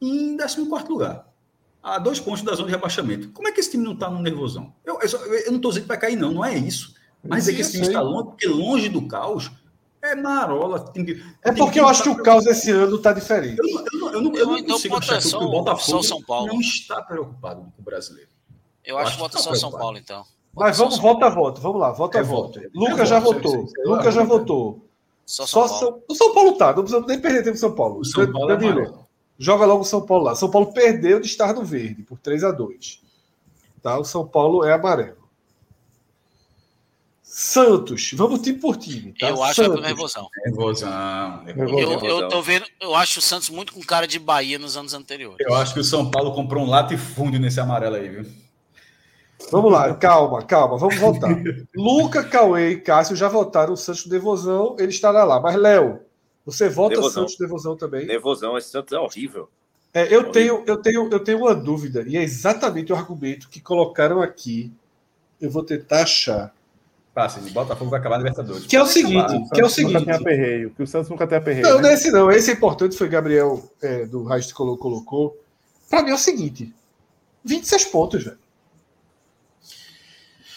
em 0.00 0.36
14 0.36 0.88
lugar. 0.88 1.28
A 1.82 1.98
dois 1.98 2.20
pontos 2.20 2.42
da 2.42 2.54
zona 2.54 2.66
de 2.66 2.74
rebaixamento. 2.74 3.30
Como 3.30 3.48
é 3.48 3.52
que 3.52 3.60
esse 3.60 3.70
time 3.70 3.82
não 3.82 3.94
está 3.94 4.10
no 4.10 4.20
nervosão? 4.20 4.74
Eu, 4.84 4.98
eu, 5.00 5.34
eu 5.34 5.50
não 5.50 5.56
estou 5.56 5.70
dizendo 5.70 5.86
vai 5.86 5.98
cair, 5.98 6.14
não, 6.14 6.30
não 6.32 6.44
é 6.44 6.56
isso. 6.56 6.94
Mas 7.22 7.48
é 7.48 7.52
que 7.52 7.60
esse 7.60 7.72
time 7.72 7.84
Sim, 7.84 7.90
está 7.90 8.00
longe, 8.02 8.24
porque 8.28 8.46
longe 8.48 8.88
do 8.88 9.06
caos 9.06 9.50
é 10.02 10.14
marola. 10.14 10.80
Tem 10.80 11.04
É 11.42 11.52
tem 11.52 11.54
porque 11.56 11.78
eu 11.78 11.86
acho 11.88 12.02
que 12.02 12.08
o 12.08 12.22
caos 12.22 12.46
esse 12.46 12.70
ano 12.70 12.98
tá 12.98 13.12
diferente. 13.12 13.58
Eu 13.58 13.64
não, 13.66 13.80
eu 13.84 13.92
não, 13.92 14.12
eu 14.12 14.22
não, 14.22 14.34
eu 14.36 14.46
não 14.46 14.58
Então, 14.58 14.74
consigo 14.76 14.96
achar 14.96 15.20
que 15.20 15.36
o 15.36 15.50
Botafogo 15.50 16.02
São 16.02 16.22
Paulo. 16.22 16.48
não 16.48 16.60
está 16.60 17.02
preocupado 17.02 17.60
com 17.60 17.72
o 17.82 17.84
brasileiro. 17.84 18.30
Eu 18.84 18.96
acho 18.96 19.08
acho 19.08 19.16
que 19.16 19.22
bota 19.22 19.36
que 19.36 19.42
só 19.42 19.50
tá 19.50 19.56
São. 19.56 19.70
Paulo, 19.70 19.98
então. 19.98 20.24
Mas 20.54 20.78
vamos, 20.78 20.98
volta 20.98 21.26
a 21.26 21.30
voto. 21.30 21.60
Vamos 21.60 21.80
lá, 21.80 21.92
volta 21.92 22.18
a 22.18 22.20
É 22.22 22.24
voto. 22.24 22.58
voto. 22.60 22.70
Lucas 22.74 23.00
É 23.00 23.06
já 23.06 23.20
voto, 23.20 23.42
votou. 23.42 23.66
Lucas 23.84 24.14
já 24.14 24.24
votou. 24.24 24.84
Só 25.26 25.46
São 25.46 25.68
Só 25.68 25.68
Paulo. 25.68 25.78
São... 25.78 26.02
O 26.08 26.14
São 26.14 26.34
Paulo 26.34 26.52
tá, 26.56 26.66
não 26.68 26.74
precisamos 26.82 27.06
nem 27.06 27.20
perder 27.20 27.38
tempo 27.44 27.50
com 27.50 27.56
o 27.56 27.60
São 27.60 27.74
Paulo. 27.74 28.00
O 28.00 28.04
São 28.04 28.32
Paulo 28.32 28.50
é 28.50 28.56
Danilo, 28.56 28.78
amarelo. 28.80 29.06
joga 29.38 29.66
logo 29.66 29.82
o 29.82 29.84
São 29.84 30.00
Paulo 30.04 30.24
lá. 30.24 30.34
São 30.34 30.50
Paulo 30.50 30.72
perdeu 30.72 31.20
de 31.20 31.26
estar 31.26 31.52
no 31.54 31.62
verde 31.64 32.02
por 32.02 32.18
3 32.18 32.42
a 32.44 32.50
2 32.50 33.02
Tá? 33.82 33.98
O 33.98 34.04
São 34.04 34.26
Paulo 34.26 34.64
é 34.64 34.72
amarelo. 34.72 35.19
Santos, 37.32 38.10
vamos 38.14 38.40
time 38.40 38.58
por 38.58 38.76
time. 38.76 39.14
Tá? 39.16 39.28
Eu 39.28 39.40
acho 39.40 39.62
Santos. 39.62 39.74
que 39.76 39.84
é 39.84 39.86
nervosão. 39.86 40.28
Nervosão. 40.44 41.44
Nervosão. 41.44 42.08
Eu, 42.08 42.22
eu 42.22 42.28
tô 42.28 42.42
vendo, 42.42 42.66
eu 42.80 42.92
acho 42.96 43.20
o 43.20 43.22
Santos 43.22 43.48
muito 43.48 43.72
com 43.72 43.80
cara 43.82 44.04
de 44.04 44.18
Bahia 44.18 44.58
nos 44.58 44.76
anos 44.76 44.94
anteriores. 44.94 45.38
Eu 45.38 45.54
acho 45.54 45.72
que 45.72 45.78
o 45.78 45.84
São 45.84 46.10
Paulo 46.10 46.34
comprou 46.34 46.64
um 46.64 46.68
latifúndio 46.68 47.38
nesse 47.38 47.60
amarelo 47.60 47.94
aí, 47.94 48.08
viu? 48.08 48.26
Vamos 49.52 49.70
lá, 49.70 49.94
calma, 49.94 50.42
calma, 50.42 50.76
vamos 50.76 50.98
voltar. 50.98 51.30
Luca, 51.72 52.24
Cauê 52.24 52.70
e 52.70 52.80
Cássio 52.80 53.14
já 53.14 53.28
votaram 53.28 53.74
o 53.74 53.76
Santos 53.76 54.06
Devozão, 54.06 54.74
ele 54.76 54.90
estará 54.90 55.22
lá. 55.22 55.38
Mas, 55.38 55.54
Léo, 55.54 56.00
você 56.44 56.68
vota 56.68 56.96
Devozão. 56.96 57.22
Santos 57.22 57.38
Devozão 57.38 57.76
também? 57.76 58.06
Nervosão, 58.06 58.58
esse 58.58 58.70
Santos 58.70 58.92
é 58.92 58.98
horrível. 58.98 59.48
É, 59.94 60.12
eu, 60.12 60.32
tenho, 60.32 60.64
eu, 60.66 60.76
tenho, 60.78 61.08
eu 61.08 61.20
tenho 61.20 61.38
uma 61.38 61.54
dúvida, 61.54 62.04
e 62.08 62.16
é 62.16 62.24
exatamente 62.24 62.92
o 62.92 62.96
argumento 62.96 63.48
que 63.48 63.60
colocaram 63.60 64.20
aqui. 64.20 64.72
Eu 65.40 65.48
vou 65.48 65.62
tentar 65.62 66.02
achar. 66.02 66.52
Passe, 67.14 67.40
o 67.40 67.52
Botafogo 67.52 67.90
vai 67.90 67.98
acabar 67.98 68.18
na 68.18 68.22
Libertadores. 68.24 68.66
Que 68.66 68.76
é 68.76 68.80
o 68.80 68.84
Vai 68.84 68.92
seguinte, 68.92 69.18
acabar. 69.18 69.48
que 69.50 69.60
é 69.60 69.64
o 69.64 69.68
Santos 69.68 69.92
Nunca 69.92 69.98
seguinte. 70.00 70.04
tem 70.04 70.14
aperreio, 70.14 70.70
que 70.70 70.82
o 70.82 70.86
Santos 70.86 71.10
nunca 71.10 71.26
tem 71.26 71.38
aperreio. 71.38 71.66
Não, 71.66 71.76
né? 71.76 71.82
não 71.82 71.88
é 71.88 71.94
esse 71.94 72.10
não. 72.12 72.30
Esse 72.30 72.50
é 72.50 72.54
importante, 72.54 72.96
foi 72.96 73.08
Gabriel 73.08 73.68
é, 73.82 74.06
do 74.06 74.22
Raiz 74.22 74.52
colocou. 74.52 74.78
colocou. 75.04 75.44
Para 75.88 76.02
mim 76.04 76.10
é 76.10 76.14
o 76.14 76.18
seguinte: 76.18 76.72
26 77.44 77.84
pontos, 77.86 78.22
velho. 78.24 78.38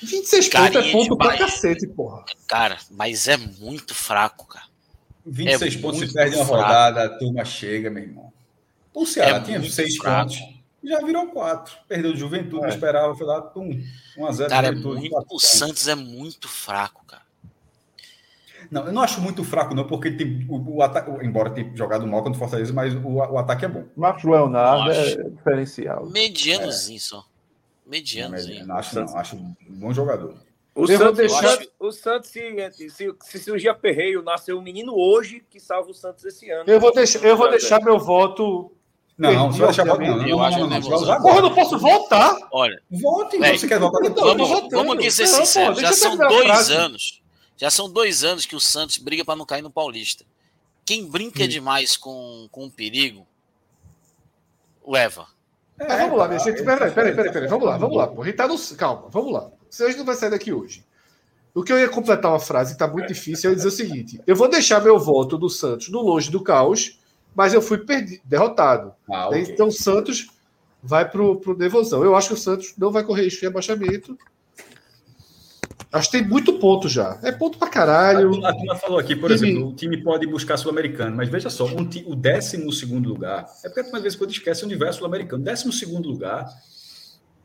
26 0.02 0.50
pontos 0.50 0.50
Carinha 0.74 0.90
é 0.90 0.92
ponto 0.92 1.18
pra 1.18 1.38
cacete, 1.38 1.88
porra. 1.88 2.26
Cara, 2.48 2.78
mas 2.92 3.28
é 3.28 3.38
muito 3.38 3.96
fraco, 3.96 4.46
cara. 4.48 4.66
26 5.26 5.76
É 5.76 5.78
pontos 5.80 6.00
se 6.02 6.14
perde 6.14 6.36
uma 6.36 6.46
fraco. 6.46 6.62
rodada, 6.62 7.04
a 7.06 7.10
turma 7.18 7.46
chega, 7.46 7.90
meu 7.90 8.04
irmão. 8.04 8.32
O 8.94 9.06
Ceará 9.06 9.38
É 9.38 9.40
tinha 9.40 9.60
muito 9.60 9.74
6 9.74 9.96
fraco. 9.98 10.30
pontos, 10.30 10.53
já 10.84 11.00
virou 11.00 11.28
4. 11.28 11.76
Perdeu 11.88 12.14
de 12.14 12.20
juventude, 12.20 12.62
não 12.62 12.66
É. 12.66 12.70
esperava, 12.70 13.16
foi 13.16 13.26
lá, 13.26 13.42
pum, 13.42 13.70
1x0. 14.18 14.50
Cara, 14.50 14.68
é 14.68 14.72
muito, 14.72 15.10
quatro 15.10 15.36
o. 15.36 15.40
Santos 15.40 15.88
é 15.88 15.96
muito 15.96 16.48
fraco, 16.48 17.06
cara. 17.06 17.24
Não, 18.72 18.86
eu 18.88 18.94
não 18.94 19.02
acho 19.02 19.20
muito 19.22 19.44
fraco, 19.44 19.76
não, 19.76 19.86
porque 19.86 20.10
tem, 20.12 20.46
o, 20.50 20.78
o 20.78 20.82
ataque, 20.82 21.10
embora 21.26 21.50
tenha 21.52 21.70
jogado 21.76 22.08
mal 22.08 22.24
contra 22.24 22.38
o 22.38 22.40
Fortaleza, 22.40 22.74
mas 22.74 22.94
o, 22.96 23.08
o 23.08 23.38
ataque 23.38 23.66
é 23.66 23.68
bom. 23.68 23.84
Marcos 23.96 24.24
Leonardo 24.24 24.90
é 24.92 25.16
diferencial. 25.30 26.06
Medianozinho 26.08 27.00
só. 27.00 27.18
Não, 27.18 27.26
Medianozinho. 27.86 28.66
não 28.66 28.76
acho, 28.78 28.96
não, 29.00 29.18
acho 29.18 29.36
um 29.36 29.54
bom 29.70 29.94
jogador. 29.94 30.36
O 30.74 30.86
Eu 30.90 30.98
vou 30.98 30.98
Santos, 30.98 31.18
deixar- 31.18 31.38
o 31.38 31.52
Santos, 31.52 31.68
o 31.80 31.92
Santos, 31.92 32.30
se, 32.32 32.90
se, 32.90 33.16
se 33.22 33.40
surgir 33.40 33.70
aperreio, 33.70 34.24
nasceu 34.24 34.58
um 34.58 34.62
menino 34.62 34.94
hoje 34.96 35.44
que 35.50 35.60
salva 35.60 35.92
o 35.92 35.94
Santos 35.94 36.24
esse 36.26 36.50
ano. 36.50 36.64
Eu 36.68 36.80
vou 36.80 36.92
deixar, 36.92 37.20
eu 37.24 37.38
vou 37.38 37.50
deixar 37.50 37.80
meu 37.84 38.00
voto. 38.00 38.72
Não, 39.18 39.52
você 39.52 39.84
vai 39.84 39.98
não, 40.08 40.28
Eu 40.28 40.38
não, 40.38 40.44
acho 40.44 40.60
não, 40.60 40.68
não, 40.68 40.82
você 40.82 41.06
Porra, 41.18 41.38
eu 41.38 41.42
não 41.44 41.54
posso 41.54 41.78
voltar. 41.78 42.36
Olha, 42.52 42.82
Vote, 42.90 43.38
Véi, 43.38 43.58
você 43.58 43.68
quer 43.68 43.80
votar 43.80 44.02
então, 44.02 44.14
depois. 44.14 44.38
vamos, 44.38 44.50
votando. 44.50 44.76
vamos 44.76 44.98
aqui 44.98 45.12
ser 45.12 45.28
sinceros. 45.28 45.80
Já 45.80 45.94
são 45.94 46.18
dois 46.18 46.72
anos. 46.72 47.22
Já 47.56 47.70
são 47.70 47.90
dois 47.90 48.24
anos 48.24 48.46
que 48.46 48.56
o 48.56 48.60
Santos 48.60 48.98
briga 48.98 49.24
para 49.24 49.36
não 49.36 49.46
cair 49.46 49.62
no 49.62 49.70
Paulista. 49.70 50.26
Quem 50.84 51.06
brinca 51.06 51.48
demais 51.48 51.96
com, 51.96 52.48
com 52.52 52.66
o 52.66 52.72
perigo 52.72 53.26
leva. 54.86 55.28
Mas 55.78 56.00
vamos 56.00 56.18
lá, 56.18 56.28
minha 56.28 56.40
gente. 56.40 56.64
Peraí, 56.64 56.92
peraí, 56.92 57.16
peraí, 57.16 57.32
peraí. 57.32 57.48
Vamos 57.48 57.66
lá, 57.66 57.78
vamos 57.78 57.96
lá. 57.96 58.08
Porra. 58.08 58.34
Tá 58.34 58.48
no... 58.48 58.58
Calma, 58.76 59.08
vamos 59.10 59.32
lá. 59.32 59.50
Vocês 59.70 59.96
não 59.96 60.06
vai 60.06 60.16
sair 60.16 60.32
daqui 60.32 60.52
hoje. 60.52 60.84
O 61.54 61.64
que 61.64 61.72
eu 61.72 61.80
ia 61.80 61.88
completar 61.88 62.32
uma 62.32 62.40
frase 62.40 62.74
que 62.74 62.80
tá 62.80 62.88
muito 62.88 63.08
difícil, 63.08 63.50
eu 63.50 63.52
ia 63.52 63.56
dizer 63.56 63.68
o 63.68 63.72
seguinte: 63.72 64.22
eu 64.26 64.36
vou 64.36 64.50
deixar 64.50 64.82
meu 64.82 64.98
voto 65.00 65.38
do 65.38 65.50
Santos 65.50 65.90
no 65.90 66.02
longe 66.02 66.32
do 66.32 66.42
caos, 66.42 67.00
mas 67.36 67.54
eu 67.54 67.62
fui 67.62 67.78
perdi... 67.80 68.22
derrotado. 68.26 68.94
Ah, 69.10 69.30
Né? 69.30 69.42
ok. 69.42 69.54
Então 69.54 69.68
o 69.68 69.72
Santos 69.72 70.28
vai 70.82 71.10
pro, 71.10 71.38
pro 71.38 71.56
Devozão. 71.56 72.04
Eu 72.04 72.16
acho 72.16 72.30
que 72.30 72.34
o 72.34 72.38
Santos 72.38 72.74
não 72.78 72.92
vai 72.92 73.04
correr 73.04 73.24
risco 73.24 73.40
de 73.42 73.46
rebaixamento. 73.48 74.18
Acho 75.92 76.10
que 76.10 76.18
tem 76.18 76.28
muito 76.28 76.54
ponto 76.58 76.90
já. 76.90 77.20
É 77.22 77.32
ponto 77.32 77.58
pra 77.60 77.70
caralho. 77.70 78.44
a 78.44 78.52
turma 78.54 78.76
falou 78.76 78.98
aqui, 78.98 79.16
por 79.16 79.32
Time- 79.34 79.50
exemplo, 79.52 79.70
o 79.70 79.76
time 79.76 79.98
pode 80.04 80.26
buscar 80.26 80.58
sul-americano, 80.58 81.16
mas 81.16 81.30
veja 81.30 81.52
só, 81.52 81.66
um 81.66 81.86
ti- 81.88 82.04
o 82.08 82.16
décimo 82.16 82.72
segundo 82.74 83.08
lugar, 83.10 83.46
é 83.64 83.70
porque 83.70 83.82
às 83.96 84.02
vezes 84.02 84.18
quando 84.18 84.32
esquece 84.32 84.64
o 84.64 84.66
universo 84.66 84.98
sul-americano, 85.00 85.44
décimo 85.44 85.72
segundo 85.72 86.10
lugar, 86.10 86.48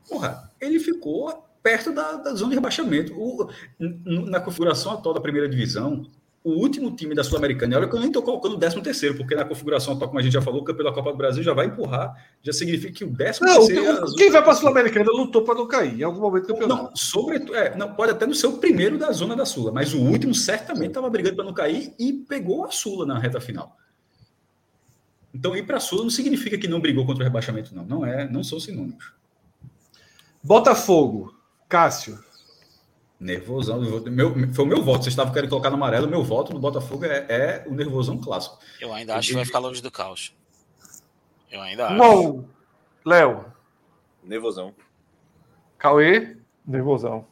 porra, 0.09 0.51
ele 0.59 0.81
ficou 0.81 1.45
perto 1.63 1.93
da, 1.93 2.13
da 2.13 2.35
zona 2.35 2.49
de 2.51 2.55
rebaixamento. 2.55 3.13
O- 3.21 3.51
na 3.79 4.41
configuração 4.41 4.93
atual 4.93 5.15
da 5.15 5.21
primeira 5.21 5.47
divisão, 5.49 6.07
o 6.45 6.53
último 6.53 6.95
time 6.95 7.15
da 7.15 7.23
Sul-Americana, 7.25 7.75
e 7.75 7.77
olha 7.77 7.89
que 7.89 7.95
eu 7.95 7.99
nem 7.99 8.09
estou 8.09 8.23
colocando 8.23 8.55
o 8.55 8.57
décimo 8.57 8.83
terceiro, 8.83 9.17
porque 9.17 9.35
na 9.35 9.45
configuração 9.45 9.93
atual, 9.95 10.09
como 10.09 10.21
a 10.21 10.23
gente 10.23 10.33
já 10.33 10.41
falou, 10.41 10.61
o 10.63 10.65
campeão 10.65 10.87
da 10.87 10.93
Copa 10.93 11.11
do 11.11 11.17
Brasil 11.19 11.43
já 11.43 11.53
vai 11.53 11.67
empurrar, 11.67 12.15
já 12.43 12.53
significa 12.53 12.93
que 12.93 13.05
o 13.05 13.11
décimo 13.11 13.47
Não, 13.49 13.57
terceiro... 13.57 13.85
é 13.85 13.89
a 13.89 13.93
o- 13.93 14.07
zona- 14.07 14.17
quem 14.17 14.31
vai 14.31 14.43
pra 14.43 14.55
Sul-Americana 14.55 15.11
lutou 15.11 15.43
pra 15.43 15.55
não 15.55 15.67
cair 15.67 16.01
em 16.01 16.03
algum 16.05 16.21
momento 16.21 16.47
do 16.47 16.53
campeonato. 16.55 16.83
Não, 16.85 16.97
sobretudo, 16.97 17.55
é, 17.55 17.77
não, 17.77 17.93
pode 17.93 18.13
até 18.13 18.25
não 18.27 18.33
ser 18.35 18.47
o 18.47 18.53
primeiro 18.59 18.97
da 18.97 19.11
zona 19.13 19.35
da 19.37 19.45
Sula, 19.45 19.73
mas 19.73 19.93
o 19.93 19.99
último 20.01 20.35
certamente 20.35 20.89
estava 20.89 21.11
brigando 21.11 21.37
para 21.37 21.45
não 21.45 21.53
cair 21.53 21.93
e 21.99 22.13
pegou 22.13 22.65
a 22.65 22.71
Sula 22.71 23.05
na 23.05 23.19
reta 23.19 23.41
final. 23.41 23.77
Então 25.35 25.55
ir 25.57 25.67
para 25.67 25.77
a 25.77 25.81
Sula 25.81 26.03
não 26.05 26.11
significa 26.11 26.57
que 26.57 26.67
não 26.69 26.81
brigou 26.81 27.05
contra 27.05 27.23
o 27.23 27.27
rebaixamento, 27.27 27.75
não. 27.75 27.85
Não 27.85 28.07
é, 28.07 28.27
não 28.31 28.43
são 28.43 28.59
sinônimos. 28.59 29.13
Botafogo, 30.43 31.35
Cássio. 31.69 32.19
Nervosão, 33.21 33.81
meu, 33.81 34.55
foi 34.55 34.65
o 34.65 34.69
meu 34.69 34.83
voto. 34.83 35.03
Vocês 35.03 35.13
estavam 35.13 35.33
querendo 35.33 35.51
colocar 35.51 35.71
no 35.71 35.77
amarelo, 35.77 36.09
meu 36.09 36.23
voto 36.23 36.53
no 36.53 36.61
Botafogo 36.61 37.05
é, 37.05 37.27
é 37.29 37.65
o 37.67 37.75
nervosão 37.75 38.17
clássico. 38.19 38.59
Eu 38.81 38.93
ainda 38.93 39.17
acho 39.17 39.29
que 39.29 39.35
vai 39.35 39.45
ficar 39.45 39.59
longe 39.59 39.83
do 39.83 39.91
caos. 39.91 40.33
Eu 41.51 41.61
ainda 41.61 41.89
acho. 41.89 41.97
Bom, 41.97 42.45
Léo, 43.05 43.45
Nervosão. 44.23 44.75
Cauê. 45.79 46.37
Nervosão. 46.67 47.27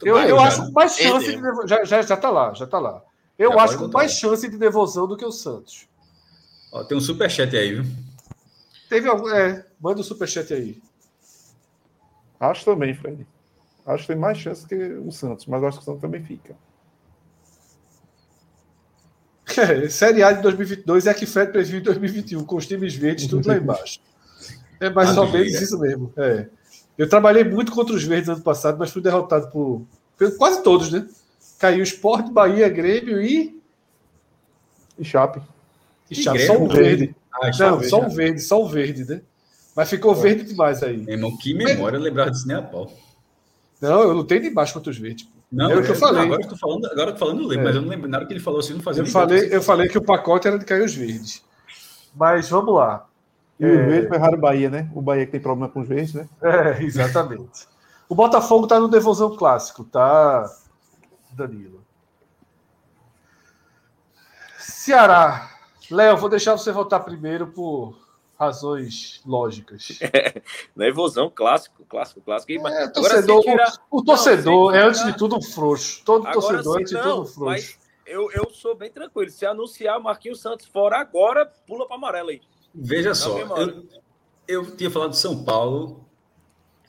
Eu, 0.00 0.16
eu 0.18 0.40
acho 0.40 0.66
com 0.66 0.72
mais 0.72 0.96
chance 0.96 1.26
de 1.26 1.68
já, 1.68 1.84
já, 1.84 2.02
já 2.02 2.16
tá 2.16 2.30
lá, 2.30 2.54
já 2.54 2.66
tá 2.66 2.78
lá. 2.78 3.02
Eu 3.38 3.52
Já 3.52 3.62
acho 3.62 3.78
com 3.78 3.88
mais 3.88 4.12
chance 4.12 4.48
de 4.48 4.56
devolução 4.56 5.06
do 5.06 5.16
que 5.16 5.24
o 5.24 5.32
Santos. 5.32 5.88
Ó, 6.72 6.84
tem 6.84 6.96
um 6.96 7.00
superchat 7.00 7.56
aí, 7.56 7.74
viu? 7.74 7.84
Teve 8.88 9.08
algum. 9.08 9.28
É, 9.28 9.66
manda 9.80 10.00
o 10.00 10.04
superchat 10.04 10.52
aí. 10.52 10.80
Acho 12.42 12.64
também, 12.64 12.92
Fred. 12.92 13.24
Acho 13.86 14.02
que 14.02 14.08
tem 14.08 14.16
mais 14.16 14.36
chance 14.36 14.66
que 14.66 14.74
o 14.74 15.12
Santos, 15.12 15.46
mas 15.46 15.62
acho 15.62 15.78
que 15.78 15.82
o 15.82 15.84
Santos 15.84 16.00
também 16.00 16.22
fica. 16.22 16.56
É, 19.56 19.88
Série 19.88 20.22
A 20.22 20.32
de 20.32 20.42
2022 20.42 21.06
é 21.06 21.10
a 21.10 21.14
que 21.14 21.26
Fred 21.26 21.52
previu 21.52 21.78
em 21.78 21.82
2021, 21.82 22.44
com 22.44 22.56
os 22.56 22.66
times 22.66 22.94
verdes 22.94 23.26
tudo 23.26 23.46
lá 23.46 23.56
embaixo. 23.56 24.00
É 24.80 24.88
mais 24.90 25.10
ou 25.10 25.16
Maravilha. 25.26 25.44
menos 25.44 25.60
isso 25.60 25.78
mesmo. 25.78 26.12
É. 26.16 26.46
Eu 26.98 27.08
trabalhei 27.08 27.44
muito 27.44 27.70
contra 27.70 27.94
os 27.94 28.02
verdes 28.02 28.28
ano 28.28 28.42
passado, 28.42 28.78
mas 28.78 28.90
fui 28.90 29.02
derrotado 29.02 29.48
por, 29.50 29.82
por 30.16 30.36
quase 30.36 30.62
todos, 30.62 30.90
né? 30.90 31.06
Caiu 31.58 31.82
Sport, 31.84 32.30
Bahia, 32.30 32.68
Grêmio 32.68 33.20
e. 33.22 33.60
E 34.98 35.04
Chape. 35.04 35.40
e 36.10 36.14
E 36.14 36.22
Chape, 36.22 36.38
Grêmio, 36.38 36.56
só 36.56 36.62
um 36.64 36.68
verde. 36.68 37.16
Ah, 37.32 37.50
Não, 37.58 37.82
só 37.82 38.00
né? 38.00 38.06
um 38.06 38.10
verde, 38.10 38.40
só 38.40 38.64
um 38.64 38.68
verde, 38.68 39.04
né? 39.04 39.22
Mas 39.74 39.88
ficou 39.88 40.14
verde 40.14 40.44
demais 40.44 40.82
aí. 40.82 40.98
Meu 40.98 41.14
irmão, 41.14 41.36
que 41.36 41.54
memória 41.54 41.96
eu 41.96 42.00
lembrava 42.02 42.30
disso 42.30 42.46
nem 42.46 42.56
a 42.56 42.62
pau. 42.62 42.92
Não, 43.80 44.00
eu 44.02 44.12
lutei 44.12 44.38
demais 44.38 44.70
contra 44.70 44.90
os 44.90 44.98
verdes. 44.98 45.26
Não, 45.50 45.70
Era 45.70 45.80
o 45.80 45.84
que 45.84 45.90
eu 45.90 45.94
falei. 45.96 46.22
Agora 46.22 46.42
eu 46.42 46.48
tô 46.48 46.56
falando, 46.56 46.86
agora 46.86 47.10
eu 47.10 47.12
tô 47.14 47.18
falando, 47.18 47.40
eu 47.42 47.46
lembro, 47.48 47.62
É. 47.62 47.64
mas 47.66 47.76
eu 47.76 47.82
não 47.82 47.88
lembro 47.88 48.08
nada 48.08 48.24
que 48.26 48.32
ele 48.32 48.40
falou 48.40 48.60
assim, 48.60 48.74
não 48.74 48.80
fazia 48.80 49.02
Eu 49.02 49.06
falei, 49.06 49.48
eu 49.54 49.62
falei 49.62 49.88
que 49.88 49.98
o 49.98 50.02
pacote 50.02 50.46
era 50.48 50.58
de 50.58 50.64
cair 50.64 50.82
os 50.82 50.94
verdes. 50.94 51.42
Mas 52.14 52.48
vamos 52.48 52.74
lá. 52.74 53.06
E 53.58 53.64
É. 53.64 53.68
o 53.68 53.86
verde 53.86 54.08
ferraram 54.08 54.38
o 54.38 54.40
Bahia, 54.40 54.70
né? 54.70 54.90
O 54.94 55.02
Bahia 55.02 55.26
que 55.26 55.32
tem 55.32 55.40
problema 55.40 55.70
com 55.70 55.80
os 55.80 55.88
verdes, 55.88 56.14
né? 56.14 56.28
É, 56.42 56.82
exatamente. 56.84 57.66
O 58.08 58.14
Botafogo 58.14 58.66
tá 58.66 58.78
no 58.78 58.88
devolução 58.88 59.34
clássico, 59.36 59.84
tá, 59.84 60.50
Danilo? 61.32 61.82
Ceará. 64.58 65.50
Léo, 65.90 66.16
vou 66.16 66.28
deixar 66.28 66.56
você 66.56 66.72
votar 66.72 67.04
primeiro 67.04 67.48
por 67.48 68.01
razões 68.38 69.20
lógicas. 69.26 69.98
Nervosão, 70.74 71.30
clássico, 71.34 71.84
clássico, 71.88 72.20
clássico. 72.20 72.52
E, 72.52 72.58
mas- 72.58 72.72
É, 72.74 72.76
agora, 72.84 72.92
torcedor, 72.92 73.44
o, 73.90 73.98
o 73.98 74.04
torcedor 74.04 74.72
se 74.72 74.78
é, 74.78 74.82
antes 74.82 75.04
de 75.04 75.16
tudo, 75.16 75.36
um 75.36 75.42
frouxo. 75.42 76.02
Todo 76.04 76.26
Agora 76.26 76.40
torcedor, 76.40 76.74
sim, 76.74 76.80
antes 76.80 76.90
de 76.90 76.96
não, 76.96 77.02
tudo, 77.02 77.22
um 77.22 77.26
frouxo. 77.26 77.38
mas 77.44 77.78
eu, 78.06 78.30
eu 78.32 78.50
sou 78.50 78.74
bem 78.74 78.90
tranquilo. 78.90 79.30
Se 79.30 79.46
anunciar 79.46 80.00
Marquinhos 80.00 80.40
Santos 80.40 80.66
fora 80.66 80.98
agora, 80.98 81.46
pula 81.66 81.86
para 81.86 81.96
amarelo 81.96 82.30
aí. 82.30 82.40
Veja 82.74 83.14
só, 83.14 83.34
mesma 83.34 83.54
hora. 83.54 83.70
eu, 84.48 84.62
eu 84.64 84.76
tinha 84.76 84.90
falado 84.90 85.10
de 85.10 85.18
São 85.18 85.44
Paulo. 85.44 86.04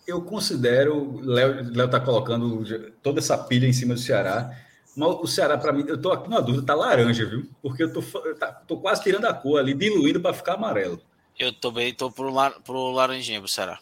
Eu 0.05 0.21
considero, 0.21 1.19
Léo 1.21 1.71
Léo 1.73 1.89
tá 1.89 1.99
colocando 1.99 2.91
toda 3.01 3.19
essa 3.19 3.37
pilha 3.37 3.67
em 3.67 3.73
cima 3.73 3.93
do 3.93 3.99
Ceará. 3.99 4.49
Mas 4.97 5.09
o 5.09 5.25
Ceará, 5.27 5.57
para 5.57 5.71
mim, 5.71 5.85
eu 5.87 5.99
tô 5.99 6.11
aqui 6.11 6.29
na 6.29 6.39
dúvida, 6.41 6.65
tá 6.65 6.75
laranja, 6.75 7.25
viu? 7.25 7.49
Porque 7.61 7.83
eu 7.83 7.91
tô, 7.93 8.01
eu 8.25 8.35
tá- 8.37 8.51
tô 8.51 8.77
quase 8.77 9.01
tirando 9.01 9.25
a 9.25 9.33
cor 9.33 9.59
ali, 9.59 9.73
diluindo 9.73 10.19
para 10.19 10.33
ficar 10.33 10.53
amarelo. 10.53 10.99
Eu 11.37 11.51
também 11.53 11.93
tô 11.93 12.11
pro, 12.11 12.31
lar, 12.31 12.51
pro 12.61 12.91
laranjinha, 12.91 13.39
pro 13.39 13.47
Ceará. 13.49 13.79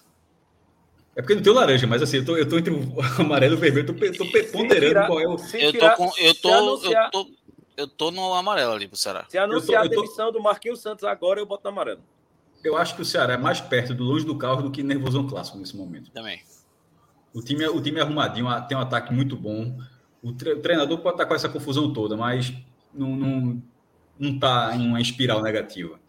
É 1.16 1.22
porque 1.22 1.36
não 1.36 1.42
tem 1.42 1.52
o 1.52 1.56
laranja, 1.56 1.86
mas 1.86 2.02
assim, 2.02 2.18
eu 2.18 2.26
tô, 2.26 2.38
eu 2.38 2.48
tô 2.48 2.58
entre 2.58 2.74
o 2.74 2.96
amarelo 3.20 3.56
e 3.56 3.58
o 3.58 3.60
vermelho, 3.60 3.86
tô, 3.86 3.94
tô 3.94 4.26
ponderando 4.52 4.88
tirar- 4.88 5.08
qual 5.08 5.20
é 5.20 5.28
o. 5.28 5.36
Eu 5.54 5.74
tô 5.74 5.92
com. 5.96 6.12
Eu 6.18 6.36
tô. 6.36 6.54
anunciar, 6.54 7.06
Eu 7.06 7.12
tô, 7.12 7.30
eu 7.78 7.88
tô 7.88 8.12
no 8.12 8.34
amarelo 8.34 8.72
ali 8.74 8.88
pro 8.88 8.98
Ceará. 8.98 9.26
se 9.28 9.38
anunciar 9.38 9.84
eu 9.86 9.90
tô- 9.90 10.00
a 10.00 10.02
demissão 10.04 10.32
do 10.32 10.42
Marquinhos 10.42 10.80
Santos 10.82 11.04
agora, 11.04 11.40
eu 11.40 11.46
boto 11.46 11.64
no 11.66 11.70
amarelo. 11.72 12.02
eu 12.64 12.78
acho 12.78 12.96
que 12.96 13.02
o 13.02 13.06
Ceará 13.06 13.34
é 13.34 13.38
mais 13.38 13.60
perto 13.60 13.94
do 13.94 14.04
longe 14.04 14.26
do 14.26 14.38
carro 14.38 14.62
do 14.62 14.72
que 14.72 14.82
nervosão 14.84 15.28
clássico 15.28 15.58
nesse 15.58 15.76
momento. 15.76 16.10
Também. 16.12 16.42
O 17.34 17.42
time, 17.42 17.64
é- 17.64 17.70
o 17.70 17.82
time 17.82 18.00
é 18.00 18.02
arrumadinho, 18.04 18.48
tem 18.68 18.78
um 18.78 18.82
ataque 18.82 19.14
muito 19.14 19.36
bom. 19.36 19.78
O 20.24 20.32
tre- 20.32 20.54
o 20.54 20.62
treinador 20.62 21.00
pode 21.00 21.16
estar 21.16 21.26
com 21.26 21.34
essa 21.36 21.50
confusão 21.50 21.92
toda, 21.92 22.16
mas 22.16 22.54
não, 22.94 23.16
não, 23.16 23.64
não 24.20 24.40
tá 24.40 24.72
em 24.76 24.88
uma 24.88 25.02
espiral 25.02 25.42
negativa. 25.42 26.00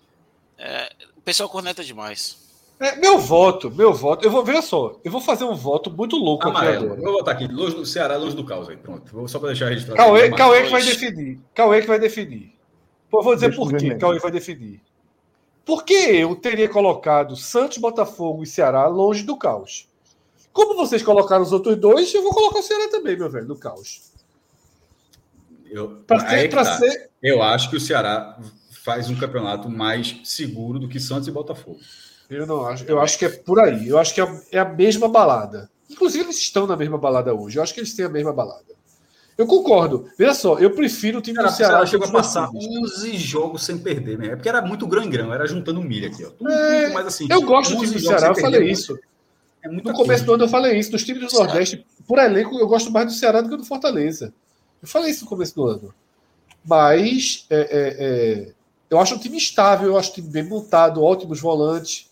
O 1.22 1.24
pessoal 1.24 1.48
corneta 1.48 1.84
demais. 1.84 2.36
É, 2.80 2.96
meu 2.96 3.16
voto, 3.16 3.70
meu 3.70 3.94
voto. 3.94 4.24
Eu 4.24 4.30
vou 4.32 4.44
ver 4.44 4.60
só. 4.60 4.98
Eu 5.04 5.12
vou 5.12 5.20
fazer 5.20 5.44
um 5.44 5.54
voto 5.54 5.88
muito 5.88 6.16
louco 6.16 6.48
aqui 6.48 6.56
Amarelo. 6.58 6.84
agora. 6.86 7.00
Vou 7.00 7.12
botar 7.12 7.30
aqui. 7.30 7.46
Longe 7.46 7.76
do 7.76 7.86
Ceará, 7.86 8.16
longe 8.16 8.34
do 8.34 8.44
caos 8.44 8.68
aí. 8.68 8.76
Pronto. 8.76 9.12
Vou 9.12 9.28
só 9.28 9.38
para 9.38 9.50
deixar 9.50 9.68
registrado. 9.68 9.96
Cauê, 9.96 10.26
Amarelo. 10.26 10.36
Cauê 10.36 10.62
que 10.64 10.70
vai 10.70 10.82
definir. 10.82 11.40
Cauê 11.54 11.80
que 11.80 11.86
vai 11.86 11.98
definir. 12.00 12.52
Pô, 13.08 13.20
eu 13.20 13.22
vou 13.22 13.34
dizer 13.36 13.48
Deixa 13.50 13.62
eu 13.62 13.68
por 13.68 13.78
quê. 13.78 13.94
Cauê 13.94 14.18
vai 14.18 14.30
definir. 14.32 14.82
Porque 15.64 15.92
eu 15.94 16.34
teria 16.34 16.68
colocado 16.68 17.36
Santos, 17.36 17.78
Botafogo 17.78 18.42
e 18.42 18.46
Ceará 18.48 18.86
longe 18.88 19.22
do 19.22 19.36
caos. 19.36 19.86
Como 20.52 20.74
vocês 20.74 21.04
colocaram 21.04 21.42
os 21.44 21.52
outros 21.52 21.76
dois, 21.76 22.12
eu 22.12 22.20
vou 22.22 22.32
colocar 22.34 22.58
o 22.58 22.62
Ceará 22.64 22.88
também, 22.90 23.16
meu 23.16 23.30
velho, 23.30 23.46
no 23.46 23.56
caos. 23.56 24.10
Eu, 25.70 26.02
Pra 26.06 26.18
ser, 26.28 26.42
que 26.42 26.48
pra 26.48 26.64
tá. 26.64 26.78
ser, 26.78 27.10
eu 27.22 27.40
acho 27.42 27.70
que 27.70 27.76
o 27.76 27.80
Ceará 27.80 28.36
faz 28.84 29.08
um 29.08 29.16
campeonato 29.16 29.68
mais 29.68 30.20
seguro 30.24 30.78
do 30.78 30.88
que 30.88 30.98
Santos 31.00 31.28
e 31.28 31.30
Botafogo. 31.30 31.78
Eu 32.28 32.46
não 32.46 32.66
acho. 32.66 32.84
Eu 32.84 33.00
acho 33.00 33.18
que 33.18 33.24
é 33.24 33.28
por 33.28 33.60
aí. 33.60 33.88
Eu 33.88 33.98
acho 33.98 34.14
que 34.14 34.20
é, 34.20 34.40
é 34.52 34.58
a 34.58 34.64
mesma 34.64 35.08
balada. 35.08 35.70
Inclusive, 35.90 36.24
eles 36.24 36.38
estão 36.38 36.66
na 36.66 36.76
mesma 36.76 36.96
balada 36.96 37.34
hoje. 37.34 37.58
Eu 37.58 37.62
acho 37.62 37.74
que 37.74 37.80
eles 37.80 37.94
têm 37.94 38.06
a 38.06 38.08
mesma 38.08 38.32
balada. 38.32 38.72
Eu 39.36 39.46
concordo. 39.46 40.08
Veja 40.18 40.34
só, 40.34 40.58
eu 40.58 40.70
prefiro 40.70 41.18
o 41.18 41.22
time 41.22 41.36
Cara, 41.36 41.48
do 41.48 41.52
o 41.52 41.56
Ceará. 41.56 41.86
Chegou 41.86 42.08
a 42.08 42.12
passar 42.12 42.48
times. 42.50 42.98
11 42.98 43.16
jogos 43.16 43.64
sem 43.64 43.78
perder, 43.78 44.18
né? 44.18 44.28
É 44.28 44.36
porque 44.36 44.48
era 44.48 44.62
muito 44.62 44.86
grão 44.86 45.02
em 45.02 45.10
grão, 45.10 45.32
era 45.32 45.46
juntando 45.46 45.82
milha 45.82 46.08
aqui, 46.08 46.24
ó. 46.24 46.30
Tudo, 46.30 46.50
É, 46.50 46.82
tudo 46.84 46.94
mais 46.94 47.06
assim. 47.06 47.26
Eu 47.30 47.42
gosto 47.42 47.70
do 47.70 47.76
11 47.78 47.86
time 47.86 48.00
do 48.00 48.06
Ceará, 48.06 48.28
eu 48.28 48.34
falei 48.34 48.60
perder, 48.60 48.72
isso. 48.72 48.98
É 49.62 49.68
muita 49.68 49.90
No 49.90 49.96
começo 49.96 50.24
do 50.24 50.34
ano 50.34 50.44
eu 50.44 50.48
falei 50.48 50.78
isso. 50.78 50.90
Dos 50.90 51.04
times 51.04 51.32
do. 51.32 51.38
Nordeste, 51.38 51.84
por 52.06 52.18
elenco, 52.18 52.58
eu 52.58 52.66
gosto 52.66 52.90
mais 52.90 53.06
do 53.06 53.12
Ceará 53.12 53.40
do 53.40 53.48
que 53.48 53.56
do 53.56 53.64
Fortaleza. 53.64 54.34
Eu 54.82 54.88
falei 54.88 55.10
isso 55.10 55.24
no 55.24 55.30
começo 55.30 55.54
do 55.54 55.66
ano. 55.66 55.94
Mas 56.64 57.46
é, 57.50 57.56
é, 57.56 57.96
é, 57.98 58.52
eu 58.92 58.98
acho 59.00 59.14
um 59.14 59.18
time 59.18 59.36
estável, 59.38 59.88
eu 59.88 59.96
acho 59.98 60.10
um 60.10 60.14
time 60.14 60.28
bem 60.28 60.42
montado, 60.44 61.02
ótimos 61.02 61.40
volantes. 61.40 62.10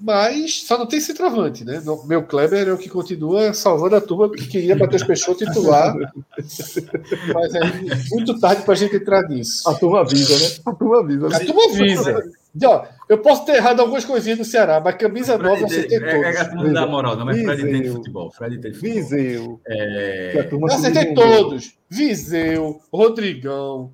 Mas 0.00 0.62
só 0.62 0.78
não 0.78 0.86
tem 0.86 1.00
centroavante, 1.00 1.64
né? 1.64 1.82
No- 1.84 2.04
Meu 2.06 2.22
Kleber 2.22 2.68
é 2.68 2.72
o 2.72 2.78
que 2.78 2.88
continua 2.88 3.52
salvando 3.52 3.96
a 3.96 4.00
turma 4.00 4.30
que 4.30 4.46
queria 4.46 4.76
Matheus 4.76 5.02
Peixoto 5.02 5.44
titular. 5.44 5.92
Mas 6.36 7.54
é 7.56 7.60
muito 8.12 8.38
tarde 8.38 8.62
para 8.62 8.74
a 8.74 8.76
gente 8.76 8.94
entrar 8.94 9.28
nisso. 9.28 9.68
A 9.68 9.74
turma 9.74 10.02
avisa, 10.02 10.38
né? 10.38 10.62
A 10.66 10.72
turma 10.72 11.00
avisa. 11.00 11.26
A 11.26 11.40
turma 11.40 11.64
avisa. 11.64 12.30
E, 12.60 12.64
ó, 12.64 12.84
eu 13.08 13.18
posso 13.18 13.44
ter 13.44 13.56
errado 13.56 13.80
algumas 13.80 14.04
coisinhas 14.04 14.38
do 14.38 14.44
Ceará, 14.44 14.80
mas 14.80 14.94
camisa 14.96 15.36
nova 15.36 15.60
eu 15.62 15.68
Fred, 15.68 15.86
acertei 15.86 15.98
é, 15.98 16.00
é, 16.00 16.32
todos. 16.32 16.48
turma 16.48 16.64
não 16.64 16.72
dá 16.72 16.86
moral, 16.86 17.16
não, 17.16 17.24
mas 17.26 17.40
Fred 17.42 17.62
entende 17.62 17.78
Viseu. 17.78 17.94
futebol. 17.96 18.30
Fred 18.30 18.56
entende 18.56 18.74
futebol. 18.78 18.94
Viseu. 19.02 19.60
Que 19.66 19.72
a 20.38 20.40
É... 20.40 20.42
turma 20.44 20.68
Eu 20.68 20.74
acertei 20.74 21.14
todos. 21.14 21.74
Viseu, 21.90 22.80
Rodrigão, 22.92 23.92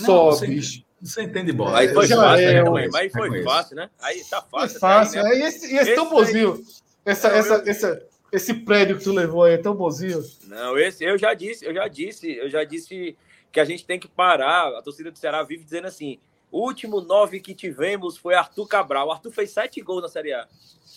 Não, 0.00 0.32
Sobis. 0.32 0.82
Você 1.02 1.22
entende 1.22 1.52
bola. 1.52 1.86
Foi 1.92 2.06
já 2.06 2.16
fácil, 2.16 2.44
é, 2.48 2.52
né, 2.54 2.60
eu 2.60 2.64
também. 2.64 2.88
Mas 2.90 3.12
foi 3.12 3.22
reconheço. 3.22 3.44
fácil, 3.48 3.76
né? 3.76 3.90
Aí 4.00 4.24
tá 4.24 4.42
Foi 4.42 4.60
fácil. 4.60 4.80
fácil. 4.80 5.20
até 5.20 5.28
aí, 5.30 5.36
É, 5.36 5.38
né? 5.40 5.44
e 5.44 5.48
esse, 5.48 5.66
e 5.66 5.76
esse 5.78 5.90
Esse 5.90 5.94
tamborzinho. 5.94 6.64
Essa, 7.04 7.28
essa, 7.28 7.54
eu- 7.54 7.62
essa, 7.70 8.02
esse 8.32 8.54
prédio 8.54 8.96
que 8.98 9.04
tu 9.04 9.12
levou 9.12 9.44
aí 9.44 9.54
é 9.54 9.58
tão 9.58 9.74
bonzinho. 9.74 10.24
Não, 10.48 10.76
esse 10.78 11.04
eu 11.04 11.16
já 11.18 11.34
disse, 11.34 11.64
eu 11.64 11.72
já 11.74 11.86
disse, 11.86 12.32
eu 12.36 12.48
já 12.48 12.64
disse 12.64 13.16
que 13.52 13.60
a 13.60 13.64
gente 13.64 13.84
tem 13.84 13.98
que 14.00 14.08
parar. 14.08 14.68
A 14.76 14.82
torcida 14.82 15.10
do 15.10 15.18
Ceará 15.18 15.42
vive 15.42 15.62
dizendo 15.64 15.86
assim: 15.86 16.18
o 16.56 16.64
último 16.66 17.00
nove 17.00 17.40
que 17.40 17.54
tivemos 17.54 18.16
foi 18.16 18.34
Arthur 18.34 18.66
Cabral. 18.66 19.08
O 19.08 19.12
Arthur 19.12 19.30
fez 19.32 19.50
sete 19.50 19.80
gols 19.80 20.02
na 20.02 20.08
Série 20.08 20.32
A. 20.32 20.46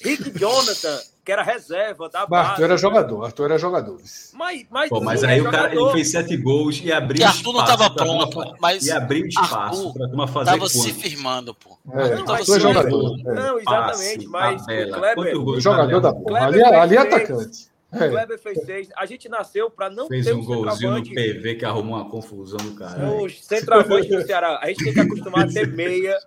Rick 0.02 0.32
Jonathan, 0.40 0.98
que 1.26 1.30
era 1.32 1.44
reserva 1.44 2.08
da 2.08 2.20
Mas 2.22 2.30
base. 2.30 2.50
Arthur 2.52 2.64
era 2.64 2.78
jogador. 2.78 3.26
Arthur 3.26 3.44
era 3.46 3.58
jogador. 3.58 3.98
Mas, 4.34 4.66
mas, 4.70 4.90
Pô, 4.90 5.02
mas 5.02 5.22
aí 5.26 5.40
é 5.40 5.42
o 5.42 5.52
cara 5.52 5.76
ele 5.76 5.92
fez 5.92 6.10
sete 6.12 6.38
gols 6.38 6.80
e 6.82 6.90
abriu 6.90 7.20
E 7.22 7.24
Arthur 7.26 7.52
não 7.52 7.60
espaço 7.60 7.74
estava 7.74 7.94
pra 7.94 8.06
pronto, 8.06 8.32
fa- 8.32 8.56
mas 8.62 8.86
E 8.86 8.92
abriu 8.92 9.26
espaço 9.28 9.92
para 9.94 10.06
a 10.06 10.08
turma 10.08 10.28
fazer 10.28 10.52
Tava 10.52 10.70
se 10.70 10.94
firmando, 10.94 11.54
pô. 11.54 11.78
É, 11.92 12.16
Não, 12.16 12.34
Arthur 12.34 12.56
é 12.56 12.60
jogador. 12.62 13.20
É. 13.20 13.34
Não, 13.34 13.60
exatamente. 13.60 14.28
Passe, 14.28 14.28
mas 14.28 14.66
tabela. 14.66 14.98
o 14.98 15.02
Kleber, 15.02 15.60
Jogador 15.60 16.00
da 16.00 16.14
porra. 16.14 16.46
Ali, 16.46 16.60
Kleber 16.60 16.80
ali 16.80 16.96
é 16.96 17.00
atacante. 17.00 17.69
O 17.92 18.04
É. 18.04 18.10
Kleber 18.10 18.40
fez 18.40 18.64
seis. 18.66 18.90
A 18.96 19.06
gente 19.06 19.28
nasceu 19.30 19.70
para 19.70 19.90
não 19.90 20.08
Fez 20.08 20.26
ter 20.26 20.34
um 20.34 20.40
um 20.40 20.46
golzinho 20.46 20.92
no. 20.98 21.04
PV 21.04 21.56
que 21.56 21.66
arrumou 21.66 21.96
uma 21.98 22.10
confusão 22.10 22.58
do 22.60 22.76
cara. 22.76 23.10
O 23.12 23.30
centroavante 23.30 24.10
do 24.10 24.22
Ceará, 24.26 24.60
a 24.62 24.68
gente 24.68 24.84
tem 24.84 24.94
que 24.94 25.00
acostumar 25.00 25.46
a 25.46 25.52
ter 25.52 25.68
meia, 25.74 26.18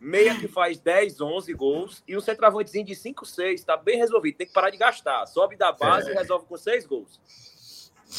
meia 0.00 0.34
que 0.38 0.48
faz 0.48 0.78
10, 0.78 1.20
11 1.20 1.52
gols, 1.54 2.02
e 2.08 2.16
um 2.16 2.20
centroavantezinho 2.20 2.84
de 2.84 2.94
5, 2.96 3.24
6, 3.24 3.62
tá 3.64 3.76
bem 3.76 3.98
resolvido, 3.98 4.36
tem 4.36 4.46
que 4.46 4.52
parar 4.52 4.70
de 4.70 4.76
gastar. 4.76 5.24
Sobe 5.26 5.56
da 5.56 5.70
base 5.72 6.10
É. 6.10 6.12
e 6.12 6.16
resolve 6.16 6.44
com 6.46 6.56
6 6.56 6.86
gols. 6.86 7.20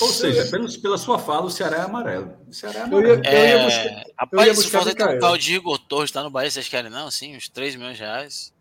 Ou 0.02 0.08
seja, 0.08 0.50
pelo, 0.50 0.82
pela 0.82 0.98
sua 0.98 1.20
fala, 1.20 1.46
o 1.46 1.52
Ceará 1.52 1.78
é 1.78 1.82
amarelo. 1.82 2.36
O 2.48 2.54
Ceará 2.54 2.80
é 2.80 2.84
Eu 2.84 2.86
amarelo. 2.98 3.24
ia, 3.24 3.30
eu 3.30 3.34
ia 3.34 3.38
É, 3.60 3.66
buscar. 3.66 3.84
eu 3.84 3.92
ia 3.92 4.06
rapaz, 4.18 4.50
se 4.50 4.64
buscar 4.64 4.84
for 4.84 4.96
trocar 4.96 5.32
o 5.32 5.38
de 5.38 5.54
Igor 5.54 5.78
Torres, 5.78 6.10
tá 6.10 6.24
no 6.24 6.32
Bahia, 6.32 6.50
vocês 6.50 6.68
querem 6.68 6.90
não? 6.90 7.12
Sim, 7.12 7.36
uns 7.36 7.48
3 7.50 7.76
milhões 7.76 7.98
de 7.98 8.04
reais. 8.04 8.53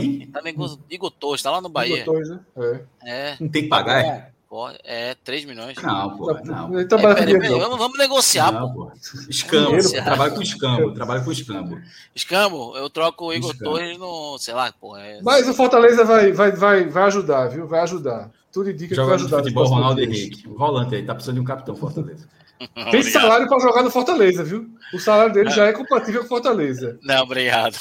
Quem? 0.00 0.26
Tá 0.26 0.42
nego... 0.42 0.78
Igor 0.90 1.10
Torres, 1.10 1.40
tá 1.42 1.52
lá 1.52 1.60
no 1.60 1.68
Bahia. 1.68 2.02
Igor 2.02 2.14
Torres, 2.14 2.28
né? 2.28 2.40
É. 2.56 2.80
É, 3.04 3.36
Não 3.38 3.48
tem 3.48 3.62
que 3.62 3.68
pagar? 3.68 4.04
É? 4.04 4.34
pô, 4.54 4.68
é 4.84 5.16
3 5.24 5.44
milhões. 5.44 5.76
Não, 5.82 6.16
pô. 6.16 6.32
Não. 6.44 6.72
Ele 6.78 6.82
É, 6.82 6.86
peraí, 6.86 7.40
peraí, 7.40 7.58
vamos, 7.58 7.78
vamos 7.78 7.98
negociar, 7.98 8.52
Não, 8.52 8.72
pô. 8.72 8.92
Escambo. 9.28 9.70
Negociar. 9.70 10.04
Trabalho 10.04 10.34
com 10.34 10.42
escambo. 10.42 10.94
Trabalho 10.94 11.24
com 11.24 11.32
escambo. 11.32 11.80
Escambo, 12.14 12.76
eu 12.76 12.88
troco 12.90 13.26
o 13.26 13.32
Igor 13.32 13.52
Escambo. 13.52 13.70
Torres 13.70 13.98
no, 13.98 14.38
sei 14.38 14.54
lá, 14.54 14.72
pô. 14.72 14.96
É... 14.96 15.20
Mas 15.22 15.48
o 15.48 15.54
Fortaleza 15.54 16.04
vai, 16.04 16.32
vai, 16.32 16.52
vai, 16.52 16.88
vai 16.88 17.02
ajudar, 17.04 17.48
viu? 17.48 17.66
Vai 17.66 17.80
ajudar. 17.80 18.30
Tudo 18.52 18.70
indica 18.70 18.90
que 18.90 18.94
vai 18.94 19.04
Joga 19.04 19.14
ajudar. 19.16 19.36
nos 19.38 19.46
futebol, 19.46 19.66
Ronaldo. 19.66 20.00
Henrique. 20.00 20.48
O 20.48 20.56
volante 20.56 20.94
aí, 20.94 21.04
tá 21.04 21.14
precisando 21.14 21.36
de 21.36 21.40
um 21.40 21.44
capitão 21.44 21.74
Fortaleza. 21.74 22.28
Tem 22.74 22.86
Obrigado. 22.86 23.12
salário 23.12 23.48
para 23.48 23.58
jogar 23.58 23.82
no 23.82 23.90
Fortaleza, 23.90 24.44
viu? 24.44 24.68
O 24.92 24.98
salário 24.98 25.32
dele 25.32 25.50
já 25.50 25.66
é 25.66 25.72
compatível 25.72 26.22
com 26.22 26.28
Fortaleza. 26.28 26.98
Não, 27.02 27.22
obrigado. 27.22 27.76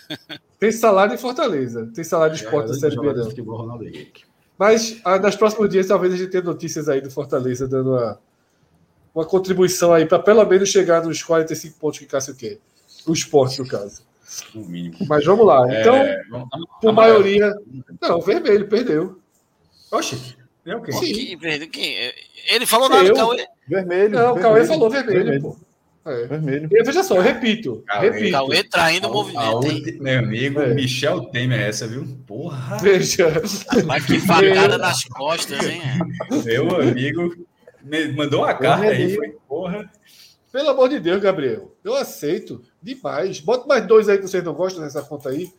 Tem 0.58 0.72
salário 0.72 1.14
em 1.14 1.18
Fortaleza. 1.18 1.90
Tem 1.94 2.02
salário 2.04 2.34
de 2.34 2.42
esporte 2.42 2.68
da 2.68 2.74
Série 2.74 2.96
B. 2.96 4.12
Mas 4.58 5.00
ah, 5.04 5.18
nos 5.18 5.36
próximos 5.36 5.68
dias 5.68 5.86
talvez 5.86 6.14
a 6.14 6.16
gente 6.16 6.30
tenha 6.30 6.42
notícias 6.42 6.88
aí 6.88 7.00
do 7.00 7.10
Fortaleza 7.10 7.66
dando 7.68 7.90
uma, 7.90 8.18
uma 9.14 9.24
contribuição 9.24 9.92
aí 9.92 10.06
para 10.06 10.18
pelo 10.20 10.44
menos 10.46 10.68
chegar 10.68 11.04
nos 11.04 11.22
45 11.22 11.78
pontos 11.78 11.98
que 11.98 12.06
Cássio 12.06 12.34
quer. 12.34 12.58
O 13.06 13.12
esporte, 13.12 13.60
no 13.60 13.68
caso. 13.68 14.02
No 14.54 14.64
mínimo. 14.64 14.96
Mas 15.06 15.24
vamos 15.24 15.44
lá. 15.46 15.60
Então, 15.80 15.96
É, 15.96 16.22
vamos- 16.30 16.48
por 16.80 16.92
maioria. 16.92 17.52
Não, 18.00 18.20
vermelho, 18.20 18.68
perdeu. 18.68 19.18
Oxe, 19.92 20.36
é 20.72 20.76
o 20.76 20.82
quê? 20.82 20.92
Sim. 20.92 21.12
Que- 21.12 21.36
perdeu 21.36 21.68
quem? 21.68 22.12
Ele 22.48 22.66
falou 22.66 22.88
nada, 22.88 23.06
Eu? 23.08 23.14
Cauê. 23.14 23.46
Vermelho. 23.68 24.10
Não, 24.10 24.20
o 24.32 24.34
vermelho, 24.34 24.42
Cauê 24.42 24.64
falou 24.66 24.90
vermelho, 24.90 25.40
pô. 25.42 25.56
É. 26.06 26.26
Vermelho. 26.26 26.68
E 26.70 26.82
veja 26.82 27.02
só, 27.02 27.16
eu 27.16 27.22
repito. 27.22 27.82
Cauê, 27.86 28.10
repito. 28.10 28.32
Cauê 28.32 28.62
traindo 28.64 29.08
o 29.08 29.12
movimento, 29.12 29.66
hein? 29.66 29.74
ulti- 29.78 29.98
Meu 30.00 30.18
amigo, 30.18 30.60
É. 30.60 30.74
Michel 30.74 31.22
Temer 31.26 31.60
é 31.60 31.68
essa, 31.68 31.86
viu? 31.86 32.06
Porra, 32.26 32.76
Veja. 32.78 33.32
Mas 33.86 34.04
que 34.04 34.18
facada 34.20 34.76
nas 34.78 35.04
costas, 35.04 35.64
hein? 35.66 35.80
meu 36.44 36.76
amigo 36.80 37.34
me 37.82 38.08
mandou 38.12 38.40
uma 38.42 38.52
carta 38.54 38.84
aí, 38.86 38.96
Vermelho. 39.06 39.16
foi 39.16 39.28
porra. 39.48 39.90
Pelo 40.52 40.68
amor 40.70 40.88
de 40.88 41.00
Deus, 41.00 41.20
Gabriel. 41.22 41.74
Eu 41.82 41.94
aceito. 41.96 42.62
Demais. 42.82 43.40
Bota 43.40 43.66
mais 43.66 43.86
dois 43.86 44.08
aí 44.08 44.18
que 44.18 44.28
vocês 44.28 44.44
não 44.44 44.52
gostam 44.54 44.82
nessa 44.84 45.02
conta 45.02 45.30
aí. 45.30 45.50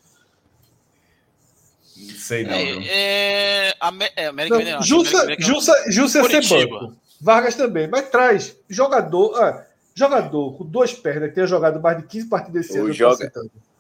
Não 2.26 2.28
sei 2.28 2.44
não, 2.44 2.58
viu? 2.82 2.82
É, 2.90 3.70
é, 3.70 3.74
é, 4.16 4.26
América 4.28 4.58
Não. 4.60 4.82
Jussa, 4.82 5.22
América 5.22 5.42
Mineiro 5.44 5.44
Jussa, 5.44 5.92
Jussa 5.92 6.18
ia 6.34 6.42
ser 6.42 6.68
banco. 6.68 6.96
Vargas 7.22 7.56
também. 7.56 7.88
Mas 7.88 8.10
traz 8.10 8.58
jogador. 8.70 9.36
ah, 9.42 9.66
jogador 9.98 10.58
com 10.58 10.66
duas 10.66 10.94
pernas 10.94 11.30
que 11.30 11.36
tenha 11.36 11.48
jogado 11.48 11.80
mais 11.82 11.98
de 11.98 12.04
15 12.08 12.28
partidas 12.28 12.66
esse 12.66 12.78
O 12.78 12.82
ano. 12.84 12.90
eu 12.90 12.94
tô 12.94 12.98
joga-. 12.98 13.32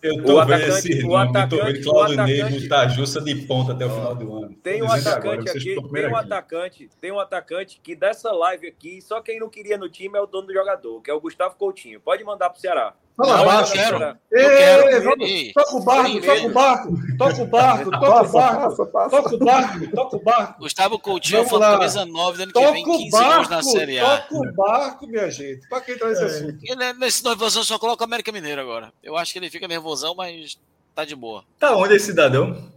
Eu 0.01 0.13
O 0.15 0.23
tô 0.23 0.45
vendo 0.45 0.53
atacante- 0.53 0.91
esse 0.91 1.03
o 1.03 1.07
nome, 1.07 1.31
tô 1.33 1.37
atacante- 1.39 1.73
vendo 1.73 1.83
Claudio 1.83 2.17
o 2.17 2.21
atacante- 2.21 2.59
botar 2.61 2.87
Jussa 2.89 3.21
de 3.21 3.35
ponta 3.47 3.71
até 3.73 3.85
o 3.85 3.89
final 3.89 4.15
do 4.15 4.35
ano. 4.37 4.55
Tem 4.61 4.81
um 4.83 4.85
atacante 4.85 5.09
agora, 5.09 5.41
aqui, 5.41 5.63
tem 5.63 5.77
um 5.79 6.15
aqui. 6.15 6.25
atacante, 6.25 6.89
tem 7.01 7.11
um 7.11 7.19
atacante 7.19 7.79
que 7.83 7.95
dessa 7.95 8.31
live 8.31 8.67
aqui, 8.67 9.01
só 9.01 9.19
quem 9.19 9.39
não 9.39 9.49
queria 9.49 9.77
no 9.79 9.89
time 9.89 10.15
é 10.17 10.21
o 10.21 10.27
dono 10.27 10.45
do 10.47 10.53
jogador, 10.53 11.01
que 11.01 11.09
é 11.09 11.13
o 11.13 11.19
Gustavo 11.19 11.55
Coutinho. 11.55 11.99
Pode 11.99 12.23
mandar 12.23 12.49
pro 12.51 12.61
Ceará. 12.61 12.93
Fala 13.17 13.33
Não, 13.33 13.39
eu 13.39 13.45
baixo. 13.45 13.71
quero. 13.73 14.17
Eu 14.29 14.49
Ei, 14.51 14.57
quero. 14.57 15.03
vamos- 15.05 15.29
Ei, 15.29 15.53
Toca 15.53 15.75
o 15.77 15.83
barco, 15.83 16.21
toca 16.21 16.45
o 16.45 16.49
barco, 16.51 16.97
toca 17.17 17.41
o 17.41 17.45
barco, 17.47 17.91
toca 17.91 18.21
o 18.21 18.27
barco, 18.31 18.75
toca 19.09 19.35
o 19.35 19.39
barco, 19.39 19.91
toca 19.95 20.15
o 20.17 20.19
barco. 20.23 20.59
Gustavo 20.59 20.99
Coutinho 20.99 21.43
Vamos 21.45 21.59
lá. 21.59 21.71
camisa 21.77 22.05
9 22.05 22.37
do 22.37 22.43
ano 22.43 22.53
que 22.53 22.59
vem, 22.59 22.83
Toca 22.83 22.91
o 22.91 22.97
15 22.97 23.09
gols 23.11 23.23
na 23.49 23.55
barco, 23.55 23.63
Série 23.63 23.99
A. 23.99 24.17
toca 24.17 24.35
o 24.35 24.53
barco, 24.53 25.07
minha 25.07 25.31
gente. 25.31 25.67
Para 25.69 25.81
quem 25.81 25.97
traz 25.97 26.19
esse 26.19 26.25
assunto? 26.43 26.57
Ele, 26.61 26.83
é- 26.83 26.93
nesse 26.93 27.23
nervosão 27.23 27.63
só 27.63 27.79
coloca 27.79 28.03
o 28.03 28.05
América 28.07 28.31
Mineiro 28.33 28.59
agora. 28.59 28.91
Eu 29.01 29.15
acho 29.15 29.31
que 29.31 29.39
ele 29.39 29.49
fica 29.49 29.65
nervosão, 29.67 30.13
mas 30.13 30.57
tá 30.93 31.05
de 31.05 31.15
boa. 31.15 31.45
Tá 31.57 31.73
onde 31.75 31.95
esse 31.95 32.07
cidadão? 32.07 32.69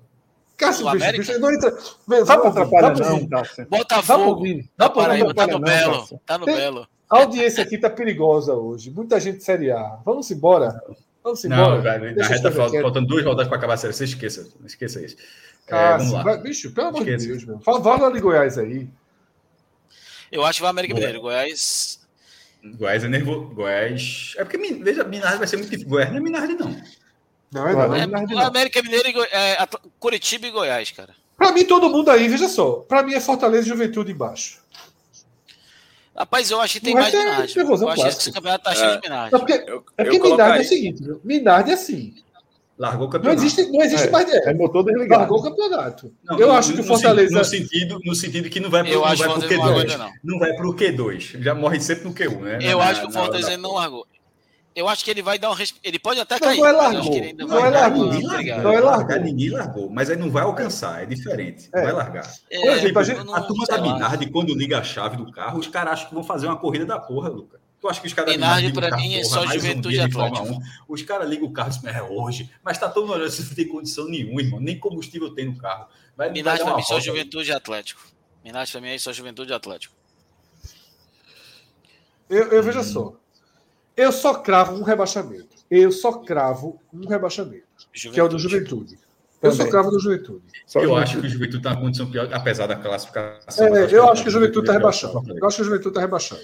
Cássio, 0.57 0.87
O 0.87 0.91
bicho, 0.93 1.05
América? 1.05 1.25
bicho, 1.25 1.41
não 1.41 1.53
entra. 1.53 1.79
Vai 2.07 2.21
Não 2.37 2.47
atrapalha 2.49 2.91
não, 2.91 3.17
Vini. 3.17 3.29
Cássio. 3.29 3.67
Botafogo. 3.69 4.45
Tá 4.77 4.89
tá 4.89 5.47
no 5.47 5.53
não, 5.53 5.61
Belo. 5.61 6.21
Tá 6.27 6.39
no 6.39 6.47
Belo. 6.47 6.89
A 7.11 7.19
audiência 7.21 7.63
aqui 7.63 7.79
tá 7.79 7.89
perigosa 7.89 8.55
hoje. 8.55 8.91
Muita 8.91 9.19
gente 9.19 9.43
Série 9.43 9.71
A. 9.71 9.99
Vamos 10.05 10.31
embora. 10.31 10.81
Vamos 11.25 11.43
Não, 11.45 11.57
embora. 11.79 11.99
velho, 11.99 12.17
na 12.17 12.27
reta 12.27 12.51
falta, 12.53 12.81
faltando 12.81 13.07
duas 13.07 13.25
rodadas 13.25 13.49
para 13.49 13.57
acabar 13.57 13.75
a 13.75 13.77
série. 13.77 13.93
Você 13.95 14.05
esqueça, 14.05 14.49
não 14.61 14.67
esqueça 14.67 15.01
isso. 15.05 15.17
É, 15.67 15.71
Cássio, 15.71 15.99
vamos 16.11 16.13
lá. 16.13 16.23
vai- 16.23 16.43
bicho, 16.43 16.71
pelo 16.73 16.89
amor 16.89 17.05
de. 17.05 17.17
Deus, 17.17 17.45
meu. 17.45 17.59
Fala, 17.61 17.83
fala 17.83 18.13
de 18.13 18.21
Goiás 18.21 18.59
aí. 18.59 18.89
Eu 20.31 20.45
acho 20.45 20.59
que 20.59 20.63
vai 20.63 20.71
América. 20.71 20.95
Mineiro. 20.95 21.21
Goiás. 21.21 22.01
Goiás 22.65 23.05
é 23.05 23.09
nervoso. 23.09 23.47
Goiás. 23.55 24.35
É 24.37 24.45
porque, 24.45 24.59
veja, 24.59 25.05
Minardi 25.05 25.39
vai 25.39 25.47
ser 25.47 25.57
muito 25.57 25.71
difícil. 25.71 25.89
Goiás 25.89 26.11
não 26.11 26.19
é 26.19 26.21
Minardi, 26.21 26.55
não. 26.55 26.77
Não 27.51 27.67
é 27.69 27.73
não. 27.73 27.95
É, 27.95 28.07
não. 28.07 28.39
América 28.41 28.83
Mineiro 28.83 29.09
e 29.09 29.13
Goi- 29.13 29.29
é, 29.33 29.57
Curitiba 29.99 30.47
e 30.47 30.51
Goiás, 30.51 30.91
cara. 30.91 31.15
Pra 31.37 31.53
mim, 31.53 31.65
todo 31.65 31.89
mundo 31.89 32.11
aí, 32.11 32.29
veja 32.29 32.49
só. 32.49 32.73
Pra 32.81 33.03
mim 33.03 33.15
é 33.15 33.21
Fortaleza 33.21 33.65
e 33.67 33.69
Juventude 33.71 34.13
embaixo. 34.13 34.61
Rapaz, 36.19 36.51
eu 36.51 36.61
acho 36.61 36.75
que 36.75 36.81
tem 36.81 36.95
O 36.95 36.99
mais 36.99 37.15
é 37.15 37.19
Minardi. 37.19 37.57
nervosão 37.57 37.89
Eu 37.89 37.93
acho 37.93 38.03
que 38.03 38.09
esse 38.09 38.33
campeonato 38.33 38.65
tá 38.65 38.75
cheio 38.75 38.91
É. 38.91 38.97
de 38.97 39.03
Minardi. 39.09 39.33
Não, 39.33 39.39
porque, 39.41 39.53
Eu, 39.67 39.85
é 39.97 40.05
porque 40.05 40.19
Minardi 40.19 40.59
é 40.59 40.61
o 40.63 40.65
seguinte, 40.69 41.03
viu? 41.03 41.21
Minardi 41.25 41.71
é 41.71 41.75
assim. 41.75 42.15
Largou 42.77 43.01
o 43.01 43.05
Não 43.07 43.11
campeonato. 43.11 43.43
existe, 43.45 43.73
não 43.73 43.83
existe 43.83 44.07
É, 44.07 44.11
mais 44.11 44.29
É 44.33 44.41
dela. 44.41 44.55
motor 44.57 44.85
desligado. 44.85 45.21
Largou 45.21 45.39
o 45.39 45.43
campeonato. 45.43 46.13
Não, 46.25 46.39
eu 46.39 46.47
no- 46.49 46.53
acho 46.55 46.73
que 46.73 46.81
o 46.81 46.85
Fortaleza. 46.85 47.37
No 47.37 47.45
sentido, 47.45 48.01
no 48.05 48.15
sentido 48.15 48.49
que 48.49 48.61
não 48.61 48.71
vai 48.71 48.83
não 48.85 49.01
vai 49.01 49.15
o 49.15 49.19
pro 49.19 49.27
Fortaleza 49.33 49.57
não 49.57 49.65
largou 49.65 49.81
Q2. 49.83 49.91
ainda, 49.93 49.99
não. 50.05 50.13
Não 50.25 50.39
vai 50.39 50.53
pro 50.55 50.75
Q2. 50.75 51.43
Já 51.43 51.55
morre 51.57 51.81
sempre 51.81 52.05
no 52.05 52.15
Q1, 52.15 52.41
né? 52.41 52.59
Eu 52.63 52.79
Na- 52.79 52.85
acho 52.85 53.01
que 53.01 53.07
o 53.09 53.13
Fortaleza 53.13 53.57
não 53.57 53.73
largou. 53.75 54.07
Eu 54.79 54.89
acho 54.89 55.05
que 55.05 55.11
ele 55.11 55.23
vai 55.23 55.41
dar 55.41 55.51
um. 55.51 55.57
Ele 55.83 55.99
pode 55.99 56.21
até 56.21 56.37
Não, 56.37 56.41
cair. 56.41 56.59
não 56.59 56.67
é 56.67 56.71
largou. 56.73 57.21
Não 57.37 57.67
é 57.67 57.69
largou. 57.71 58.13
Ninguém. 58.13 58.61
Não 58.61 58.73
é 58.73 58.81
largou. 58.81 59.17
ninguém 59.21 59.51
largou, 59.51 59.91
mas 59.91 60.09
aí 60.09 60.17
não 60.17 60.31
vai 60.31 60.45
alcançar, 60.45 61.03
é 61.03 61.07
diferente. 61.07 61.69
É. 61.75 61.83
Vai 61.83 61.93
largar. 61.93 62.33
É, 62.49 62.61
Por 62.61 62.69
exemplo, 62.71 62.99
a 63.01 63.03
gente- 63.03 63.25
não- 63.25 63.35
A 63.35 63.41
turma 63.41 63.67
da 63.67 63.77
lá. 63.77 63.83
Minardi, 63.83 64.31
quando 64.31 64.55
liga 64.55 64.79
a 64.79 64.83
chave 64.85 65.17
do 65.17 65.33
carro, 65.33 65.59
os 65.59 65.67
caras 65.67 65.95
acham 65.95 66.09
que 66.11 66.15
vão 66.15 66.23
fazer 66.23 66.47
uma 66.47 66.57
corrida 66.57 66.87
da 66.87 66.97
porra, 66.97 67.29
Luca. 67.29 67.59
Tu 67.81 67.89
acha 67.89 68.01
que 68.01 68.07
os 68.07 68.13
caras 68.13 68.31
da 68.33 68.37
Minardi, 68.39 68.73
carro, 68.73 68.97
mim, 69.03 69.15
é 69.17 69.25
só 69.25 69.43
um 69.43 69.49
Juventude 69.49 69.99
1. 70.01 70.59
Os 70.87 71.03
caras 71.03 71.29
ligam 71.29 71.49
o 71.49 71.53
carro 71.53 71.71
e 71.71 71.73
dizem, 71.75 71.91
é 71.91 72.03
hoje. 72.03 72.49
Mas 72.63 72.79
tá 72.79 72.89
todo 72.89 73.05
mundo 73.07 73.17
olhando, 73.17 73.31
você 73.33 73.43
não 73.43 73.55
tem 73.55 73.67
condição 73.67 74.09
nenhuma, 74.09 74.41
irmão. 74.41 74.61
Nem 74.61 74.79
combustível 74.79 75.35
tem 75.35 75.47
no 75.47 75.57
carro. 75.59 75.87
Vai, 76.17 76.31
Minardi 76.31 76.63
pra 76.63 76.77
mim 76.77 76.83
só. 76.85 77.01
Juventude 77.01 77.51
e 77.51 77.53
Atlético. 77.53 78.01
Minardi 78.45 78.71
pra 78.71 78.81
mim 78.81 78.91
é 78.91 78.99
só 78.99 79.13
Juventude 79.13 79.51
e 79.51 79.55
Atlético. 79.55 79.93
Eu, 82.31 82.45
eu 82.53 82.63
veja 82.63 82.83
só. 82.85 83.18
Eu 83.99 84.13
só 84.13 84.33
cravo 84.35 84.77
um 84.77 84.85
rebaixamento. 84.85 85.57
Eu 85.69 85.91
só 85.91 86.13
cravo 86.13 86.81
um 86.95 87.09
rebaixamento. 87.09 87.65
Que 87.93 88.21
é 88.21 88.23
o 88.23 88.29
do 88.29 88.39
Juventude. 88.39 88.97
Eu 89.43 89.53
só 89.53 89.69
cravo 89.69 89.91
do 89.91 89.99
Juventude. 89.99 90.45
Só 90.65 90.81
Eu 90.81 90.97
acho 90.97 91.21
que 91.21 91.27
o 91.27 91.29
Juventude 91.29 91.63
tá 91.65 91.71
numa 91.71 91.81
condição 91.81 92.09
pior, 92.09 92.33
apesar 92.33 92.69
da 92.69 92.77
classificação. 92.77 93.67
É, 93.67 93.71
mas 93.71 93.93
eu 93.93 94.09
acho 94.09 94.23
que 94.23 94.29
o 94.29 94.33
Juventude 94.33 94.67
tá 94.67 94.75
é 94.75 94.77
rebaixando. 94.77 95.37
Eu 95.37 95.47
acho 95.47 95.57
que 95.57 95.63
o 95.63 95.65
Juventude 95.65 95.95
tá 95.95 96.01
rebaixando. 96.01 96.43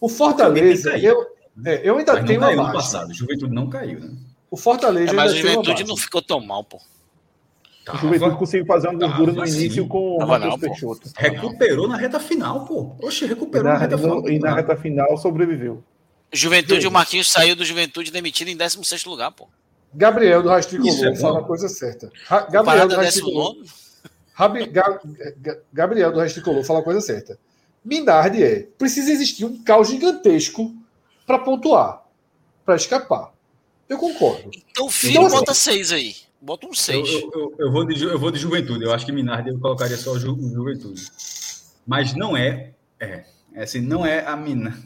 O 0.00 0.08
Fortaleza, 0.08 0.96
eu, 0.96 1.26
é, 1.64 1.88
eu 1.88 1.98
ainda 1.98 2.12
Mas 2.12 2.20
não 2.20 2.28
tenho 2.28 2.40
uma 2.40 2.54
margem. 2.54 2.72
passado. 2.72 3.12
Juventude 3.12 3.52
não 3.52 3.68
caiu, 3.68 3.98
né? 3.98 4.14
O 4.48 4.56
Fortaleza 4.56 5.10
É, 5.10 5.12
mas 5.12 5.32
o 5.32 5.36
ainda 5.36 5.48
tem 5.48 5.56
uma 5.56 5.64
Juventude 5.64 5.88
não 5.88 5.96
ficou 5.96 6.22
tão 6.22 6.40
mal, 6.40 6.62
pô. 6.62 6.78
O 7.92 7.96
Juventude 7.96 8.36
conseguiu 8.36 8.66
fazer 8.66 8.88
uma 8.88 8.98
gordura 8.98 9.32
no 9.32 9.38
Tava, 9.38 9.46
sim. 9.48 9.58
início 9.58 9.88
com 9.88 10.16
o 10.16 10.18
Tava 10.18 10.38
Matheus. 10.38 10.60
Peixoto. 10.60 11.10
Recuperou 11.16 11.88
na 11.88 11.96
reta 11.96 12.20
final, 12.20 12.64
pô. 12.64 12.94
Oxe, 13.02 13.26
recuperou 13.26 13.64
na, 13.64 13.74
na, 13.74 13.78
reta 13.78 13.98
final. 13.98 14.28
e 14.28 14.38
na 14.38 14.54
reta 14.54 14.76
final 14.76 15.16
sobreviveu. 15.16 15.82
Juventude, 16.32 16.74
Veja. 16.76 16.88
o 16.88 16.92
Marquinhos 16.92 17.30
saiu 17.30 17.54
do 17.56 17.64
Juventude 17.64 18.10
demitido 18.10 18.48
em 18.48 18.56
16 18.56 19.04
lugar, 19.04 19.30
pô. 19.32 19.48
Gabriel 19.94 20.42
do 20.42 20.60
Tricolor 20.60 21.06
é 21.06 21.16
fala 21.16 21.40
a 21.40 21.44
coisa 21.44 21.68
certa. 21.68 22.10
Ra- 22.26 22.46
Gabriel 22.50 22.88
do 22.88 23.30
nono. 23.32 23.64
Rabi- 24.34 24.66
Ga- 24.66 25.00
Ga- 25.38 25.58
Gabriel 25.72 26.12
do 26.12 26.64
fala 26.64 26.80
a 26.80 26.82
coisa 26.82 27.00
certa. 27.00 27.38
Minardi 27.82 28.42
é. 28.42 28.68
Precisa 28.76 29.10
existir 29.12 29.44
um 29.44 29.62
caos 29.62 29.88
gigantesco 29.88 30.74
para 31.26 31.38
pontuar, 31.38 32.02
para 32.64 32.76
escapar. 32.76 33.32
Eu 33.88 33.96
concordo. 33.96 34.50
Então 34.70 34.86
o 34.86 34.90
filho 34.90 35.12
Então, 35.12 35.26
assim, 35.26 35.36
bota 35.36 35.54
seis 35.54 35.92
aí. 35.92 36.16
Bota 36.40 36.66
um 36.66 36.74
seis. 36.74 37.08
eu, 37.08 37.30
eu, 37.32 37.54
eu 37.58 37.72
vou 37.72 37.84
de, 37.86 38.02
eu 38.04 38.18
vou 38.18 38.30
de 38.30 38.38
Juventude. 38.38 38.84
Eu 38.84 38.92
acho 38.92 39.06
que 39.06 39.12
Minardi 39.12 39.48
eu 39.50 39.58
colocaria 39.58 39.96
só 39.96 40.12
o 40.12 40.18
Ju, 40.18 40.36
Juventude. 40.52 41.06
Mas 41.86 42.14
não 42.14 42.36
é. 42.36 42.72
É, 43.00 43.24
é 43.54 43.62
assim, 43.62 43.80
não 43.80 44.04
é 44.04 44.26
a 44.26 44.36
Mina. 44.36 44.76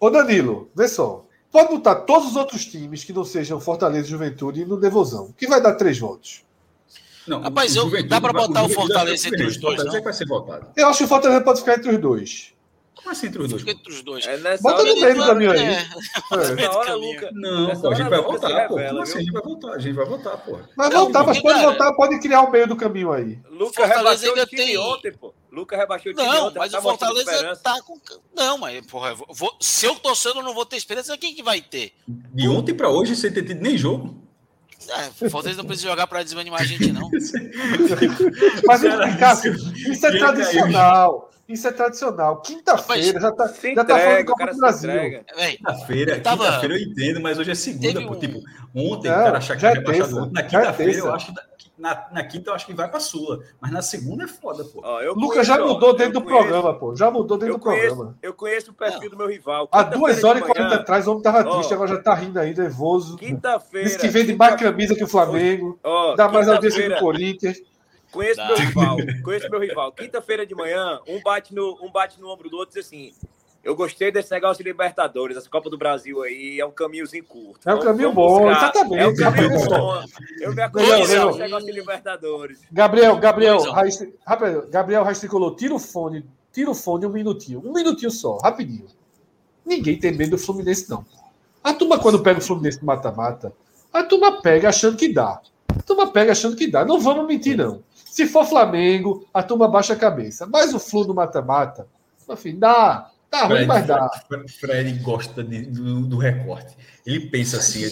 Ô 0.00 0.10
Danilo, 0.10 0.68
vê 0.74 0.88
só. 0.88 1.24
Pode 1.50 1.68
botar 1.68 1.94
todos 1.96 2.30
os 2.30 2.36
outros 2.36 2.64
times 2.64 3.04
que 3.04 3.12
não 3.12 3.24
sejam 3.24 3.60
Fortaleza 3.60 4.06
e 4.08 4.10
Juventude 4.10 4.64
no 4.64 4.78
Nevozão, 4.78 5.32
que 5.38 5.46
vai 5.46 5.60
dar 5.62 5.74
três 5.74 5.98
votos. 5.98 6.42
Não, 7.26 7.40
Rapaz, 7.40 7.74
eu- 7.76 7.88
dá 8.06 8.20
pra 8.20 8.32
vai- 8.32 8.46
botar 8.46 8.64
o 8.64 8.68
Fortaleza 8.68 9.28
entre 9.28 9.44
os 9.46 9.56
dois, 9.56 9.76
Fortaleza 9.76 9.92
não? 9.92 9.96
é 9.96 10.02
vai 10.02 10.12
ser 10.12 10.26
votado. 10.26 10.66
Eu 10.76 10.88
acho 10.88 10.98
que 10.98 11.04
o 11.04 11.08
Fortaleza 11.08 11.40
pode 11.42 11.60
ficar 11.60 11.76
entre 11.78 11.90
os 11.94 11.98
dois. 12.00 12.53
Como 12.94 13.10
assim 13.10 13.26
entre 13.26 13.42
os 13.42 13.48
dois? 13.50 13.62
Fica 13.62 13.72
entre 13.72 13.92
os 13.92 14.02
dois. 14.02 14.26
É 14.26 14.36
nessa 14.38 14.62
Bota 14.62 14.82
no 14.82 15.00
meio 15.00 15.14
do 15.16 15.26
caminho 15.26 15.50
aí. 15.52 15.58
É, 15.58 15.72
É. 15.72 16.54
Nessa 16.54 16.78
hora. 16.78 16.94
Luca. 16.94 17.30
Não, 17.32 17.80
pô, 17.80 17.88
a 17.90 17.94
gente 17.94 18.08
vai 18.08 18.18
se 18.18 18.24
votar, 18.24 18.68
pô. 18.68 18.74
revela, 18.76 18.88
Como 18.90 19.02
assim? 19.02 19.18
A 19.18 19.20
gente 19.20 19.32
vai 19.32 19.42
votar, 19.42 19.70
a 19.74 19.78
gente 19.78 19.94
vai 19.94 20.06
votar, 20.06 20.38
pô. 20.38 20.58
Mas 20.76 20.90
Não, 20.90 21.00
voltar, 21.04 21.26
mas 21.26 21.40
pode 21.42 21.54
cara, 21.58 21.68
voltar, 21.68 21.92
pode 21.94 22.20
criar 22.20 22.40
o 22.42 22.50
meio 22.50 22.66
do 22.66 22.76
caminho 22.76 23.12
aí. 23.12 23.38
Luca 23.50 23.72
Fortaleza 23.86 23.96
rebaixou 23.98 24.28
ainda 24.30 24.42
o 24.42 24.46
time 24.46 24.64
tem- 24.64 24.78
ontem, 24.78 25.12
pô. 25.12 25.34
Luca 25.52 25.76
rebaixou 25.76 26.12
o 26.12 26.14
time 26.14 26.26
Não, 26.28 26.46
ontem. 26.46 26.58
mas 26.58 26.72
tá 26.72 26.78
o 26.78 26.82
Fortaleza 26.82 27.30
esperança. 27.32 27.60
tá 27.62 27.82
com. 27.82 27.98
Não, 28.34 28.58
mas, 28.58 28.86
porra, 28.86 29.10
eu 29.10 29.26
vou- 29.34 29.56
se 29.60 29.86
eu 29.86 29.94
torcendo, 29.96 30.38
eu 30.38 30.42
não 30.44 30.54
vou 30.54 30.64
ter 30.64 30.76
esperança, 30.76 31.16
quem 31.18 31.34
que 31.34 31.42
vai 31.42 31.60
ter? 31.60 31.92
De 32.08 32.48
ontem 32.48 32.74
pra 32.74 32.88
hoje, 32.90 33.14
sem 33.16 33.30
ter 33.32 33.42
tido 33.44 33.60
nem 33.60 33.76
jogo. 33.76 34.22
É, 34.88 35.08
o 35.26 35.30
Fortaleza 35.30 35.58
não 35.62 35.66
precisa 35.66 35.88
jogar 35.88 36.06
pra 36.06 36.22
desanimar 36.22 36.60
a 36.60 36.64
gente, 36.64 36.92
não. 36.92 37.10
Mas, 38.66 38.82
Cara, 38.82 39.16
Cássio, 39.16 39.54
isso- 39.54 39.72
isso 39.92 40.06
é 40.06 40.12
ia 40.12 40.18
tradicional. 40.18 41.30
Isso 41.48 41.68
é 41.68 41.72
tradicional. 41.72 42.40
Quinta-feira 42.40 43.20
já 43.20 43.30
tá, 43.32 43.46
já 43.48 43.84
tá 43.84 43.98
falando 43.98 44.10
entrega, 44.12 44.24
Copa 44.24 44.38
cara 44.38 44.52
do 44.52 44.58
Brasil. 44.58 44.90
entrega. 44.90 45.24
Quinta-feira, 45.56 46.20
Tava- 46.20 46.44
quinta-feira 46.44 46.74
eu 46.74 46.80
entendo, 46.82 47.20
mas 47.20 47.38
hoje 47.38 47.50
é 47.50 47.54
segunda, 47.54 48.00
um- 48.00 48.14
Tipo, 48.18 48.38
ontem 48.74 49.08
Não, 49.10 49.16
o 49.20 49.24
cara 49.24 49.38
achar 49.38 49.56
que 49.56 49.66
é 49.66 49.72
rebaixado 49.74 50.18
ontem. 50.18 50.32
Na 50.32 50.40
é 50.40 50.42
quinta-feira 50.44 50.92
eu 50.92 51.12
acho 51.14 51.26
que. 51.26 51.54
Na, 51.76 52.06
na 52.12 52.22
quinta 52.24 52.50
eu 52.50 52.54
acho 52.54 52.66
que 52.66 52.72
vai 52.72 52.88
pra 52.88 53.00
Sula. 53.00 53.40
Mas 53.60 53.72
na 53.72 53.82
segunda 53.82 54.22
é 54.24 54.28
foda, 54.28 54.64
pô. 54.64 54.80
Ó, 54.84 55.00
Lucas 55.12 55.28
conheço, 55.28 55.44
já 55.44 55.58
mudou 55.58 55.88
eu 55.90 55.96
dentro 55.96 56.12
do 56.14 56.22
conheço- 56.22 56.42
programa, 56.48 56.78
pô. 56.78 56.94
Já 56.94 57.10
mudou 57.10 57.36
dentro 57.36 57.54
Eu 57.54 57.58
do 57.58 57.62
programa. 57.62 57.96
conheço, 57.96 58.14
eu 58.22 58.32
conheço 58.32 58.70
o 58.70 58.74
perfil 58.74 59.10
do 59.10 59.16
meu 59.16 59.26
rival. 59.28 59.68
Há 59.72 59.82
duas 59.82 60.22
horas 60.22 60.40
e 60.40 60.46
40 60.46 60.76
atrás 60.76 61.06
o 61.06 61.10
homem 61.10 61.22
tava 61.24 61.40
Ó. 61.46 61.54
triste, 61.56 61.74
agora 61.74 61.88
já 61.90 62.00
tá 62.00 62.14
rindo 62.14 62.38
aí, 62.38 62.56
nervoso. 62.56 63.16
Quinta-feira. 63.16 63.88
Diz 63.88 63.96
que 63.96 64.06
vende 64.08 64.34
mais 64.36 64.54
camisa 64.54 64.94
que 64.94 65.02
o 65.02 65.08
Flamengo. 65.08 65.76
Ó, 65.82 66.14
Dá 66.14 66.28
mais 66.28 66.48
audiência 66.48 66.86
que 66.88 66.94
o 66.94 66.98
Corinthians. 67.00 67.58
Conheço 68.14 68.36
Dá. 68.36 68.46
meu 68.46 68.56
rival, 68.56 68.96
conheço 69.24 69.50
meu 69.50 69.60
rival. 69.60 69.92
Quinta-feira 69.92 70.46
de 70.46 70.54
manhã, 70.54 71.00
um 71.08 71.20
bate, 71.20 71.52
no, 71.52 71.76
um 71.82 71.90
bate 71.90 72.20
no 72.20 72.30
ombro 72.30 72.48
do 72.48 72.56
outro 72.56 72.78
e 72.78 72.80
diz 72.80 72.86
assim: 72.86 73.12
Eu 73.64 73.74
gostei 73.74 74.12
desse 74.12 74.30
negócio 74.30 74.62
de 74.62 74.70
Libertadores, 74.70 75.36
essa 75.36 75.50
Copa 75.50 75.68
do 75.68 75.76
Brasil 75.76 76.22
aí 76.22 76.60
é 76.60 76.64
um 76.64 76.70
caminhozinho 76.70 77.24
curto. 77.24 77.68
É 77.68 77.74
um 77.74 77.80
caminho 77.80 78.12
bom, 78.12 78.38
buscar. 78.44 78.56
exatamente. 78.56 79.02
É 79.02 79.08
um 79.08 79.16
caminho 79.16 79.50
Gabriel. 79.50 79.80
bom. 79.80 80.04
Eu 80.40 80.50
me 80.50 80.54
Legal, 80.54 80.66
acostumei 80.68 81.06
legal. 81.06 81.30
esse 81.30 81.38
negócio 81.40 81.66
de 81.66 81.72
Libertadores. 81.72 82.60
Gabriel, 82.70 83.16
Gabriel. 83.16 83.62
Raiz, 83.72 84.06
rapaz, 84.24 84.64
Gabriel 84.70 85.02
Raiz 85.02 85.18
Tricolor, 85.18 85.56
tira 85.56 85.74
o 85.74 85.78
fone, 85.80 86.24
tira 86.52 86.70
o 86.70 86.74
fone 86.74 87.06
um 87.06 87.10
minutinho. 87.10 87.60
Um 87.64 87.72
minutinho 87.72 88.12
só, 88.12 88.36
rapidinho. 88.38 88.86
Ninguém 89.66 89.98
tem 89.98 90.12
medo 90.12 90.32
do 90.32 90.38
Fluminense, 90.38 90.88
não. 90.88 91.04
A 91.64 91.72
turma, 91.72 91.98
quando 91.98 92.22
pega 92.22 92.38
o 92.38 92.42
Fluminense 92.42 92.78
no 92.78 92.86
mata-mata, 92.86 93.52
a 93.92 94.04
turma 94.04 94.40
pega 94.40 94.68
achando 94.68 94.96
que 94.96 95.12
dá. 95.12 95.40
A 95.76 95.82
turma 95.82 96.12
pega 96.12 96.30
achando 96.32 96.54
que 96.54 96.66
dá. 96.70 96.84
Não 96.84 97.00
vamos 97.00 97.26
mentir, 97.26 97.56
não. 97.56 97.82
Se 98.14 98.28
for 98.28 98.46
Flamengo, 98.46 99.26
a 99.34 99.42
turma 99.42 99.66
baixa 99.66 99.94
a 99.94 99.96
cabeça. 99.96 100.46
Mas 100.46 100.72
o 100.72 100.78
Flu 100.78 101.04
no 101.04 101.12
mata-mata, 101.12 101.88
enfim, 102.30 102.56
dá. 102.56 103.10
Tá 103.28 103.46
ruim, 103.46 103.66
mas 103.66 103.84
dá. 103.84 104.08
Fred, 104.28 104.52
Fred 104.52 104.98
gosta 105.00 105.42
de- 105.42 105.66
do, 105.66 106.02
do 106.02 106.16
recorte. 106.16 106.76
Ele 107.04 107.28
pensa 107.28 107.56
assim, 107.56 107.82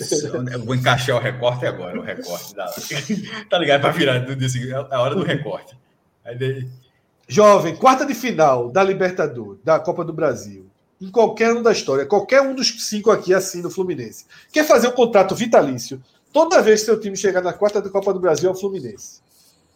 eu 0.53 0.65
vou 0.65 0.77
encaixar 0.77 1.17
o 1.17 1.19
recorte 1.19 1.67
agora, 1.67 1.99
o 1.99 2.05
recorte 2.05 2.55
da. 2.55 2.67
tá 3.51 3.59
ligado? 3.59 3.81
Pra 3.81 3.91
virar 3.91 4.25
tudo 4.25 4.45
assim, 4.45 4.71
é 4.71 4.75
a 4.75 5.01
hora 5.01 5.17
do 5.17 5.25
recorte. 5.25 5.77
Aí 6.25 6.39
daí, 6.39 6.69
Jovem, 7.27 7.75
quarta 7.75 8.07
de 8.07 8.15
final 8.15 8.71
da 8.71 8.85
Libertadores, 8.85 9.59
da 9.65 9.81
Copa 9.81 10.05
do 10.05 10.13
Brasil. 10.13 10.71
Em 11.01 11.11
qualquer 11.11 11.53
um 11.53 11.65
da 11.65 11.73
história, 11.73 12.07
qualquer 12.07 12.43
um 12.43 12.55
dos 12.55 12.87
cinco 12.87 13.11
aqui 13.11 13.35
assina 13.35 13.67
o 13.67 13.71
Fluminense. 13.73 14.25
Quer 14.53 14.65
fazer 14.65 14.87
um 14.87 14.93
contrato 14.93 15.35
vitalício? 15.35 16.01
Toda 16.33 16.63
vez 16.63 16.79
que 16.79 16.87
seu 16.87 17.01
time 17.01 17.17
chegar 17.17 17.43
na 17.43 17.53
quarta 17.53 17.83
da 17.83 17.91
Copa 17.91 18.15
do 18.15 18.21
Brasil 18.21 18.49
é 18.49 18.53
o 18.53 18.57
Fluminense. 18.57 19.21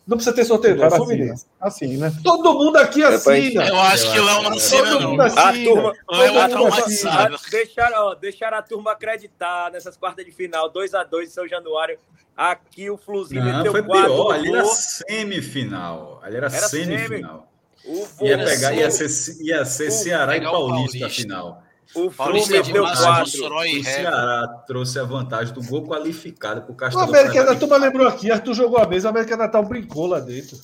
Não 0.07 0.16
precisa 0.16 0.35
ter 0.37 0.45
sorteio, 0.45 0.77
não, 0.77 0.85
é 0.85 0.87
o 0.87 0.91
Cara, 0.91 1.03
Fluminense. 1.05 1.47
Assim, 1.61 1.97
né? 1.97 2.12
Todo 2.23 2.55
mundo 2.55 2.77
aqui 2.77 3.03
assina. 3.03 3.66
Eu 3.66 3.77
acho 3.81 4.12
que 4.12 4.19
o 4.20 4.24
Léo 4.24 4.43
não 4.43 4.51
assina, 4.53 4.83
Todo 4.91 5.01
não. 5.01 5.11
mundo 5.11 5.20
A 5.20 5.24
assina. 5.27 5.65
turma, 5.65 5.93
Léo 6.11 6.39
é 6.39 6.49
Todo 6.49 6.59
mundo 6.59 6.74
assina. 6.74 7.11
a- 7.24 7.39
deixaram, 7.51 7.97
ó, 8.07 8.15
deixaram 8.15 8.57
a 8.59 8.62
turma 8.62 8.93
acreditar 8.93 9.70
nessas 9.73 9.97
quartas 9.97 10.24
de 10.24 10.31
final, 10.31 10.70
2x2 10.73 11.23
em 11.24 11.31
São 11.31 11.49
Januário. 11.49 11.99
Aqui 12.37 12.89
o 12.91 12.97
Fluzinho 12.97 13.43
não, 13.45 13.57
meteu 13.57 13.73
foi 13.73 13.83
quatro 13.83 14.12
pior. 14.15 14.33
Ali 14.33 14.53
era 14.55 14.65
semifinal. 14.66 16.20
Ali 16.23 16.37
era, 16.37 16.47
Era 16.47 16.69
semifinal. 16.69 17.49
O 17.85 18.27
Ia 18.27 18.39
pegar, 18.45 18.73
ia 18.74 18.91
ser, 18.91 19.43
ia 19.45 19.65
ser 19.65 19.91
Ceará 19.91 20.37
e 20.37 20.41
Paulista, 20.41 20.99
Paulista. 20.99 21.09
final. 21.23 21.62
O 21.95 22.11
Flu 22.11 22.13
Paulista 22.13 22.63
de 22.63 22.73
meteu 22.73 22.85
e 22.85 23.41
O 23.41 23.63
Hever. 23.65 23.85
Ceará 23.85 24.65
trouxe 24.67 24.99
a 24.99 25.05
vantagem 25.05 25.55
do 25.55 25.63
gol 25.63 25.87
qualificado 25.87 26.63
pro 26.63 26.73
O 26.73 26.77
Castelão. 26.77 27.09
América 27.09 27.45
da 27.45 27.55
turma 27.55 27.77
lembrou 27.77 28.07
aqui, 28.07 28.31
Arthur 28.31 28.55
jogou 28.55 28.79
a 28.79 28.87
mesa, 28.87 29.09
o 29.09 29.11
América 29.11 29.37
Natal 29.37 29.65
brincou 29.65 30.07
lá 30.07 30.21
dentro. 30.21 30.59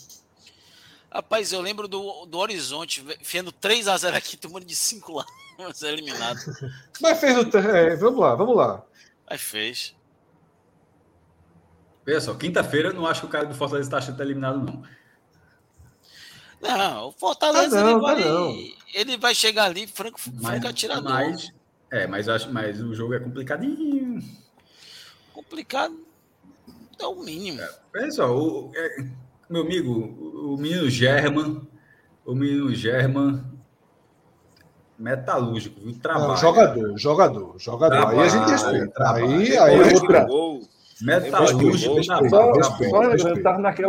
Rapaz, 1.10 1.52
eu 1.52 1.60
lembro 1.60 1.86
do, 1.86 2.24
do 2.26 2.38
Horizonte, 2.38 3.04
enfiando 3.20 3.52
3x0 3.52 4.14
aqui, 4.14 4.36
tomando 4.36 4.64
de 4.64 4.74
5 4.74 5.12
lá. 5.12 5.26
Mas 5.58 5.82
é 5.82 5.92
eliminado. 5.92 6.38
Mas 7.00 7.20
fez 7.20 7.36
o. 7.36 7.58
É, 7.58 7.94
vamos 7.96 8.18
lá, 8.20 8.34
vamos 8.34 8.56
lá. 8.56 8.82
Mas 9.28 9.40
fez. 9.40 9.94
Veja 12.04 12.20
só, 12.20 12.34
quinta-feira 12.34 12.88
eu 12.88 12.94
não 12.94 13.06
acho 13.06 13.20
que 13.20 13.26
o 13.26 13.30
cara 13.30 13.46
do 13.46 13.54
Fortaleza 13.54 13.86
está 13.88 13.98
achando 13.98 14.12
que 14.14 14.18
tá 14.18 14.24
eliminado, 14.24 14.58
não. 14.58 14.82
Não, 16.60 17.08
o 17.08 17.12
Fortaleza 17.12 17.80
Ah, 17.80 17.84
não, 17.84 17.90
ele, 17.90 18.00
tá 18.00 18.06
vai, 18.06 18.24
não. 18.24 18.81
Ele 18.92 19.16
vai 19.16 19.34
chegar 19.34 19.64
ali, 19.64 19.86
franco, 19.86 20.20
franco 20.20 20.68
atirador. 20.68 21.12
mas, 21.12 21.52
é, 21.90 22.06
mas, 22.06 22.28
acho, 22.28 22.52
mas 22.52 22.80
o 22.80 22.94
jogo 22.94 23.14
é 23.14 23.20
complicadinho. 23.20 24.22
Complicado 25.32 25.98
é 27.00 27.06
o 27.06 27.16
mínimo. 27.16 27.60
Só, 28.10 28.30
o, 28.34 28.70
é, 28.74 29.04
meu 29.48 29.62
amigo, 29.62 29.90
o, 29.90 30.54
o 30.54 30.56
menino 30.56 30.88
German, 30.88 31.62
o 32.24 32.34
menino 32.34 32.74
German, 32.74 33.44
metalúrgico, 34.98 35.80
viu? 35.80 35.98
Trabalha. 35.98 36.28
Não, 36.28 36.36
jogador, 36.36 36.98
jogador, 36.98 37.54
jogador. 37.58 38.08
Aí 38.08 38.20
a 38.20 38.28
gente 38.28 38.50
respeita. 38.50 39.12
Aí, 39.12 39.58
aí 39.58 39.74
é 39.74 39.88
do 39.88 39.94
outra. 39.94 40.24
gol, 40.24 40.62
Metalúrgico, 41.02 41.96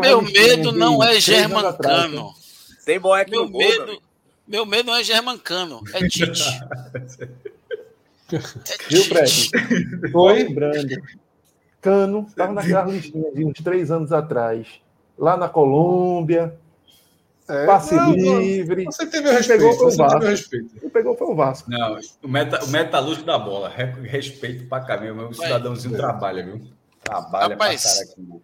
Meu 0.02 0.22
medo 0.24 0.72
não 0.72 1.04
é 1.04 1.20
Germancano. 1.20 2.34
tem 2.84 2.98
no 2.98 3.02
gol, 3.02 3.30
meu 3.30 3.48
medo. 3.50 4.02
Meu 4.48 4.66
medo 4.66 4.88
não 4.88 4.96
é 4.98 5.04
Germancano, 5.04 5.82
é 5.94 6.08
Tite. 6.08 6.44
É 8.32 8.40
Viu. 8.90 9.04
Fred? 9.06 9.50
Só 10.12 10.18
Oi? 10.20 10.44
lembrando. 10.44 10.88
Cano 11.82 12.26
estava 12.28 12.54
naquela 12.54 12.86
listinha 12.86 13.32
de 13.32 13.46
uns 13.46 13.60
três 13.62 13.92
anos 13.92 14.12
atrás. 14.12 14.68
Lá 15.18 15.36
na 15.38 15.48
Colômbia, 15.50 16.58
É, 17.48 17.66
passe 17.66 17.94
não, 17.94 18.14
livre. 18.14 18.86
Você 18.86 19.06
tem 19.06 19.22
meu 19.22 19.34
respeito. 19.34 19.60
Pegou 19.60 19.76
Você 19.78 19.98
Vasco. 19.98 20.20
meu 20.20 20.28
respeito. 20.30 20.86
E 20.86 20.90
pegou 20.90 21.16
foi 21.18 21.28
o 21.28 21.36
Vasco. 21.36 21.70
Não, 21.70 22.00
o, 22.24 22.28
meta, 22.28 22.64
o 22.64 22.68
metalúrgico 22.70 23.26
da 23.26 23.38
bola. 23.38 23.70
Re- 23.70 24.08
Respeito 24.08 24.66
pra 24.68 24.80
caminho. 24.82 25.28
O 25.30 25.34
cidadãozinho 25.34 25.96
trabalha, 25.96 26.44
viu? 26.44 26.62
Trabalha 27.04 27.50
Rapaz, 27.54 27.82
pra 27.84 27.92
caralho. 28.16 28.42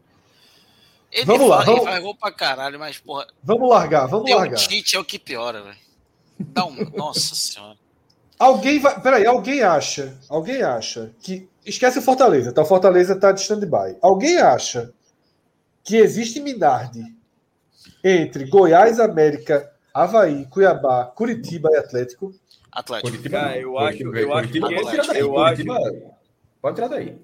Ele, 1.12 1.26
Vamos 1.26 1.50
lá, 1.50 1.64
fala, 1.66 1.78
vamos- 1.78 1.92
ele 1.92 2.02
gol 2.02 2.16
pra 2.16 2.32
caralho, 2.32 2.78
mas, 2.78 3.00
porra, 3.00 3.26
Vamos 3.42 3.68
largar, 3.68 4.06
vamos 4.06 4.26
ter 4.26 4.36
o 4.36 4.38
largar. 4.38 4.58
Tite 4.60 4.96
é 4.96 5.00
o 5.00 5.04
que 5.06 5.18
piora, 5.18 5.64
velho. 5.64 5.78
Dá 6.40 6.66
um... 6.66 6.90
Nossa 6.92 7.36
senhora. 7.36 7.78
Alguém 8.38 8.80
vai. 8.80 9.00
Peraí, 9.02 9.26
alguém 9.26 9.62
acha. 9.62 10.18
Alguém 10.30 10.62
acha 10.64 11.12
que. 11.22 11.50
Esquece 11.66 12.00
o 12.00 12.02
Fortaleza, 12.02 12.52
tá? 12.54 12.62
O 12.62 12.66
Fortaleza 12.66 13.16
tá 13.20 13.32
de 13.34 13.42
stand-by. 13.42 13.98
Alguém 14.02 14.38
acha 14.40 14.94
que 15.84 15.98
existe 15.98 16.40
Minardi 16.40 17.04
entre 18.04 18.46
Goiás, 18.46 19.00
América, 19.00 19.70
Havaí, 19.94 20.46
Cuiabá, 20.48 21.06
Curitiba 21.06 21.70
e 21.74 21.78
Atlético? 21.78 22.34
Atlético. 22.72 23.10
Curitiba, 23.12 23.42
não. 23.42 23.52
eu 23.56 23.78
acho- 23.78 23.98
Curitiba, 23.98 24.20
eu 24.22 24.34
acho 24.34 24.48
Curitiba 24.48 24.68
que 24.70 24.74
pode 24.76 24.88
esse- 24.88 24.92
tirar 25.02 25.08
daí. 25.14 25.20
eu 25.22 25.34
Curitiba, 25.34 25.80
Pode 26.62 26.76
tirar 26.76 26.88
daí. 26.88 27.18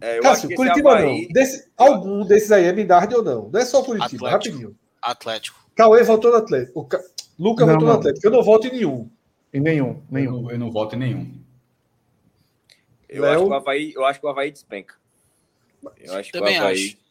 É, 0.00 0.14
eu 0.18 0.20
acho 0.22 0.42
Cássio, 0.42 0.56
Curitiba 0.56 0.90
Havaí- 0.92 1.22
não. 1.22 1.28
Desse, 1.28 1.68
algum 1.76 2.24
desses 2.26 2.50
aí 2.52 2.64
é 2.64 2.72
Minardi 2.72 3.14
ou 3.14 3.22
não? 3.22 3.48
Não 3.50 3.60
é 3.60 3.64
só 3.64 3.82
Curitiba, 3.82 4.06
Atlético. 4.28 4.30
rapidinho. 4.56 4.76
Atlético. 5.00 5.60
Cauê 5.76 6.02
voltou 6.02 6.30
no 6.30 6.36
Atlético. 6.38 6.80
O 6.80 6.84
Ca... 6.84 7.00
Luca 7.38 7.64
Não, 7.66 7.72
voltou 7.72 7.88
no. 7.88 7.94
Atlético. 7.94 8.26
Eu 8.26 8.30
não 8.30 8.42
volto 8.42 8.66
em 8.66 8.72
nenhum. 8.72 9.10
E 9.52 9.60
nenhum, 9.60 9.88
Eu 9.88 10.02
nenhum. 10.10 10.42
não, 10.42 10.50
eu 10.50 10.58
não 10.58 10.70
voto 10.70 10.94
em 10.96 10.98
nenhum. 10.98 11.42
Eu 13.08 13.22
Léo? 13.22 13.32
acho 13.34 13.44
que 13.44 13.50
o 13.50 13.54
Havaí, 13.54 13.92
eu 13.94 14.04
acho 14.06 14.20
que 14.20 14.26
o 14.26 14.28
Havaí 14.28 14.50
despenca. 14.50 14.94
Eu 16.00 16.14
acho 16.14 16.32
que 16.32 16.38
Também 16.38 16.58
o 16.58 16.62
Havaí. 16.62 16.74
acho. 16.86 17.02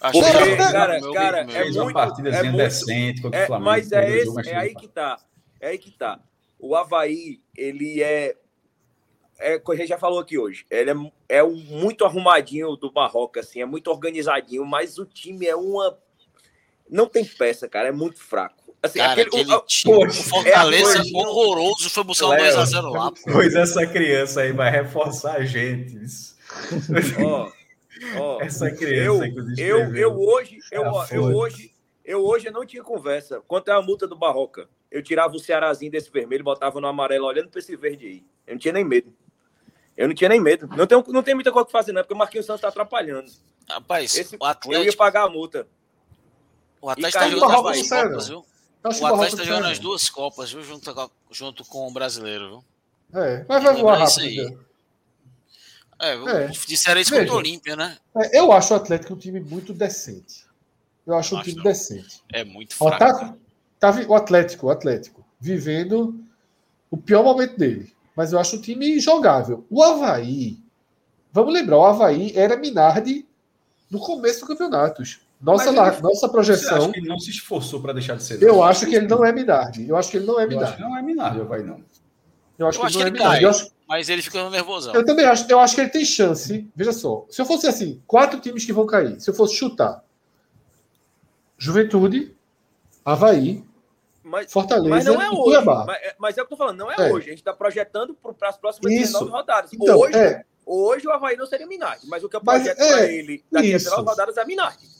Acho 0.00 0.20
Porque, 0.20 0.32
que- 0.50 0.56
cara, 0.56 1.00
meu- 1.00 1.12
cara, 1.12 1.44
meu- 1.44 1.56
é 1.56 1.64
muito- 1.64 1.82
uma 1.82 1.92
partidazinha 1.92 2.42
muito- 2.52 2.56
decente 2.56 3.22
contra 3.22 3.40
o 3.40 3.42
É, 3.42 3.46
Flamengo. 3.46 3.70
mas 3.70 3.92
é 3.92 4.00
o 4.00 4.02
esse, 4.08 4.24
jogo, 4.24 4.36
mas 4.36 4.46
é 4.46 4.56
aí 4.56 4.74
que 4.74 4.88
tá. 4.88 5.18
É 5.60 5.68
aí 5.68 5.78
que 5.78 5.90
tá. 5.90 6.20
O 6.58 6.74
Havaí, 6.74 7.40
ele 7.56 8.02
é. 8.02 8.36
É, 9.38 9.60
a 9.66 9.74
gente 9.74 9.88
já 9.88 9.98
falou 9.98 10.18
aqui 10.18 10.38
hoje. 10.38 10.64
Ele 10.70 10.90
é, 10.90 10.94
é 11.38 11.44
um 11.44 11.54
muito 11.56 12.04
arrumadinho 12.06 12.74
do 12.76 12.90
Barroca, 12.90 13.40
assim, 13.40 13.60
é 13.60 13.66
muito 13.66 13.90
organizadinho, 13.90 14.64
mas 14.64 14.98
o 14.98 15.04
time 15.04 15.46
é 15.46 15.54
uma. 15.54 15.98
Não 16.88 17.06
tem 17.06 17.24
peça, 17.24 17.68
cara, 17.68 17.88
é 17.88 17.92
muito 17.92 18.18
fraco. 18.18 18.65
Assim, 18.86 18.98
Cara, 18.98 19.12
aquele- 19.12 19.28
aquele 19.28 19.54
o- 19.54 19.60
time, 19.62 20.06
o 20.06 20.10
Fortaleza 20.12 20.90
é 20.90 21.00
a 21.00 21.02
coisa- 21.02 21.16
horroroso 21.18 21.90
foi 21.90 22.04
buscar 22.04 22.26
um 22.26 22.30
Léo. 22.30 22.40
2x0 22.56 22.90
lá. 22.90 23.10
pô. 23.12 23.18
Pois 23.32 23.54
essa 23.54 23.86
criança 23.86 24.40
aí 24.40 24.52
vai 24.52 24.70
reforçar 24.70 25.36
a 25.36 25.44
gente. 25.44 25.96
Ó, 27.24 27.50
ó, 28.18 28.40
Essa 28.42 28.68
eu, 28.68 28.76
criança 28.76 29.26
eu, 29.58 29.94
eu 29.96 30.18
hoje, 30.20 30.58
eu, 30.72 30.84
Ah, 30.84 30.92
ó, 30.92 31.02
eu 31.10 31.22
foda. 31.22 31.36
hoje, 31.36 31.72
eu 32.04 32.24
hoje 32.24 32.50
não 32.50 32.64
tinha 32.66 32.82
conversa. 32.82 33.40
Quanto 33.46 33.68
é 33.70 33.74
a 33.74 33.82
multa 33.82 34.06
do 34.06 34.16
Barroca? 34.16 34.68
Eu 34.90 35.02
tirava 35.02 35.34
o 35.34 35.38
Cearazinho 35.38 35.90
desse 35.90 36.10
vermelho, 36.10 36.44
botava 36.44 36.80
no 36.80 36.86
amarelo, 36.86 37.26
olhando 37.26 37.48
para 37.48 37.58
esse 37.58 37.74
verde 37.76 38.06
aí. 38.06 38.22
Eu 38.46 38.54
não 38.54 38.58
tinha 38.58 38.72
nem 38.72 38.84
medo. 38.84 39.12
Eu 39.96 40.06
não 40.08 40.14
tinha 40.14 40.28
nem 40.28 40.40
medo. 40.40 40.68
Não 40.76 40.86
tem, 40.86 41.02
não 41.08 41.22
tem 41.22 41.34
muita 41.34 41.50
coisa 41.50 41.66
que 41.66 41.72
fazer, 41.72 41.92
não, 41.92 42.02
porque 42.02 42.14
o 42.14 42.16
Marquinhos 42.16 42.46
Santos 42.46 42.60
tá 42.60 42.68
atrapalhando. 42.68 43.30
Rapaz, 43.68 44.14
Esse, 44.16 44.36
o 44.36 44.38
eu 44.38 44.44
ia 44.46 44.50
Atlético, 44.50 44.96
pagar 44.96 45.22
a 45.24 45.28
multa. 45.28 45.66
o 46.80 46.88
Atlético 46.90 47.08
e 47.08 47.12
tá 47.12 47.18
caiu 47.26 47.40
jogando 47.40 47.48
no 47.50 47.56
as 47.56 47.62
duas 47.62 47.76
Havaí, 47.76 47.84
sério. 47.84 48.10
Copas, 48.10 48.28
viu? 48.28 48.44
O 48.84 48.88
Atlético 48.88 49.36
tá 49.36 49.44
não 49.44 49.44
jogando 49.44 49.66
as 49.66 49.78
duas 49.78 50.08
Copas, 50.08 50.52
viu? 50.52 50.62
Junto 50.62 50.94
com, 50.94 51.10
junto 51.30 51.64
com 51.64 51.88
o 51.88 51.92
brasileiro, 51.92 52.48
viu? 52.48 52.64
É, 53.22 53.44
mas 53.48 53.62
vai 53.62 53.76
voar 53.76 53.98
rápido. 53.98 54.66
É? 55.98 56.14
É. 56.14 56.46
disseram 56.66 57.00
isso 57.00 57.10
Veja. 57.10 57.22
contra 57.22 57.34
o 57.34 57.38
Olímpia, 57.38 57.74
né? 57.74 57.96
É, 58.16 58.38
eu 58.38 58.52
acho 58.52 58.74
o 58.74 58.76
Atlético 58.76 59.14
um 59.14 59.18
time 59.18 59.40
muito 59.40 59.72
decente. 59.72 60.46
Eu 61.06 61.14
acho 61.14 61.34
um 61.34 61.38
Acho 61.38 61.48
time 61.48 61.56
não. 61.56 61.64
decente. 61.64 62.20
É 62.32 62.44
muito 62.44 62.74
Ó, 62.80 62.88
fraco. 62.88 63.36
tá, 63.78 63.92
tá 63.92 64.00
o 64.08 64.14
Atlético, 64.14 64.66
o 64.66 64.70
Atlético, 64.70 65.24
vivendo 65.40 66.20
o 66.90 66.96
pior 66.96 67.22
momento 67.22 67.56
dele. 67.56 67.94
Mas 68.14 68.32
eu 68.32 68.38
acho 68.38 68.56
um 68.56 68.60
time 68.60 68.98
jogável. 68.98 69.64
O 69.70 69.82
Havaí, 69.82 70.58
vamos 71.32 71.54
lembrar, 71.54 71.78
o 71.78 71.84
Havaí 71.84 72.32
era 72.34 72.56
Minardi 72.56 73.26
no 73.90 74.00
começo 74.00 74.40
do 74.40 74.46
campeonato. 74.46 75.02
Nossa, 75.40 75.68
ele- 75.68 75.76
nossa 75.76 76.00
Você 76.26 76.28
projeção, 76.28 76.76
acha 76.78 76.92
que 76.92 76.98
ele 76.98 77.08
não 77.08 77.18
se 77.18 77.30
esforçou 77.30 77.80
para 77.80 77.92
deixar 77.92 78.16
de 78.16 78.22
ser? 78.24 78.42
eu 78.42 78.62
acho 78.62 78.86
que 78.86 78.94
ele 78.94 79.06
não 79.06 79.24
é 79.24 79.32
Minardi. 79.32 79.88
Eu 79.88 79.96
acho 79.96 80.10
que 80.10 80.16
ele 80.16 80.26
não 80.26 80.40
é 80.40 80.46
Minardi. 80.46 80.80
não 80.80 80.96
é 80.96 81.02
Minardi, 81.02 81.40
vai 81.40 81.62
não. 81.62 81.80
Eu 82.58 82.66
acho 82.66 82.78
Eu 82.78 82.80
que 82.82 82.86
acho 82.86 82.98
ele 82.98 83.04
não 83.04 83.08
é 83.08 83.10
que 83.10 83.16
ele 83.16 83.22
Minardi. 83.22 83.40
cai. 83.44 83.50
Acho- 83.50 83.70
Mas 83.88 84.08
ele 84.08 84.22
fica 84.22 84.50
nervosão. 84.50 84.94
eu 84.94 85.04
também 85.04 85.24
acho. 85.26 85.46
Eu 85.50 85.60
acho 85.60 85.74
que 85.74 85.80
ele 85.82 85.90
tem 85.90 86.04
chance. 86.04 86.68
Veja 86.74 86.92
só, 86.92 87.26
se 87.28 87.40
eu 87.40 87.44
fosse 87.46 87.66
assim, 87.66 88.02
quatro 88.06 88.40
times 88.40 88.64
que 88.64 88.72
vão 88.72 88.86
cair, 88.86 89.20
se 89.20 89.28
eu 89.30 89.34
fosse 89.34 89.54
chutar, 89.54 90.02
Juventude, 91.58 92.34
Havaí, 93.04 93.64
Mas, 94.22 94.52
Fortaleza 94.52 94.88
mas 94.88 95.04
não 95.04 95.20
é 95.22 95.26
e 95.26 95.28
hoje. 95.28 95.42
Cuiabá. 95.42 95.84
Mas, 95.86 95.96
é- 96.02 96.14
mas 96.18 96.38
é 96.38 96.42
o 96.42 96.46
que 96.46 96.52
eu 96.52 96.56
tô 96.58 96.64
falando, 96.64 96.78
não 96.78 96.90
é, 96.90 96.96
É. 96.98 97.12
hoje. 97.12 97.28
A 97.28 97.30
gente 97.30 97.42
tá 97.44 97.52
projetando 97.52 98.14
para 98.14 98.48
as 98.48 98.56
próximas 98.56 98.92
Isso. 98.92 99.12
19 99.12 99.30
rodadas. 99.30 99.72
Então, 99.72 99.98
hoje, 99.98 100.16
é, 100.16 100.44
hoje 100.66 101.06
o 101.06 101.12
Havaí 101.12 101.36
não 101.36 101.46
seria 101.46 101.66
Minardi, 101.66 102.06
mas 102.08 102.24
o 102.24 102.28
que 102.28 102.34
eu 102.36 102.40
projeto 102.40 102.80
é, 102.80 102.88
para 102.92 103.06
ele 103.12 103.44
daqui 103.52 103.72
a 103.72 103.76
isso. 103.76 103.84
19 103.84 104.08
rodadas 104.08 104.36
é 104.36 104.44
Minardi. 104.44 104.95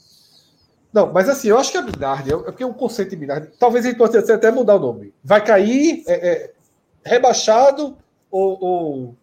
Não, 0.93 1.11
mas 1.11 1.27
assim, 1.29 1.49
eu 1.49 1.57
acho 1.57 1.71
que 1.71 1.77
a 1.77 1.81
Minardi, 1.81 2.31
é 2.31 2.35
é 2.35 2.37
porque 2.43 2.63
é 2.63 2.65
um 2.67 2.73
conceito 2.73 3.09
de 3.11 3.17
Minardi, 3.17 3.49
talvez 3.59 3.85
ele 3.85 3.95
possa 3.97 4.19
até 4.33 4.49
mudar 4.51 4.75
o 4.75 4.79
nome. 4.79 5.13
Vai 5.23 5.43
cair, 5.43 6.03
é, 6.07 6.13
é, 6.29 6.53
rebaixado 7.03 7.97
ou. 8.31 8.63
ou- 8.63 9.15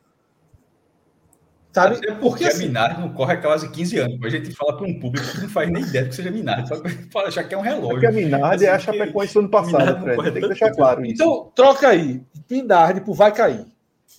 sabe? 1.73 1.97
Até 1.97 2.07
porque 2.13 2.21
Porque 2.21 2.45
a 2.45 2.49
assim, 2.49 2.67
Minardi 2.69 3.01
não 3.01 3.09
corre 3.13 3.35
há 3.35 3.41
quase 3.41 3.69
15 3.71 3.99
anos. 3.99 4.19
A 4.25 4.29
gente 4.29 4.53
fala 4.53 4.77
para 4.77 4.87
um 4.87 5.01
público 5.01 5.27
que 5.33 5.41
não 5.41 5.49
faz 5.49 5.71
nem 5.71 5.83
ideia 5.83 6.05
do 6.05 6.11
que 6.11 6.17
seja 6.17 6.31
Minardi. 6.31 6.69
Só 6.69 6.77
fala, 7.13 7.31
já 7.31 7.43
que 7.43 7.55
é 7.55 7.59
um 7.59 7.63
relógio. 7.63 7.89
Porque 7.91 8.07
a 8.07 8.13
Minardi 8.13 8.65
é 8.67 8.69
a 8.71 8.77
Assim, 8.77 8.93
que- 8.93 8.99
Chapecoense 8.99 9.35
do 9.35 9.41
ano 9.41 9.49
passado, 9.49 10.01
Fred. 10.05 10.23
Tem 10.33 10.43
que 10.43 10.49
deixar 10.49 10.71
claro 10.73 11.05
isso. 11.05 11.15
então 11.15 11.51
troca 11.55 11.89
aí 11.89 12.23
Minardi 12.49 13.01
por 13.01 13.15
vai 13.15 13.33
cair. 13.33 13.67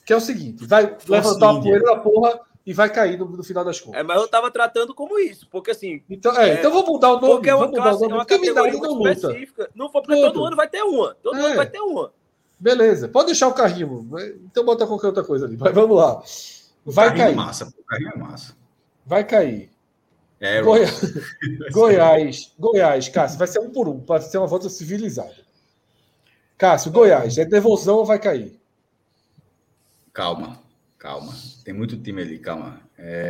Que 0.06 0.12
é 0.14 0.16
o 0.16 0.22
seguinte: 0.22 0.66
vai 0.66 0.88
Força 0.88 1.12
levantar 1.12 1.50
a 1.50 1.54
Índia. 1.54 1.62
poeira 1.72 1.86
da 1.86 1.96
porra 2.02 2.40
e 2.66 2.74
vai 2.74 2.90
cair 2.92 3.18
no, 3.20 3.26
no 3.30 3.44
final 3.44 3.64
das 3.64 3.80
contas. 3.80 4.00
É, 4.00 4.04
mas 4.04 4.20
eu 4.20 4.28
tava 4.28 4.50
tratando 4.50 4.94
como 4.94 5.20
isso, 5.20 5.48
porque 5.52 5.72
assim, 5.72 6.02
Então, 6.10 6.36
é, 6.38 6.50
é, 6.50 6.54
então 6.60 6.72
vamos 6.72 6.90
mudar 6.90 7.10
o 7.14 7.20
nome. 7.22 7.34
porque 7.36 7.50
é 7.50 7.54
uma 7.56 7.66
Vamos 7.68 7.78
mudar 7.78 7.82
o 7.82 7.92
classe, 7.92 8.04
é 8.04 8.08
nome. 8.08 8.14
uma 8.20 8.26
Porque 8.26 8.48
categoria 8.54 8.80
não 8.80 8.94
luta. 8.96 9.12
específica. 9.12 9.70
Não 9.76 9.90
for 9.92 10.02
porque 10.02 10.16
Tudo. 10.22 10.34
todo 10.34 10.46
ano 10.46 10.56
vai 10.56 10.68
ter 10.68 10.82
uma. 10.84 11.16
Todo 11.22 11.38
É. 11.38 11.46
ano 11.46 11.56
vai 11.56 11.70
ter 11.70 11.80
uma. 11.80 12.12
Beleza, 12.60 13.08
pode 13.10 13.28
deixar 13.28 13.48
o 13.50 13.54
carrinho. 13.54 14.08
Então 14.46 14.64
bota 14.66 14.88
qualquer 14.88 15.08
outra 15.08 15.24
coisa 15.24 15.46
ali. 15.46 15.58
Mas 15.58 15.74
vamos 15.74 15.98
lá. 15.98 16.24
Vai 16.86 17.08
Carrinho 17.08 17.22
é 17.24 17.26
cair. 17.28 17.36
massa, 17.36 17.66
pô, 17.66 17.84
carrinho 17.88 18.12
é 18.16 18.18
massa. 18.18 18.56
Vai 19.06 19.24
cair. 19.24 19.70
É, 20.40 20.62
Goi-. 20.62 20.86
Goiás, 21.72 22.54
Goiás, 22.58 23.10
Cássio, 23.10 23.38
vai 23.40 23.48
ser 23.48 23.60
um 23.60 23.70
por 23.72 23.88
um, 23.88 24.00
para 24.00 24.22
ser 24.22 24.38
uma 24.38 24.48
volta 24.48 24.70
civilizada. 24.70 25.36
Cássio, 26.58 26.92
Goiás, 26.92 27.38
é 27.38 27.46
devolução 27.46 27.98
ou 27.98 28.06
vai 28.06 28.20
cair? 28.20 28.60
Calma, 30.14 30.58
calma. 30.98 31.34
Tem 31.66 31.74
muito 31.74 31.98
time 31.98 32.22
ali, 32.22 32.38
calma. 32.38 32.80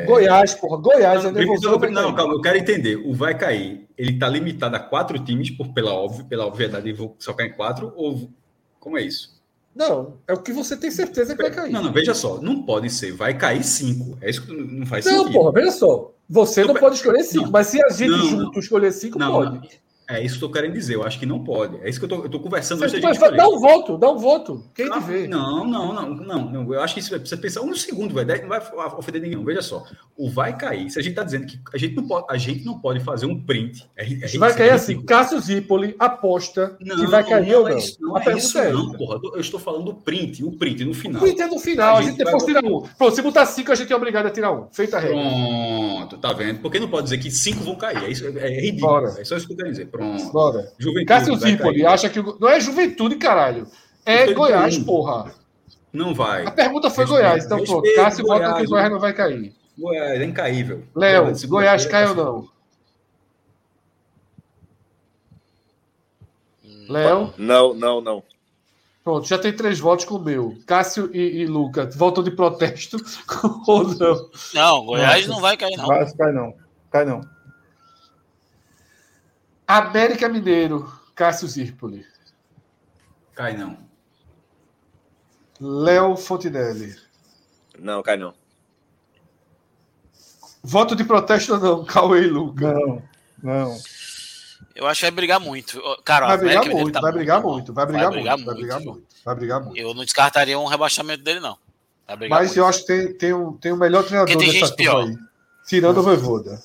Goiás, 0.06 0.54
porra, 0.56 0.76
Goiás 0.82 1.24
é 1.24 1.32
Não, 1.32 1.80
vai 1.80 1.90
não, 1.90 2.14
calma, 2.14 2.34
eu 2.34 2.42
quero 2.42 2.58
entender. 2.58 2.98
O 2.98 3.14
vai 3.14 3.36
cair, 3.36 3.88
ele 3.98 4.12
está 4.12 4.28
limitado 4.28 4.76
a 4.76 4.80
quatro 4.80 5.18
times, 5.20 5.50
por, 5.50 5.70
pela, 5.74 5.94
óbvio, 5.94 6.26
pela 6.26 6.46
obviedade, 6.46 6.92
vou 6.92 7.16
só 7.18 7.32
cair 7.34 7.52
em 7.52 7.54
quatro, 7.54 7.94
ou 7.96 8.30
como 8.78 8.98
é 8.98 9.04
isso? 9.04 9.42
Não, 9.74 10.18
é 10.28 10.34
o 10.34 10.38
que 10.38 10.52
você 10.52 10.76
tem 10.76 10.92
certeza 10.92 11.34
que 11.34 11.42
vai 11.42 11.50
cair. 11.52 11.72
Não, 11.72 11.84
não, 11.84 11.94
veja 11.94 12.14
só, 12.14 12.42
não 12.42 12.62
pode 12.62 12.90
ser, 12.90 13.14
vai 13.14 13.38
cair 13.38 13.64
cinco. 13.64 14.18
É 14.22 14.30
isso 14.30 14.46
que 14.46 14.52
não 14.54 14.66
não 14.80 14.86
faz 14.86 15.06
Não, 15.06 15.20
sentido. 15.20 15.34
porra, 15.34 15.52
veja 15.54 15.72
só. 15.72 16.12
Você 16.30 16.66
não 16.66 16.74
Não, 16.74 16.82
pode 16.82 16.96
escolher 16.96 17.24
cinco, 17.24 17.46
não. 17.46 17.52
mas 17.52 17.68
se 17.68 17.82
a 17.82 17.90
gente 17.90 18.10
Não, 18.10 18.26
junto 18.26 18.60
escolher 18.60 18.92
cinco, 18.92 19.18
Não, 19.18 19.32
pode. 19.32 19.70
É 20.08 20.24
isso 20.24 20.38
que 20.38 20.44
eu 20.44 20.48
tô 20.50 20.54
querendo 20.54 20.74
dizer. 20.74 20.96
Eu 20.96 21.04
acho 21.04 21.18
que 21.20 21.26
não 21.26 21.44
pode. 21.44 21.78
É 21.82 21.90
isso 21.90 22.00
que 22.00 22.06
eu 22.06 22.10
tô, 22.10 22.24
eu 22.24 22.30
tô 22.30 22.40
conversando. 22.40 22.80
Da 22.82 22.88
gente 22.88 23.02
dá 23.02 23.48
um 23.48 23.60
voto, 23.60 23.98
dá 23.98 24.12
um 24.12 24.18
voto. 24.18 24.64
Quem 24.74 24.86
te 24.90 24.94
Ah, 24.94 25.00
vê? 25.00 25.28
Não, 25.28 25.66
não, 25.68 25.94
não, 25.94 26.10
não, 26.16 26.52
não. 26.52 26.74
Eu 26.74 26.82
acho 26.82 26.94
que 26.94 27.00
isso 27.00 27.14
é- 27.16 27.20
precisa 27.20 27.42
pensar 27.42 27.62
um 27.62 27.74
segundo, 27.76 28.14
velho. 28.14 28.42
Não 28.44 28.50
vai 28.50 28.62
ofender 28.98 29.22
ninguém. 29.22 29.44
Veja 29.44 29.62
só. 29.62 29.84
O 30.18 30.30
vai 30.30 30.56
cair. 30.58 30.90
Se 30.90 31.00
a 31.00 31.02
gente 31.02 31.16
tá 31.16 31.24
dizendo 31.24 31.46
que 31.46 31.60
a 31.74 31.78
gente 31.78 31.96
não 31.96 32.08
pode, 32.08 32.26
a 32.30 32.38
gente 32.38 32.66
não 32.66 32.80
pode 32.80 33.00
fazer 33.00 33.26
um 33.26 33.40
print. 33.44 33.88
É, 33.96 34.06
é 34.06 34.38
Vai 34.38 34.54
cair 34.54 34.70
assim. 34.72 35.02
Cássio 35.04 35.40
Zipoli 35.40 35.96
aposta 36.00 36.78
Não, 36.80 36.96
que 36.96 37.08
vai 37.08 37.24
cair 37.24 37.52
não 37.52 37.62
ou 37.62 37.68
é 37.68 37.72
não. 37.72 37.78
isso, 37.78 37.98
não 38.00 38.18
é 38.18 38.38
isso, 38.38 38.58
é 38.60 38.72
não, 38.72 38.92
porra. 38.94 39.20
Eu 39.34 39.40
estou 39.42 39.60
falando 39.60 39.86
do 39.86 39.94
print, 39.96 40.44
o 40.44 40.52
print 40.52 40.84
no 40.86 40.94
final. 40.94 41.22
O 41.24 41.28
é 41.28 41.48
no 41.48 41.60
final, 41.60 41.96
A 41.96 42.00
a 42.00 42.02
gente 42.02 42.12
gente 42.12 42.18
depois 42.24 42.44
vai 42.44 42.54
tira 42.62 42.66
um. 42.66 42.82
Pronto, 42.98 43.16
se 43.16 43.22
botar 43.22 43.46
cinco, 43.46 43.72
a 43.72 43.76
gente 43.76 43.92
é 43.92 43.96
obrigado 43.96 44.26
a 44.28 44.30
tirar 44.30 44.52
um. 44.52 44.68
Feita 44.72 44.98
a 44.98 45.00
regra. 45.00 45.18
Pronto, 45.18 46.18
tá 46.18 46.34
vendo? 46.34 46.60
Porque 46.60 46.80
não 46.80 46.88
pode 46.90 47.06
dizer 47.06 47.18
que 47.18 47.30
cinco 47.32 47.64
vão 47.64 47.76
cair. 47.76 48.04
É, 48.04 48.10
isso, 48.10 48.26
é, 48.26 48.30
é 48.30 48.62
ridículo. 48.62 48.92
Bora. 48.92 49.16
É 49.20 49.24
só 49.26 49.36
isso 49.36 49.48
que 49.48 49.54
eu 49.54 49.58
quero 49.58 49.70
dizer. 49.72 49.88
Pronto. 49.98 50.32
Bora. 50.32 50.74
Juventude. 50.78 51.06
Cássio 51.06 51.36
Zipoli 51.38 51.86
acha 51.86 52.10
que. 52.10 52.22
Não 52.22 52.50
é 52.50 52.60
juventude, 52.60 53.16
caralho. 53.16 53.68
É 54.06 54.34
Goiás, 54.34 54.78
porra. 54.78 55.34
Não 55.92 56.14
vai. 56.14 56.46
A 56.46 56.52
pergunta 56.52 56.90
foi 56.90 57.06
Respeito, 57.06 57.24
Goiás, 57.24 57.46
então 57.46 57.58
pronto. 57.64 57.82
respeito, 57.82 57.96
Cássio 57.96 58.26
vota 58.26 58.40
que 58.40 58.50
Goiás, 58.50 58.66
o 58.66 58.70
Goiás 58.70 58.92
não 58.92 59.00
vai 59.00 59.14
cair. 59.14 59.54
Goiás, 59.78 60.22
é 60.22 60.24
incaível. 60.26 60.84
Léo, 60.96 61.48
Goiás 61.48 61.86
cai 61.86 62.04
tá 62.04 62.10
ou 62.12 62.16
não? 62.16 62.50
Léo, 66.88 67.34
Não, 67.38 67.74
não, 67.74 68.02
não. 68.02 68.24
pronto, 69.04 69.28
já 69.28 69.40
tem 69.40 69.52
três 69.54 69.80
votos 69.80 70.06
com 70.06 70.16
o 70.16 70.20
meu. 70.20 70.56
Cássio 70.68 71.10
e, 71.16 71.42
e 71.42 71.48
Luca 71.48 71.90
votam 71.96 72.24
de 72.24 72.32
protesto 72.32 72.98
ou 73.68 73.84
não? 73.88 74.30
Não, 74.54 74.86
Goiás 74.86 75.26
não 75.28 75.40
vai 75.40 75.58
cair, 75.58 75.78
não. 75.78 75.88
Vai, 75.88 76.12
cai 76.14 76.32
não. 76.32 76.54
Cai 76.92 77.06
não. 77.06 77.22
América 79.68 80.30
Mineiro, 80.30 80.92
Cássio 81.16 81.48
Zirpoli. 81.48 82.06
Cai 83.34 83.58
não. 83.58 83.78
Léo 85.60 86.16
Fontinelli. 86.16 86.96
Não, 87.80 88.02
cai 88.04 88.18
não. 88.18 88.34
Voto 90.64 90.96
de 90.96 91.04
protesto 91.04 91.58
não? 91.58 91.84
Cauê 91.86 92.24
e 92.24 92.28
Luca. 92.28 92.74
Não. 92.74 93.04
Não. 93.42 93.78
Eu 94.76 94.88
acho 94.88 95.00
que 95.00 95.06
vai 95.06 95.12
brigar 95.12 95.40
muito. 95.40 95.82
Cara, 96.04 96.26
o 96.26 96.28
Vai 96.30 96.38
brigar 96.38 96.66
muito, 96.66 96.92
tá 96.92 97.02
vai 97.02 97.12
brigar 97.12 97.42
muito, 97.42 97.74
vai 97.74 97.86
brigar 97.86 98.12
muito, 98.12 98.26
vai 98.26 98.56
brigar 98.56 98.80
muito, 98.82 99.06
vai 99.24 99.36
brigar 99.36 99.64
muito. 99.64 99.78
Eu 99.78 99.94
não 99.94 100.04
descartaria 100.04 100.60
um 100.60 100.66
rebaixamento 100.66 101.24
dele, 101.24 101.40
não. 101.40 101.58
Vai 102.06 102.18
brigar 102.18 102.40
Mas 102.40 102.48
muito. 102.50 102.60
eu 102.60 102.66
acho 102.68 102.80
que 102.82 102.88
tem, 102.88 103.14
tem, 103.14 103.34
um, 103.34 103.54
tem 103.54 103.72
o 103.72 103.78
melhor 103.78 104.04
treinador 104.04 104.34
Porque 104.34 104.44
tem 104.46 104.54
dessa 104.54 104.68
gente 104.68 104.76
pior. 104.78 105.04
aí. 105.06 105.18
Tirando 105.68 105.98
o 106.00 106.04
Voivoda. 106.04 106.62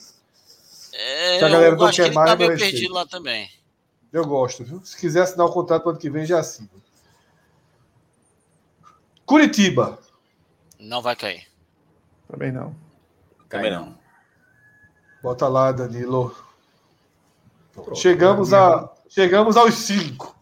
É, 0.92 1.38
que 1.38 1.44
a 1.44 1.48
galera 1.48 1.74
eu 1.74 1.76
não 1.78 1.86
acho 1.86 1.96
quer 1.96 2.02
que 2.04 2.08
ele 2.08 2.14
mais, 2.16 2.30
tá 2.30 2.36
meio 2.36 2.56
perdido 2.58 2.94
lá 2.94 3.06
também. 3.06 3.48
Eu 4.12 4.26
gosto, 4.26 4.64
viu? 4.64 4.84
Se 4.84 4.96
quiser 4.98 5.22
assinar 5.22 5.46
o 5.46 5.52
contrato 5.52 5.82
para 5.82 5.92
ano 5.92 6.00
que 6.00 6.10
vem, 6.10 6.26
já 6.26 6.40
assina. 6.40 6.68
Curitiba. 9.24 9.98
Não 10.78 11.00
vai 11.00 11.14
cair. 11.14 11.46
Também 12.28 12.50
não. 12.50 12.74
Cai 13.48 13.60
Também 13.62 13.70
não. 13.72 13.98
Bota 15.22 15.46
lá, 15.48 15.70
Danilo. 15.72 16.34
Chegamos, 17.94 18.52
a, 18.52 18.90
chegamos 19.08 19.56
aos 19.56 19.74
cinco. 19.74 20.36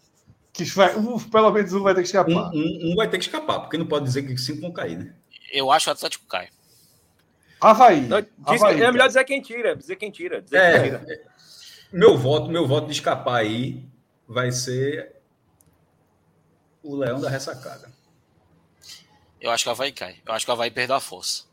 Que 0.53 0.65
vai, 0.65 0.97
um, 0.97 1.19
pelo 1.19 1.51
menos 1.53 1.73
um 1.73 1.83
vai 1.83 1.95
ter 1.95 2.03
que 2.03 2.07
Um, 2.07 2.21
escapar. 2.21 2.51
um- 2.53 2.93
um 2.93 2.97
vai 2.97 3.09
ter 3.09 3.19
que 3.19 3.25
escapar, 3.25 3.61
porque 3.61 3.77
não 3.79 3.87
pode 3.87 4.05
dizer 4.07 4.23
que 4.23 4.37
cinco 4.39 4.61
vão 4.63 4.73
cair, 4.73 4.99
né? 4.99 5.15
Eu 5.53 5.71
acho 5.71 5.85
que 5.87 5.91
o 5.91 5.93
Atlético 5.93 6.27
cai. 6.27 6.49
Havaí. 7.61 8.01
Não, 8.03 8.25
Havaí, 8.45 8.81
é 8.83 8.93
melhor 8.93 9.09
dizer 9.09 9.25
quem 9.25 9.41
tira, 9.43 9.75
dizer 9.77 9.97
quem 9.97 10.11
tira. 10.11 10.41
Dizer 10.43 10.57
É, 10.57 10.81
quem 10.81 10.99
tira. 11.01 11.29
Meu 11.93 12.17
voto, 12.19 12.49
meu 12.51 12.67
voto 12.67 12.87
de 12.87 12.93
escapar 12.93 13.37
aí 13.41 13.89
vai 14.27 14.53
ser 14.53 15.17
o 16.83 16.95
Leão 16.97 17.21
da 17.21 17.29
Ressacada. 17.29 17.91
Eu 19.41 19.51
acho 19.51 19.65
que 19.65 19.69
o 19.69 19.73
Havaí 19.73 19.93
cai. 19.93 20.21
Eu 20.27 20.33
acho 20.35 20.45
que 20.45 20.51
o 20.51 20.55
Havaí 20.55 20.71
perdeu 20.71 20.97
a 20.97 21.01
força. 21.01 21.45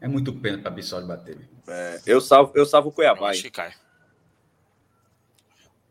É 0.00 0.08
muito 0.08 0.32
pena 0.32 0.58
para 0.58 0.70
Bissoli 0.70 1.06
bater. 1.06 1.38
É, 1.68 2.00
eu 2.06 2.20
salvo, 2.20 2.52
eu 2.54 2.64
salvo 2.64 2.88
o 2.88 2.90
Eu 2.90 2.94
Cuiabá. 2.94 3.30
acho 3.30 3.38
hein? 3.38 3.42
que 3.44 3.50
cai. 3.50 3.74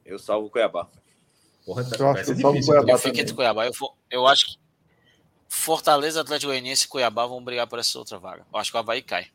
Eu 0.06 0.18
salvo 0.18 0.48
o 0.48 0.50
Cuiabá. 0.50 0.88
Porra, 1.66 1.84
tá, 1.84 1.96
Eu 1.98 2.10
acho 2.10 2.24
que 2.26 2.32
eu 2.32 2.36
salvo 2.40 2.60
o. 2.60 2.66
Cuiabá 2.66 2.92
Eu 2.92 2.98
fico 2.98 3.20
entre 3.20 3.34
Cuiabá. 3.36 3.66
Eu, 3.66 3.74
for- 3.74 3.96
eu 4.10 4.26
acho 4.26 4.48
que 4.48 4.58
Fortaleza, 5.50 6.22
Atlético 6.22 6.52
Goianiense 6.52 6.86
e 6.86 6.88
Cuiabá 6.88 7.26
vão 7.26 7.44
brigar 7.44 7.66
por 7.66 7.80
essa 7.80 7.98
outra 7.98 8.20
vaga. 8.20 8.46
Eu 8.54 8.60
acho 8.60 8.70
que 8.70 8.78
o 8.78 8.80
Havaí 8.80 9.02
cai. 9.02 9.26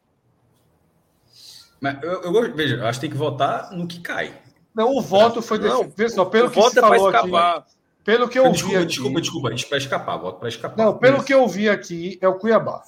Mas 1.80 2.00
eu, 2.02 2.22
eu 2.22 2.54
veja, 2.54 2.76
eu 2.76 2.86
acho 2.86 3.00
que 3.00 3.06
tem 3.06 3.10
que 3.10 3.16
votar 3.16 3.72
no 3.72 3.86
que 3.86 3.98
cai. 3.98 4.32
Não, 4.72 4.96
o 4.96 5.02
voto 5.02 5.42
foi. 5.42 5.58
Não, 5.58 5.90
Vê 5.90 6.08
só, 6.08 6.24
pelo 6.24 6.46
o 6.46 6.50
que 6.50 6.54
se 6.54 6.60
voto 6.62 6.78
é 6.78 6.80
falou 6.80 7.08
aqui. 7.08 7.16
escapar. 7.16 7.66
Pelo 8.04 8.28
que 8.28 8.38
eu 8.38 8.44
vi 8.44 8.52
desculpa, 8.52 8.78
aqui. 8.78 8.86
desculpa, 8.86 9.20
desculpa. 9.20 9.48
Para 9.48 9.78
escapar, 9.78 10.16
voto 10.18 10.38
para 10.38 10.48
escapar. 10.48 10.84
Não, 10.84 10.98
pelo 10.98 11.24
que 11.24 11.34
eu 11.34 11.48
vi 11.48 11.68
aqui, 11.68 12.16
é 12.20 12.28
o 12.28 12.34
Cuiabá. 12.38 12.82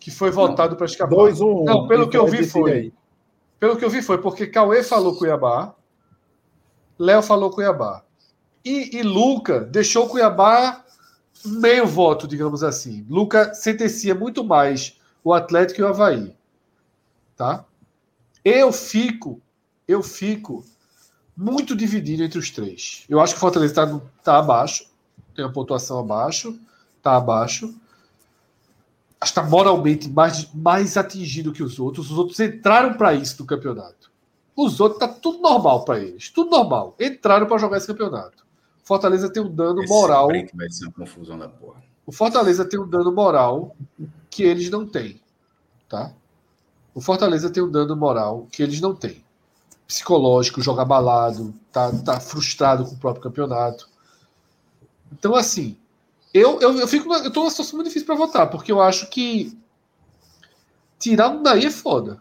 Que 0.00 0.10
foi 0.10 0.30
votado 0.30 0.76
para 0.76 0.86
escapar. 0.86 1.14
2 1.14 1.40
1 1.40 1.46
um, 1.46 1.64
Não, 1.64 1.86
pelo 1.86 2.08
que 2.08 2.16
eu 2.16 2.26
vi 2.26 2.44
foi. 2.44 2.72
aí. 2.72 2.92
Pelo 3.60 3.76
que 3.76 3.84
eu 3.84 3.90
vi 3.90 4.02
foi 4.02 4.18
porque 4.18 4.46
Cauê 4.46 4.82
falou 4.82 5.16
Cuiabá, 5.16 5.74
Léo 6.98 7.22
falou 7.22 7.50
Cuiabá. 7.50 8.02
E, 8.64 8.98
e 8.98 9.02
Luca 9.02 9.60
deixou 9.60 10.08
Cuiabá 10.08 10.83
meio 11.44 11.86
voto, 11.86 12.26
digamos 12.26 12.62
assim. 12.62 13.06
Luca 13.08 13.54
sentencia 13.54 14.14
muito 14.14 14.42
mais 14.42 14.98
o 15.22 15.32
Atlético 15.32 15.80
e 15.80 15.84
o 15.84 15.88
Havaí. 15.88 16.34
Tá? 17.36 17.64
Eu 18.44 18.72
fico, 18.72 19.40
eu 19.86 20.02
fico 20.02 20.64
muito 21.36 21.74
dividido 21.74 22.22
entre 22.22 22.38
os 22.38 22.50
três. 22.50 23.04
Eu 23.08 23.20
acho 23.20 23.34
que 23.34 23.38
o 23.38 23.40
Fortaleza 23.40 23.72
está 23.72 24.00
tá 24.22 24.38
abaixo, 24.38 24.86
tem 25.34 25.44
uma 25.44 25.52
pontuação 25.52 25.98
abaixo, 25.98 26.58
tá 27.02 27.16
abaixo. 27.16 27.74
Acho 29.20 29.32
que 29.32 29.40
está 29.40 29.42
moralmente 29.42 30.08
mais, 30.08 30.48
mais 30.52 30.96
atingido 30.96 31.52
que 31.52 31.62
os 31.62 31.78
outros. 31.78 32.10
Os 32.10 32.18
outros 32.18 32.38
entraram 32.40 32.94
para 32.94 33.14
isso 33.14 33.40
no 33.40 33.46
campeonato. 33.46 34.12
Os 34.54 34.78
outros 34.78 35.00
tá 35.00 35.08
tudo 35.08 35.38
normal 35.38 35.84
para 35.84 35.98
eles, 35.98 36.28
tudo 36.28 36.50
normal. 36.50 36.94
Entraram 37.00 37.46
para 37.46 37.58
jogar 37.58 37.78
esse 37.78 37.86
campeonato. 37.86 38.44
Fortaleza 38.84 39.32
tem 39.32 39.42
um 39.42 39.50
dano 39.50 39.82
Esse 39.82 39.92
moral. 39.92 40.28
vai 40.28 40.70
ser 40.70 40.84
uma 40.84 40.92
confusão 40.92 41.38
da 41.38 41.48
porra. 41.48 41.82
O 42.06 42.12
Fortaleza 42.12 42.64
tem 42.64 42.78
um 42.78 42.86
dano 42.86 43.10
moral 43.10 43.74
que 44.28 44.42
eles 44.42 44.68
não 44.68 44.86
têm, 44.86 45.20
tá? 45.88 46.12
O 46.94 47.00
Fortaleza 47.00 47.50
tem 47.50 47.62
um 47.62 47.70
dano 47.70 47.96
moral 47.96 48.46
que 48.52 48.62
eles 48.62 48.80
não 48.80 48.94
têm. 48.94 49.24
Psicológico, 49.86 50.62
joga 50.62 50.82
abalado, 50.82 51.54
tá, 51.72 51.90
tá 52.02 52.20
frustrado 52.20 52.84
com 52.84 52.94
o 52.94 52.98
próprio 52.98 53.22
campeonato. 53.22 53.88
Então, 55.10 55.34
assim, 55.34 55.76
eu, 56.32 56.60
eu, 56.60 56.78
eu 56.78 56.88
fico, 56.88 57.12
eu 57.14 57.30
tô 57.30 57.40
numa 57.40 57.50
situação 57.50 57.76
muito 57.76 57.88
difícil 57.88 58.06
para 58.06 58.16
votar, 58.16 58.50
porque 58.50 58.70
eu 58.70 58.82
acho 58.82 59.08
que 59.08 59.56
tirar 60.98 61.30
um 61.30 61.42
daí 61.42 61.66
é 61.66 61.70
foda. 61.70 62.20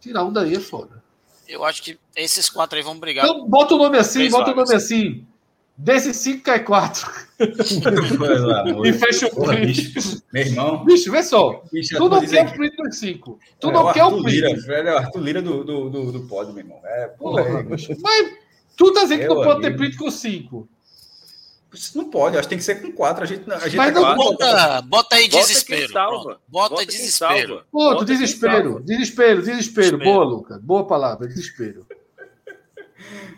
Tirar 0.00 0.24
um 0.24 0.32
daí 0.32 0.54
é 0.54 0.60
foda. 0.60 1.02
Eu 1.46 1.64
acho 1.64 1.82
que 1.82 1.98
esses 2.16 2.48
quatro 2.50 2.76
aí 2.76 2.82
vão 2.82 2.98
brigar. 2.98 3.24
Então, 3.24 3.46
bota 3.46 3.74
o 3.74 3.78
nome 3.78 3.98
assim, 3.98 4.28
bota 4.30 4.50
o 4.50 4.54
nome 4.54 4.74
assim. 4.74 5.25
Desses 5.78 6.16
cinco 6.16 6.44
cai 6.44 6.64
quatro. 6.64 7.10
Pois 8.18 8.40
lá, 8.40 8.62
amor. 8.62 8.86
E 8.86 8.92
fecha 8.94 9.26
o 9.26 9.30
Porra, 9.30 9.54
print. 9.56 9.90
bicho. 9.92 10.22
Meu 10.32 10.42
irmão, 10.46 10.84
Bicho, 10.84 11.10
vê 11.12 11.22
só. 11.22 11.62
bicho, 11.70 11.96
Tu 11.96 12.08
não 12.08 12.20
quer 12.26 12.40
aqui. 12.40 12.52
o 12.54 12.56
print 12.56 12.76
dos 12.76 12.98
cinco. 12.98 13.38
Tu 13.60 13.68
É, 13.68 13.72
não 13.72 13.86
o 13.86 13.92
quer 13.92 14.02
o 14.02 14.06
Arthur 14.06 14.22
print. 14.22 14.34
Lira, 14.40 14.60
velho, 14.62 14.88
é 14.88 14.94
o 14.94 14.98
Arthur 14.98 15.20
Lira 15.20 15.42
do, 15.42 15.64
do, 15.64 15.90
do, 15.90 16.12
do 16.12 16.20
pódio, 16.26 16.54
meu 16.54 16.64
irmão. 16.64 16.80
É, 16.82 17.08
porra, 17.08 17.42
Porra. 17.44 17.58
é, 17.58 17.62
bicho. 17.62 17.92
Mas 18.00 18.32
tu 18.76 18.92
tá 18.92 19.02
dizendo 19.02 19.20
que 19.20 19.28
não 19.28 19.42
pode 19.42 19.60
ter 19.60 19.76
print 19.76 19.96
com 19.98 20.10
cinco. 20.10 20.68
Isso 21.74 21.98
não 21.98 22.08
pode, 22.08 22.38
acho 22.38 22.44
que 22.44 22.48
tem 22.50 22.58
que 22.58 22.64
ser 22.64 22.76
com 22.80 22.90
quatro. 22.92 23.22
A 23.22 23.26
gente, 23.26 23.52
a 23.52 23.58
gente 23.68 23.76
Mas 23.76 23.92
tá 23.92 24.00
não 24.00 24.02
quatro. 24.16 24.24
Bota, 24.24 24.82
bota 24.82 25.16
aí 25.16 25.28
Bota 25.28 25.46
desespero. 25.46 25.92
Bota, 25.92 26.40
Bota 26.48 26.86
desespero. 26.86 27.64
Bota 27.70 28.04
desespero. 28.06 28.52
salva. 28.70 28.80
Desespero, 28.82 29.42
desespero. 29.42 29.42
Desespero. 29.42 29.98
Boa, 29.98 30.24
Luca. 30.24 30.58
Boa 30.62 30.86
palavra, 30.86 31.28
desespero. 31.28 31.86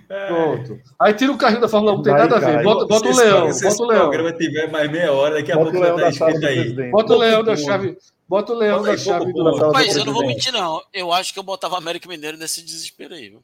Pronto. 0.08 0.80
Aí 0.98 1.12
tira 1.14 1.32
o 1.32 1.36
carrinho 1.38 1.60
da 1.60 1.68
Fórmula 1.68 1.92
1, 1.92 1.96
não 1.96 2.02
tem 2.02 2.12
nada 2.14 2.36
a 2.36 2.38
ver. 2.40 2.62
Bota, 2.62 2.86
bota 2.86 3.08
o 3.08 3.16
leão, 3.16 3.52
se 3.52 3.64
bota 3.68 3.82
o 3.82 3.86
leão. 3.86 4.00
programa 4.10 4.32
tiver 4.32 4.70
mais 4.70 4.90
meia 4.90 5.12
hora, 5.12 5.34
daqui 5.34 5.52
a 5.52 5.56
Bota 5.56 5.70
pouco 5.70 5.86
vai 5.86 5.96
leão 5.96 6.08
estar 6.08 6.30
escrito 6.30 6.46
aí. 6.46 6.90
Bota 6.90 7.12
o 7.12 7.18
leão 7.18 7.44
da 7.44 7.56
chave. 7.56 7.98
Bota 8.28 8.52
o 8.52 8.56
leão 8.56 8.82
da 8.82 8.96
chave 8.96 9.32
do. 9.32 9.72
Mas 9.72 9.96
eu 9.96 10.04
não 10.04 10.12
vou 10.12 10.26
mentir, 10.26 10.52
não. 10.52 10.82
Eu 10.92 11.12
acho 11.12 11.32
que 11.32 11.38
eu 11.38 11.42
botava 11.42 11.76
América 11.76 12.08
Mineiro 12.08 12.36
nesse 12.36 12.62
desespero 12.62 13.14
aí, 13.14 13.28
viu? 13.30 13.42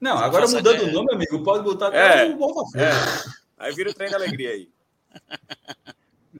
Não, 0.00 0.18
agora 0.18 0.42
faça 0.42 0.56
mudando 0.56 0.82
o 0.82 0.92
nome, 0.92 1.14
amigo, 1.14 1.42
pode 1.42 1.64
botar 1.64 1.94
É. 1.94 2.24
até 2.24 2.26
o 2.26 2.36
Botafogo. 2.36 2.78
É. 2.78 2.90
Aí 3.58 3.72
vira 3.72 3.90
o 3.90 3.94
trem 3.94 4.10
da 4.10 4.16
alegria 4.16 4.50
aí. 4.50 4.68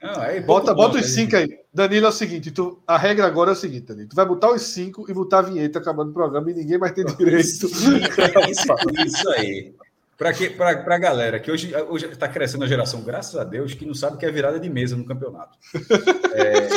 Não, 0.03 0.21
aí 0.21 0.41
Bota, 0.41 0.75
bota 0.75 0.99
os 0.99 1.07
cinco 1.07 1.37
aí. 1.37 1.59
Danilo 1.73 2.07
é 2.07 2.09
o 2.09 2.13
seguinte: 2.13 2.51
tu, 2.51 2.83
a 2.87 2.97
regra 2.99 3.27
agora 3.27 3.51
é 3.51 3.53
o 3.53 3.57
seguinte, 3.57 3.87
Danilo. 3.87 4.09
Tu 4.09 4.17
vai 4.17 4.27
botar 4.27 4.51
os 4.51 4.63
cinco 4.63 5.05
e 5.09 5.15
botar 5.15 5.39
a 5.39 5.43
vinheta 5.43 5.79
acabando 5.79 6.11
o 6.11 6.15
programa 6.15 6.51
e 6.51 6.55
ninguém 6.55 6.79
mais 6.79 6.93
tem 6.93 7.05
direito. 7.05 7.67
Isso, 9.07 9.31
aí. 9.31 9.75
Para 10.17 10.33
que 10.33 10.49
para 10.49 10.71
a 10.95 10.99
galera 10.99 11.41
que 11.41 11.51
hoje 11.51 11.75
hoje 11.89 12.07
está 12.07 12.29
crescendo 12.29 12.65
a 12.65 12.69
geração, 12.69 13.03
graças 13.03 13.35
a 13.35 13.43
Deus, 13.43 13.75
que 13.75 13.85
não 13.85 13.95
sabe 13.95 14.15
o 14.15 14.19
que 14.19 14.25
é 14.25 14.31
virada 14.31 14.61
de 14.61 14.71
mesa 14.71 14.97
no 14.97 15.05
campeonato. 15.05 15.59
É, 16.37 16.69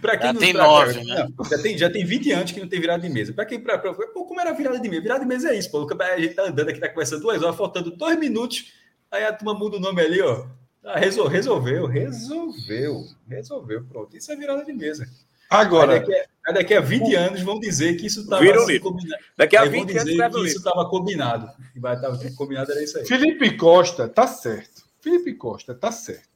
para 0.00 0.16
quem 0.16 0.26
Já 0.28 0.32
não 0.32 0.40
tem 0.40 0.52
nove, 0.52 1.04
né? 1.04 1.26
não, 1.36 1.44
já 1.44 1.58
tem 1.58 1.76
já 1.76 1.90
tem 1.90 2.04
20 2.06 2.32
anos 2.32 2.52
que 2.52 2.60
não 2.60 2.68
tem 2.68 2.80
virada 2.80 3.02
de 3.02 3.12
mesa. 3.12 3.32
Para 3.32 3.44
quem 3.44 3.60
pra, 3.60 3.76
pra- 3.76 3.92
pô, 3.92 4.24
como 4.24 4.40
era 4.40 4.52
virada 4.52 4.78
de 4.80 4.88
mesa? 4.88 5.02
Virada 5.02 5.20
de 5.20 5.26
mesa 5.26 5.50
é 5.50 5.58
isso, 5.58 5.70
pô. 5.70 5.86
A 6.00 6.18
gente 6.20 6.34
tá 6.34 6.44
andando 6.44 6.68
aqui, 6.70 6.80
tá 6.80 6.88
conversando 6.88 7.20
duas 7.20 7.42
horas, 7.42 7.56
faltando 7.56 7.90
dois 7.90 8.18
minutos, 8.18 8.72
aí 9.10 9.24
a 9.24 9.32
turma 9.32 9.52
muda 9.52 9.76
o 9.76 9.80
nome 9.80 10.00
ali, 10.00 10.22
ó. 10.22 10.46
Ah, 10.84 10.98
resol- 10.98 11.28
resolveu, 11.28 11.86
resolveu, 11.86 13.04
resolveu, 13.28 13.84
pronto. 13.84 14.16
Isso 14.16 14.30
é 14.30 14.36
virada 14.36 14.64
de 14.64 14.72
mesa. 14.72 15.04
Aí 15.50 15.60
Agora, 15.60 15.98
daqui, 16.00 16.14
a- 16.14 16.24
aí 16.46 16.54
daqui 16.54 16.74
a 16.74 16.80
20 16.80 17.14
anos 17.14 17.40
vão 17.42 17.58
dizer 17.58 17.96
que 17.96 18.06
isso 18.06 18.20
estava 18.22 18.44
assim, 18.44 18.78
combinado. 18.80 19.22
Daqui 19.36 19.56
a 19.56 19.62
Aí 19.62 19.68
vão 19.68 19.86
20 19.86 19.96
anos 19.98 20.36
que 20.36 20.46
isso 20.48 20.58
estava 20.58 20.88
combinado. 20.88 21.50
Que 21.72 21.80
vai 21.80 21.94
estar 21.94 22.10
combinado 22.36 22.72
era 22.72 22.82
isso 22.82 22.98
aí. 22.98 23.06
Felipe 23.06 23.56
Costa 23.56 24.08
tá 24.08 24.26
certo. 24.26 24.82
Felipe 25.00 25.34
Costa 25.34 25.74
tá 25.74 25.90
certo. 25.92 26.34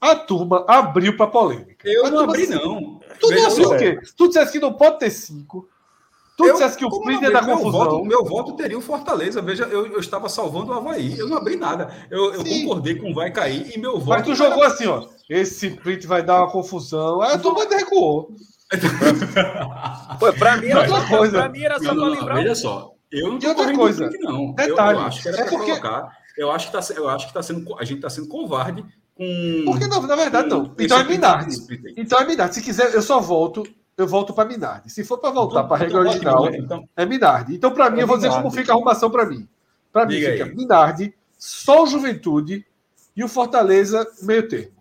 A 0.00 0.14
turma 0.16 0.64
abriu 0.68 1.16
para 1.16 1.26
polêmica. 1.28 1.88
Eu 1.88 2.06
A 2.06 2.10
não 2.10 2.20
abri, 2.20 2.46
não. 2.46 3.00
Tu 3.18 3.28
Veja 3.28 3.42
não 3.42 3.50
abriu 3.50 3.64
só. 3.68 3.74
o 3.74 3.78
quê? 3.78 3.98
Tu 4.16 4.28
disseste 4.28 4.52
que 4.52 4.60
não 4.60 4.74
pode 4.74 4.98
ter 4.98 5.10
cinco. 5.10 5.68
Tu 6.36 6.44
Eu- 6.46 6.52
disseste 6.54 6.78
que 6.78 6.84
o 6.84 6.88
não 6.88 7.10
é 7.10 7.30
da 7.30 7.42
meu 7.42 7.56
confusão. 7.56 7.84
Voto, 7.84 8.04
meu 8.04 8.24
voto 8.24 8.52
teria 8.56 8.76
o 8.76 8.80
Fortaleza. 8.80 9.40
Veja, 9.40 9.64
eu, 9.64 9.86
eu 9.86 10.00
estava 10.00 10.28
salvando 10.28 10.72
o 10.72 10.74
Havaí. 10.74 11.16
Eu 11.18 11.28
não 11.28 11.36
abri 11.36 11.54
nada. 11.56 11.88
Eu, 12.10 12.34
eu 12.34 12.44
concordei 12.44 12.96
com 12.96 13.12
o 13.12 13.14
vai 13.14 13.30
cair 13.30 13.72
e 13.76 13.78
meu 13.78 13.98
voto. 13.98 14.08
Mas 14.08 14.26
tu 14.26 14.34
jogou 14.34 14.64
assim, 14.64 14.86
ó. 14.86 15.06
Esse 15.30 15.70
print 15.70 16.06
vai 16.06 16.22
dar 16.24 16.40
uma 16.42 16.50
confusão. 16.50 17.20
Aí 17.22 17.34
a 17.34 17.38
turma 17.38 17.64
recuou. 17.70 18.30
Pô, 20.18 20.32
pra 20.32 20.56
mim 20.56 20.68
era 20.68 20.80
Outra 20.80 21.06
coisa. 21.08 21.38
pra 21.38 21.48
mim 21.48 21.62
era 21.62 21.78
só 21.78 21.84
Não, 21.84 21.94
pra 21.94 21.94
não, 21.94 22.04
não, 22.10 22.18
lembrar. 22.20 22.34
veja 22.34 22.54
só. 22.54 22.90
Eu 23.12 23.28
não 23.32 23.38
E 23.40 23.46
outra 23.46 23.72
coisa, 23.74 24.10
não. 24.20 24.46
Eu- 24.48 24.54
detalhe, 24.54 24.98
eu, 24.98 25.02
acho 25.04 25.22
que 25.22 25.28
era 25.28 25.36
é 25.38 25.40
pra 25.42 25.50
porque- 25.50 25.66
colocar. 25.70 26.08
Eu 26.36 26.50
acho 26.50 26.66
que 26.66 26.72
tá, 26.72 26.80
eu 26.96 27.08
acho 27.08 27.28
que 27.28 27.32
tá 27.32 27.42
sendo, 27.44 27.76
a 27.78 27.84
gente 27.84 27.98
está 27.98 28.10
sendo 28.10 28.26
covarde 28.26 28.84
com. 29.16 29.62
Porque 29.66 29.86
não, 29.86 30.02
na 30.02 30.16
verdade 30.16 30.48
não. 30.48 30.64
com 30.66 30.74
Então 30.82 30.98
é 30.98 31.04
Minardi. 31.04 31.56
Então 31.96 32.18
é 32.18 32.24
Minardi. 32.26 32.56
Se 32.56 32.62
quiser, 32.62 32.92
eu 32.92 33.02
só 33.02 33.20
volto. 33.20 33.62
Eu 33.96 34.06
volto 34.08 34.34
para 34.34 34.48
Minardi. 34.48 34.90
Se 34.90 35.04
for 35.04 35.18
para 35.18 35.30
voltar 35.30 35.64
para 35.64 35.76
a 35.76 35.78
regra 35.78 36.00
original, 36.00 36.52
Então, 36.54 36.88
é 36.96 37.06
Minardi. 37.06 37.54
Então, 37.54 37.72
para 37.72 37.90
mim, 37.90 38.00
É 38.00 38.02
eu 38.02 38.06
vou 38.06 38.16
dizer 38.16 38.28
Minardi. 38.28 38.48
como 38.48 38.56
fica 38.60 38.72
a 38.72 38.74
arrumação 38.74 39.10
para 39.10 39.24
mim. 39.24 39.48
Para 39.92 40.06
mim, 40.06 40.14
fica 40.20 40.44
aí. 40.44 40.54
Minardi, 40.54 41.14
só 41.38 41.84
o 41.84 41.86
Juventude 41.86 42.66
e 43.14 43.22
o 43.22 43.28
Fortaleza, 43.28 44.04
meio 44.22 44.48
termo. 44.48 44.74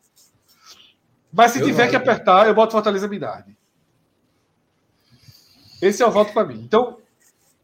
Mas 1.31 1.51
se 1.51 1.59
Eu 1.59 1.65
tiver 1.65 1.83
não. 1.83 1.89
que 1.91 1.95
apertar, 1.95 2.47
eu 2.47 2.53
boto 2.55 2.71
Fortaleza 2.71 3.07
Minardi. 3.07 3.55
Esse 5.81 6.01
é 6.01 6.07
o 6.07 6.11
voto 6.11 6.33
para 6.33 6.45
mim. 6.45 6.61
Então, 6.63 6.97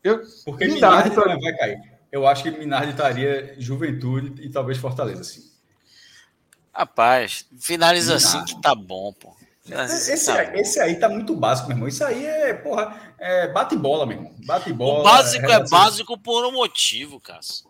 eu, 0.04 0.22
Porque 0.46 0.66
Minardi 0.66 1.10
Minardi, 1.10 1.12
pra 1.12 1.34
não 1.34 1.40
vai 1.42 1.56
cair. 1.58 1.80
Eu 2.12 2.28
acho 2.28 2.44
que 2.44 2.52
Minardi 2.52 2.92
estaria 2.92 3.56
Juventude 3.60 4.42
e 4.44 4.50
talvez 4.50 4.78
Fortaleza, 4.78 5.24
sim. 5.24 5.50
Rapaz, 6.74 7.46
finaliza 7.60 8.12
Não. 8.12 8.18
assim 8.18 8.44
que 8.46 8.62
tá 8.62 8.74
bom, 8.76 9.12
pô. 9.14 9.36
Assim 9.74 10.06
que 10.08 10.12
Esse, 10.14 10.26
tá 10.34 10.56
esse 10.58 10.80
aí 10.80 10.96
tá 11.00 11.10
muito 11.10 11.36
básico, 11.36 11.68
meu 11.68 11.76
irmão. 11.78 11.88
Isso 11.88 12.04
aí 12.04 12.26
é, 12.26 12.54
porra, 12.54 13.14
é 13.20 13.48
bate 13.50 13.76
bola, 13.76 14.06
meu 14.06 14.18
irmão. 14.18 14.34
Bate 14.46 14.72
bola. 14.74 15.00
O 15.02 15.04
básico 15.04 15.46
é 15.46 15.50
relação- 15.50 15.78
básico 15.80 16.18
por 16.18 16.46
um 16.46 16.52
motivo, 16.52 17.20
Cássio. 17.20 17.70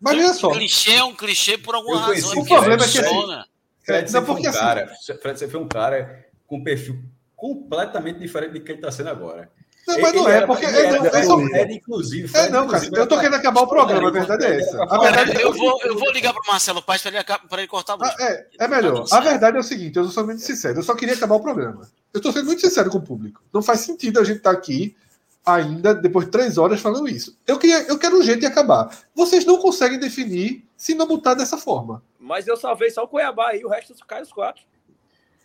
mas 0.00 0.14
olha 0.14 0.34
só. 0.34 0.50
Clichê 0.50 0.92
é 0.92 1.04
um 1.04 1.14
clichê 1.14 1.58
por 1.58 1.74
alguma 1.74 2.00
razão. 2.00 2.38
o 2.38 2.44
problema 2.46 2.82
é 2.84 2.86
que 2.88 2.98
funciona. 2.98 3.46
Fred, 3.82 4.12
Não, 4.12 4.20
você 4.20 4.26
foi 4.26 4.34
um 4.34 4.48
assim- 4.48 4.58
cara, 4.58 4.92
Fred, 5.20 5.38
você 5.38 5.48
foi 5.48 5.60
um 5.60 5.68
cara 5.68 6.26
com 6.46 6.56
um 6.58 6.64
perfil 6.64 7.02
completamente 7.36 8.18
diferente 8.18 8.52
do 8.52 8.60
que 8.60 8.70
ele 8.72 8.78
está 8.78 8.90
sendo 8.92 9.08
agora. 9.10 9.50
Não, 9.92 10.00
mas 10.00 10.14
não 10.14 10.28
é, 10.28 10.46
porque 10.46 10.66
é, 10.66 10.68
era- 10.86 11.06
é, 11.06 11.22
Fred, 11.48 11.74
inclusive. 11.74 12.38
é 12.38 12.48
não, 12.50 12.66
cara. 12.68 12.88
Eu 12.92 13.06
tô 13.06 13.16
querendo 13.16 13.34
acabar 13.36 13.60
o 13.62 13.66
programa, 13.66 14.08
a 14.08 14.10
verdade 14.10 14.44
é 14.44 14.60
essa. 14.60 14.82
A 14.82 14.98
verdade 14.98 15.40
eu 15.40 15.52
vou, 15.52 15.80
eu 15.82 15.98
vou 15.98 16.10
ligar 16.12 16.32
pro 16.32 16.42
Marcelo 16.46 16.82
Paz 16.82 17.02
para 17.02 17.12
ele, 17.12 17.24
pra 17.24 17.58
ele 17.58 17.66
cortar. 17.68 17.96
Ah, 18.00 18.14
é, 18.20 18.46
é 18.60 18.68
melhor. 18.68 19.04
A 19.10 19.20
verdade 19.20 19.56
é 19.56 19.60
o 19.60 19.64
seguinte, 19.64 19.96
eu 19.96 20.04
sou 20.08 20.24
muito 20.24 20.40
sincero, 20.42 20.78
eu 20.78 20.82
só 20.82 20.94
queria 20.94 21.14
acabar 21.14 21.34
o 21.36 21.40
programa. 21.40 21.88
Eu 22.12 22.18
estou 22.18 22.32
sendo 22.32 22.46
muito 22.46 22.60
sincero 22.60 22.90
com 22.90 22.98
o 22.98 23.02
público. 23.02 23.42
Não 23.52 23.62
faz 23.62 23.80
sentido 23.80 24.18
a 24.20 24.24
gente 24.24 24.38
estar 24.38 24.50
aqui 24.50 24.96
ainda, 25.44 25.94
depois 25.94 26.26
de 26.26 26.30
três 26.32 26.58
horas, 26.58 26.80
falando 26.80 27.08
isso. 27.08 27.36
Eu, 27.46 27.58
queria, 27.58 27.82
eu 27.88 27.98
quero 27.98 28.18
um 28.18 28.22
jeito 28.22 28.40
de 28.40 28.46
acabar. 28.46 28.94
Vocês 29.14 29.44
não 29.44 29.58
conseguem 29.58 29.98
definir 29.98 30.64
se 30.76 30.94
não 30.94 31.06
botar 31.06 31.34
dessa 31.34 31.56
forma. 31.56 32.02
Mas 32.18 32.46
eu 32.46 32.56
salvei 32.56 32.90
só 32.90 33.04
o 33.04 33.08
Cuiabá 33.08 33.48
aí, 33.50 33.64
o 33.64 33.68
resto 33.68 33.94
cai 34.06 34.22
os 34.22 34.32
quatro. 34.32 34.62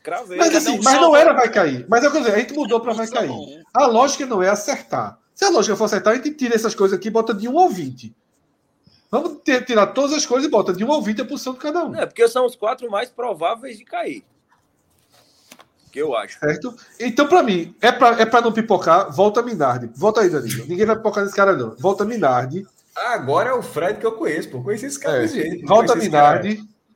Cravei. 0.05 0.37
Mas 0.37 0.49
cada 0.49 0.57
assim, 0.59 0.79
um 0.79 0.83
mas 0.83 1.01
não 1.01 1.15
era 1.15 1.33
vai 1.33 1.49
cair. 1.49 1.83
Mas 1.89 2.03
é 2.03 2.07
o 2.07 2.11
que 2.11 2.17
eu 2.17 2.21
dizer, 2.21 2.35
a 2.35 2.37
gente 2.39 2.53
mudou 2.53 2.79
para 2.79 2.93
vai 2.93 3.07
cair. 3.07 3.31
A 3.73 3.87
lógica 3.87 4.23
não 4.27 4.43
é 4.43 4.47
acertar. 4.49 5.17
Se 5.33 5.43
a 5.43 5.49
lógica 5.49 5.75
for 5.75 5.85
acertar, 5.85 6.13
a 6.13 6.15
gente 6.15 6.29
tira 6.35 6.53
essas 6.53 6.75
coisas 6.75 6.95
aqui 6.95 7.07
e 7.07 7.11
bota 7.11 7.33
de 7.33 7.47
1 7.47 7.57
ao 7.59 7.67
20. 7.69 8.15
Vamos 9.09 9.39
ter- 9.43 9.65
tirar 9.65 9.87
todas 9.87 10.13
as 10.13 10.23
coisas 10.23 10.47
e 10.47 10.51
bota 10.51 10.71
de 10.73 10.85
1 10.85 10.91
ao 10.91 11.01
20 11.01 11.21
a 11.21 11.25
posição 11.25 11.53
de 11.53 11.59
cada 11.59 11.83
um. 11.83 11.95
É, 11.95 12.05
porque 12.05 12.27
são 12.27 12.45
os 12.45 12.55
quatro 12.55 12.89
mais 12.91 13.09
prováveis 13.09 13.79
de 13.79 13.83
cair. 13.83 14.23
Que 15.91 15.99
eu 15.99 16.15
acho. 16.15 16.37
Certo? 16.39 16.75
Então, 16.99 17.27
pra 17.27 17.41
mim, 17.41 17.73
é 17.81 17.91
pra, 17.91 18.09
é 18.21 18.25
pra 18.27 18.41
não 18.41 18.51
pipocar, 18.51 19.11
volta 19.11 19.41
Minardi. 19.41 19.89
Volta 19.95 20.21
aí, 20.21 20.29
Danilo. 20.29 20.65
Ninguém 20.67 20.85
vai 20.85 20.95
pipocar 20.97 21.23
nesse 21.23 21.35
cara, 21.35 21.55
não. 21.57 21.75
Volta 21.79 22.05
Minardi. 22.05 22.63
Agora 22.95 23.49
é 23.49 23.53
o 23.53 23.63
Fred 23.63 23.99
que 23.99 24.05
eu 24.05 24.11
conheço, 24.11 24.49
pô. 24.51 24.61
Conheci 24.61 24.85
esse 24.85 24.99
cara 24.99 25.17
É. 25.17 25.21
desse 25.21 25.35
jeito. 25.35 25.65
Volta 25.65 25.97
esse 25.97 26.09
cara. 26.11 26.41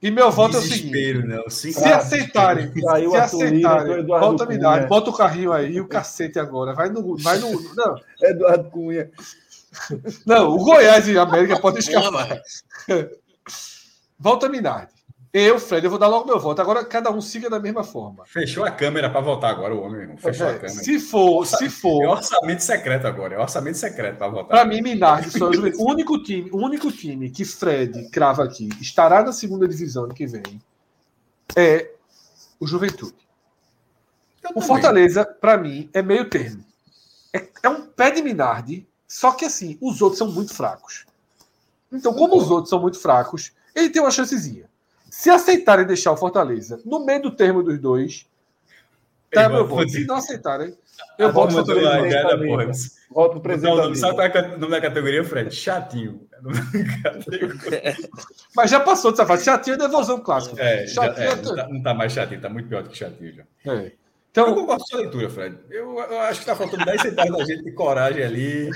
E 0.01 0.09
meu 0.09 0.31
voto 0.31 0.55
é 0.55 0.59
o 0.59 0.63
seguinte: 0.63 1.27
não. 1.27 1.49
Sim, 1.49 1.73
se 1.73 1.83
aceitarem, 1.83 2.71
se 2.71 2.87
aceitarem, 2.87 4.05
volta 4.05 4.45
Cunha. 4.45 4.57
Minardi, 4.57 4.87
bota 4.87 5.09
o 5.09 5.13
carrinho 5.13 5.51
aí 5.51 5.73
e 5.73 5.81
o 5.81 5.87
cacete 5.87 6.39
agora. 6.39 6.73
Vai 6.73 6.89
no. 6.89 7.17
Vai 7.17 7.37
no 7.37 7.51
não, 7.75 7.95
Eduardo 8.23 8.69
Cunha. 8.69 9.11
não, 10.25 10.51
o 10.51 10.63
Goiás 10.63 11.07
e 11.07 11.17
a 11.17 11.23
América 11.23 11.59
podem 11.59 11.79
escapar. 11.79 12.41
Volta 14.17 14.47
Minardi. 14.47 14.98
Eu, 15.31 15.59
Fred, 15.59 15.85
eu 15.85 15.91
vou 15.91 15.99
dar 15.99 16.07
logo 16.07 16.25
meu 16.25 16.39
voto. 16.39 16.59
Agora 16.59 16.83
cada 16.83 17.11
um 17.11 17.21
siga 17.21 17.49
da 17.49 17.59
mesma 17.59 17.83
forma. 17.83 18.25
Fechou 18.25 18.63
a 18.65 18.71
câmera 18.71 19.09
para 19.11 19.21
voltar 19.21 19.49
agora, 19.49 19.75
o 19.75 19.81
homem, 19.83 20.01
irmão. 20.01 20.17
Fechou 20.17 20.47
a 20.47 20.51
É, 20.51 20.53
câmera. 20.55 20.69
se 20.83 20.99
for, 20.99 21.45
se 21.45 21.65
É 21.65 21.69
for, 21.69 22.03
orçamento 22.07 22.63
secreto 22.63 23.05
agora. 23.05 23.35
É 23.35 23.39
orçamento 23.39 23.77
secreto 23.77 24.17
para 24.17 24.27
votar. 24.27 24.47
Para 24.47 24.65
mim, 24.65 24.81
Minardi 24.81 25.29
só 25.29 25.51
é 25.53 25.57
o 25.77 25.87
único 25.87 26.21
time, 26.23 26.49
o 26.51 26.57
único 26.57 26.91
time 26.91 27.29
que 27.29 27.45
Fred 27.45 28.09
crava 28.09 28.43
aqui 28.43 28.69
estará 28.81 29.23
na 29.23 29.31
segunda 29.31 29.67
divisão 29.67 30.05
ano 30.05 30.15
que 30.15 30.25
vem 30.25 30.59
é 31.55 31.91
o 32.59 32.65
Juventude. 32.65 33.13
Eu 34.43 34.49
O 34.49 34.53
também. 34.55 34.67
Fortaleza, 34.67 35.23
para 35.25 35.57
mim, 35.57 35.89
é 35.93 36.01
meio 36.01 36.27
termo. 36.27 36.63
É, 37.31 37.47
é 37.61 37.69
um 37.69 37.83
pé 37.85 38.09
de 38.09 38.23
Minardi, 38.23 38.87
só 39.07 39.31
que 39.33 39.45
assim, 39.45 39.77
os 39.79 40.01
outros 40.01 40.17
são 40.17 40.31
muito 40.31 40.55
fracos. 40.55 41.05
Então, 41.91 42.13
como 42.15 42.35
os 42.35 42.49
outros 42.49 42.69
são 42.69 42.79
muito 42.81 42.99
fracos, 42.99 43.51
ele 43.75 43.89
tem 43.89 44.01
uma 44.01 44.09
chancezinha. 44.11 44.68
Se 45.09 45.29
aceitarem 45.29 45.85
deixar 45.85 46.11
o 46.11 46.17
Fortaleza 46.17 46.79
no 46.85 47.03
meio 47.05 47.21
do 47.21 47.31
termo 47.31 47.61
dos 47.63 47.79
dois, 47.79 48.27
tá 49.31 49.49
meu 49.49 49.65
voto. 49.67 49.89
Se 49.89 50.05
não 50.05 50.15
aceitarem, 50.15 50.75
A 51.19 51.23
eu 51.23 51.31
voto 51.31 51.53
forma 51.53 51.63
do 51.63 51.73
Fortaleza. 51.81 52.89
Voto 53.11 53.29
pro 53.29 53.35
Não, 53.37 53.41
presidente. 53.41 53.75
não, 53.77 53.89
da 53.89 53.95
sabe 53.95 54.15
qual 54.15 54.43
é 54.43 54.47
o 54.55 54.59
nome 54.59 54.71
da 54.71 54.81
categoria, 54.81 55.23
Fred? 55.23 55.53
Chatinho. 55.55 56.27
É. 57.71 57.95
Mas 58.55 58.69
já 58.69 58.79
passou 58.79 59.11
dessa 59.11 59.25
fase. 59.25 59.45
Já 59.45 59.57
tinha 59.57 59.77
devolução 59.77 60.19
clássica. 60.19 60.61
É, 60.61 60.85
já, 60.87 61.03
Chatinho 61.03 61.27
é, 61.27 61.31
é- 61.31 61.35
não, 61.35 61.55
tá, 61.55 61.67
não 61.69 61.83
tá 61.83 61.93
mais 61.93 62.11
chatinho, 62.13 62.39
tá 62.41 62.49
muito 62.49 62.69
pior 62.69 62.83
do 62.83 62.89
que 62.89 62.97
chatinho 62.97 63.33
já. 63.35 63.43
É. 63.65 63.75
Eu 63.75 63.91
Então, 64.31 64.45
concordo 64.53 64.67
com 64.67 64.73
a 64.73 64.79
sua 64.79 64.99
leitura, 64.99 65.29
Fred. 65.29 65.57
Eu, 65.71 65.97
eu 65.99 66.19
acho 66.19 66.39
que 66.41 66.45
tá 66.45 66.55
faltando 66.55 66.85
10 66.85 67.01
centavos 67.01 67.35
da 67.37 67.45
gente 67.45 67.63
de 67.63 67.71
coragem 67.71 68.23
ali. 68.23 68.69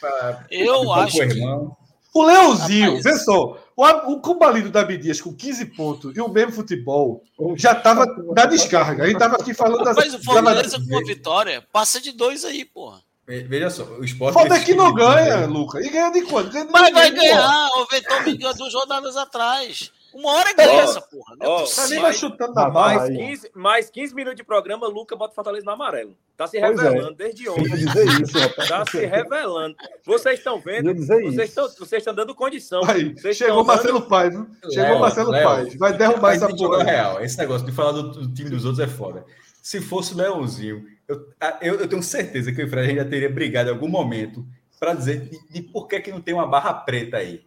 pra- 0.00 0.44
Eu 0.50 0.82
pra- 0.84 0.94
acho 1.02 1.16
pro 1.18 1.28
que- 1.28 1.34
irmão. 1.38 1.76
O 2.14 2.22
Leãozinho, 2.24 2.96
Rapaz. 2.96 3.04
vê 3.04 3.18
só, 3.18 3.56
o, 3.76 3.84
o 4.12 4.20
combalido 4.20 4.70
da 4.70 4.84
Bidias 4.84 5.20
com 5.20 5.32
15 5.34 5.64
pontos 5.76 6.16
e 6.16 6.20
o 6.20 6.28
mesmo 6.28 6.52
futebol 6.52 7.22
já 7.56 7.74
tava 7.74 8.04
na 8.34 8.46
descarga. 8.46 9.04
A 9.04 9.06
gente 9.06 9.18
tava 9.18 9.36
aqui 9.36 9.54
falando 9.54 9.84
das. 9.84 9.96
Mas 9.96 10.14
o 10.14 10.22
Fortaleza 10.22 10.78
com 10.78 10.86
uma 10.86 11.04
vitória 11.04 11.64
passa 11.72 12.00
de 12.00 12.12
dois 12.12 12.44
aí, 12.44 12.64
porra. 12.64 13.00
Ve- 13.26 13.44
Veja 13.44 13.70
só, 13.70 13.84
o 13.84 14.04
esporte. 14.04 14.34
Foda 14.34 14.56
é 14.56 14.60
que 14.60 14.74
não 14.74 14.92
precisa- 14.92 15.14
ganha, 15.14 15.46
Luca. 15.46 15.80
E 15.80 15.88
ganha 15.88 16.10
de 16.10 16.22
quanto? 16.22 16.50
Ganha 16.50 16.64
de 16.66 16.72
Mas 16.72 16.92
vai 16.92 17.10
ganhar. 17.12 17.68
O 17.76 17.86
Vettel 17.86 18.22
me 18.24 18.36
ganhou 18.36 18.54
duas 18.56 18.74
rodadas 18.74 19.16
atrás. 19.16 19.92
Uma 20.14 20.32
hora 20.32 20.52
ganha 20.54 20.72
Ó, 20.72 20.80
essa 20.82 21.00
porra. 21.00 21.36
É 21.40 21.46
ó, 21.46 21.64
Tá 21.64 21.88
nem 21.88 22.00
vai 22.00 22.12
chutando 22.12 22.52
na. 22.54 22.68
Mais 22.68 23.02
Aí. 23.02 23.16
15, 23.16 23.50
mais 23.54 23.90
15 23.90 24.14
minutos 24.14 24.36
de 24.36 24.44
programa, 24.44 24.86
Luca 24.88 25.14
bota 25.14 25.34
Fortaleza 25.34 25.64
no 25.64 25.70
amarelo. 25.72 26.16
Tá 26.36 26.46
se 26.46 26.58
Pois 26.58 26.78
é. 26.78 26.82
revelando 26.88 27.14
desde 27.14 27.44
Eu 27.44 27.52
ontem. 27.54 27.70
dizer 27.76 28.06
isso, 28.22 28.38
rapaz. 28.38 28.68
Tá 28.68 28.84
se 28.86 29.04
revelando. 29.06 29.76
Vocês 30.04 30.38
estão 30.38 30.58
vendo? 30.60 30.94
Vocês 30.94 31.48
estão, 31.50 31.68
vocês 31.68 32.00
estão 32.00 32.14
dando 32.14 32.34
condição. 32.34 32.82
Aí, 32.84 33.12
Vocês 33.14 33.36
chegou 33.36 33.62
Marcelo 33.64 34.02
Paz, 34.02 34.34
viu? 34.34 34.46
Chegou 34.70 34.90
Léo, 34.90 35.00
Marcelo 35.00 35.30
Léo, 35.30 35.44
Paz. 35.44 35.74
Vai 35.76 35.96
derrubar 35.96 36.34
essa 36.34 36.48
porra. 36.48 36.82
real. 36.82 37.20
Esse 37.22 37.38
negócio 37.38 37.66
de 37.66 37.72
falar 37.72 37.92
do, 37.92 38.10
do 38.10 38.34
time 38.34 38.50
dos 38.50 38.64
outros 38.64 38.80
é 38.84 38.88
foda. 38.90 39.24
Se 39.62 39.80
fosse 39.80 40.14
o 40.14 40.16
Leãozinho, 40.16 40.86
eu, 41.06 41.28
eu, 41.60 41.74
eu 41.80 41.86
tenho 41.88 42.02
certeza 42.02 42.50
que 42.50 42.62
o 42.62 42.68
Fred 42.68 42.94
já 42.96 43.04
teria 43.04 43.28
brigado 43.30 43.68
em 43.68 43.72
algum 43.72 43.88
momento 43.88 44.44
para 44.80 44.94
dizer 44.94 45.20
de, 45.28 45.38
de 45.50 45.60
por 45.62 45.86
que, 45.86 46.00
que 46.00 46.10
não 46.10 46.22
tem 46.22 46.32
uma 46.32 46.46
barra 46.46 46.72
preta 46.72 47.18
aí. 47.18 47.42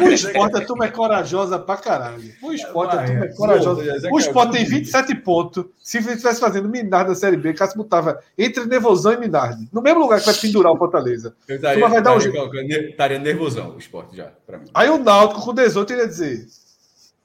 O 0.00 0.08
esporte, 0.08 0.56
a 0.56 0.64
turma 0.64 0.84
é 0.84 0.88
corajosa 0.88 1.58
pra 1.58 1.76
caralho. 1.76 2.32
O 2.40 2.52
esporte, 2.52 2.96
a 2.96 3.04
turma 3.04 3.24
é 3.24 3.34
corajosa. 3.34 4.08
O 4.12 4.18
esporte 4.20 4.52
tem 4.52 4.64
27 4.64 5.16
pontos. 5.16 5.64
Se 5.82 5.98
estivesse 5.98 6.38
fazendo 6.38 6.68
Minardi 6.68 7.08
na 7.08 7.16
Série 7.16 7.36
B, 7.36 7.52
Cássio 7.54 7.76
botava 7.76 8.22
entre 8.38 8.64
Nervosão 8.66 9.14
e 9.14 9.16
Minardi. 9.16 9.68
No 9.72 9.82
mesmo 9.82 9.98
lugar 9.98 10.20
que 10.20 10.26
vai 10.26 10.34
pendurar 10.36 10.72
o 10.72 10.78
Fortaleza. 10.78 11.34
Eu 11.48 11.60
Turma 11.60 11.88
vai 11.88 12.00
dar 12.00 12.14
um 12.14 12.18
estaria, 12.18 12.40
jeito. 12.40 12.56
estaria, 12.56 12.90
estaria 12.90 13.18
nervosão 13.18 13.74
o 13.74 13.78
esporte 13.78 14.16
já, 14.16 14.30
para 14.46 14.58
mim. 14.58 14.66
Aí 14.72 14.88
o 14.88 14.98
Náutico 14.98 15.42
com 15.42 15.52
18 15.52 15.92
iria 15.92 16.06
dizer: 16.06 16.46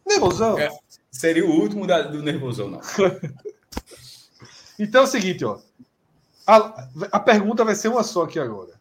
Nervosão? 0.07 0.57
É. 0.57 0.71
Seria 1.11 1.45
o 1.45 1.51
último 1.51 1.85
da- 1.85 2.01
do 2.01 2.23
nervosão, 2.23 2.67
não. 2.67 2.81
Então 4.79 5.01
é 5.01 5.03
o 5.05 5.07
seguinte, 5.07 5.43
ó. 5.43 5.57
A, 6.47 6.87
a 7.11 7.19
pergunta 7.19 7.63
vai 7.65 7.75
ser 7.75 7.89
uma 7.89 8.03
só 8.03 8.23
aqui 8.23 8.39
agora. 8.39 8.77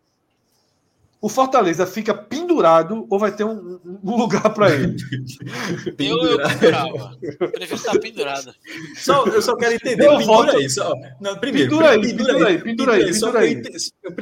O 1.20 1.28
Fortaleza 1.28 1.86
fica 1.86 2.15
pendurado 2.15 3.07
ou 3.11 3.19
vai 3.19 3.35
ter 3.35 3.43
um, 3.43 3.81
um 4.05 4.17
lugar 4.17 4.49
para 4.55 4.70
ele? 4.70 4.97
Eu, 5.99 6.17
eu 6.17 6.39
pendurava. 6.49 7.17
Prefiro 7.53 7.75
estar 7.75 7.99
pendurado. 7.99 8.55
Só, 8.97 9.25
eu 9.27 9.43
só 9.43 9.57
quero 9.57 9.75
entender. 9.75 10.07
Eu 10.07 10.19
pendura 10.19 10.53
aí. 10.53 10.70
Só, 10.70 10.93
não, 11.20 11.36
primeiro, 11.39 11.70
Pendura 11.70 11.91
aí, 11.91 12.01
pendura 12.01 12.47
aí, 12.47 12.59
pendura 12.62 12.93
aí, 12.95 13.05
pendura 13.05 13.39
aí. 13.41 13.53
Eu, 13.55 13.59
ente- 13.59 13.93
eu 14.05 14.12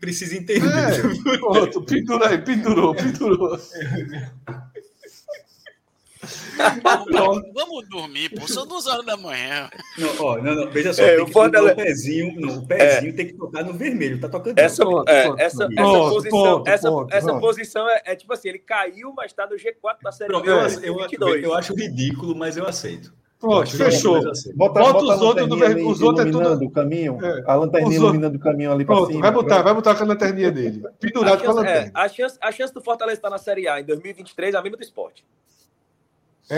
preciso 0.00 0.34
entender. 0.36 0.66
É, 0.66 1.36
pronto, 1.38 1.82
pendura 1.82 2.28
aí, 2.28 2.38
pendurou, 2.38 2.94
pendurou. 2.94 3.58
Vamos, 7.10 7.42
vamos 7.54 7.88
dormir, 7.88 8.28
pô. 8.30 8.46
São 8.46 8.66
duas 8.66 8.86
horas 8.86 9.04
da 9.06 9.16
manhã. 9.16 9.70
Não, 9.98 10.08
ó, 10.26 10.38
não, 10.38 10.54
não, 10.54 10.70
veja 10.70 10.92
só, 10.92 11.02
É, 11.02 11.14
tem 11.14 11.22
o 11.22 11.26
que 11.26 11.32
Fortaleza- 11.32 11.70
tocar 11.70 11.82
o 11.82 11.86
pezinho, 11.86 12.40
não, 12.40 12.58
o 12.58 12.66
pezinho 12.66 13.14
tem 13.16 13.26
que 13.26 13.32
tocar 13.34 13.64
no 13.64 13.72
vermelho, 13.72 14.20
tá 14.20 14.28
tocando. 14.28 14.58
Essa, 14.58 14.84
Pronto, 14.84 15.08
é, 15.08 15.22
pronto, 15.24 15.40
essa, 15.40 15.56
pronto. 15.68 15.80
essa 15.80 16.10
posição, 16.10 16.30
ponto, 16.30 16.68
essa, 16.68 16.90
ponto, 16.90 17.14
essa 17.14 17.38
posição 17.40 17.88
é, 17.88 18.02
é 18.06 18.16
tipo 18.16 18.32
assim, 18.32 18.48
ele 18.50 18.58
caiu, 18.58 19.12
mas 19.16 19.32
tá 19.32 19.46
no 19.46 19.56
G4 19.56 19.96
da 20.02 20.12
Série 20.12 20.28
Pronto, 20.30 20.46
eu, 20.48 20.56
eu, 20.56 20.60
2022. 20.62 21.42
eu 21.44 21.54
acho 21.54 21.74
ridículo, 21.74 22.34
mas 22.36 22.56
eu 22.56 22.66
aceito. 22.66 23.12
Pronto, 23.38 23.74
fechou. 23.74 24.16
eu. 24.18 24.22
Bota, 24.54 24.80
Bota 24.80 24.92
bota 24.92 25.04
os 25.04 25.10
a 25.10 25.24
outros 25.24 25.48
no 25.48 25.54
lanterninha 25.54 25.84
ver- 25.86 25.90
os 25.90 26.02
outros 26.02 26.26
é 26.26 26.28
iluminando 26.28 26.58
tudo- 26.58 26.68
o 26.68 26.70
caminho. 26.70 27.18
É. 27.24 27.42
A 27.46 27.54
lanterninha 27.54 27.88
Os 27.90 27.96
iluminando 27.96 28.36
o 28.36 28.40
caminho 28.40 28.70
ali 28.72 28.84
Pronto, 28.84 29.06
cima. 29.06 29.20
vai 29.22 29.30
botar, 29.32 29.62
vai 29.62 29.72
botar 29.72 29.94
com 29.94 30.04
a 30.04 30.06
lanterninha 30.06 30.50
dele. 30.52 30.82
A 30.86 30.90
Pendurado 31.00 31.42
com 31.42 31.50
a 31.50 31.54
chance, 31.54 31.58
é, 31.58 31.62
lanterna. 31.74 31.90
a, 31.94 32.08
chance, 32.08 32.38
a 32.38 32.52
chance 32.52 32.74
do 32.74 32.82
Fortaleza 32.82 33.16
estar 33.16 33.30
na 33.30 33.38
Série 33.38 33.66
A 33.66 33.80
em 33.80 33.84
2023 33.84 34.54
é 34.54 34.58
a 34.58 34.62
mesma 34.62 34.76
do 34.76 34.82
esporte. 34.82 35.24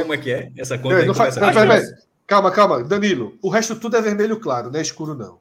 Como 0.00 0.14
é 0.14 0.18
que 0.18 0.32
é? 0.32 0.50
Essa 0.56 0.78
conta 0.78 0.96
aí 0.96 1.06
não 1.06 1.14
faz- 1.14 1.34
começa 1.34 1.52
peraí, 1.52 1.64
a- 1.68 1.72
peraí, 1.80 1.86
peraí. 1.90 2.02
Calma, 2.26 2.50
calma. 2.50 2.82
Danilo, 2.84 3.34
o 3.42 3.48
resto 3.48 3.76
tudo 3.76 3.96
é 3.96 4.00
vermelho 4.00 4.38
claro, 4.40 4.70
não 4.70 4.78
é 4.78 4.82
escuro, 4.82 5.14
não. 5.14 5.38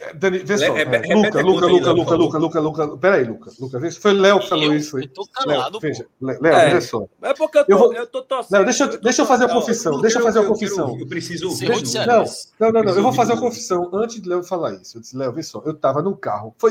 É, 0.00 0.14
Dani, 0.14 0.38
vê 0.38 0.56
só. 0.58 0.66
Luca, 0.68 1.40
a 1.40 1.42
Luca, 1.42 1.66
aí, 1.66 1.72
Luca, 1.72 1.92
Luca, 1.92 2.14
Luca, 2.14 2.38
Luca, 2.38 2.60
Luca. 2.60 2.96
Peraí, 2.98 3.24
Luca. 3.24 3.50
Luca, 3.58 3.80
vê 3.80 3.90
se 3.90 3.98
foi 3.98 4.12
Léo 4.12 4.38
que 4.38 4.48
falou 4.48 4.66
Eu, 4.66 4.76
isso. 4.76 4.92
Foi. 4.92 5.02
eu 5.02 5.08
tô 5.08 5.22
Léo, 5.44 5.58
calado, 5.58 5.78
Léo, 6.20 6.46
É. 6.46 6.64
veja 6.66 6.80
só. 6.82 7.04
É 7.20 7.34
porque 7.34 7.58
eu 7.58 7.64
tô, 7.64 7.72
Eu 7.72 7.78
vou- 7.78 7.92
eu 7.92 8.06
tô 8.06 8.22
torcendo. 8.22 8.52
Léo, 8.52 8.64
deixa, 8.64 8.84
eu- 8.84 9.00
deixa 9.00 9.22
eu 9.22 9.26
fazer 9.26 9.44
a 9.46 9.48
confissão. 9.48 9.94
Eu 9.94 10.00
Deixa 10.00 10.18
eu 10.20 10.22
fazer 10.22 10.38
a 10.38 10.44
confissão. 10.44 10.96
Eu, 11.00 11.06
preciso 11.08 11.48
ouvir. 11.48 11.68
Não, 11.68 11.76
não, 11.80 12.72
não, 12.72 12.82
não. 12.84 12.94
Eu 12.94 13.02
vou 13.02 13.12
fazer 13.12 13.32
uma 13.32 13.42
ouvir. 13.42 13.48
confissão 13.56 13.90
antes 13.92 14.20
de 14.22 14.28
Léo 14.28 14.44
falar 14.44 14.72
isso. 14.74 14.98
Eu 14.98 15.00
disse, 15.00 15.16
Léo, 15.16 15.32
vê 15.32 15.42
só. 15.42 15.60
Eu 15.66 15.74
tava 15.74 16.00
no 16.00 16.16
carro. 16.16 16.54
Foi 16.58 16.70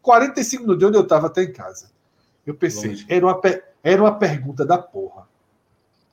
45 0.00 0.62
minutos 0.62 0.78
de 0.78 0.86
onde 0.86 0.96
eu 0.98 1.04
tava 1.04 1.26
até 1.26 1.42
em 1.42 1.52
casa. 1.52 1.90
Eu 2.46 2.54
pensei, 2.54 3.04
era 3.08 3.26
uma, 3.26 3.40
era 3.82 4.00
uma 4.02 4.16
pergunta 4.16 4.64
da 4.64 4.78
porra. 4.78 5.21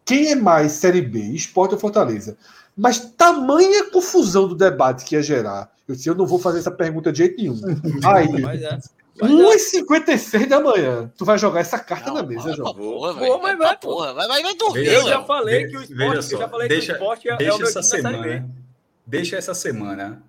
Quem 0.10 0.32
é 0.32 0.36
mais 0.36 0.72
Série 0.72 1.02
B, 1.02 1.20
Esporte 1.20 1.76
ou 1.76 1.80
Fortaleza? 1.80 2.36
Mas 2.76 2.98
tamanha 3.00 3.92
confusão 3.92 4.48
do 4.48 4.56
debate 4.56 5.06
que 5.06 5.16
ia 5.16 5.22
gerar. 5.22 5.70
Eu 5.88 5.94
disse, 5.96 6.10
eu 6.10 6.16
não 6.16 6.26
vou 6.26 6.40
fazer 6.40 6.58
essa 6.60 6.72
pergunta 6.72 7.12
de 7.12 7.20
jeito 7.20 7.38
nenhum. 7.38 7.60
Aí, 8.04 8.28
Mas 8.42 8.62
é. 8.64 8.80
Mas 9.22 9.32
é. 9.32 9.34
1h56 9.34 10.48
da 10.48 10.60
manhã, 10.62 11.12
tu 11.18 11.26
vai 11.26 11.38
jogar 11.38 11.60
essa 11.60 11.78
carta 11.78 12.12
na 12.12 12.24
mesa, 12.24 12.44
vai 12.48 12.54
João. 12.54 12.74
porra, 12.74 13.14
Vai 13.14 13.40
vai, 13.40 13.58
pra 13.58 13.76
porra. 13.76 14.14
Vai, 14.14 14.28
vai, 14.28 14.42
vai 14.42 14.56
dormir, 14.56 14.88
Eu 14.88 15.08
já 15.08 15.22
falei 15.24 15.68
que 15.68 15.78
o 15.78 15.82
esporte, 15.84 16.16
eu 16.16 16.22
só, 16.24 16.38
já 16.38 16.50
falei 16.50 16.68
deixa- 16.70 16.86
que 16.88 16.92
o 16.92 16.96
esporte 16.96 17.30
é, 17.30 17.34
é 17.34 17.38
Deixa 17.38 17.56
o 17.56 17.58
meu 17.60 17.68
essa 17.68 17.82
time 17.82 18.02
da 18.02 18.10
Série 18.10 18.18
B. 18.18 18.24
semana. 18.30 18.50
Deixa 19.06 19.36
essa 19.38 19.54
semana. 19.54 20.24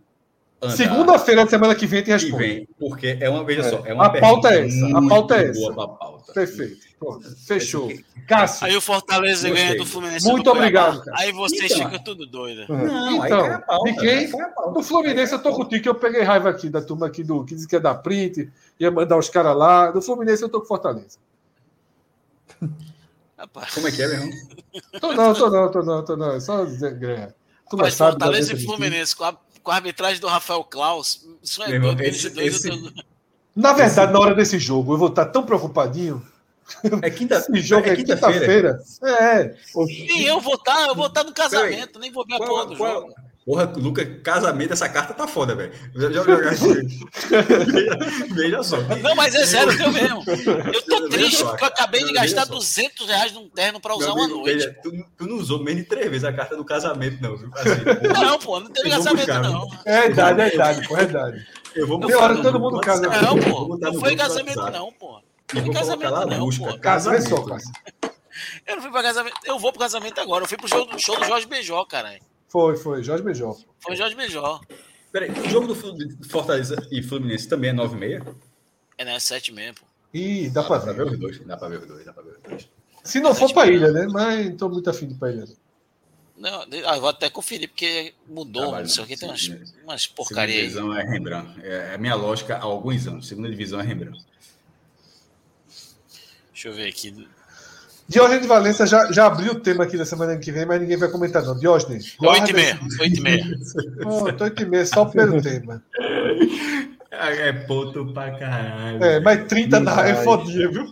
Andar 0.63 0.77
Segunda-feira 0.77 1.45
da 1.45 1.51
semana 1.51 1.75
que 1.75 1.87
vem 1.87 2.03
tem 2.03 2.17
que 2.17 2.25
resposta. 2.25 2.39
vem, 2.47 2.69
porque 2.79 3.17
é 3.21 3.29
uma, 3.31 3.45
veja 3.45 3.63
É. 3.63 3.71
só, 3.71 3.83
é 3.87 3.95
uma 3.95 4.07
A 4.07 4.21
pauta 4.21 4.49
é 4.55 4.67
essa, 4.67 4.87
a 4.99 5.09
pauta 5.09 5.37
é 5.37 5.49
essa. 5.51 5.73
pauta. 5.73 6.33
Perfeito. 6.33 6.91
Pronto. 6.99 7.35
Fechou. 7.47 7.91
Cássio. 8.29 8.67
Aí 8.67 8.77
o 8.77 8.81
Fortaleza 8.81 9.49
Gostei. 9.49 9.67
ganha 9.67 9.79
do 9.79 9.87
Fluminense. 9.87 10.27
Muito 10.29 10.45
do 10.45 10.51
obrigado, 10.51 11.03
cara. 11.03 11.17
Aí 11.19 11.33
vocês 11.33 11.73
Então. 11.73 11.87
ficam 11.91 12.05
tudo 12.05 12.27
doidos. 12.27 12.69
Não, 12.69 13.23
aí 13.23 13.27
Então, 13.27 13.41
cai 13.43 13.53
a 13.55 13.59
pauta. 13.59 13.91
de 13.93 13.99
quem? 13.99 14.09
aí 14.11 14.29
cai 14.31 14.41
a 14.43 14.49
pauta. 14.49 14.71
No 14.73 14.83
Fluminense, 14.83 15.33
eu 15.33 15.39
tô 15.43 15.53
contigo, 15.55 15.83
que 15.83 15.89
eu 15.89 15.95
peguei 15.95 16.23
raiva 16.23 16.51
aqui 16.51 16.69
da 16.69 16.83
turma 16.83 17.07
aqui 17.07 17.25
do 17.25 17.43
que 17.45 17.55
disse 17.55 17.67
que 17.67 17.75
ia 17.75 17.81
dar 17.81 17.95
print, 17.95 18.51
ia 18.79 18.91
mandar 18.91 19.17
os 19.17 19.31
caras 19.31 19.57
lá. 19.57 19.91
Do 19.91 20.03
Fluminense, 20.03 20.43
eu 20.43 20.49
tô 20.51 20.61
com 20.61 20.67
Fortaleza. 20.67 21.19
Rapaz, 23.39 23.73
Como 23.75 23.89
é 23.89 23.91
que 23.93 24.03
é, 24.03 24.07
meu 24.07 24.17
irmão? 24.19 24.31
Tô 25.01 25.13
não, 25.15 25.35
tô 25.35 25.51
não, 25.51 25.71
tô 25.71 25.83
não, 25.83 26.05
tô 26.05 26.17
não. 26.17 26.33
É 26.33 26.41
Só 26.41 26.65
dizer, 26.67 26.99
Mas 27.73 27.97
da 27.97 28.11
Fortaleza 28.11 28.53
e 28.53 28.57
do. 28.57 28.63
Fluminense, 28.65 29.17
com 29.17 29.25
a, 29.25 29.35
com 29.63 29.71
a 29.71 29.75
arbitragem 29.77 30.21
do 30.21 30.27
Rafael 30.27 30.65
Klaus, 30.65 31.27
isso 31.43 31.63
é 31.63 31.79
doido. 31.79 32.01
esse- 32.03 32.31
dois, 32.31 32.57
esse- 32.57 32.69
tô- 32.71 32.93
Na 33.55 33.73
verdade, 33.73 34.13
na 34.13 34.19
hora 34.21 34.35
desse 34.35 34.59
jogo, 34.59 34.95
eu 34.95 34.99
vou 34.99 35.09
estar 35.09 35.27
tão 35.27 35.43
preocupadinho. 35.43 36.25
É 37.03 37.11
quinta, 37.11 37.35
Esse 37.37 37.61
jogo 37.61 37.89
é, 37.89 37.91
é 37.93 37.97
quinta-feira. 37.97 38.39
quinta-feira. 38.39 38.83
É. 39.03 39.57
Nem 40.07 40.23
eu 40.23 40.41
vou 40.41 40.55
estar, 40.55 40.87
eu 40.87 40.95
vou 40.95 41.07
estar 41.09 41.25
no 41.25 41.33
casamento, 41.35 41.99
nem 41.99 42.13
vou 42.13 42.25
ver 42.25 42.35
a 42.35 42.39
porra 42.39 42.49
Qual, 42.49 42.67
do 42.67 42.77
qual, 42.77 42.95
jogo. 43.03 43.15
Porra, 43.45 43.73
Luca, 43.77 44.05
casamento, 44.21 44.73
essa 44.73 44.89
carta 44.89 45.15
tá 45.15 45.27
foda, 45.27 45.55
velho. 45.55 45.73
Veja, 45.95 46.23
veja 48.35 48.63
só. 48.63 48.77
Não, 49.03 49.15
mas 49.15 49.35
é 49.35 49.47
sério, 49.47 49.73
eu 49.81 49.93
mesmo. 49.93 50.23
Eu 50.73 50.83
tô 50.83 51.09
triste 51.09 51.45
porque 51.45 51.65
eu 51.65 51.69
acabei 51.69 52.05
de 52.05 52.13
gastar 52.13 52.47
só. 52.47 52.55
200 52.55 53.07
reais 53.09 53.33
num 53.33 53.49
terno 53.49 53.81
pra 53.81 53.97
usar 53.97 54.13
uma 54.13 54.29
noite. 54.29 54.55
veja, 54.55 54.77
tu, 54.83 54.91
tu 55.17 55.27
não 55.27 55.37
usou 55.37 55.63
menos 55.63 55.83
de 55.83 55.89
três 55.89 56.11
vezes 56.11 56.25
a 56.25 56.33
carta 56.33 56.57
do 56.57 56.65
casamento, 56.65 57.21
não. 57.23 57.37
viu? 57.37 57.51
Assim, 57.55 57.85
porra, 57.85 58.25
Não, 58.25 58.39
pô, 58.39 58.61
não 58.61 58.71
teve 58.71 58.91
casamento, 58.91 59.27
buscar, 59.27 59.43
não. 59.43 59.69
É 59.85 60.07
idade, 60.07 60.41
é 60.41 60.55
idade, 60.55 60.89
pô, 60.89 60.97
é 60.97 61.03
idade. 61.03 61.47
eu 61.75 61.87
vou 61.87 62.01
Tem 62.01 62.15
hora 62.15 62.43
todo 62.43 62.61
mundo 62.61 62.81
casa. 62.81 63.09
Não, 63.09 63.39
pô. 63.39 63.79
Não 63.79 63.95
foi 63.95 64.17
casamento, 64.17 64.71
não, 64.71 64.93
pô. 64.93 65.21
Não 65.53 65.65
foi 65.65 65.75
casamento, 65.75 66.13
lá, 66.13 66.27
não, 66.27 66.39
busca, 66.39 66.65
pô. 66.65 66.71
Vê 66.71 66.73
só, 66.73 66.79
casamento. 66.81 67.45
Cássio. 67.45 67.73
Eu 68.67 68.77
não 68.77 68.83
fui 68.83 68.91
pra 68.91 69.03
casamento. 69.03 69.37
Eu 69.45 69.59
vou 69.59 69.73
pro 69.73 69.81
casamento 69.81 70.21
agora. 70.21 70.45
Eu 70.45 70.49
fui 70.49 70.57
pro 70.57 70.69
show 70.69 70.87
do, 70.87 70.99
show 70.99 71.19
do 71.19 71.25
Jorge 71.25 71.47
Beijó, 71.47 71.85
caralho. 71.85 72.21
Foi, 72.51 72.77
foi. 72.77 73.03
Jorge 73.03 73.23
Beijó. 73.23 73.57
Foi 73.81 73.97
Jorge 73.97 74.15
Beijó. 74.17 74.61
Peraí, 75.13 75.31
o 75.31 75.49
jogo 75.49 75.67
do 75.69 75.75
Fortaleza 76.29 76.77
e 76.91 77.03
Fluminense 77.03 77.49
também 77.49 77.71
é 77.71 77.75
9h30? 77.75 78.35
É, 78.99 79.05
né? 79.05 79.19
7 79.19 79.53
mesmo, 79.53 79.77
pô. 79.81 79.87
Ih, 80.13 80.51
dá 80.51 80.63
pra 80.65 80.79
Dá 80.79 80.85
pra 80.85 80.93
ver 80.93 81.05
ver. 81.05 81.13
os 81.15 81.19
dois, 81.19 81.39
dá 81.47 81.57
pra 81.57 81.69
ver 81.69 81.79
os 81.81 81.87
dois, 81.87 82.05
dá 82.05 82.13
pra 82.13 82.23
ver 82.23 82.37
os 82.37 82.43
dois. 82.43 82.69
Se 83.05 83.21
não 83.21 83.35
for 83.35 83.53
pra 83.53 83.67
ilha, 83.67 83.91
né? 83.93 84.07
Mas 84.11 84.51
não 84.51 84.57
tô 84.57 84.69
muito 84.69 84.91
afim 84.91 85.07
de 85.07 85.15
ir 85.15 85.17
pra 85.19 85.31
ilha. 85.31 85.47
não. 86.37 86.61
Ah, 86.87 86.97
eu 86.97 87.01
vou 87.01 87.09
até 87.11 87.31
conferir, 87.31 87.69
porque 87.69 88.13
mudou. 88.29 88.63
Trabalho, 88.63 88.85
não 88.85 88.91
sei 88.91 89.05
o 89.05 89.07
que, 89.07 89.17
tem 89.17 89.29
umas, 89.29 89.41
sim, 89.43 89.55
umas 89.85 90.03
Segunda 90.03 90.17
porcaria 90.17 90.55
aí. 90.57 90.61
divisão 90.63 90.95
é 90.97 91.03
Rembrandt. 91.05 91.61
É 91.65 91.95
a 91.95 91.99
minha 91.99 92.15
lógica 92.15 92.57
há 92.57 92.63
alguns 92.63 93.07
anos. 93.07 93.27
Segunda 93.29 93.49
divisão 93.49 93.81
é 93.81 93.83
Rembrandt. 93.85 94.25
Deixa 96.53 96.69
eu 96.69 96.75
ver 96.75 96.89
aqui. 96.89 97.27
Diógenes 98.11 98.43
de 98.43 98.49
Valença 98.49 98.87
já, 98.89 99.11
já 99.13 99.27
abriu 99.27 99.53
o 99.53 99.61
tema 99.61 99.85
aqui 99.85 99.97
da 99.97 100.05
semana 100.05 100.37
que 100.37 100.51
vem, 100.51 100.67
mas 100.67 100.81
ninguém 100.81 100.97
vai 100.97 101.09
comentar, 101.09 101.45
não. 101.45 101.57
Diógenes. 101.57 102.17
8 102.21 102.51
e 102.51 102.53
meia. 102.53 102.81
8 103.01 103.17
e 103.17 103.21
meia. 103.21 103.45
Pronto, 103.99 104.45
8 104.45 104.63
e 104.63 104.67
meia, 104.67 104.85
só 104.85 105.03
o 105.03 105.07
primeiro 105.07 105.41
tema. 105.41 105.81
É 107.13 107.53
ponto 107.53 108.13
pra 108.13 108.33
caralho. 108.37 109.05
É, 109.05 109.21
mas 109.21 109.47
30 109.47 109.79
na 109.79 110.01
A 110.01 110.09
é 110.09 110.15
fodinha, 110.17 110.69
viu? 110.69 110.87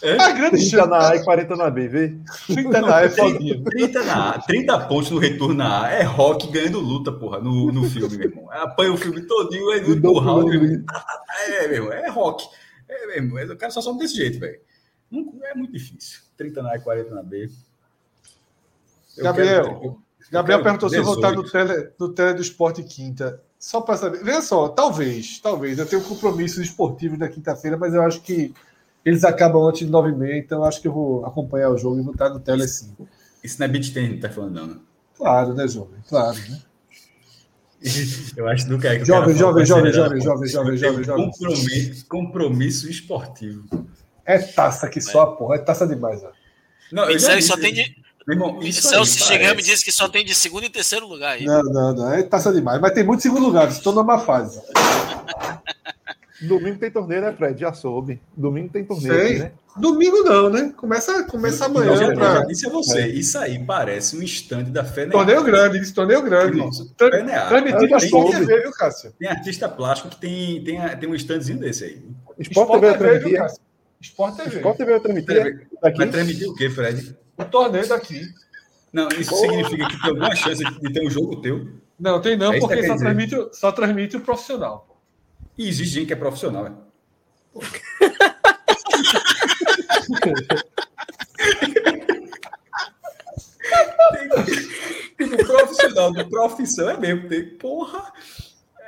É? 0.00 0.12
A 0.22 0.30
grande 0.30 0.58
30 0.58 0.70
chance. 0.70 0.88
na 0.88 1.10
A 1.10 1.16
e 1.16 1.24
40 1.24 1.56
na 1.56 1.68
B, 1.68 1.88
vê? 1.88 2.16
30 2.46 2.80
na 2.80 2.96
A 2.96 3.04
é 3.04 3.08
fodinha. 3.08 3.64
30, 3.64 4.04
na 4.04 4.30
A, 4.30 4.38
30 4.38 4.78
pontos 4.86 5.10
no 5.10 5.18
retorno 5.18 5.54
na 5.54 5.84
A. 5.84 5.90
É 5.90 6.02
rock 6.04 6.48
ganhando 6.52 6.78
luta, 6.78 7.10
porra, 7.10 7.40
no, 7.40 7.72
no 7.72 7.90
filme, 7.90 8.16
meu 8.16 8.28
irmão. 8.28 8.48
Apanha 8.52 8.92
o 8.92 8.96
filme 8.96 9.20
todinho, 9.22 9.68
aí 9.70 9.80
no 9.80 10.18
round, 10.20 10.54
irmão. 10.54 10.84
É, 11.48 11.66
meu 11.66 11.76
irmão, 11.76 11.92
é 11.92 12.08
rock. 12.08 12.44
É, 12.88 13.06
meu 13.06 13.16
irmão, 13.16 13.54
o 13.54 13.58
cara 13.58 13.72
só 13.72 13.80
some 13.80 13.98
desse 13.98 14.14
jeito, 14.14 14.38
velho. 14.38 14.60
Não- 15.10 15.34
É 15.44 15.54
muito 15.54 15.72
difícil. 15.72 16.20
30 16.36 16.62
na 16.62 16.72
A 16.72 16.76
e 16.76 16.80
40 16.80 17.14
na 17.14 17.22
B. 17.22 17.50
Eu 19.16 19.24
Gabriel, 19.24 19.64
quero- 19.64 20.02
Gabriel 20.30 20.62
perguntou 20.62 20.88
se 20.88 20.96
eu 20.96 21.04
vou 21.04 21.14
estar 21.14 21.32
no 21.32 21.42
18. 21.42 21.68
tele, 21.68 21.90
no 21.98 22.08
tele 22.10 22.34
do 22.34 22.42
Esporte 22.42 22.82
quinta. 22.82 23.42
Só 23.58 23.80
para 23.80 23.96
saber. 23.96 24.22
Veja 24.22 24.40
só, 24.42 24.68
talvez, 24.68 25.40
talvez. 25.40 25.78
Eu 25.78 25.86
tenho 25.86 26.02
compromissos 26.04 26.58
esportivos 26.58 27.18
na 27.18 27.28
quinta-feira, 27.28 27.76
mas 27.76 27.92
eu 27.94 28.02
acho 28.02 28.20
que 28.20 28.54
eles 29.04 29.24
acabam 29.24 29.66
antes 29.66 29.84
de 29.86 29.92
9h30, 29.92 30.36
então 30.38 30.58
eu 30.58 30.64
acho 30.64 30.80
que 30.80 30.86
eu 30.86 30.92
vou 30.92 31.24
acompanhar 31.26 31.70
o 31.70 31.78
jogo 31.78 31.98
e 31.98 32.02
vou 32.02 32.12
estar 32.12 32.28
no 32.30 32.38
tele 32.38 32.68
sim. 32.68 32.94
Isso 33.42 33.58
não 33.58 33.64
é 33.64 33.68
beat 33.68 33.92
tennis, 33.92 34.20
tá 34.20 34.28
falando, 34.28 34.54
não, 34.54 34.66
né? 34.68 34.76
Claro, 35.16 35.54
né, 35.54 35.66
jovem? 35.66 35.98
Claro, 36.08 36.36
né? 36.48 36.62
Eu 38.36 38.48
acho 38.48 38.64
que 38.66 38.70
não 38.72 38.78
quer 38.80 38.96
que 38.96 39.02
o 39.02 39.06
Jovem, 39.06 39.36
jovem, 39.36 39.64
jovem, 39.64 39.92
jovem, 39.92 40.20
jovem, 40.20 40.40
melhor. 40.40 40.48
jovem, 40.50 40.70
Tem 40.70 40.78
jovem, 40.78 41.04
jovem. 41.04 41.30
Compromisso, 41.30 42.06
compromisso 42.06 42.90
esportivo. 42.90 43.64
É 44.28 44.38
taça 44.38 44.88
que 44.88 45.00
só 45.00 45.22
a 45.22 45.26
porra, 45.36 45.54
é 45.56 45.58
taça 45.58 45.86
demais. 45.86 46.22
Ó. 46.22 46.28
Não, 46.92 47.08
Isso 47.10 47.26
já 47.26 47.32
aí 47.32 47.42
só 47.42 47.56
tem 47.56 47.72
de. 47.72 47.96
Irmão, 48.28 48.60
isso 48.62 48.86
aí 48.88 48.92
Celso 48.94 49.18
chegando 49.20 49.42
e 49.42 49.48
parece- 49.54 49.70
disse 49.70 49.84
que 49.86 49.90
só 49.90 50.06
tem 50.06 50.22
de 50.22 50.34
segundo 50.34 50.64
e 50.64 50.68
terceiro 50.68 51.06
lugar 51.08 51.36
aí. 51.36 51.44
Não, 51.46 51.62
não, 51.62 51.94
não. 51.94 52.12
É 52.12 52.22
taça 52.22 52.52
demais. 52.52 52.78
Mas 52.78 52.92
tem 52.92 53.02
muito 53.02 53.22
segundo 53.22 53.46
lugar. 53.46 53.68
Estou 53.68 53.94
numa 53.94 54.18
fase. 54.18 54.60
Domingo 56.40 56.78
tem 56.78 56.90
torneio, 56.90 57.20
né, 57.22 57.32
Fred? 57.32 57.58
Já 57.60 57.72
soube. 57.72 58.20
Domingo 58.36 58.68
tem 58.68 58.84
torneio, 58.84 59.12
Sei. 59.14 59.38
né? 59.40 59.52
Domingo 59.76 60.22
não, 60.22 60.48
né? 60.50 60.72
Começa, 60.76 61.24
começa 61.24 61.58
já, 61.58 61.64
amanhã. 61.66 61.90
eu 61.90 61.96
já 61.96 62.12
Pra... 62.12 62.44
disse 62.44 62.66
a 62.66 62.70
você, 62.70 63.06
isso 63.08 63.38
aí 63.38 63.58
parece 63.64 64.16
um 64.16 64.22
stand 64.22 64.64
da 64.64 64.84
FENEA. 64.84 65.10
Torneio 65.12 65.42
grande, 65.42 65.78
isso, 65.80 65.94
torneio 65.94 66.22
grande. 66.22 66.58
Transmitido 66.96 67.88
já 67.88 67.96
Sport 67.98 68.30
soube. 68.32 68.46
TV, 68.46 68.62
viu, 68.62 68.72
Cássio? 68.72 69.12
Tem 69.18 69.28
artista 69.28 69.68
plástico 69.68 70.10
que 70.10 70.16
tem, 70.20 70.62
tem, 70.64 70.80
tem 70.98 71.08
um 71.08 71.14
standzinho 71.14 71.58
desse 71.58 71.84
aí. 71.84 72.02
Sport, 72.40 72.80
TV 72.80 72.92
vai 72.98 73.18
viu. 73.18 73.36
Cássio? 73.38 73.60
Sport 74.00 74.36
TV. 74.36 74.56
Sport 74.56 74.76
TV 74.76 74.90
vai 74.92 75.00
transmitir. 75.00 75.68
Vai 75.82 76.08
transmitir 76.10 76.48
o 76.48 76.54
quê, 76.54 76.70
Fred? 76.70 77.16
O 77.36 77.44
torneio 77.44 77.88
daqui. 77.88 78.22
Não, 78.92 79.08
isso 79.08 79.34
significa 79.36 79.88
que 79.88 80.00
tem 80.00 80.10
alguma 80.10 80.34
chance 80.34 80.64
de 80.64 80.92
ter 80.92 81.06
um 81.06 81.10
jogo 81.10 81.40
teu. 81.42 81.68
Não, 81.98 82.20
tem 82.20 82.36
não, 82.36 82.52
É 82.52 82.60
porque 82.60 82.86
só 82.86 82.96
transmite, 82.96 83.34
o- 83.36 83.52
só 83.52 83.72
transmite 83.72 84.16
o 84.16 84.20
profissional. 84.20 85.02
E 85.56 85.68
existe 85.68 85.94
gente 85.94 86.06
que 86.06 86.12
é 86.12 86.16
profissional, 86.16 86.64
né? 86.64 86.72
Tem 95.16 95.28
que- 95.28 95.34
o 95.34 95.46
profissional 95.46 96.12
do 96.12 96.28
profissão 96.28 96.90
é 96.90 96.96
mesmo. 96.96 97.28
Tem, 97.28 97.44
porra, 97.56 98.12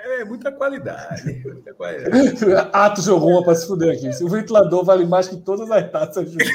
é 0.03 0.25
muita 0.25 0.51
qualidade. 0.53 1.43
Muita 1.45 1.75
qualidade. 1.75 2.45
Atos 2.73 3.05
jogou 3.05 3.31
uma 3.31 3.45
pra 3.45 3.55
se 3.55 3.67
fuder 3.67 3.95
aqui. 3.95 4.09
O 4.25 4.29
ventilador 4.29 4.85
vale 4.85 5.07
mais 5.07 5.29
que 5.29 5.37
todas 5.37 5.71
as 5.71 5.91
taças. 5.91 6.31
juntas. 6.31 6.51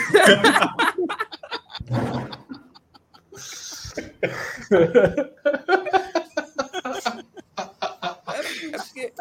É 8.74 8.78
porque, 8.78 9.12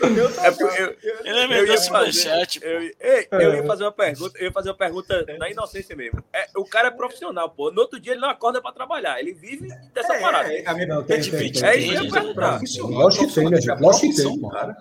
Eu 0.00 0.32
tô- 0.34 0.40
é 0.42 0.50
porque 0.50 0.82
eu, 0.82 0.96
Ele 1.24 1.38
é 1.40 1.44
eu 1.44 1.48
melhor 1.48 1.66
ia 1.68 1.78
fazer, 1.80 2.60
eu, 2.62 3.40
eu 3.40 3.54
ia 3.56 3.64
fazer 3.64 3.84
uma 3.84 3.92
pergunta, 3.92 4.38
eu 4.38 4.44
ia 4.44 4.52
fazer 4.52 4.68
uma 4.70 4.74
pergunta 4.76 5.26
na 5.38 5.50
inocência 5.50 5.96
mesmo. 5.96 6.22
É, 6.32 6.46
o 6.56 6.64
cara 6.64 6.88
é 6.88 6.90
profissional, 6.90 7.48
pô. 7.50 7.70
No 7.70 7.80
outro 7.82 7.98
dia 7.98 8.12
ele 8.12 8.20
não 8.20 8.28
acorda 8.30 8.60
pra 8.60 8.72
trabalhar, 8.72 9.18
ele 9.20 9.32
vive 9.32 9.68
dessa 9.94 10.18
parada. 10.18 10.52
É, 10.52 10.74
minha 10.74 10.86
Não, 10.86 11.02
tem, 11.02 11.16
é 11.16 11.20
tem, 11.20 11.30
difícil. 11.30 11.60
tem. 11.62 11.70
É 11.70 11.76
isso 11.76 11.88
que 11.92 11.96
eu 11.98 12.04
ia 12.04 12.12
perguntar. 12.12 12.50
Profissional, 12.50 13.00
Lógico 13.00 13.26
que 13.26 13.34
tem, 13.34 13.50
né, 13.50 13.60
gente? 13.60 13.80
Lógico 13.80 14.08
que 14.14 14.22
tem, 14.22 14.40
cara. 14.50 14.76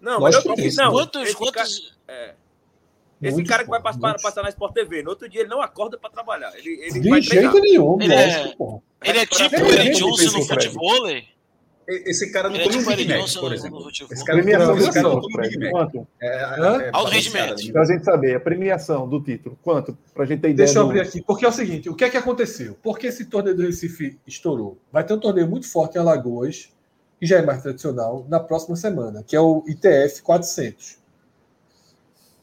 Não, 0.00 0.20
mas 0.20 0.34
eu 0.34 0.44
não. 0.44 0.92
Quantos, 0.92 1.22
esse 1.22 1.36
quantos, 1.36 1.52
cara, 1.52 1.68
é, 2.20 2.34
esse 3.22 3.32
Muitos, 3.34 3.50
cara 3.50 3.64
que 3.64 3.70
vai 3.70 3.82
passar, 3.82 4.16
passar 4.20 4.42
na 4.42 4.48
Sport 4.50 4.72
TV, 4.74 5.02
no 5.02 5.10
outro 5.10 5.28
dia 5.28 5.40
ele 5.40 5.48
não 5.50 5.60
acorda 5.60 5.98
pra 5.98 6.08
trabalhar. 6.10 6.52
Ele, 6.56 6.70
ele 6.82 7.00
De 7.00 7.08
vai 7.10 7.20
jeito 7.20 7.50
treinar. 7.50 7.54
nenhum, 7.54 7.98
Ele 8.00 8.14
é- 8.14 8.36
lógico, 8.36 8.56
pô. 8.56 8.82
ele 9.02 9.18
é 9.18 9.26
tipo 9.26 9.56
É, 9.56 9.62
o 9.62 9.72
é, 9.72 9.86
é, 9.86 9.90
Johnson 9.90 10.22
é, 10.28 10.32
no 10.32 10.38
é, 10.38 10.46
futebol? 10.46 11.06
Esse 11.88 12.30
cara 12.30 12.50
não 12.50 12.58
come 12.60 12.76
um 12.76 12.96
Big 12.96 13.08
Mac, 13.08 13.34
por 13.40 13.50
exemplo. 13.50 13.88
Esse 13.88 14.22
cara, 14.22 14.42
premiação 14.42 14.66
não, 14.66 14.76
esse 14.76 14.92
cara 14.92 15.08
não 15.08 15.20
come 15.22 15.48
Big 15.48 15.58
Mac. 15.58 15.70
Quanto? 15.70 16.06
É, 16.20 16.26
é, 16.26 16.88
é 16.88 16.90
Alto 16.92 17.10
rendimento. 17.10 17.62
Gente 17.62 18.04
saber, 18.04 18.36
a 18.36 18.40
premiação 18.40 19.08
do 19.08 19.22
título, 19.22 19.58
quanto? 19.62 19.96
para 20.12 20.24
a 20.24 20.26
gente 20.26 20.40
ter 20.40 20.50
ideia. 20.50 20.66
Deixa 20.66 20.80
eu 20.80 20.84
abrir 20.84 21.00
aqui, 21.00 21.22
porque 21.22 21.46
é 21.46 21.48
o 21.48 21.52
seguinte, 21.52 21.88
o 21.88 21.94
que 21.94 22.04
é 22.04 22.10
que 22.10 22.18
aconteceu? 22.18 22.76
Por 22.82 22.98
que 22.98 23.06
esse 23.06 23.24
torneio 23.24 23.56
do 23.56 23.62
Recife 23.62 24.20
estourou? 24.26 24.76
Vai 24.92 25.02
ter 25.02 25.14
um 25.14 25.18
torneio 25.18 25.48
muito 25.48 25.66
forte 25.66 25.96
em 25.96 26.00
Alagoas, 26.00 26.68
que 27.18 27.24
já 27.24 27.38
é 27.38 27.42
mais 27.42 27.62
tradicional, 27.62 28.26
na 28.28 28.38
próxima 28.38 28.76
semana, 28.76 29.24
que 29.26 29.34
é 29.34 29.40
o 29.40 29.64
ITF 29.66 30.20
400. 30.20 30.98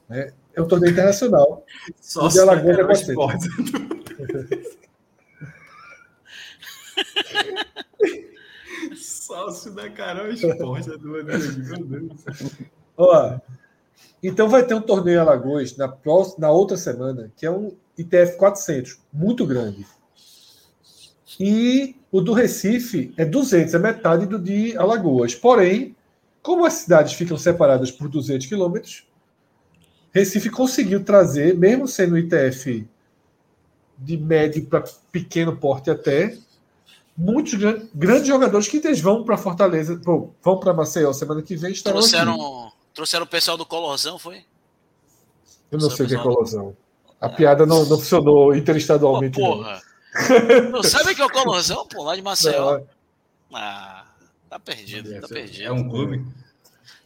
Né? 0.09 0.33
É 0.55 0.61
um 0.61 0.67
torneio 0.67 0.91
internacional. 0.91 1.63
Só 2.01 2.27
de 2.29 2.39
Alagoas 2.39 2.79
é 3.07 3.13
400. 3.13 3.45
Salso 9.25 9.71
da 9.71 9.83
né, 9.83 9.89
Carol 9.89 10.27
é 10.27 10.33
Esporte 10.33 10.89
do 10.97 11.11
Rodrigo, 11.11 11.59
meu 11.59 11.83
Deus. 11.83 12.25
Ó, 12.95 13.39
então 14.21 14.47
vai 14.47 14.65
ter 14.65 14.75
um 14.75 14.81
torneio 14.81 15.17
em 15.17 15.19
Alagoas 15.19 15.75
na, 15.75 15.87
próxima, 15.87 16.47
na 16.47 16.51
outra 16.51 16.77
semana, 16.77 17.31
que 17.35 17.45
é 17.45 17.49
um 17.49 17.75
ITF 17.97 18.37
400, 18.37 18.99
muito 19.11 19.45
grande. 19.45 19.85
E 21.39 21.95
o 22.11 22.21
do 22.21 22.33
Recife 22.33 23.13
é 23.17 23.25
200, 23.25 23.73
é 23.73 23.79
metade 23.79 24.27
do 24.27 24.37
de 24.37 24.77
Alagoas. 24.77 25.33
Porém, 25.33 25.95
como 26.43 26.63
as 26.63 26.73
cidades 26.73 27.13
ficam 27.13 27.35
separadas 27.35 27.89
por 27.89 28.07
200 28.07 28.45
quilômetros, 28.45 29.07
Recife 30.11 30.51
conseguiu 30.51 31.03
trazer, 31.03 31.57
mesmo 31.57 31.87
sendo 31.87 32.17
ITF 32.17 32.87
de 33.97 34.17
médio 34.17 34.65
para 34.67 34.83
pequeno 35.11 35.57
porte 35.57 35.89
até, 35.89 36.37
muitos 37.17 37.53
gran- 37.53 37.81
grandes 37.93 38.27
jogadores 38.27 38.67
que 38.67 38.77
eles 38.77 38.99
vão 38.99 39.23
para 39.23 39.37
Fortaleza, 39.37 39.99
pô, 40.03 40.31
vão 40.43 40.59
para 40.59 40.73
Maceió 40.73 41.11
semana 41.13 41.41
que 41.41 41.55
vem 41.55 41.71
estarão 41.71 41.99
aqui. 41.99 42.09
Trouxeram, 42.09 42.71
trouxeram 42.93 43.25
o 43.25 43.29
pessoal 43.29 43.57
do 43.57 43.65
Colorzão, 43.65 44.17
foi? 44.19 44.43
Eu 45.71 45.79
não 45.79 45.89
sei 45.89 46.05
o 46.05 46.09
que 46.09 46.15
é 46.15 46.19
colorzão. 46.21 46.75
A 47.19 47.27
piada 47.29 47.65
não, 47.65 47.79
não 47.85 47.97
funcionou 47.97 48.47
Pô, 48.47 48.55
interestadualmente. 48.55 49.39
não. 49.39 49.47
porra. 49.47 49.81
Não 50.71 50.83
sabe 50.83 51.11
o 51.11 51.15
que 51.15 51.21
é 51.21 51.25
o 51.25 51.29
Colorzão, 51.29 51.85
pô? 51.87 52.03
Lá 52.03 52.15
de 52.15 52.21
Maceió. 52.21 52.77
Não, 52.79 52.87
Ah, 53.57 54.05
tá 54.49 54.59
perdido, 54.59 55.19
tá 55.21 55.27
perdido. 55.27 55.65
É 55.67 55.71
um 55.71 55.89
clube. 55.89 56.25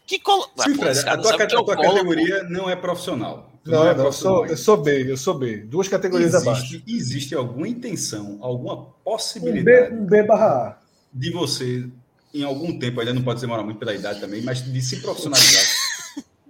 Que 0.06 0.20
colo... 0.20 0.50
Ah, 0.60 0.64
Sim, 0.64 0.76
pô, 0.76 0.82
Fred, 0.84 1.00
cara 1.04 1.14
a 1.14 1.16
não 1.18 1.24
tua, 1.24 1.32
é 1.32 1.44
a 1.44 1.48
tua 1.48 1.64
colo, 1.64 1.78
pô. 1.78 1.82
categoria 1.94 2.44
não 2.44 2.70
é 2.70 2.76
profissional. 2.76 3.49
Tu 3.64 3.72
não, 3.72 3.88
é 3.88 3.94
não, 3.94 4.06
eu, 4.06 4.12
sou, 4.14 4.46
eu 4.46 4.58
sou 4.58 4.78
B, 4.78 5.12
eu 5.12 5.18
sou 5.18 5.34
B. 5.38 5.58
Duas 5.58 5.88
categorias 5.88 6.34
abaixo. 6.34 6.76
Existe, 6.76 6.84
existe 6.96 7.36
alguma 7.36 7.68
intenção, 7.68 8.38
alguma 8.42 8.74
Um 8.76 8.84
B, 8.86 8.92
possibilidade 9.04 9.94
um 9.96 10.06
B 10.06 10.24
barra 10.24 10.48
A. 10.70 10.78
de 11.14 11.32
você, 11.32 11.88
em 12.34 12.44
algum 12.44 12.80
tempo, 12.80 13.00
ainda 13.00 13.14
não 13.14 13.22
pode 13.24 13.42
demorar 13.42 13.64
muito 13.64 13.78
pela 13.78 13.94
idade 13.94 14.20
também, 14.22 14.42
mas 14.42 14.62
de 14.64 14.82
se 14.82 15.02
profissionalizar? 15.02 15.64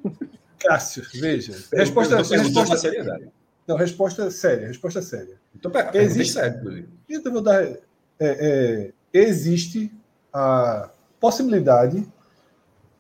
Cássio, 0.60 1.04
veja. 1.16 1.54
Resposta, 1.74 2.16
eu 2.16 2.24
resposta, 2.24 2.78
seriedade. 2.78 3.30
não, 3.68 3.76
resposta 3.78 4.30
séria, 4.30 4.68
resposta 4.68 5.02
séria. 5.02 5.36
Então, 5.56 5.72
pera, 5.72 5.86
perguntei 5.92 6.22
Existe- 6.22 6.34
sério. 6.34 6.90
Então, 7.10 7.32
vou 7.32 7.42
dar, 7.42 7.64
é, 7.64 7.78
é, 8.20 8.92
existe 9.14 9.92
a 10.34 10.90
possibilidade 11.20 12.06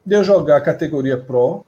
de 0.06 0.16
eu 0.16 0.24
jogar 0.24 0.58
a 0.58 0.62
categoria 0.62 1.18
Pro. 1.18 1.66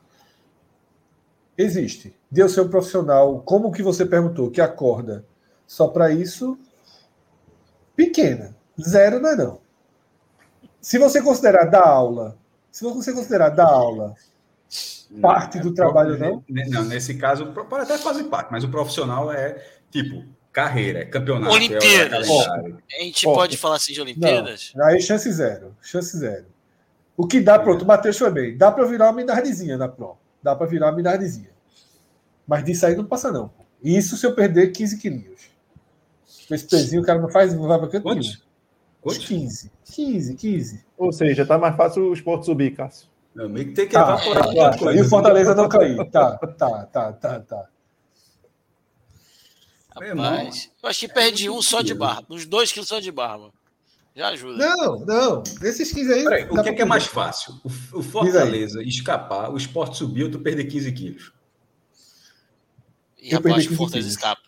Existe. 1.57 2.15
De 2.31 2.41
eu 2.41 2.47
ser 2.47 2.61
um 2.61 2.69
profissional, 2.69 3.41
como 3.41 3.71
que 3.71 3.83
você 3.83 4.05
perguntou, 4.05 4.49
que 4.49 4.61
acorda 4.61 5.25
só 5.67 5.87
para 5.87 6.11
isso, 6.11 6.57
pequena. 7.95 8.55
Zero 8.81 9.19
não 9.19 9.29
é 9.29 9.35
não. 9.35 9.61
Se 10.79 10.97
você 10.97 11.21
considerar 11.21 11.65
dar 11.65 11.85
aula, 11.85 12.37
se 12.71 12.83
você 12.83 13.13
considerar 13.13 13.49
dar 13.49 13.67
aula 13.67 14.15
parte 15.21 15.59
do 15.59 15.73
trabalho, 15.73 16.17
não? 16.17 16.43
Não, 16.47 16.85
nesse 16.85 17.15
caso, 17.15 17.47
pode 17.47 17.83
até 17.83 17.97
fazer 17.97 18.23
parte, 18.25 18.51
mas 18.51 18.63
o 18.63 18.69
profissional 18.69 19.31
é 19.31 19.63
tipo 19.89 20.23
carreira, 20.51 20.99
é 20.99 21.05
campeonato. 21.05 21.53
Olimpíadas. 21.53 22.27
É, 22.27 22.31
o 22.31 22.45
calendário. 22.45 22.77
A 22.99 23.03
gente 23.03 23.27
Ó, 23.27 23.33
pode 23.33 23.57
falar 23.57 23.75
assim 23.75 23.93
de 23.93 24.01
Olimpíadas? 24.01 24.71
Não, 24.75 24.85
aí 24.85 25.01
chance 25.01 25.29
zero. 25.31 25.75
Chance 25.81 26.17
zero. 26.17 26.45
O 27.15 27.27
que 27.27 27.39
dá, 27.39 27.59
pronto, 27.59 27.83
o 27.83 27.87
Matheus 27.87 28.17
foi 28.17 28.31
bem. 28.31 28.57
Dá 28.57 28.71
para 28.71 28.85
virar 28.85 29.07
uma 29.07 29.13
minardezinha 29.13 29.77
na 29.77 29.87
Pro. 29.87 30.17
Dá 30.41 30.55
para 30.55 30.65
virar 30.65 30.87
uma 30.87 30.95
minardezinha. 30.95 31.50
Mas 32.47 32.63
disso 32.63 32.85
aí 32.85 32.95
não 32.95 33.05
passa, 33.05 33.31
não. 33.31 33.51
Isso 33.83 34.17
se 34.17 34.25
eu 34.25 34.33
perder 34.35 34.71
15 34.71 34.97
quilinhos. 34.97 35.41
Com 36.47 36.55
esse 36.55 36.67
pezinho 36.67 37.01
o 37.01 37.05
cara 37.05 37.19
não 37.19 37.29
faz, 37.29 37.53
não 37.53 37.67
vai 37.67 37.79
para 37.79 37.87
canto 37.87 38.03
nenhum. 38.09 38.21
Quantos? 38.21 38.43
Quantos? 39.01 39.25
15. 39.25 39.71
15, 39.85 40.35
15. 40.35 40.85
Ou 40.97 41.11
seja, 41.11 41.45
tá 41.45 41.57
mais 41.57 41.75
fácil 41.75 42.03
o 42.09 42.13
esporte 42.13 42.45
subir, 42.45 42.75
Cássio. 42.75 43.07
Não, 43.33 43.47
meio 43.47 43.67
que 43.67 43.73
tem 43.73 43.87
que 43.87 43.93
Tá, 43.93 44.01
evaporar 44.01 44.43
tá, 44.53 44.71
tá. 44.71 44.77
coisa. 44.77 44.99
E 44.99 45.01
o 45.01 45.09
Fortaleza 45.09 45.55
não 45.55 45.69
cair. 45.69 45.97
Tá, 46.11 46.37
tá, 46.37 46.85
tá, 46.85 47.13
tá, 47.13 47.39
tá. 47.39 47.67
Meu 49.99 50.15
Rapaz, 50.15 50.69
eu 50.81 50.89
acho 50.89 50.99
que 51.01 51.07
perdi 51.07 51.49
um 51.49 51.61
só 51.61 51.81
de 51.81 51.93
barba. 51.93 52.25
Uns 52.29 52.45
dois 52.45 52.71
quilos 52.71 52.87
só 52.87 52.99
de 52.99 53.11
barba. 53.11 53.51
Já 54.15 54.29
ajuda. 54.29 54.57
Não, 54.57 54.99
não. 55.05 55.43
Esses 55.61 55.91
15 55.91 56.13
aí. 56.13 56.23
Peraí, 56.23 56.43
o 56.45 56.49
que 56.49 56.59
é, 56.59 56.63
pra 56.63 56.73
que 56.73 56.81
é 56.81 56.85
mais 56.85 57.05
fácil? 57.05 57.53
O, 57.63 57.99
o 57.99 58.03
Fortaleza 58.03 58.81
escapar, 58.83 59.51
o 59.51 59.57
esporte 59.57 59.97
subir 59.97 60.25
ou 60.25 60.31
tu 60.31 60.39
perder 60.39 60.65
15 60.65 60.91
quilos? 60.91 61.31
E 63.21 63.31
Eu 63.31 63.37
rapaz, 63.37 63.53
perdi 63.55 63.67
o 63.67 63.69
15 63.69 63.77
Fortaleza 63.77 64.07
quilos. 64.07 64.15
escapa. 64.17 64.41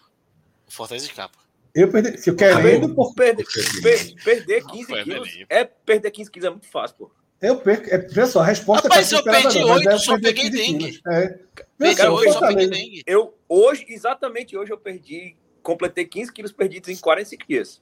O 0.68 0.72
Fortaleza 0.72 1.06
escapa. 1.06 1.38
Eu 1.76 1.92
perdi. 1.92 2.18
Se 2.18 2.30
eu 2.30 2.35
querendo, 2.35 2.93
por... 2.93 3.14
Perder, 3.14 3.45
per- 3.82 4.24
perder 4.24 4.61
Não, 4.64 4.69
15 4.72 4.85
foi 4.88 5.03
quilos. 5.03 5.27
ali. 5.30 5.45
É, 5.50 5.64
perder 5.64 6.11
15 6.11 6.32
quilos 6.32 6.48
é 6.48 6.50
muito 6.52 6.68
fácil, 6.68 6.95
pô. 6.98 7.11
eu 7.42 7.58
perco. 7.58 7.90
É, 7.90 7.98
veja 7.98 8.27
só, 8.27 8.40
a 8.42 8.45
resposta 8.45 8.88
Rapaz, 8.88 9.10
que 9.10 9.16
eu 9.16 9.19
eu 9.19 9.24
perdi 9.24 9.60
não, 9.60 9.68
mas 9.69 9.77
oito, 9.77 9.90
é 9.90 9.93
eu 9.93 10.00
só 10.00 10.19
peguei 10.19 10.50
15 10.50 10.52
dengue. 10.52 10.77
quilos. 10.92 11.02
É. 11.08 11.40
Perdi 11.77 12.02
só, 12.02 12.10
hoje, 12.14 12.32
só 12.34 12.40
peguei 12.48 12.68
dengue. 12.69 13.03
Eu, 13.06 13.38
hoje, 13.50 13.85
exatamente 13.90 14.56
hoje, 14.58 14.72
eu 14.72 14.77
perdi. 14.77 15.35
Completei 15.61 16.06
15 16.06 16.32
quilos 16.34 16.52
perdidos 16.52 16.90
em 16.90 16.98
45 16.98 17.48
dias. 17.48 17.82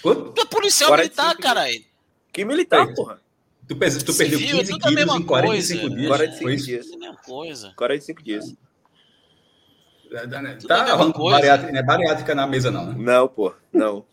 Quanto? 0.00 0.32
Tu 0.32 0.42
é 0.42 0.44
policial 0.46 0.88
45 0.90 1.22
militar, 1.28 1.42
caralho. 1.42 1.84
Que 2.32 2.44
militar, 2.44 2.88
É. 2.88 2.94
porra. 2.94 3.20
Tu, 3.68 3.74
tu 3.76 4.12
Civil, 4.12 4.38
perdeu 4.38 4.56
é 4.56 4.60
15 4.60 4.70
tudo 4.72 4.86
a 4.86 4.90
mesma 4.90 5.12
quilos 5.14 5.22
em 5.22 5.26
45 5.26 5.80
coisa. 5.80 5.96
dias? 5.96 6.08
45 6.08 6.42
Foi 6.42 6.54
isso? 6.54 6.64
dias. 6.66 6.86
É 6.90 6.94
a 6.94 6.98
mesma 6.98 7.16
coisa. 7.16 7.72
45 7.76 8.22
dias. 8.22 8.54
Tá 10.68 10.94
rolando 10.94 11.18
bariátrica, 11.30 11.72
não 11.72 11.78
é 11.78 11.82
bariátrica 11.82 12.34
na 12.34 12.46
mesa, 12.46 12.70
não, 12.70 12.86
né? 12.86 12.94
Não, 12.96 13.28
pô, 13.28 13.52
não. 13.72 14.04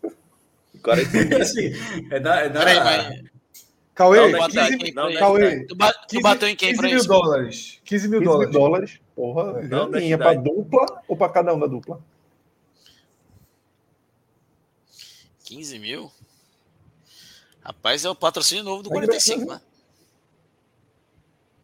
40 0.82 1.36
assim, 1.42 1.72
é 2.10 2.18
da, 2.18 2.36
é 2.40 2.48
da... 2.48 2.60
Peraí, 2.60 2.78
mas. 2.80 3.32
Cauê, 3.94 4.32
Não, 4.32 4.38
não, 4.40 4.48
15, 4.48 4.92
não, 4.94 5.10
não, 5.10 5.18
Cauê, 5.18 5.66
Tu, 5.66 5.74
ba- 5.76 5.92
tu 5.92 6.06
15 6.08 6.22
bateu 6.22 6.48
em 6.48 6.56
quem 6.56 6.70
15 6.70 6.80
pra 6.80 6.88
mil 6.88 6.98
isso? 6.98 7.08
dólares. 7.08 7.80
15 7.84 8.08
mil 8.08 8.20
15 8.20 8.30
mil 8.38 8.50
dólares. 8.50 8.52
dólares. 8.52 9.00
Porra, 9.14 9.62
Não, 9.62 9.90
graninha 9.90 10.16
pra 10.16 10.32
dupla 10.34 10.86
ou 11.06 11.14
pra 11.16 11.28
cada 11.28 11.54
um 11.54 11.60
da 11.60 11.66
dupla? 11.66 12.00
15 15.44 15.78
mil? 15.78 16.10
Rapaz, 17.62 18.04
é 18.04 18.08
o 18.10 18.14
patrocínio 18.14 18.64
novo 18.64 18.82
do 18.82 18.88
É 18.88 18.92
45, 18.92 19.44
né? 19.52 19.60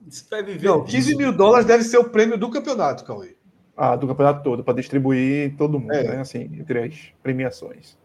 Você 0.07 0.25
vai 0.31 0.43
viver 0.43 0.69
Não, 0.69 0.85
15 0.85 1.07
disso. 1.07 1.19
mil 1.19 1.33
dólares 1.33 1.67
deve 1.67 1.83
ser 1.83 1.97
o 1.99 2.11
prêmio 2.11 2.39
do 2.39 2.51
campeonato, 2.51 3.05
Cauê. 3.05 3.35
Ah, 3.81 3.95
do 3.95 4.09
campeonato 4.09 4.43
todo, 4.43 4.65
para 4.65 4.75
distribuir 4.75 5.57
todo 5.57 5.79
mundo, 5.79 5.93
É. 5.93 6.03
né? 6.03 6.21
Assim, 6.21 6.41
entre 6.41 6.81
as 6.83 6.95
premiações. 7.23 7.97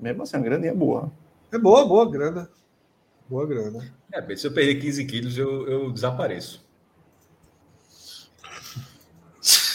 Mesmo 0.00 0.24
assim, 0.24 0.36
a 0.36 0.40
graninha 0.40 0.72
é 0.72 0.74
boa. 0.74 1.12
É 1.52 1.58
boa, 1.58 1.86
boa 1.86 2.10
grana. 2.10 2.50
Boa 3.28 3.46
grana. 3.46 3.94
É, 4.12 4.36
se 4.36 4.46
eu 4.48 4.52
perder 4.52 4.80
15 4.80 5.04
quilos, 5.04 5.38
eu, 5.38 5.68
eu 5.68 5.92
desapareço. 5.92 6.66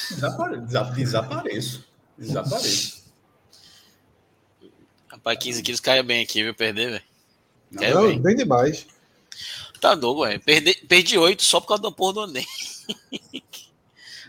Desapare- 0.09 0.57
desa- 0.61 0.83
Desapareço. 0.91 1.87
Desapareço. 2.17 3.05
Rapaz, 5.07 5.37
15 5.39 5.63
quilos 5.63 5.79
caiu 5.79 6.03
bem 6.03 6.21
aqui, 6.23 6.43
viu? 6.43 6.53
Perder, 6.53 6.91
velho. 6.91 7.95
Não, 7.95 8.07
bem. 8.07 8.21
bem 8.21 8.35
demais. 8.35 8.85
Tá 9.79 9.95
doido, 9.95 10.23
velho. 10.25 10.41
Perdi, 10.41 10.73
perdi 10.87 11.17
8 11.17 11.41
só 11.43 11.59
por 11.61 11.67
causa 11.67 11.83
do 11.83 11.91
porra 11.91 12.13
do 12.13 12.19
Andem. 12.21 12.45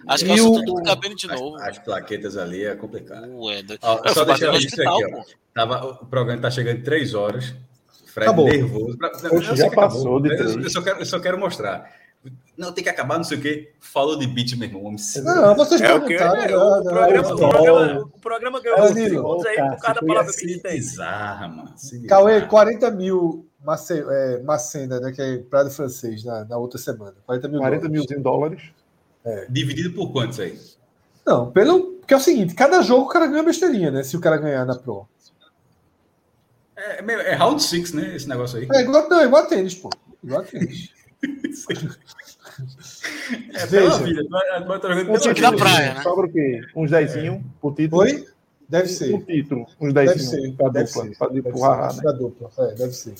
Acho 0.06 0.24
que 0.24 0.32
E 0.32 0.38
eu 0.38 0.50
o- 0.50 0.54
sou 0.54 0.64
tudo 0.64 0.82
cabelo 0.82 1.14
de 1.14 1.26
novo. 1.26 1.56
As, 1.56 1.62
as 1.68 1.78
plaquetas 1.78 2.36
ali 2.36 2.64
é 2.64 2.74
complicado. 2.74 3.28
Ué. 3.40 3.62
Ó, 3.82 4.00
Eu 4.04 4.14
só 4.14 4.24
deixar 4.24 4.46
eu 4.46 4.52
hospital, 4.52 5.02
aqui, 5.02 5.14
ó. 5.14 5.22
Tava, 5.54 5.86
o 6.02 6.06
programa 6.06 6.40
tá 6.42 6.50
chegando 6.50 6.78
em 6.78 6.82
3 6.82 7.14
horas. 7.14 7.54
Fred 8.06 8.28
Acabou. 8.28 8.46
nervoso. 8.46 8.96
Pra- 8.96 9.12
eu 9.30 9.42
já 9.42 9.70
passou 9.70 10.20
de 10.20 10.30
Eu- 10.30 10.36
três. 10.36 10.56
Eu, 10.56 10.70
só 10.70 10.82
quero, 10.82 10.98
eu 11.00 11.06
só 11.06 11.18
quero 11.20 11.38
mostrar. 11.38 11.90
Não, 12.56 12.72
tem 12.72 12.82
que 12.82 12.90
acabar, 12.90 13.18
não 13.18 13.24
sei 13.24 13.38
o 13.38 13.40
quê. 13.40 13.72
Falou 13.78 14.18
de 14.18 14.26
beat, 14.26 14.56
meu 14.56 14.66
irmão. 14.68 14.82
Não, 15.22 15.54
vocês 15.54 15.80
É 15.80 15.94
o 15.94 16.00
que? 16.00 16.16
perguntaram. 16.16 16.42
É, 16.42 16.56
o, 16.56 16.76
né, 16.82 16.90
programa, 16.90 17.28
o, 17.28 17.34
né, 17.34 17.48
programa, 17.48 18.00
o 18.14 18.20
programa 18.20 18.60
ganhou 18.60 18.78
É, 18.78 18.82
os 18.84 18.90
segundos 18.94 19.46
aí 19.46 19.56
por 19.56 19.78
causa 19.80 20.00
da 20.00 20.06
palavra 20.06 20.30
assim, 20.30 20.46
beat 20.46 20.62
tem. 20.62 20.72
bizarra, 20.76 21.48
mano. 21.48 21.74
Cauê, 22.08 22.32
bizarra. 22.34 22.50
40 22.50 22.90
mil 22.90 23.46
Mace, 23.64 24.02
é, 24.08 24.42
Macena, 24.42 24.98
né? 25.00 25.12
Que 25.12 25.20
é 25.22 25.38
Prado 25.38 25.70
Francês, 25.70 26.24
na, 26.24 26.44
na 26.44 26.56
outra 26.56 26.78
semana. 26.78 27.14
40 27.26 27.48
mil 27.48 27.60
40 27.60 27.88
dólares. 27.88 28.08
mil 28.10 28.22
dólares. 28.22 28.62
Dividido 29.48 29.92
por 29.94 30.12
quantos 30.12 30.38
aí? 30.40 30.58
Não, 31.26 31.50
pelo. 31.50 31.92
Porque 31.96 32.14
é 32.14 32.16
o 32.16 32.20
seguinte, 32.20 32.54
cada 32.54 32.82
jogo 32.82 33.06
o 33.06 33.08
cara 33.08 33.26
ganha 33.26 33.42
besteirinha, 33.42 33.90
né? 33.90 34.02
Se 34.04 34.16
o 34.16 34.20
cara 34.20 34.36
ganhar 34.36 34.64
na 34.64 34.76
Pro. 34.76 35.08
É, 36.76 37.02
é 37.02 37.32
é 37.32 37.34
round 37.34 37.62
six, 37.62 37.92
né? 37.92 38.14
Esse 38.14 38.28
negócio 38.28 38.58
aí. 38.58 38.68
É 38.72 38.80
igual, 38.82 39.08
não, 39.08 39.20
é 39.20 39.24
igual 39.24 39.42
a 39.42 39.46
tênis, 39.46 39.74
pô. 39.74 39.90
Igual 40.22 40.42
a 40.42 40.44
tênis. 40.44 40.90
É 43.54 43.66
pela 43.66 43.90
Veja. 43.98 44.04
vida. 44.04 44.24
tá 44.28 44.88
Um 44.88 45.18
vida. 45.18 45.40
da 45.42 45.52
praia, 45.52 45.94
né? 45.94 46.02
Sobra 46.02 46.26
o 46.26 46.32
quê? 46.32 46.60
Uns 46.74 46.90
dezinho 46.90 47.44
por 47.60 47.74
título. 47.74 48.02
Oi? 48.02 48.26
Deve 48.68 48.84
Um 48.86 48.88
ser. 48.94 49.24
título. 49.26 49.66
Uns 49.80 49.92
Deve 49.92 50.14
dezinho 50.14 50.42
ser. 50.50 50.56
pra 50.56 50.68
Deve 50.70 50.86
dupla. 50.86 51.02
ser. 51.04 51.18
Pra 51.18 51.28
Deve 51.28 51.48
empurrar, 51.48 51.90
ser. 51.90 51.96
né? 51.98 52.02
Da 52.04 52.12
dupla. 52.12 52.50
É, 52.58 52.74
deve 52.74 52.92
ser. 52.92 53.14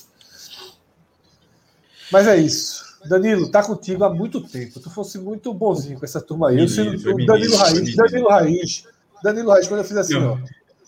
Mas 2.11 2.27
é 2.29 2.37
isso. 2.37 2.86
Danilo, 3.09 3.51
tá 3.51 3.63
contigo 3.63 4.05
há 4.05 4.13
muito 4.13 4.41
tempo. 4.41 4.81
Tu 4.81 4.91
fosse 4.91 5.19
muito 5.19 5.53
bonzinho 5.55 5.99
com 5.99 6.05
essa 6.05 6.21
turma 6.21 6.49
aí. 6.51 6.59
Eu 6.61 6.69
Menino, 6.69 6.99
foi 7.01 7.13
o 7.15 7.27
Danilo 7.27 7.57
Raiz. 7.57 7.73
menino. 7.81 7.97
Danilo 7.97 8.29
Raiz. 8.29 8.85
Danilo 9.23 9.51
Raiz, 9.51 9.69
quando 9.69 9.81
eu 9.81 9.85
fiz 9.85 9.97
assim, 9.97 10.15
Não. 10.15 10.33
ó. 10.33 10.39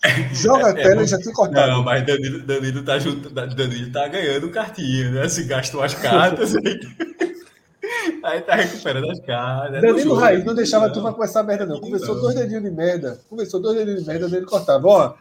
Joga 0.33 0.67
a 0.67 0.69
É, 0.69 0.73
tela 0.73 1.01
é, 1.01 1.03
e 1.03 1.07
já 1.07 1.17
tinha 1.17 1.33
cortado. 1.33 1.71
Não, 1.71 1.83
mas 1.83 2.05
Danilo, 2.05 2.39
Danilo, 2.45 2.83
tá 2.83 2.97
junto, 2.99 3.29
Danilo 3.29 3.91
tá 3.91 4.07
ganhando 4.07 4.49
cartinha, 4.49 5.11
né? 5.11 5.27
Se 5.27 5.43
gastou 5.43 5.81
as 5.83 5.93
cartas. 5.93 6.55
aí, 6.55 6.79
aí 8.23 8.41
tá 8.41 8.55
recuperando 8.55 9.09
as 9.11 9.19
cartas. 9.19 9.75
é 9.77 9.81
Danilo 9.81 9.99
jogo. 9.99 10.15
Raiz 10.15 10.45
não 10.45 10.55
deixava 10.55 10.85
a 10.85 10.89
turma 10.89 11.11
começar 11.13 11.41
a 11.41 11.43
merda, 11.43 11.65
não. 11.65 11.81
Começou 11.81 12.15
Não. 12.15 12.21
dois 12.21 12.35
dedinhos 12.35 12.63
de 12.63 12.71
merda. 12.71 13.19
Começou 13.29 13.59
dois 13.59 13.77
dedinhos 13.77 14.01
de 14.01 14.07
merda, 14.07 14.29
dele 14.29 14.45
cortava. 14.45 14.87
Ó, 14.87 15.13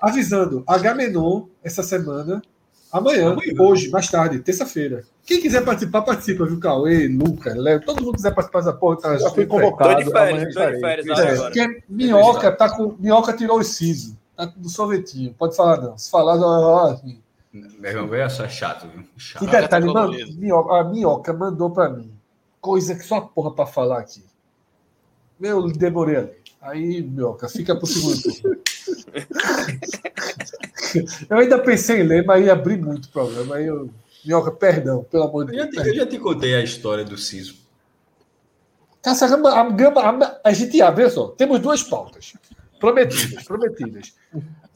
avisando, 0.00 0.64
Agamenon 0.66 1.46
essa 1.62 1.82
semana, 1.82 2.42
amanhã, 2.92 3.32
Amanhã. 3.32 3.52
hoje, 3.60 3.90
mais 3.90 4.08
tarde, 4.10 4.38
terça-feira. 4.40 5.04
Quem 5.24 5.40
quiser 5.40 5.64
participar, 5.64 6.02
participa, 6.02 6.46
viu, 6.46 6.58
Cauê, 6.60 7.08
Luca, 7.08 7.52
Léo, 7.54 7.84
todo 7.84 8.02
mundo 8.04 8.14
quiser 8.14 8.32
participar 8.34 8.60
dessa 8.60 8.72
porra, 8.72 8.96
tá 8.98 9.16
Já 9.18 9.30
fui 9.30 9.44
tá- 9.46 9.54
Tô 9.54 9.60
convocado. 9.60 10.04
de 10.04 10.10
férias, 10.10 10.54
tô 10.54 10.70
de 10.70 10.80
férias 10.80 11.06
É, 11.06 11.28
agora. 11.30 11.50
porque 11.50 11.82
Minhoca 11.88 12.52
tá 12.52 12.76
com. 12.76 12.94
Minhoca 12.98 13.32
tirou 13.32 13.58
o 13.58 13.64
siso. 13.64 14.16
Tá 14.36 14.44
do 14.44 14.68
sorvetinho. 14.68 15.34
Pode 15.34 15.56
falar, 15.56 15.80
não. 15.80 15.96
Se 15.98 16.10
falar, 16.10 16.36
ó, 16.38 16.90
assim. 16.92 17.18
Meu 17.52 17.90
irmão, 17.90 18.14
é 18.14 18.28
só 18.28 18.46
chato, 18.48 18.86
viu? 18.94 19.02
Chato. 19.16 19.42
E 19.44 19.46
detalhe, 19.46 19.86
tá 19.86 19.92
mano, 19.92 20.12
minhoca, 20.36 20.74
a 20.74 20.84
minhoca 20.84 21.32
mandou 21.32 21.70
pra 21.70 21.88
mim. 21.88 22.12
Coisa 22.60 22.94
que 22.94 23.02
só 23.04 23.20
porra 23.20 23.50
pra 23.52 23.64
falar 23.66 23.98
aqui. 24.00 24.22
Eu 25.40 25.66
demorei 25.72 26.16
ali. 26.16 26.32
Aí, 26.60 27.02
minhoca, 27.02 27.48
fica 27.48 27.74
pro 27.76 27.86
segundo 27.86 28.20
turno. 28.22 28.56
eu 31.30 31.38
ainda 31.38 31.58
pensei 31.58 32.00
em 32.00 32.04
ler, 32.04 32.24
mas 32.24 32.44
ia 32.44 32.52
abrir 32.52 32.78
muito 32.78 33.06
o 33.06 33.10
programa. 33.10 33.56
Aí 33.56 33.66
eu. 33.66 33.90
Minhoca, 34.24 34.50
perdão, 34.50 35.04
pelo 35.04 35.24
amor 35.24 35.46
de 35.46 35.52
Eu 35.52 35.64
já, 35.64 35.70
Deus. 35.70 35.82
te, 35.82 35.88
eu 35.88 35.94
já 35.94 36.06
te 36.06 36.18
contei 36.18 36.54
a 36.56 36.62
história 36.62 37.04
do 37.04 37.16
Ciso. 37.16 37.54
Essa 39.04 39.28
gama, 39.28 39.54
a, 39.54 39.70
gama, 39.70 40.40
a, 40.42 40.52
gente 40.52 40.82
abre, 40.82 41.08
só, 41.08 41.28
temos 41.28 41.60
duas 41.60 41.84
pautas 41.84 42.32
prometidas, 42.80 43.42
prometidas. 43.46 44.14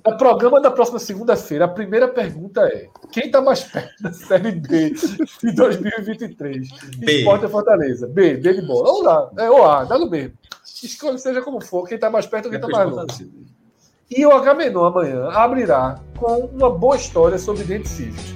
O 0.06 0.16
programa 0.16 0.60
da 0.60 0.70
próxima 0.70 1.00
segunda-feira, 1.00 1.64
a 1.64 1.68
primeira 1.68 2.06
pergunta 2.06 2.60
é: 2.62 2.88
quem 3.10 3.26
está 3.26 3.42
mais 3.42 3.64
perto 3.64 4.00
da 4.00 4.12
Série 4.12 4.52
B 4.52 4.94
de 5.42 5.52
2023? 5.52 6.68
B. 6.98 7.12
Esporte 7.12 7.48
Fortaleza? 7.48 8.06
B, 8.06 8.36
B 8.36 8.54
de 8.54 8.62
bola. 8.62 8.88
Ou 8.88 9.02
lá, 9.02 9.30
é, 9.36 9.50
ou 9.50 9.66
A, 9.66 9.84
dá 9.84 9.98
no 9.98 10.08
mesmo. 10.08 10.38
Escolhe 10.82 11.18
seja 11.18 11.42
como 11.42 11.60
for, 11.60 11.86
quem 11.88 11.96
está 11.96 12.08
mais 12.08 12.24
perto 12.24 12.46
ou 12.46 12.50
quem 12.52 12.60
está 12.60 12.68
mais 12.68 12.88
longe. 12.88 13.28
E 14.12 14.26
o 14.26 14.32
Agamenon 14.32 14.86
amanhã 14.86 15.28
abrirá 15.30 16.00
com 16.18 16.46
uma 16.46 16.68
boa 16.68 16.96
história 16.96 17.38
sobre 17.38 17.62
dentes 17.62 17.92
cíveis. 17.92 18.34